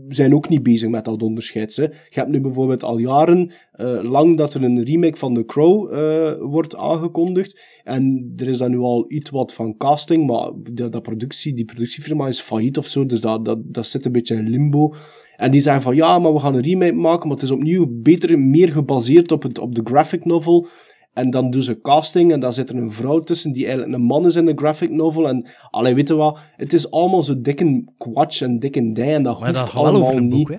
zijn 0.07 0.35
ook 0.35 0.49
niet 0.49 0.63
bezig 0.63 0.89
met 0.89 1.05
dat 1.05 1.23
onderscheid. 1.23 1.75
Hè. 1.75 1.83
Je 1.83 1.91
hebt 2.09 2.29
nu 2.29 2.41
bijvoorbeeld 2.41 2.83
al 2.83 2.97
jaren 2.97 3.51
eh, 3.71 4.03
lang 4.03 4.37
dat 4.37 4.53
er 4.53 4.63
een 4.63 4.83
remake 4.83 5.17
van 5.17 5.33
The 5.33 5.45
Crow 5.45 5.93
eh, 5.93 6.33
wordt 6.39 6.75
aangekondigd. 6.75 7.59
En 7.83 8.33
er 8.37 8.47
is 8.47 8.57
dan 8.57 8.71
nu 8.71 8.77
al 8.77 9.05
iets 9.07 9.29
wat 9.29 9.53
van 9.53 9.77
casting, 9.77 10.27
maar 10.27 10.51
dat, 10.71 11.01
productie, 11.01 11.53
die 11.53 11.65
productiefirma 11.65 12.27
is 12.27 12.41
failliet 12.41 12.77
of 12.77 12.87
zo, 12.87 13.05
dus 13.05 13.21
dat, 13.21 13.45
dat, 13.45 13.59
dat 13.63 13.85
zit 13.85 14.05
een 14.05 14.11
beetje 14.11 14.35
in 14.35 14.49
limbo. 14.49 14.93
En 15.35 15.51
die 15.51 15.61
zeggen 15.61 15.81
van 15.81 15.95
ja, 15.95 16.19
maar 16.19 16.33
we 16.33 16.39
gaan 16.39 16.55
een 16.55 16.61
remake 16.61 16.93
maken, 16.93 17.27
maar 17.27 17.37
het 17.37 17.45
is 17.45 17.51
opnieuw 17.51 17.87
beter, 17.89 18.39
meer 18.39 18.71
gebaseerd 18.71 19.31
op, 19.31 19.43
het, 19.43 19.59
op 19.59 19.75
de 19.75 19.81
graphic 19.83 20.25
novel. 20.25 20.67
En 21.13 21.29
dan 21.29 21.51
doen 21.51 21.63
ze 21.63 21.81
casting 21.81 22.31
en 22.31 22.39
dan 22.39 22.53
zit 22.53 22.69
er 22.69 22.75
een 22.75 22.91
vrouw 22.91 23.19
tussen 23.19 23.51
die 23.51 23.65
eigenlijk 23.65 23.93
een 23.95 24.01
man 24.03 24.25
is 24.25 24.35
in 24.35 24.45
de 24.45 24.53
graphic 24.55 24.91
novel. 24.91 25.27
En 25.27 25.49
allee, 25.69 25.93
weet 25.95 26.07
je 26.07 26.13
wat, 26.15 26.39
het 26.55 26.73
is 26.73 26.91
allemaal 26.91 27.23
zo 27.23 27.41
dik 27.41 27.59
en 27.61 27.93
kwatsch 27.97 28.41
en 28.41 28.59
dik 28.59 28.75
en 28.75 28.93
dij 28.93 29.13
en 29.15 29.23
dat 29.23 29.39
Maar 29.39 29.55
hoeft 29.55 29.73
dat 29.73 29.83
allemaal 29.83 30.17
niet. 30.17 30.47
hè. 30.47 30.55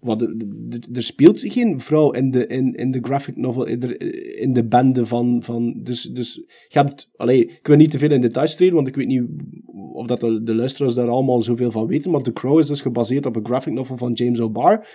Wat, 0.00 0.22
er, 0.22 0.28
er- 0.70 0.88
er 0.96 1.02
speelt 1.02 1.40
geen 1.40 1.80
vrouw 1.80 2.10
in 2.10 2.30
de, 2.30 2.46
in, 2.46 2.74
in 2.74 2.90
de 2.90 2.98
graphic 3.02 3.36
novel, 3.36 3.64
in 3.66 3.80
de, 3.80 3.96
in 4.38 4.52
de 4.52 4.66
bende 4.66 5.06
van... 5.06 5.42
van 5.42 5.80
dus, 5.82 6.02
dus 6.02 6.34
je 6.68 6.78
hebt... 6.78 7.10
Allee, 7.16 7.46
ik 7.46 7.66
wil 7.66 7.76
niet 7.76 7.90
te 7.90 7.98
veel 7.98 8.10
in 8.10 8.20
details 8.20 8.54
treden, 8.56 8.74
want 8.74 8.88
ik 8.88 8.94
weet 8.96 9.06
niet 9.06 9.24
of 9.92 10.06
dat 10.06 10.20
de, 10.20 10.42
de 10.42 10.54
luisteraars 10.54 10.94
daar 10.94 11.08
allemaal 11.08 11.40
zoveel 11.42 11.70
van 11.70 11.86
weten, 11.86 12.10
maar 12.10 12.22
The 12.22 12.32
Crow 12.32 12.58
is 12.58 12.66
dus 12.66 12.80
gebaseerd 12.80 13.26
op 13.26 13.36
een 13.36 13.46
graphic 13.46 13.72
novel 13.72 13.96
van 13.96 14.12
James 14.12 14.40
O'Barr. 14.40 14.86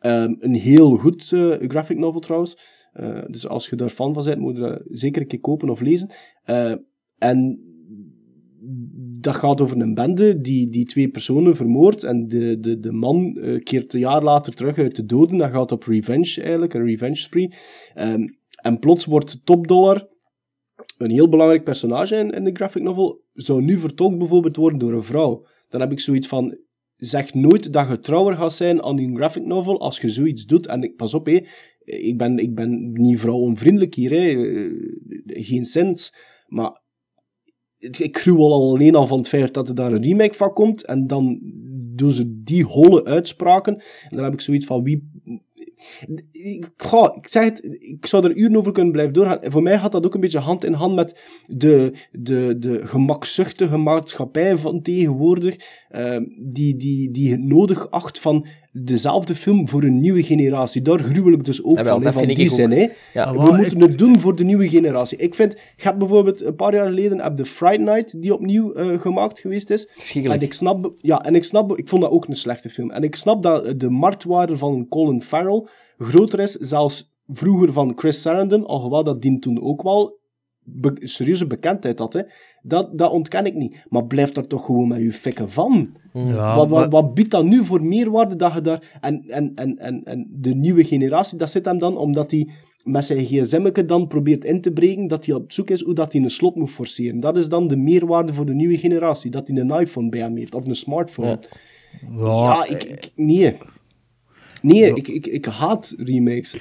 Ehm, 0.00 0.34
een 0.38 0.54
heel 0.54 0.96
goed 0.96 1.32
eh, 1.32 1.54
graphic 1.58 1.98
novel 1.98 2.20
trouwens. 2.20 2.58
Eh, 2.98 3.22
dus 3.26 3.48
als 3.48 3.68
je 3.68 3.76
daar 3.76 3.88
fan 3.88 4.14
van 4.14 4.24
bent, 4.24 4.38
moet 4.38 4.56
je 4.56 4.60
dat 4.60 4.82
zeker 4.84 5.22
een 5.22 5.28
keer 5.28 5.40
kopen 5.40 5.68
of 5.68 5.80
lezen. 5.80 6.10
Eh, 6.42 6.74
en 7.18 7.62
dat 9.20 9.36
gaat 9.36 9.60
over 9.60 9.80
een 9.80 9.94
bende 9.94 10.40
die, 10.40 10.68
die 10.68 10.86
twee 10.86 11.08
personen 11.08 11.56
vermoordt. 11.56 12.04
En 12.04 12.28
de, 12.28 12.58
de, 12.60 12.78
de 12.78 12.92
man 12.92 13.36
eh, 13.36 13.62
keert 13.62 13.94
een 13.94 14.00
jaar 14.00 14.22
later 14.22 14.54
terug 14.54 14.78
uit 14.78 14.96
de 14.96 15.04
doden. 15.04 15.38
Dat 15.38 15.50
gaat 15.50 15.72
op 15.72 15.82
revenge 15.82 16.40
eigenlijk, 16.42 16.74
een 16.74 16.84
revenge 16.84 17.16
spree. 17.16 17.54
Ehm, 17.94 18.26
en 18.62 18.78
plots 18.78 19.04
wordt 19.04 19.44
Top 19.44 19.66
Dollar, 19.66 20.08
een 20.98 21.10
heel 21.10 21.28
belangrijk 21.28 21.64
personage 21.64 22.16
in, 22.16 22.30
in 22.30 22.44
de 22.44 22.54
graphic 22.54 22.82
novel, 22.82 23.24
zou 23.32 23.62
nu 23.62 23.78
vertolkt 23.78 24.18
bijvoorbeeld 24.18 24.56
worden 24.56 24.78
door 24.78 24.92
een 24.92 25.02
vrouw. 25.02 25.46
Dan 25.68 25.80
heb 25.80 25.92
ik 25.92 26.00
zoiets 26.00 26.26
van, 26.26 26.58
zeg 26.96 27.34
nooit 27.34 27.72
dat 27.72 27.88
je 27.88 27.98
trouwer 27.98 28.36
gaat 28.36 28.52
zijn 28.54 28.82
aan 28.82 28.96
die 28.96 29.16
graphic 29.16 29.44
novel 29.44 29.80
als 29.80 30.00
je 30.00 30.08
zoiets 30.08 30.44
doet. 30.44 30.66
En 30.66 30.82
ik, 30.82 30.96
pas 30.96 31.14
op, 31.14 31.26
hé, 31.26 31.40
ik, 31.88 32.18
ben, 32.18 32.38
ik 32.38 32.54
ben 32.54 32.92
niet 32.92 33.20
vrouwenvriendelijk 33.20 33.94
hier, 33.94 34.10
hè. 34.10 34.70
Geen 35.26 35.64
sens. 35.64 36.14
Maar 36.46 36.80
ik 37.78 38.18
gruwel 38.18 38.52
al 38.52 38.70
alleen 38.70 38.94
al 38.94 39.06
van 39.06 39.18
het 39.18 39.28
feit 39.28 39.54
dat 39.54 39.68
er 39.68 39.74
daar 39.74 39.92
een 39.92 40.02
remake 40.02 40.34
van 40.34 40.52
komt. 40.52 40.84
En 40.84 41.06
dan 41.06 41.38
doen 41.96 42.12
ze 42.12 42.42
die 42.42 42.64
holle 42.64 43.04
uitspraken. 43.04 43.74
En 44.08 44.16
dan 44.16 44.24
heb 44.24 44.32
ik 44.32 44.40
zoiets 44.40 44.66
van 44.66 44.82
wie. 44.82 45.10
Ik, 46.32 46.70
ik 47.16 47.28
zeg 47.28 47.44
het, 47.44 47.78
ik 47.80 48.06
zou 48.06 48.24
er 48.24 48.36
uren 48.36 48.56
over 48.56 48.72
kunnen 48.72 48.92
blijven 48.92 49.14
doorgaan. 49.14 49.40
En 49.40 49.52
voor 49.52 49.62
mij 49.62 49.78
gaat 49.78 49.92
dat 49.92 50.06
ook 50.06 50.14
een 50.14 50.20
beetje 50.20 50.38
hand 50.38 50.64
in 50.64 50.72
hand 50.72 50.94
met 50.94 51.20
de, 51.46 52.06
de, 52.12 52.56
de 52.58 52.86
gemakzuchtige 52.86 53.76
maatschappij 53.76 54.56
van 54.56 54.82
tegenwoordig, 54.82 55.56
eh, 55.88 56.20
die, 56.38 56.76
die, 56.76 57.10
die 57.10 57.30
het 57.30 57.44
nodig 57.44 57.90
acht 57.90 58.20
van 58.20 58.46
dezelfde 58.84 59.34
film 59.34 59.68
voor 59.68 59.82
een 59.82 60.00
nieuwe 60.00 60.22
generatie. 60.22 60.82
Daar 60.82 60.98
gruwel 60.98 61.32
ik 61.32 61.44
dus 61.44 61.62
ook 61.64 61.76
Jawel, 61.76 61.92
van, 61.92 61.98
hè, 61.98 62.04
dat 62.04 62.12
van 62.14 62.22
vind 62.22 62.36
die 62.36 62.46
ik 62.46 62.52
zin. 62.52 62.70
Hè. 62.70 62.78
Ja. 62.80 62.88
We 63.12 63.20
Ah, 63.20 63.32
wel, 63.32 63.54
moeten 63.56 63.76
ik- 63.76 63.82
het 63.82 63.98
doen 63.98 64.18
voor 64.18 64.36
de 64.36 64.44
nieuwe 64.44 64.68
generatie. 64.68 65.18
Ik 65.18 65.34
vind, 65.34 65.52
je 65.52 65.82
hebt 65.82 65.98
bijvoorbeeld 65.98 66.42
een 66.42 66.54
paar 66.54 66.74
jaar 66.74 66.86
geleden 66.88 67.20
heb 67.20 67.36
de 67.36 67.44
Friday 67.46 67.94
Night 67.94 68.22
die 68.22 68.34
opnieuw 68.34 68.72
eh, 68.72 69.00
gemaakt 69.00 69.38
geweest 69.40 69.70
is. 69.70 69.88
En 70.14 70.40
ik 70.40 70.52
snap, 70.52 70.92
ja, 71.00 71.24
en 71.24 71.34
ik 71.34 71.44
snap, 71.44 71.78
ik 71.78 71.88
vond 71.88 72.02
dat 72.02 72.10
ook 72.10 72.28
een 72.28 72.36
slechte 72.36 72.68
film. 72.70 72.90
En 72.90 73.02
ik 73.02 73.16
snap 73.16 73.42
dat 73.42 73.80
de 73.80 73.90
marktwaarde 73.90 74.56
van 74.56 74.86
Colin 74.88 75.22
Farrell 75.22 75.66
groter 75.98 76.40
is, 76.40 76.52
zelfs 76.52 77.10
vroeger 77.28 77.72
van 77.72 77.92
Chris 77.96 78.22
Sarandon, 78.22 78.66
alhoewel 78.66 79.04
dat 79.04 79.22
die 79.22 79.38
toen 79.38 79.62
ook 79.62 79.82
wel 79.82 80.18
be- 80.62 81.00
serieuze 81.00 81.46
bekendheid 81.46 81.98
had. 81.98 82.12
Hè. 82.12 82.22
Dat, 82.62 82.98
dat 82.98 83.10
ontken 83.10 83.44
ik 83.44 83.54
niet. 83.54 83.76
Maar 83.88 84.04
blijf 84.06 84.32
daar 84.32 84.46
toch 84.46 84.64
gewoon 84.64 84.88
met 84.88 85.00
je 85.00 85.12
fikken 85.12 85.50
van. 85.50 85.96
Ja, 86.12 86.56
wat, 86.68 86.88
wat, 86.90 87.14
biedt 87.14 87.30
dat 87.30 87.44
nu 87.44 87.64
voor 87.64 87.84
meerwaarde 87.84 88.36
dat 88.36 88.54
je 88.54 88.60
daar... 88.60 88.98
En, 89.00 89.24
en, 89.28 89.52
en, 89.54 89.78
en, 89.78 90.00
en 90.04 90.26
de 90.30 90.54
nieuwe 90.54 90.84
generatie, 90.84 91.38
dat 91.38 91.50
zit 91.50 91.64
hem 91.64 91.78
dan 91.78 91.96
omdat 91.96 92.30
die 92.30 92.50
met 92.84 93.04
zijn 93.04 93.24
gsm 93.24 93.86
dan 93.86 94.06
probeert 94.06 94.44
in 94.44 94.60
te 94.60 94.70
breken, 94.72 95.06
dat 95.06 95.26
hij 95.26 95.34
op 95.34 95.52
zoek 95.52 95.70
is 95.70 95.82
hoe 95.82 95.94
dat 95.94 96.12
hij 96.12 96.22
een 96.22 96.30
slot 96.30 96.54
moet 96.54 96.70
forceren. 96.70 97.20
Dat 97.20 97.36
is 97.36 97.48
dan 97.48 97.68
de 97.68 97.76
meerwaarde 97.76 98.34
voor 98.34 98.46
de 98.46 98.54
nieuwe 98.54 98.78
generatie, 98.78 99.30
dat 99.30 99.48
hij 99.48 99.56
een 99.56 99.80
iPhone 99.80 100.08
bij 100.08 100.20
hem 100.20 100.36
heeft, 100.36 100.54
of 100.54 100.66
een 100.66 100.74
smartphone. 100.76 101.38
Ja, 102.16 102.64
ik, 102.68 102.82
ik- 102.82 103.12
nee. 103.16 103.56
Nee, 104.62 104.94
ik, 104.94 105.08
ik, 105.08 105.26
ik 105.26 105.44
haat 105.44 105.94
remakes. 105.98 106.56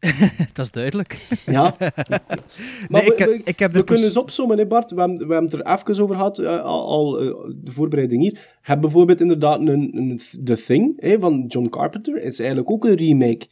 dat 0.52 0.64
is 0.64 0.70
duidelijk. 0.72 1.26
Ja. 1.46 1.74
nee, 2.88 3.02
ik, 3.02 3.08
we, 3.08 3.14
heb- 3.16 3.28
we- 3.28 3.40
ik 3.44 3.58
heb 3.58 3.72
we 3.72 3.78
er 3.78 3.84
kunnen 3.84 4.04
eens 4.04 4.16
opzommen, 4.16 4.58
hè 4.58 4.66
Bart. 4.66 4.90
We 4.90 5.00
hebben, 5.00 5.16
we 5.26 5.32
hebben 5.32 5.50
het 5.50 5.66
er 5.66 5.78
even 5.90 6.02
over 6.02 6.14
gehad, 6.16 6.38
eh, 6.38 6.62
al, 6.62 6.86
al, 6.86 7.20
eh, 7.20 7.26
de 7.54 7.72
voorbereiding 7.72 8.22
hier. 8.22 8.32
Je 8.32 8.38
hebt 8.62 8.80
bijvoorbeeld 8.80 9.20
inderdaad 9.20 9.60
een, 9.60 9.90
een 9.96 10.20
The 10.44 10.62
Thing 10.66 10.92
hè, 11.00 11.18
van 11.18 11.44
John 11.48 11.68
Carpenter. 11.68 12.14
Het 12.14 12.32
is 12.32 12.38
eigenlijk 12.38 12.70
ook 12.70 12.84
een 12.84 12.94
remake. 12.96 13.46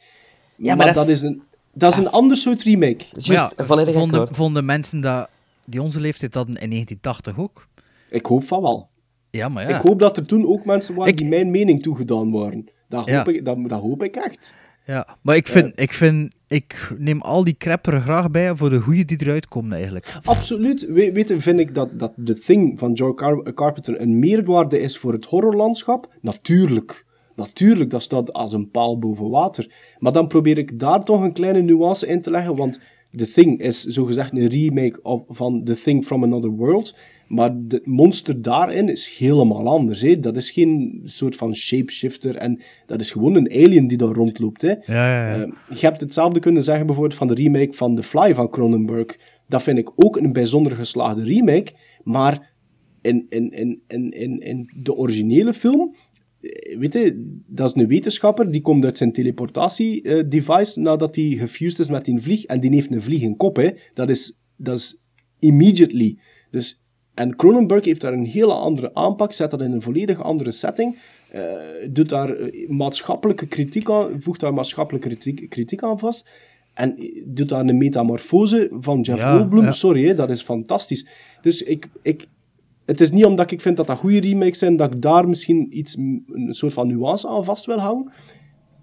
Ja, 0.55 0.75
maar 0.75 0.85
dat 0.85 0.95
dat 0.95 1.07
is- 1.07 1.13
is 1.15 1.21
een, 1.21 1.41
dat 1.73 1.91
is 1.91 1.97
een 1.97 2.09
ander 2.11 2.37
soort 2.37 2.63
remake. 2.63 3.05
Ja, 3.11 3.51
vonden, 3.65 4.35
vonden 4.35 4.65
mensen 4.65 5.01
dat, 5.01 5.29
die 5.65 5.81
onze 5.81 5.99
leeftijd 6.01 6.33
hadden 6.33 6.55
in 6.55 6.69
1980 6.69 7.39
ook? 7.43 7.67
Ik 8.09 8.25
hoop 8.25 8.43
van 8.43 8.61
wel. 8.61 8.89
Ja, 9.29 9.49
maar 9.49 9.69
ja. 9.69 9.77
Ik 9.77 9.85
hoop 9.87 9.99
dat 9.99 10.17
er 10.17 10.25
toen 10.25 10.47
ook 10.47 10.65
mensen 10.65 10.95
waren 10.95 11.15
die 11.15 11.27
mijn 11.27 11.51
mening 11.51 11.81
toegedaan 11.83 12.31
waren. 12.31 12.69
Dat 12.89 12.99
hoop, 12.99 13.07
Ja. 13.09 13.25
ik, 13.25 13.45
dat, 13.45 13.57
dat 13.69 13.81
hoop 13.81 14.03
ik 14.03 14.15
echt. 14.15 14.53
Ja, 14.89 15.07
maar 15.21 15.35
ik 15.35 15.47
vind, 15.47 15.79
ik 15.79 15.93
vind, 15.93 16.35
ik 16.47 16.91
neem 16.97 17.21
al 17.21 17.43
die 17.43 17.57
crap 17.57 17.87
er 17.87 18.01
graag 18.01 18.31
bij 18.31 18.55
voor 18.55 18.69
de 18.69 18.79
goede 18.79 19.05
die 19.05 19.17
eruit 19.21 19.47
komen 19.47 19.73
eigenlijk. 19.73 20.17
Absoluut. 20.23 20.85
We, 20.85 21.11
weten, 21.11 21.41
vind 21.41 21.59
ik 21.59 21.75
dat, 21.75 21.99
dat 21.99 22.13
The 22.25 22.39
Thing 22.39 22.79
van 22.79 22.93
John 22.93 23.13
Car- 23.13 23.53
Carpenter 23.53 24.01
een 24.01 24.19
meerwaarde 24.19 24.79
is 24.79 24.97
voor 24.97 25.13
het 25.13 25.25
horrorlandschap? 25.25 26.09
Natuurlijk. 26.21 27.05
Natuurlijk, 27.35 27.89
dat 27.89 28.01
staat 28.01 28.33
als 28.33 28.53
een 28.53 28.71
paal 28.71 28.99
boven 28.99 29.29
water. 29.29 29.71
Maar 29.99 30.13
dan 30.13 30.27
probeer 30.27 30.57
ik 30.57 30.79
daar 30.79 31.03
toch 31.03 31.21
een 31.21 31.33
kleine 31.33 31.61
nuance 31.61 32.07
in 32.07 32.21
te 32.21 32.31
leggen, 32.31 32.55
want 32.55 32.79
The 33.15 33.31
Thing 33.31 33.59
is 33.59 33.83
zogezegd 33.83 34.31
een 34.31 34.47
remake 34.47 34.99
of, 35.01 35.21
van 35.27 35.63
The 35.63 35.81
Thing 35.81 36.05
from 36.05 36.23
Another 36.23 36.51
World. 36.51 36.95
Maar 37.29 37.55
het 37.67 37.85
monster 37.85 38.41
daarin 38.41 38.89
is 38.89 39.15
helemaal 39.17 39.67
anders. 39.67 40.01
Hè. 40.01 40.19
Dat 40.19 40.35
is 40.35 40.51
geen 40.51 41.01
soort 41.05 41.35
van 41.35 41.55
shapeshifter. 41.55 42.35
En 42.35 42.61
dat 42.85 42.99
is 42.99 43.11
gewoon 43.11 43.35
een 43.35 43.49
alien 43.51 43.87
die 43.87 43.97
daar 43.97 44.09
rondloopt. 44.09 44.61
Hè. 44.61 44.69
Ja, 44.69 44.83
ja, 44.85 45.35
ja. 45.35 45.43
Eh, 45.43 45.77
je 45.79 45.85
hebt 45.85 46.01
hetzelfde 46.01 46.39
kunnen 46.39 46.63
zeggen 46.63 46.85
bijvoorbeeld 46.85 47.17
van 47.17 47.27
de 47.27 47.33
remake 47.33 47.73
van 47.73 47.95
The 47.95 48.03
Fly 48.03 48.35
van 48.35 48.49
Cronenberg. 48.49 49.17
Dat 49.47 49.63
vind 49.63 49.77
ik 49.77 49.91
ook 49.95 50.17
een 50.17 50.33
bijzonder 50.33 50.75
geslaagde 50.75 51.23
remake. 51.23 51.73
Maar 52.03 52.53
in, 53.01 53.25
in, 53.29 53.51
in, 53.51 53.81
in, 53.87 54.11
in, 54.11 54.39
in 54.39 54.69
de 54.83 54.95
originele 54.95 55.53
film, 55.53 55.95
eh, 56.41 56.77
weet 56.77 56.93
je, 56.93 57.41
dat 57.47 57.67
is 57.67 57.81
een 57.81 57.87
wetenschapper 57.87 58.51
die 58.51 58.61
komt 58.61 58.85
uit 58.85 58.97
zijn 58.97 59.11
teleportatie-device 59.11 60.79
nadat 60.79 61.15
hij 61.15 61.35
gefused 61.39 61.79
is 61.79 61.89
met 61.89 62.05
die 62.05 62.21
vlieg. 62.21 62.45
En 62.45 62.59
die 62.59 62.73
heeft 62.73 62.91
een 62.91 63.01
vlieg 63.01 63.21
in 63.21 63.35
kop. 63.35 63.55
Hè. 63.55 63.69
Dat, 63.93 64.09
is, 64.09 64.33
dat 64.55 64.77
is 64.77 64.97
immediately. 65.39 66.17
Dus, 66.51 66.79
en 67.19 67.35
Cronenberg 67.35 67.85
heeft 67.85 68.01
daar 68.01 68.13
een 68.13 68.25
hele 68.25 68.53
andere 68.53 68.93
aanpak, 68.93 69.33
zet 69.33 69.51
dat 69.51 69.61
in 69.61 69.71
een 69.71 69.81
volledig 69.81 70.21
andere 70.23 70.51
setting. 70.51 70.97
eh, 71.31 71.41
doet 71.89 72.09
daar 72.09 72.29
eh, 72.35 72.69
maatschappelijke 72.69 73.47
kritiek 73.47 73.89
aan, 73.89 74.21
voegt 74.21 74.39
daar 74.39 74.53
maatschappelijke 74.53 75.07
kritiek, 75.07 75.49
kritiek 75.49 75.83
aan 75.83 75.99
vast. 75.99 76.25
En 76.73 76.97
eh, 76.97 77.21
doet 77.25 77.49
daar 77.49 77.65
een 77.65 77.77
metamorfose 77.77 78.67
van 78.79 79.01
Jeff 79.01 79.19
Ja, 79.19 79.37
Goldblum. 79.37 79.63
ja. 79.63 79.71
Sorry, 79.71 80.05
hè, 80.07 80.15
dat 80.15 80.29
is 80.29 80.41
fantastisch. 80.41 81.07
Dus 81.41 81.61
ik, 81.63 81.87
ik, 82.01 82.27
het 82.85 83.01
is 83.01 83.11
niet 83.11 83.25
omdat 83.25 83.51
ik 83.51 83.61
vind 83.61 83.77
dat 83.77 83.87
dat 83.87 83.97
goede 83.97 84.19
remakes 84.19 84.59
zijn, 84.59 84.75
dat 84.75 84.93
ik 84.93 85.01
daar 85.01 85.29
misschien 85.29 85.77
iets, 85.77 85.95
een 85.97 86.47
soort 86.53 86.73
van 86.73 86.87
nuance 86.87 87.27
aan 87.27 87.43
vast 87.43 87.65
wil 87.65 87.79
houden. 87.79 88.11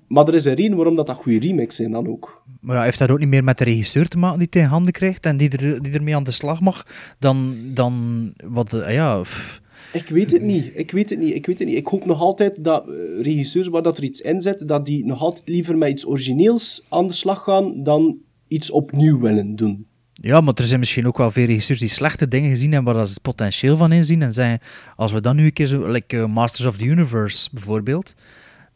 Maar 0.09 0.29
er 0.29 0.35
is 0.35 0.45
een 0.45 0.55
reden 0.55 0.77
waarom 0.77 0.97
dat, 0.97 1.07
dat 1.07 1.17
goede 1.17 1.39
remakes 1.39 1.77
zijn 1.77 1.91
dan 1.91 2.09
ook. 2.09 2.43
Maar 2.61 2.77
ja, 2.77 2.83
heeft 2.83 2.99
dat 2.99 3.11
ook 3.11 3.19
niet 3.19 3.29
meer 3.29 3.45
met 3.45 3.59
de 3.59 3.65
regisseur 3.65 4.09
te 4.09 4.19
maken 4.19 4.39
die 4.39 4.47
het 4.47 4.57
in 4.57 4.69
handen 4.69 4.93
krijgt 4.93 5.27
en 5.27 5.37
die, 5.37 5.51
er, 5.51 5.83
die 5.83 5.93
ermee 5.93 6.17
aan 6.17 6.25
de 6.25 6.31
slag 6.31 6.61
mag, 6.61 6.87
dan, 7.19 7.57
dan 7.75 8.33
wat, 8.45 8.73
eh, 8.73 8.95
ja... 8.95 9.21
pff. 9.21 9.65
Ik 9.93 10.09
weet 10.09 10.33
het 10.33 10.43
niet. 10.43 10.73
Ik 10.75 10.91
weet 10.91 11.11
het 11.11 11.19
niet. 11.19 11.35
Ik 11.35 11.47
weet 11.47 11.59
het 11.59 11.69
niet. 11.69 11.77
Ik 11.77 11.87
hoop 11.87 12.05
nog 12.05 12.21
altijd 12.21 12.65
dat 12.65 12.89
eh, 12.89 12.95
regisseurs 13.23 13.69
waar 13.69 13.83
dat 13.83 13.99
er 13.99 14.05
iets 14.05 14.21
in 14.21 14.43
zit, 14.43 14.69
dat 14.69 14.87
die 14.87 15.07
nog 15.07 15.21
altijd 15.21 15.49
liever 15.49 15.79
met 15.79 15.91
iets 15.91 16.07
origineels 16.07 16.85
aan 16.89 17.07
de 17.07 17.13
slag 17.13 17.43
gaan 17.43 17.83
dan 17.83 18.17
iets 18.49 18.71
opnieuw 18.71 19.21
willen 19.21 19.57
doen. 19.57 19.87
Ja, 20.13 20.41
maar 20.41 20.55
er 20.55 20.65
zijn 20.65 20.81
misschien 20.81 21.07
ook 21.07 21.19
wel 21.19 21.31
veel 21.31 21.47
regisseurs 21.47 21.81
die 21.81 21.89
slechte 21.89 22.29
dingen 22.29 22.51
gezien 22.51 22.73
hebben 22.73 22.93
waar 22.93 23.03
dat 23.03 23.11
ze 23.11 23.15
het 23.15 23.23
potentieel 23.23 23.77
van 23.77 23.93
inzien 23.93 24.23
en 24.23 24.35
zeggen, 24.35 24.59
als 24.97 25.13
we 25.13 25.21
dan 25.21 25.37
nu 25.37 25.45
een 25.45 25.53
keer 25.53 25.67
zo, 25.67 25.87
like 25.87 26.17
eh, 26.17 26.27
Masters 26.27 26.67
of 26.67 26.77
the 26.77 26.85
Universe 26.85 27.49
bijvoorbeeld, 27.53 28.15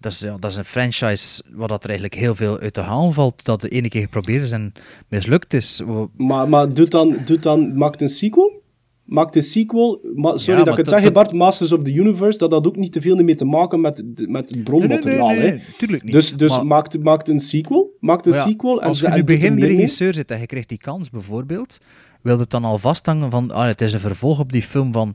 dat 0.01 0.13
is, 0.13 0.21
ja, 0.21 0.37
dat 0.39 0.51
is 0.51 0.57
een 0.57 0.65
franchise 0.65 1.43
waar 1.57 1.69
dat 1.69 1.83
er 1.85 1.91
eigenlijk 1.91 2.21
heel 2.21 2.35
veel 2.35 2.59
uit 2.59 2.75
te 2.75 2.81
halen 2.81 3.13
valt, 3.13 3.45
dat 3.45 3.61
de 3.61 3.69
ene 3.69 3.89
keer 3.89 4.03
geprobeerd 4.03 4.43
is 4.43 4.51
en 4.53 4.73
mislukt 5.09 5.55
is. 5.55 5.83
Maar, 6.17 6.49
maar 6.49 6.75
doet 6.75 6.91
dan, 6.91 7.17
doet 7.27 7.43
dan, 7.43 7.77
maakt 7.77 8.01
een 8.01 8.09
sequel? 8.09 8.59
Maakt 9.05 9.37
een 9.37 9.43
sequel? 9.43 10.01
Ma- 10.15 10.37
sorry 10.37 10.59
Ja, 10.59 10.65
dat 10.65 10.79
ik 10.79 10.87
het 10.87 11.03
zeg, 11.03 11.13
Bart, 11.13 11.33
Masters 11.33 11.73
of 11.73 11.83
the 11.83 11.93
Universe, 11.93 12.39
dat 12.39 12.51
had 12.53 12.67
ook 12.67 12.77
niet 12.77 12.93
te 12.93 13.01
veel 13.01 13.17
mee 13.17 13.35
te 13.35 13.45
maken 13.45 13.81
met, 13.81 14.03
met 14.29 14.65
bronmateriaal. 14.65 15.27
Nee, 15.27 15.39
nee, 15.39 15.49
nee, 15.49 15.57
nee, 15.57 15.77
tuurlijk 15.79 16.03
niet. 16.03 16.13
Dus, 16.13 16.37
dus 16.37 16.51
Maar- 16.51 16.67
maakt, 16.67 17.03
maakt 17.03 17.29
een 17.29 17.41
sequel? 17.41 17.97
Maakt 18.01 18.27
een 18.27 18.33
ja, 18.33 18.47
sequel? 18.47 18.83
En 18.83 18.89
als 18.89 19.01
je 19.01 19.09
nu 19.09 19.25
beginnende 19.25 19.67
regisseur 19.67 20.15
zit 20.15 20.31
en 20.31 20.41
je 20.41 20.47
krijgt 20.47 20.69
die 20.69 20.79
kans 20.79 21.11
bijvoorbeeld, 21.11 21.79
wil 22.23 22.39
het 22.39 22.51
dan 22.51 22.65
al 22.65 22.79
vasthangen 22.79 23.31
van, 23.31 23.51
ah, 23.51 23.67
het 23.67 23.81
is 23.81 23.93
een 23.93 24.01
vervolg 24.01 24.39
op 24.39 24.53
die 24.53 24.63
film 24.63 24.93
van 24.93 25.15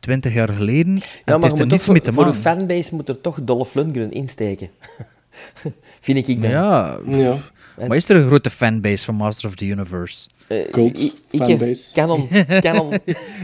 20 0.00 0.32
jaar 0.34 0.48
geleden, 0.48 0.94
en 0.94 1.00
Ja, 1.00 1.02
het 1.02 1.26
maar 1.26 1.40
heeft 1.42 1.56
je 1.56 1.62
er 1.62 1.66
niets 1.66 1.88
mee 1.88 1.96
voor, 1.96 2.04
te 2.06 2.12
voor 2.12 2.24
maken. 2.24 2.38
een 2.38 2.42
fanbase 2.58 2.94
moet 2.94 3.08
er 3.08 3.20
toch 3.20 3.38
Dolph 3.42 3.74
Lundgren 3.74 4.12
insteken. 4.12 4.70
Vind 6.00 6.28
ik 6.28 6.42
dan. 6.42 6.50
Ja, 6.50 6.98
Ja. 7.08 7.38
maar 7.88 7.96
is 7.96 8.08
er 8.08 8.16
een 8.16 8.26
grote 8.26 8.50
fanbase 8.50 9.04
van 9.04 9.14
Master 9.14 9.48
of 9.48 9.54
the 9.54 9.66
Universe? 9.66 10.28
Cult 10.48 11.00
ik- 11.00 11.12
ik- 11.30 11.44
fanbase. 11.44 11.92
Canon, 11.92 12.28
canon. 12.60 12.92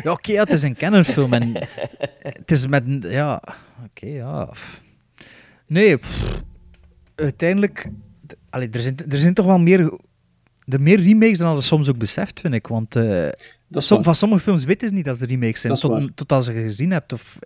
ja, 0.03 0.12
oké, 0.12 0.33
ja, 0.33 0.43
het 0.43 0.53
is 0.53 0.62
een 0.62 0.77
Canon-film 0.77 1.33
en 1.33 1.53
het 2.41 2.51
is 2.51 2.66
met. 2.66 2.85
Ja, 3.01 3.43
oké, 3.85 4.07
ja. 4.07 4.49
Nee, 5.66 5.97
pff, 5.99 6.43
uiteindelijk... 7.15 7.89
Allee, 8.51 8.69
er, 8.70 8.81
zijn, 8.81 8.97
er 9.09 9.19
zijn 9.19 9.35
toch 9.35 9.47
wel 9.47 9.59
meer... 9.59 9.99
Er 10.69 10.81
meer 10.81 11.01
remakes 11.01 11.39
dan 11.39 11.55
dat 11.55 11.65
soms 11.65 11.89
ook 11.89 11.99
beseft, 11.99 12.41
vind 12.41 12.55
ik. 12.55 12.66
Want 12.66 12.97
eh, 12.97 13.29
Dat 13.73 13.85
som- 13.85 14.05
van 14.05 14.15
sommige 14.15 14.43
films 14.43 14.65
weten 14.65 14.89
ze 14.89 14.94
niet 14.94 15.05
dat 15.05 15.19
ze 15.19 15.27
remakes 15.27 15.61
zijn, 15.61 15.73
Dat 15.73 15.82
tot, 15.82 16.16
tot 16.16 16.32
als 16.32 16.47
je 16.47 16.53
ze 16.53 16.61
gezien 16.61 16.90
hebt. 16.90 17.12
Of, 17.12 17.39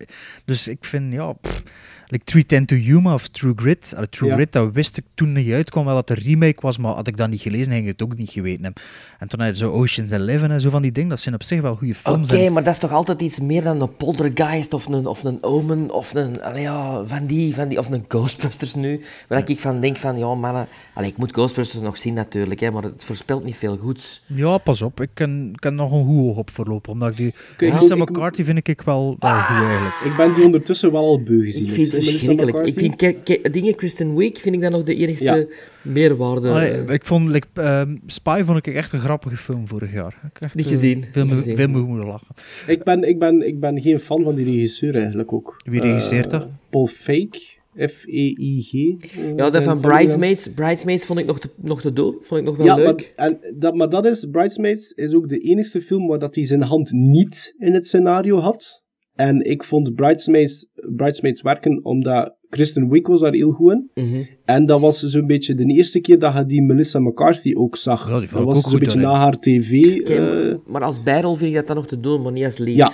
dus 0.44 0.68
ik 0.68 0.84
vind, 0.84 1.12
ja... 1.12 1.32
pff, 1.32 1.62
like 2.06 2.24
310 2.24 2.66
to 2.66 2.76
Yuma 2.76 3.14
of 3.14 3.28
True 3.28 3.52
Grit. 3.56 3.92
Allee, 3.96 4.08
True 4.08 4.28
Ja. 4.28 4.34
Grit, 4.34 4.52
dat 4.52 4.72
wist 4.72 4.96
ik 4.96 5.04
toen 5.14 5.32
niet 5.32 5.52
uitkwam 5.52 5.84
wel 5.84 5.94
dat 5.94 6.08
het 6.08 6.18
een 6.18 6.24
remake 6.24 6.60
was, 6.60 6.78
maar 6.78 6.94
had 6.94 7.06
ik 7.08 7.16
dat 7.16 7.30
niet 7.30 7.40
gelezen, 7.40 7.72
ging 7.72 7.82
ik 7.82 7.88
het 7.98 8.02
ook 8.02 8.16
niet 8.16 8.30
geweten 8.30 8.64
hebben. 8.64 8.82
En 9.18 9.28
toen 9.28 9.40
had 9.40 9.48
je 9.48 9.56
zo 9.56 9.70
Ocean's 9.72 10.10
Eleven 10.10 10.50
en 10.50 10.60
zo 10.60 10.70
van 10.70 10.82
die 10.82 10.92
dingen, 10.92 11.08
dat 11.10 11.20
zijn 11.20 11.34
op 11.34 11.42
zich 11.42 11.60
wel 11.60 11.76
goede 11.76 11.94
films. 11.94 12.32
Oké, 12.32 12.40
en- 12.44 12.52
maar 12.52 12.64
dat 12.64 12.72
is 12.74 12.80
toch 12.80 12.92
altijd 12.92 13.20
iets 13.20 13.40
meer 13.40 13.62
dan 13.62 13.80
een 13.80 13.96
poltergeist 13.96 14.72
of 14.72 14.86
een, 14.86 15.06
of 15.06 15.24
een 15.24 15.38
omen 15.40 15.90
of 15.90 16.14
een, 16.14 16.42
allee, 16.42 16.62
ja, 16.62 17.04
van 17.04 17.26
die, 17.26 17.54
van 17.54 17.68
die, 17.68 17.78
of 17.78 17.90
een 17.90 18.04
Ghostbusters 18.08 18.74
nu. 18.74 19.00
Waar 19.26 19.48
ik 19.50 19.58
van 19.58 19.80
denk 19.80 19.96
van, 19.96 20.18
ja 20.18 20.34
mannen, 20.34 20.66
allee, 20.94 21.08
ik 21.10 21.16
moet 21.16 21.32
Ghostbusters 21.32 21.82
nog 21.82 21.96
zien 21.96 22.14
natuurlijk, 22.14 22.60
hè, 22.60 22.70
maar 22.70 22.82
het 22.82 23.04
voorspelt 23.04 23.44
niet 23.44 23.56
veel 23.56 23.76
goeds. 23.76 24.22
Ja, 24.26 24.58
pas 24.58 24.82
op. 24.82 25.00
Ik 25.00 25.10
kan, 25.14 25.48
ik 25.52 25.60
kan 25.60 25.74
nog 25.74 25.92
een 25.92 26.04
goed 26.04 26.18
oog 26.28 26.36
op 26.36 26.50
voorlopen. 26.50 26.92
Omdat 26.92 27.10
ik 27.10 27.16
die... 27.16 27.34
Melissa 27.58 27.94
ik- 27.94 28.08
McCarthy 28.10 28.42
vind 28.42 28.68
ik 28.68 28.82
wel, 28.84 29.16
wel 29.18 29.40
goed 29.40 29.56
eigenlijk. 29.66 29.94
Ik 30.04 30.16
ben 30.16 30.34
die 30.34 30.44
ondertussen 30.44 30.92
wel 30.92 31.04
al 31.04 31.22
beu 31.22 31.44
gezien. 31.44 31.64
Ik 31.96 32.02
vind 32.04 32.18
verschrikkelijk. 32.18 32.66
Ik 32.66 33.52
dingen 33.52 33.74
Kristen 33.74 34.16
Wiig 34.16 34.40
vind 34.40 34.54
ik 34.54 34.60
dan 34.60 34.70
nog 34.70 34.82
de 34.82 34.94
enigste 34.94 35.24
Ja. 35.24 35.44
meerwaarde. 35.82 36.48
Allee, 36.48 36.70
eh. 36.70 36.94
ik 36.94 37.04
vond 37.04 37.28
like, 37.30 37.46
ehm, 37.54 37.96
Spy 38.06 38.42
vond 38.44 38.66
ik 38.66 38.74
echt 38.74 38.92
een 38.92 38.98
grappige 39.00 39.36
film 39.36 39.68
vorig 39.68 39.92
jaar. 39.92 40.12
Ik 40.22 40.32
heb 40.32 40.42
echt, 40.42 40.54
Niet 40.54 40.64
eh, 40.64 40.70
gezien, 40.70 41.04
Veel, 41.10 41.24
niet 41.24 41.32
gezien. 41.32 41.56
veel 41.56 41.68
moeten 41.68 42.06
lachen. 42.06 42.34
Ik 42.66 42.82
ben, 42.84 43.02
ik, 43.08 43.18
ben, 43.18 43.46
ik 43.46 43.60
ben 43.60 43.80
geen 43.80 44.00
fan 44.00 44.22
van 44.22 44.34
die 44.34 44.44
regisseur 44.44 44.94
eigenlijk 44.94 45.32
ook. 45.32 45.56
Wie 45.64 45.80
regisseert 45.80 46.24
Eh, 46.32 46.38
dat? 46.38 46.48
Paul 46.70 46.86
Fake. 46.86 47.54
F-E-I-G. 47.78 48.72
eh, 48.72 49.28
ja, 49.28 49.34
dat 49.34 49.52
van 49.54 49.62
van 49.62 49.80
Bridesmaids, 49.80 50.48
Bridesmaids 50.54 51.04
vond 51.06 51.18
ik 51.18 51.26
nog 51.26 51.40
te, 51.40 51.48
nog 51.56 51.80
te 51.80 51.92
doen. 51.92 52.16
Vond 52.20 52.40
ik 52.40 52.46
nog 52.46 52.56
wel 52.56 52.66
Ja, 52.66 52.74
leuk. 52.74 53.12
maar, 53.16 53.26
en 53.28 53.38
dat, 53.54 53.74
maar 53.74 53.88
dat 53.88 54.04
is, 54.06 54.26
Bridesmaids 54.30 54.92
is 54.92 55.12
ook 55.14 55.28
de 55.28 55.38
enige 55.38 55.80
film 55.80 56.06
waar 56.06 56.18
dat 56.18 56.34
hij 56.34 56.44
zijn 56.44 56.62
hand 56.62 56.92
niet 56.92 57.54
in 57.58 57.74
het 57.74 57.86
scenario 57.86 58.38
had. 58.38 58.84
En 59.16 59.44
ik 59.44 59.64
vond 59.64 59.94
Bridesmaids, 59.94 60.66
Bridesmaids 60.74 61.42
werken 61.42 61.84
omdat 61.84 62.34
Kristen 62.48 62.88
Wiig 62.88 63.06
was 63.06 63.20
daar 63.20 63.32
heel 63.32 63.50
goed 63.50 63.72
in. 63.72 63.90
Mhm. 63.94 64.22
En 64.44 64.66
dat 64.66 64.80
was 64.80 65.00
zo'n 65.00 65.26
beetje 65.26 65.54
de 65.54 65.64
eerste 65.64 66.00
keer 66.00 66.18
dat 66.18 66.34
je 66.34 66.46
die 66.46 66.62
Melissa 66.62 66.98
McCarthy 66.98 67.54
ook 67.56 67.76
zag. 67.76 68.08
Ja, 68.08 68.18
die 68.18 68.28
vond 68.28 68.30
dat 68.30 68.40
ik 68.40 68.46
was 68.46 68.56
ook 68.56 68.70
zo'n 68.70 68.78
beetje 68.78 68.98
daarin. 68.98 69.12
na 69.12 69.20
haar 69.20 69.38
tv. 69.38 69.96
Eh, 69.98 70.54
maar, 70.66 70.82
als 70.82 71.02
bijrol 71.02 71.34
vind 71.34 71.50
ik 71.50 71.56
dat 71.56 71.66
dan 71.66 71.76
nog 71.76 71.86
te 71.86 72.00
doen, 72.00 72.22
maar 72.22 72.32
niet 72.32 72.44
als 72.44 72.58
lead. 72.58 72.76
ja, 72.76 72.92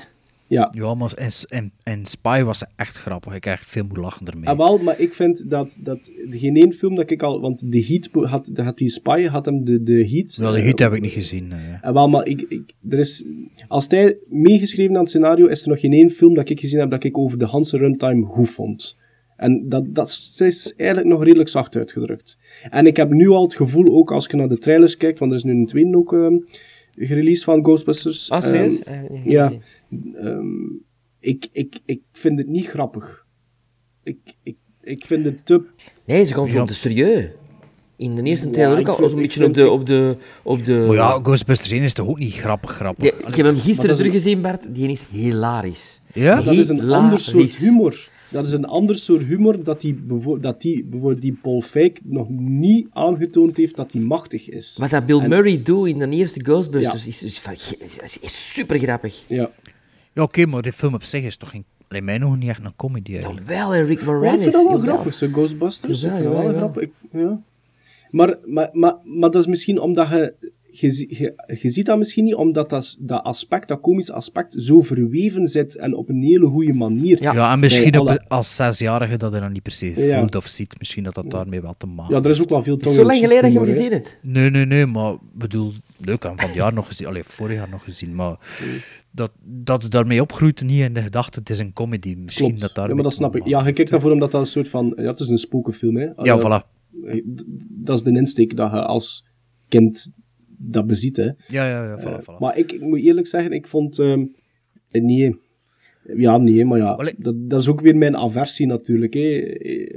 ja. 0.53 0.69
Ja, 0.71 0.95
maar 0.95 1.13
in, 1.17 1.31
in, 1.49 1.73
in 1.83 2.07
Spy 2.07 2.43
was 2.43 2.65
echt 2.77 2.97
grappig. 2.97 3.35
Ik 3.35 3.47
echt 3.47 3.71
veel 3.71 3.85
moeten 3.85 4.03
lachen 4.03 4.27
ermee. 4.27 4.49
Ah, 4.49 4.57
wel, 4.57 4.79
maar 4.79 5.01
ik 5.01 5.15
vind 5.15 5.51
dat, 5.51 5.77
dat 5.81 5.99
geen 6.31 6.57
één 6.57 6.73
film 6.73 6.95
dat 6.95 7.11
ik 7.11 7.23
al... 7.23 7.41
Want 7.41 7.73
de 7.73 7.85
Heat 7.85 8.31
had, 8.31 8.51
had 8.55 8.79
die 8.79 8.91
Spy, 8.91 9.27
had 9.27 9.45
hem 9.45 9.65
de, 9.65 9.83
de 9.83 10.09
Heat... 10.09 10.37
Wel, 10.37 10.53
de 10.53 10.59
eh, 10.59 10.65
hit 10.65 10.79
heb 10.79 10.93
ik 10.93 11.01
niet 11.01 11.13
gezien. 11.13 11.53
eh. 11.53 11.59
En 11.87 11.93
wel, 11.95 12.09
maar 12.09 12.27
ik, 12.27 12.41
ik, 12.49 12.73
er 12.89 12.99
is, 12.99 13.25
als 13.69 13.87
hij 13.89 14.19
meegeschreven 14.29 14.95
aan 14.95 15.01
het 15.01 15.09
scenario, 15.09 15.47
is 15.47 15.63
er 15.63 15.69
nog 15.69 15.81
geen 15.81 15.93
één 15.93 16.11
film 16.11 16.35
dat 16.35 16.49
ik 16.49 16.61
gezien 16.61 16.81
heb 16.81 16.91
dat 16.91 17.05
ik 17.05 17.19
over 17.19 17.39
de 17.39 17.47
Hanse 17.47 17.77
runtime 17.77 18.25
goed 18.25 18.51
vond. 18.51 18.97
En 19.37 19.69
dat, 19.69 19.95
dat 19.95 20.35
is 20.39 20.75
eigenlijk 20.77 21.09
nog 21.09 21.25
redelijk 21.25 21.49
zacht 21.49 21.77
uitgedrukt. 21.77 22.39
En 22.71 22.87
ik 22.87 22.97
heb 22.97 23.11
nu 23.11 23.29
al 23.29 23.43
het 23.43 23.55
gevoel, 23.55 23.87
ook 23.89 24.13
als 24.13 24.27
je 24.31 24.37
naar 24.37 24.49
de 24.49 24.59
trailers 24.59 24.97
kijkt, 24.97 25.19
want 25.19 25.31
er 25.31 25.37
is 25.37 25.45
nu 25.45 25.53
een 25.53 25.67
tweede 25.67 25.97
ook 25.97 26.13
ehm 26.13 26.37
gereleased 26.99 27.45
van 27.45 27.63
Ghostbusters. 27.65 28.31
Ah, 28.31 28.43
serieus? 28.43 28.83
Ehm, 28.83 29.05
Eh, 29.05 29.11
nee, 29.11 29.23
ja. 29.25 29.53
Ehm, 30.15 30.47
ik, 31.21 31.49
ik, 31.53 31.79
ik 31.85 32.01
vind 32.13 32.39
het 32.39 32.47
niet 32.49 32.67
grappig. 32.67 33.27
Ik, 34.03 34.19
ik, 34.43 34.57
ik 34.83 35.05
vind 35.07 35.25
het 35.25 35.47
te... 35.47 35.63
Nee, 36.05 36.25
ze 36.25 36.35
gaan 36.35 36.47
zo 36.49 36.55
Ja. 36.55 36.63
op 36.63 36.69
de 36.69 36.75
serieus. 36.75 37.29
In 37.97 38.15
de 38.15 38.23
eerste 38.23 38.47
Ja, 38.47 38.53
trailer 38.53 38.79
ik 38.79 38.89
ook 38.89 38.99
al 38.99 39.09
ik 39.11 39.15
beetje 39.17 39.45
op 39.47 39.55
de... 39.55 39.71
Op 39.71 39.87
de, 39.87 40.17
op 40.43 40.65
de 40.65 40.85
Maar 40.87 40.97
ja, 40.97 41.11
Ghostbusters 41.23 41.71
1 41.73 41.83
is 41.83 41.93
toch 41.95 42.07
ook 42.09 42.19
niet 42.19 42.33
grappig 42.35 42.71
grappig? 42.71 43.05
Ja, 43.05 43.27
ik 43.29 43.35
heb 43.35 43.47
hem 43.47 43.59
gisteren 43.59 43.97
teruggezien, 43.97 44.41
Bart. 44.41 44.75
Die 44.75 44.89
is 44.89 45.05
hilarisch. 45.11 46.01
Ja? 46.13 46.41
Dat 46.41 46.55
is 46.55 46.69
een 46.69 46.91
ander 46.91 47.21
soort 47.21 47.57
humor. 47.57 48.09
Dat 48.33 48.47
is 48.47 48.53
een 48.53 48.65
ander 48.65 48.99
soort 48.99 49.23
humor 49.23 49.65
dat 49.65 49.81
die, 49.81 49.95
bevo- 49.95 50.41
dat 50.41 50.61
die 50.61 50.85
bijvoorbeeld 50.85 51.23
die 51.23 51.39
Paul 51.43 51.61
Feig 51.61 51.91
nog 52.03 52.29
niet 52.29 52.87
aangetoond 52.93 53.57
heeft 53.57 53.77
dat 53.77 53.93
hij 53.93 54.01
machtig 54.01 54.49
is. 54.49 54.77
Wat 54.79 54.91
dat 54.91 55.07
Bill 55.07 55.19
En- 55.21 55.29
Murray 55.29 55.63
doet 55.63 55.89
in 55.89 55.99
de 55.99 56.09
eerste 56.09 56.41
Ghostbusters 56.45 57.03
Ja. 57.05 57.09
is, 57.09 57.23
is, 57.23 58.19
is, 58.21 58.53
super 58.55 58.79
grappig. 58.79 59.25
Ja. 59.29 59.51
Ja, 60.13 60.23
oké, 60.23 60.47
maar 60.47 60.63
de 60.63 60.73
film 60.73 60.95
op 60.95 61.03
zich 61.05 61.25
is 61.25 61.37
toch 61.37 61.51
geen, 61.51 61.65
in 61.89 62.05
mijn 62.05 62.25
ogen 62.25 62.39
niet 62.39 62.49
echt 62.49 62.65
een 62.65 62.77
comedy 62.77 63.13
eigenlijk. 63.15 63.47
Wel, 63.47 63.75
en 63.75 63.85
Rick 63.85 64.05
Maar 64.05 64.15
ik 64.15 64.21
Moranis. 64.21 64.41
vind 64.43 64.53
dat 64.53 64.65
wel 64.65 64.77
jawel. 64.77 64.93
grappig, 64.95 65.15
zo 65.15 65.27
Ghostbusters. 65.27 66.01
Jawel, 66.01 66.21
vind 66.21 66.33
dat 66.33 66.43
wel 66.43 66.53
jawel, 66.53 66.69
grappig. 66.69 66.89
Ja. 67.13 67.41
maar, 68.11 68.39
maar, 68.47 68.69
maar, 68.73 68.95
maar 69.05 69.31
dat 69.31 69.41
is 69.43 69.47
misschien 69.47 69.79
omdat 69.81 70.09
je... 70.09 70.33
Je, 70.75 70.91
zie- 70.91 71.19
je, 71.19 71.57
je 71.63 71.69
ziet 71.71 71.87
dat 71.87 71.99
misschien 71.99 72.25
niet 72.25 72.35
omdat 72.35 72.71
dat, 72.71 72.97
dat 72.99 73.23
aspect, 73.23 73.69
dat 73.69 73.81
komische 73.81 74.13
aspect, 74.13 74.55
zo 74.59 74.83
verweven 74.83 75.49
zit 75.49 75.77
en 75.77 75.95
op 75.95 76.09
een 76.09 76.23
hele 76.23 76.47
goede 76.47 76.73
manier. 76.73 77.23
Ja, 77.23 77.53
en 77.53 77.61
misschien 77.61 77.99
op, 77.99 78.09
alle- 78.09 78.25
als 78.29 78.57
zesjarige 78.57 79.17
dat 79.17 79.33
je 79.35 79.41
dat 79.41 79.51
niet 79.51 79.63
per 79.63 79.73
se 79.73 80.01
Ja. 80.07 80.19
voelt 80.19 80.37
of 80.37 80.47
ziet. 80.47 80.75
Misschien 80.79 81.05
dat 81.05 81.15
dat 81.15 81.31
daarmee 81.31 81.61
wel 81.61 81.75
te 81.79 81.87
maken 81.87 82.15
Ja, 82.15 82.23
er 82.23 82.31
is 82.31 82.41
ook 82.41 82.49
wel 82.51 82.63
veel 82.63 82.77
Het 82.77 82.87
is 82.87 82.95
zo 82.95 83.05
lang 83.05 83.19
geleden 83.19 83.43
dat 83.43 83.53
je 83.53 83.59
hem 83.59 83.67
gezien 83.69 83.91
hebt. 83.93 84.19
Nee, 84.23 84.51
nee, 84.51 84.65
nee, 84.67 84.87
maar 84.87 85.13
ik 85.13 85.19
bedoel, 85.33 85.73
leuk 85.99 86.25
aan 86.25 86.37
van 86.39 86.47
het 86.47 86.55
jaar 86.57 86.73
nog 86.73 86.87
gezien, 86.87 87.07
allee, 87.07 87.25
vorig 87.25 87.57
jaar 87.57 87.69
nog 87.69 87.85
gezien, 87.85 88.15
maar 88.15 88.37
dat, 89.11 89.33
dat 89.45 89.83
het 89.83 89.93
daarmee 89.93 90.21
opgroeit 90.21 90.63
niet 90.63 90.81
in 90.81 90.93
de 90.93 91.03
gedachte, 91.03 91.39
het 91.39 91.51
is 91.51 91.59
een 91.59 91.73
comedy. 91.73 92.15
Misschien 92.19 92.47
Klopt. 92.47 92.61
dat 92.61 92.75
daar 92.75 92.89
ja, 92.89 92.95
maar 92.95 93.03
dat 93.03 93.15
snap 93.15 93.37
ik. 93.37 93.47
Ja, 93.47 93.67
je 93.67 93.73
kijkt 93.73 93.91
daarvoor 93.91 94.11
omdat 94.13 94.31
dat 94.31 94.41
een 94.41 94.47
soort 94.47 94.69
van... 94.69 94.93
Ja, 94.97 95.03
het 95.03 95.21
is 95.21 95.29
een 95.29 95.39
spokenfilm, 95.39 95.97
hè. 95.97 96.05
Ja, 96.05 96.15
Eh, 96.17 96.39
voilà. 96.39 96.67
eh, 97.07 97.21
Dat 97.69 97.97
is 97.99 98.03
de 98.05 98.11
insteek 98.11 98.57
dat 98.57 98.73
je 98.73 98.83
als 98.83 99.25
kind 99.69 100.11
dat 100.71 100.87
beziet, 100.87 101.17
hè. 101.17 101.25
Ja, 101.25 101.35
ja, 101.49 101.85
ja, 101.85 102.01
voilà, 102.01 102.03
Eh, 102.03 102.21
voilà. 102.21 102.39
Maar 102.39 102.59
ik, 102.59 102.73
ik 102.73 102.81
moet 102.81 103.01
eerlijk 103.01 103.27
zeggen, 103.27 103.53
ik 103.53 103.67
vond... 103.69 103.99
ehm, 103.99 104.25
eh, 104.91 105.03
nee. 105.03 105.37
Ja, 106.17 106.37
nee, 106.37 106.65
maar 106.65 106.79
ja. 106.79 106.97
Dat, 107.19 107.35
dat 107.37 107.61
is 107.61 107.69
ook 107.69 107.81
weer 107.81 107.97
mijn 107.97 108.17
aversie 108.17 108.67
natuurlijk, 108.67 109.15
hè. 109.15 109.39
Eh, 109.39 109.95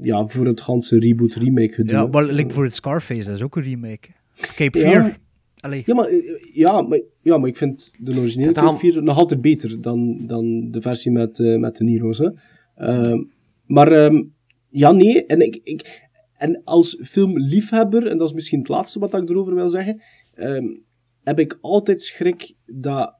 Ja, 0.00 0.26
voor 0.26 0.46
het 0.46 0.60
ganse 0.60 0.98
reboot-remake 0.98 1.72
gedoe. 1.72 1.92
Ja, 1.92 2.06
maar 2.06 2.24
like 2.24 2.50
voor 2.54 2.64
het 2.64 2.74
Scarface, 2.74 3.26
dat 3.26 3.36
is 3.36 3.42
ook 3.42 3.56
een 3.56 3.62
remake. 3.62 4.08
Cape 4.54 4.78
Ja. 4.78 4.90
Fear. 4.90 5.16
Allee. 5.60 5.82
Ja, 5.86 5.94
maar, 5.94 6.08
ja, 6.52 6.82
maar, 6.82 7.00
ja, 7.22 7.38
maar 7.38 7.48
ik 7.48 7.56
vind 7.56 7.92
de 7.98 8.18
originele 8.18 8.52
Cape 8.52 8.78
Fear 8.78 9.02
nog 9.02 9.16
altijd 9.18 9.40
beter 9.40 9.80
dan, 9.80 10.26
dan 10.26 10.70
de 10.70 10.80
versie 10.80 11.10
met, 11.12 11.38
eh, 11.40 11.56
met 11.56 11.76
de 11.76 11.84
Nero's. 11.84 12.18
Hè. 12.18 12.28
Ehm, 12.76 13.22
maar 13.66 13.92
ehm, 13.92 14.22
ja, 14.68 14.92
nee. 14.92 15.26
En, 15.26 15.40
ik, 15.40 15.60
ik, 15.64 16.05
en 16.38 16.60
als 16.64 17.00
filmliefhebber, 17.02 18.06
en 18.06 18.18
dat 18.18 18.28
is 18.28 18.34
misschien 18.34 18.58
het 18.58 18.68
laatste 18.68 18.98
wat 18.98 19.14
ik 19.14 19.30
erover 19.30 19.54
wil 19.54 19.68
zeggen, 19.68 20.02
ehm, 20.34 20.66
heb 21.24 21.38
ik 21.38 21.58
altijd 21.60 22.02
schrik 22.02 22.54
dat 22.66 23.14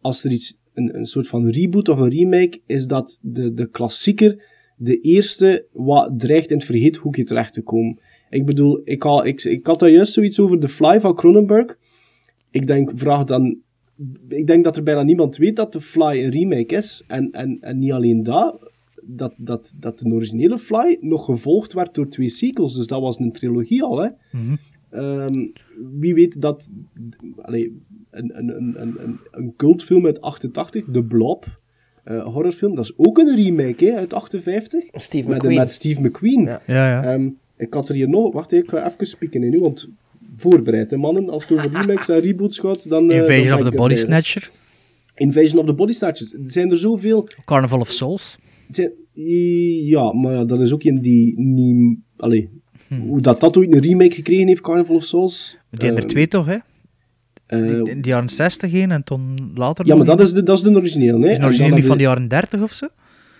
als 0.00 0.24
er 0.24 0.30
iets, 0.30 0.58
een, 0.74 0.96
een 0.96 1.06
soort 1.06 1.28
van 1.28 1.48
reboot 1.48 1.88
of 1.88 1.98
een 1.98 2.10
remake, 2.10 2.60
is 2.66 2.86
dat 2.86 3.18
de, 3.22 3.54
de 3.54 3.70
klassieker, 3.70 4.44
de 4.76 5.00
eerste, 5.00 5.66
wat 5.72 6.20
dreigt 6.20 6.50
in 6.50 6.56
het 6.56 6.66
vergeethoekje 6.66 7.24
terecht 7.24 7.54
te 7.54 7.62
komen. 7.62 8.00
Ik 8.30 8.46
bedoel, 8.46 8.80
ik, 8.84 9.02
had, 9.02 9.24
ik, 9.24 9.44
ik 9.44 9.66
had 9.66 9.80
daar 9.80 9.90
juist 9.90 10.12
zoiets 10.12 10.40
over 10.40 10.58
The 10.58 10.68
Fly 10.68 11.00
van 11.00 11.14
Cronenberg. 11.14 11.76
Ik 12.50 12.66
denk, 12.66 12.92
vraag 12.94 13.24
dan. 13.24 13.60
Ik 14.28 14.46
denk 14.46 14.64
dat 14.64 14.76
er 14.76 14.82
bijna 14.82 15.02
niemand 15.02 15.36
weet 15.36 15.56
dat 15.56 15.72
The 15.72 15.80
Fly 15.80 16.24
een 16.24 16.30
remake 16.30 16.74
is. 16.74 17.04
En, 17.08 17.30
en, 17.30 17.58
en 17.60 17.78
niet 17.78 17.92
alleen 17.92 18.22
dat, 18.22 18.71
dat, 19.04 19.34
dat, 19.36 19.74
dat 19.80 19.98
de 19.98 20.12
originele 20.12 20.58
Fly 20.58 20.98
nog 21.00 21.24
gevolgd 21.24 21.72
werd 21.72 21.94
door 21.94 22.08
twee 22.08 22.28
sequels. 22.28 22.74
Dus 22.74 22.86
dat 22.86 23.00
was 23.00 23.18
een 23.18 23.32
trilogie 23.32 23.82
al, 23.82 24.02
hè. 24.02 24.08
Mhm. 24.30 24.56
Ehm, 24.90 25.46
wie 26.00 26.14
weet 26.14 26.40
dat 26.40 26.70
allee, 27.42 27.80
een, 28.10 28.38
een, 28.38 28.48
een, 28.48 28.82
een, 28.82 29.18
een, 29.30 29.54
cultfilm 29.56 30.06
uit 30.06 30.20
88, 30.20 30.84
The 30.92 31.02
Blob, 31.02 31.44
eh, 32.04 32.24
horrorfilm, 32.24 32.74
dat 32.74 32.84
is 32.84 32.92
ook 32.96 33.18
een 33.18 33.34
remake 33.34 33.84
hè, 33.84 33.96
uit 33.96 34.12
58. 34.12 34.84
Steve 34.92 35.28
met, 35.28 35.36
McQueen. 35.36 35.58
Met 35.58 35.72
Steve 35.72 36.00
McQueen. 36.00 36.44
Ja, 36.44 36.60
ja. 36.66 37.04
Ehm, 37.04 37.28
ik 37.56 37.74
had 37.74 37.88
er 37.88 37.94
hier 37.94 38.08
nog... 38.08 38.32
Wacht, 38.32 38.52
ik 38.52 38.68
ga 38.68 38.92
even 38.92 39.06
spieken 39.06 39.42
in 39.42 39.50
nu, 39.50 39.60
want 39.60 39.88
voorbereid, 40.36 40.90
hè, 40.90 40.96
mannen. 40.96 41.28
Als 41.28 41.48
het 41.48 41.58
over 41.58 41.80
remakes 41.80 42.08
en 42.08 42.20
reboots 42.20 42.58
gaat, 42.58 42.88
dan... 42.88 43.10
eh, 43.10 43.16
Invasion 43.16 43.58
of 43.58 43.64
the 43.64 43.76
Body. 43.76 43.94
Snatcher. 43.94 44.50
Invasion 45.22 45.58
of 45.60 45.66
the 45.66 45.72
Body 45.72 45.92
Snatchers. 45.92 46.32
Er 46.32 46.40
zijn 46.46 46.70
er 46.70 46.78
zoveel... 46.78 47.28
Carnival 47.44 47.80
of 47.80 47.88
Souls. 47.88 48.38
Zijn- 48.70 48.92
Ja, 49.84 50.12
maar 50.12 50.46
dat 50.46 50.60
is 50.60 50.72
ook 50.72 50.82
een 50.84 51.00
die 51.00 51.40
niet... 51.40 51.98
Allee, 52.16 52.48
Hm. 52.88 52.94
hoe 53.00 53.20
dat 53.20 53.40
dat 53.40 53.56
ooit 53.56 53.74
een 53.74 53.80
remake 53.80 54.14
gekregen 54.14 54.46
heeft, 54.46 54.60
Carnival 54.60 54.96
of 54.96 55.04
Souls. 55.04 55.58
Die 55.70 55.78
hebben 55.86 55.96
er 55.96 56.02
ehm, 56.02 56.08
twee 56.08 56.28
toch, 56.28 56.46
hè? 56.46 56.56
eh, 57.46 57.66
Die, 57.66 57.90
in 57.94 58.02
de 58.02 58.08
jaren 58.08 58.28
60 58.28 58.70
heen 58.70 58.90
en 58.90 59.04
toen 59.04 59.50
later 59.54 59.86
ja, 59.86 59.94
maar 59.96 60.06
dat 60.06 60.20
een. 60.20 60.26
is 60.26 60.32
de, 60.32 60.42
dat 60.42 60.56
is 60.56 60.62
de 60.62 60.76
originele, 60.76 61.24
hè. 61.24 61.30
Is 61.30 61.38
een 61.38 61.44
origineel 61.44 61.74
niet 61.74 61.84
van 61.84 61.96
de 61.96 62.02
jaren 62.02 62.28
30 62.28 62.62
of 62.62 62.72
zo? 62.72 62.88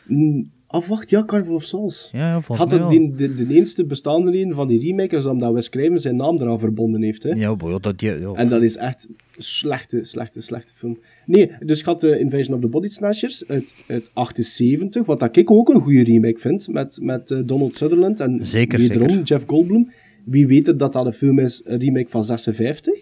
Mm, 0.07 0.51
Ah, 0.67 0.85
wacht, 0.89 1.11
ja, 1.11 1.25
Carnival 1.25 1.55
of 1.55 1.65
Souls. 1.65 2.09
Ja, 2.13 2.19
ja 2.29 2.41
volgens 2.41 2.71
Had 2.73 2.89
mij 2.89 2.99
de, 2.99 3.35
de, 3.35 3.47
de 3.47 3.55
eerste 3.55 3.85
bestaande 3.85 4.31
reden 4.31 4.55
van 4.55 4.69
die 4.69 4.81
remake 4.81 5.17
is 5.17 5.25
omdat 5.25 5.53
Wes 5.53 5.69
Craven 5.69 6.01
zijn 6.01 6.17
naam 6.17 6.37
eraan 6.41 6.59
verbonden 6.59 7.03
heeft, 7.03 7.23
hè. 7.23 7.29
Ja, 7.31 7.57
boy, 7.57 7.79
dat, 7.81 7.99
die, 7.99 8.21
ja. 8.21 8.33
En 8.33 8.49
dat 8.49 8.63
is 8.63 8.77
echt 8.77 9.09
een 9.09 9.43
slechte, 9.43 9.99
slechte, 10.05 10.41
slechte 10.41 10.73
film. 10.75 10.99
Nee, 11.27 11.51
dus 11.61 11.78
ik 11.78 11.85
had 11.85 12.01
de 12.01 12.19
Invasion 12.19 12.55
of 12.55 12.61
the 12.61 12.66
Body 12.69 12.89
Snatchers 12.89 13.49
uit, 13.49 13.74
uit 13.89 14.11
78, 14.12 15.07
wat 15.07 15.20
dat 15.20 15.36
ik 15.36 15.51
ook 15.51 15.69
een 15.69 15.81
goede 15.81 16.03
remake 16.03 16.39
vind, 16.39 16.69
met, 16.69 16.99
met 17.03 17.31
eh, 17.31 17.39
Donald 17.44 17.77
Sutherland 17.77 18.20
en 18.20 18.47
Zeker, 18.47 18.78
wederom 18.78 19.09
zeker. 19.09 19.24
Jeff 19.24 19.44
Goldblum. 19.47 19.90
Wie 20.24 20.47
weet 20.47 20.69
er 20.69 20.77
dat 20.78 20.93
dat 20.93 21.07
een 21.07 21.12
film 21.12 21.39
is, 21.39 21.62
een 21.65 21.78
remake 21.78 22.09
van 22.09 22.24
56? 22.24 22.94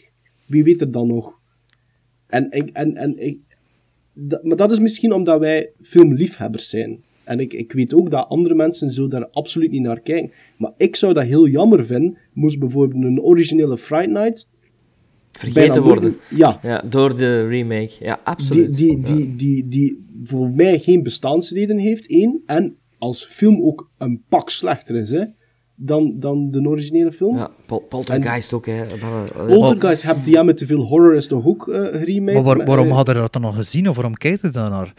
Wie 0.46 0.64
weet 0.64 0.80
er 0.80 0.90
dan 0.90 1.06
nog? 1.06 1.38
En, 2.26 2.46
ik 2.50 2.70
en, 2.72 2.96
en 2.96 3.18
ik, 3.26 3.38
dat- 4.12 4.44
maar 4.44 4.56
dat 4.56 4.70
is 4.70 4.78
misschien 4.78 5.12
omdat 5.12 5.40
wij 5.40 5.70
filmliefhebbers 5.82 6.68
zijn. 6.68 7.00
En 7.24 7.40
ik, 7.40 7.52
ik 7.52 7.72
weet 7.72 7.94
ook 7.94 8.10
dat 8.10 8.28
andere 8.28 8.54
mensen 8.54 8.90
zo 8.90 9.08
daar 9.08 9.26
absoluut 9.26 9.70
niet 9.70 9.82
naar 9.82 10.00
kijken. 10.00 10.30
Maar 10.58 10.72
ik 10.76 10.96
zou 10.96 11.12
dat 11.14 11.24
heel 11.24 11.48
jammer 11.48 11.86
vinden, 11.86 12.18
moest 12.32 12.58
bijvoorbeeld 12.58 13.04
een 13.04 13.20
originele 13.20 13.78
Fright 13.78 14.10
Night 14.10 14.48
Vergeten 15.40 15.82
worden. 15.82 16.16
Ja, 16.28 16.58
Ja, 16.62 16.82
door 16.88 17.16
de 17.16 17.46
remake. 17.48 17.90
Ja, 18.00 18.14
die, 18.14 18.24
absoluut. 18.24 18.76
die, 18.76 19.00
die, 19.02 19.36
die, 19.36 19.68
die 19.68 20.06
voor 20.24 20.50
mij 20.50 20.78
geen 20.78 21.02
bestaansreden 21.02 21.78
heeft, 21.78 22.06
één. 22.08 22.42
En 22.46 22.76
als 22.98 23.24
film 23.30 23.62
ook 23.62 23.90
een 23.98 24.22
pak 24.28 24.50
slechter 24.50 24.96
is, 24.96 25.10
hè, 25.10 25.24
dan, 25.74 26.14
dan 26.18 26.50
de 26.50 26.60
originele 26.68 27.12
film. 27.12 27.36
Ja, 27.36 27.50
Pol- 27.66 27.80
Poltergeist 27.88 28.52
ook, 28.52 28.66
hè. 28.66 28.82
Maar- 29.00 29.46
Poltergeist, 29.46 30.02
heb 30.02 30.16
die 30.24 30.34
ja, 30.34 30.42
met 30.42 30.56
te 30.56 30.66
veel 30.66 30.80
horror 30.82 31.14
is 31.14 31.26
toch 31.26 31.46
ook 31.46 31.68
eh 31.68 31.80
geremade? 31.84 32.32
Maar 32.32 32.42
waar- 32.42 32.56
met, 32.56 32.66
waarom 32.66 32.86
eh, 32.88 32.94
hadden 32.94 33.14
we 33.14 33.20
dat 33.20 33.32
dan 33.32 33.42
nog 33.42 33.54
gezien 33.56 33.88
of 33.88 33.94
waarom 33.94 34.14
kijkt 34.14 34.40
je 34.40 34.48
daar 34.50 34.70
naar? 34.70 34.92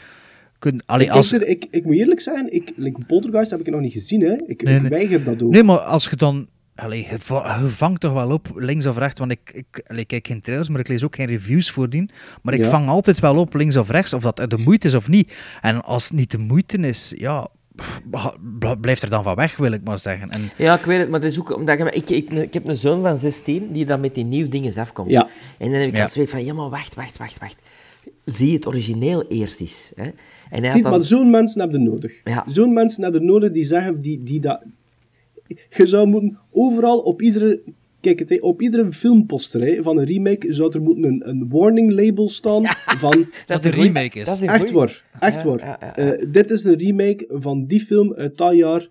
Kun, 0.60 0.82
allee, 0.86 1.06
ik, 1.08 1.12
als, 1.12 1.32
er- 1.34 1.48
ik, 1.48 1.68
ik 1.72 1.86
moet 1.86 1.96
eerlijk 1.96 2.20
zeggen, 2.20 2.54
ik, 2.54 2.74
like, 2.76 3.06
Poltergeist 3.08 3.52
heb 3.52 3.60
ik 3.60 3.70
nog 3.70 3.82
niet 3.82 3.92
gezien, 3.94 4.22
hè. 4.22 4.34
Ik, 4.46 4.64
Nee, 4.64 4.76
ik 4.76 4.82
nee. 4.82 4.90
weiger 4.90 5.24
dat 5.24 5.42
ook. 5.44 5.52
Nee, 5.52 5.64
maar 5.64 5.78
als 5.78 6.10
je 6.10 6.16
dan... 6.16 6.48
Allee, 6.84 7.08
je, 7.10 7.18
je 7.62 7.68
vangt 7.68 8.00
toch 8.02 8.14
wel 8.14 8.32
op, 8.32 8.48
links 8.56 8.86
of 8.86 8.98
rechts, 8.98 9.20
want 9.20 9.32
ik, 9.32 9.52
ik, 9.54 9.84
allee, 9.88 10.02
ik 10.02 10.08
kijk 10.08 10.28
geen 10.28 10.42
trailers, 10.42 10.70
maar 10.70 10.80
ik 10.80 10.88
lees 10.88 11.04
ook 11.04 11.16
geen 11.16 11.28
reviews 11.28 11.72
voordien. 11.72 12.10
Maar 12.42 12.54
ik 12.54 12.64
Ja. 12.64 12.70
vang 12.70 12.88
altijd 12.90 13.20
wel 13.20 13.36
op, 13.36 13.54
links 13.54 13.78
of 13.78 13.90
rechts, 13.90 14.14
of 14.14 14.22
dat 14.24 14.50
de 14.50 14.58
moeite 14.58 14.88
is 14.88 14.96
of 14.96 15.08
niet. 15.08 15.58
En 15.62 15.84
als 15.84 16.04
het 16.04 16.14
niet 16.14 16.32
de 16.32 16.38
moeite 16.38 16.78
is, 16.78 17.14
ja, 17.18 17.48
pff, 17.76 18.02
bl- 18.60 18.76
blijf 18.82 19.02
er 19.02 19.10
dan 19.10 19.24
van 19.24 19.36
weg, 19.36 19.58
wil 19.58 19.72
ik 19.72 19.84
maar 19.84 20.00
zeggen. 20.00 20.30
En, 20.30 20.42
Ja, 20.58 20.74
ik 20.78 20.86
weet 20.86 21.00
het, 21.00 21.10
maar 21.10 21.20
het 21.20 21.32
is 21.32 21.40
ook 21.40 21.56
omdat 21.56 21.78
je, 21.78 21.84
ik, 21.92 22.10
ik, 22.10 22.30
ik 22.30 22.54
heb 22.54 22.68
een 22.68 22.78
zoon 22.78 23.02
van 23.02 23.18
16 23.18 23.72
die 23.72 23.86
dan 23.86 24.00
met 24.00 24.16
die 24.16 24.24
nieuwe 24.26 24.50
dingen 24.50 24.78
afkomt. 24.78 25.10
Ja. 25.10 25.28
En 25.58 25.72
dan 25.72 25.80
heb 25.80 25.88
ik 25.90 25.96
Ja. 25.96 26.04
altijd 26.04 26.12
zoiets 26.12 26.32
van, 26.32 26.46
ja 26.46 26.54
maar 26.54 26.70
wacht, 26.70 26.96
wacht, 26.96 27.18
wacht, 27.18 27.40
wacht. 27.40 27.62
Zie 28.26 28.54
het 28.54 28.68
origineel 28.68 29.28
eerst 29.28 29.60
eens. 29.60 29.92
Hè? 29.96 30.04
En 30.04 30.14
hij 30.50 30.62
had 30.62 30.72
Zie, 30.72 30.82
dan... 30.82 30.92
maar 30.92 31.02
zo'n 31.04 31.30
mensen 31.30 31.62
hebben 31.62 31.84
nodig. 31.84 32.14
Ja. 32.24 32.46
Zo'n 32.48 32.74
mensen 32.74 33.04
hebben 33.04 33.26
nodig 33.26 33.52
die 33.52 33.66
zeggen, 33.66 34.02
die, 34.02 34.24
die 34.24 34.40
dat... 34.40 34.64
Je 35.70 35.88
zou 35.88 36.08
moeten 36.08 36.38
overal 36.52 37.00
op 37.00 37.22
iedere... 37.22 37.62
Kijk, 38.02 38.20
het, 38.20 38.42
op 38.42 38.62
iedere 38.62 38.94
filmposter 38.94 39.62
hè, 39.62 39.84
van 39.84 39.98
een 39.98 40.06
remake 40.06 40.54
zou 40.54 40.74
er 40.74 40.82
moeten 40.82 41.04
een, 41.04 41.30
een 41.30 41.50
warning 41.50 41.92
label 41.92 42.30
staan 42.30 42.64
van... 42.76 43.26
dat 43.46 43.66
een 43.66 43.72
remake 43.72 44.20
is. 44.20 44.42
Een 44.42 44.48
Echt 44.48 44.72
waar, 44.72 45.04
echt 45.20 45.42
Ja, 45.42 45.48
waar. 45.48 45.60
ja, 45.60 45.78
ja, 45.80 45.94
ja. 45.96 46.14
Eh, 46.14 46.26
dit 46.32 46.52
is 46.52 46.62
de 46.62 46.76
remake 46.76 47.26
van 47.30 47.66
die 47.66 47.80
film 47.80 48.14
uit 48.14 48.38
dat 48.38 48.56
jaar. 48.56 48.88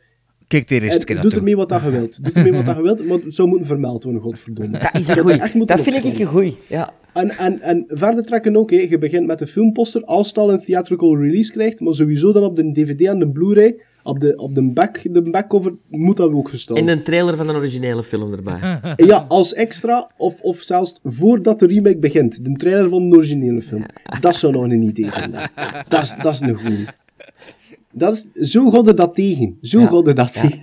Kijk 0.50 0.68
de 0.68 0.74
eerste 0.80 0.98
En 0.98 1.04
keer 1.04 1.14
doe 1.14 1.24
naartoe. 1.24 1.38
ermee 1.38 1.56
wat 1.56 1.68
dat 1.68 1.82
je 1.82 1.90
wilt. 1.90 2.24
Doe 2.24 2.32
ermee 2.32 2.52
wat 2.52 2.64
dat 2.66 2.76
je 2.76 2.82
wilt, 2.82 3.06
maar 3.06 3.18
het 3.18 3.34
zou 3.34 3.48
moeten 3.48 3.66
vermeld 3.66 4.04
worden, 4.04 4.22
godverdomme. 4.22 4.78
Dat 4.78 4.98
is 4.98 5.08
een 5.08 5.18
goeie. 5.18 5.64
Dat 5.64 5.80
vind 5.80 6.04
ik 6.04 6.18
een 6.18 6.26
goeie. 6.26 6.56
Ja. 6.66 6.92
En, 7.12 7.30
en, 7.30 7.60
en 7.60 7.84
verder 7.88 8.24
trekken 8.24 8.56
ook, 8.56 8.70
hè. 8.70 8.76
je 8.76 8.98
begint 8.98 9.26
met 9.26 9.38
de 9.38 9.46
filmposter, 9.46 10.04
als 10.04 10.28
het 10.28 10.38
al 10.38 10.52
een 10.52 10.64
theatrical 10.64 11.16
release 11.16 11.52
krijgt, 11.52 11.80
maar 11.80 11.94
sowieso 11.94 12.32
dan 12.32 12.42
op 12.42 12.56
de 12.56 12.72
DVD 12.72 13.00
en 13.00 13.18
de 13.18 13.28
Blu-ray, 13.28 13.76
op 14.02 14.20
de, 14.20 14.36
op 14.36 14.54
de, 14.54 14.62
back, 14.62 15.00
de 15.02 15.22
backcover 15.22 15.72
moet 15.88 16.16
dat 16.16 16.32
ook 16.32 16.48
gestaan. 16.48 16.76
En 16.76 16.88
een 16.88 17.02
trailer 17.02 17.36
van 17.36 17.48
een 17.48 17.56
originele 17.56 18.02
film 18.02 18.32
erbij. 18.32 18.58
Ja, 18.96 19.24
als 19.28 19.54
extra, 19.54 20.10
of, 20.16 20.40
of 20.40 20.58
zelfs 20.62 21.00
voordat 21.04 21.58
de 21.58 21.66
remake 21.66 21.98
begint. 21.98 22.44
De 22.44 22.52
trailer 22.52 22.88
van 22.88 23.10
de 23.10 23.16
originele 23.16 23.62
film. 23.62 23.84
Dat 24.20 24.36
zou 24.36 24.52
nog 24.52 24.62
een 24.62 24.82
idee 24.82 25.10
zijn. 25.12 25.32
Dat 25.88 26.02
is, 26.02 26.14
dat 26.22 26.32
is 26.34 26.40
een 26.40 26.54
goeie. 26.58 26.84
Dat 27.92 28.26
is, 28.34 28.50
zo 28.50 28.70
god 28.70 28.88
er 28.88 28.96
dat 28.96 29.14
tegen. 29.14 29.58
Zo 29.60 29.80
god 29.80 30.06
er 30.06 30.14
dat 30.14 30.32
tegen. 30.32 30.60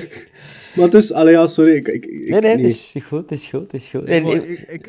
maar 0.76 0.90
dus, 0.90 1.12
allee, 1.12 1.32
ja, 1.32 1.46
sorry. 1.46 1.74
Ik, 1.74 1.88
ik, 1.88 2.04
ik- 2.04 2.30
Nee, 2.30 2.40
nee, 2.40 2.50
het 2.50 2.60
is 2.60 2.94
goed, 3.02 3.20
het 3.20 3.30
is 3.30 3.46
goed, 3.46 3.60
het 3.62 3.74
is 3.74 3.88
goed. 3.88 4.04
En, 4.04 4.24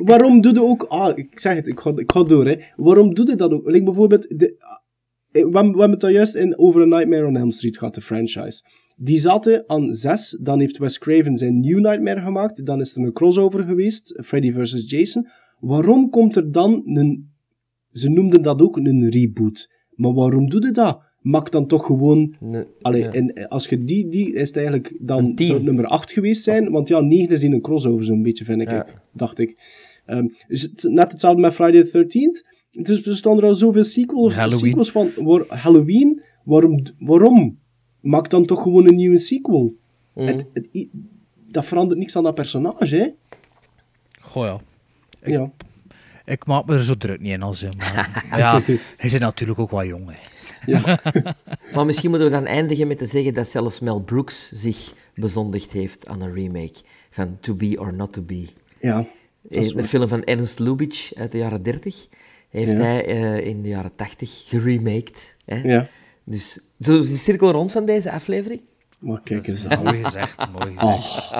Waarom 0.05 0.41
doe 0.41 0.53
je 0.53 0.61
ook... 0.63 0.83
Ah, 0.83 1.17
ik 1.17 1.39
zeg 1.39 1.55
het, 1.55 1.67
ik 1.67 1.79
ga, 1.79 1.91
ik 1.95 2.11
ga 2.11 2.23
door, 2.23 2.45
hè. 2.47 2.55
Waarom 2.75 3.13
doe 3.13 3.25
je 3.29 3.35
dat 3.35 3.51
ook? 3.51 3.65
Like 3.69 3.83
bijvoorbeeld... 3.83 4.39
De, 4.39 4.55
we, 5.31 5.39
hebben- 5.39 5.61
we 5.61 5.67
hebben 5.79 5.89
het 5.89 5.99
daar 5.99 6.11
juist 6.11 6.35
in 6.35 6.57
over 6.57 6.81
A 6.81 6.85
Nightmare 6.85 7.25
on 7.25 7.37
Elm 7.37 7.51
Street 7.51 7.77
gehad, 7.77 7.95
de 7.95 8.01
franchise. 8.01 8.63
Die 8.95 9.19
zaten 9.19 9.63
aan 9.67 9.95
zes, 9.95 10.37
dan 10.41 10.59
heeft 10.59 10.77
Wes 10.77 10.97
Craven 10.99 11.37
zijn 11.37 11.59
New 11.59 11.79
Nightmare 11.79 12.21
gemaakt, 12.21 12.65
dan 12.65 12.79
is 12.79 12.95
er 12.95 13.01
een 13.01 13.13
crossover 13.13 13.63
geweest, 13.63 14.19
Freddy 14.23 14.51
vs. 14.53 14.89
Jason. 14.89 15.27
Waarom 15.59 16.09
komt 16.09 16.35
er 16.35 16.51
dan 16.51 16.81
een... 16.85 17.29
Ze 17.91 18.09
noemden 18.09 18.41
dat 18.41 18.61
ook 18.61 18.77
een 18.77 19.09
reboot. 19.09 19.69
Maar 19.95 20.13
waarom 20.13 20.49
doe 20.49 20.65
je 20.65 20.71
dat? 20.71 21.01
Maak 21.21 21.51
dan 21.51 21.67
toch 21.67 21.85
gewoon... 21.85 22.35
Allee, 22.81 23.01
ja. 23.01 23.11
en 23.11 23.47
als 23.47 23.67
je 23.67 23.77
die... 23.77 24.07
Die 24.09 24.33
is 24.33 24.47
het 24.47 24.57
eigenlijk 24.57 24.93
dan 24.99 25.31
zou 25.35 25.53
het 25.53 25.63
nummer 25.63 25.85
8 25.85 26.11
geweest 26.11 26.43
zijn, 26.43 26.71
want 26.71 26.87
ja, 26.87 26.99
9 26.99 27.35
is 27.35 27.43
in 27.43 27.53
een 27.53 27.61
crossover 27.61 28.03
zo'n 28.05 28.23
beetje, 28.23 28.45
vind 28.45 28.61
ik. 28.61 28.69
Ja. 28.69 28.87
Dacht 29.13 29.39
ik. 29.39 29.57
Ehm, 30.05 30.27
dus 30.47 30.61
het- 30.61 30.83
net 30.89 31.11
hetzelfde 31.11 31.41
met 31.41 31.53
Friday 31.53 31.83
the 31.83 31.89
13th. 31.91 32.45
Dus 32.83 33.05
er 33.05 33.17
staan 33.17 33.37
er 33.37 33.43
al 33.43 33.53
zoveel 33.55 33.83
sequels, 33.83 34.33
Halloween. 34.35 34.59
sequels 34.59 34.91
van. 34.91 35.09
Waar, 35.25 35.43
Halloween, 35.47 36.21
waarom, 36.43 36.83
waarom? 36.99 37.57
Maak 37.99 38.29
dan 38.29 38.45
toch 38.45 38.61
gewoon 38.61 38.87
een 38.89 38.95
nieuwe 38.95 39.17
sequel. 39.17 39.73
Mhm. 40.15 40.27
Het, 40.27 40.45
dat 41.47 41.65
verandert 41.65 41.99
niks 41.99 42.15
aan 42.15 42.23
dat 42.23 42.35
personage, 42.35 42.95
hè? 42.95 43.07
Goh 44.21 44.43
ja. 44.45 44.59
Ik, 45.21 45.27
Ja. 45.33 45.51
ik 46.25 46.45
maak 46.45 46.65
me 46.65 46.73
er 46.73 46.83
zo 46.83 46.95
druk 46.95 47.19
niet 47.19 47.31
in 47.31 47.41
als 47.41 47.59
je. 47.59 47.69
Maar, 47.77 48.25
ja, 48.39 48.61
hij 48.61 48.77
is 48.97 49.17
natuurlijk 49.19 49.59
ook 49.59 49.69
wat 49.69 49.85
jong. 49.85 50.09
Hè. 50.09 50.15
maar 51.75 51.85
misschien 51.85 52.09
moeten 52.09 52.27
we 52.27 52.33
dan 52.33 52.45
eindigen 52.45 52.87
met 52.87 52.97
te 52.97 53.05
zeggen 53.05 53.33
dat 53.33 53.47
zelfs 53.47 53.79
Mel 53.79 53.99
Brooks 54.01 54.51
zich 54.51 54.93
bezondigd 55.15 55.71
heeft 55.71 56.07
aan 56.07 56.21
een 56.21 56.33
remake 56.33 56.75
van 57.09 57.37
To 57.39 57.53
Be 57.53 57.75
or 57.79 57.93
Not 57.93 58.13
To 58.13 58.21
Be. 58.21 58.47
Ja, 58.79 59.05
is 59.47 59.73
De 59.73 59.83
film 59.83 60.07
van 60.07 60.23
Ernst 60.23 60.59
Lubitsch 60.59 61.13
uit 61.13 61.31
de 61.31 61.37
jaren 61.37 61.63
30 61.63 62.07
heeft 62.49 62.71
Ja. 62.71 62.77
hij 62.77 63.05
eh, 63.05 63.45
in 63.47 63.61
de 63.61 63.69
jaren 63.69 63.95
80 63.95 64.43
geremaked. 64.47 65.35
Hè? 65.45 65.55
Ja. 65.61 65.87
Dus 66.23 66.59
zo 66.79 66.99
is 66.99 67.09
de 67.09 67.17
cirkel 67.17 67.51
rond 67.51 67.71
van 67.71 67.85
deze 67.85 68.11
aflevering. 68.11 68.61
Maar 68.99 69.21
kijk 69.23 69.47
eens 69.47 69.65
aan. 69.67 69.83
Mooi 69.83 70.03
gezegd, 70.03 70.51
mooi 70.51 70.75
Oh. 70.77 71.31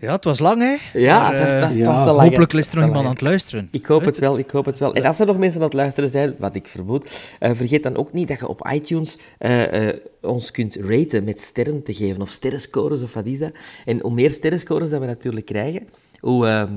Ja, 0.00 0.12
het 0.12 0.24
was 0.24 0.38
lang, 0.38 0.62
hè? 0.62 0.98
Ja, 1.00 1.22
Maar, 1.22 1.32
het 1.32 1.42
was, 1.42 1.52
het 1.52 1.60
was, 1.60 1.72
eh, 1.72 1.76
het 1.78 1.86
was 1.86 1.98
te 1.98 2.04
lang. 2.04 2.28
Hopelijk 2.28 2.52
is 2.52 2.68
er 2.68 2.76
nog 2.76 2.86
iemand 2.86 3.04
aan 3.04 3.12
het 3.12 3.20
luisteren. 3.20 3.68
Ik 3.70 3.86
hoop 3.86 4.04
het 4.04 4.18
wel, 4.18 4.38
ik 4.38 4.50
hoop 4.50 4.64
het 4.64 4.78
wel. 4.78 4.94
En 4.94 5.04
als 5.04 5.20
er 5.20 5.26
nog 5.26 5.38
mensen 5.38 5.60
aan 5.60 5.66
het 5.66 5.74
luisteren 5.74 6.10
zijn, 6.10 6.34
wat 6.38 6.54
ik 6.54 6.68
vermoed, 6.68 7.34
eh, 7.38 7.50
vergeet 7.54 7.82
dan 7.82 7.96
ook 7.96 8.12
niet 8.12 8.28
dat 8.28 8.38
je 8.38 8.48
op 8.48 8.68
iTunes 8.72 9.18
eh, 9.38 9.88
ons 10.20 10.50
kunt 10.50 10.74
raten 10.74 11.24
met 11.24 11.40
sterren 11.40 11.82
te 11.82 11.94
geven, 11.94 12.22
of 12.22 12.30
sterrenscores, 12.30 13.02
of 13.02 13.14
wat 13.14 13.26
is 13.26 13.38
dat. 13.38 13.52
En 13.84 14.00
hoe 14.00 14.12
meer 14.12 14.30
sterrenscores 14.30 14.90
dat 14.90 15.00
we 15.00 15.06
natuurlijk 15.06 15.46
krijgen, 15.46 15.88
hoe... 16.20 16.46
ehm 16.46 16.72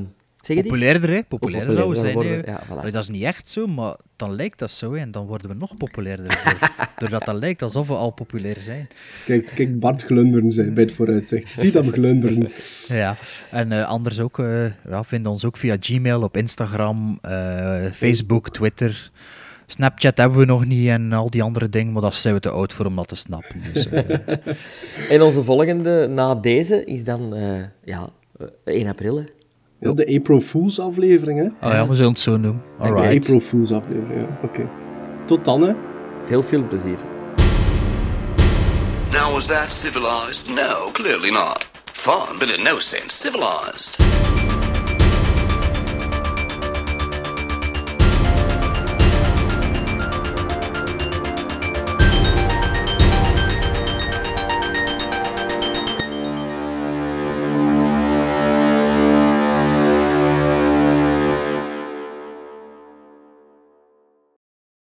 zeg 0.56 0.64
het 0.64 0.66
eens? 0.66 0.74
Populairder, 0.74 1.10
hè? 1.10 1.24
Populairder 1.28 1.90
we 1.90 1.96
zijn. 1.96 2.14
worden 2.14 2.32
we. 2.32 2.44
hè. 2.46 2.52
Ja, 2.52 2.64
voilà. 2.66 2.78
Allee, 2.80 2.92
dat 2.92 3.04
is 3.04 3.10
niet 3.10 3.24
echt 3.24 3.48
zo, 3.50 3.68
maar 3.68 3.96
dan 4.16 4.36
lijkt 4.36 4.60
dat 4.60 4.72
zo, 4.72 4.94
en 4.94 5.12
dan 5.12 5.26
worden 5.26 5.50
we 5.50 5.56
nog 5.56 5.78
populairder. 5.78 6.26
door- 6.28 6.70
Doordat 6.98 7.26
dat 7.26 7.36
lijkt 7.36 7.62
alsof 7.62 7.88
we 7.88 7.94
al 7.94 8.12
populair 8.12 8.58
zijn. 8.60 8.88
Kijk, 9.26 9.52
kijk 9.56 9.80
Bart 9.80 10.04
glunderen 10.04 10.52
zijn 10.52 10.74
bij 10.74 10.84
het 10.84 10.94
vooruitzicht. 10.94 11.54
Zie 11.60 11.72
dat 11.72 11.86
glunderen. 11.88 12.50
Ja, 12.88 13.16
en 13.52 13.72
eh, 13.72 13.88
anders 13.88 14.20
ook, 14.20 14.40
eh 14.40 14.66
ja, 14.90 15.04
vinden 15.04 15.32
ons 15.32 15.46
ook 15.46 15.58
via 15.58 15.78
Gmail, 15.80 16.22
op 16.22 16.38
Instagram, 16.38 17.18
eh, 17.22 17.86
Facebook, 17.94 18.50
Twitter. 18.50 19.12
Snapchat 19.66 20.18
hebben 20.18 20.38
we 20.40 20.46
nog 20.46 20.66
niet 20.66 20.88
en 20.88 21.14
al 21.14 21.30
die 21.30 21.44
andere 21.44 21.70
dingen, 21.70 21.94
maar 21.94 22.02
daar 22.02 22.14
zijn 22.14 22.34
we 22.34 22.40
te 22.40 22.50
oud 22.50 22.74
voor 22.74 22.86
om 22.86 22.96
dat 22.96 23.08
te 23.08 23.16
snappen. 23.16 23.62
Dus, 23.74 23.88
En 25.10 25.22
onze 25.22 25.44
volgende 25.44 26.08
na 26.08 26.36
deze 26.36 26.86
is 26.86 27.04
dan 27.04 27.36
eh, 27.36 27.60
ja, 27.84 28.10
eh, 28.40 28.46
1 28.64 28.88
april. 28.88 29.18
Hè. 29.18 29.24
Ja, 29.84 29.92
de 29.94 30.16
April 30.20 30.42
Fools 30.42 30.80
aflevering, 30.80 31.40
hè? 31.40 31.68
oh 31.68 31.74
ja, 31.74 31.88
we 31.88 31.96
zullen 31.96 32.12
het 32.12 32.20
zo 32.20 32.38
noemen. 32.38 32.62
De 32.78 32.84
Alright. 32.84 33.16
April 33.16 33.40
Fools 33.40 33.72
aflevering, 33.72 34.20
ja. 34.20 34.40
Oké. 34.44 34.70
Tot 35.26 35.46
dan, 35.46 35.62
hè. 35.62 35.74
Veel 36.24 36.44
filmplezier. 36.44 36.98
Now, 39.12 39.34
was 39.34 39.46
that 39.46 39.72
civilized? 39.72 40.50
No, 40.50 40.90
clearly 40.92 41.32
not. 41.32 41.70
Fun, 41.92 42.38
but 42.40 42.50
in 42.58 42.64
no 42.64 42.80
sense 42.80 43.16
civilized. 43.16 43.98